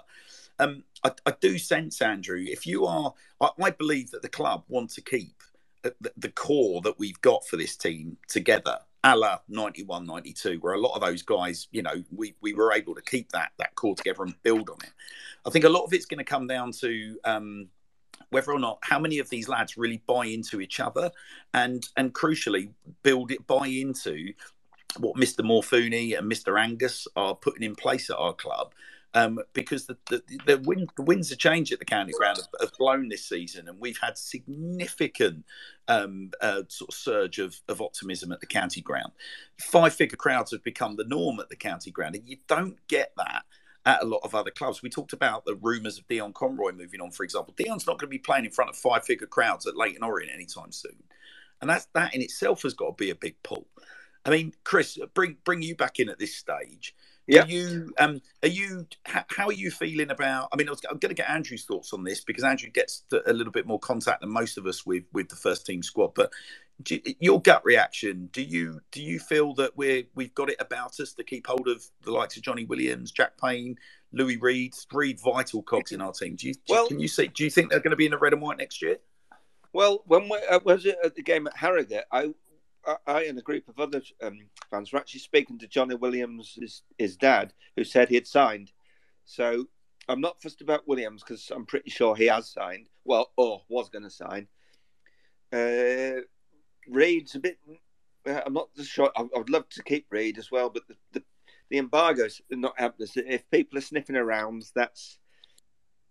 um, 0.60 0.84
I, 1.03 1.11
I, 1.26 1.34
do 1.40 1.57
sense, 1.57 2.02
Andrew, 2.02 2.44
if 2.45 2.65
you 2.65 2.86
are, 2.86 3.14
I, 3.41 3.49
I 3.61 3.69
believe 3.72 4.11
that 4.11 4.22
the 4.22 4.30
club 4.30 4.64
want 4.68 4.91
to 4.91 5.02
keep 5.02 5.41
the, 5.84 6.11
the, 6.18 6.30
core 6.30 6.82
that 6.82 6.98
we've 6.98 7.19
got 7.22 7.45
for 7.48 7.57
this 7.57 7.76
team 7.76 8.18
together, 8.27 8.80
a 9.03 9.15
la 9.15 9.40
91, 9.48 10.06
92, 10.06 10.57
where 10.61 10.73
a 10.73 10.80
lot 10.80 10.95
of 10.95 11.02
those 11.02 11.22
guys, 11.22 11.68
you 11.72 11.84
know, 11.84 12.03
we, 12.11 12.36
we 12.41 12.53
were 12.53 12.73
able 12.73 12.95
to 12.95 13.02
keep 13.02 13.32
that 13.32 13.52
that 13.60 13.76
core 13.76 13.95
together 13.95 14.23
and 14.23 14.34
build 14.44 14.69
on 14.69 14.77
it. 14.84 14.91
I 15.45 15.49
think 15.52 15.65
a 15.65 15.69
lot 15.69 15.84
of 15.84 15.94
it's 15.94 16.06
going 16.06 16.18
to 16.18 16.23
come 16.23 16.48
down 16.48 16.72
to 16.80 17.19
um, 17.23 17.68
whether 18.30 18.52
or 18.52 18.60
not 18.60 18.80
how 18.82 18.99
many 18.99 19.19
of 19.19 19.30
these 19.30 19.48
lads 19.48 19.77
really 19.77 20.02
buy 20.07 20.26
into 20.26 20.60
each 20.60 20.80
other 20.80 21.11
and 21.53 21.88
and 21.98 22.14
crucially 22.14 22.72
build 23.03 23.32
it 23.32 23.45
buy 23.45 23.68
into 23.68 24.34
what 24.98 25.18
Mr. 25.18 25.41
Morfuni 25.41 26.18
and 26.18 26.32
Mr. 26.32 26.60
Angus 26.60 27.07
are 27.15 27.36
putting 27.36 27.64
in 27.64 27.76
place 27.76 28.10
at 28.10 28.18
our 28.18 28.34
club 28.34 28.73
um, 29.15 29.39
because 29.53 29.85
the 29.85 29.97
the, 30.09 30.21
the, 30.45 30.57
wind, 30.59 30.89
the 30.97 31.01
winds 31.01 31.31
of 31.31 31.39
change 31.39 31.71
at 31.71 31.79
the 31.79 31.85
county 31.85 32.11
ground 32.11 32.37
have, 32.37 32.47
have, 32.59 32.77
blown 32.77 33.07
this 33.07 33.25
season, 33.25 33.67
and 33.69 33.79
we've 33.79 33.97
had 33.97 34.17
significant 34.17 35.45
um, 35.87 36.31
uh, 36.41 36.63
sort 36.67 36.89
of 36.89 36.95
surge 36.95 37.39
of, 37.39 37.55
of 37.69 37.81
optimism 37.81 38.33
at 38.33 38.41
the 38.41 38.45
county 38.45 38.81
ground. 38.81 39.13
Five 39.57 39.93
figure 39.93 40.17
crowds 40.17 40.51
have 40.51 40.63
become 40.63 40.97
the 40.97 41.05
norm 41.05 41.39
at 41.39 41.47
the 41.47 41.55
county 41.55 41.91
ground, 41.91 42.15
and 42.15 42.27
you 42.27 42.37
don't 42.47 42.77
get 42.87 43.13
that 43.15 43.45
at 43.85 44.03
a 44.03 44.05
lot 44.05 44.19
of 44.23 44.35
other 44.35 44.51
clubs. 44.51 44.81
We 44.81 44.89
talked 44.89 45.13
about 45.13 45.45
the 45.45 45.55
rumours 45.55 45.97
of 45.97 46.07
Dion 46.07 46.33
Conroy 46.33 46.73
moving 46.73 46.99
on, 46.99 47.11
for 47.11 47.23
example. 47.23 47.53
Dion's 47.55 47.87
not 47.87 47.97
going 47.99 48.09
to 48.09 48.17
be 48.17 48.17
playing 48.17 48.45
in 48.45 48.51
front 48.51 48.69
of 48.69 48.75
five 48.75 49.05
figure 49.05 49.27
crowds 49.27 49.65
at 49.65 49.77
Leyton 49.77 50.03
Orient 50.03 50.33
anytime 50.33 50.73
soon, 50.73 51.03
and 51.61 51.69
that's 51.69 51.87
that 51.93 52.13
in 52.13 52.21
itself 52.21 52.63
has 52.63 52.73
got 52.73 52.97
to 52.97 53.03
be 53.03 53.11
a 53.11 53.15
big 53.15 53.41
pull. 53.43 53.65
I 54.25 54.31
mean, 54.31 54.53
Chris, 54.65 54.99
bring 55.13 55.37
bring 55.45 55.61
you 55.61 55.75
back 55.75 56.01
in 56.01 56.09
at 56.09 56.19
this 56.19 56.35
stage. 56.35 56.93
Yeah. 57.27 57.45
you 57.45 57.91
um 57.97 58.22
are 58.43 58.49
you 58.49 58.85
how, 59.06 59.47
are 59.47 59.53
you 59.53 59.72
feeling 59.72 60.11
about? 60.11 60.49
I 60.53 60.57
mean, 60.57 60.68
I 60.68 60.72
was, 60.72 60.81
I'm 60.89 60.99
going 60.99 61.10
to 61.10 61.19
get 61.19 61.30
Andrew's 61.30 61.65
thoughts 61.65 61.91
on 61.93 62.03
this 62.03 62.23
because 62.23 62.43
Andrew 62.43 62.69
gets 62.69 63.03
a 63.26 63.34
little 63.34 63.52
bit 63.52 63.65
more 63.65 63.80
contact 63.80 64.22
than 64.22 64.30
most 64.30 64.57
of 64.57 64.65
us 64.68 64.85
with 64.85 65.06
with 65.11 65.30
the 65.30 65.35
first 65.35 65.65
team 65.65 65.81
squad. 65.81 66.14
But 66.14 66.31
you, 66.88 67.02
your 67.19 67.41
gut 67.41 67.64
reaction? 67.65 68.30
Do 68.31 68.41
you 68.41 68.81
do 68.91 69.02
you 69.02 69.19
feel 69.19 69.53
that 69.56 69.76
we're 69.76 70.03
we've 70.14 70.35
got 70.35 70.49
it 70.49 70.57
about 70.60 70.99
us 70.99 71.14
to 71.14 71.23
keep 71.23 71.47
hold 71.47 71.68
of 71.68 71.84
the 72.03 72.11
likes 72.11 72.38
of 72.38 72.43
Johnny 72.43 72.65
Williams, 72.65 73.11
Jack 73.11 73.39
Payne, 73.41 73.77
Louis 74.11 74.38
Reed, 74.38 74.73
three 74.91 75.14
vital 75.14 75.64
cogs 75.64 75.91
in 75.91 76.02
our 76.02 76.11
team? 76.11 76.35
Do 76.35 76.47
you 76.47 76.53
well, 76.69 76.88
can 76.88 76.99
you 76.99 77.07
see? 77.07 77.27
Do 77.27 77.43
you 77.43 77.49
think 77.49 77.72
they're 77.72 77.80
going 77.80 77.91
to 77.91 77.97
be 77.97 78.06
in 78.06 78.11
the 78.11 78.18
red 78.18 78.34
and 78.34 78.41
white 78.41 78.57
next 78.57 78.81
year? 78.81 78.97
Well, 79.73 80.03
when 80.06 80.30
we, 80.30 80.38
uh, 80.49 80.60
was 80.64 80.85
it 80.85 80.97
at 81.03 81.15
the 81.15 81.22
game 81.22 81.47
at 81.47 81.57
Harrogate? 81.57 82.06
I 82.10 82.34
I 83.07 83.23
and 83.23 83.37
a 83.37 83.41
group 83.41 83.67
of 83.67 83.79
other 83.79 84.01
um, 84.21 84.39
fans 84.69 84.91
were 84.91 84.99
actually 84.99 85.21
speaking 85.21 85.57
to 85.59 85.67
Johnny 85.67 85.95
Williams, 85.95 86.57
his, 86.59 86.83
his 86.97 87.15
dad, 87.15 87.53
who 87.75 87.83
said 87.83 88.09
he 88.09 88.15
had 88.15 88.27
signed. 88.27 88.71
So 89.25 89.65
I'm 90.07 90.21
not 90.21 90.41
fussed 90.41 90.61
about 90.61 90.87
Williams 90.87 91.23
because 91.23 91.51
I'm 91.53 91.65
pretty 91.65 91.89
sure 91.89 92.15
he 92.15 92.25
has 92.25 92.49
signed. 92.49 92.89
Well, 93.03 93.31
or 93.37 93.61
was 93.69 93.89
going 93.89 94.03
to 94.03 94.09
sign. 94.09 94.47
Uh, 95.51 96.21
Reed's 96.87 97.35
a 97.35 97.39
bit. 97.39 97.57
Uh, 98.27 98.41
I'm 98.45 98.53
not 98.53 98.69
sure. 98.83 99.11
I, 99.15 99.21
I, 99.21 99.37
would 99.37 99.49
love 99.49 99.69
to 99.69 99.83
keep 99.83 100.07
Reid 100.09 100.37
as 100.37 100.51
well, 100.51 100.69
but 100.69 100.83
the, 100.87 100.95
the, 101.13 101.23
the 101.69 101.77
embargo's 101.77 102.41
not 102.51 102.79
us. 102.79 103.13
If 103.15 103.49
people 103.49 103.77
are 103.77 103.81
sniffing 103.81 104.15
around, 104.15 104.65
that's 104.75 105.19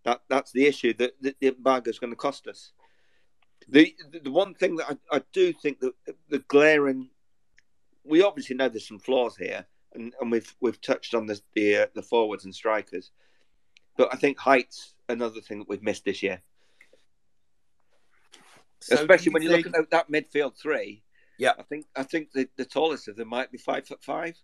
that 0.04 0.22
that's 0.28 0.52
the 0.52 0.66
issue. 0.66 0.94
That 0.94 1.12
the, 1.20 1.34
the 1.40 1.48
embargo 1.48 1.90
is 1.90 1.98
going 1.98 2.12
to 2.12 2.16
cost 2.16 2.46
us. 2.46 2.72
The 3.68 3.94
the 4.22 4.30
one 4.30 4.54
thing 4.54 4.76
that 4.76 4.98
I, 5.10 5.16
I 5.16 5.22
do 5.32 5.52
think 5.52 5.80
that 5.80 5.92
the 6.28 6.40
glaring, 6.40 7.08
we 8.04 8.22
obviously 8.22 8.56
know 8.56 8.68
there's 8.68 8.86
some 8.86 8.98
flaws 8.98 9.36
here, 9.36 9.66
and, 9.94 10.12
and 10.20 10.30
we've 10.30 10.54
we've 10.60 10.80
touched 10.80 11.14
on 11.14 11.26
the 11.26 11.40
the, 11.54 11.76
uh, 11.76 11.86
the 11.94 12.02
forwards 12.02 12.44
and 12.44 12.54
strikers, 12.54 13.10
but 13.96 14.12
I 14.12 14.16
think 14.16 14.38
heights 14.38 14.94
another 15.08 15.40
thing 15.40 15.60
that 15.60 15.68
we've 15.68 15.82
missed 15.82 16.04
this 16.04 16.22
year. 16.22 16.42
So 18.80 18.96
Especially 18.96 19.32
when 19.32 19.42
you 19.42 19.50
think... 19.50 19.66
look 19.66 19.76
at 19.76 19.90
that 19.90 20.10
midfield 20.10 20.56
three. 20.56 21.02
Yeah, 21.38 21.52
I 21.58 21.62
think 21.62 21.86
I 21.96 22.02
think 22.02 22.32
the, 22.32 22.48
the 22.56 22.64
tallest 22.64 23.08
of 23.08 23.16
them 23.16 23.28
might 23.28 23.50
be 23.50 23.58
five 23.58 23.86
foot 23.86 24.02
five. 24.02 24.36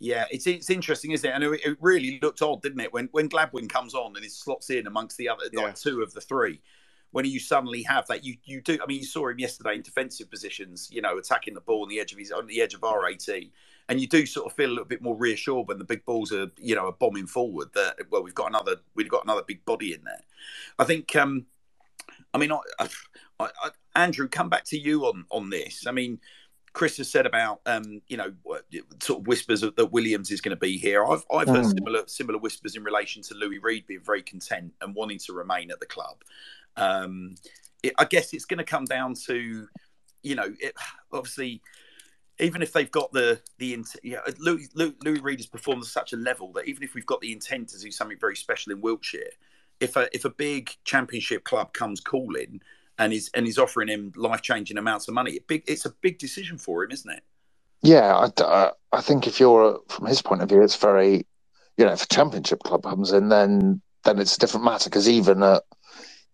Yeah, 0.00 0.24
it's 0.30 0.46
it's 0.46 0.70
interesting, 0.70 1.12
isn't 1.12 1.28
it? 1.28 1.32
And 1.32 1.44
it, 1.44 1.60
it 1.64 1.76
really 1.80 2.18
looked 2.20 2.42
odd, 2.42 2.62
didn't 2.62 2.80
it, 2.80 2.92
when 2.92 3.08
when 3.12 3.28
Gladwin 3.28 3.68
comes 3.68 3.94
on 3.94 4.16
and 4.16 4.24
he 4.24 4.30
slots 4.30 4.70
in 4.70 4.86
amongst 4.86 5.16
the 5.16 5.28
other 5.28 5.44
yeah. 5.52 5.60
like 5.60 5.76
two 5.76 6.02
of 6.02 6.12
the 6.14 6.20
three. 6.20 6.60
When 7.14 7.24
you 7.24 7.38
suddenly 7.38 7.84
have 7.84 8.08
that, 8.08 8.24
you 8.24 8.36
you 8.44 8.60
do. 8.60 8.76
I 8.82 8.86
mean, 8.86 8.98
you 8.98 9.06
saw 9.06 9.28
him 9.28 9.38
yesterday 9.38 9.76
in 9.76 9.82
defensive 9.82 10.28
positions, 10.28 10.88
you 10.90 11.00
know, 11.00 11.16
attacking 11.16 11.54
the 11.54 11.60
ball 11.60 11.82
on 11.82 11.88
the 11.88 12.00
edge 12.00 12.12
of 12.12 12.18
his 12.18 12.32
on 12.32 12.48
the 12.48 12.60
edge 12.60 12.74
of 12.74 12.82
our 12.82 13.08
eighteen, 13.08 13.50
and 13.88 14.00
you 14.00 14.08
do 14.08 14.26
sort 14.26 14.46
of 14.46 14.52
feel 14.56 14.68
a 14.68 14.74
little 14.74 14.84
bit 14.84 15.00
more 15.00 15.16
reassured 15.16 15.68
when 15.68 15.78
the 15.78 15.84
big 15.84 16.04
balls 16.04 16.32
are, 16.32 16.50
you 16.58 16.74
know, 16.74 16.86
are 16.86 16.92
bombing 16.92 17.28
forward. 17.28 17.68
That 17.74 18.00
well, 18.10 18.24
we've 18.24 18.34
got 18.34 18.48
another 18.48 18.78
we've 18.96 19.08
got 19.08 19.22
another 19.22 19.44
big 19.46 19.64
body 19.64 19.94
in 19.94 20.02
there. 20.02 20.22
I 20.78 20.84
think. 20.84 21.14
um 21.16 21.46
I 22.32 22.38
mean, 22.38 22.50
I, 22.50 22.58
I, 22.80 22.88
I, 23.38 23.70
Andrew, 23.94 24.28
come 24.28 24.48
back 24.48 24.64
to 24.64 24.78
you 24.78 25.06
on 25.06 25.24
on 25.30 25.50
this. 25.50 25.86
I 25.86 25.92
mean, 25.92 26.18
Chris 26.74 26.96
has 26.96 27.08
said 27.10 27.24
about 27.24 27.60
um, 27.66 28.02
you 28.08 28.16
know 28.16 28.32
sort 29.00 29.20
of 29.20 29.26
whispers 29.28 29.60
that 29.60 29.92
Williams 29.92 30.30
is 30.30 30.40
going 30.40 30.50
to 30.50 30.60
be 30.60 30.76
here. 30.76 31.06
I've 31.06 31.24
I've 31.32 31.48
heard 31.48 31.64
mm. 31.64 31.78
similar 31.78 32.02
similar 32.06 32.38
whispers 32.38 32.76
in 32.76 32.82
relation 32.82 33.22
to 33.22 33.34
Louis 33.34 33.60
Reed 33.60 33.86
being 33.86 34.02
very 34.04 34.22
content 34.22 34.74
and 34.80 34.94
wanting 34.94 35.18
to 35.20 35.32
remain 35.32 35.70
at 35.70 35.80
the 35.80 35.86
club. 35.86 36.16
Um, 36.76 37.36
it, 37.82 37.92
I 37.98 38.04
guess 38.04 38.32
it's 38.32 38.44
going 38.44 38.58
to 38.58 38.64
come 38.64 38.84
down 38.84 39.14
to 39.26 39.68
you 40.22 40.34
know 40.34 40.54
it, 40.58 40.74
obviously 41.12 41.60
even 42.40 42.62
if 42.62 42.72
they've 42.72 42.90
got 42.90 43.12
the 43.12 43.40
the 43.58 43.76
yeah, 44.02 44.18
Louis, 44.38 44.68
Louis, 44.74 44.94
Louis 45.04 45.20
Reed 45.20 45.38
has 45.38 45.46
performed 45.46 45.82
at 45.82 45.88
such 45.88 46.12
a 46.12 46.16
level 46.16 46.52
that 46.54 46.66
even 46.66 46.82
if 46.82 46.94
we've 46.94 47.06
got 47.06 47.20
the 47.20 47.32
intent 47.32 47.68
to 47.68 47.78
do 47.78 47.90
something 47.90 48.18
very 48.18 48.36
special 48.36 48.72
in 48.72 48.80
Wiltshire, 48.80 49.30
if 49.80 49.96
a 49.96 50.08
if 50.12 50.24
a 50.24 50.30
big 50.30 50.70
championship 50.84 51.44
club 51.44 51.72
comes 51.72 52.00
calling 52.00 52.60
and 52.98 53.12
he's 53.12 53.30
and 53.34 53.46
he's 53.46 53.58
offering 53.58 53.88
him 53.88 54.12
life 54.16 54.42
changing 54.42 54.78
amounts 54.78 55.08
of 55.08 55.14
money. 55.14 55.32
It 55.32 55.46
big, 55.46 55.64
it's 55.66 55.84
a 55.84 55.90
big 55.90 56.18
decision 56.18 56.58
for 56.58 56.84
him, 56.84 56.90
isn't 56.90 57.10
it? 57.10 57.22
Yeah, 57.82 58.30
I, 58.38 58.70
I 58.92 59.00
think 59.00 59.26
if 59.26 59.40
you're 59.40 59.80
from 59.88 60.06
his 60.06 60.22
point 60.22 60.42
of 60.42 60.48
view, 60.48 60.62
it's 60.62 60.76
very, 60.76 61.26
you 61.76 61.84
know, 61.84 61.92
if 61.92 62.04
a 62.04 62.06
championship 62.06 62.62
club 62.62 62.82
comes 62.82 63.12
in, 63.12 63.28
then 63.28 63.80
then 64.04 64.18
it's 64.18 64.36
a 64.36 64.38
different 64.38 64.64
matter 64.64 64.90
because 64.90 65.08
even 65.08 65.42
at 65.42 65.62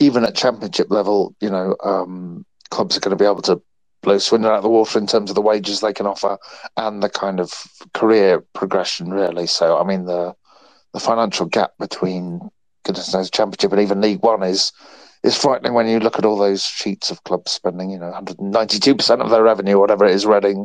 even 0.01 0.25
at 0.25 0.35
championship 0.35 0.91
level, 0.91 1.35
you 1.41 1.51
know, 1.51 1.77
um, 1.85 2.45
clubs 2.71 2.97
are 2.97 3.01
going 3.01 3.17
to 3.17 3.23
be 3.23 3.29
able 3.29 3.43
to 3.43 3.61
blow 4.03 4.19
Swindon 4.19 4.51
out 4.51 4.57
of 4.57 4.63
the 4.63 4.71
water 4.71 4.99
in 4.99 5.07
terms 5.07 5.31
of 5.31 5.35
the 5.35 5.43
wages 5.43 5.81
they 5.81 5.93
can 5.93 6.07
offer 6.07 6.39
and 6.77 7.03
the 7.03 7.11
kind 7.11 7.39
of 7.39 7.53
career 7.93 8.43
progression, 8.55 9.11
really. 9.11 9.47
So, 9.47 9.79
I 9.79 9.85
mean, 9.85 10.07
the 10.07 10.35
the 10.93 11.01
financial 11.01 11.47
gap 11.47 11.73
between 11.79 12.41
goodness 12.85 13.15
knows 13.15 13.31
championship 13.31 13.71
and 13.73 13.81
even 13.81 14.01
League 14.01 14.23
One 14.23 14.43
is 14.43 14.73
is 15.23 15.37
frightening 15.37 15.75
when 15.75 15.87
you 15.87 16.01
look 16.01 16.19
at 16.19 16.25
all 16.25 16.39
those 16.39 16.65
sheets 16.65 17.11
of 17.11 17.23
clubs 17.25 17.53
spending, 17.53 17.91
you 17.91 17.99
know, 17.99 18.11
192% 18.11 19.21
of 19.21 19.29
their 19.29 19.43
revenue, 19.43 19.79
whatever 19.79 20.07
it 20.07 20.15
is, 20.15 20.25
Reading 20.25 20.65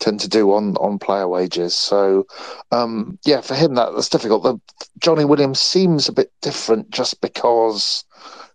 tend 0.00 0.18
to 0.18 0.28
do 0.28 0.52
on 0.52 0.76
on 0.78 0.98
player 0.98 1.28
wages. 1.28 1.74
So, 1.74 2.26
um, 2.72 3.18
yeah, 3.24 3.40
for 3.40 3.54
him 3.54 3.74
that, 3.74 3.94
that's 3.94 4.08
difficult. 4.08 4.42
The, 4.42 4.60
Johnny 4.98 5.24
Williams 5.24 5.60
seems 5.60 6.08
a 6.08 6.12
bit 6.12 6.32
different 6.42 6.90
just 6.90 7.20
because 7.20 8.04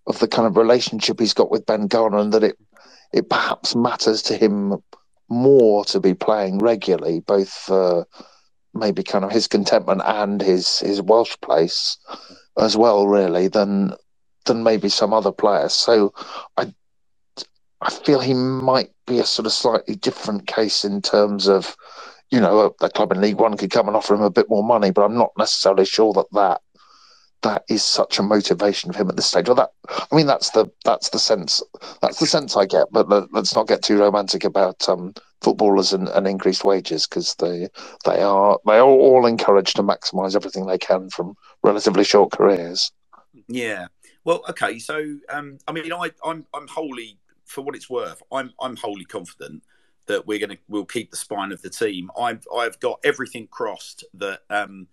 of 0.07 0.19
the 0.19 0.27
kind 0.27 0.47
of 0.47 0.57
relationship 0.57 1.19
he's 1.19 1.33
got 1.33 1.51
with 1.51 1.65
Ben 1.65 1.87
Garner, 1.87 2.17
and 2.17 2.33
that 2.33 2.43
it 2.43 2.57
it 3.13 3.29
perhaps 3.29 3.75
matters 3.75 4.21
to 4.23 4.35
him 4.35 4.77
more 5.29 5.85
to 5.85 5.99
be 5.99 6.13
playing 6.13 6.59
regularly, 6.59 7.19
both 7.19 7.49
for 7.49 8.07
maybe 8.73 9.03
kind 9.03 9.25
of 9.25 9.31
his 9.31 9.47
contentment 9.47 10.01
and 10.05 10.41
his 10.41 10.79
his 10.79 11.01
Welsh 11.01 11.35
place 11.41 11.97
as 12.57 12.75
well, 12.75 13.07
really, 13.07 13.47
than 13.47 13.93
than 14.45 14.63
maybe 14.63 14.89
some 14.89 15.13
other 15.13 15.31
players. 15.31 15.73
So 15.73 16.13
I 16.55 16.73
I 17.81 17.89
feel 17.91 18.19
he 18.19 18.33
might 18.33 18.91
be 19.05 19.19
a 19.19 19.25
sort 19.25 19.45
of 19.45 19.51
slightly 19.51 19.95
different 19.95 20.47
case 20.47 20.83
in 20.83 21.01
terms 21.01 21.47
of, 21.47 21.75
you 22.31 22.39
know, 22.39 22.73
a, 22.81 22.85
a, 22.85 22.89
club 22.89 23.11
in 23.11 23.21
League 23.21 23.39
One 23.39 23.55
could 23.55 23.69
come 23.69 23.87
and 23.87 23.95
offer 23.95 24.15
him 24.15 24.21
a 24.21 24.31
bit 24.31 24.49
more 24.49 24.63
money, 24.63 24.89
but 24.89 25.03
I'm 25.03 25.17
not 25.17 25.31
necessarily 25.37 25.85
sure 25.85 26.11
that 26.13 26.25
that 26.31 26.61
that 27.43 27.63
is 27.69 27.83
such 27.83 28.19
a 28.19 28.23
motivation 28.23 28.91
for 28.91 28.99
him 28.99 29.09
at 29.09 29.15
this 29.15 29.27
stage. 29.27 29.47
Well, 29.47 29.55
that 29.55 29.71
I 29.89 30.15
mean, 30.15 30.27
that's 30.27 30.51
the 30.51 30.71
that's 30.83 31.09
the 31.09 31.19
sense 31.19 31.61
that's 32.01 32.19
the 32.19 32.25
sense 32.25 32.55
I 32.55 32.65
get. 32.65 32.87
But 32.91 33.09
let, 33.09 33.33
us 33.33 33.55
not 33.55 33.67
get 33.67 33.83
too 33.83 33.99
romantic 33.99 34.43
about 34.43 34.87
um, 34.89 35.13
footballers 35.41 35.93
and, 35.93 36.07
and, 36.09 36.27
increased 36.27 36.63
wages 36.63 37.05
because 37.05 37.35
they 37.35 37.69
they 38.05 38.21
are 38.21 38.59
they 38.65 38.77
are 38.77 38.83
all 38.83 39.25
encouraged 39.25 39.75
to 39.75 39.83
maximise 39.83 40.35
everything 40.35 40.65
they 40.65 40.77
can 40.77 41.09
from 41.09 41.35
relatively 41.63 42.03
short 42.03 42.31
careers. 42.31 42.91
Yeah, 43.47 43.87
well, 44.23 44.43
okay. 44.49 44.79
So, 44.79 45.17
um, 45.29 45.59
I 45.67 45.71
mean, 45.71 45.93
I, 45.93 46.11
I'm 46.25 46.45
I'm 46.53 46.67
wholly, 46.67 47.19
for 47.45 47.61
what 47.61 47.75
it's 47.75 47.89
worth, 47.89 48.21
I'm 48.31 48.51
I'm 48.59 48.75
wholly 48.75 49.05
confident 49.05 49.63
that 50.07 50.25
we're 50.25 50.45
to 50.47 50.57
we'll 50.67 50.85
keep 50.85 51.11
the 51.11 51.17
spine 51.17 51.51
of 51.51 51.61
the 51.61 51.69
team. 51.69 52.09
I've 52.19 52.45
I've 52.53 52.79
got 52.79 52.99
everything 53.03 53.47
crossed 53.47 54.03
that 54.15 54.41
um, 54.49 54.87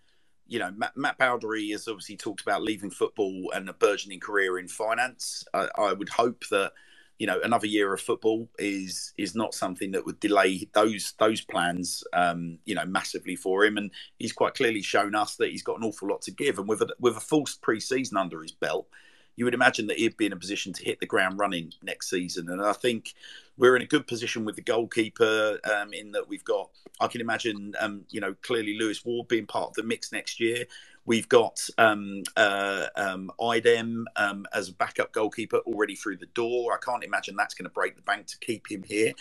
you 0.47 0.59
know 0.59 0.71
Matt, 0.77 0.97
Matt 0.97 1.19
Baudry 1.19 1.71
has 1.71 1.89
obviously 1.89 2.17
talked 2.17 2.43
about 2.43 2.63
leaving 2.63 2.91
football 2.91 3.51
and 3.55 3.69
a 3.69 3.73
burgeoning 3.73 4.21
career 4.21 4.59
in 4.59 4.69
finance. 4.69 5.45
I, 5.55 5.69
I 5.77 5.93
would 5.93 6.09
hope 6.09 6.45
that 6.51 6.73
you 7.19 7.27
know 7.27 7.41
another 7.43 7.67
year 7.67 7.93
of 7.93 8.01
football 8.01 8.49
is 8.59 9.13
is 9.17 9.35
not 9.35 9.55
something 9.55 9.93
that 9.93 10.05
would 10.05 10.21
delay 10.21 10.69
those 10.73 11.15
those 11.19 11.43
plans 11.43 12.03
um 12.13 12.59
you 12.65 12.75
know 12.75 12.85
massively 12.87 13.37
for 13.37 13.65
him 13.65 13.77
and 13.77 13.93
he's 14.19 14.33
quite 14.33 14.55
clearly 14.55 14.83
shown 14.83 15.15
us 15.15 15.37
that 15.37 15.51
he's 15.51 15.63
got 15.63 15.79
an 15.79 15.85
awful 15.85 16.09
lot 16.09 16.21
to 16.23 16.33
give 16.33 16.59
and 16.59 16.67
with 16.67 16.83
a 16.83 16.89
with 16.99 17.17
a 17.17 17.21
full 17.21 17.47
pre-season 17.63 18.17
under 18.17 18.43
his 18.43 18.51
belt 18.51 18.89
you 19.37 19.45
would 19.45 19.55
imagine 19.55 19.87
that 19.89 19.99
he'd 19.99 20.17
be 20.17 20.27
in 20.27 20.33
a 20.33 20.37
position 20.37 20.73
to 20.73 20.85
hit 20.85 21.01
the 21.01 21.07
ground 21.07 21.39
running 21.39 21.73
next 21.83 22.11
season. 22.11 22.49
And 22.49 22.63
I 22.63 22.73
think 22.73 23.15
we're 23.57 23.77
in 23.77 23.83
a 23.83 23.87
good 23.87 24.07
position 24.07 24.45
with 24.45 24.57
the 24.57 24.63
goalkeeper 24.63 25.59
um, 25.73 25.93
in 25.93 26.13
that 26.13 26.29
we've 26.29 26.45
got, 26.45 26.71
I 27.01 27.07
can 27.07 27.21
imagine, 27.21 27.75
um, 27.79 28.03
you 28.11 28.21
know, 28.21 28.35
clearly 28.43 28.77
Lewis 28.77 29.05
Ward 29.05 29.29
being 29.29 29.47
part 29.47 29.69
of 29.69 29.75
the 29.75 29.85
mix 29.85 30.13
next 30.13 30.41
year. 30.41 30.65
We've 31.07 31.29
got 31.29 31.61
um, 31.79 32.23
uh, 32.37 32.87
um, 32.97 33.31
Idem 33.41 34.07
um, 34.17 34.47
as 34.53 34.71
a 34.71 34.73
backup 34.73 35.13
goalkeeper 35.13 35.59
already 35.59 35.95
through 35.95 36.17
the 36.17 36.27
door. 36.27 36.73
I 36.73 36.79
can't 36.85 37.05
imagine 37.05 37.37
that's 37.37 37.55
going 37.55 37.69
to 37.69 37.73
break 37.73 37.97
the 37.97 38.03
bank 38.03 38.27
to 38.29 38.39
keep 38.39 38.71
him 38.71 38.83
here. 38.83 39.13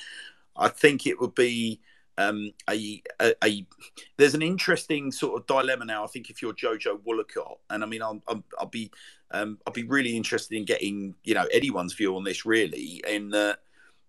I 0.55 0.69
think 0.69 1.05
it 1.05 1.19
would 1.19 1.35
be 1.35 1.81
um, 2.17 2.51
a, 2.69 3.01
a, 3.19 3.33
a, 3.43 3.65
there's 4.17 4.35
an 4.35 4.41
interesting 4.41 5.11
sort 5.11 5.39
of 5.39 5.47
dilemma 5.47 5.85
now. 5.85 6.03
I 6.03 6.07
think 6.07 6.29
if 6.29 6.41
you're 6.41 6.53
Jojo 6.53 6.99
Wollacott, 7.01 7.57
and 7.69 7.83
I 7.83 7.87
mean, 7.87 8.01
I'll, 8.01 8.21
I'll, 8.27 8.43
I'll 8.59 8.67
be 8.67 8.91
um, 9.31 9.57
I'll 9.65 9.73
be 9.73 9.83
really 9.83 10.15
interested 10.15 10.55
in 10.55 10.65
getting 10.65 11.15
you 11.23 11.33
know 11.33 11.47
anyone's 11.51 11.93
view 11.93 12.15
on 12.15 12.23
this. 12.23 12.45
Really, 12.45 13.03
in 13.07 13.31
that 13.31 13.59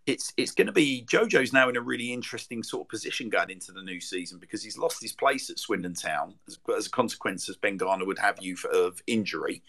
it's 0.06 0.32
it's 0.36 0.52
going 0.52 0.66
to 0.66 0.72
be 0.72 1.05
Jojo's 1.06 1.52
now 1.52 1.68
in 1.68 1.76
a 1.76 1.81
really 1.81 2.12
interesting 2.12 2.62
sort 2.62 2.82
of 2.82 2.89
position 2.89 3.31
going 3.31 3.51
into 3.51 3.72
the 3.72 3.82
new 3.82 4.01
season 4.01 4.39
because 4.39 4.62
he's 4.62 4.76
lost 4.76 5.01
his 5.01 5.12
place 5.12 5.48
at 5.51 5.59
Swindon 5.59 5.94
Town 5.94 6.35
as, 6.47 6.59
as 6.76 6.86
a 6.86 6.90
consequence, 6.90 7.48
as 7.48 7.56
Ben 7.56 7.76
Garner 7.76 8.05
would 8.05 8.18
have 8.18 8.39
you 8.40 8.56
for, 8.56 8.70
of 8.70 9.02
injury. 9.06 9.62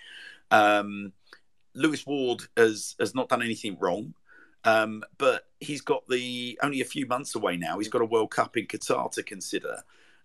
Um, 0.52 1.14
Lewis 1.74 2.06
Ward 2.06 2.44
has 2.58 2.96
has 3.00 3.16
not 3.16 3.30
done 3.30 3.42
anything 3.42 3.78
wrong. 3.80 4.14
Um, 4.66 5.04
but 5.20 5.44
he's 5.60 5.82
got 5.82 6.08
the 6.08 6.58
only 6.64 6.82
a 6.82 6.86
few 6.86 7.06
months 7.06 7.36
away 7.36 7.56
now. 7.56 7.78
He's 7.78 7.88
got 7.88 8.02
a 8.02 8.06
World 8.06 8.32
Cup 8.32 8.58
in 8.58 8.66
Qatar 8.66 9.12
to 9.12 9.22
consider, 9.22 9.84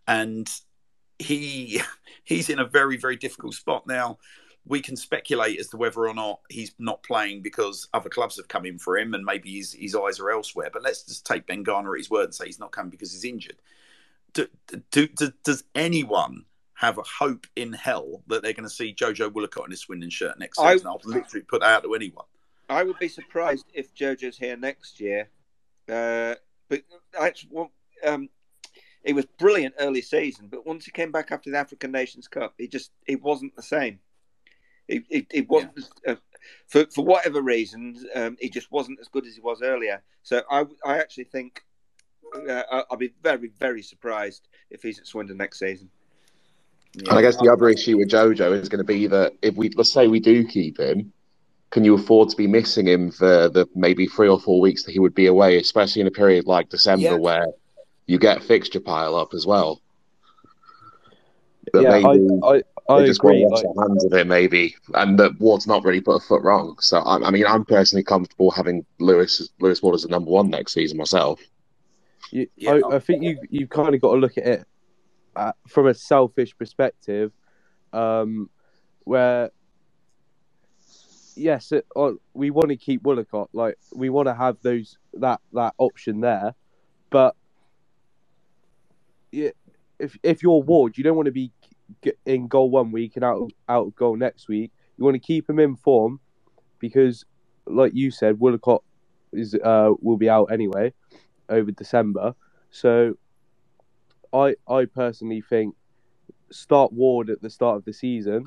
and 0.09 0.51
he 1.19 1.83
he's 2.25 2.49
in 2.49 2.59
a 2.59 2.65
very 2.65 2.97
very 2.97 3.17
difficult 3.17 3.55
spot 3.55 3.87
now. 3.87 4.19
We 4.67 4.81
can 4.81 4.97
speculate 4.97 5.59
as 5.59 5.69
to 5.69 5.77
whether 5.77 6.07
or 6.07 6.15
not 6.15 6.41
he's 6.49 6.75
not 6.79 7.03
playing 7.03 7.43
because 7.43 7.89
other 7.95 8.09
clubs 8.09 8.37
have 8.37 8.49
come 8.49 8.67
in 8.67 8.79
for 8.79 8.99
him, 8.99 9.15
and 9.15 9.25
maybe 9.25 9.57
his 9.57 9.73
his 9.73 9.95
eyes 9.95 10.21
are 10.21 10.31
elsewhere. 10.31 10.71
But 10.73 10.83
let's 10.83 11.03
just 11.03 11.27
take 11.27 11.47
Ben 11.47 11.63
Garner 11.63 11.95
at 11.95 11.99
his 11.99 12.11
word 12.11 12.25
and 12.25 12.35
say 12.35 12.47
he's 12.47 12.61
not 12.61 12.73
coming 12.73 12.91
because 12.91 13.13
he's 13.13 13.25
injured. 13.25 13.57
Do, 14.33 14.47
do, 14.91 15.09
do, 15.09 15.33
does 15.45 15.65
anyone 15.75 16.45
have 16.75 16.99
a 16.99 17.03
hope 17.03 17.47
in 17.57 17.73
hell 17.73 18.23
that 18.29 18.43
they're 18.43 18.53
going 18.53 18.69
to 18.69 18.75
see 18.75 18.95
Jojo 18.95 19.29
Wollacott 19.31 19.67
in 19.67 19.73
a 19.73 19.77
Swindon 19.77 20.11
shirt 20.11 20.39
next 20.39 20.59
season? 20.59 20.87
I, 20.87 20.91
I'll 20.91 21.01
literally 21.05 21.45
put 21.45 21.63
that 21.63 21.69
out 21.69 21.83
to 21.83 21.95
anyone. 21.95 22.27
I 22.69 22.85
would 22.85 22.99
be 22.99 23.09
surprised 23.09 23.67
if 23.75 23.93
Jojo's 23.95 24.39
here 24.39 24.57
next 24.57 25.01
year. 25.01 25.29
Uh, 25.89 26.37
but 26.69 26.83
actually, 27.19 27.69
um, 28.07 28.29
he 29.05 29.13
was 29.13 29.27
brilliant 29.39 29.75
early 29.81 30.03
season, 30.03 30.47
but 30.49 30.65
once 30.65 30.85
he 30.85 30.91
came 30.93 31.11
back 31.11 31.33
after 31.33 31.51
the 31.51 31.59
African 31.59 31.91
Nations 31.91 32.29
Cup, 32.29 32.55
he 32.59 32.69
just 32.69 32.93
he 33.07 33.17
wasn't 33.17 33.57
the 33.57 33.63
same. 33.63 33.99
He, 34.91 35.05
he, 35.09 35.27
he 35.31 35.41
wasn't 35.43 35.89
yeah. 36.05 36.13
uh, 36.13 36.17
for 36.67 36.87
for 36.87 37.05
whatever 37.05 37.41
reasons. 37.41 38.05
Um, 38.15 38.37
he 38.41 38.49
just 38.49 38.71
wasn't 38.73 38.99
as 39.01 39.09
good 39.09 39.27
as 39.27 39.35
he 39.35 39.41
was 39.41 39.63
earlier. 39.63 40.03
So 40.23 40.43
I 40.51 40.65
I 40.85 40.99
actually 40.99 41.25
think 41.25 41.63
uh, 42.49 42.63
I'll 42.91 42.97
be 42.97 43.13
very 43.23 43.51
very 43.59 43.83
surprised 43.83 44.49
if 44.71 44.83
he's 44.83 44.99
at 44.99 45.07
Swindon 45.07 45.37
next 45.37 45.59
season. 45.59 45.91
Yeah. 46.95 47.11
And 47.11 47.19
I 47.19 47.23
guess 47.23 47.37
the 47.37 47.51
other 47.53 47.69
issue 47.69 47.99
with 47.99 48.11
Jojo 48.11 48.53
is 48.53 48.69
going 48.69 48.79
to 48.79 48.85
be 48.85 49.07
that 49.07 49.33
if 49.43 49.55
we 49.55 49.71
let's 49.77 49.93
say 49.93 50.09
we 50.09 50.21
do 50.21 50.45
keep 50.47 50.79
him, 50.79 51.13
can 51.71 51.85
you 51.85 51.95
afford 51.95 52.31
to 52.31 52.37
be 52.37 52.49
missing 52.49 52.89
him 52.89 53.13
for 53.13 53.49
the 53.49 53.69
maybe 53.75 54.07
three 54.07 54.29
or 54.29 54.41
four 54.41 54.61
weeks 54.61 54.83
that 54.85 54.93
he 54.93 54.99
would 54.99 55.15
be 55.15 55.27
away, 55.27 55.57
especially 55.57 56.01
in 56.01 56.09
a 56.09 56.13
period 56.13 56.47
like 56.47 56.69
December 56.69 57.11
yeah. 57.11 57.15
where 57.15 57.47
you 58.07 58.19
get 58.19 58.43
fixture 58.43 58.81
pile 58.81 59.15
up 59.15 59.35
as 59.35 59.47
well? 59.47 59.81
But 61.73 61.83
yeah, 61.83 61.91
I, 61.91 62.57
I, 62.57 62.63
I 62.89 63.07
just 63.07 63.21
agree. 63.21 63.45
Want 63.45 63.63
to 63.63 63.69
wash 63.69 63.89
hands 63.89 64.05
of 64.05 64.13
it, 64.13 64.27
maybe, 64.27 64.75
and 64.95 65.19
that 65.19 65.39
Ward's 65.41 65.67
not 65.67 65.85
really 65.85 66.01
put 66.01 66.17
a 66.17 66.21
foot 66.21 66.43
wrong. 66.43 66.77
So, 66.81 66.99
I, 66.99 67.27
I 67.27 67.31
mean, 67.31 67.47
I'm 67.47 67.65
personally 67.65 68.03
comfortable 68.03 68.51
having 68.51 68.85
Lewis 68.99 69.49
Lewis 69.61 69.83
Ward 69.83 69.95
as 69.95 70.03
the 70.03 70.09
number 70.09 70.31
one 70.31 70.51
next 70.51 70.75
season 70.75 70.99
myself. 70.99 71.41
You, 72.31 72.49
yeah. 72.57 72.73
I, 72.73 72.97
I 72.97 72.99
think 72.99 73.23
you 73.23 73.39
you 73.51 73.67
kind 73.67 73.95
of 73.95 74.01
got 74.01 74.13
to 74.13 74.19
look 74.19 74.39
at 74.39 74.47
it 74.47 74.65
uh, 75.37 75.53
from 75.69 75.87
a 75.87 75.95
selfish 75.95 76.57
perspective, 76.57 77.33
um, 77.93 78.49
where 79.05 79.51
yes, 81.37 81.73
it, 81.73 81.87
uh, 81.97 82.13
we 82.35 82.51
want 82.51 82.69
to 82.69 82.77
keep 82.77 83.03
Wollacott. 83.03 83.49
Like 83.53 83.79
we 83.95 84.11
want 84.11 84.29
to 84.29 84.35
have 84.35 84.59
those 84.63 84.99
that 85.15 85.41
that 85.53 85.75
option 85.79 86.21
there, 86.21 86.55
but 87.11 87.35
yeah, 89.33 89.51
if 89.99 90.17
if 90.23 90.43
you're 90.43 90.63
Ward, 90.63 90.97
you 90.99 91.05
don't 91.05 91.17
want 91.17 91.27
to 91.27 91.33
be 91.33 91.53
in 92.27 92.49
goal 92.49 92.71
one 92.71 92.93
week 92.93 93.17
and 93.17 93.25
out 93.25 93.51
out 93.69 93.89
of 93.89 93.97
goal 93.97 94.17
next 94.17 94.49
week. 94.49 94.71
You 94.97 95.05
want 95.05 95.15
to 95.15 95.21
keep 95.21 95.49
him 95.49 95.59
in 95.59 95.77
form 95.77 96.21
because, 96.79 97.25
like 97.67 97.95
you 97.95 98.11
said, 98.11 98.37
Wollacott 98.37 98.83
is 99.33 99.55
uh, 99.55 99.93
will 100.01 100.17
be 100.17 100.29
out 100.29 100.47
anyway 100.47 100.93
over 101.49 101.71
December. 101.71 102.35
So, 102.71 103.17
I 104.33 104.57
I 104.69 104.85
personally 104.85 105.41
think 105.41 105.75
start 106.51 106.93
Ward 106.93 107.31
at 107.31 107.41
the 107.43 107.51
start 107.51 107.77
of 107.77 107.85
the 107.85 107.93
season, 107.93 108.47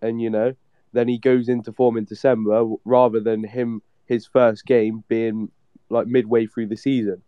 and 0.00 0.20
you 0.20 0.30
know 0.30 0.54
then 0.92 1.08
he 1.08 1.18
goes 1.18 1.48
into 1.48 1.72
form 1.72 1.96
in 1.96 2.04
December 2.04 2.64
rather 2.84 3.20
than 3.20 3.44
him 3.44 3.82
his 4.06 4.26
first 4.26 4.66
game 4.66 5.04
being 5.08 5.50
like 5.88 6.06
midway 6.06 6.46
through 6.46 6.66
the 6.66 6.76
season. 6.76 7.22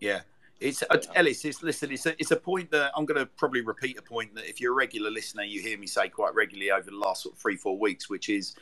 Yeah. 0.00 0.20
It's 0.60 0.82
uh, 0.82 0.98
Ellis. 1.14 1.44
It's 1.44 1.62
listen. 1.62 1.90
It's 1.90 2.06
a 2.06 2.18
it's 2.20 2.30
a 2.30 2.36
point 2.36 2.70
that 2.70 2.92
I'm 2.96 3.04
going 3.04 3.20
to 3.20 3.26
probably 3.26 3.60
repeat 3.60 3.98
a 3.98 4.02
point 4.02 4.34
that 4.36 4.48
if 4.48 4.60
you're 4.60 4.72
a 4.72 4.76
regular 4.76 5.10
listener, 5.10 5.42
you 5.42 5.60
hear 5.60 5.76
me 5.78 5.86
say 5.86 6.08
quite 6.08 6.34
regularly 6.34 6.70
over 6.70 6.90
the 6.90 6.96
last 6.96 7.24
sort 7.24 7.34
of 7.34 7.40
three 7.40 7.56
four 7.56 7.78
weeks, 7.78 8.08
which 8.08 8.28
is 8.28 8.54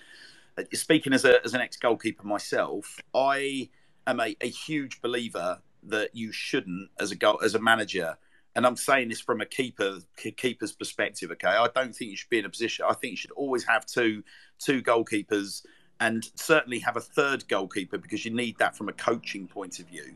uh, 0.59 0.63
speaking 0.73 1.13
as 1.13 1.25
a 1.25 1.43
as 1.45 1.55
an 1.55 1.61
ex 1.61 1.77
goalkeeper 1.77 2.27
myself. 2.27 2.99
I 3.15 3.69
am 4.07 4.21
a, 4.21 4.37
a 4.41 4.49
huge 4.49 5.01
believer 5.03 5.61
that 5.85 6.15
you 6.15 6.33
shouldn't 6.33 6.91
as 6.99 7.13
a 7.13 7.17
goal 7.17 7.41
as 7.45 7.55
a 7.55 7.61
manager 7.61 8.17
and 8.57 8.67
I'm 8.67 8.77
saying 8.77 9.09
this 9.09 9.21
from 9.21 9.41
a 9.41 9.47
keeper 9.47 9.99
keeper's 10.37 10.73
perspective. 10.73 11.31
Okay, 11.33 11.49
I 11.49 11.69
don't 11.75 11.95
think 11.95 12.11
you 12.11 12.17
should 12.17 12.31
be 12.31 12.39
in 12.39 12.45
a 12.45 12.49
position. 12.49 12.87
I 12.89 12.95
think 12.95 13.13
you 13.13 13.17
should 13.17 13.33
always 13.33 13.65
have 13.65 13.85
two 13.87 14.23
two 14.59 14.83
goalkeepers, 14.83 15.65
and 16.01 16.25
certainly 16.37 16.79
have 16.81 16.97
a 16.97 17.01
third 17.01 17.47
goalkeeper 17.49 17.99
because 17.99 18.25
you 18.25 18.31
need 18.31 18.59
that 18.59 18.77
from 18.77 18.89
a 18.89 18.93
coaching 18.93 19.49
point 19.49 19.81
of 19.81 19.87
view. 19.87 20.15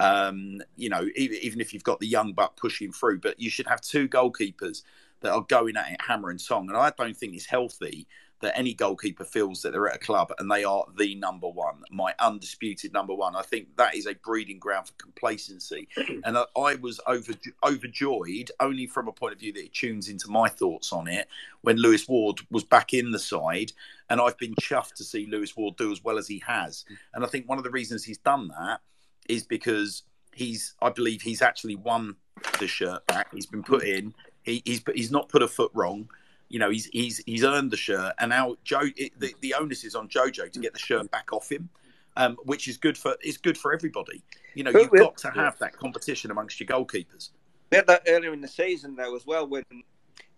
Um, 0.00 0.62
you 0.76 0.88
know, 0.88 1.06
even, 1.14 1.38
even 1.42 1.60
if 1.60 1.74
you've 1.74 1.84
got 1.84 2.00
the 2.00 2.06
young 2.06 2.32
buck 2.32 2.56
pushing 2.56 2.90
through, 2.90 3.20
but 3.20 3.38
you 3.38 3.50
should 3.50 3.66
have 3.66 3.82
two 3.82 4.08
goalkeepers 4.08 4.82
that 5.20 5.32
are 5.32 5.42
going 5.42 5.76
at 5.76 5.92
it 5.92 6.00
hammer 6.00 6.30
and 6.30 6.40
song. 6.40 6.68
And 6.68 6.76
I 6.76 6.90
don't 6.96 7.16
think 7.16 7.34
it's 7.34 7.46
healthy 7.46 8.06
that 8.40 8.58
any 8.58 8.72
goalkeeper 8.72 9.24
feels 9.24 9.60
that 9.62 9.72
they're 9.72 9.88
at 9.88 9.96
a 9.96 9.98
club 9.98 10.32
and 10.38 10.50
they 10.50 10.64
are 10.64 10.86
the 10.96 11.14
number 11.14 11.48
one, 11.48 11.82
my 11.90 12.14
undisputed 12.18 12.92
number 12.92 13.14
one. 13.14 13.36
I 13.36 13.42
think 13.42 13.76
that 13.76 13.94
is 13.94 14.06
a 14.06 14.14
breeding 14.14 14.58
ground 14.58 14.86
for 14.86 14.94
complacency. 14.94 15.88
And 16.24 16.36
I 16.56 16.74
was 16.76 17.00
over, 17.06 17.32
overjoyed 17.64 18.50
only 18.60 18.86
from 18.86 19.08
a 19.08 19.12
point 19.12 19.34
of 19.34 19.40
view 19.40 19.52
that 19.54 19.64
it 19.64 19.74
tunes 19.74 20.08
into 20.08 20.30
my 20.30 20.48
thoughts 20.48 20.92
on 20.92 21.08
it 21.08 21.28
when 21.62 21.76
Lewis 21.76 22.08
Ward 22.08 22.40
was 22.50 22.64
back 22.64 22.92
in 22.94 23.10
the 23.10 23.18
side. 23.18 23.72
And 24.08 24.20
I've 24.20 24.38
been 24.38 24.54
chuffed 24.60 24.94
to 24.94 25.04
see 25.04 25.26
Lewis 25.26 25.56
Ward 25.56 25.76
do 25.76 25.92
as 25.92 26.02
well 26.02 26.18
as 26.18 26.28
he 26.28 26.42
has. 26.46 26.84
And 27.14 27.24
I 27.24 27.28
think 27.28 27.48
one 27.48 27.58
of 27.58 27.64
the 27.64 27.70
reasons 27.70 28.04
he's 28.04 28.18
done 28.18 28.48
that 28.48 28.80
is 29.28 29.44
because 29.44 30.02
he's, 30.34 30.74
I 30.80 30.90
believe 30.90 31.22
he's 31.22 31.42
actually 31.42 31.76
won 31.76 32.16
the 32.58 32.66
shirt 32.66 33.06
back. 33.06 33.32
He's 33.32 33.46
been 33.46 33.62
put 33.62 33.84
in. 33.84 34.14
He, 34.42 34.62
he's 34.64 34.82
he's 34.94 35.10
not 35.10 35.28
put 35.28 35.42
a 35.42 35.48
foot 35.48 35.70
wrong 35.74 36.08
you 36.50 36.58
know, 36.58 36.68
he's 36.68 36.86
he's 36.86 37.18
he's 37.24 37.44
earned 37.44 37.70
the 37.70 37.76
shirt, 37.76 38.12
and 38.18 38.30
now 38.30 38.56
Joe, 38.64 38.82
it, 38.96 39.18
the 39.18 39.34
the 39.40 39.54
onus 39.54 39.84
is 39.84 39.94
on 39.94 40.08
Jojo 40.08 40.50
to 40.50 40.58
get 40.58 40.72
the 40.72 40.80
shirt 40.80 41.08
back 41.12 41.32
off 41.32 41.50
him, 41.50 41.70
um, 42.16 42.36
which 42.42 42.66
is 42.66 42.76
good 42.76 42.98
for 42.98 43.16
is 43.22 43.38
good 43.38 43.56
for 43.56 43.72
everybody. 43.72 44.22
You 44.54 44.64
know, 44.64 44.70
you've 44.70 44.90
got 44.90 45.16
to 45.18 45.30
have 45.30 45.56
that 45.60 45.76
competition 45.76 46.32
amongst 46.32 46.58
your 46.58 46.66
goalkeepers. 46.66 47.30
We 47.70 47.76
had 47.76 47.86
that 47.86 48.02
earlier 48.08 48.32
in 48.32 48.40
the 48.40 48.48
season 48.48 48.96
though 48.96 49.14
as 49.14 49.24
well, 49.24 49.46
when 49.46 49.62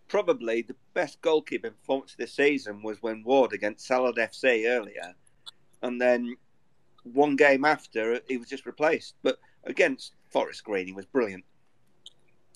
probably 0.08 0.60
the 0.60 0.76
best 0.92 1.22
goalkeeping 1.22 1.72
performance 1.80 2.14
this 2.14 2.34
season 2.34 2.82
was 2.82 3.02
when 3.02 3.24
Ward 3.24 3.54
against 3.54 3.86
Salad 3.86 4.16
FC 4.16 4.68
earlier, 4.68 5.14
and 5.80 5.98
then 5.98 6.36
one 7.04 7.36
game 7.36 7.64
after 7.64 8.20
he 8.28 8.36
was 8.36 8.48
just 8.48 8.66
replaced. 8.66 9.14
But 9.22 9.38
against 9.64 10.14
Forest 10.30 10.64
Green, 10.64 10.86
he 10.86 10.92
was 10.92 11.06
brilliant. 11.06 11.44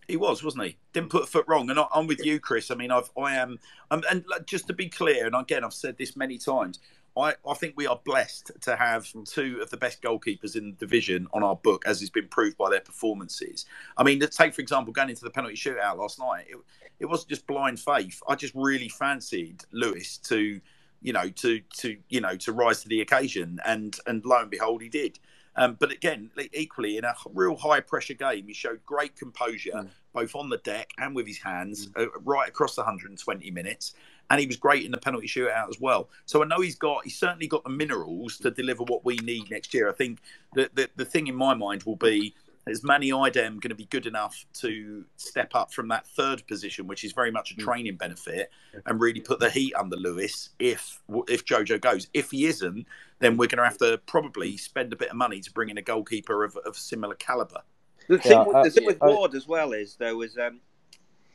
He 0.09 0.17
was, 0.17 0.45
wasn't 0.45 0.65
he? 0.65 0.77
Didn't 0.93 1.11
put 1.11 1.25
a 1.25 1.27
foot 1.27 1.47
wrong. 1.49 1.69
And 1.69 1.81
I'm 1.93 2.07
with 2.07 2.25
you, 2.25 2.39
Chris. 2.39 2.71
I 2.71 2.77
mean, 2.77 2.93
I've, 2.93 3.11
I 3.19 3.35
am, 3.37 3.59
um, 3.91 4.05
and 4.09 4.25
just 4.47 4.69
to 4.69 4.73
be 4.73 4.89
clear, 4.89 5.27
and 5.27 5.35
again, 5.35 5.65
I've 5.65 5.75
said 5.75 5.99
this 5.99 6.17
many 6.17 6.39
times. 6.39 6.79
I, 7.17 7.35
I 7.49 7.55
think 7.55 7.75
we 7.77 7.87
are 7.87 7.99
blessed 8.05 8.53
to 8.61 8.77
have 8.77 9.09
two 9.25 9.59
of 9.63 9.71
the 9.71 9.77
best 9.79 10.03
goalkeepers 10.03 10.55
in 10.55 10.73
the 10.73 10.77
division 10.77 11.27
on 11.33 11.43
our 11.43 11.57
book, 11.57 11.85
as 11.87 12.01
has 12.01 12.11
been 12.11 12.29
proved 12.29 12.59
by 12.59 12.69
their 12.69 12.81
performances. 12.81 13.65
I 13.97 14.05
mean, 14.05 14.21
take 14.21 14.55
for 14.55 14.61
example, 14.61 14.93
going 14.93 15.09
into 15.09 15.25
the 15.25 15.31
penalty 15.31 15.57
shootout 15.57 15.97
last 15.97 16.19
night, 16.19 16.45
it, 16.49 16.59
it 17.01 17.07
wasn't 17.07 17.31
just 17.31 17.47
blind 17.47 17.81
faith. 17.81 18.23
I 18.29 18.35
just 18.35 18.55
really 18.55 18.89
fancied 18.89 19.65
Lewis 19.73 20.19
to, 20.19 20.61
you 21.03 21.13
know, 21.13 21.29
to 21.29 21.61
to 21.79 21.97
you 22.09 22.21
know 22.21 22.37
to 22.37 22.53
rise 22.53 22.83
to 22.83 22.89
the 22.89 23.01
occasion, 23.01 23.61
and 23.65 23.99
and 24.07 24.25
lo 24.25 24.41
and 24.41 24.51
behold, 24.51 24.83
he 24.83 24.89
did. 24.89 25.19
Um, 25.57 25.77
but 25.79 25.91
again, 25.91 26.31
equally 26.53 26.99
in 26.99 27.05
a 27.05 27.15
real 27.33 27.57
high 27.57 27.81
pressure 27.81 28.15
game, 28.15 28.47
he 28.47 28.53
showed 28.53 28.85
great 28.85 29.17
composure 29.17 29.73
mm. 29.73 29.89
both 30.13 30.35
on 30.35 30.51
the 30.51 30.59
deck 30.59 30.91
and 30.99 31.17
with 31.17 31.27
his 31.27 31.39
hands 31.39 31.89
mm. 31.89 32.05
uh, 32.05 32.09
right 32.25 32.49
across 32.49 32.75
the 32.75 32.83
120 32.83 33.51
minutes. 33.51 33.95
And 34.29 34.41
he 34.41 34.47
was 34.47 34.57
great 34.57 34.85
in 34.85 34.91
the 34.91 34.99
penalty 34.99 35.27
shootout 35.27 35.69
as 35.69 35.81
well. 35.81 36.11
So 36.27 36.43
I 36.43 36.47
know 36.47 36.61
he's 36.61 36.75
got, 36.75 37.05
he's 37.05 37.17
certainly 37.17 37.47
got 37.47 37.65
the 37.65 37.71
minerals 37.71 38.39
to 38.39 38.51
deliver 38.51 38.83
what 38.85 39.05
we 39.05 39.17
need 39.19 39.51
next 39.51 39.73
year. 39.73 39.89
I 39.89 39.93
think 39.93 40.19
the, 40.55 40.69
the, 40.75 40.91
the 40.97 41.05
thing 41.05 41.29
in 41.29 41.35
my 41.35 41.55
mind 41.55 41.85
will 41.85 41.97
be 41.97 42.35
is 42.67 42.83
Manny 42.83 43.13
Idem 43.13 43.61
going 43.61 43.71
to 43.71 43.77
be 43.77 43.87
good 43.87 44.07
enough 44.07 44.45
to 44.55 45.05
step 45.17 45.53
up 45.55 45.73
from 45.73 45.89
that 45.89 46.07
third 46.07 46.47
position, 46.47 46.87
which 46.87 47.05
is 47.05 47.13
very 47.13 47.31
much 47.31 47.53
a 47.53 47.55
mm. 47.55 47.63
training 47.65 47.97
benefit, 47.97 48.51
and 48.87 49.01
really 49.01 49.21
put 49.21 49.39
the 49.39 49.51
heat 49.51 49.73
under 49.75 49.97
Lewis 49.97 50.51
if 50.59 51.01
if 51.29 51.45
Jojo 51.45 51.81
goes. 51.81 52.09
If 52.13 52.33
he 52.33 52.47
isn't, 52.47 52.87
then 53.21 53.37
we're 53.37 53.47
going 53.47 53.59
to 53.59 53.65
have 53.65 53.79
to 53.79 54.01
probably 54.07 54.57
spend 54.57 54.93
a 54.93 54.97
bit 54.97 55.11
of 55.11 55.17
money 55.17 55.41
to 55.41 55.53
bring 55.53 55.69
in 55.69 55.79
a 55.79 55.83
goalkeeper 55.83 56.45
of, 56.45 56.57
of 56.65 56.77
similar 56.77 57.15
caliber. 57.15 57.63
The 58.09 58.19
thing, 58.19 58.33
yeah, 58.33 58.63
the 58.63 58.71
thing 58.71 58.87
with 58.87 59.01
Ward 59.01 59.35
as 59.35 59.49
well 59.49 59.73
is 59.73 59.97
there 59.97 60.17
was 60.17 60.37
um, 60.39 60.61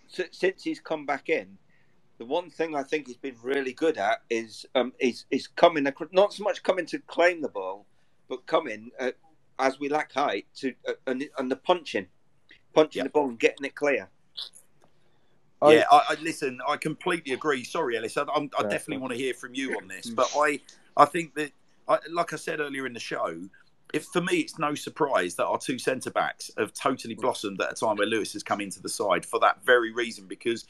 since 0.07 0.63
he's 0.63 0.79
come 0.79 1.05
back 1.05 1.29
in, 1.29 1.57
the 2.17 2.25
one 2.25 2.49
thing 2.49 2.75
I 2.75 2.83
think 2.83 3.07
he's 3.07 3.17
been 3.17 3.35
really 3.41 3.73
good 3.73 3.97
at 3.97 4.21
is 4.29 4.65
um, 4.75 4.93
is 4.99 5.25
is 5.31 5.47
coming 5.47 5.87
not 6.11 6.33
so 6.33 6.43
much 6.43 6.61
coming 6.63 6.85
to 6.87 6.99
claim 6.99 7.41
the 7.41 7.49
ball, 7.49 7.85
but 8.27 8.45
coming. 8.45 8.91
Uh, 8.99 9.11
as 9.61 9.79
we 9.79 9.87
lack 9.87 10.11
height 10.11 10.47
to 10.55 10.73
uh, 10.87 10.93
and, 11.07 11.23
and 11.37 11.49
the 11.49 11.55
punching, 11.55 12.07
punching 12.73 13.03
the 13.03 13.09
ball 13.09 13.29
and 13.29 13.39
getting 13.39 13.65
it 13.65 13.75
clear. 13.75 14.09
Yeah, 15.63 15.83
I, 15.91 16.01
I, 16.09 16.17
listen. 16.21 16.59
I 16.67 16.75
completely 16.75 17.33
agree. 17.33 17.63
Sorry, 17.63 17.95
Ellis. 17.95 18.17
I, 18.17 18.23
I 18.23 18.63
definitely 18.63 18.97
want 18.97 19.13
to 19.13 19.19
hear 19.19 19.35
from 19.35 19.53
you 19.53 19.77
on 19.77 19.87
this, 19.87 20.09
but 20.09 20.31
I, 20.35 20.59
I 20.97 21.05
think 21.05 21.35
that, 21.35 21.51
I, 21.87 21.99
like 22.09 22.33
I 22.33 22.37
said 22.37 22.59
earlier 22.59 22.87
in 22.87 22.93
the 22.93 22.99
show, 22.99 23.37
if 23.93 24.05
for 24.05 24.21
me 24.21 24.37
it's 24.37 24.57
no 24.57 24.73
surprise 24.73 25.35
that 25.35 25.45
our 25.45 25.59
two 25.59 25.77
centre 25.77 26.09
backs 26.09 26.49
have 26.57 26.73
totally 26.73 27.13
blossomed 27.13 27.61
at 27.61 27.71
a 27.71 27.75
time 27.75 27.97
where 27.97 28.07
Lewis 28.07 28.33
has 28.33 28.41
come 28.41 28.59
into 28.59 28.81
the 28.81 28.89
side 28.89 29.23
for 29.23 29.39
that 29.41 29.63
very 29.63 29.91
reason 29.91 30.25
because 30.25 30.65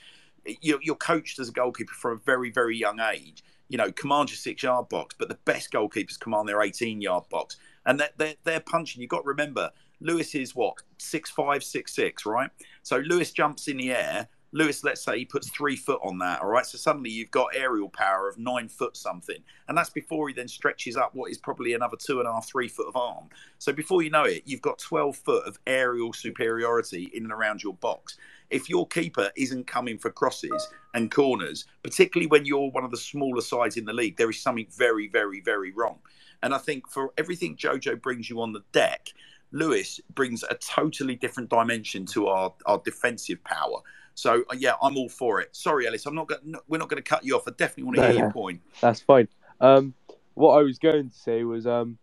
you're, 0.59 0.79
you're 0.81 0.95
coached 0.95 1.39
as 1.39 1.47
a 1.47 1.53
goalkeeper 1.53 1.93
from 1.93 2.13
a 2.13 2.19
very 2.19 2.51
very 2.51 2.75
young 2.75 2.99
age. 2.99 3.45
You 3.69 3.77
know, 3.77 3.93
command 3.93 4.29
your 4.29 4.35
six 4.35 4.61
yard 4.61 4.89
box, 4.89 5.15
but 5.17 5.29
the 5.29 5.37
best 5.45 5.71
goalkeepers 5.71 6.19
command 6.19 6.49
their 6.49 6.61
18 6.61 6.99
yard 6.99 7.23
box 7.29 7.55
and 7.85 7.99
they're, 7.99 8.09
they're, 8.17 8.35
they're 8.43 8.59
punching. 8.59 9.01
You've 9.01 9.09
got 9.09 9.21
to 9.21 9.27
remember, 9.29 9.71
Lewis 9.99 10.35
is 10.35 10.55
what 10.55 10.77
six 10.97 11.29
five, 11.29 11.63
six 11.63 11.93
six, 11.93 12.25
right? 12.25 12.49
So 12.83 12.97
Lewis 12.97 13.31
jumps 13.31 13.67
in 13.67 13.77
the 13.77 13.91
air. 13.91 14.27
Lewis, 14.53 14.83
let's 14.83 15.01
say 15.01 15.17
he 15.17 15.23
puts 15.23 15.49
three 15.49 15.77
foot 15.77 16.01
on 16.03 16.17
that, 16.17 16.41
all 16.41 16.49
right. 16.49 16.65
So 16.65 16.77
suddenly 16.77 17.09
you've 17.09 17.31
got 17.31 17.55
aerial 17.55 17.87
power 17.87 18.27
of 18.27 18.37
nine 18.37 18.67
foot 18.67 18.97
something, 18.97 19.37
and 19.69 19.77
that's 19.77 19.89
before 19.91 20.27
he 20.27 20.33
then 20.33 20.49
stretches 20.49 20.97
up 20.97 21.15
what 21.15 21.31
is 21.31 21.37
probably 21.37 21.71
another 21.71 21.95
two 21.95 22.19
and 22.19 22.27
a 22.27 22.33
half, 22.33 22.49
three 22.49 22.67
foot 22.67 22.89
of 22.89 22.97
arm. 22.97 23.29
So 23.59 23.71
before 23.71 24.01
you 24.01 24.09
know 24.09 24.25
it, 24.25 24.43
you've 24.45 24.61
got 24.61 24.77
twelve 24.77 25.15
foot 25.15 25.47
of 25.47 25.57
aerial 25.67 26.11
superiority 26.11 27.09
in 27.13 27.23
and 27.23 27.31
around 27.31 27.63
your 27.63 27.75
box. 27.75 28.17
If 28.49 28.69
your 28.69 28.85
keeper 28.87 29.31
isn't 29.37 29.67
coming 29.67 29.97
for 29.97 30.11
crosses 30.11 30.67
and 30.93 31.09
corners, 31.09 31.63
particularly 31.81 32.27
when 32.27 32.43
you're 32.43 32.71
one 32.71 32.83
of 32.83 32.91
the 32.91 32.97
smaller 32.97 33.39
sides 33.39 33.77
in 33.77 33.85
the 33.85 33.93
league, 33.93 34.17
there 34.17 34.29
is 34.29 34.41
something 34.41 34.67
very, 34.75 35.07
very, 35.07 35.39
very 35.39 35.71
wrong. 35.71 35.99
And 36.43 36.53
I 36.53 36.57
think 36.57 36.89
for 36.89 37.13
everything 37.17 37.55
Jojo 37.55 38.01
brings 38.01 38.29
you 38.29 38.41
on 38.41 38.53
the 38.53 38.63
deck, 38.71 39.09
Lewis 39.51 39.99
brings 40.15 40.43
a 40.43 40.55
totally 40.55 41.15
different 41.15 41.49
dimension 41.49 42.05
to 42.07 42.27
our, 42.27 42.53
our 42.65 42.81
defensive 42.83 43.43
power. 43.43 43.81
So 44.15 44.43
uh, 44.49 44.55
yeah, 44.57 44.73
I'm 44.81 44.97
all 44.97 45.09
for 45.09 45.41
it. 45.41 45.55
Sorry, 45.55 45.87
Ellis, 45.87 46.05
I'm 46.05 46.15
not. 46.15 46.27
Gonna, 46.27 46.59
we're 46.67 46.77
not 46.77 46.89
going 46.89 47.01
to 47.01 47.09
cut 47.09 47.23
you 47.23 47.35
off. 47.35 47.43
I 47.47 47.51
definitely 47.51 47.83
want 47.83 47.95
to 47.97 48.01
no, 48.01 48.07
hear 48.09 48.19
your 48.19 48.31
point. 48.31 48.61
That's 48.79 49.01
fine. 49.01 49.27
Um, 49.59 49.93
what 50.33 50.57
I 50.57 50.63
was 50.63 50.79
going 50.79 51.09
to 51.09 51.15
say 51.15 51.43
was, 51.43 51.67
um, 51.67 51.97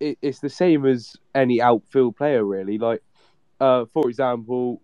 it, 0.00 0.18
it's 0.22 0.40
the 0.40 0.48
same 0.48 0.86
as 0.86 1.16
any 1.34 1.60
outfield 1.60 2.16
player, 2.16 2.44
really. 2.44 2.78
Like, 2.78 3.02
uh, 3.60 3.84
for 3.92 4.08
example, 4.08 4.82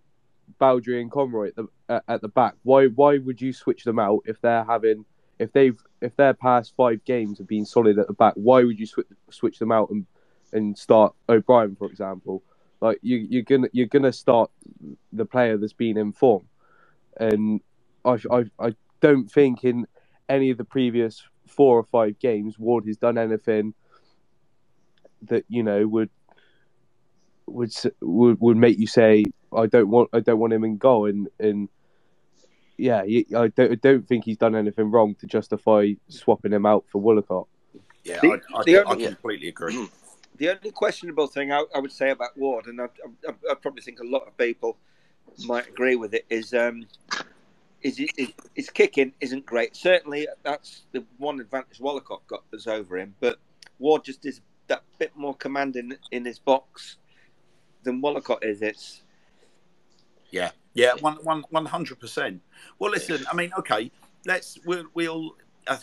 Baudry 0.59 1.01
and 1.01 1.11
Conroy 1.11 1.49
at 1.49 1.55
the 1.55 1.67
uh, 1.89 1.99
at 2.07 2.21
the 2.21 2.29
back. 2.29 2.55
Why 2.63 2.87
why 2.87 3.17
would 3.17 3.41
you 3.41 3.53
switch 3.53 3.83
them 3.83 3.99
out 3.99 4.21
if 4.25 4.39
they're 4.41 4.63
having 4.63 5.05
if 5.39 5.51
they've 5.53 5.79
if 6.01 6.15
their 6.15 6.33
past 6.33 6.73
five 6.75 7.03
games 7.05 7.37
have 7.37 7.47
been 7.47 7.65
solid 7.65 7.99
at 7.99 8.07
the 8.07 8.13
back, 8.13 8.33
why 8.35 8.63
would 8.63 8.79
you 8.79 8.85
switch 8.85 9.07
switch 9.29 9.59
them 9.59 9.71
out 9.71 9.89
and 9.89 10.05
and 10.51 10.77
start 10.77 11.13
O'Brien, 11.27 11.75
for 11.75 11.87
example? 11.87 12.43
Like 12.81 12.99
you, 13.01 13.17
you're 13.29 13.43
gonna 13.43 13.67
you're 13.73 13.87
gonna 13.87 14.13
start 14.13 14.49
the 15.11 15.25
player 15.25 15.57
that's 15.57 15.73
been 15.73 15.97
in 15.97 16.13
form, 16.13 16.47
and 17.17 17.61
I, 18.05 18.17
I, 18.31 18.45
I 18.59 18.75
don't 19.01 19.29
think 19.29 19.63
in 19.63 19.85
any 20.29 20.49
of 20.49 20.57
the 20.57 20.63
previous 20.63 21.21
four 21.47 21.77
or 21.77 21.83
five 21.83 22.19
games 22.19 22.57
Ward 22.57 22.85
has 22.85 22.97
done 22.97 23.17
anything 23.17 23.73
that 25.23 25.43
you 25.49 25.63
know 25.63 25.85
would 25.87 26.09
would 27.47 27.73
would 28.01 28.39
would 28.39 28.57
make 28.57 28.77
you 28.77 28.87
say 28.87 29.25
I 29.55 29.65
don't 29.65 29.89
want 29.89 30.09
I 30.13 30.19
don't 30.21 30.39
want 30.39 30.53
him 30.53 30.63
in 30.63 30.77
goal 30.77 31.07
and 31.07 31.27
and 31.39 31.67
yeah 32.79 33.01
I 33.01 33.47
don't 33.47 33.71
I 33.71 33.75
don't 33.75 34.07
think 34.07 34.25
he's 34.25 34.37
done 34.37 34.55
anything 34.55 34.91
wrong 34.91 35.15
to 35.15 35.27
justify 35.27 35.93
swapping 36.07 36.53
him 36.53 36.65
out 36.65 36.85
for 36.91 37.01
Wollacott. 37.01 37.47
Yeah, 38.03 38.19
the, 38.21 38.29
I, 38.29 38.59
I, 38.59 38.63
the 38.65 38.85
only, 38.85 39.05
I, 39.05 39.09
completely 39.09 39.49
agree. 39.49 39.87
The 40.37 40.49
only 40.49 40.71
questionable 40.71 41.27
thing 41.27 41.51
I, 41.51 41.65
I 41.75 41.79
would 41.79 41.91
say 41.91 42.11
about 42.11 42.37
Ward, 42.37 42.67
and 42.67 42.79
I, 42.81 42.87
I, 43.27 43.55
probably 43.55 43.81
think 43.81 43.99
a 43.99 44.05
lot 44.05 44.25
of 44.25 44.37
people 44.37 44.77
might 45.45 45.67
agree 45.67 45.95
with 45.95 46.13
it, 46.13 46.25
is 46.29 46.53
um, 46.53 46.85
is, 47.81 47.99
is 47.99 48.31
his 48.55 48.69
kicking 48.69 49.13
isn't 49.19 49.45
great. 49.45 49.75
Certainly, 49.75 50.27
that's 50.43 50.83
the 50.93 51.03
one 51.17 51.39
advantage 51.39 51.79
Wollacott 51.79 52.21
got 52.27 52.43
was 52.51 52.67
over 52.67 52.97
him, 52.97 53.15
but 53.19 53.37
Ward 53.79 54.05
just 54.05 54.25
is 54.25 54.41
that 54.67 54.83
bit 54.97 55.11
more 55.15 55.35
commanding 55.35 55.93
in 56.11 56.25
his 56.25 56.39
box 56.39 56.97
than 57.83 58.01
Wollacott 58.01 58.43
is. 58.43 58.61
It's 58.61 59.01
yeah, 60.31 60.51
yeah, 60.73 60.93
one 60.99 61.17
one 61.23 61.43
one 61.49 61.65
hundred 61.65 61.99
percent. 61.99 62.41
Well, 62.77 62.91
listen, 62.91 63.25
I 63.31 63.35
mean, 63.35 63.51
okay, 63.57 63.91
let's 64.25 64.59
we'll 64.65 64.85
we'll. 64.93 65.35
Uh, 65.67 65.77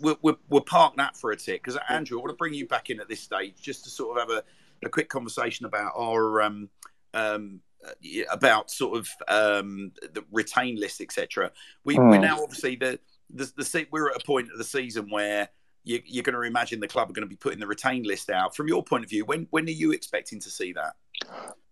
we'll, 0.00 0.18
we'll, 0.22 0.38
we'll 0.48 0.60
park 0.60 0.96
that 0.96 1.16
for 1.16 1.30
a 1.30 1.36
tick 1.36 1.62
because 1.62 1.78
Andrew, 1.88 2.18
I 2.18 2.22
want 2.22 2.30
to 2.30 2.36
bring 2.36 2.52
you 2.52 2.66
back 2.66 2.90
in 2.90 2.98
at 2.98 3.08
this 3.08 3.20
stage 3.20 3.54
just 3.62 3.84
to 3.84 3.90
sort 3.90 4.18
of 4.18 4.28
have 4.28 4.38
a, 4.38 4.42
a 4.84 4.88
quick 4.88 5.08
conversation 5.08 5.66
about 5.66 5.92
our 5.96 6.42
um, 6.42 6.68
um, 7.14 7.60
uh, 7.86 7.92
about 8.30 8.70
sort 8.70 8.98
of 8.98 9.08
um, 9.28 9.92
the 10.12 10.24
retain 10.32 10.80
list, 10.80 11.00
etc. 11.00 11.52
We, 11.84 11.96
mm. 11.96 12.10
We're 12.10 12.16
hmm. 12.16 12.22
now 12.22 12.42
obviously 12.42 12.76
the, 12.76 12.98
the 13.32 13.52
the 13.56 13.86
we're 13.90 14.10
at 14.10 14.20
a 14.20 14.24
point 14.24 14.50
of 14.50 14.58
the 14.58 14.64
season 14.64 15.10
where 15.10 15.48
you, 15.84 16.02
you're 16.04 16.22
going 16.22 16.34
to 16.34 16.42
imagine 16.42 16.80
the 16.80 16.88
club 16.88 17.08
are 17.08 17.12
going 17.12 17.26
to 17.26 17.30
be 17.30 17.36
putting 17.36 17.58
the 17.58 17.66
retain 17.66 18.02
list 18.02 18.30
out. 18.30 18.54
From 18.54 18.68
your 18.68 18.82
point 18.82 19.04
of 19.04 19.10
view, 19.10 19.24
when 19.24 19.46
when 19.50 19.66
are 19.66 19.70
you 19.70 19.92
expecting 19.92 20.40
to 20.40 20.50
see 20.50 20.72
that? 20.74 20.96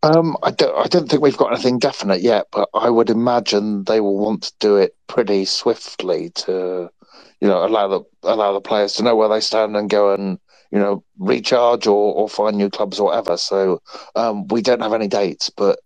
Um, 0.02 0.36
I 0.42 0.52
don't. 0.52 0.76
I 0.76 0.86
don't 0.86 1.08
think 1.08 1.22
we've 1.22 1.36
got 1.36 1.52
anything 1.52 1.78
definite 1.78 2.20
yet, 2.20 2.46
but 2.52 2.68
I 2.72 2.88
would 2.88 3.10
imagine 3.10 3.84
they 3.84 4.00
will 4.00 4.16
want 4.16 4.42
to 4.44 4.52
do 4.60 4.76
it 4.76 4.94
pretty 5.08 5.44
swiftly 5.44 6.30
to, 6.30 6.88
you 7.40 7.48
know, 7.48 7.66
allow 7.66 7.88
the 7.88 8.00
allow 8.22 8.52
the 8.52 8.60
players 8.60 8.94
to 8.94 9.02
know 9.02 9.16
where 9.16 9.28
they 9.28 9.40
stand 9.40 9.76
and 9.76 9.90
go 9.90 10.14
and 10.14 10.38
you 10.70 10.78
know 10.78 11.02
recharge 11.18 11.86
or, 11.88 12.14
or 12.14 12.28
find 12.28 12.56
new 12.56 12.70
clubs 12.70 13.00
or 13.00 13.06
whatever. 13.06 13.36
So 13.36 13.82
um, 14.14 14.46
we 14.48 14.62
don't 14.62 14.82
have 14.82 14.92
any 14.92 15.08
dates, 15.08 15.50
but 15.50 15.80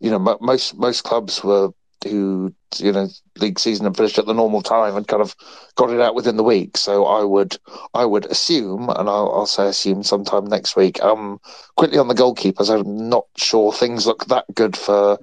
you 0.00 0.10
know, 0.10 0.18
most 0.40 0.76
most 0.76 1.04
clubs 1.04 1.44
were 1.44 1.70
who 2.04 2.54
you 2.78 2.92
know 2.92 3.08
league 3.38 3.58
season 3.58 3.86
and 3.86 3.96
finished 3.96 4.18
at 4.18 4.26
the 4.26 4.34
normal 4.34 4.62
time 4.62 4.96
and 4.96 5.08
kind 5.08 5.22
of 5.22 5.34
got 5.74 5.90
it 5.90 6.00
out 6.00 6.14
within 6.14 6.36
the 6.36 6.44
week. 6.44 6.76
So 6.76 7.06
I 7.06 7.24
would 7.24 7.56
I 7.94 8.04
would 8.04 8.26
assume, 8.26 8.88
and 8.88 9.08
I'll, 9.08 9.32
I'll 9.34 9.46
say 9.46 9.66
assume 9.66 10.02
sometime 10.02 10.46
next 10.46 10.76
week. 10.76 11.02
Um, 11.02 11.40
quickly 11.76 11.98
on 11.98 12.08
the 12.08 12.14
goalkeepers, 12.14 12.70
I'm 12.70 13.08
not 13.08 13.26
sure 13.36 13.72
things 13.72 14.06
look 14.06 14.26
that 14.26 14.44
good 14.54 14.76
for 14.76 15.18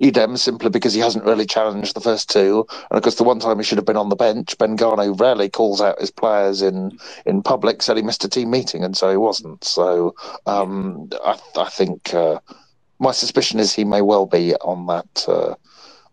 Edem 0.00 0.36
simply 0.36 0.68
because 0.68 0.92
he 0.92 1.00
hasn't 1.00 1.24
really 1.24 1.46
challenged 1.46 1.94
the 1.94 2.00
first 2.00 2.30
two, 2.30 2.66
and 2.90 2.96
of 2.96 3.02
course 3.02 3.16
the 3.16 3.24
one 3.24 3.40
time 3.40 3.58
he 3.58 3.64
should 3.64 3.78
have 3.78 3.86
been 3.86 3.96
on 3.96 4.08
the 4.08 4.16
bench, 4.16 4.56
Ben 4.58 4.76
Garner 4.76 5.12
rarely 5.12 5.48
calls 5.48 5.80
out 5.80 6.00
his 6.00 6.10
players 6.10 6.62
in 6.62 6.98
in 7.24 7.42
public. 7.42 7.82
Said 7.82 7.96
he 7.96 8.02
missed 8.02 8.24
a 8.24 8.28
team 8.28 8.50
meeting, 8.50 8.84
and 8.84 8.96
so 8.96 9.10
he 9.10 9.16
wasn't. 9.16 9.64
So 9.64 10.14
um, 10.46 11.08
I, 11.24 11.38
I 11.56 11.68
think. 11.68 12.14
Uh, 12.14 12.40
my 12.98 13.12
suspicion 13.12 13.60
is 13.60 13.74
he 13.74 13.84
may 13.84 14.00
well 14.00 14.26
be 14.26 14.54
on 14.56 14.86
that 14.86 15.24
uh, 15.28 15.54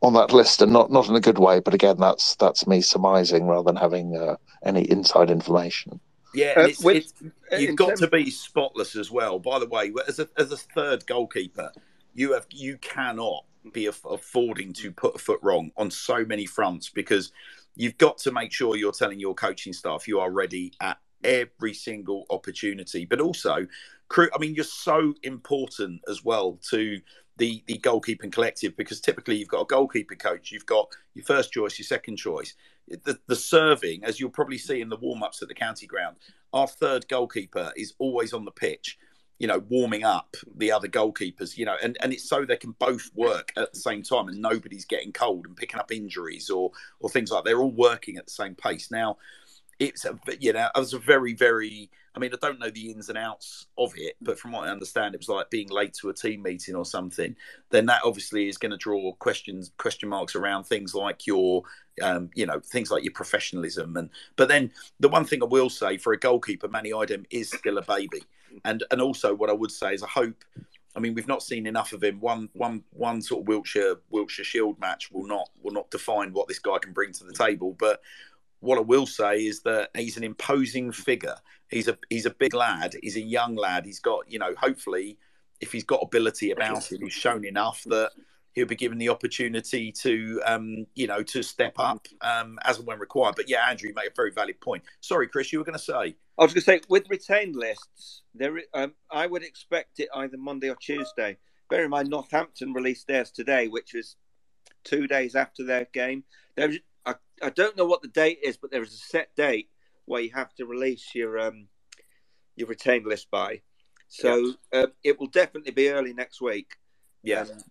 on 0.04 0.14
that 0.14 0.34
list, 0.34 0.62
and 0.62 0.72
not 0.72 0.92
not 0.92 1.08
in 1.08 1.16
a 1.16 1.22
good 1.22 1.40
way. 1.40 1.60
But 1.60 1.74
again, 1.74 1.98
that's 1.98 2.36
that's 2.36 2.68
me 2.68 2.82
surmising 2.82 3.48
rather 3.48 3.64
than 3.64 3.78
having 3.78 4.16
uh, 4.16 4.36
any 4.64 4.84
inside 4.84 5.32
information. 5.32 6.00
Yeah, 6.36 6.54
uh, 6.58 6.62
it's, 6.64 6.84
with, 6.84 7.14
it's, 7.52 7.62
you've 7.62 7.76
got 7.76 7.90
terms... 7.90 8.00
to 8.02 8.08
be 8.08 8.30
spotless 8.30 8.96
as 8.96 9.10
well. 9.10 9.40
By 9.40 9.60
the 9.60 9.68
way, 9.68 9.92
as 10.08 10.20
a 10.20 10.30
as 10.38 10.52
a 10.52 10.58
third 10.58 11.08
goalkeeper, 11.08 11.72
you 12.14 12.34
have 12.34 12.46
you 12.52 12.78
cannot 12.78 13.46
be 13.72 13.86
affording 13.86 14.74
to 14.74 14.92
put 14.92 15.16
a 15.16 15.18
foot 15.18 15.40
wrong 15.42 15.72
on 15.78 15.90
so 15.90 16.26
many 16.26 16.46
fronts 16.46 16.90
because 16.90 17.32
you've 17.76 17.98
got 17.98 18.18
to 18.18 18.32
make 18.32 18.52
sure 18.52 18.76
you're 18.76 18.92
telling 18.92 19.22
your 19.22 19.34
coaching 19.34 19.72
staff 19.72 20.06
you 20.06 20.20
are 20.20 20.32
ready 20.32 20.74
at 20.82 20.98
every 21.24 21.74
single 21.74 22.26
opportunity. 22.30 23.06
But 23.06 23.22
also, 23.22 23.66
crew, 24.10 24.28
I 24.36 24.38
mean, 24.38 24.54
you're 24.54 24.66
so 24.66 25.14
important 25.24 26.02
as 26.10 26.26
well 26.26 26.60
to 26.72 27.00
the 27.38 27.64
the 27.68 27.80
goalkeeping 27.80 28.32
collective 28.32 28.76
because 28.78 29.02
typically 29.02 29.36
you've 29.36 29.48
got 29.48 29.62
a 29.62 29.66
goalkeeper 29.66 30.16
coach, 30.16 30.52
you've 30.52 30.66
got 30.66 30.88
your 31.14 31.26
first 31.26 31.52
choice, 31.52 31.78
your 31.80 31.86
second 31.86 32.18
choice. 32.18 32.54
The, 32.88 33.18
the 33.28 33.36
serving, 33.36 34.04
as 34.04 34.20
you'll 34.20 34.30
probably 34.30 34.58
see 34.58 34.82
in 34.82 34.90
the 34.90 34.98
warm 34.98 35.24
ups 35.24 35.42
at 35.42 35.48
the 35.48 35.54
county 35.54 35.88
ground, 35.88 36.18
our 36.52 36.68
third 36.68 37.08
goalkeeper 37.08 37.72
is 37.78 37.94
always 37.98 38.34
on 38.34 38.44
the 38.44 38.52
pitch, 38.52 38.98
you 39.40 39.48
know, 39.48 39.64
warming 39.70 40.04
up 40.04 40.36
the 40.58 40.72
other 40.72 40.90
goalkeepers, 40.90 41.58
you 41.58 41.66
know, 41.66 41.78
and, 41.82 41.98
and 42.02 42.12
it's 42.12 42.28
so 42.28 42.44
they 42.44 42.58
can 42.58 42.76
both 42.80 43.10
work 43.16 43.54
at 43.56 43.74
the 43.74 43.80
same 43.80 44.04
time 44.04 44.28
and 44.28 44.42
nobody's 44.42 44.86
getting 44.86 45.14
cold 45.14 45.46
and 45.48 45.56
picking 45.56 45.80
up 45.80 45.92
injuries 45.92 46.50
or 46.50 46.72
or 47.00 47.10
things 47.10 47.32
like 47.32 47.44
that. 47.44 47.50
They're 47.50 47.62
all 47.62 47.72
working 47.72 48.18
at 48.18 48.26
the 48.26 48.32
same 48.32 48.54
pace. 48.54 48.92
Now, 48.92 49.18
it's 49.80 50.06
a 50.06 50.20
you 50.40 50.54
know, 50.54 50.70
it 50.76 50.80
was 50.80 50.94
a 50.94 51.00
very, 51.00 51.34
very 51.34 51.90
I 52.16 52.20
mean, 52.20 52.32
I 52.34 52.38
don't 52.40 52.60
know 52.60 52.70
the 52.70 52.92
ins 52.92 53.10
and 53.10 53.18
outs 53.18 53.68
of 53.78 53.94
it, 53.98 54.16
but 54.22 54.38
from 54.38 54.52
what 54.52 54.68
I 54.68 54.72
understand, 54.72 55.16
it 55.16 55.20
was 55.20 55.30
like 55.30 55.50
being 55.50 55.70
late 55.70 55.94
to 55.96 56.10
a 56.10 56.14
team 56.14 56.44
meeting 56.44 56.76
or 56.76 56.86
something. 56.86 57.36
Then 57.72 57.88
that 57.88 58.02
obviously 58.06 58.48
is 58.48 58.58
going 58.58 58.72
to 58.72 58.78
draw 58.78 59.14
questions, 59.14 59.72
question 59.78 60.10
marks 60.10 60.36
around 60.36 60.66
things 60.66 60.94
like 60.94 61.26
your, 61.26 61.64
um, 62.04 62.30
you 62.36 62.46
know, 62.46 62.60
things 62.60 62.92
like 62.92 63.04
your 63.04 63.14
professionalism. 63.14 63.98
And 63.98 64.10
but 64.36 64.48
then 64.48 64.72
the 65.00 65.10
one 65.10 65.26
thing 65.26 65.42
I 65.42 65.48
will 65.48 65.72
say 65.72 65.98
for 65.98 66.14
a 66.14 66.20
goalkeeper, 66.20 66.68
Manny 66.68 66.94
Idem 66.94 67.26
is 67.32 67.50
still 67.50 67.80
a 67.80 67.84
baby, 67.84 68.24
and 68.64 68.84
and 68.92 69.02
also 69.02 69.34
what 69.34 69.50
I 69.50 69.54
would 69.54 69.72
say 69.72 69.94
is 69.94 70.04
I 70.04 70.08
hope. 70.08 70.44
I 70.96 71.00
mean, 71.00 71.16
we've 71.16 71.28
not 71.28 71.42
seen 71.42 71.66
enough 71.66 71.92
of 71.92 72.04
him. 72.04 72.20
One, 72.20 72.50
one, 72.54 72.84
one 72.92 73.20
sort 73.20 73.42
of 73.42 73.48
Wiltshire 73.48 73.96
Wiltshire 74.12 74.46
Shield 74.46 74.80
match 74.80 75.12
will 75.12 75.26
not 75.26 75.50
will 75.64 75.72
not 75.72 75.90
define 75.90 76.34
what 76.34 76.48
this 76.48 76.60
guy 76.60 76.78
can 76.78 76.94
bring 76.94 77.12
to 77.14 77.24
the 77.24 77.34
table. 77.34 77.76
But 77.80 78.02
what 78.64 78.78
I 78.78 78.82
will 78.82 79.06
say 79.06 79.46
is 79.46 79.62
that 79.64 79.90
he's 79.96 80.16
an 80.16 80.24
imposing 80.24 80.92
figure. 80.92 81.36
He's 81.70 81.88
a 81.88 81.98
he's 82.10 82.26
a 82.26 82.30
big 82.30 82.54
lad. 82.54 82.96
He's 83.02 83.18
a 83.18 83.22
young 83.22 83.56
lad. 83.56 83.86
He's 83.86 84.00
got 84.00 84.32
you 84.32 84.40
know 84.40 84.56
hopefully 84.58 85.18
if 85.60 85.72
he's 85.72 85.84
got 85.84 86.00
ability 86.02 86.52
about 86.52 86.90
him, 86.90 87.00
he's 87.02 87.14
shown 87.14 87.46
enough 87.46 87.84
that 87.88 88.12
he'll 88.54 88.66
be 88.66 88.76
given 88.76 88.98
the 88.98 89.10
opportunity 89.10 89.92
to 89.92 90.42
um, 90.46 90.86
you 90.96 91.08
know 91.08 91.22
to 91.24 91.44
step 91.44 91.74
up 91.78 92.08
um, 92.22 92.58
as 92.64 92.78
and 92.78 92.88
when 92.88 93.00
required. 93.00 93.36
But 93.36 93.50
yeah, 93.50 93.70
Andrew, 93.70 93.90
you 93.90 93.96
made 93.96 94.08
a 94.08 94.16
very 94.16 94.32
valid 94.32 94.62
point. 94.62 94.84
Sorry, 95.02 95.28
Chris, 95.28 95.52
you 95.52 95.60
were 95.60 95.66
going 95.66 95.78
to 95.78 95.84
say. 95.84 96.16
I 96.40 96.44
was 96.44 96.54
going 96.54 96.62
to 96.62 96.62
say 96.62 96.82
with 96.88 97.10
retained 97.10 97.56
lists, 97.58 98.22
there 98.34 98.62
um, 98.74 98.94
I 99.12 99.28
would 99.28 99.44
expect 99.44 100.00
it 100.00 100.08
either 100.16 100.38
Monday 100.38 100.70
or 100.70 100.78
Tuesday. 100.78 101.38
Bear 101.70 101.84
in 101.84 101.90
mind, 101.90 102.10
Northampton 102.10 102.74
released 102.74 103.08
theirs 103.08 103.30
today, 103.30 103.68
which 103.68 103.94
was 103.94 104.16
two 104.84 105.08
days 105.08 105.36
after 105.36 105.66
their 105.66 105.88
game. 105.94 106.24
There 106.56 106.72
I, 107.06 107.16
I 107.42 107.50
don't 107.50 107.78
know 107.78 107.86
what 107.86 108.02
the 108.02 108.08
date 108.08 108.40
is, 108.44 108.58
but 108.58 108.72
there 108.72 108.84
is 108.84 108.94
a 108.94 108.98
set 108.98 109.36
date 109.36 109.70
where 110.06 110.22
you 110.22 110.32
have 110.32 110.54
to 110.56 110.66
release 110.66 111.14
your 111.16 111.40
um 111.40 111.68
your 112.56 112.68
retained 112.68 113.06
list 113.06 113.30
by. 113.32 113.62
So 114.08 114.54
yeah. 114.72 114.82
uh, 114.82 114.88
it 115.04 115.20
will 115.20 115.28
definitely 115.28 115.72
be 115.72 115.90
early 115.90 116.14
next 116.14 116.42
week. 116.42 116.76
Yeah. 117.24 117.42
Um, 117.42 117.64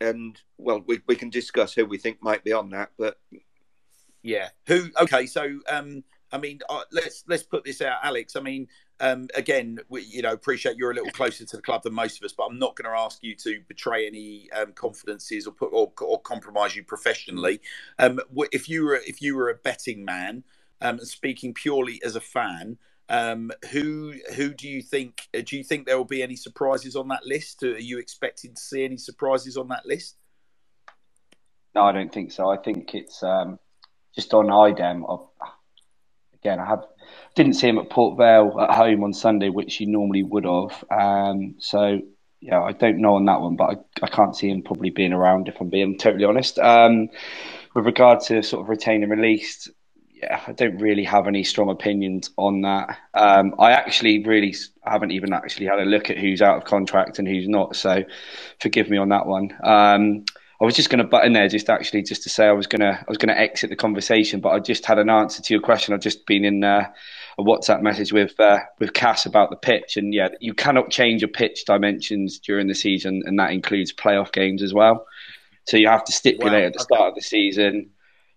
and 0.00 0.40
well, 0.56 0.82
we, 0.86 1.00
we 1.06 1.14
can 1.14 1.28
discuss 1.28 1.74
who 1.74 1.84
we 1.84 1.98
think 1.98 2.22
might 2.22 2.42
be 2.42 2.52
on 2.52 2.70
that, 2.70 2.90
but 2.98 3.18
yeah, 4.22 4.48
who? 4.66 4.88
Okay, 5.00 5.26
so 5.26 5.60
um, 5.68 6.04
I 6.32 6.38
mean, 6.38 6.60
uh, 6.68 6.82
let's 6.92 7.24
let's 7.28 7.42
put 7.42 7.64
this 7.64 7.82
out, 7.82 7.98
Alex. 8.02 8.36
I 8.36 8.40
mean, 8.40 8.68
um, 9.00 9.28
again, 9.34 9.78
we, 9.88 10.02
you 10.02 10.22
know, 10.22 10.32
appreciate 10.32 10.76
you're 10.76 10.90
a 10.90 10.94
little 10.94 11.10
closer 11.10 11.44
to 11.44 11.56
the 11.56 11.62
club 11.62 11.82
than 11.82 11.94
most 11.94 12.18
of 12.18 12.24
us, 12.24 12.32
but 12.32 12.44
I'm 12.44 12.58
not 12.58 12.76
going 12.76 12.92
to 12.92 12.98
ask 12.98 13.22
you 13.22 13.34
to 13.36 13.60
betray 13.66 14.06
any 14.06 14.50
um, 14.52 14.72
confidences 14.72 15.46
or 15.46 15.52
put 15.52 15.72
or, 15.72 15.92
or 16.00 16.20
compromise 16.20 16.76
you 16.76 16.84
professionally. 16.84 17.60
Um, 17.98 18.20
if 18.52 18.68
you 18.68 18.84
were 18.84 19.00
if 19.06 19.22
you 19.22 19.36
were 19.36 19.48
a 19.48 19.54
betting 19.54 20.04
man, 20.04 20.44
um, 20.80 20.98
speaking 21.00 21.54
purely 21.54 22.00
as 22.04 22.14
a 22.14 22.20
fan, 22.20 22.78
um, 23.08 23.50
who 23.70 24.14
who 24.36 24.52
do 24.52 24.68
you 24.68 24.82
think? 24.82 25.28
Uh, 25.36 25.40
do 25.44 25.56
you 25.56 25.64
think 25.64 25.86
there 25.86 25.96
will 25.96 26.04
be 26.04 26.22
any 26.22 26.36
surprises 26.36 26.94
on 26.94 27.08
that 27.08 27.24
list? 27.24 27.62
Are 27.62 27.78
you 27.78 27.98
expecting 27.98 28.54
to 28.54 28.60
see 28.60 28.84
any 28.84 28.98
surprises 28.98 29.56
on 29.56 29.68
that 29.68 29.86
list? 29.86 30.16
No, 31.74 31.82
I 31.82 31.92
don't 31.92 32.12
think 32.12 32.32
so. 32.32 32.50
I 32.50 32.56
think 32.56 32.94
it's 32.94 33.22
um, 33.22 33.58
just 34.14 34.34
on 34.34 34.50
IDEM. 34.50 35.04
Again, 36.34 36.58
I 36.58 36.66
have 36.66 36.84
didn't 37.34 37.54
see 37.54 37.68
him 37.68 37.78
at 37.78 37.90
Port 37.90 38.18
Vale 38.18 38.56
at 38.60 38.74
home 38.74 39.04
on 39.04 39.12
Sunday, 39.12 39.48
which 39.48 39.76
he 39.76 39.86
normally 39.86 40.22
would 40.22 40.44
have. 40.44 40.84
Um, 40.90 41.54
so 41.58 42.00
yeah, 42.40 42.62
I 42.62 42.72
don't 42.72 42.98
know 42.98 43.14
on 43.16 43.26
that 43.26 43.40
one, 43.40 43.56
but 43.56 43.64
I, 43.70 44.06
I 44.06 44.08
can't 44.08 44.34
see 44.34 44.48
him 44.48 44.62
probably 44.62 44.90
being 44.90 45.12
around 45.12 45.48
if 45.48 45.60
I'm 45.60 45.68
being 45.68 45.98
totally 45.98 46.24
honest. 46.24 46.58
Um, 46.58 47.08
with 47.74 47.86
regard 47.86 48.20
to 48.22 48.42
sort 48.42 48.62
of 48.62 48.68
retain 48.68 49.02
and 49.02 49.12
released, 49.12 49.70
yeah, 50.10 50.40
I 50.46 50.52
don't 50.52 50.78
really 50.78 51.04
have 51.04 51.28
any 51.28 51.44
strong 51.44 51.70
opinions 51.70 52.30
on 52.36 52.62
that. 52.62 52.98
Um, 53.14 53.54
I 53.58 53.72
actually 53.72 54.24
really 54.24 54.54
haven't 54.82 55.12
even 55.12 55.32
actually 55.32 55.66
had 55.66 55.80
a 55.80 55.84
look 55.84 56.10
at 56.10 56.18
who's 56.18 56.42
out 56.42 56.56
of 56.56 56.64
contract 56.64 57.18
and 57.18 57.28
who's 57.28 57.48
not. 57.48 57.76
So, 57.76 58.04
forgive 58.58 58.88
me 58.90 58.96
on 58.96 59.10
that 59.10 59.26
one. 59.26 59.56
Um, 59.62 60.24
I 60.60 60.64
was 60.64 60.74
just 60.74 60.90
going 60.90 60.98
to 60.98 61.04
butt 61.04 61.24
in 61.24 61.32
there, 61.32 61.48
just 61.48 61.70
actually, 61.70 62.02
just 62.02 62.22
to 62.24 62.28
say 62.28 62.46
I 62.46 62.52
was 62.52 62.66
going 62.66 62.80
to, 62.80 62.98
I 62.98 63.04
was 63.08 63.16
going 63.16 63.34
to 63.34 63.40
exit 63.40 63.70
the 63.70 63.76
conversation, 63.76 64.40
but 64.40 64.50
I 64.50 64.58
just 64.58 64.84
had 64.84 64.98
an 64.98 65.08
answer 65.08 65.42
to 65.42 65.54
your 65.54 65.62
question. 65.62 65.94
I've 65.94 66.00
just 66.00 66.26
been 66.26 66.44
in 66.44 66.62
uh, 66.62 66.90
a 67.38 67.42
WhatsApp 67.42 67.80
message 67.80 68.12
with 68.12 68.38
uh, 68.38 68.58
with 68.78 68.92
Cass 68.92 69.24
about 69.24 69.50
the 69.50 69.56
pitch, 69.56 69.96
and 69.96 70.12
yeah, 70.12 70.28
you 70.40 70.52
cannot 70.52 70.90
change 70.90 71.22
your 71.22 71.30
pitch 71.30 71.64
dimensions 71.64 72.38
during 72.38 72.68
the 72.68 72.74
season, 72.74 73.22
and 73.24 73.38
that 73.38 73.52
includes 73.52 73.92
playoff 73.92 74.32
games 74.32 74.62
as 74.62 74.74
well. 74.74 75.06
So 75.66 75.76
you 75.76 75.88
have 75.88 76.04
to 76.04 76.12
stipulate 76.12 76.62
wow. 76.62 76.66
at 76.66 76.72
the 76.74 76.80
start 76.80 77.08
of 77.08 77.14
the 77.14 77.22
season 77.22 77.90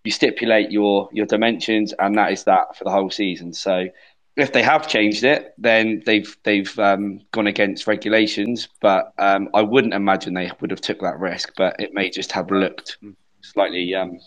you 0.04 0.10
stipulate 0.10 0.70
your 0.70 1.08
your 1.12 1.26
dimensions, 1.26 1.94
and 1.98 2.16
that 2.16 2.30
is 2.30 2.44
that 2.44 2.76
for 2.76 2.84
the 2.84 2.90
whole 2.90 3.10
season. 3.10 3.52
So 3.54 3.86
if 4.36 4.52
they 4.52 4.62
have 4.62 4.88
changed 4.88 5.22
it, 5.24 5.54
then 5.58 6.02
they've 6.06 6.36
they've 6.42 6.76
um, 6.78 7.20
gone 7.32 7.46
against 7.46 7.86
regulations. 7.86 8.68
But 8.80 9.12
um, 9.18 9.48
I 9.54 9.62
wouldn't 9.62 9.94
imagine 9.94 10.34
they 10.34 10.50
would 10.60 10.70
have 10.70 10.80
took 10.80 11.00
that 11.00 11.18
risk. 11.18 11.52
But 11.56 11.76
it 11.78 11.94
may 11.94 12.10
just 12.10 12.32
have 12.32 12.50
looked 12.50 12.98
slightly. 13.42 13.94
Um, 13.94 14.18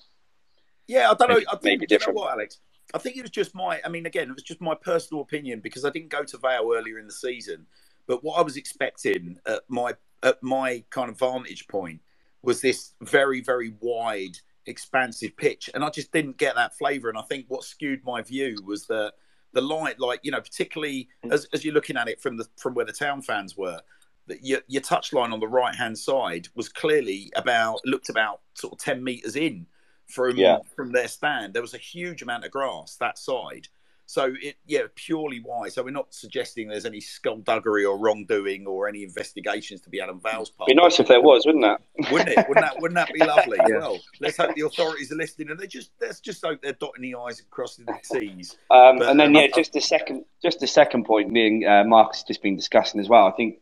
yeah, 0.87 1.11
I 1.11 1.13
don't 1.13 1.29
know. 1.29 1.35
Maybe, 1.35 1.47
I 1.47 1.51
think, 1.51 1.63
maybe 1.63 1.85
different. 1.87 2.17
You 2.17 2.21
know 2.21 2.27
what, 2.27 2.33
Alex? 2.33 2.59
I 2.93 2.99
think 2.99 3.17
it 3.17 3.21
was 3.21 3.31
just 3.31 3.53
my. 3.53 3.81
I 3.83 3.89
mean, 3.89 4.05
again, 4.05 4.29
it 4.29 4.33
was 4.33 4.43
just 4.43 4.61
my 4.61 4.75
personal 4.75 5.21
opinion 5.21 5.59
because 5.59 5.83
I 5.83 5.89
didn't 5.89 6.09
go 6.09 6.23
to 6.23 6.37
Vale 6.37 6.71
earlier 6.73 6.99
in 6.99 7.07
the 7.07 7.13
season. 7.13 7.65
But 8.07 8.23
what 8.23 8.39
I 8.39 8.41
was 8.41 8.55
expecting 8.55 9.37
at 9.45 9.63
my 9.67 9.93
at 10.23 10.41
my 10.41 10.83
kind 10.89 11.09
of 11.09 11.19
vantage 11.19 11.67
point 11.67 11.99
was 12.41 12.61
this 12.61 12.93
very 13.01 13.41
very 13.41 13.73
wide 13.81 14.37
expansive 14.65 15.35
pitch, 15.35 15.69
and 15.73 15.83
I 15.83 15.89
just 15.89 16.13
didn't 16.13 16.37
get 16.37 16.55
that 16.55 16.77
flavour. 16.77 17.09
And 17.09 17.17
I 17.17 17.23
think 17.23 17.45
what 17.49 17.65
skewed 17.65 18.05
my 18.05 18.21
view 18.21 18.55
was 18.65 18.87
that 18.87 19.13
the 19.57 19.61
light, 19.61 19.99
like 19.99 20.19
you 20.21 20.31
know, 20.31 20.39
particularly 20.39 21.09
mm. 21.25 21.33
as, 21.33 21.47
as 21.51 21.65
you're 21.65 21.73
looking 21.73 21.97
at 21.97 22.07
it 22.07 22.21
from 22.21 22.37
the 22.37 22.45
from 22.57 22.75
where 22.75 22.85
the 22.85 22.93
town 22.93 23.23
fans 23.23 23.57
were, 23.57 23.81
that 24.27 24.45
your 24.45 24.59
your 24.67 24.83
touchline 24.83 25.33
on 25.33 25.39
the 25.39 25.47
right 25.47 25.73
hand 25.73 25.97
side 25.97 26.47
was 26.55 26.69
clearly 26.69 27.31
about 27.35 27.79
looked 27.83 28.09
about 28.09 28.41
sort 28.53 28.73
of 28.73 28.79
ten 28.79 29.03
meters 29.03 29.35
in 29.35 29.65
from 30.05 30.37
yeah. 30.37 30.59
from 30.75 30.91
their 30.91 31.07
stand. 31.07 31.53
There 31.55 31.61
was 31.63 31.73
a 31.73 31.79
huge 31.79 32.21
amount 32.21 32.45
of 32.45 32.51
grass 32.51 32.97
that 32.97 33.17
side, 33.17 33.67
so 34.07 34.33
it, 34.41 34.55
yeah, 34.65 34.83
purely 34.95 35.41
why. 35.43 35.67
So 35.67 35.83
we're 35.83 35.91
not 35.91 36.13
suggesting 36.13 36.69
there's 36.69 36.85
any 36.85 37.01
skullduggery 37.01 37.83
or 37.83 37.97
wrongdoing 37.97 38.65
or 38.65 38.87
any 38.87 39.03
investigations 39.03 39.81
to 39.81 39.89
be 39.89 39.99
had 39.99 40.07
on 40.07 40.21
Vale's 40.21 40.49
part. 40.49 40.69
Be 40.69 40.75
nice 40.75 40.97
if 41.01 41.09
there 41.09 41.21
was, 41.21 41.45
wouldn't 41.45 41.65
that? 41.65 41.81
Wouldn't 42.09 42.29
it? 42.29 42.47
Wouldn't 42.47 42.65
that? 42.65 42.81
Wouldn't 42.81 42.95
that 42.95 43.13
be 43.13 43.19
lovely? 43.19 43.57
yeah. 43.67 43.79
Well, 43.79 43.99
let's 44.21 44.37
hope 44.37 44.55
the 44.55 44.65
authorities 44.65 45.11
are 45.11 45.15
listening, 45.15 45.51
and 45.51 45.59
they 45.59 45.67
just 45.67 45.91
let's 45.99 46.21
just 46.21 46.43
hope 46.43 46.61
they're 46.61 46.71
dotting 46.71 47.01
the 47.01 47.15
i's 47.15 47.39
and 47.39 47.49
crossing 47.49 47.85
the 47.85 47.95
t's. 48.01 48.55
Um, 48.71 48.99
but, 48.99 49.09
and 49.09 49.19
then 49.19 49.27
um, 49.27 49.35
yeah, 49.35 49.47
just 49.53 49.75
a 49.75 49.81
second, 49.81 50.23
just 50.41 50.63
a 50.63 50.67
second 50.67 51.03
point. 51.03 51.33
being 51.33 51.67
uh, 51.67 51.83
Marcus 51.85 52.23
just 52.23 52.41
been 52.41 52.55
discussing 52.55 53.01
as 53.01 53.09
well. 53.09 53.27
I 53.27 53.31
think 53.31 53.59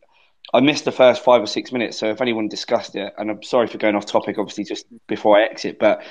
I 0.54 0.60
missed 0.60 0.84
the 0.84 0.92
first 0.92 1.24
five 1.24 1.42
or 1.42 1.46
six 1.46 1.72
minutes, 1.72 1.98
so 1.98 2.08
if 2.10 2.20
anyone 2.20 2.46
discussed 2.46 2.94
it, 2.94 3.12
and 3.18 3.32
I'm 3.32 3.42
sorry 3.42 3.66
for 3.66 3.78
going 3.78 3.96
off 3.96 4.06
topic, 4.06 4.38
obviously, 4.38 4.62
just 4.62 4.86
before 5.08 5.38
I 5.38 5.42
exit, 5.42 5.80
but 5.80 6.02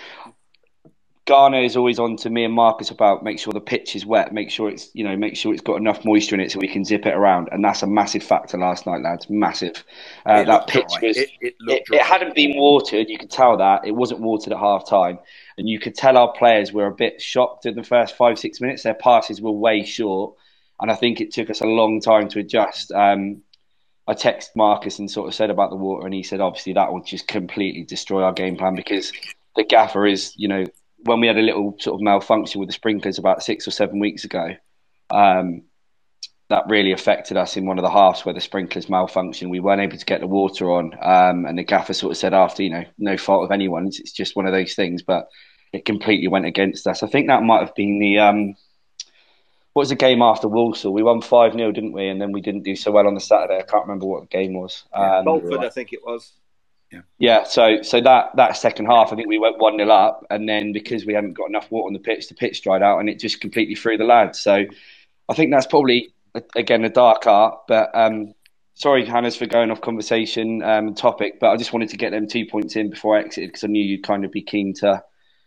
Garner 1.26 1.61
is 1.61 1.76
always 1.76 1.97
on 1.97 2.18
to 2.18 2.30
me 2.30 2.43
and 2.43 2.53
Marcus 2.53 2.91
about 2.91 3.23
make 3.23 3.39
sure 3.39 3.52
the 3.52 3.60
pitch 3.60 3.95
is 3.95 4.06
wet, 4.06 4.31
make 4.31 4.52
sure 4.52 4.69
it's 4.69 4.91
you 4.93 5.03
know 5.03 5.18
make 5.18 5.35
sure 5.35 5.53
it's 5.53 5.64
got 5.64 5.77
enough 5.77 6.06
moisture 6.06 6.35
in 6.35 6.41
it 6.41 6.52
so 6.52 6.60
we 6.60 6.68
can 6.68 6.85
zip 6.85 7.07
it 7.07 7.15
around, 7.15 7.49
and 7.52 7.64
that's 7.64 7.81
a 7.81 7.88
massive 7.88 8.22
factor 8.22 8.60
last 8.60 8.85
night, 8.85 9.02
lads. 9.02 9.27
Massive. 9.27 9.84
Uh, 10.23 10.43
that 10.43 10.68
pitch 10.68 10.85
dry. 10.99 11.07
was 11.07 11.18
it, 11.18 11.30
it, 11.41 11.56
it, 11.61 11.84
it, 11.91 12.02
hadn't 12.02 12.35
been 12.35 12.56
watered. 12.56 13.10
You 13.10 13.18
could 13.18 13.31
tell 13.31 13.57
that 13.57 13.88
it 13.88 13.91
wasn't 13.91 14.19
watered 14.19 14.53
at 14.53 14.60
half 14.60 14.88
time, 14.88 15.18
and 15.57 15.68
you 15.68 15.80
could 15.80 15.95
tell 15.95 16.15
our 16.15 16.31
players 16.31 16.72
were 16.72 16.85
a 16.85 16.93
bit 16.93 17.19
shocked 17.19 17.65
in 17.65 17.76
the 17.76 17.84
first 17.84 18.15
five 18.15 18.38
six 18.38 18.61
minutes. 18.61 18.84
Their 18.84 18.93
passes 18.93 19.41
were 19.41 19.52
way 19.52 19.84
short, 19.84 20.35
and 20.80 20.91
I 20.91 20.95
think 20.95 21.22
it 21.22 21.34
took 21.34 21.49
us 21.49 21.61
a 21.61 21.65
long 21.65 22.02
time 22.02 22.30
to 22.30 22.39
adjust. 22.39 22.91
Um, 22.91 23.41
I 24.07 24.14
texted 24.14 24.56
Marcus 24.56 24.99
and 24.99 25.10
sort 25.10 25.27
of 25.27 25.34
said 25.34 25.49
about 25.49 25.72
the 25.72 25.76
water, 25.76 26.06
and 26.06 26.14
he 26.14 26.22
said 26.22 26.39
obviously 26.39 26.73
that 26.73 26.93
would 26.93 27.07
just 27.07 27.27
completely 27.27 27.81
destroy 27.81 28.22
our 28.22 28.34
game 28.34 28.57
plan 28.57 28.76
because 28.76 29.11
the 29.56 29.64
gaffer 29.64 30.06
is 30.06 30.31
you 30.38 30.47
know 30.47 30.65
when 31.06 31.19
we 31.19 31.27
had 31.27 31.38
a 31.38 31.41
little 31.41 31.76
sort 31.80 31.95
of 31.95 32.02
malfunction 32.02 32.60
with 32.60 32.68
the 32.68 32.73
sprinklers 32.73 33.19
about 33.19 33.44
six 33.44 33.68
or 33.68 33.72
seven 33.72 33.99
weeks 33.99 34.23
ago, 34.23 34.49
um, 35.11 35.61
that 36.49 36.65
really 36.68 36.91
affected 36.91 37.38
us 37.38 37.57
in 37.57 37.65
one 37.65 37.77
of 37.77 37.84
the 37.84 37.90
halves 37.90 38.26
where 38.26 38.34
the 38.34 38.41
sprinklers 38.41 38.88
malfunctioned. 38.88 39.49
We 39.49 39.60
weren't 39.60 39.82
able 39.82 39.98
to 39.98 40.06
get 40.06 40.19
the 40.19 40.27
water 40.27 40.72
on, 40.72 40.94
um, 41.02 41.45
and 41.45 41.57
the 41.57 41.64
gaffer 41.64 41.94
sort 41.94 42.11
of 42.11 42.18
said 42.18 42.34
after, 42.34 42.64
you 42.64 42.72
know, 42.72 42.84
no 42.98 43.18
fault 43.18 43.45
of 43.45 43.52
anyone, 43.52 43.88
it's, 43.88 44.11
just 44.11 44.36
one 44.36 44.48
of 44.48 44.53
those 44.53 44.73
things. 44.73 45.03
But 45.03 45.27
it 45.73 45.86
completely 45.86 46.27
went 46.27 46.45
against 46.45 46.88
us. 46.88 47.03
I 47.03 47.07
think 47.07 47.27
that 47.27 47.44
might 47.44 47.61
have 47.61 47.76
been 47.76 47.99
the 47.99 48.19
um, 48.19 48.56
what 49.73 49.82
was 49.82 49.90
the 49.90 49.95
game 49.95 50.22
after 50.22 50.48
Walsall? 50.48 50.94
We 50.94 51.03
won 51.03 51.22
five 51.22 51.53
0 51.53 51.72
didn't 51.72 51.94
we? 51.94 52.07
And 52.07 52.19
then 52.19 52.32
we 52.32 52.41
didn't 52.41 52.64
do 52.64 52.76
so 52.76 52.91
well 52.91 53.07
on 53.07 53.14
the 53.14 53.19
Saturday. 53.19 53.57
I 53.57 53.64
can't 53.64 53.86
remember 53.86 54.06
what 54.06 54.22
the 54.22 54.27
game 54.27 54.53
was. 54.53 54.86
Um, 54.94 55.26
Salford, 55.26 55.65
I 55.65 55.69
think 55.69 55.94
it 55.94 55.99
was. 56.03 56.32
Yeah. 56.91 57.02
Yeah. 57.18 57.44
So 57.44 57.82
so 57.82 58.02
that 58.02 58.36
that 58.36 58.57
second 58.57 58.86
half, 58.88 59.12
I 59.12 59.16
think 59.16 59.28
we 59.28 59.40
went 59.40 59.57
one 59.57 59.78
0 59.78 59.90
up, 59.90 60.26
and 60.30 60.48
then 60.48 60.72
because 60.72 61.06
we 61.06 61.14
hadn't 61.14 61.34
got 61.34 61.49
enough 61.49 61.70
water 61.72 61.88
on 61.88 61.94
the 61.94 61.99
pitch, 61.99 62.30
the 62.30 62.36
pitch 62.36 62.62
dried 62.62 62.84
out, 62.84 62.99
and 62.99 63.10
it 63.10 63.20
just 63.20 63.41
completely 63.41 63.76
threw 63.76 63.98
the 63.98 64.03
lads. 64.03 64.40
So 64.40 64.66
I 65.30 65.34
think 65.34 65.52
that's 65.52 65.68
probably 65.68 66.14
again 66.56 66.84
a 66.84 66.90
dark 66.90 67.28
art, 67.28 67.62
but. 67.68 67.90
um 67.94 68.34
Sorry, 68.78 69.06
Hannes, 69.06 69.38
for 69.38 69.45
going 69.45 69.72
off 69.72 69.80
conversation 69.80 70.62
um, 70.62 70.95
topic, 70.95 71.40
but 71.40 71.49
I 71.49 71.56
just 71.56 71.72
wanted 71.72 71.88
to 71.91 71.98
get 71.98 72.12
them 72.12 72.28
two 72.28 72.45
points 72.45 72.76
in 72.76 72.90
before 72.90 73.16
I 73.16 73.22
exited 73.22 73.48
because 73.48 73.64
I 73.64 73.68
knew 73.68 73.82
you'd 73.82 74.03
kind 74.03 74.26
of 74.26 74.34
be 74.34 74.41
keen 74.41 74.74
to 74.82 75.02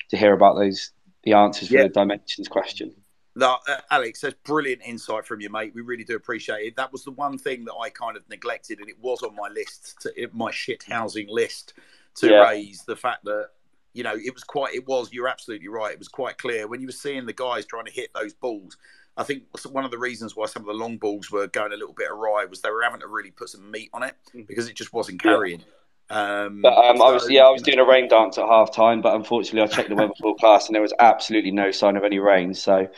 to 0.09 0.17
hear 0.17 0.33
about 0.33 0.57
those 0.57 0.93
the 1.25 1.35
answers 1.35 1.71
yeah. 1.71 1.83
for 1.83 1.89
the 1.89 1.93
dimensions 1.93 2.49
question. 2.49 2.95
That, 3.39 3.61
uh, 3.69 3.77
Alex, 3.93 4.23
that's 4.23 4.35
brilliant 4.43 4.83
insight 4.85 5.25
from 5.25 5.41
you, 5.41 5.49
mate. 5.49 5.73
We 5.73 5.83
really 5.83 6.03
do 6.03 6.17
appreciate 6.17 6.67
it. 6.67 6.77
That 6.77 6.91
was 6.91 7.05
the 7.05 7.13
one 7.13 7.39
thing 7.39 7.65
that 7.67 7.75
I 7.75 7.89
kind 7.89 8.17
of 8.17 8.29
neglected, 8.29 8.81
and 8.81 8.89
it 8.89 8.99
was 9.01 9.23
on 9.23 9.37
my 9.37 9.49
list, 9.49 9.97
to, 10.03 10.29
my 10.33 10.51
shit 10.51 10.83
housing 10.83 11.29
list, 11.29 11.75
to 12.17 12.31
yeah. 12.31 12.49
raise 12.49 12.83
the 12.83 12.97
fact 12.97 13.25
that 13.27 13.51
you 13.95 14.03
know 14.03 14.15
it 14.17 14.35
was 14.35 14.43
quite. 14.43 14.75
It 14.75 14.89
was. 14.89 15.13
You're 15.13 15.29
absolutely 15.29 15.69
right. 15.69 15.93
It 15.93 16.01
was 16.01 16.09
quite 16.09 16.39
clear 16.39 16.67
when 16.67 16.81
you 16.81 16.89
were 16.89 16.93
seeing 16.93 17.27
the 17.27 17.33
guys 17.33 17.65
trying 17.65 17.85
to 17.85 17.93
hit 17.93 18.11
those 18.13 18.35
balls. 18.35 18.77
I 19.17 19.23
think 19.23 19.45
one 19.71 19.85
of 19.85 19.93
the 19.93 19.99
reasons 19.99 20.35
why 20.35 20.47
some 20.47 20.63
of 20.63 20.67
the 20.67 20.73
long 20.73 20.97
balls 20.97 21.31
were 21.31 21.47
going 21.47 21.73
a 21.73 21.77
little 21.77 21.95
bit 21.95 22.09
awry 22.11 22.45
was 22.45 22.61
they 22.61 22.71
were 22.71 22.83
having 22.83 23.01
to 23.01 23.09
really 23.09 23.31
put 23.31 23.51
some 23.51 23.71
meat 23.71 23.91
on 23.93 24.03
it 24.03 24.15
mm. 24.35 24.47
because 24.49 24.69
it 24.69 24.75
just 24.75 24.93
wasn't 24.93 25.23
carrying. 25.23 25.61
Yeah. 25.61 25.65
Um, 26.11 26.63
but 26.63 26.73
um, 26.73 26.97
so, 26.97 27.05
I 27.05 27.13
was 27.13 27.31
yeah, 27.31 27.43
I 27.43 27.51
was 27.51 27.63
doing 27.63 27.79
a 27.79 27.85
rain 27.85 28.09
dance 28.09 28.37
at 28.37 28.47
half 28.47 28.75
time, 28.75 29.01
but 29.01 29.15
unfortunately, 29.15 29.63
I 29.63 29.67
checked 29.67 29.91
the 29.91 29.95
weather 29.95 30.15
forecast 30.21 30.69
and 30.69 30.75
there 30.75 30.83
was 30.83 30.95
absolutely 30.99 31.53
no 31.53 31.71
sign 31.71 31.97
of 31.97 32.05
any 32.05 32.19
rain. 32.19 32.55
So 32.55 32.89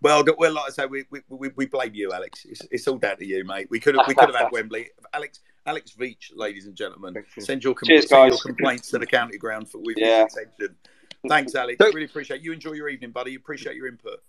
well, 0.00 0.24
well, 0.38 0.52
like 0.52 0.64
I 0.68 0.70
say, 0.70 0.86
we, 0.86 1.04
we, 1.28 1.50
we 1.56 1.66
blame 1.66 1.94
you, 1.94 2.12
Alex. 2.12 2.44
It's, 2.48 2.62
it's 2.70 2.88
all 2.88 2.98
down 2.98 3.16
to 3.18 3.26
you, 3.26 3.44
mate. 3.44 3.68
We 3.70 3.80
could 3.80 3.96
have 3.96 4.06
we 4.06 4.14
could 4.14 4.28
have 4.28 4.34
had 4.34 4.52
Wembley. 4.52 4.90
Alex 5.12 5.40
Alex 5.66 5.92
Veach, 5.98 6.30
ladies 6.34 6.66
and 6.66 6.74
gentlemen, 6.74 7.14
send 7.38 7.64
your, 7.64 7.74
com- 7.74 7.86
Cheers, 7.86 8.08
send 8.08 8.30
your 8.30 8.38
complaints 8.38 8.90
to 8.90 8.98
the 8.98 9.06
county 9.06 9.38
ground 9.38 9.70
for 9.70 9.78
with 9.78 9.96
yeah. 9.98 10.24
attention. 10.24 10.76
Thanks, 11.26 11.54
Alex. 11.54 11.78
Really 11.80 12.04
appreciate 12.04 12.40
it. 12.40 12.44
you. 12.44 12.52
Enjoy 12.52 12.72
your 12.72 12.88
evening, 12.88 13.12
buddy. 13.12 13.32
You 13.32 13.38
appreciate 13.38 13.76
your 13.76 13.86
input. 13.86 14.20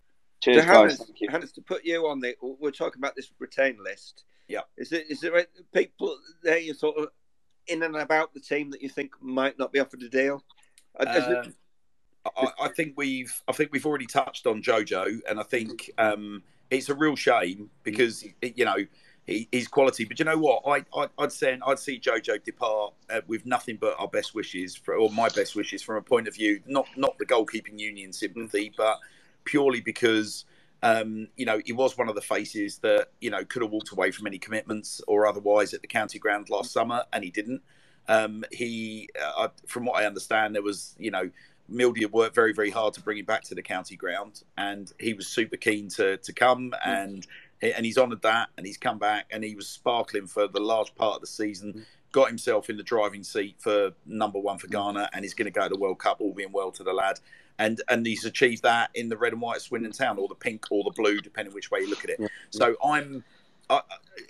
Cheers, 0.42 0.64
so 0.64 0.72
guys. 0.72 1.12
Hannes, 1.30 1.52
to 1.54 1.62
put 1.62 1.84
you 1.84 2.08
on 2.08 2.20
the, 2.20 2.36
we're 2.42 2.72
talking 2.72 3.02
about 3.02 3.16
this 3.16 3.32
retain 3.40 3.78
list. 3.84 4.24
Yeah. 4.48 4.62
Is 4.78 4.92
it 4.92 5.06
is 5.10 5.20
there 5.22 5.46
people 5.74 6.18
there 6.44 6.60
you 6.60 6.74
sort 6.74 6.98
of 6.98 7.10
in 7.68 7.84
and 7.84 7.96
about 7.96 8.34
the 8.34 8.40
team 8.40 8.70
that 8.72 8.82
you 8.82 8.90
think 8.90 9.12
might 9.20 9.58
not 9.58 9.72
be 9.72 9.80
offered 9.80 10.04
a 10.04 10.10
deal? 10.10 10.44
Uh, 10.98 11.44
I, 12.26 12.48
I, 12.62 12.68
think 12.70 12.94
we've 12.96 13.42
I 13.48 13.52
think 13.52 13.72
we've 13.72 13.86
already 13.86 14.06
touched 14.06 14.48
on 14.48 14.62
Jojo, 14.62 15.20
and 15.30 15.40
I 15.40 15.44
think 15.44 15.92
um, 15.98 16.44
it's 16.70 16.90
a 16.90 16.96
real 16.96 17.16
shame 17.16 17.70
because 17.84 18.26
you 18.42 18.66
know 18.66 18.78
he, 19.26 19.48
he's 19.52 19.68
quality. 19.68 20.06
But 20.06 20.20
you 20.20 20.26
know 20.26 20.38
what? 20.38 20.64
I, 20.66 20.86
I 20.98 21.08
would 21.18 21.32
say 21.32 21.58
I'd 21.66 21.80
see 21.80 22.00
Jojo 22.00 22.44
depart 22.44 22.94
uh, 23.10 23.22
with 23.28 23.46
nothing 23.46 23.78
but 23.80 23.96
our 24.00 24.08
best 24.08 24.36
wishes 24.36 24.76
for, 24.76 24.96
or 24.96 25.10
my 25.12 25.30
best 25.30 25.56
wishes 25.56 25.82
from 25.82 25.98
a 25.98 26.02
point 26.02 26.28
of 26.28 26.36
view, 26.36 26.62
not 26.66 26.88
not 26.98 27.18
the 27.18 27.26
goalkeeping 27.26 27.80
union 27.80 28.14
sympathy, 28.14 28.70
mm. 28.70 28.76
but 28.78 29.00
purely 29.44 29.82
because. 29.82 30.46
Um, 30.84 31.30
you 31.36 31.48
know, 31.48 31.60
he 31.66 31.74
was 31.74 31.98
one 31.98 32.10
of 32.10 32.16
the 32.16 32.22
faces 32.22 32.78
that 32.80 33.08
you 33.20 33.32
know 33.32 33.44
could 33.44 33.64
have 33.64 33.72
walked 33.72 33.92
away 33.92 34.12
from 34.12 34.28
any 34.28 34.38
commitments 34.38 35.02
or 35.08 35.26
otherwise 35.26 35.74
at 35.74 35.82
the 35.82 35.88
county 35.88 36.20
ground 36.20 36.52
last 36.52 36.72
summer, 36.72 37.04
and 37.12 37.24
he 37.24 37.32
didn't. 37.32 37.64
Um, 38.08 38.44
he, 38.52 39.10
uh, 39.20 39.48
from 39.66 39.86
what 39.86 40.00
I 40.00 40.06
understand, 40.06 40.54
there 40.54 40.62
was 40.62 40.96
you 41.00 41.10
know 41.10 41.32
Mildy 41.68 42.02
had 42.02 42.12
worked 42.12 42.36
very, 42.36 42.54
very 42.54 42.70
hard 42.70 42.94
to 42.94 43.02
bring 43.02 43.18
him 43.18 43.26
back 43.26 43.44
to 43.46 43.56
the 43.56 43.62
county 43.62 43.96
ground, 43.96 44.44
and 44.58 44.92
he 45.00 45.14
was 45.14 45.28
super 45.28 45.58
keen 45.58 45.90
to 45.90 46.18
to 46.18 46.34
come, 46.34 46.72
mm. 46.72 46.80
and 46.86 47.28
and 47.62 47.86
he's 47.86 47.98
honoured 47.98 48.22
that, 48.22 48.50
and 48.58 48.66
he's 48.66 48.78
come 48.78 49.00
back, 49.00 49.26
and 49.32 49.44
he 49.44 49.56
was 49.56 49.68
sparkling 49.68 50.28
for 50.28 50.48
the 50.48 50.60
large 50.60 50.94
part 50.96 51.16
of 51.16 51.22
the 51.22 51.28
season. 51.28 51.74
Mm. 51.74 51.86
Got 52.12 52.30
himself 52.30 52.70
in 52.70 52.78
the 52.78 52.84
driving 52.84 53.24
seat 53.24 53.56
for 53.60 53.92
number 54.06 54.40
one 54.40 54.58
for 54.58 54.68
mm. 54.68 54.72
Ghana, 54.72 55.10
and 55.14 55.26
he's 55.26 55.34
going 55.34 55.52
to 55.52 55.52
go 55.52 55.64
to 55.64 55.70
the 55.70 55.80
World 55.80 56.00
Cup, 56.00 56.22
all 56.22 56.34
being 56.34 56.52
well 56.52 56.72
to 56.72 56.84
the 56.84 56.94
lad. 56.94 57.20
And 57.58 57.82
and 57.90 58.06
he's 58.06 58.26
achieved 58.26 58.64
that 58.64 58.90
in 58.94 59.10
the 59.10 59.18
red 59.18 59.34
and 59.34 59.42
white 59.42 59.62
Swindon 59.62 59.92
Town, 59.92 60.18
or 60.18 60.28
the 60.28 60.36
pink 60.36 60.66
or 60.70 60.84
the 60.84 60.92
blue, 60.92 61.20
depending 61.20 61.54
which 61.54 61.72
way 61.72 61.80
you 61.80 61.90
look 61.90 62.04
at 62.04 62.10
it. 62.12 62.20
So 62.52 62.76
I'm 62.84 63.24
I, 63.70 63.82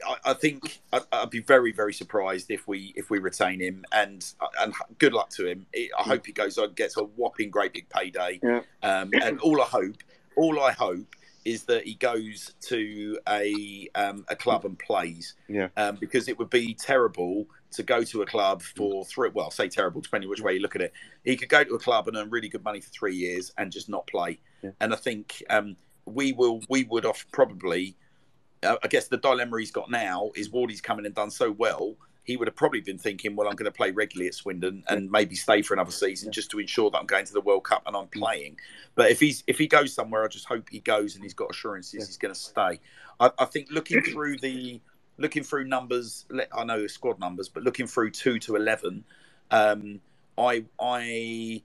I, 0.08 0.32
I 0.32 0.34
think 0.34 0.82
I'd, 0.92 1.02
I'd, 1.12 1.30
be 1.30 1.40
very, 1.40 1.72
very 1.72 1.94
surprised 1.94 2.50
if 2.50 2.68
we 2.68 2.94
if 2.96 3.10
we 3.10 3.20
retain 3.20 3.60
him, 3.60 3.86
and 3.92 4.26
and 4.60 4.74
good 4.98 5.14
luck 5.14 5.30
to 5.32 5.48
him. 5.48 5.66
I 5.76 6.04
hope 6.04 6.26
he 6.26 6.32
goes 6.32 6.58
on, 6.58 6.74
gets 6.74 6.98
a 6.98 7.04
whopping 7.04 7.50
great 7.50 7.74
big 7.74 7.90
payday, 7.90 8.40
yeah. 8.44 8.62
um, 8.84 9.12
and 9.22 9.40
all 9.40 9.62
I 9.62 9.66
hope, 9.66 9.98
all 10.36 10.62
I 10.62 10.72
hope 10.72 11.16
is 11.46 11.64
that 11.66 11.86
he 11.86 11.94
goes 11.94 12.54
to 12.60 13.18
a 13.30 13.88
um, 13.96 14.26
a 14.28 14.36
club 14.36 14.66
and 14.66 14.78
plays. 14.78 15.36
Yeah. 15.48 15.70
Um, 15.78 15.98
because 15.98 16.28
it 16.28 16.38
would 16.38 16.50
be 16.50 16.74
terrible 16.74 17.46
to 17.72 17.84
go 17.84 18.04
to 18.04 18.24
a 18.24 18.26
club 18.26 18.62
for 18.62 19.06
three. 19.06 19.30
Well, 19.34 19.52
say 19.52 19.70
terrible, 19.70 20.02
depending 20.02 20.30
which 20.30 20.42
way 20.42 20.56
you 20.56 20.60
look 20.60 20.76
at 20.76 20.82
it. 20.82 20.94
He 21.24 21.38
could 21.38 21.50
go 21.50 21.64
to 21.64 21.76
a 21.76 21.80
club 21.80 22.08
and 22.08 22.18
earn 22.18 22.30
really 22.30 22.50
good 22.50 22.64
money 22.64 22.82
for 22.82 22.90
three 22.90 23.16
years 23.16 23.54
and 23.58 23.72
just 23.72 23.88
not 23.88 24.08
play. 24.08 24.40
Yeah. 24.64 24.72
And 24.82 24.92
I 24.92 24.98
think 24.98 25.44
um, 25.50 25.78
we 26.06 26.34
will. 26.34 26.62
We 26.68 26.84
would 26.86 27.06
off 27.06 27.26
probably. 27.32 27.96
Uh, 28.66 28.78
I 28.84 28.88
guess 28.88 29.08
the 29.08 29.18
dilemma 29.18 29.60
he's 29.60 29.72
got 29.72 29.90
now 29.90 30.32
is 30.36 30.50
Wardy's 30.50 30.82
coming 30.82 31.06
and 31.06 31.16
done 31.16 31.32
so 31.32 31.52
well 31.52 31.96
he 32.26 32.38
would 32.38 32.48
have 32.48 32.56
probably 32.56 32.82
been 32.82 32.98
thinking, 32.98 33.36
well, 33.36 33.48
I'm 33.48 33.56
going 33.56 33.72
to 33.72 33.72
play 33.72 33.92
regularly 33.92 34.28
at 34.28 34.34
Swindon 34.34 34.84
and 34.88 35.10
maybe 35.12 35.36
stay 35.36 35.62
for 35.62 35.76
another 35.76 35.92
season 35.92 36.32
just 36.32 36.50
to 36.52 36.60
ensure 36.60 36.90
that 36.90 36.98
I'm 36.98 37.06
going 37.06 37.24
to 37.26 37.34
the 37.34 37.42
World 37.42 37.64
Cup 37.64 37.84
and 37.86 37.96
I'm 37.96 38.08
playing. 38.08 38.58
But 38.96 39.12
if 39.12 39.20
he's 39.20 39.44
if 39.46 39.60
he 39.60 39.68
goes 39.68 39.94
somewhere, 39.94 40.26
I 40.26 40.28
just 40.28 40.46
hope 40.46 40.68
he 40.70 40.80
goes 40.80 41.14
and 41.14 41.24
he's 41.24 41.36
got 41.36 41.52
assurances 41.52 42.08
he's 42.08 42.18
going 42.18 42.34
to 42.34 42.40
stay. 42.40 42.80
I, 43.20 43.32
I 43.38 43.46
think 43.46 43.68
looking 43.70 44.02
through 44.02 44.40
the 44.40 44.82
looking 45.18 45.44
through 45.44 45.66
numbers, 45.66 46.26
I 46.52 46.64
know 46.64 46.88
squad 46.88 47.20
numbers, 47.20 47.48
but 47.48 47.64
looking 47.64 47.86
through 47.86 48.10
two 48.12 48.40
to 48.40 48.56
eleven, 48.56 49.06
um, 49.52 50.02
I 50.38 50.66
I. 50.80 51.62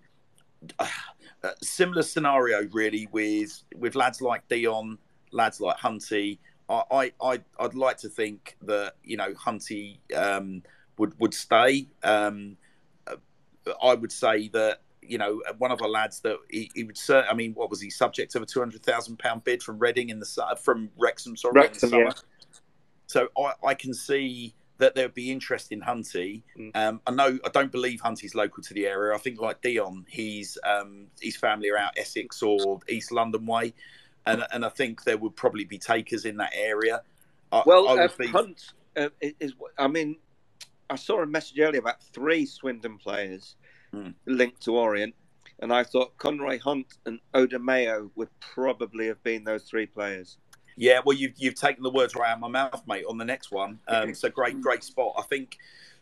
Uh, 1.42 1.48
similar 1.62 2.02
scenario 2.02 2.68
really 2.72 3.08
with 3.12 3.62
with 3.78 3.94
lads 3.94 4.20
like 4.20 4.46
Dion, 4.48 4.98
lads 5.32 5.58
like 5.58 5.78
Hunty, 5.78 6.36
I, 6.70 7.12
I 7.20 7.40
I'd 7.58 7.74
like 7.74 7.98
to 7.98 8.08
think 8.08 8.56
that 8.62 8.94
you 9.02 9.16
know 9.16 9.32
Hunty 9.34 9.98
um, 10.16 10.62
would 10.98 11.18
would 11.18 11.34
stay. 11.34 11.88
Um, 12.02 12.56
uh, 13.06 13.16
I 13.82 13.94
would 13.94 14.12
say 14.12 14.48
that 14.48 14.80
you 15.02 15.18
know 15.18 15.42
one 15.58 15.72
of 15.72 15.82
our 15.82 15.88
lads 15.88 16.20
that 16.20 16.36
he, 16.48 16.70
he 16.74 16.84
would 16.84 16.98
say. 16.98 17.24
I 17.28 17.34
mean, 17.34 17.54
what 17.54 17.70
was 17.70 17.80
he 17.80 17.90
subject 17.90 18.34
of 18.34 18.42
a 18.42 18.46
two 18.46 18.60
hundred 18.60 18.82
thousand 18.82 19.18
pound 19.18 19.44
bid 19.44 19.62
from 19.62 19.78
Reading 19.78 20.10
in 20.10 20.20
the 20.20 20.58
from 20.62 20.90
Wrexham? 20.96 21.36
Sorry, 21.36 21.54
Wrexham, 21.54 21.92
yeah. 21.92 22.12
So 23.06 23.28
I, 23.36 23.52
I 23.66 23.74
can 23.74 23.92
see 23.92 24.54
that 24.78 24.94
there 24.94 25.06
would 25.06 25.14
be 25.14 25.30
interest 25.30 25.72
in 25.72 25.80
Hunty. 25.80 26.42
Mm. 26.58 26.70
Um, 26.74 27.00
I 27.06 27.10
know 27.10 27.38
I 27.44 27.48
don't 27.48 27.72
believe 27.72 28.00
Hunty's 28.00 28.34
local 28.36 28.62
to 28.62 28.74
the 28.74 28.86
area. 28.86 29.14
I 29.14 29.18
think 29.18 29.40
like 29.40 29.60
Dion, 29.60 30.06
he's 30.08 30.56
um, 30.64 31.08
his 31.20 31.36
family 31.36 31.68
are 31.70 31.78
out 31.78 31.92
Essex 31.96 32.42
or 32.42 32.78
East 32.88 33.10
London 33.10 33.44
way 33.44 33.74
and 34.26 34.44
and 34.52 34.64
I 34.64 34.68
think 34.68 35.04
there 35.04 35.18
would 35.18 35.36
probably 35.36 35.64
be 35.64 35.78
takers 35.78 36.24
in 36.24 36.36
that 36.38 36.52
area. 36.54 37.02
I, 37.52 37.62
well, 37.66 37.88
I 37.88 38.04
uh, 38.04 38.08
be... 38.18 38.26
Hunt 38.26 38.72
uh, 38.96 39.08
is. 39.20 39.54
I 39.78 39.88
mean, 39.88 40.16
I 40.88 40.96
saw 40.96 41.22
a 41.22 41.26
message 41.26 41.58
earlier 41.58 41.80
about 41.80 42.02
three 42.02 42.46
Swindon 42.46 42.98
players 42.98 43.56
mm. 43.94 44.14
linked 44.26 44.62
to 44.62 44.76
Orient, 44.76 45.14
and 45.60 45.72
I 45.72 45.84
thought 45.84 46.16
Conroy 46.18 46.58
Hunt 46.58 46.86
and 47.06 47.20
Odimayo 47.34 48.10
would 48.16 48.28
probably 48.40 49.06
have 49.06 49.22
been 49.22 49.44
those 49.44 49.64
three 49.64 49.86
players. 49.86 50.38
Yeah, 50.76 51.00
well, 51.04 51.16
you've 51.16 51.34
you've 51.36 51.56
taken 51.56 51.82
the 51.82 51.90
words 51.90 52.14
right 52.14 52.30
out 52.30 52.36
of 52.36 52.40
my 52.40 52.48
mouth, 52.48 52.82
mate. 52.86 53.04
On 53.08 53.18
the 53.18 53.24
next 53.24 53.50
one, 53.50 53.80
um, 53.88 54.14
so 54.14 54.28
great, 54.28 54.60
great 54.60 54.84
spot. 54.84 55.14
I 55.18 55.22
think. 55.22 55.58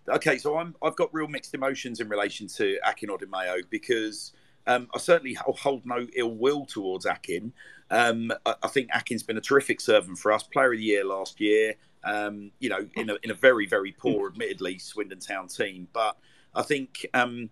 Okay, 0.09 0.39
so 0.39 0.57
I'm 0.57 0.75
I've 0.83 0.97
got 0.97 1.13
real 1.13 1.29
mixed 1.29 1.55
emotions 1.55 2.01
in 2.01 2.09
relation 2.09 2.47
to 2.49 2.79
Akin 2.87 3.11
Odimayo 3.11 3.63
because 3.69 4.33
um, 4.69 4.89
I 4.95 4.99
certainly 4.99 5.35
hold 5.35 5.87
no 5.87 6.07
ill 6.15 6.37
will 6.37 6.67
towards 6.67 7.07
Akin. 7.07 7.53
Um, 7.91 8.31
I, 8.45 8.55
I, 8.63 8.69
think 8.69 8.91
Akin's 8.93 9.23
been 9.23 9.39
a 9.39 9.41
terrific 9.41 9.81
servant 9.81 10.19
for 10.19 10.31
us, 10.31 10.43
player 10.43 10.73
of 10.73 10.79
the 10.79 10.85
year 10.85 11.05
last 11.05 11.41
year. 11.41 11.75
Um, 12.05 12.53
you 12.61 12.69
know, 12.69 12.87
in 12.95 13.11
a, 13.11 13.17
in 13.23 13.31
a 13.31 13.35
very 13.35 13.67
very 13.67 13.93
poor, 13.93 14.29
admittedly, 14.29 14.79
Swindon 14.79 15.21
Town 15.21 15.49
team. 15.49 15.89
But 15.93 16.17
I 16.55 16.63
think 16.63 17.07
um, 17.15 17.49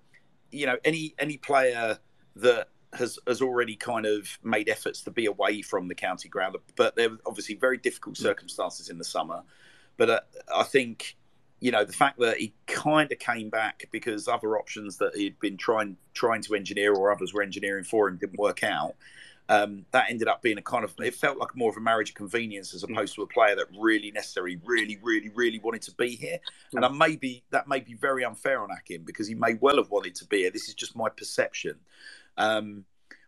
you 0.53 0.67
know 0.67 0.77
any 0.85 1.15
any 1.19 1.39
player 1.39 1.99
that 2.37 2.69
has 2.93 3.19
has 3.27 3.41
already 3.41 3.77
kind 3.77 4.05
of 4.05 4.39
made 4.45 4.69
efforts 4.69 5.01
to 5.03 5.11
be 5.11 5.25
away 5.25 5.63
from 5.63 5.89
the 5.89 5.95
county 5.95 6.29
ground, 6.29 6.57
but 6.77 6.97
there 6.97 7.11
were 7.11 7.19
obviously 7.25 7.55
very 7.55 7.79
difficult 7.79 8.19
circumstances 8.19 8.91
in 8.91 8.99
the 8.99 9.05
summer. 9.05 9.43
But 9.97 10.11
uh, 10.11 10.21
I 10.55 10.65
think 10.65 11.17
you 11.61 11.71
know 11.71 11.85
the 11.85 11.93
fact 11.93 12.19
that 12.19 12.39
he 12.39 12.53
kind 12.67 13.11
of 13.11 13.19
came 13.19 13.49
back 13.49 13.89
because 13.91 14.29
other 14.29 14.59
options 14.59 14.99
that 14.99 15.17
he'd 15.17 15.39
been 15.41 15.57
trying 15.57 15.97
trying 16.15 16.43
to 16.43 16.55
engineer 16.55 16.95
or 16.95 17.13
others 17.13 17.33
were 17.33 17.43
engineering 17.43 17.85
for 17.85 18.09
him 18.09 18.17
didn't 18.17 18.39
work 18.39 18.63
out. 18.63 18.95
Um, 19.49 19.87
that 19.93 20.07
ended 20.11 20.27
up 20.27 20.43
being 20.43 20.59
a 20.59 20.63
kind 20.63 20.83
of 20.85 20.93
it 20.99 21.15
felt 21.15 21.39
like 21.39 21.55
more 21.55 21.71
of 21.71 21.77
a 21.77 21.81
marriage 21.81 22.11
of 22.11 22.17
convenience 22.17 22.75
as 22.75 22.83
opposed 22.83 23.15
to 23.15 23.23
a 23.23 23.27
player 23.29 23.55
that 23.55 23.67
really 23.79 24.11
necessarily 24.11 24.61
really 24.65 24.99
really 25.03 25.31
really 25.31 25.59
wanted 25.61 25.83
to 25.83 25.93
be 25.93 26.17
here. 26.17 26.39
And 26.75 26.85
I 26.85 26.89
maybe 26.89 27.45
that 27.51 27.69
may 27.69 27.81
be 27.81 27.95
very 27.95 28.25
unfair 28.25 28.61
on 28.63 28.71
Akin 28.71 29.03
because 29.05 29.29
he 29.29 29.35
may 29.35 29.55
well 29.55 29.77
have 29.77 29.91
wanted 29.91 30.17
to 30.17 30.27
be 30.27 30.39
here. 30.39 30.51
This 30.51 30.69
is 30.69 30.75
just 30.75 30.97
my 30.97 31.09
perception. 31.09 31.77
Um, 32.37 32.85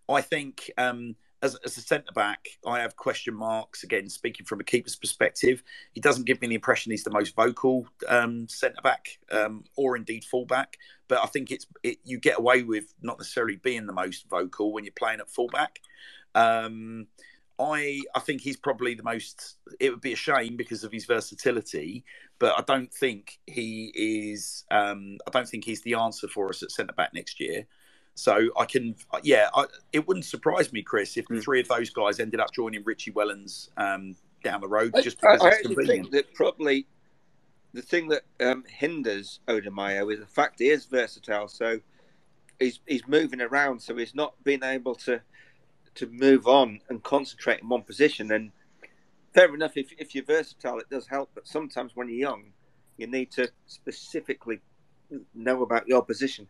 I 0.09 0.23
think 0.23 0.71
um, 0.77 1.17
as, 1.43 1.57
as 1.65 1.77
a 1.77 1.81
centre 1.81 2.13
back, 2.13 2.49
I 2.67 2.81
have 2.81 2.97
question 2.97 3.35
marks. 3.35 3.85
Again, 3.85 4.09
speaking 4.09 4.45
from 4.45 4.61
a 4.61 4.65
keeper's 4.65 4.97
perspective, 4.97 5.63
he 5.93 6.01
doesn't 6.01 6.27
give 6.27 6.41
me 6.41 6.49
the 6.49 6.55
impression 6.55 6.91
he's 6.91 7.05
the 7.05 7.11
most 7.11 7.35
vocal 7.37 7.87
um, 8.09 8.49
centre 8.49 8.83
back 8.83 9.19
um, 9.31 9.65
or 9.77 9.97
indeed 9.97 10.25
fullback. 10.25 10.77
But 11.07 11.23
I 11.23 11.27
think 11.27 11.51
it's 11.51 11.67
it, 11.83 11.99
you 12.05 12.19
get 12.19 12.39
away 12.39 12.63
with 12.63 12.93
not 13.03 13.19
necessarily 13.19 13.57
being 13.57 13.87
the 13.87 13.93
most 13.93 14.29
vocal 14.29 14.73
when 14.73 14.85
you're 14.85 14.93
playing 14.97 15.21
at 15.21 15.31
fullback. 15.31 15.81
Um, 16.35 17.07
I 17.59 18.03
I 18.15 18.21
think 18.21 18.41
he's 18.41 18.57
probably 18.57 18.95
the 18.95 19.03
most. 19.03 19.57
It 19.81 19.91
would 19.91 20.01
be 20.01 20.13
a 20.13 20.17
shame 20.17 20.57
because 20.57 20.85
of 20.85 20.93
his 20.93 21.07
versatility, 21.07 22.05
but 22.39 22.59
I 22.59 22.63
don't 22.63 22.93
think 22.93 23.39
he 23.47 23.93
is. 23.95 24.65
Um, 24.71 25.19
I 25.27 25.31
don't 25.31 25.49
think 25.49 25.65
he's 25.65 25.83
the 25.83 25.95
answer 25.95 26.29
for 26.29 26.49
us 26.49 26.63
at 26.63 26.71
centre 26.71 26.93
back 26.93 27.15
next 27.15 27.41
year. 27.41 27.67
So 28.19 28.51
I 28.57 28.65
can, 28.65 28.97
yeah, 29.23 29.49
I, 29.55 29.67
it 29.93 30.09
wouldn't 30.09 30.27
surprise 30.27 30.73
me, 30.73 30.83
Chris, 30.83 31.17
if 31.17 31.29
the 31.29 31.37
hmm. 31.37 31.41
three 31.41 31.61
of 31.61 31.69
those 31.69 31.89
guys 31.91 32.19
ended 32.19 32.41
up 32.41 32.53
joining 32.53 32.83
Richie 32.83 33.13
Wellens 33.13 33.69
um, 33.77 34.17
down 34.43 34.61
the 34.61 34.67
road. 34.67 34.93
Just 35.05 35.21
because 35.21 35.41
I, 35.41 35.51
I 35.51 35.87
think 35.87 36.11
that 36.11 36.35
probably 36.35 36.89
the 37.75 37.81
thing 37.81 38.09
that 38.09 38.23
um, 38.41 38.65
hinders 38.67 39.39
Odimayo 39.47 40.13
is 40.13 40.19
the 40.19 40.27
fact 40.27 40.59
he 40.59 40.69
is 40.69 40.85
versatile. 40.87 41.47
So 41.47 41.79
he's 42.59 42.81
he's 42.89 43.07
moving 43.07 43.41
around, 43.41 43.81
so 43.81 43.97
he's 43.97 44.17
not 44.17 44.35
being 44.43 44.65
able 44.65 44.97
to 44.97 45.21
to 45.95 46.07
move 46.09 46.49
on 46.49 46.81
and 46.89 47.01
concentrate 47.05 47.61
in 47.63 47.69
one 47.69 47.83
position. 47.83 48.33
And 48.33 48.51
fair 49.33 49.55
enough, 49.55 49.77
if 49.77 49.93
if 49.97 50.17
you're 50.17 50.25
versatile, 50.25 50.81
it 50.81 50.91
does 50.91 51.07
help. 51.07 51.31
But 51.37 51.47
sometimes 51.47 51.93
when 51.95 52.09
you're 52.09 52.19
young, 52.19 52.47
you 52.97 53.07
need 53.07 53.31
to 53.31 53.49
specifically 53.69 54.59
know 55.37 55.63
about 55.63 55.87
your 55.87 56.05
position. 56.05 56.49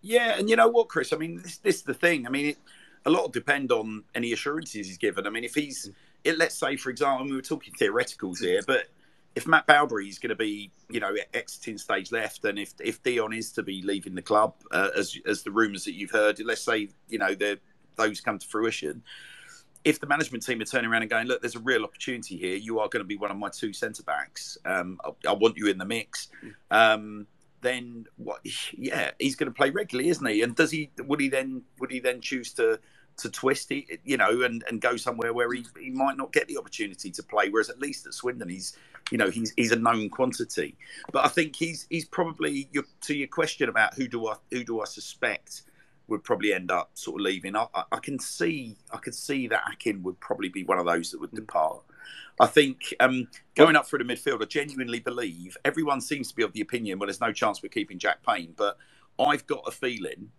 Yeah, 0.00 0.38
and 0.38 0.48
you 0.48 0.56
know 0.56 0.68
what, 0.68 0.88
Chris? 0.88 1.12
I 1.12 1.16
mean, 1.16 1.42
this, 1.42 1.58
this 1.58 1.76
is 1.76 1.82
the 1.82 1.94
thing. 1.94 2.26
I 2.26 2.30
mean, 2.30 2.46
it, 2.46 2.58
a 3.06 3.10
lot 3.10 3.22
will 3.22 3.28
depend 3.28 3.72
on 3.72 4.04
any 4.14 4.32
assurances 4.32 4.86
he's 4.86 4.98
given. 4.98 5.26
I 5.26 5.30
mean, 5.30 5.44
if 5.44 5.54
he's, 5.54 5.90
it, 6.24 6.38
let's 6.38 6.54
say, 6.54 6.76
for 6.76 6.90
example, 6.90 7.26
we 7.26 7.34
were 7.34 7.42
talking 7.42 7.74
theoreticals 7.74 8.40
here, 8.40 8.60
but 8.66 8.88
if 9.34 9.46
Matt 9.46 9.66
Baudry 9.66 10.08
is 10.08 10.18
going 10.18 10.30
to 10.30 10.36
be, 10.36 10.70
you 10.90 11.00
know, 11.00 11.14
exiting 11.32 11.78
stage 11.78 12.10
left, 12.10 12.44
and 12.44 12.58
if 12.58 12.74
if 12.80 13.02
Dion 13.02 13.32
is 13.32 13.52
to 13.52 13.62
be 13.62 13.82
leaving 13.82 14.14
the 14.14 14.22
club, 14.22 14.54
uh, 14.72 14.90
as 14.96 15.16
as 15.26 15.42
the 15.42 15.50
rumours 15.50 15.84
that 15.84 15.92
you've 15.92 16.10
heard, 16.10 16.40
let's 16.44 16.62
say, 16.62 16.88
you 17.08 17.18
know, 17.18 17.34
those 17.96 18.20
come 18.20 18.38
to 18.38 18.46
fruition. 18.46 19.02
If 19.84 20.00
the 20.00 20.06
management 20.06 20.44
team 20.44 20.60
are 20.60 20.64
turning 20.64 20.90
around 20.90 21.02
and 21.02 21.10
going, 21.10 21.28
look, 21.28 21.40
there's 21.40 21.54
a 21.54 21.60
real 21.60 21.84
opportunity 21.84 22.36
here. 22.36 22.56
You 22.56 22.80
are 22.80 22.88
going 22.88 23.02
to 23.02 23.06
be 23.06 23.16
one 23.16 23.30
of 23.30 23.36
my 23.36 23.48
two 23.48 23.72
centre 23.72 24.02
backs. 24.02 24.58
Um, 24.64 25.00
I, 25.04 25.30
I, 25.30 25.32
want 25.32 25.56
you 25.56 25.68
in 25.68 25.78
the 25.78 25.84
mix. 25.84 26.28
Um, 26.70 27.26
then 27.60 28.06
what? 28.16 28.40
Yeah, 28.76 29.10
he's 29.18 29.36
going 29.36 29.50
to 29.50 29.56
play 29.56 29.70
regularly, 29.70 30.10
isn't 30.10 30.26
he? 30.26 30.42
And 30.42 30.54
does 30.54 30.70
he? 30.70 30.90
Would 30.98 31.20
he 31.20 31.28
then? 31.28 31.62
Would 31.80 31.90
he 31.90 32.00
then 32.00 32.20
choose 32.20 32.52
to? 32.54 32.80
to 33.18 33.28
twist 33.28 33.70
it, 33.72 34.00
you 34.04 34.16
know, 34.16 34.42
and, 34.42 34.64
and 34.68 34.80
go 34.80 34.96
somewhere 34.96 35.32
where 35.32 35.52
he, 35.52 35.66
he 35.78 35.90
might 35.90 36.16
not 36.16 36.32
get 36.32 36.46
the 36.48 36.56
opportunity 36.56 37.10
to 37.10 37.22
play. 37.22 37.48
Whereas 37.48 37.68
at 37.68 37.78
least 37.78 38.06
at 38.06 38.14
Swindon, 38.14 38.48
he's, 38.48 38.76
you 39.10 39.18
know, 39.18 39.28
he's 39.28 39.52
he's 39.56 39.72
a 39.72 39.76
known 39.76 40.08
quantity. 40.08 40.76
But 41.12 41.24
I 41.24 41.28
think 41.28 41.56
he's 41.56 41.86
he's 41.90 42.04
probably 42.04 42.68
your, 42.72 42.84
to 43.02 43.14
your 43.16 43.28
question 43.28 43.68
about 43.68 43.94
who 43.94 44.08
do 44.08 44.28
I 44.28 44.36
who 44.50 44.64
do 44.64 44.80
I 44.80 44.84
suspect 44.84 45.62
would 46.06 46.24
probably 46.24 46.54
end 46.54 46.70
up 46.70 46.90
sort 46.94 47.20
of 47.20 47.24
leaving. 47.24 47.54
I, 47.54 47.66
I, 47.74 47.84
I 47.92 47.98
can 47.98 48.18
see 48.18 48.76
I 48.90 48.98
could 48.98 49.14
see 49.14 49.48
that 49.48 49.64
Akin 49.72 50.02
would 50.04 50.18
probably 50.20 50.48
be 50.48 50.64
one 50.64 50.78
of 50.78 50.86
those 50.86 51.10
that 51.10 51.20
would 51.20 51.30
hmm. 51.30 51.36
depart. 51.36 51.82
I 52.40 52.46
think 52.46 52.94
um, 53.00 53.28
going 53.54 53.76
up 53.76 53.86
through 53.86 54.04
the 54.04 54.04
midfield, 54.04 54.42
I 54.42 54.46
genuinely 54.46 55.00
believe 55.00 55.56
everyone 55.64 56.00
seems 56.00 56.28
to 56.28 56.36
be 56.36 56.42
of 56.42 56.52
the 56.52 56.60
opinion, 56.60 56.98
well, 56.98 57.06
there's 57.06 57.20
no 57.20 57.32
chance 57.32 57.62
we're 57.62 57.68
keeping 57.68 57.98
Jack 57.98 58.24
Payne. 58.24 58.54
But 58.56 58.76
I've 59.18 59.46
got 59.46 59.64
a 59.66 59.70
feeling. 59.70 60.30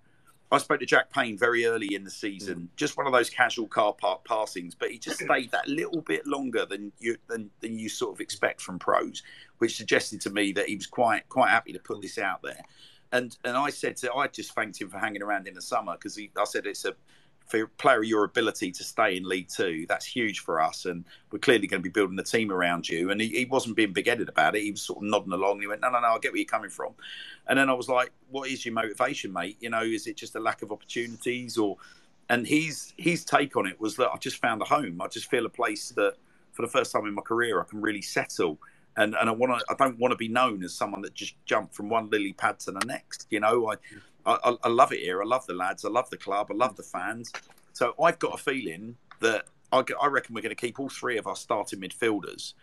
I 0.51 0.57
spoke 0.57 0.80
to 0.80 0.85
Jack 0.85 1.11
Payne 1.11 1.38
very 1.38 1.65
early 1.65 1.93
in 1.93 2.03
the 2.03 2.09
season, 2.09 2.56
mm. 2.56 2.75
just 2.75 2.98
one 2.98 3.06
of 3.06 3.14
those 3.14 3.30
casual 3.30 3.67
car 3.67 3.93
park 3.93 4.25
passings, 4.25 4.73
but 4.73 4.89
he 4.89 4.98
just 4.98 5.19
stayed 5.19 5.51
that 5.51 5.67
little 5.67 6.01
bit 6.01 6.25
longer 6.25 6.65
than 6.65 6.91
you 6.99 7.17
than, 7.27 7.51
than 7.59 7.77
you 7.77 7.88
sort 7.88 8.15
of 8.15 8.19
expect 8.19 8.61
from 8.61 8.80
pros, 8.80 9.22
which 9.59 9.77
suggested 9.77 10.22
to 10.22 10.31
me 10.31 10.51
that 10.53 10.67
he 10.67 10.75
was 10.75 10.88
quite 10.88 11.27
quite 11.30 11.49
happy 11.49 11.73
to 11.73 11.80
put 11.80 12.01
this 12.01 12.17
out 12.17 12.41
there. 12.41 12.61
And 13.11 13.38
and 13.43 13.56
I 13.56 13.69
said 13.69 13.98
to 13.98 14.14
I 14.14 14.27
just 14.27 14.53
thanked 14.53 14.81
him 14.81 14.89
for 14.89 14.98
hanging 14.98 15.22
around 15.22 15.48
in 15.48 15.53
the 15.53 15.61
summer 15.61 15.93
because 15.93 16.17
I 16.17 16.43
said 16.45 16.65
it's 16.65 16.85
a 16.85 16.95
for 17.49 17.65
player 17.65 18.03
your 18.03 18.25
ability 18.25 18.71
to 18.71 18.83
stay 18.83 19.17
in 19.17 19.27
League 19.27 19.49
Two, 19.49 19.85
that's 19.89 20.05
huge 20.05 20.41
for 20.41 20.61
us. 20.61 20.85
And 20.85 21.03
we're 21.31 21.39
clearly 21.39 21.65
going 21.65 21.81
to 21.81 21.83
be 21.83 21.91
building 21.91 22.17
a 22.19 22.23
team 22.23 22.51
around 22.51 22.87
you. 22.87 23.09
And 23.09 23.19
he, 23.19 23.27
he 23.29 23.45
wasn't 23.45 23.75
being 23.75 23.91
big 23.91 24.07
headed 24.07 24.29
about 24.29 24.55
it. 24.55 24.61
He 24.61 24.71
was 24.71 24.83
sort 24.83 24.99
of 24.99 25.09
nodding 25.09 25.33
along. 25.33 25.59
He 25.59 25.67
went, 25.67 25.81
No, 25.81 25.89
no, 25.89 25.99
no, 25.99 26.07
I 26.09 26.19
get 26.19 26.31
where 26.31 26.37
you're 26.37 26.45
coming 26.45 26.69
from. 26.69 26.93
And 27.47 27.57
then 27.57 27.67
I 27.67 27.73
was 27.73 27.89
like, 27.89 28.11
What 28.29 28.49
is 28.49 28.63
your 28.63 28.75
motivation, 28.75 29.33
mate? 29.33 29.57
You 29.59 29.71
know, 29.71 29.81
is 29.81 30.05
it 30.05 30.15
just 30.15 30.35
a 30.35 30.39
lack 30.39 30.61
of 30.61 30.71
opportunities 30.71 31.57
or 31.57 31.77
and 32.29 32.45
his 32.45 32.93
his 32.97 33.25
take 33.25 33.57
on 33.57 33.65
it 33.65 33.81
was 33.81 33.95
that 33.95 34.11
I 34.13 34.17
just 34.17 34.37
found 34.37 34.61
a 34.61 34.65
home. 34.65 35.01
I 35.01 35.07
just 35.07 35.31
feel 35.31 35.47
a 35.47 35.49
place 35.49 35.89
that 35.89 36.13
for 36.51 36.61
the 36.61 36.67
first 36.67 36.91
time 36.91 37.07
in 37.07 37.15
my 37.15 37.23
career 37.23 37.59
I 37.59 37.63
can 37.63 37.81
really 37.81 38.03
settle. 38.03 38.59
And, 38.95 39.15
and 39.15 39.29
I 39.29 39.31
want 39.31 39.57
to. 39.57 39.65
I 39.69 39.75
don't 39.75 39.97
want 39.97 40.11
to 40.11 40.17
be 40.17 40.27
known 40.27 40.63
as 40.63 40.73
someone 40.73 41.01
that 41.01 41.13
just 41.15 41.33
jumped 41.45 41.73
from 41.73 41.89
one 41.89 42.09
lily 42.09 42.33
pad 42.33 42.59
to 42.61 42.71
the 42.71 42.85
next. 42.85 43.27
You 43.29 43.39
know, 43.39 43.71
I 43.71 43.75
I, 44.32 44.56
I, 44.64 44.67
love 44.69 44.91
it 44.91 44.99
here. 44.99 45.22
I 45.22 45.25
love 45.25 45.45
the 45.45 45.53
lads. 45.53 45.85
I 45.85 45.90
love 45.90 46.09
the 46.09 46.17
club. 46.17 46.48
I 46.51 46.53
love 46.53 46.75
the 46.75 46.83
fans. 46.83 47.32
So 47.74 47.93
I've 48.01 48.19
got 48.19 48.33
a 48.33 48.38
feeling 48.38 48.95
that 49.19 49.45
I, 49.72 49.83
I 50.01 50.08
reckon 50.08 50.35
we're 50.35 50.41
going 50.41 50.56
to 50.56 50.56
keep 50.56 50.80
all 50.80 50.90
three 50.90 51.17
of 51.17 51.27
our 51.27 51.35
starting 51.35 51.80
midfielders. 51.80 52.53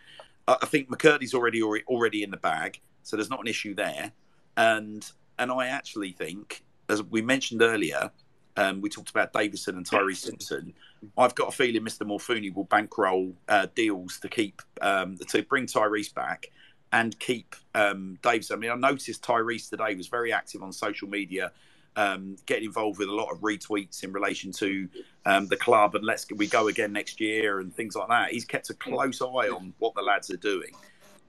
I, 0.47 0.57
I 0.61 0.65
think 0.65 0.89
McKirdy's 0.89 1.33
already, 1.33 1.61
already 1.61 1.83
already 1.87 2.23
in 2.23 2.31
the 2.31 2.37
bag, 2.37 2.79
so 3.03 3.15
there's 3.15 3.29
not 3.29 3.39
an 3.39 3.47
issue 3.47 3.73
there. 3.73 4.11
And 4.55 5.09
and 5.39 5.51
I 5.51 5.67
actually 5.67 6.11
think, 6.11 6.63
as 6.89 7.03
we 7.03 7.21
mentioned 7.21 7.61
earlier, 7.61 8.11
um, 8.57 8.81
we 8.81 8.89
talked 8.89 9.11
about 9.11 9.33
Davison 9.33 9.77
and 9.77 9.85
Tyreece 9.85 10.17
Simpson. 10.17 10.73
I've 11.17 11.35
got 11.35 11.49
a 11.49 11.51
feeling 11.51 11.83
Mr. 11.83 12.07
Morfuni 12.07 12.53
will 12.53 12.63
bankroll 12.63 13.35
uh, 13.47 13.67
deals 13.75 14.19
to 14.19 14.29
keep 14.29 14.61
um, 14.81 15.17
to 15.29 15.43
bring 15.43 15.67
Tyreece 15.67 16.13
back 16.13 16.47
and 16.91 17.17
keep 17.19 17.55
um, 17.75 18.17
Davis. 18.21 18.51
I 18.51 18.55
mean, 18.55 18.71
I 18.71 18.75
noticed 18.75 19.21
Tyreece 19.23 19.69
today 19.69 19.95
was 19.95 20.07
very 20.07 20.31
active 20.31 20.63
on 20.63 20.71
social 20.71 21.07
media, 21.07 21.51
um, 21.95 22.37
getting 22.45 22.65
involved 22.65 22.99
with 22.99 23.09
a 23.09 23.13
lot 23.13 23.31
of 23.31 23.39
retweets 23.39 24.03
in 24.03 24.13
relation 24.13 24.51
to 24.53 24.87
um, 25.25 25.47
the 25.47 25.57
club 25.57 25.95
and 25.95 26.05
let's 26.05 26.25
we 26.35 26.47
go 26.47 26.67
again 26.67 26.93
next 26.93 27.19
year 27.19 27.59
and 27.59 27.75
things 27.75 27.95
like 27.95 28.07
that. 28.07 28.31
He's 28.31 28.45
kept 28.45 28.69
a 28.69 28.73
close 28.73 29.21
eye 29.21 29.49
on 29.49 29.73
what 29.79 29.93
the 29.95 30.01
lads 30.01 30.29
are 30.31 30.37
doing. 30.37 30.71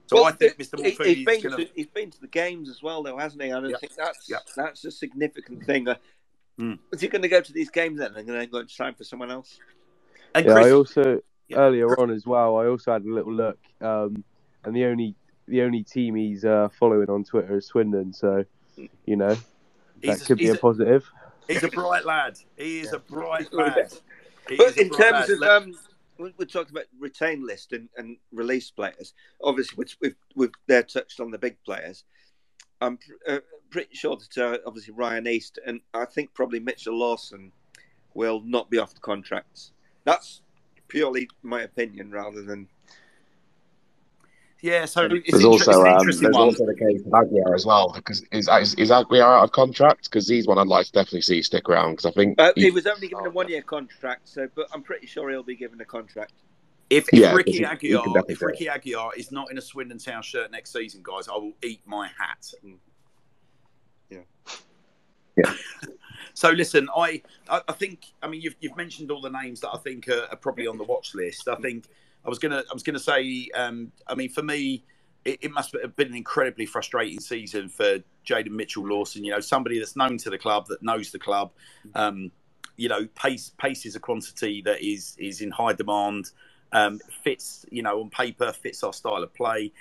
So 0.09 0.15
well, 0.15 0.25
I 0.25 0.31
think 0.31 0.57
Mr. 0.57 0.73
Morfuni 0.73 1.05
he's 1.05 1.25
been, 1.25 1.41
gonna... 1.41 1.57
to, 1.57 1.69
he's 1.75 1.87
been 1.87 2.09
to 2.09 2.19
the 2.19 2.27
games 2.27 2.67
as 2.67 2.81
well, 2.81 3.03
though, 3.03 3.17
hasn't 3.17 3.43
he? 3.43 3.49
And 3.49 3.67
I 3.67 3.69
yep. 3.69 3.79
think 3.79 3.95
that's 3.95 4.27
yep. 4.27 4.41
that's 4.55 4.83
a 4.85 4.89
significant 4.89 5.63
thing. 5.65 5.87
Uh, 5.87 5.95
mm. 6.59 6.79
Is 6.91 7.01
he 7.01 7.07
going 7.09 7.21
to 7.21 7.27
go 7.27 7.41
to 7.41 7.53
these 7.53 7.69
games 7.69 7.99
then 7.99 8.15
and 8.15 8.27
then 8.27 8.49
go 8.49 8.63
to 8.63 8.69
sign 8.69 8.95
for 8.95 9.03
someone 9.03 9.29
else? 9.29 9.59
And 10.33 10.47
yeah, 10.47 10.53
Chris... 10.53 10.65
I 10.65 10.71
also 10.71 11.21
yeah. 11.47 11.57
earlier 11.57 11.99
on 11.99 12.09
as 12.09 12.25
well. 12.25 12.57
I 12.57 12.65
also 12.65 12.91
had 12.91 13.03
a 13.03 13.13
little 13.13 13.33
look, 13.33 13.59
um, 13.81 14.23
and 14.63 14.75
the 14.75 14.85
only 14.85 15.13
the 15.49 15.61
only 15.61 15.83
team 15.83 16.15
he's 16.15 16.45
uh, 16.45 16.69
following 16.79 17.09
on 17.09 17.23
Twitter 17.23 17.57
is 17.57 17.65
Swindon. 17.65 18.13
So, 18.13 18.45
you 19.05 19.15
know, 19.15 19.35
that 19.35 19.39
he's 20.01 20.23
could 20.23 20.37
be 20.37 20.47
a, 20.47 20.53
a, 20.53 20.57
positive. 20.57 21.09
He's 21.47 21.63
a 21.63 21.67
bright 21.67 22.05
lad. 22.05 22.39
He 22.57 22.79
is 22.79 22.93
a 22.93 22.99
bright 22.99 23.51
lad. 23.53 23.91
but 24.57 24.77
in 24.77 24.89
terms 24.89 25.29
of 25.29 25.41
um, 25.41 25.75
we 26.17 26.45
talked 26.45 26.71
about 26.71 26.85
retain 26.99 27.45
list 27.45 27.73
and, 27.73 27.89
and 27.97 28.17
release 28.31 28.69
players. 28.71 29.13
Obviously, 29.43 29.75
which 29.75 29.97
we've 30.01 30.15
we've 30.35 30.51
there 30.67 30.83
touched 30.83 31.19
on 31.19 31.31
the 31.31 31.37
big 31.37 31.57
players. 31.63 32.03
I'm 32.81 32.99
uh, 33.27 33.39
pretty 33.69 33.95
sure 33.95 34.17
that 34.17 34.37
uh, 34.37 34.57
obviously 34.65 34.93
Ryan 34.93 35.27
East 35.27 35.59
and 35.65 35.81
I 35.93 36.05
think 36.05 36.33
probably 36.33 36.59
Mitchell 36.59 36.97
Lawson 36.97 37.51
will 38.13 38.41
not 38.45 38.69
be 38.69 38.77
off 38.77 38.93
the 38.93 39.01
contracts. 39.01 39.71
That's 40.05 40.41
purely 40.87 41.29
my 41.43 41.61
opinion 41.61 42.11
rather 42.11 42.41
than 42.41 42.67
yeah, 44.61 44.85
so 44.85 45.05
it's 45.05 45.31
there's 45.31 45.45
also 45.45 45.71
um, 45.85 46.05
there's 46.05 46.21
one. 46.21 46.35
also 46.35 46.65
the 46.65 46.75
case 46.75 47.01
of 47.05 47.11
Aguiar 47.11 47.55
as 47.55 47.65
well 47.65 47.93
because 47.95 48.21
is 48.31 48.49
is, 48.49 48.73
is 48.75 48.89
Aguiar 48.89 49.37
out 49.37 49.43
of 49.43 49.51
contract? 49.53 50.05
Because 50.05 50.27
he's 50.27 50.47
one 50.47 50.57
I'd 50.57 50.67
like 50.67 50.85
to 50.87 50.91
definitely 50.91 51.21
see 51.21 51.41
stick 51.41 51.69
around 51.69 51.91
because 51.91 52.05
I 52.07 52.11
think 52.11 52.39
uh, 52.39 52.51
he, 52.55 52.63
he, 52.63 52.71
was 52.71 52.85
only 52.85 53.07
given 53.07 53.25
a 53.25 53.29
one 53.29 53.47
year 53.47 53.61
contract, 53.61 54.27
so 54.27 54.49
but 54.55 54.67
I'm 54.73 54.83
pretty 54.83 55.07
sure 55.07 55.29
he'll 55.29 55.43
be 55.43 55.55
given 55.55 55.79
a 55.79 55.85
contract. 55.85 56.33
If, 56.89 57.07
if 57.13 57.19
yeah, 57.19 57.33
Ricky 57.33 57.59
Aguiar, 57.59 58.23
if 58.27 58.41
Ricky 58.41 58.65
Aguiar 58.65 59.15
is 59.15 59.31
not 59.31 59.49
in 59.51 59.57
a 59.57 59.61
Swindon 59.61 59.99
Town 59.99 60.23
shirt 60.23 60.51
next 60.51 60.73
season, 60.73 61.01
guys, 61.03 61.27
I 61.29 61.35
will 61.35 61.53
eat 61.63 61.81
my 61.85 62.07
hat. 62.07 62.51
Mm. 62.65 62.77
Yeah. 64.09 64.19
Yeah. 65.37 65.53
so 66.33 66.49
listen, 66.49 66.89
I, 66.95 67.21
I, 67.47 67.61
I 67.67 67.73
think 67.73 68.07
I 68.21 68.27
mean 68.27 68.41
you've 68.41 68.55
you've 68.59 68.75
mentioned 68.75 69.09
all 69.09 69.21
the 69.21 69.29
names 69.29 69.61
that 69.61 69.69
I 69.69 69.77
think 69.77 70.09
are, 70.09 70.27
are 70.31 70.37
probably 70.37 70.67
on 70.67 70.77
the 70.77 70.83
watch 70.83 71.15
list. 71.15 71.47
I 71.47 71.55
think 71.55 71.85
I 72.25 72.29
was 72.29 72.39
gonna 72.39 72.63
I 72.69 72.73
was 72.73 72.83
gonna 72.83 72.99
say, 72.99 73.49
um, 73.55 73.91
I 74.07 74.15
mean, 74.15 74.29
for 74.29 74.43
me, 74.43 74.83
it, 75.25 75.39
it, 75.41 75.51
must 75.51 75.75
have 75.81 75.95
been 75.95 76.09
an 76.09 76.15
incredibly 76.15 76.65
frustrating 76.65 77.19
season 77.19 77.69
for 77.69 77.99
Jayden 78.25 78.51
Mitchell 78.51 78.87
Lawson. 78.87 79.23
You 79.23 79.31
know, 79.31 79.39
somebody 79.39 79.79
that's 79.79 79.95
known 79.95 80.17
to 80.19 80.29
the 80.29 80.37
club, 80.37 80.67
that 80.67 80.81
knows 80.81 81.11
the 81.11 81.19
club. 81.19 81.51
Um, 81.95 82.31
you 82.77 82.87
know, 82.87 83.07
pace 83.15 83.51
pace 83.57 83.85
is 83.85 83.95
a 83.95 83.99
quantity 83.99 84.61
that 84.63 84.81
is 84.81 85.15
is 85.19 85.41
in 85.41 85.51
high 85.51 85.73
demand. 85.73 86.31
Um, 86.71 86.99
fits, 87.23 87.65
you 87.71 87.81
know, 87.81 87.99
on 87.99 88.11
paper 88.11 88.53
fits 88.53 88.83
our 88.83 88.93
style 88.93 89.23
of 89.23 89.33
play, 89.33 89.71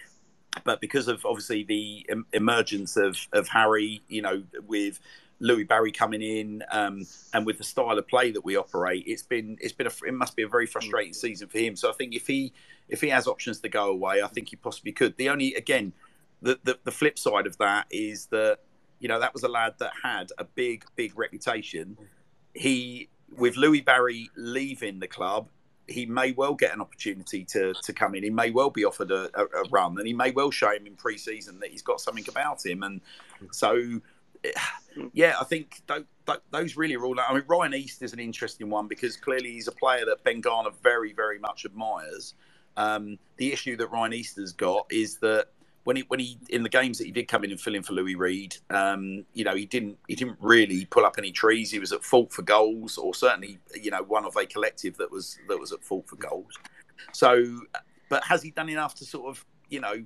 but 0.65 0.81
because 0.81 1.07
of 1.07 1.25
obviously 1.27 1.65
the 1.65 2.07
emergence 2.33 2.97
of 2.97 3.19
of 3.33 3.47
Harry, 3.49 4.03
you 4.09 4.23
know, 4.23 4.43
with 4.67 4.99
Louie 5.41 5.65
Barry 5.65 5.93
coming 5.93 6.21
in, 6.21 6.65
um, 6.71 7.07
and 7.33 7.47
with 7.47 7.59
the 7.59 7.65
style 7.65 7.97
of 7.97 8.09
play 8.09 8.33
that 8.33 8.45
we 8.45 8.57
operate, 8.57 9.05
it's 9.07 9.23
been 9.23 9.57
it's 9.61 9.73
been 9.73 9.87
a 9.87 9.93
it 10.07 10.15
must 10.15 10.35
be 10.35 10.43
a 10.43 10.49
very 10.49 10.67
frustrating 10.67 11.13
mm. 11.13 11.17
season 11.17 11.49
for 11.49 11.59
him. 11.59 11.77
So 11.77 11.89
I 11.89 11.93
think 11.93 12.15
if 12.15 12.27
he 12.27 12.53
if 12.89 13.01
he 13.01 13.09
has 13.09 13.27
options 13.27 13.61
to 13.61 13.69
go 13.69 13.91
away, 13.91 14.23
I 14.23 14.29
think 14.29 14.49
he 14.49 14.57
possibly 14.57 14.93
could. 14.93 15.17
The 15.17 15.29
only 15.29 15.55
again, 15.55 15.93
the 16.43 16.59
the, 16.65 16.79
the 16.85 16.91
flip 16.91 17.19
side 17.19 17.47
of 17.47 17.57
that 17.59 17.87
is 17.91 18.27
that 18.27 18.59
you 18.99 19.09
know 19.09 19.21
that 19.21 19.33
was 19.33 19.45
a 19.45 19.49
lad 19.49 19.75
that 19.79 19.93
had 20.03 20.31
a 20.39 20.45
big 20.45 20.85
big 20.97 21.17
reputation. 21.17 21.97
He 22.55 23.09
with 23.37 23.57
Louie 23.57 23.81
Barry 23.81 24.31
leaving 24.37 24.99
the 24.99 25.07
club, 25.07 25.49
he 25.87 26.07
may 26.07 26.33
well 26.33 26.55
get 26.55 26.75
an 26.75 26.81
opportunity 26.81 27.45
to 27.45 27.75
to 27.75 27.93
come 27.93 28.17
in. 28.17 28.25
He 28.25 28.31
may 28.31 28.51
well 28.51 28.71
be 28.71 28.85
offered 28.85 29.13
a, 29.13 29.31
a, 29.35 29.45
a 29.45 29.69
run, 29.71 29.97
and 29.99 30.07
he 30.07 30.13
may 30.13 30.33
well 30.33 30.51
show 30.51 30.73
him 30.73 30.87
in 30.87 30.97
pre-season 30.97 31.61
that 31.61 31.71
he's 31.71 31.83
got 31.83 32.01
something 32.01 32.25
about 32.29 32.65
him. 32.67 32.83
And 32.83 33.01
so 33.53 34.01
yeah, 35.13 35.35
I 35.41 35.45
think 35.45 35.83
th- 35.87 36.05
th- 36.27 36.41
those 36.51 36.77
really 36.77 36.97
are 36.97 37.05
all. 37.05 37.19
I 37.19 37.33
mean, 37.35 37.45
Ryan 37.47 37.75
East 37.75 38.03
is 38.03 38.13
an 38.13 38.19
interesting 38.19 38.71
one 38.71 38.89
because 38.89 39.17
clearly 39.17 39.53
he's 39.53 39.69
a 39.69 39.73
player 39.73 40.05
that 40.07 40.25
Ben 40.25 40.41
Garner 40.41 40.71
very, 40.83 41.13
very 41.13 41.39
much 41.39 41.65
admires. 41.65 42.35
Um, 42.77 43.19
the 43.37 43.53
issue 43.53 43.77
that 43.77 43.89
Ryan 43.89 44.13
East 44.13 44.37
has 44.37 44.53
got 44.53 44.87
is 44.91 45.17
that 45.17 45.49
when 45.85 45.97
he 45.97 46.05
when 46.09 46.21
he 46.21 46.39
in 46.51 46.63
the 46.63 46.69
games 46.69 46.99
that 46.99 47.05
he 47.05 47.11
did 47.11 47.29
come 47.29 47.45
in 47.45 47.51
and 47.51 47.61
fill 47.61 47.75
in 47.75 47.83
for 47.83 47.93
Louis 47.93 48.15
Reed, 48.15 48.57
um, 48.71 49.25
you 49.33 49.45
know, 49.45 49.55
he 49.55 49.67
didn't 49.67 49.99
he 50.07 50.15
didn't 50.15 50.37
really 50.41 50.85
pull 50.85 51.05
up 51.05 51.15
any 51.19 51.33
trees. 51.33 51.71
He 51.71 51.79
was 51.79 51.93
at 51.93 52.05
fault 52.05 52.33
for 52.33 52.43
goals, 52.43 52.99
or 52.99 53.15
certainly 53.15 53.59
you 53.75 53.91
know 53.91 54.03
one 54.03 54.25
of 54.25 54.37
a 54.37 54.47
collective 54.47 54.97
that 54.99 55.11
was 55.11 55.39
that 55.49 55.59
was 55.59 55.73
at 55.73 55.83
fault 55.83 56.09
for 56.09 56.17
goals. 56.17 56.53
So, 57.13 57.63
but 58.09 58.23
has 58.25 58.43
he 58.43 58.51
done 58.51 58.69
enough 58.69 58.95
to 58.97 59.05
sort 59.05 59.29
of 59.29 59.45
you 59.71 59.81
know 59.81 60.05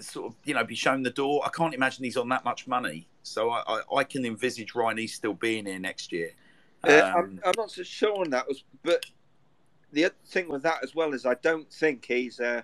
sort 0.00 0.32
of 0.32 0.38
you 0.44 0.54
know 0.54 0.64
be 0.64 0.74
shown 0.74 1.02
the 1.02 1.10
door. 1.10 1.42
I 1.44 1.50
can't 1.50 1.74
imagine 1.74 2.04
he's 2.04 2.16
on 2.16 2.28
that 2.30 2.44
much 2.44 2.66
money, 2.66 3.06
so 3.28 3.50
I, 3.50 3.62
I, 3.66 3.96
I 3.98 4.04
can 4.04 4.24
envisage 4.24 4.74
Ryan 4.74 5.00
East 5.00 5.16
still 5.16 5.34
being 5.34 5.66
here 5.66 5.78
next 5.78 6.12
year. 6.12 6.32
Um, 6.84 6.90
uh, 6.90 7.12
I'm, 7.16 7.40
I'm, 7.44 7.54
not 7.56 7.70
so 7.70 7.82
sure 7.82 8.20
on 8.20 8.30
that, 8.30 8.46
was 8.46 8.64
but 8.82 9.04
the 9.92 10.06
other 10.06 10.14
thing 10.26 10.48
with 10.48 10.62
that 10.62 10.82
as 10.82 10.94
well 10.94 11.12
is 11.12 11.26
I 11.26 11.34
don't 11.34 11.70
think 11.72 12.04
he's 12.06 12.40
uh, 12.40 12.62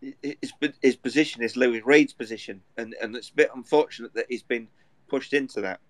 his 0.00 0.52
his 0.80 0.96
position 0.96 1.42
is 1.42 1.56
Louis 1.56 1.80
Reed's 1.80 2.12
position, 2.12 2.62
and 2.76 2.94
and 3.02 3.14
it's 3.16 3.30
a 3.30 3.34
bit 3.34 3.50
unfortunate 3.54 4.14
that 4.14 4.26
he's 4.28 4.42
been 4.42 4.68
pushed 5.08 5.32
into 5.32 5.60
that. 5.62 5.80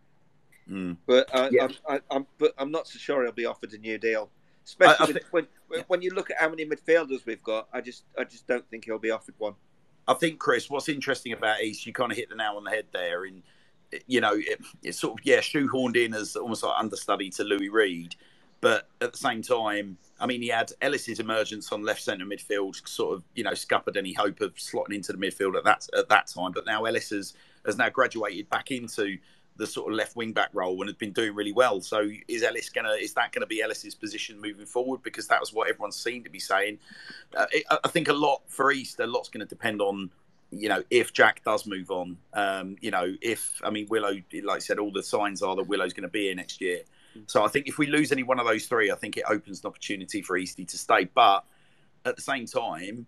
Mm. 0.69 0.97
But 1.07 1.29
uh, 1.35 1.49
yeah. 1.51 1.69
I'm, 1.89 2.01
I, 2.11 2.17
am 2.17 2.27
but 2.39 2.55
I'm 2.59 2.71
not 2.71 2.89
so 2.89 2.99
sure 2.99 3.23
he'll 3.23 3.33
be 3.33 3.47
offered 3.47 3.73
a 3.73 3.79
new 3.79 3.99
deal. 3.99 4.31
Especially 4.65 5.15
I, 5.15 5.19
I 5.19 5.21
when 5.31 5.47
yeah. 5.73 5.83
when 5.89 6.03
you 6.03 6.11
look 6.11 6.31
at 6.31 6.39
how 6.39 6.49
many 6.49 6.65
midfielders 6.65 7.27
we've 7.27 7.43
got, 7.43 7.69
I 7.73 7.81
just 7.81 8.05
I 8.19 8.25
just 8.25 8.47
don't 8.47 8.69
think 8.71 8.85
he'll 8.85 8.99
be 8.99 9.11
offered 9.11 9.35
one. 9.39 9.55
I 10.09 10.15
think, 10.15 10.39
Chris, 10.39 10.69
what's 10.69 10.89
interesting 10.89 11.33
about 11.33 11.63
East, 11.63 11.87
you 11.87 11.93
kind 11.93 12.11
of 12.11 12.19
hit 12.19 12.29
the 12.29 12.37
nail 12.37 12.55
on 12.57 12.65
the 12.65 12.71
head 12.71 12.87
there. 12.93 13.25
In 13.25 13.43
you 14.07 14.21
know, 14.21 14.35
it, 14.35 14.61
it's 14.83 15.01
sort 15.01 15.19
of 15.19 15.27
yeah, 15.27 15.39
shoehorned 15.39 15.97
in 15.97 16.15
as 16.15 16.37
almost 16.37 16.63
like 16.63 16.75
understudy 16.79 17.31
to 17.31 17.45
Louis 17.45 17.69
Reed, 17.69 18.15
but 18.61 18.89
at 19.01 19.13
the 19.13 19.19
same 19.19 19.43
time, 19.43 19.97
I 20.21 20.27
mean, 20.27 20.43
he 20.43 20.49
had 20.49 20.73
Ellis's 20.83 21.19
emergence 21.19 21.73
on 21.73 21.83
left 21.83 22.03
centre 22.03 22.25
midfield, 22.27 22.87
sort 22.87 23.17
of 23.17 23.23
you 23.35 23.45
know 23.45 23.55
scuppered 23.55 23.97
any 23.97 24.13
hope 24.13 24.41
of 24.41 24.55
slotting 24.55 24.95
into 24.95 25.13
the 25.13 25.19
midfield 25.19 25.57
at 25.57 25.65
that 25.65 25.89
at 25.97 26.09
that 26.09 26.27
time. 26.27 26.53
But 26.53 26.67
now 26.67 26.85
Ellis 26.85 27.11
has 27.11 27.35
has 27.67 27.77
now 27.77 27.89
graduated 27.89 28.49
back 28.49 28.71
into 28.71 29.19
the 29.61 29.67
sort 29.67 29.93
of 29.93 29.97
left 29.97 30.17
wing 30.17 30.33
back 30.33 30.49
role 30.55 30.81
and 30.81 30.89
has 30.89 30.97
been 30.97 31.13
doing 31.13 31.35
really 31.35 31.53
well. 31.53 31.83
So 31.83 32.11
is 32.27 32.43
Ellis 32.43 32.71
gonna 32.71 32.93
is 32.93 33.13
that 33.15 33.31
to 33.33 33.47
be 33.47 33.61
Ellis's 33.61 33.95
position 33.95 34.41
moving 34.41 34.65
forward? 34.65 35.03
Because 35.03 35.29
that 35.29 35.39
was 35.39 35.53
what 35.53 35.69
everyone 35.69 35.93
seemed 35.93 36.25
to 36.25 36.31
be 36.31 36.41
saying. 36.41 36.79
Uh, 37.37 37.47
it, 37.53 37.65
I 37.71 37.89
think 37.89 38.09
a 38.09 38.13
lot 38.13 38.41
for 38.49 38.73
East, 38.73 38.99
a 39.01 39.07
lot's 39.07 39.29
going 39.29 39.41
to 39.41 39.47
depend 39.47 39.81
on 39.83 40.11
you 40.51 40.69
know 40.69 40.83
if 40.91 41.13
Jack 41.13 41.45
does 41.45 41.67
move 41.67 41.91
on. 41.91 42.17
Um, 42.33 42.77
you 42.81 42.91
know 42.91 43.15
if 43.21 43.61
I 43.63 43.71
mean 43.71 43.87
Willow, 43.91 44.15
like 44.43 44.57
I 44.57 44.59
said, 44.59 44.79
all 44.79 44.91
the 44.91 45.03
signs 45.03 45.43
are 45.43 45.55
that 45.55 45.65
Willow's 45.65 45.93
going 45.93 46.03
to 46.03 46.09
be 46.09 46.23
here 46.23 46.35
next 46.35 46.61
year. 46.61 46.81
So 47.27 47.45
I 47.45 47.49
think 47.49 47.69
if 47.69 47.77
we 47.77 47.87
lose 47.87 48.13
any 48.13 48.23
one 48.23 48.41
of 48.41 48.47
those 48.47 48.67
three, 48.67 48.91
I 48.91 48.95
think 48.95 49.17
it 49.19 49.25
opens 49.29 49.61
an 49.61 49.67
opportunity 49.67 50.23
for 50.23 50.39
Easty 50.39 50.67
to 50.67 50.79
stay. 50.79 51.05
But 51.05 51.45
at 52.07 52.17
the 52.17 52.23
same 52.23 52.47
time, 52.47 53.05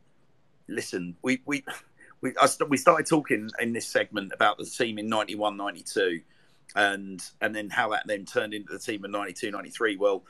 listen, 0.68 1.16
we 1.22 1.40
we 1.46 1.64
we, 2.20 2.34
we 2.68 2.76
started 2.76 3.06
talking 3.06 3.48
in 3.58 3.72
this 3.72 3.86
segment 3.88 4.32
about 4.34 4.58
the 4.58 4.66
team 4.66 4.98
in 4.98 5.08
91 5.08 5.56
92 5.56 6.20
and 6.74 7.22
and 7.40 7.54
then 7.54 7.70
how 7.70 7.90
that 7.90 8.06
then 8.06 8.24
turned 8.24 8.54
into 8.54 8.72
the 8.72 8.78
team 8.78 9.04
of 9.04 9.10
92, 9.10 9.50
93. 9.50 9.96
Well, 9.96 10.24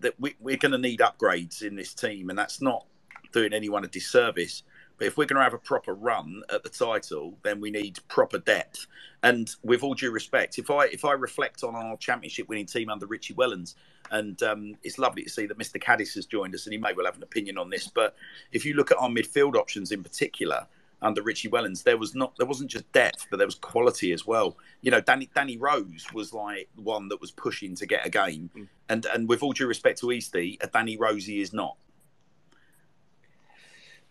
that 0.00 0.18
we, 0.18 0.34
we're 0.40 0.56
going 0.56 0.72
to 0.72 0.78
need 0.78 1.00
upgrades 1.00 1.62
in 1.62 1.76
this 1.76 1.94
team, 1.94 2.30
and 2.30 2.38
that's 2.38 2.60
not 2.60 2.86
doing 3.32 3.52
anyone 3.52 3.84
a 3.84 3.88
disservice. 3.88 4.62
But 4.96 5.08
if 5.08 5.16
we're 5.16 5.26
going 5.26 5.38
to 5.38 5.42
have 5.42 5.54
a 5.54 5.58
proper 5.58 5.92
run 5.92 6.42
at 6.52 6.62
the 6.62 6.68
title, 6.68 7.36
then 7.42 7.60
we 7.60 7.70
need 7.70 7.98
proper 8.06 8.38
depth. 8.38 8.86
And 9.24 9.50
with 9.64 9.82
all 9.82 9.94
due 9.94 10.12
respect, 10.12 10.58
if 10.58 10.70
I 10.70 10.86
if 10.86 11.04
I 11.04 11.12
reflect 11.12 11.64
on 11.64 11.74
our 11.74 11.96
championship 11.96 12.48
winning 12.48 12.66
team 12.66 12.88
under 12.88 13.06
Richie 13.06 13.34
Wellens, 13.34 13.74
and 14.10 14.40
um, 14.42 14.76
it's 14.82 14.98
lovely 14.98 15.24
to 15.24 15.30
see 15.30 15.46
that 15.46 15.58
Mr. 15.58 15.82
Caddis 15.82 16.14
has 16.14 16.26
joined 16.26 16.54
us, 16.54 16.66
and 16.66 16.72
he 16.72 16.78
may 16.78 16.92
well 16.92 17.06
have 17.06 17.16
an 17.16 17.22
opinion 17.22 17.58
on 17.58 17.70
this. 17.70 17.88
But 17.88 18.14
if 18.52 18.64
you 18.64 18.74
look 18.74 18.90
at 18.90 18.98
our 18.98 19.08
midfield 19.08 19.56
options 19.56 19.90
in 19.90 20.02
particular, 20.02 20.66
under 21.04 21.22
Richie 21.22 21.50
Wellens, 21.50 21.82
there 21.82 21.98
was 21.98 22.14
not 22.14 22.34
there 22.38 22.46
wasn't 22.46 22.70
just 22.70 22.90
depth, 22.92 23.26
but 23.30 23.36
there 23.36 23.46
was 23.46 23.54
quality 23.54 24.12
as 24.12 24.26
well. 24.26 24.56
You 24.80 24.90
know, 24.90 25.00
Danny 25.00 25.30
Danny 25.34 25.56
Rose 25.56 26.06
was 26.12 26.32
like 26.32 26.68
one 26.74 27.08
that 27.08 27.20
was 27.20 27.30
pushing 27.30 27.74
to 27.76 27.86
get 27.86 28.06
a 28.06 28.10
game, 28.10 28.50
mm. 28.56 28.66
and 28.88 29.06
and 29.06 29.28
with 29.28 29.42
all 29.42 29.52
due 29.52 29.66
respect 29.66 30.00
to 30.00 30.10
Eastie, 30.10 30.58
a 30.60 30.66
Danny 30.66 30.96
Rosie 30.96 31.40
is 31.40 31.52
not. 31.52 31.76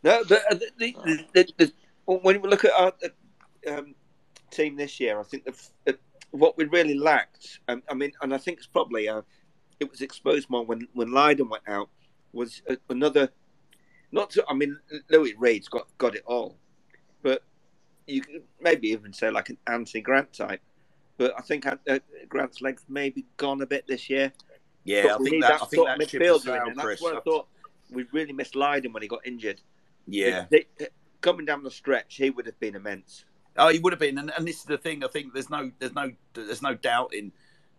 No, 0.04 0.24
but 0.28 0.44
uh, 0.52 0.56
the, 0.56 0.96
the, 1.34 1.54
the, 1.58 1.74
when 2.06 2.42
we 2.42 2.50
look 2.50 2.66
at 2.66 2.74
our 2.74 2.94
um, 3.70 3.96
team 4.52 4.76
this 4.76 5.00
year, 5.00 5.18
I 5.18 5.24
think 5.24 5.46
the, 5.86 5.98
what 6.32 6.58
we 6.58 6.66
really 6.66 6.98
lacked, 6.98 7.60
um, 7.70 7.82
I 7.90 7.94
mean, 7.94 8.12
and 8.22 8.34
I 8.34 8.38
think 8.38 8.58
it's 8.58 8.68
probably 8.68 9.08
uh, 9.08 9.22
it 9.80 9.90
was 9.90 10.02
exposed 10.02 10.50
more 10.50 10.66
when 10.66 10.88
when 10.94 11.10
Lyden 11.10 11.50
went 11.50 11.64
out 11.68 11.90
was 12.34 12.62
another. 12.90 13.30
Not 14.12 14.30
to, 14.32 14.46
I 14.48 14.54
mean, 14.54 14.78
Louis 15.10 15.34
Reed's 15.40 15.68
got 15.68 15.88
got 15.98 16.16
it 16.16 16.24
all, 16.28 16.58
but 17.24 17.44
you 18.06 18.22
could 18.22 18.44
maybe 18.62 18.90
even 18.90 19.12
say 19.14 19.32
like 19.32 19.50
an 19.50 19.58
Anthony 19.66 20.02
Grant 20.02 20.32
type. 20.34 20.62
But 21.18 21.34
I 21.38 21.42
think 21.42 21.66
uh, 21.66 21.78
Grant's 22.28 22.62
legs 22.62 22.84
maybe 22.90 23.26
gone 23.38 23.62
a 23.62 23.66
bit 23.66 23.88
this 23.88 24.10
year. 24.10 24.32
Yeah, 24.84 25.16
I 25.16 25.24
think 25.24 25.42
that, 25.42 25.60
that 25.60 25.62
I 25.62 25.66
think 25.66 25.86
that 25.88 26.00
midfielder, 26.00 26.76
that's 26.76 27.02
what 27.02 27.16
I 27.16 27.20
thought 27.22 27.48
we 27.90 28.06
really 28.12 28.34
missed 28.34 28.56
Lyden 28.56 28.94
when 28.94 29.02
he 29.02 29.08
got 29.08 29.26
injured. 29.26 29.62
Yeah, 30.08 30.46
coming 31.22 31.46
down 31.46 31.64
the 31.64 31.72
stretch, 31.72 32.16
he 32.18 32.30
would 32.30 32.46
have 32.46 32.60
been 32.60 32.76
immense. 32.76 33.26
Oh, 33.56 33.70
he 33.70 33.80
would 33.80 33.94
have 33.94 34.00
been, 34.00 34.18
and, 34.18 34.32
and 34.36 34.48
this 34.48 34.58
is 34.58 34.64
the 34.66 34.78
thing. 34.78 35.04
I 35.04 35.08
think 35.08 35.34
there's 35.34 35.50
no, 35.50 35.72
there's 35.80 35.94
no, 35.94 36.12
there's 36.34 36.64
no 36.64 36.74
doubt 36.74 37.14
in, 37.14 37.32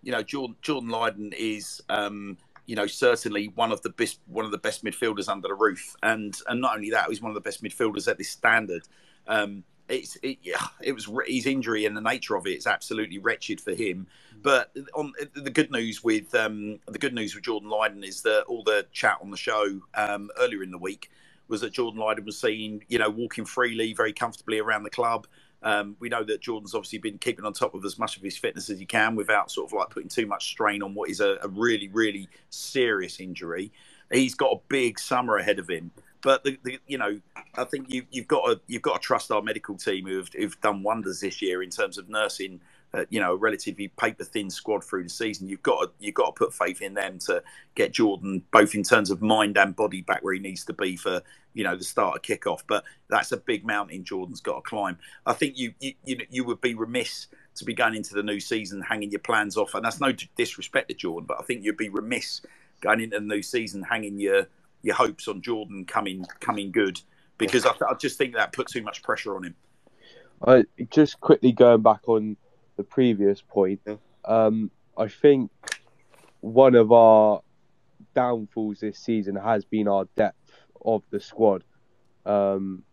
you 0.02 0.12
know, 0.12 0.22
Jordan, 0.22 0.56
Jordan 0.62 0.88
Lyden 0.88 1.34
is, 1.36 1.82
um, 1.88 2.38
you 2.66 2.76
know, 2.76 2.86
certainly 2.86 3.48
one 3.48 3.72
of 3.72 3.82
the 3.82 3.90
best, 3.90 4.20
one 4.26 4.44
of 4.44 4.52
the 4.52 4.58
best 4.58 4.84
midfielders 4.84 5.28
under 5.28 5.48
the 5.48 5.54
roof, 5.54 5.96
and 6.02 6.34
and 6.48 6.60
not 6.60 6.76
only 6.76 6.90
that, 6.90 7.08
he's 7.08 7.20
one 7.20 7.30
of 7.30 7.34
the 7.34 7.40
best 7.40 7.62
midfielders 7.62 8.08
at 8.08 8.16
this 8.16 8.30
standard. 8.30 8.82
Um, 9.26 9.64
it's 9.88 10.16
it, 10.22 10.38
yeah, 10.42 10.66
it 10.80 10.92
was 10.92 11.08
his 11.26 11.46
injury 11.46 11.84
and 11.84 11.96
the 11.96 12.00
nature 12.00 12.36
of 12.36 12.46
it 12.46 12.56
is 12.56 12.66
absolutely 12.66 13.18
wretched 13.18 13.60
for 13.60 13.72
him. 13.72 14.06
But 14.42 14.74
on 14.94 15.12
the 15.34 15.50
good 15.50 15.70
news 15.70 16.02
with 16.02 16.34
um, 16.34 16.78
the 16.86 16.98
good 16.98 17.14
news 17.14 17.34
with 17.34 17.44
Jordan 17.44 17.70
Lyden 17.70 18.04
is 18.04 18.22
that 18.22 18.44
all 18.46 18.62
the 18.62 18.86
chat 18.92 19.18
on 19.20 19.30
the 19.30 19.36
show 19.36 19.80
um, 19.94 20.30
earlier 20.38 20.62
in 20.62 20.70
the 20.70 20.78
week 20.78 21.10
was 21.48 21.60
that 21.60 21.72
Jordan 21.72 22.00
Lyden 22.00 22.24
was 22.24 22.40
seen, 22.40 22.82
you 22.88 22.98
know, 22.98 23.10
walking 23.10 23.44
freely, 23.44 23.92
very 23.92 24.12
comfortably 24.12 24.58
around 24.58 24.82
the 24.84 24.90
club. 24.90 25.26
Um, 25.62 25.96
we 25.98 26.08
know 26.10 26.22
that 26.24 26.40
Jordan's 26.40 26.74
obviously 26.74 26.98
been 26.98 27.18
keeping 27.18 27.44
on 27.44 27.52
top 27.52 27.74
of 27.74 27.84
as 27.84 27.98
much 27.98 28.16
of 28.16 28.22
his 28.22 28.36
fitness 28.36 28.68
as 28.68 28.78
he 28.78 28.84
can 28.84 29.16
without 29.16 29.50
sort 29.50 29.70
of 29.70 29.72
like 29.72 29.88
putting 29.90 30.10
too 30.10 30.26
much 30.26 30.48
strain 30.48 30.82
on 30.82 30.94
what 30.94 31.08
is 31.08 31.20
a, 31.20 31.38
a 31.42 31.48
really, 31.48 31.88
really 31.88 32.28
serious 32.50 33.18
injury. 33.18 33.72
He's 34.12 34.34
got 34.34 34.52
a 34.52 34.60
big 34.68 34.98
summer 34.98 35.36
ahead 35.36 35.58
of 35.58 35.68
him. 35.68 35.90
But 36.24 36.42
the, 36.42 36.58
the, 36.64 36.80
you 36.88 36.98
know, 36.98 37.20
I 37.54 37.64
think 37.64 37.92
you, 37.92 38.04
have 38.14 38.26
got 38.26 38.46
to 38.46 38.60
you've 38.66 38.82
got 38.82 38.94
to 38.94 39.06
trust 39.06 39.30
our 39.30 39.42
medical 39.42 39.76
team 39.76 40.06
who've, 40.06 40.28
who've 40.34 40.60
done 40.62 40.82
wonders 40.82 41.20
this 41.20 41.40
year 41.42 41.62
in 41.62 41.70
terms 41.70 41.98
of 41.98 42.08
nursing 42.08 42.60
uh, 42.94 43.04
you 43.10 43.18
know, 43.20 43.32
a 43.32 43.36
relatively 43.36 43.88
paper 43.88 44.22
thin 44.22 44.48
squad 44.48 44.84
through 44.84 45.02
the 45.02 45.08
season. 45.08 45.48
You've 45.48 45.62
got 45.62 45.80
to 45.80 45.90
you've 45.98 46.14
got 46.14 46.26
to 46.26 46.32
put 46.32 46.54
faith 46.54 46.80
in 46.80 46.94
them 46.94 47.18
to 47.20 47.42
get 47.74 47.92
Jordan 47.92 48.42
both 48.52 48.74
in 48.74 48.84
terms 48.84 49.10
of 49.10 49.20
mind 49.20 49.58
and 49.58 49.74
body 49.74 50.00
back 50.00 50.22
where 50.22 50.34
he 50.34 50.38
needs 50.38 50.64
to 50.66 50.72
be 50.72 50.96
for 50.96 51.20
you 51.54 51.64
know 51.64 51.76
the 51.76 51.82
start 51.82 52.16
of 52.16 52.22
kickoff. 52.22 52.62
But 52.66 52.84
that's 53.08 53.32
a 53.32 53.36
big 53.36 53.66
mountain 53.66 54.04
Jordan's 54.04 54.40
got 54.40 54.56
to 54.56 54.60
climb. 54.62 54.96
I 55.26 55.32
think 55.32 55.58
you 55.58 55.74
you 55.80 55.94
you, 56.04 56.18
you 56.30 56.44
would 56.44 56.60
be 56.60 56.74
remiss 56.74 57.26
to 57.56 57.64
be 57.64 57.74
going 57.74 57.96
into 57.96 58.14
the 58.14 58.22
new 58.22 58.38
season 58.38 58.80
hanging 58.80 59.10
your 59.10 59.20
plans 59.20 59.56
off, 59.56 59.74
and 59.74 59.84
that's 59.84 60.00
no 60.00 60.12
disrespect 60.36 60.88
to 60.88 60.94
Jordan, 60.94 61.26
but 61.26 61.40
I 61.40 61.42
think 61.42 61.64
you'd 61.64 61.76
be 61.76 61.88
remiss 61.88 62.42
going 62.80 63.00
into 63.00 63.18
the 63.18 63.26
new 63.26 63.42
season 63.42 63.82
hanging 63.82 64.20
your 64.20 64.46
your 64.84 64.94
hopes 64.94 65.26
on 65.26 65.42
Jordan 65.42 65.84
coming 65.86 66.24
coming 66.40 66.70
good 66.70 67.00
because 67.38 67.66
I, 67.66 67.72
I 67.88 67.94
just 67.94 68.18
think 68.18 68.34
that 68.34 68.52
put 68.52 68.68
too 68.68 68.82
much 68.82 69.02
pressure 69.02 69.34
on 69.34 69.44
him. 69.44 69.56
I 70.46 70.64
just 70.90 71.20
quickly 71.20 71.52
going 71.52 71.82
back 71.82 72.06
on 72.06 72.36
the 72.76 72.84
previous 72.84 73.40
point, 73.40 73.80
um, 74.24 74.70
I 74.96 75.08
think 75.08 75.50
one 76.40 76.74
of 76.74 76.92
our 76.92 77.40
downfalls 78.14 78.80
this 78.80 78.98
season 78.98 79.36
has 79.36 79.64
been 79.64 79.88
our 79.88 80.06
depth 80.16 80.52
of 80.84 81.02
the 81.10 81.18
squad. 81.18 81.64
Um, 82.26 82.84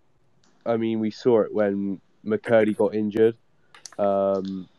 I 0.66 0.78
mean, 0.78 1.00
we 1.00 1.11
saw 1.11 1.42
it 1.42 1.53
when 1.53 2.00
McKirdy 2.26 2.76
got 2.76 2.95
injured. 2.95 3.36
Um, 4.00 4.70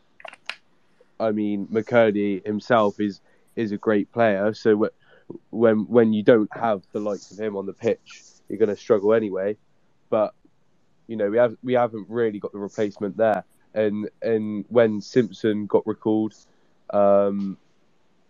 I 1.19 1.31
mean, 1.31 1.67
McKirdy 1.67 2.45
himself 2.45 2.99
is 2.99 3.21
is 3.55 3.71
a 3.71 3.77
great 3.77 4.11
player. 4.11 4.53
So 4.55 4.89
when 5.51 5.87
when 5.87 6.13
you 6.13 6.23
don't 6.23 6.49
have 6.55 6.83
the 6.91 6.99
likes 6.99 7.31
of 7.31 7.39
him 7.39 7.55
on 7.57 7.65
the 7.65 7.73
pitch, 7.73 8.23
you're 8.49 8.59
going 8.59 8.69
to 8.69 8.77
struggle 8.77 9.13
anyway. 9.13 9.57
But 10.09 10.33
you 11.07 11.15
know, 11.15 11.29
we 11.29 11.37
have 11.37 11.55
we 11.63 11.73
haven't 11.73 12.07
really 12.09 12.39
got 12.39 12.51
the 12.53 12.59
replacement 12.59 13.17
there 13.17 13.45
and 13.73 14.09
and 14.21 14.65
when 14.69 15.01
Simpson 15.01 15.65
got 15.65 15.85
recalled, 15.87 16.33
um, 16.91 17.57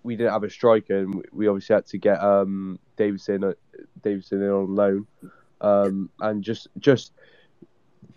we 0.03 0.15
didn't 0.15 0.33
have 0.33 0.43
a 0.43 0.49
striker, 0.49 0.99
and 0.99 1.23
we 1.32 1.48
obviously 1.48 1.75
had 1.75 1.85
to 1.88 1.98
get 1.98 2.22
um, 2.23 2.80
Davison 2.98 3.43
uh, 3.43 3.53
Davison 4.01 4.41
in 4.41 4.49
on 4.49 4.75
loan, 4.75 5.07
um, 5.61 6.09
and 6.19 6.43
just 6.43 6.67
just 6.80 7.14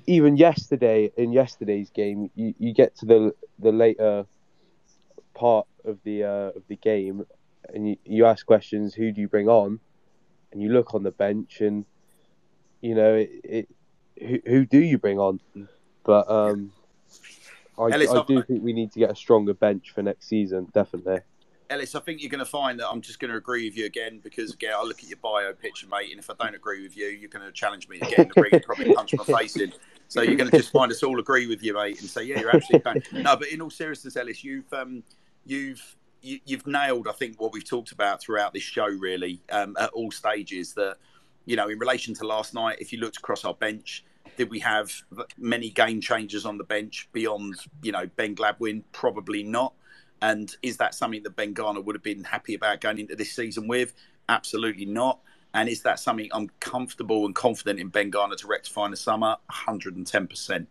even 0.07 0.37
yesterday 0.37 1.11
in 1.17 1.33
yesterday's 1.33 1.91
game, 1.91 2.31
you, 2.35 2.55
you 2.59 2.73
get 2.73 2.97
to 2.97 3.07
the 3.07 3.35
the 3.59 3.73
later 3.73 4.27
part 5.35 5.67
of 5.85 5.99
the 6.05 6.25
uh, 6.25 6.57
of 6.57 6.63
the 6.69 6.77
game, 6.77 7.27
and 7.75 7.91
you, 7.91 7.97
you 8.05 8.27
ask 8.27 8.47
questions: 8.47 8.95
Who 8.95 9.13
do 9.13 9.21
you 9.21 9.29
bring 9.29 9.49
on? 9.49 9.81
And 10.53 10.63
you 10.63 10.73
look 10.73 10.95
on 10.95 11.03
the 11.03 11.11
bench, 11.11 11.61
and 11.61 11.85
you 12.81 12.95
know 12.95 13.15
it, 13.15 13.31
it 13.45 13.69
who, 14.21 14.39
who 14.47 14.65
do 14.65 14.79
you 14.79 14.99
bring 14.99 15.19
on? 15.19 15.41
But 16.05 16.31
um, 16.31 16.73
I, 17.79 17.91
Ellis, 17.91 18.11
I 18.11 18.25
do 18.25 18.43
think 18.43 18.63
we 18.63 18.73
need 18.73 18.93
to 18.93 18.99
get 18.99 19.11
a 19.11 19.17
stronger 19.17 19.55
bench 19.55 19.91
for 19.91 20.03
next 20.03 20.29
season, 20.29 20.69
definitely. 20.73 21.21
Ellis, 21.69 21.95
I 21.95 22.01
think 22.01 22.23
you're 22.23 22.31
going 22.31 22.39
to 22.39 22.45
find 22.45 22.79
that 22.79 22.89
I'm 22.89 23.01
just 23.01 23.19
going 23.19 23.31
to 23.31 23.37
agree 23.37 23.69
with 23.69 23.77
you 23.77 23.87
again 23.87 24.21
because 24.23 24.55
again, 24.55 24.73
I 24.77 24.83
look 24.83 25.01
at 25.01 25.09
your 25.09 25.19
bio 25.19 25.53
picture, 25.53 25.87
mate, 25.89 26.11
and 26.11 26.21
if 26.21 26.31
I 26.31 26.35
don't 26.39 26.55
agree 26.55 26.83
with 26.83 26.97
you, 26.97 27.07
you're 27.07 27.29
going 27.29 27.45
to 27.45 27.53
challenge 27.53 27.89
me 27.89 27.97
again 27.97 28.29
to 28.29 28.41
ring 28.41 28.61
probably 28.65 28.95
punch 28.95 29.15
my 29.15 29.25
face 29.25 29.57
in. 29.57 29.73
So 30.09 30.23
you're 30.23 30.37
going 30.37 30.51
to 30.51 30.57
just 30.57 30.71
find 30.71 30.93
us 30.93 31.03
all 31.03 31.19
agree 31.19 31.49
with 31.49 31.63
you, 31.65 31.75
mate, 31.75 32.01
and 32.01 32.09
say, 32.09 32.23
yeah, 32.23 32.41
you're 32.41 32.55
absolutely 32.55 33.03
fine. 33.11 33.23
No, 33.25 33.37
but 33.37 33.49
in 33.49 33.61
all 33.61 33.71
seriousness, 33.71 34.17
Ellis, 34.17 34.45
you've 34.45 34.73
um, 34.73 35.03
you've 35.45 35.97
you, 36.27 36.57
have 36.57 36.67
nailed, 36.67 37.09
I 37.09 37.13
think, 37.13 37.41
what 37.41 37.53
we've 37.53 37.69
talked 37.69 37.93
about 37.93 38.21
throughout 38.21 38.53
this 38.53 38.63
show, 38.63 38.87
really, 38.87 39.43
um, 39.51 39.77
at 39.79 39.91
all 39.91 40.11
stages. 40.11 40.75
That 40.75 40.97
you 41.45 41.57
know, 41.57 41.69
in 41.69 41.79
relation 41.79 42.15
to 42.15 42.27
last 42.27 42.55
night, 42.55 42.79
if 42.81 42.93
you 42.93 42.99
looked 42.99 43.19
across 43.19 43.45
our 43.45 43.55
bench, 43.55 44.05
did 44.37 44.51
we 44.51 44.59
have 44.61 44.93
many 45.39 45.71
game 45.71 46.01
changers 46.01 46.45
on 46.45 46.59
the 46.59 46.65
bench 46.65 47.09
beyond, 47.13 47.55
you 47.83 47.93
know, 47.93 48.07
Ben 48.17 48.35
Gladwin? 48.35 48.83
Probably 48.93 49.43
not. 49.43 49.73
And 50.23 50.55
is 50.63 50.77
that 50.79 50.95
something 50.95 51.23
that 51.23 51.37
Ben 51.37 51.53
Garner 51.53 51.81
would 51.81 51.95
have 51.95 52.03
been 52.03 52.25
happy 52.25 52.55
about 52.55 52.81
going 52.81 52.99
into 52.99 53.17
this 53.17 53.33
season 53.33 53.69
with? 53.69 53.95
Absolutely 54.29 54.87
not. 54.87 55.21
And 55.55 55.69
is 55.69 55.83
that 55.83 55.99
something 55.99 56.29
I'm 56.33 56.51
comfortable 56.61 57.25
and 57.25 57.35
confident 57.35 57.81
in 57.81 57.89
Ben 57.89 58.11
Garner 58.11 58.37
to 58.37 58.47
rectify 58.47 58.87
in 58.87 58.91
the 58.91 58.97
summer? 58.97 59.37
110%. 59.51 60.67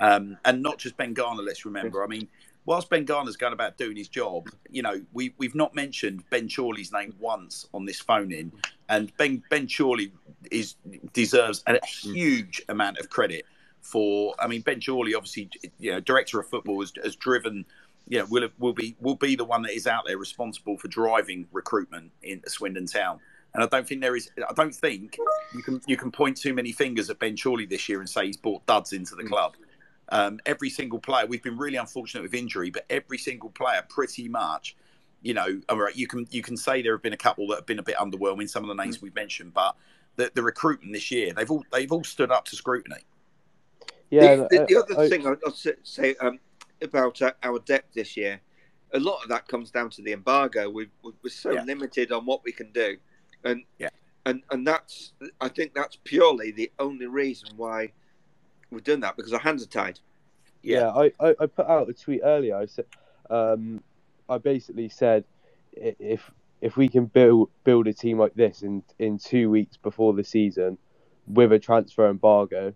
Um, 0.00 0.38
and 0.44 0.62
not 0.62 0.78
just 0.78 0.96
Ben 0.96 1.14
Garner, 1.14 1.42
let's 1.42 1.64
remember. 1.64 2.02
I 2.02 2.08
mean, 2.08 2.28
whilst 2.66 2.88
Ben 2.90 3.04
Garner's 3.04 3.36
going 3.36 3.52
about 3.52 3.76
doing 3.76 3.96
his 3.96 4.08
job, 4.08 4.48
you 4.70 4.82
know, 4.82 5.00
we 5.12 5.34
we've 5.38 5.54
not 5.54 5.74
mentioned 5.74 6.22
Ben 6.30 6.48
Chorley's 6.48 6.92
name 6.92 7.14
once 7.18 7.68
on 7.74 7.84
this 7.84 8.00
phone 8.00 8.32
in, 8.32 8.52
and 8.88 9.14
Ben 9.16 9.42
Ben 9.50 9.68
Chorley 9.68 10.12
is 10.50 10.76
deserves 11.12 11.62
a 11.66 11.84
huge 11.86 12.62
amount 12.68 12.98
of 12.98 13.10
credit 13.10 13.44
for. 13.80 14.34
I 14.38 14.46
mean, 14.46 14.62
Ben 14.62 14.80
Chorley, 14.80 15.14
obviously, 15.14 15.50
you 15.78 15.92
know, 15.92 16.00
director 16.00 16.40
of 16.40 16.48
football, 16.48 16.80
has, 16.80 16.92
has 17.02 17.16
driven. 17.16 17.64
You 18.06 18.18
know, 18.18 18.26
will 18.28 18.48
will 18.58 18.74
be 18.74 18.96
will 19.00 19.16
be 19.16 19.34
the 19.34 19.44
one 19.44 19.62
that 19.62 19.72
is 19.72 19.86
out 19.86 20.04
there 20.06 20.18
responsible 20.18 20.76
for 20.76 20.88
driving 20.88 21.46
recruitment 21.52 22.10
in 22.22 22.42
Swindon 22.46 22.86
Town. 22.86 23.18
And 23.54 23.62
I 23.62 23.66
don't 23.66 23.88
think 23.88 24.00
there 24.02 24.16
is. 24.16 24.30
I 24.36 24.52
don't 24.52 24.74
think 24.74 25.16
you 25.54 25.62
can 25.62 25.80
you 25.86 25.96
can 25.96 26.10
point 26.10 26.36
too 26.36 26.52
many 26.52 26.72
fingers 26.72 27.08
at 27.08 27.18
Ben 27.18 27.34
Chorley 27.34 27.64
this 27.64 27.88
year 27.88 28.00
and 28.00 28.08
say 28.08 28.26
he's 28.26 28.36
brought 28.36 28.66
duds 28.66 28.92
into 28.92 29.14
the 29.14 29.24
club. 29.24 29.54
Um, 30.10 30.38
every 30.44 30.70
single 30.70 30.98
player, 30.98 31.26
we've 31.26 31.42
been 31.42 31.56
really 31.56 31.76
unfortunate 31.76 32.22
with 32.22 32.34
injury, 32.34 32.70
but 32.70 32.84
every 32.90 33.18
single 33.18 33.50
player, 33.50 33.82
pretty 33.88 34.28
much, 34.28 34.76
you 35.22 35.34
know, 35.34 35.60
you 35.94 36.06
can 36.06 36.26
you 36.30 36.42
can 36.42 36.56
say 36.56 36.82
there 36.82 36.92
have 36.92 37.02
been 37.02 37.14
a 37.14 37.18
couple 37.18 37.46
that 37.48 37.56
have 37.56 37.66
been 37.66 37.78
a 37.78 37.82
bit 37.82 37.96
underwhelming. 37.96 38.48
Some 38.48 38.68
of 38.68 38.76
the 38.76 38.82
names 38.82 38.98
mm. 38.98 39.02
we've 39.02 39.14
mentioned, 39.14 39.54
but 39.54 39.76
the, 40.16 40.30
the 40.34 40.42
recruitment 40.42 40.92
this 40.92 41.10
year, 41.10 41.32
they've 41.32 41.50
all 41.50 41.64
they've 41.72 41.90
all 41.90 42.04
stood 42.04 42.30
up 42.30 42.44
to 42.46 42.56
scrutiny. 42.56 43.00
Yeah. 44.10 44.36
The, 44.36 44.48
the, 44.50 44.66
the 44.68 44.76
other 44.76 45.00
I, 45.00 45.08
thing 45.08 45.26
I'll 45.26 45.76
say 45.82 46.14
um, 46.20 46.38
about 46.82 47.22
uh, 47.22 47.32
our 47.42 47.58
depth 47.60 47.94
this 47.94 48.16
year 48.16 48.40
a 48.94 49.00
lot 49.00 49.22
of 49.22 49.28
that 49.28 49.46
comes 49.48 49.70
down 49.70 49.90
to 49.90 50.02
the 50.02 50.12
embargo. 50.12 50.70
We, 50.70 50.88
we're 51.02 51.12
so 51.28 51.52
yeah. 51.52 51.64
limited 51.64 52.12
on 52.12 52.24
what 52.24 52.42
we 52.44 52.52
can 52.52 52.70
do, 52.72 52.96
and 53.42 53.64
yeah, 53.78 53.90
and 54.24 54.42
and 54.50 54.66
that's 54.66 55.12
I 55.40 55.48
think 55.48 55.74
that's 55.74 55.98
purely 56.04 56.52
the 56.52 56.70
only 56.78 57.06
reason 57.06 57.50
why 57.56 57.92
we've 58.74 58.84
done 58.84 59.00
that 59.00 59.16
because 59.16 59.32
our 59.32 59.40
hands 59.40 59.62
are 59.62 59.68
tied. 59.68 60.00
Yeah, 60.62 60.78
yeah 60.78 60.88
I, 60.90 61.12
I, 61.20 61.34
I 61.40 61.46
put 61.46 61.66
out 61.66 61.88
a 61.88 61.92
tweet 61.92 62.20
earlier. 62.24 62.56
I 62.56 62.66
said, 62.66 62.86
um, 63.30 63.82
I 64.28 64.38
basically 64.38 64.88
said 64.88 65.24
if 65.72 66.30
if 66.60 66.76
we 66.76 66.88
can 66.88 67.06
build 67.06 67.50
build 67.64 67.86
a 67.86 67.92
team 67.92 68.18
like 68.18 68.34
this 68.34 68.62
in 68.62 68.82
in 68.98 69.18
two 69.18 69.50
weeks 69.50 69.76
before 69.76 70.14
the 70.14 70.24
season 70.24 70.78
with 71.26 71.52
a 71.52 71.58
transfer 71.58 72.08
embargo, 72.08 72.74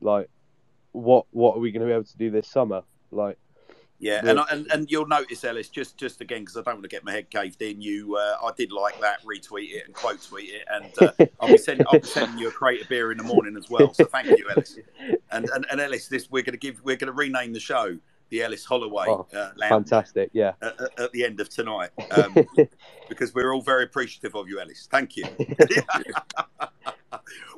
like 0.00 0.28
what 0.92 1.26
what 1.30 1.56
are 1.56 1.60
we 1.60 1.72
going 1.72 1.80
to 1.80 1.86
be 1.86 1.92
able 1.92 2.04
to 2.04 2.18
do 2.18 2.30
this 2.30 2.48
summer? 2.48 2.82
Like 3.10 3.38
yeah, 3.98 4.20
and, 4.24 4.40
and 4.50 4.66
and 4.72 4.90
you'll 4.90 5.06
notice, 5.06 5.44
Ellis, 5.44 5.68
just 5.68 5.96
just 5.96 6.20
again 6.20 6.40
because 6.40 6.56
I 6.56 6.62
don't 6.62 6.74
want 6.74 6.82
to 6.82 6.88
get 6.88 7.04
my 7.04 7.12
head 7.12 7.30
caved 7.30 7.62
in. 7.62 7.80
You, 7.80 8.16
uh, 8.16 8.36
I 8.44 8.50
did 8.56 8.72
like 8.72 9.00
that, 9.00 9.22
retweet 9.24 9.72
it 9.72 9.86
and 9.86 9.94
quote 9.94 10.22
tweet 10.22 10.50
it, 10.50 10.64
and 10.70 10.92
uh, 11.00 11.26
I'll 11.40 11.48
be 11.48 11.56
sending 11.56 11.86
I'll 11.90 12.00
be 12.00 12.06
sending 12.06 12.38
you 12.38 12.48
a 12.48 12.52
crate 12.52 12.82
of 12.82 12.88
beer 12.88 13.12
in 13.12 13.18
the 13.18 13.24
morning 13.24 13.56
as 13.56 13.70
well. 13.70 13.94
So 13.94 14.04
thank 14.04 14.26
you, 14.26 14.48
Ellis. 14.50 14.78
And 15.30 15.48
and, 15.50 15.66
and 15.70 15.80
Ellis, 15.80 16.08
this 16.08 16.30
we're 16.30 16.42
going 16.42 16.52
to 16.52 16.58
give 16.58 16.82
we're 16.84 16.96
going 16.96 17.06
to 17.06 17.12
rename 17.12 17.52
the 17.52 17.60
show 17.60 17.96
the 18.30 18.42
Ellis 18.42 18.64
Holloway 18.64 19.06
oh, 19.08 19.26
uh, 19.34 19.50
Fantastic, 19.68 20.30
yeah. 20.32 20.52
At, 20.60 20.80
at, 20.98 21.12
the 21.12 21.24
end 21.24 21.40
of 21.40 21.48
tonight, 21.48 21.90
um, 22.10 22.34
because 23.08 23.34
we're 23.34 23.54
all 23.54 23.62
very 23.62 23.84
appreciative 23.84 24.34
of 24.34 24.48
you, 24.48 24.60
Ellis. 24.60 24.88
Thank 24.90 25.16
you. 25.16 25.24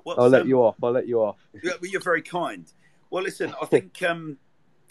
I'll 0.07 0.21
um, 0.21 0.33
let 0.33 0.47
you 0.47 0.63
off. 0.63 0.77
I'll 0.83 0.93
let 0.93 1.09
you 1.09 1.21
off. 1.21 1.37
You're 1.83 2.01
very 2.01 2.23
kind. 2.23 2.71
Well, 3.11 3.23
listen, 3.23 3.55
I 3.61 3.67
think 3.67 4.03
um, 4.03 4.37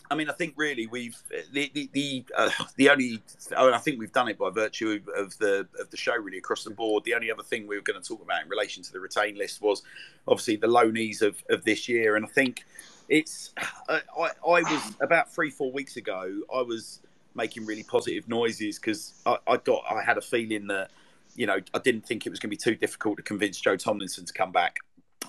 I 0.09 0.16
mean, 0.16 0.30
I 0.30 0.34
think 0.34 0.53
really 0.56 0.88
we've 0.88 1.17
the 1.51 1.72
the 1.74 1.90
the, 1.93 2.25
uh, 2.38 2.50
the 2.75 2.90
only 2.90 3.22
I 3.56 3.77
think 3.80 4.00
we've 4.00 4.11
done 4.11 4.27
it 4.27 4.38
by 4.38 4.50
virtue 4.50 5.01
of 5.16 5.38
the 5.38 5.67
of 5.80 5.90
the 5.90 5.98
show 5.98 6.16
really 6.16 6.38
across 6.38 6.64
the 6.64 6.69
board. 6.72 7.03
The 7.03 7.14
only 7.14 7.32
other 7.32 7.43
thing 7.43 7.67
we 7.67 7.75
were 7.75 7.82
going 7.82 8.01
to 8.01 8.08
talk 8.08 8.22
about 8.22 8.43
in 8.43 8.50
relation 8.50 8.84
to 8.84 8.92
the 8.92 9.00
retain 9.00 9.38
list 9.38 9.61
was 9.61 9.82
obviously 10.27 10.58
the 10.58 10.67
loanees 10.67 11.22
of 11.22 11.43
of 11.50 11.64
this 11.64 11.90
year, 11.90 12.16
and 12.16 12.25
I 12.25 12.30
think 12.30 12.66
it's 13.09 13.53
uh, 13.90 14.00
I 14.17 14.30
I 14.48 14.61
was 14.61 14.95
about 15.01 15.32
three 15.34 15.50
four 15.50 15.72
weeks 15.72 15.98
ago 15.98 16.42
I 16.53 16.61
was 16.61 17.00
making 17.35 17.66
really 17.66 17.84
positive 17.84 18.27
noises 18.30 18.80
because 18.80 19.14
I, 19.25 19.38
I 19.48 19.58
got 19.58 19.84
I 19.90 20.01
had 20.01 20.17
a 20.17 20.22
feeling 20.22 20.67
that 20.67 20.92
you 21.35 21.48
know 21.48 21.58
I 21.74 21.80
didn't 21.80 22.06
think 22.06 22.25
it 22.25 22.30
was 22.30 22.40
going 22.40 22.50
to 22.50 22.56
be 22.56 22.58
too 22.58 22.75
difficult 22.75 23.17
to 23.17 23.24
convince 23.24 23.59
Joe 23.59 23.75
Tomlinson 23.75 24.25
to 24.25 24.34
come 24.34 24.51
back 24.51 24.80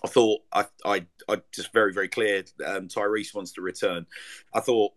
I 0.05 0.09
thought 0.09 0.43
I, 0.53 0.67
I, 0.85 1.07
I 1.29 1.41
just 1.53 1.73
very, 1.73 1.93
very 1.93 2.09
clear. 2.09 2.45
Um, 2.65 2.89
Tyreece 2.89 3.35
wants 3.35 3.53
to 3.53 3.63
return. 3.63 4.07
I 4.55 4.61
thought 4.61 4.93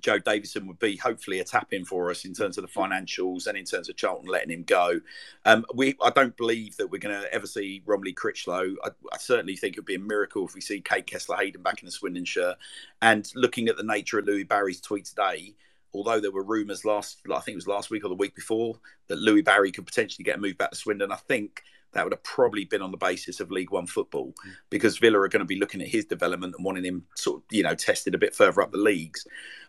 Josh 0.00 0.22
Davison 0.24 0.66
would 0.66 0.78
be 0.78 0.96
hopefully 0.96 1.40
a 1.40 1.44
tap 1.44 1.72
in 1.72 1.84
for 1.84 2.10
us 2.10 2.24
in 2.24 2.34
terms 2.34 2.58
of 2.58 2.62
the 2.62 2.70
financials 2.70 3.46
and 3.46 3.56
in 3.56 3.64
terms 3.64 3.88
of 3.88 3.96
Charlton 3.96 4.28
letting 4.28 4.50
him 4.50 4.64
go. 4.64 5.00
Um, 5.44 5.64
we 5.74 5.94
I 6.02 6.10
don't 6.10 6.36
believe 6.36 6.76
that 6.76 6.88
we're 6.88 6.98
going 6.98 7.20
to 7.20 7.32
ever 7.32 7.46
see 7.46 7.82
Romoney 7.86 8.14
Crichlow. 8.14 8.74
I, 8.84 8.88
I, 9.12 9.18
certainly 9.18 9.56
think 9.56 9.74
it 9.74 9.80
would 9.80 9.86
be 9.86 9.94
a 9.94 10.00
miracle 10.00 10.44
if 10.46 10.54
we 10.54 10.60
see 10.60 10.80
Kaine 10.80 11.04
Kesler-Hayden 11.04 11.62
back 11.62 11.82
in 11.82 11.86
the 11.86 11.92
Swindon 11.92 12.24
shirt. 12.24 12.56
And 13.00 13.30
looking 13.34 13.68
at 13.68 13.76
the 13.76 13.84
nature 13.84 14.18
of 14.18 14.26
Louie 14.26 14.42
Barry's 14.42 14.80
tweet 14.80 15.04
today, 15.04 15.54
although 15.94 16.20
there 16.20 16.32
were 16.32 16.42
rumours 16.42 16.84
last, 16.84 17.20
I 17.32 17.40
think 17.40 17.54
it 17.54 17.56
was 17.56 17.68
last 17.68 17.90
week 17.90 18.04
or 18.04 18.08
the 18.08 18.14
week 18.14 18.34
before, 18.34 18.78
that 19.06 19.18
Louie 19.18 19.42
Barry 19.42 19.70
could 19.70 19.86
potentially 19.86 20.24
get 20.24 20.36
a 20.36 20.40
move 20.40 20.58
back 20.58 20.70
to 20.72 20.76
Swindon. 20.76 21.12
I 21.12 21.16
think 21.16 21.62
that 21.96 22.04
would 22.04 22.12
have 22.12 22.22
probably 22.22 22.64
been 22.64 22.82
on 22.82 22.90
the 22.90 22.96
basis 22.96 23.40
of 23.40 23.50
League 23.50 23.70
One 23.70 23.86
football 23.86 24.34
mm. 24.46 24.52
because 24.70 24.98
Villa 24.98 25.18
are 25.18 25.28
going 25.28 25.40
to 25.40 25.46
be 25.46 25.58
looking 25.58 25.80
at 25.80 25.88
his 25.88 26.04
development 26.04 26.54
and 26.56 26.64
wanting 26.64 26.84
him 26.84 27.04
sort 27.14 27.38
of, 27.38 27.42
you 27.50 27.62
know, 27.62 27.74
tested 27.74 28.14
a 28.14 28.18
bit 28.18 28.34
further 28.34 28.62
up 28.62 28.72
the 28.72 28.78
leagues. 28.78 29.26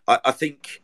I, 0.07 0.19
I 0.25 0.31
think 0.31 0.81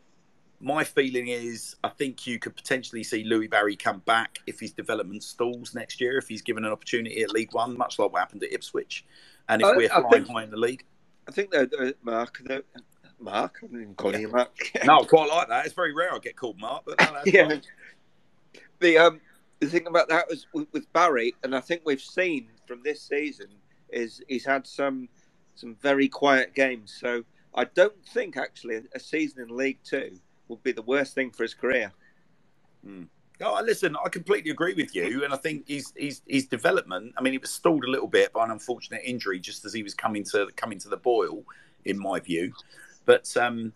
my 0.60 0.82
feeling 0.82 1.28
is 1.28 1.76
I 1.84 1.90
think 1.90 2.26
you 2.26 2.38
could 2.38 2.56
potentially 2.56 3.04
see 3.04 3.24
Louie 3.24 3.48
Barry 3.48 3.76
come 3.76 3.98
back 4.00 4.38
if 4.46 4.58
his 4.58 4.72
development 4.72 5.22
stalls 5.22 5.74
next 5.74 6.00
year, 6.00 6.16
if 6.16 6.28
he's 6.28 6.42
given 6.42 6.64
an 6.64 6.72
opportunity 6.72 7.22
at 7.22 7.30
League 7.30 7.52
One, 7.52 7.76
much 7.76 7.98
like 7.98 8.12
what 8.12 8.20
happened 8.20 8.42
at 8.44 8.52
Ipswich. 8.52 9.04
And 9.48 9.60
if 9.60 9.68
I, 9.68 9.76
we're 9.76 9.88
flying 9.88 10.10
think, 10.10 10.28
high 10.28 10.44
in 10.44 10.50
the 10.50 10.56
league. 10.56 10.84
I 11.28 11.32
think 11.32 11.50
that 11.50 11.70
uh, 11.78 11.92
Mark, 12.02 12.40
that, 12.46 12.64
Mark, 13.18 13.58
I'm 13.62 13.80
even 13.80 13.94
calling 13.94 14.20
yeah. 14.20 14.26
you 14.26 14.32
Mark. 14.32 14.56
no, 14.84 15.00
I 15.00 15.04
quite 15.04 15.28
like 15.28 15.48
that. 15.48 15.66
It's 15.66 15.74
very 15.74 15.94
rare 15.94 16.14
I 16.14 16.18
get 16.18 16.36
called 16.36 16.58
Mark, 16.58 16.84
but 16.86 17.00
no, 17.00 17.20
yeah. 17.26 17.48
Fine. 17.48 17.62
The 18.80 18.98
um, 18.98 19.20
the 19.60 19.66
thing 19.66 19.86
about 19.86 20.08
that 20.08 20.28
was 20.28 20.46
with, 20.52 20.68
with 20.72 20.92
Barry, 20.92 21.34
and 21.42 21.54
I 21.54 21.60
think 21.60 21.82
we've 21.84 22.00
seen 22.00 22.48
from 22.66 22.82
this 22.82 23.02
season 23.02 23.48
is 23.90 24.22
he's 24.28 24.44
had 24.44 24.66
some 24.66 25.08
some 25.54 25.76
very 25.80 26.08
quiet 26.08 26.54
games. 26.54 26.96
So 26.98 27.24
I 27.54 27.64
don't 27.64 28.04
think 28.08 28.36
actually 28.36 28.80
a 28.94 29.00
season 29.00 29.42
in 29.42 29.56
League 29.56 29.78
Two 29.84 30.18
would 30.48 30.62
be 30.62 30.72
the 30.72 30.82
worst 30.82 31.14
thing 31.14 31.30
for 31.30 31.44
his 31.44 31.54
career. 31.54 31.92
Mm. 32.86 33.08
Oh, 33.40 33.60
listen, 33.64 33.96
I 34.04 34.08
completely 34.08 34.52
agree 34.52 34.74
with 34.74 34.94
you, 34.94 35.24
and 35.24 35.32
I 35.32 35.36
think 35.36 35.66
his 35.68 35.92
his 35.96 36.20
his 36.26 36.46
development. 36.46 37.14
I 37.16 37.22
mean, 37.22 37.32
he 37.32 37.38
was 37.38 37.50
stalled 37.50 37.84
a 37.84 37.90
little 37.90 38.06
bit 38.06 38.32
by 38.32 38.44
an 38.44 38.50
unfortunate 38.50 39.02
injury 39.04 39.40
just 39.40 39.64
as 39.64 39.72
he 39.72 39.82
was 39.82 39.94
coming 39.94 40.24
to 40.24 40.48
coming 40.56 40.78
to 40.80 40.88
the 40.88 40.96
boil, 40.96 41.42
in 41.84 41.98
my 41.98 42.20
view. 42.20 42.52
But 43.06 43.34
um, 43.36 43.72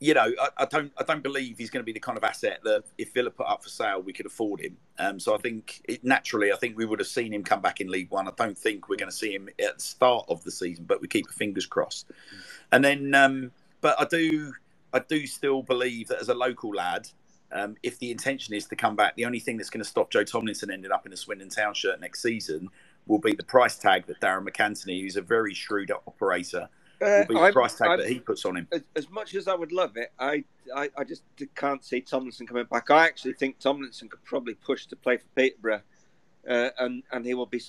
you 0.00 0.14
know, 0.14 0.32
I, 0.40 0.48
I, 0.58 0.64
don't 0.64 0.92
I 0.96 1.02
don't 1.02 1.22
believe 1.22 1.58
he's 1.58 1.70
going 1.70 1.82
to 1.82 1.86
be 1.86 1.92
the 1.92 2.00
kind 2.00 2.16
of 2.16 2.24
asset 2.24 2.60
that 2.64 2.84
if 2.98 3.12
Villa 3.12 3.30
put 3.30 3.46
up 3.46 3.62
for 3.62 3.68
sale, 3.68 4.00
we 4.00 4.12
could 4.12 4.26
afford 4.26 4.60
him. 4.60 4.76
Um, 4.98 5.18
so 5.18 5.34
I 5.34 5.38
think 5.38 5.80
it, 5.88 6.04
naturally, 6.04 6.52
I 6.52 6.56
think 6.56 6.76
we 6.76 6.84
would 6.84 7.00
have 7.00 7.08
seen 7.08 7.32
him 7.32 7.42
come 7.42 7.60
back 7.60 7.80
in 7.80 7.88
League 7.88 8.10
One. 8.10 8.28
I 8.28 8.32
don't 8.36 8.56
think 8.56 8.88
we're 8.88 8.96
going 8.96 9.10
to 9.10 9.16
see 9.16 9.32
him 9.32 9.48
at 9.58 9.76
the 9.76 9.82
start 9.82 10.26
of 10.28 10.42
the 10.44 10.50
season, 10.50 10.84
but 10.84 11.00
we 11.00 11.08
keep 11.08 11.26
our 11.26 11.32
fingers 11.32 11.66
crossed. 11.66 12.10
And 12.70 12.84
then, 12.84 13.14
um, 13.14 13.50
but 13.80 14.00
I 14.00 14.04
do 14.04 14.52
I 14.92 15.00
do 15.00 15.26
still 15.26 15.62
believe 15.62 16.08
that 16.08 16.20
as 16.20 16.28
a 16.28 16.34
local 16.34 16.70
lad, 16.70 17.08
um, 17.52 17.76
if 17.82 17.98
the 17.98 18.10
intention 18.10 18.54
is 18.54 18.66
to 18.66 18.76
come 18.76 18.96
back, 18.96 19.16
the 19.16 19.24
only 19.24 19.40
thing 19.40 19.56
that's 19.56 19.70
going 19.70 19.82
to 19.82 19.88
stop 19.88 20.10
Joe 20.10 20.24
Tomlinson 20.24 20.70
ending 20.70 20.92
up 20.92 21.06
in 21.06 21.12
a 21.12 21.16
Swindon 21.16 21.48
Town 21.48 21.74
shirt 21.74 22.00
next 22.00 22.22
season 22.22 22.68
will 23.06 23.18
be 23.18 23.34
the 23.34 23.42
price 23.42 23.76
tag 23.76 24.06
that 24.06 24.20
Darragh 24.20 24.46
MacAnthony, 24.46 25.00
who's 25.00 25.16
a 25.16 25.22
very 25.22 25.54
shrewd 25.54 25.90
operator, 25.90 26.68
uh, 27.00 27.24
will 27.28 27.40
be 27.40 27.46
the 27.46 27.52
price 27.52 27.74
tag 27.74 27.88
I'm, 27.88 27.98
that 27.98 28.08
he 28.08 28.20
puts 28.20 28.44
on 28.44 28.56
him. 28.56 28.68
As, 28.72 28.82
as, 28.96 29.10
much 29.10 29.34
as 29.34 29.48
I 29.48 29.54
would 29.54 29.72
love 29.72 29.96
it, 29.96 30.12
I, 30.18 30.44
I, 30.74 30.90
I 30.96 31.04
just 31.04 31.22
can't 31.54 31.84
see 31.84 32.00
Tomlinson 32.00 32.46
coming 32.46 32.64
back. 32.64 32.90
I 32.90 33.06
actually 33.06 33.34
think 33.34 33.58
Tomlinson 33.58 34.08
could 34.08 34.24
probably 34.24 34.54
push 34.54 34.86
to 34.86 34.96
play 34.96 35.16
for 35.16 35.26
Peterborough, 35.36 35.82
uh, 36.48 36.70
and 36.78 37.02
and 37.12 37.24
he 37.24 37.34
will 37.34 37.46
be 37.46 37.62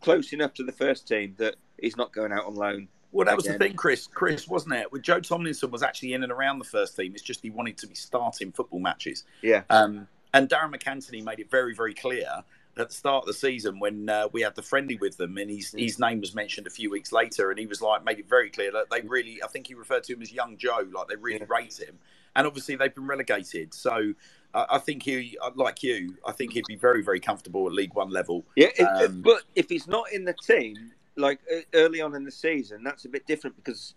close 0.00 0.32
enough 0.32 0.54
to 0.54 0.64
the 0.64 0.72
first 0.72 1.06
team 1.06 1.34
that 1.38 1.56
he's 1.80 1.96
not 1.96 2.12
going 2.12 2.32
out 2.32 2.46
on 2.46 2.54
loan. 2.54 2.88
Well, 3.12 3.26
that 3.26 3.36
was 3.36 3.46
the 3.46 3.54
thing, 3.54 3.74
Chris. 3.74 4.06
Chris, 4.06 4.46
wasn't 4.46 4.74
it? 4.74 4.92
With 4.92 5.02
Joe 5.02 5.20
Tomlinson 5.20 5.70
was 5.70 5.82
actually 5.82 6.12
in 6.12 6.22
and 6.22 6.30
around 6.30 6.60
the 6.60 6.64
first 6.64 6.96
team. 6.96 7.12
It's 7.12 7.22
just 7.22 7.42
he 7.42 7.50
wanted 7.50 7.76
to 7.78 7.88
be 7.88 7.94
starting 7.94 8.52
football 8.52 8.78
matches. 8.78 9.24
Yeah. 9.42 9.62
Um, 9.68 10.06
and 10.32 10.48
Darragh 10.48 10.72
MacAnthony 10.72 11.24
made 11.24 11.40
it 11.40 11.50
very, 11.50 11.74
very 11.74 11.92
clear 11.92 12.28
at 12.76 12.88
the 12.88 12.94
start 12.94 13.24
of 13.24 13.26
the 13.26 13.34
season 13.34 13.78
when 13.78 14.08
uh, 14.08 14.28
we 14.32 14.42
had 14.42 14.54
the 14.54 14.62
friendly 14.62 14.96
with 14.96 15.16
them, 15.16 15.36
and 15.38 15.50
his 15.50 15.72
his 15.76 15.98
name 15.98 16.20
was 16.20 16.34
mentioned 16.34 16.66
a 16.66 16.70
few 16.70 16.90
weeks 16.90 17.12
later, 17.12 17.50
and 17.50 17.58
he 17.58 17.66
was 17.66 17.82
like 17.82 18.04
made 18.04 18.18
it 18.18 18.28
very 18.28 18.50
clear 18.50 18.72
that 18.72 18.90
they 18.90 19.00
really, 19.02 19.42
I 19.42 19.48
think 19.48 19.66
he 19.66 19.74
referred 19.74 20.04
to 20.04 20.14
him 20.14 20.22
as 20.22 20.32
young 20.32 20.56
Joe, 20.56 20.86
like 20.92 21.08
they 21.08 21.16
really 21.16 21.40
yeah. 21.40 21.56
rate 21.56 21.78
him, 21.78 21.98
and 22.36 22.46
obviously 22.46 22.76
they've 22.76 22.94
been 22.94 23.06
relegated, 23.06 23.74
so. 23.74 24.14
Uh, 24.52 24.66
I 24.68 24.78
think 24.78 25.04
he, 25.04 25.38
uh, 25.40 25.52
like 25.54 25.80
you, 25.84 26.16
I 26.26 26.32
think 26.32 26.54
he'd 26.54 26.64
be 26.66 26.74
very, 26.74 27.04
very 27.04 27.20
comfortable 27.20 27.68
at 27.68 27.72
League 27.72 27.94
One 27.94 28.10
level. 28.10 28.44
Yeah, 28.56 28.70
um, 28.84 29.22
but 29.22 29.42
if 29.54 29.68
he's 29.68 29.86
not 29.86 30.10
in 30.12 30.24
the 30.24 30.34
team, 30.44 30.90
like 31.14 31.38
early 31.72 32.00
on 32.00 32.16
in 32.16 32.24
the 32.24 32.32
season, 32.32 32.82
that's 32.82 33.04
a 33.04 33.08
bit 33.08 33.28
different 33.28 33.54
because 33.54 33.94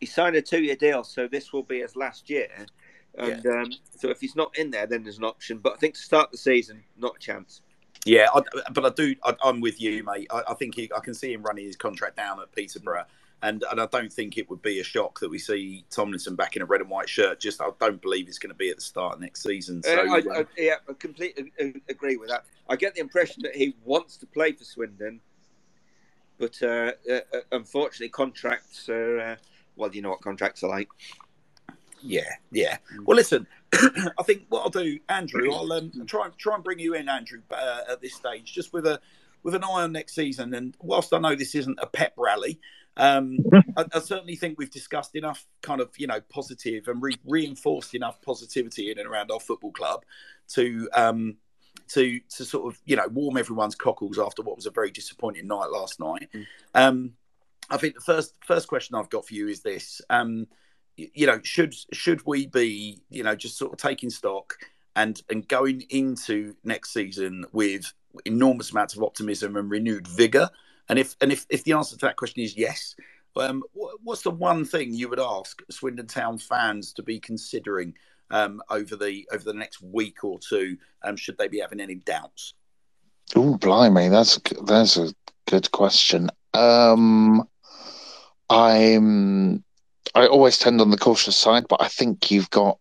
he 0.00 0.06
signed 0.06 0.34
a 0.34 0.42
two-year 0.42 0.74
deal, 0.74 1.04
so 1.04 1.28
this 1.28 1.52
will 1.52 1.62
be 1.62 1.82
his 1.82 1.94
last 1.94 2.28
year. 2.28 2.48
And 3.16 3.44
yeah. 3.44 3.52
um, 3.52 3.72
so 3.96 4.08
if 4.08 4.20
he's 4.20 4.34
not 4.34 4.58
in 4.58 4.72
there, 4.72 4.88
then 4.88 5.04
there's 5.04 5.18
an 5.18 5.24
option. 5.24 5.58
But 5.58 5.74
I 5.74 5.76
think 5.76 5.94
to 5.94 6.00
start 6.00 6.32
the 6.32 6.38
season, 6.38 6.82
not 6.96 7.14
a 7.14 7.20
chance. 7.20 7.62
Yeah, 8.04 8.26
I, 8.34 8.42
but 8.72 8.84
I 8.84 8.90
do. 8.90 9.14
I, 9.24 9.34
am 9.44 9.60
with 9.60 9.80
you, 9.80 10.02
mate. 10.04 10.26
I, 10.30 10.42
I 10.48 10.54
think 10.54 10.74
he, 10.74 10.90
I 10.94 11.00
can 11.00 11.14
see 11.14 11.32
him 11.32 11.42
running 11.42 11.64
his 11.64 11.76
contract 11.76 12.16
down 12.16 12.40
at 12.40 12.50
Peterborough, 12.52 13.04
and 13.42 13.64
and 13.70 13.80
I 13.80 13.86
don't 13.86 14.12
think 14.12 14.38
it 14.38 14.50
would 14.50 14.60
be 14.60 14.80
a 14.80 14.84
shock 14.84 15.20
that 15.20 15.30
we 15.30 15.38
see 15.38 15.84
Tomlinson 15.90 16.34
back 16.34 16.56
in 16.56 16.62
a 16.62 16.64
red 16.64 16.80
and 16.80 16.90
white 16.90 17.08
shirt. 17.08 17.38
Just 17.38 17.60
I 17.60 17.68
don't 17.80 18.02
believe 18.02 18.26
he's 18.26 18.38
going 18.38 18.50
to 18.50 18.56
be 18.56 18.70
at 18.70 18.76
the 18.76 18.82
start 18.82 19.14
of 19.14 19.20
next 19.20 19.42
season. 19.42 19.82
So 19.84 19.92
uh, 19.92 20.20
I, 20.34 20.44
yeah, 20.56 20.76
I 20.88 20.92
completely 20.94 21.52
agree 21.88 22.16
with 22.16 22.28
that. 22.28 22.44
I 22.68 22.74
get 22.74 22.94
the 22.94 23.00
impression 23.00 23.42
that 23.44 23.54
he 23.54 23.76
wants 23.84 24.16
to 24.16 24.26
play 24.26 24.52
for 24.52 24.64
Swindon, 24.64 25.20
but 26.38 26.60
uh, 26.60 26.92
uh, 27.10 27.20
unfortunately, 27.52 28.08
contracts 28.08 28.88
are 28.88 29.20
uh, 29.20 29.36
well, 29.76 29.94
you 29.94 30.02
know 30.02 30.10
what 30.10 30.22
contracts 30.22 30.64
are 30.64 30.70
like. 30.70 30.88
Yeah, 32.02 32.34
yeah. 32.50 32.78
Mm. 32.94 33.06
Well, 33.06 33.16
listen, 33.16 33.46
I 33.72 34.22
think 34.24 34.44
what 34.48 34.62
I'll 34.62 34.70
do, 34.70 34.98
Andrew, 35.08 35.52
I'll 35.52 35.72
um, 35.72 35.92
try 36.06 36.28
try 36.38 36.54
and 36.54 36.64
bring 36.64 36.78
you 36.78 36.94
in, 36.94 37.08
Andrew, 37.08 37.42
uh, 37.50 37.80
at 37.90 38.00
this 38.00 38.14
stage, 38.14 38.52
just 38.52 38.72
with 38.72 38.86
a 38.86 39.00
with 39.42 39.54
an 39.54 39.64
eye 39.64 39.82
on 39.82 39.92
next 39.92 40.14
season. 40.14 40.54
And 40.54 40.76
whilst 40.80 41.12
I 41.12 41.18
know 41.18 41.34
this 41.34 41.54
isn't 41.54 41.78
a 41.80 41.86
pep 41.86 42.14
rally, 42.16 42.60
um, 42.96 43.38
I, 43.76 43.84
I, 43.94 43.98
certainly 44.00 44.36
think 44.36 44.58
we've 44.58 44.70
discussed 44.70 45.14
enough 45.16 45.46
kind 45.62 45.80
of 45.80 45.90
you 45.96 46.06
know 46.06 46.20
positive 46.28 46.88
and 46.88 47.02
re- 47.02 47.18
reinforced 47.24 47.94
enough 47.94 48.20
positivity 48.22 48.90
in 48.90 48.98
and 48.98 49.08
around 49.08 49.30
our 49.30 49.40
football 49.40 49.72
club 49.72 50.04
to 50.48 50.88
um, 50.94 51.36
to 51.88 52.20
to 52.36 52.44
sort 52.44 52.72
of 52.72 52.80
you 52.84 52.96
know 52.96 53.08
warm 53.08 53.36
everyone's 53.36 53.74
cockles 53.74 54.18
after 54.18 54.42
what 54.42 54.56
was 54.56 54.66
a 54.66 54.70
very 54.70 54.90
disappointing 54.90 55.46
night 55.46 55.70
last 55.70 56.00
night. 56.00 56.28
Mm. 56.34 56.46
Um, 56.74 57.12
I 57.70 57.78
think 57.78 57.94
the 57.94 58.00
first 58.00 58.34
first 58.44 58.68
question 58.68 58.94
I've 58.94 59.10
got 59.10 59.26
for 59.26 59.34
you 59.34 59.48
is 59.48 59.60
this. 59.60 60.02
Um, 60.10 60.46
you 60.96 61.26
know, 61.26 61.40
should 61.42 61.74
should 61.92 62.24
we 62.26 62.46
be, 62.46 63.00
you 63.10 63.22
know, 63.22 63.34
just 63.34 63.56
sort 63.56 63.72
of 63.72 63.78
taking 63.78 64.10
stock 64.10 64.54
and 64.96 65.20
and 65.30 65.46
going 65.48 65.82
into 65.90 66.54
next 66.64 66.92
season 66.92 67.44
with 67.52 67.92
enormous 68.24 68.70
amounts 68.72 68.94
of 68.94 69.02
optimism 69.02 69.56
and 69.56 69.70
renewed 69.70 70.06
vigor? 70.06 70.48
And 70.88 70.98
if 70.98 71.16
and 71.20 71.32
if, 71.32 71.46
if 71.48 71.64
the 71.64 71.72
answer 71.72 71.96
to 71.96 72.06
that 72.06 72.16
question 72.16 72.42
is 72.42 72.56
yes, 72.56 72.94
um, 73.36 73.62
what's 73.72 74.22
the 74.22 74.30
one 74.30 74.64
thing 74.64 74.94
you 74.94 75.08
would 75.08 75.20
ask 75.20 75.62
Swindon 75.70 76.06
Town 76.06 76.38
fans 76.38 76.92
to 76.94 77.02
be 77.02 77.18
considering 77.18 77.94
um, 78.30 78.62
over 78.68 78.96
the 78.96 79.26
over 79.32 79.44
the 79.44 79.54
next 79.54 79.82
week 79.82 80.24
or 80.24 80.38
two? 80.38 80.76
Um, 81.02 81.16
should 81.16 81.38
they 81.38 81.48
be 81.48 81.60
having 81.60 81.80
any 81.80 81.96
doubts? 81.96 82.54
Oh, 83.34 83.56
blimey, 83.56 84.08
that's 84.08 84.38
that's 84.64 84.96
a 84.96 85.14
good 85.46 85.70
question. 85.70 86.28
Um, 86.52 87.48
I'm 88.50 89.64
I 90.14 90.26
always 90.26 90.58
tend 90.58 90.80
on 90.80 90.90
the 90.90 90.98
cautious 90.98 91.36
side, 91.36 91.66
but 91.68 91.80
I 91.82 91.88
think 91.88 92.30
you've 92.30 92.50
got 92.50 92.78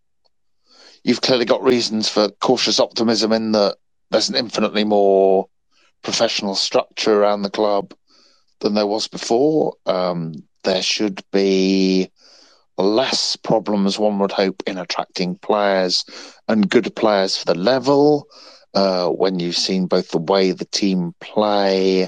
you've 1.03 1.21
clearly 1.21 1.45
got 1.45 1.63
reasons 1.63 2.09
for 2.09 2.29
cautious 2.41 2.79
optimism 2.79 3.31
in 3.31 3.53
that 3.53 3.77
there's 4.11 4.29
an 4.29 4.35
infinitely 4.35 4.83
more 4.83 5.47
professional 6.03 6.55
structure 6.55 7.21
around 7.21 7.41
the 7.41 7.49
club 7.49 7.93
than 8.59 8.73
there 8.73 8.87
was 8.87 9.07
before. 9.07 9.75
Um, 9.85 10.33
there 10.63 10.81
should 10.81 11.21
be 11.31 12.11
less 12.77 13.35
problems, 13.35 13.97
one 13.97 14.19
would 14.19 14.31
hope, 14.31 14.61
in 14.67 14.77
attracting 14.77 15.35
players 15.35 16.05
and 16.47 16.69
good 16.69 16.95
players 16.95 17.37
for 17.37 17.45
the 17.45 17.55
level. 17.55 18.27
Uh, 18.73 19.09
when 19.09 19.39
you've 19.39 19.57
seen 19.57 19.85
both 19.85 20.11
the 20.11 20.17
way 20.17 20.51
the 20.51 20.65
team 20.65 21.13
play 21.19 22.07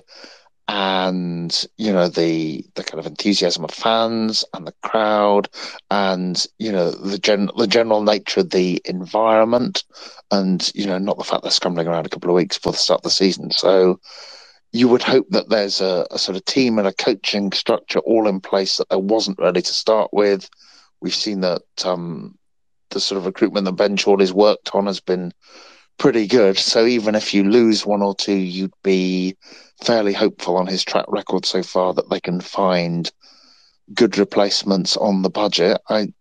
and 0.69 1.65
you 1.77 1.91
know 1.91 2.07
the 2.07 2.65
the 2.75 2.83
kind 2.83 2.99
of 2.99 3.05
enthusiasm 3.05 3.65
of 3.65 3.71
fans 3.71 4.45
and 4.53 4.65
the 4.65 4.73
crowd 4.81 5.49
and 5.91 6.45
you 6.57 6.71
know 6.71 6.89
the 6.89 7.17
gen 7.17 7.49
the 7.57 7.67
general 7.67 8.01
nature 8.01 8.39
of 8.39 8.49
the 8.51 8.81
environment 8.85 9.83
and 10.31 10.71
you 10.73 10.85
know 10.85 10.97
not 10.97 11.17
the 11.17 11.23
fact 11.23 11.43
they're 11.43 11.51
scrambling 11.51 11.87
around 11.87 12.05
a 12.05 12.09
couple 12.09 12.29
of 12.29 12.35
weeks 12.35 12.57
before 12.57 12.71
the 12.71 12.77
start 12.77 12.99
of 12.99 13.03
the 13.03 13.09
season. 13.09 13.51
So 13.51 13.99
you 14.73 14.87
would 14.87 15.03
hope 15.03 15.27
that 15.29 15.49
there's 15.49 15.79
a, 15.81 16.05
a 16.09 16.17
sort 16.17 16.35
of 16.35 16.43
team 16.45 16.79
and 16.79 16.87
a 16.87 16.93
coaching 16.93 17.51
structure 17.51 17.99
all 17.99 18.27
in 18.27 18.41
place 18.41 18.77
that 18.77 18.89
there 18.89 18.99
wasn't 18.99 19.39
ready 19.39 19.61
to 19.61 19.73
start 19.73 20.09
with. 20.11 20.49
We've 20.99 21.13
seen 21.13 21.41
that 21.41 21.61
um, 21.85 22.37
the 22.89 22.99
sort 22.99 23.19
of 23.19 23.27
recruitment 23.27 23.65
that 23.65 23.73
Ben 23.73 23.95
Chorley's 23.95 24.33
worked 24.33 24.73
on 24.73 24.87
has 24.87 24.99
been 24.99 25.31
pretty 25.97 26.27
good. 26.27 26.57
So 26.57 26.85
even 26.85 27.15
if 27.15 27.33
you 27.33 27.43
lose 27.43 27.85
one 27.85 28.01
or 28.01 28.15
two, 28.15 28.33
you'd 28.33 28.73
be 28.83 29.35
fairly 29.83 30.13
hopeful 30.13 30.57
on 30.57 30.67
his 30.67 30.83
track 30.83 31.05
record 31.07 31.45
so 31.45 31.63
far 31.63 31.93
that 31.93 32.09
they 32.09 32.19
can 32.19 32.41
find 32.41 33.11
good 33.93 34.17
replacements 34.17 34.97
on 34.97 35.21
the 35.21 35.29
budget. 35.29 35.79
I, 35.89 36.13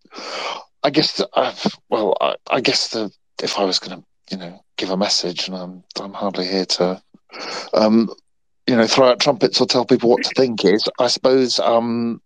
I 0.83 0.91
guess, 0.91 1.17
the, 1.17 1.28
uh, 1.34 1.55
well, 1.89 2.17
I, 2.20 2.34
I, 2.51 2.60
guess 2.60 2.89
the 2.89 3.10
if 3.42 3.59
I 3.59 3.65
was 3.65 3.78
going 3.78 3.99
to, 3.99 4.05
you 4.31 4.36
know, 4.36 4.65
give 4.76 4.91
a 4.91 4.97
message, 4.97 5.49
and 5.49 5.57
I'm 5.57 5.84
I'm 6.01 6.12
hardly 6.12 6.47
here 6.47 6.65
to, 6.65 7.02
um, 7.75 8.10
you 8.67 8.76
know, 8.76 8.86
throw 8.86 9.09
out 9.09 9.20
trumpets 9.20 9.60
or 9.60 9.67
tell 9.67 9.84
people 9.84 10.10
what 10.10 10.25
to 10.25 10.31
think 10.36 10.65
is, 10.65 10.84
I 10.99 11.07
suppose, 11.07 11.59
um, 11.60 12.20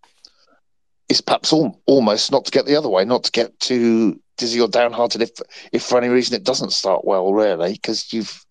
is 1.08 1.20
perhaps 1.20 1.52
all, 1.52 1.80
almost 1.86 2.32
not 2.32 2.44
to 2.46 2.50
get 2.50 2.66
the 2.66 2.76
other 2.76 2.88
way, 2.88 3.04
not 3.04 3.24
to 3.24 3.30
get 3.30 3.58
too 3.60 4.20
dizzy 4.36 4.60
or 4.60 4.68
downhearted 4.68 5.22
if 5.22 5.30
if 5.72 5.82
for 5.82 5.98
any 5.98 6.08
reason 6.08 6.34
it 6.36 6.44
doesn't 6.44 6.72
start 6.72 7.04
well, 7.04 7.32
really, 7.32 7.72
because 7.72 8.12
you've 8.12 8.44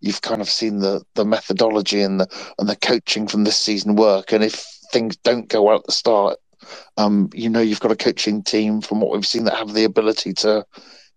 you've 0.00 0.22
kind 0.22 0.40
of 0.40 0.48
seen 0.48 0.78
the 0.80 1.02
the 1.14 1.24
methodology 1.24 2.02
and 2.02 2.20
the 2.20 2.52
and 2.58 2.68
the 2.68 2.76
coaching 2.76 3.26
from 3.26 3.44
this 3.44 3.58
season 3.58 3.96
work, 3.96 4.32
and 4.32 4.44
if 4.44 4.64
things 4.92 5.16
don't 5.16 5.48
go 5.48 5.62
well 5.62 5.76
at 5.76 5.86
the 5.86 5.92
start, 5.92 6.38
um, 6.96 7.30
you 7.34 7.48
know 7.48 7.60
you've 7.60 7.80
got 7.80 7.92
a 7.92 7.96
coaching 7.96 8.42
team 8.42 8.80
from 8.80 9.00
what 9.00 9.12
we've 9.12 9.26
seen 9.26 9.44
that 9.44 9.56
have 9.56 9.72
the 9.72 9.84
ability 9.84 10.32
to 10.32 10.64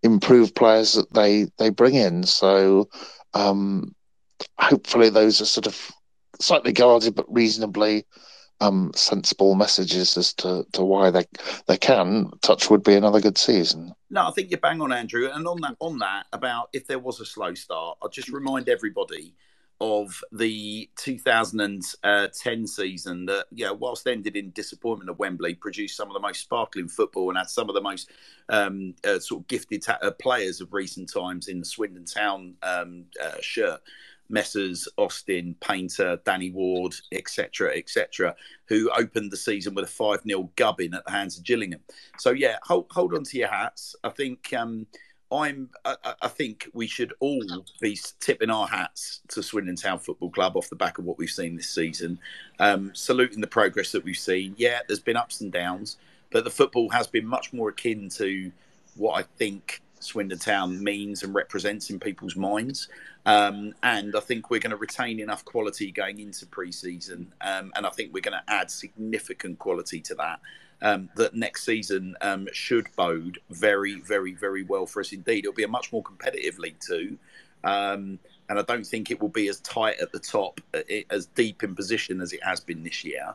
improve 0.03 0.53
players 0.55 0.93
that 0.93 1.13
they 1.13 1.47
they 1.57 1.69
bring 1.69 1.95
in. 1.95 2.23
So 2.23 2.89
um, 3.33 3.95
hopefully 4.59 5.09
those 5.09 5.41
are 5.41 5.45
sort 5.45 5.67
of 5.67 5.91
slightly 6.39 6.73
guarded 6.73 7.15
but 7.15 7.25
reasonably 7.33 8.05
um, 8.61 8.91
sensible 8.95 9.55
messages 9.55 10.17
as 10.17 10.33
to, 10.35 10.65
to 10.73 10.83
why 10.83 11.11
they 11.11 11.25
they 11.67 11.77
can. 11.77 12.31
Touch 12.41 12.69
would 12.69 12.83
be 12.83 12.95
another 12.95 13.21
good 13.21 13.37
season. 13.37 13.93
No, 14.09 14.27
I 14.27 14.31
think 14.31 14.51
you're 14.51 14.59
bang 14.59 14.81
on, 14.81 14.91
Andrew. 14.91 15.29
And 15.31 15.47
on 15.47 15.61
that 15.61 15.75
on 15.79 15.99
that 15.99 16.25
about 16.33 16.69
if 16.73 16.87
there 16.87 16.99
was 16.99 17.19
a 17.19 17.25
slow 17.25 17.53
start, 17.53 17.97
I'll 18.01 18.09
just 18.09 18.29
remind 18.29 18.69
everybody 18.69 19.35
of 19.81 20.23
the 20.31 20.89
2010 20.97 22.67
season 22.67 23.25
that, 23.25 23.45
yeah, 23.51 23.71
whilst 23.71 24.07
ended 24.07 24.37
in 24.37 24.51
disappointment 24.51 25.09
at 25.09 25.19
Wembley, 25.19 25.53
produced 25.53 25.97
some 25.97 26.07
of 26.07 26.13
the 26.13 26.19
most 26.19 26.41
sparkling 26.41 26.87
football 26.87 27.29
and 27.29 27.37
had 27.37 27.49
some 27.49 27.67
of 27.67 27.75
the 27.75 27.81
most 27.81 28.09
um, 28.49 28.95
uh, 29.05 29.19
sort 29.19 29.41
of 29.41 29.47
gifted 29.47 29.83
ta- 29.83 29.99
uh, 30.01 30.11
players 30.11 30.61
of 30.61 30.71
recent 30.71 31.11
times 31.11 31.49
in 31.49 31.59
the 31.59 31.65
Swindon 31.65 32.05
Town 32.05 32.55
um, 32.63 33.05
uh, 33.21 33.35
shirt. 33.41 33.81
Messrs. 34.29 34.87
Austin, 34.97 35.55
Paynter, 35.59 36.19
Danny 36.25 36.51
Ward, 36.51 36.95
etc., 37.11 37.75
etc., 37.75 38.35
who 38.67 38.89
opened 38.91 39.31
the 39.31 39.37
season 39.37 39.73
with 39.75 39.85
a 39.85 39.87
5 39.87 40.21
0 40.27 40.49
gubbing 40.55 40.93
at 40.93 41.05
the 41.05 41.11
hands 41.11 41.37
of 41.37 41.43
Gillingham. 41.43 41.81
So, 42.17 42.31
yeah, 42.31 42.57
hold, 42.63 42.87
hold 42.91 43.13
on 43.13 43.23
to 43.23 43.37
your 43.37 43.49
hats. 43.49 43.95
I 44.03 44.09
think. 44.09 44.53
Um, 44.53 44.87
I'm. 45.31 45.69
I, 45.83 45.95
I, 46.21 46.27
think 46.27 46.69
we 46.73 46.87
should 46.87 47.13
all 47.19 47.43
be 47.81 47.97
tipping 48.19 48.49
our 48.49 48.67
hats 48.67 49.21
to 49.29 49.41
Swindon 49.41 49.75
Town 49.75 49.99
Football 49.99 50.29
Club 50.29 50.55
off 50.55 50.69
the 50.69 50.75
back 50.75 50.97
of 50.97 51.05
what 51.05 51.17
we've 51.17 51.29
seen 51.29 51.55
this 51.55 51.69
season, 51.69 52.19
um, 52.59 52.91
saluting 52.93 53.41
the 53.41 53.47
progress 53.47 53.91
that 53.91 54.03
we've 54.03 54.15
seen. 54.15 54.53
Yeah, 54.57 54.79
there's 54.87 54.99
been 54.99 55.17
ups 55.17 55.41
and 55.41 55.51
downs, 55.51 55.97
but 56.31 56.43
the 56.43 56.51
football 56.51 56.89
has 56.89 57.07
been 57.07 57.25
much 57.25 57.53
more 57.53 57.69
akin 57.69 58.07
to 58.09 58.51
what 58.95 59.13
I 59.13 59.23
think 59.37 59.81
Swindon 59.99 60.39
Town 60.39 60.83
means 60.83 61.23
and 61.23 61.33
represents 61.33 61.89
in 61.89 61.99
people's 61.99 62.35
minds. 62.35 62.87
Um, 63.25 63.73
and 63.81 64.15
I 64.15 64.19
think 64.19 64.49
we're 64.49 64.59
going 64.59 64.71
to 64.71 64.77
retain 64.77 65.19
enough 65.19 65.43
quality 65.45 65.91
going 65.91 66.19
into 66.19 66.45
pre-season, 66.45 67.33
um, 67.41 67.71
and 67.75 67.85
I 67.85 67.89
think 67.89 68.13
we're 68.13 68.21
going 68.21 68.37
to 68.37 68.53
add 68.53 68.69
significant 68.69 69.57
quality 69.59 69.99
to 70.01 70.15
that. 70.15 70.39
Um, 70.81 71.09
that 71.15 71.33
next 71.33 71.63
season 71.65 72.15
um, 72.21 72.47
should 72.51 72.87
bode 72.95 73.39
very, 73.49 73.95
very, 74.01 74.33
very 74.33 74.63
well 74.63 74.85
for 74.85 74.99
us 74.99 75.13
indeed. 75.13 75.45
It'll 75.45 75.53
be 75.53 75.63
a 75.63 75.69
much 75.69 75.91
more 75.91 76.03
competitive 76.03 76.59
League 76.59 76.79
too, 76.79 77.17
um, 77.63 78.19
and 78.49 78.59
I 78.59 78.61
don't 78.61 78.85
think 78.85 79.09
it 79.09 79.19
will 79.19 79.29
be 79.29 79.47
as 79.47 79.59
tight 79.61 79.99
at 79.99 80.11
the 80.11 80.19
top, 80.19 80.61
uh, 80.73 80.81
as 81.09 81.25
deep 81.27 81.63
in 81.63 81.75
position 81.75 82.21
as 82.21 82.33
it 82.33 82.43
has 82.43 82.59
been 82.59 82.83
this 82.83 83.03
year. 83.03 83.33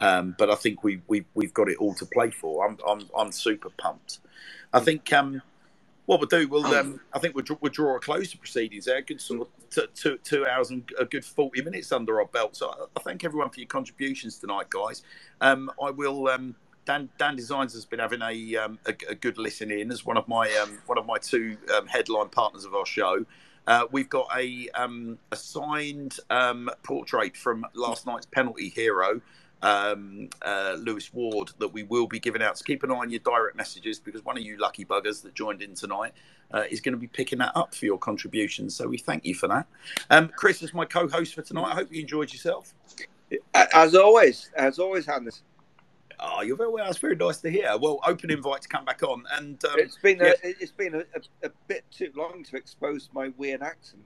Um, 0.00 0.34
but 0.38 0.50
I 0.50 0.54
think 0.54 0.82
we, 0.82 1.00
we, 1.08 1.24
we've 1.34 1.54
got 1.54 1.68
it 1.68 1.76
all 1.78 1.94
to 1.94 2.06
play 2.06 2.30
for. 2.30 2.66
I'm, 2.66 2.78
I'm, 2.86 3.08
I'm 3.16 3.32
super 3.32 3.70
pumped. 3.70 4.18
I 4.72 4.80
think 4.80 5.12
um, 5.12 5.42
what 6.06 6.18
we'll 6.18 6.28
do, 6.28 6.48
we'll 6.48 6.66
um, 6.66 7.00
I 7.12 7.18
think 7.18 7.34
we'll, 7.34 7.44
we'll 7.60 7.72
draw 7.72 7.96
a 7.96 8.00
close 8.00 8.30
to 8.32 8.38
proceedings 8.38 8.86
there. 8.86 9.00
Good 9.00 9.20
sort 9.20 9.42
of 9.42 9.94
two, 9.94 10.18
two 10.24 10.46
hours 10.46 10.70
and 10.70 10.88
a 10.98 11.04
good 11.04 11.24
forty 11.24 11.62
minutes 11.62 11.92
under 11.92 12.20
our 12.20 12.26
belt. 12.26 12.56
So 12.56 12.68
I, 12.68 12.84
I 12.96 13.02
thank 13.02 13.24
everyone 13.24 13.50
for 13.50 13.60
your 13.60 13.68
contributions 13.68 14.38
tonight, 14.38 14.70
guys. 14.70 15.02
Um, 15.40 15.70
I 15.82 15.90
will. 15.90 16.28
Um, 16.28 16.56
Dan, 16.86 17.10
Dan 17.18 17.36
Designs 17.36 17.74
has 17.74 17.84
been 17.84 17.98
having 17.98 18.22
a, 18.22 18.56
um, 18.56 18.78
a, 18.86 18.94
a, 19.10 19.14
good 19.14 19.36
listen 19.38 19.70
in 19.70 19.92
as 19.92 20.04
one 20.04 20.16
of 20.16 20.26
my 20.26 20.50
um, 20.62 20.78
one 20.86 20.98
of 20.98 21.06
my 21.06 21.18
two 21.18 21.56
um, 21.76 21.86
headline 21.86 22.30
partners 22.30 22.64
of 22.64 22.74
our 22.74 22.86
show. 22.86 23.24
Uh, 23.66 23.86
we've 23.92 24.08
got 24.08 24.26
a 24.36 24.68
um, 24.70 25.18
a 25.30 25.36
signed 25.36 26.16
um, 26.30 26.70
portrait 26.82 27.36
from 27.36 27.64
last 27.74 28.06
night's 28.06 28.26
penalty 28.26 28.70
hero, 28.70 29.20
um, 29.62 30.28
uh, 30.42 30.76
Lewis 30.78 31.12
Ward 31.12 31.50
that 31.58 31.68
we 31.68 31.82
will 31.82 32.06
be 32.06 32.18
giving 32.18 32.42
out. 32.42 32.58
So 32.58 32.64
keep 32.64 32.82
an 32.82 32.90
eye 32.90 32.96
on 32.96 33.10
your 33.10 33.20
direct 33.20 33.56
messages 33.56 33.98
because 33.98 34.24
one 34.24 34.36
of 34.36 34.42
you 34.42 34.56
lucky 34.58 34.84
buggers 34.84 35.22
that 35.22 35.34
joined 35.34 35.62
in 35.62 35.74
tonight 35.74 36.12
uh, 36.52 36.64
is 36.70 36.80
going 36.80 36.94
to 36.94 36.98
be 36.98 37.06
picking 37.06 37.38
that 37.38 37.52
up 37.54 37.74
for 37.74 37.84
your 37.84 37.98
contributions. 37.98 38.74
So 38.74 38.88
we 38.88 38.98
thank 38.98 39.24
you 39.24 39.34
for 39.34 39.48
that. 39.48 39.66
Um, 40.10 40.28
Chris 40.28 40.62
is 40.62 40.74
my 40.74 40.84
co-host 40.84 41.34
for 41.34 41.42
tonight. 41.42 41.72
I 41.72 41.74
hope 41.74 41.92
you 41.92 42.00
enjoyed 42.00 42.32
yourself. 42.32 42.74
As 43.54 43.94
always, 43.94 44.50
as 44.56 44.78
always, 44.78 45.06
Hannah. 45.06 45.30
Oh, 46.18 46.42
you're 46.42 46.56
very 46.56 46.70
well. 46.70 46.84
That's 46.84 46.98
very 46.98 47.16
nice 47.16 47.38
to 47.38 47.50
hear. 47.50 47.76
Well, 47.78 48.00
open 48.06 48.30
invite 48.30 48.62
to 48.62 48.68
come 48.68 48.84
back 48.84 49.02
on, 49.02 49.24
and 49.32 49.64
um, 49.64 49.74
it's 49.76 49.96
been 49.96 50.18
yeah. 50.18 50.32
a, 50.44 50.48
it's 50.60 50.72
been 50.72 50.94
a, 50.94 50.98
a, 50.98 51.46
a 51.46 51.50
bit 51.66 51.84
too 51.90 52.10
long 52.14 52.44
to 52.44 52.56
expose 52.56 53.08
my 53.14 53.32
weird 53.38 53.62
accent. 53.62 54.02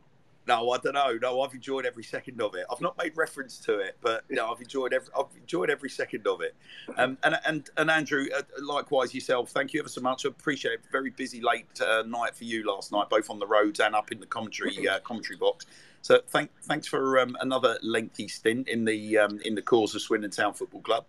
No, 0.46 0.70
I 0.70 0.78
don't 0.78 0.92
know. 0.92 1.18
No, 1.20 1.40
I've 1.40 1.54
enjoyed 1.54 1.86
every 1.86 2.04
second 2.04 2.40
of 2.42 2.54
it. 2.54 2.66
I've 2.70 2.80
not 2.80 2.98
made 2.98 3.16
reference 3.16 3.58
to 3.60 3.78
it, 3.78 3.96
but 4.02 4.24
you 4.28 4.36
know, 4.36 4.50
I've 4.52 4.60
enjoyed 4.60 4.92
every 4.92 5.08
I've 5.18 5.34
enjoyed 5.40 5.70
every 5.70 5.88
second 5.88 6.26
of 6.26 6.42
it. 6.42 6.54
Um, 6.98 7.16
and 7.22 7.38
and 7.46 7.70
and 7.78 7.90
Andrew, 7.90 8.26
uh, 8.36 8.42
likewise 8.60 9.14
yourself. 9.14 9.50
Thank 9.50 9.72
you 9.72 9.80
ever 9.80 9.88
so 9.88 10.02
much. 10.02 10.26
I 10.26 10.28
appreciate 10.28 10.72
it. 10.72 10.80
Very 10.92 11.10
busy 11.10 11.40
late 11.40 11.66
uh, 11.80 12.02
night 12.06 12.36
for 12.36 12.44
you 12.44 12.66
last 12.66 12.92
night, 12.92 13.08
both 13.08 13.30
on 13.30 13.38
the 13.38 13.46
roads 13.46 13.80
and 13.80 13.94
up 13.94 14.12
in 14.12 14.20
the 14.20 14.26
commentary 14.26 14.86
uh, 14.86 15.00
commentary 15.00 15.36
box. 15.36 15.64
So 16.02 16.20
thank 16.28 16.50
thanks 16.64 16.86
for 16.86 17.18
um, 17.18 17.38
another 17.40 17.78
lengthy 17.82 18.28
stint 18.28 18.68
in 18.68 18.84
the 18.84 19.16
um, 19.16 19.40
in 19.46 19.54
the 19.54 19.62
cause 19.62 19.94
of 19.94 20.02
Swindon 20.02 20.30
Town 20.30 20.52
Football 20.52 20.82
Club. 20.82 21.06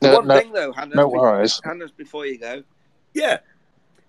No, 0.00 0.14
One 0.14 0.28
no, 0.28 0.38
thing 0.38 0.52
though, 0.52 0.72
Hannah, 0.72 0.94
no 0.94 1.08
worries. 1.08 1.60
Hannah, 1.64 1.88
before 1.96 2.26
you 2.26 2.38
go, 2.38 2.62
yeah. 3.14 3.38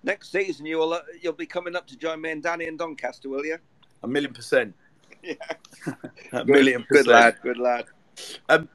Next 0.03 0.31
season, 0.31 0.65
you 0.65 0.77
will 0.77 0.93
uh, 0.93 1.01
you'll 1.19 1.33
be 1.33 1.47
coming 1.47 1.75
up 1.75 1.87
to 1.87 1.97
join 1.97 2.21
me 2.21 2.29
and 2.29 2.43
Danny 2.43 2.67
in 2.67 2.77
Doncaster, 2.77 3.27
will 3.27 3.43
you? 3.43 3.57
A 4.03 4.07
million 4.07 4.33
percent. 4.33 4.75
yeah. 5.23 5.33
a 6.31 6.45
million 6.45 6.83
percent. 6.83 7.05
Good 7.05 7.07
lad. 7.07 7.35
Good 7.41 7.57
lad. 7.57 7.85
Um, 8.47 8.69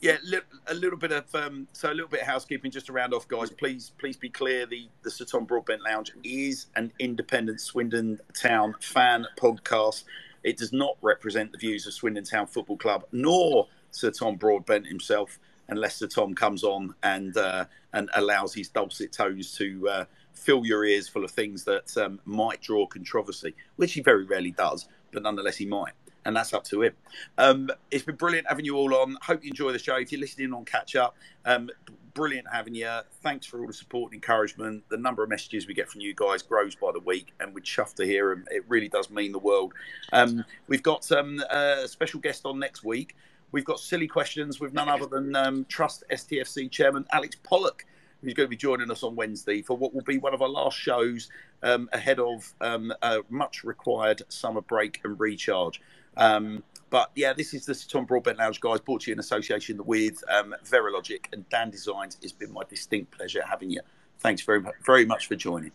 Yeah, 0.00 0.18
a 0.66 0.74
little 0.74 0.98
bit 0.98 1.12
of 1.12 1.34
um, 1.34 1.66
so 1.72 1.90
a 1.90 1.94
little 1.94 2.10
bit 2.10 2.20
of 2.20 2.26
housekeeping 2.26 2.70
just 2.70 2.86
to 2.86 2.92
round 2.92 3.14
off, 3.14 3.26
guys. 3.26 3.50
Please, 3.50 3.92
please 3.98 4.18
be 4.18 4.28
clear: 4.28 4.66
the 4.66 4.88
the 5.02 5.10
Sir 5.10 5.24
Tom 5.24 5.46
Broadbent 5.46 5.82
Lounge 5.82 6.12
is 6.22 6.66
an 6.76 6.92
independent 6.98 7.58
Swindon 7.60 8.20
Town 8.38 8.74
fan 8.80 9.26
podcast. 9.38 10.04
It 10.42 10.58
does 10.58 10.74
not 10.74 10.98
represent 11.00 11.52
the 11.52 11.58
views 11.58 11.86
of 11.86 11.94
Swindon 11.94 12.24
Town 12.24 12.46
Football 12.46 12.76
Club, 12.76 13.06
nor 13.12 13.66
Sir 13.92 14.10
Tom 14.10 14.36
Broadbent 14.36 14.86
himself, 14.86 15.38
unless 15.68 15.96
Sir 15.96 16.06
Tom 16.06 16.34
comes 16.34 16.64
on 16.64 16.94
and 17.02 17.34
uh, 17.38 17.64
and 17.94 18.10
allows 18.14 18.52
his 18.52 18.68
dulcet 18.68 19.10
tones 19.10 19.56
to 19.56 19.88
uh, 19.88 20.04
fill 20.34 20.66
your 20.66 20.84
ears 20.84 21.08
full 21.08 21.24
of 21.24 21.30
things 21.30 21.64
that 21.64 21.96
um, 21.96 22.20
might 22.24 22.60
draw 22.60 22.86
controversy, 22.86 23.54
which 23.76 23.94
he 23.94 24.00
very 24.00 24.24
rarely 24.24 24.50
does, 24.50 24.88
but 25.12 25.22
nonetheless 25.22 25.56
he 25.56 25.66
might 25.66 25.92
and 26.24 26.34
that's 26.34 26.52
up 26.52 26.64
to 26.64 26.82
him. 26.82 26.94
Um, 27.38 27.70
it's 27.90 28.04
been 28.04 28.16
brilliant 28.16 28.46
having 28.48 28.64
you 28.64 28.76
all 28.76 28.94
on. 28.94 29.16
Hope 29.22 29.44
you 29.44 29.50
enjoy 29.50 29.72
the 29.72 29.78
show. 29.78 29.96
If 29.96 30.12
you're 30.12 30.20
listening 30.20 30.52
on 30.52 30.64
catch 30.64 30.96
up, 30.96 31.16
um, 31.44 31.70
brilliant 32.14 32.46
having 32.50 32.74
you. 32.74 32.90
Thanks 33.22 33.46
for 33.46 33.60
all 33.60 33.66
the 33.66 33.72
support 33.72 34.12
and 34.12 34.14
encouragement. 34.14 34.84
The 34.88 34.96
number 34.96 35.22
of 35.22 35.28
messages 35.28 35.66
we 35.66 35.74
get 35.74 35.90
from 35.90 36.00
you 36.00 36.14
guys 36.14 36.42
grows 36.42 36.74
by 36.74 36.92
the 36.92 37.00
week, 37.00 37.32
and 37.40 37.54
we're 37.54 37.60
chuffed 37.60 37.94
to 37.96 38.06
hear 38.06 38.30
them. 38.30 38.44
It 38.50 38.64
really 38.68 38.88
does 38.88 39.10
mean 39.10 39.32
the 39.32 39.38
world. 39.38 39.74
Um, 40.12 40.44
we've 40.68 40.82
got 40.82 41.10
um, 41.12 41.42
a 41.50 41.86
special 41.86 42.20
guest 42.20 42.46
on 42.46 42.58
next 42.58 42.84
week. 42.84 43.16
We've 43.52 43.64
got 43.64 43.78
silly 43.78 44.08
questions 44.08 44.58
with 44.58 44.72
none 44.72 44.88
other 44.88 45.06
than 45.06 45.36
um, 45.36 45.64
Trust 45.68 46.02
STFC 46.10 46.70
chairman 46.70 47.04
Alex 47.12 47.36
Pollock 47.42 47.84
who's 48.24 48.34
going 48.34 48.46
to 48.46 48.50
be 48.50 48.56
joining 48.56 48.90
us 48.90 49.02
on 49.02 49.14
Wednesday 49.16 49.62
for 49.62 49.76
what 49.76 49.94
will 49.94 50.02
be 50.02 50.18
one 50.18 50.34
of 50.34 50.42
our 50.42 50.48
last 50.48 50.78
shows 50.78 51.28
um, 51.62 51.88
ahead 51.92 52.18
of 52.18 52.54
um, 52.60 52.92
a 53.02 53.20
much 53.28 53.64
required 53.64 54.22
summer 54.28 54.60
break 54.60 55.00
and 55.04 55.18
recharge. 55.18 55.80
Um, 56.16 56.62
but 56.90 57.10
yeah, 57.14 57.32
this 57.32 57.54
is 57.54 57.66
the 57.66 57.74
Tom 57.74 58.04
Broadbent 58.04 58.38
Lounge, 58.38 58.60
guys, 58.60 58.80
brought 58.80 59.02
to 59.02 59.10
you 59.10 59.14
in 59.14 59.18
association 59.18 59.84
with 59.84 60.22
um, 60.28 60.54
Verilogic 60.64 61.26
and 61.32 61.48
Dan 61.48 61.70
Designs. 61.70 62.18
It's 62.22 62.32
been 62.32 62.52
my 62.52 62.62
distinct 62.68 63.10
pleasure 63.10 63.42
having 63.48 63.70
you. 63.70 63.80
Thanks 64.20 64.42
very, 64.42 64.62
very 64.84 65.04
much 65.04 65.26
for 65.26 65.34
joining. 65.34 65.72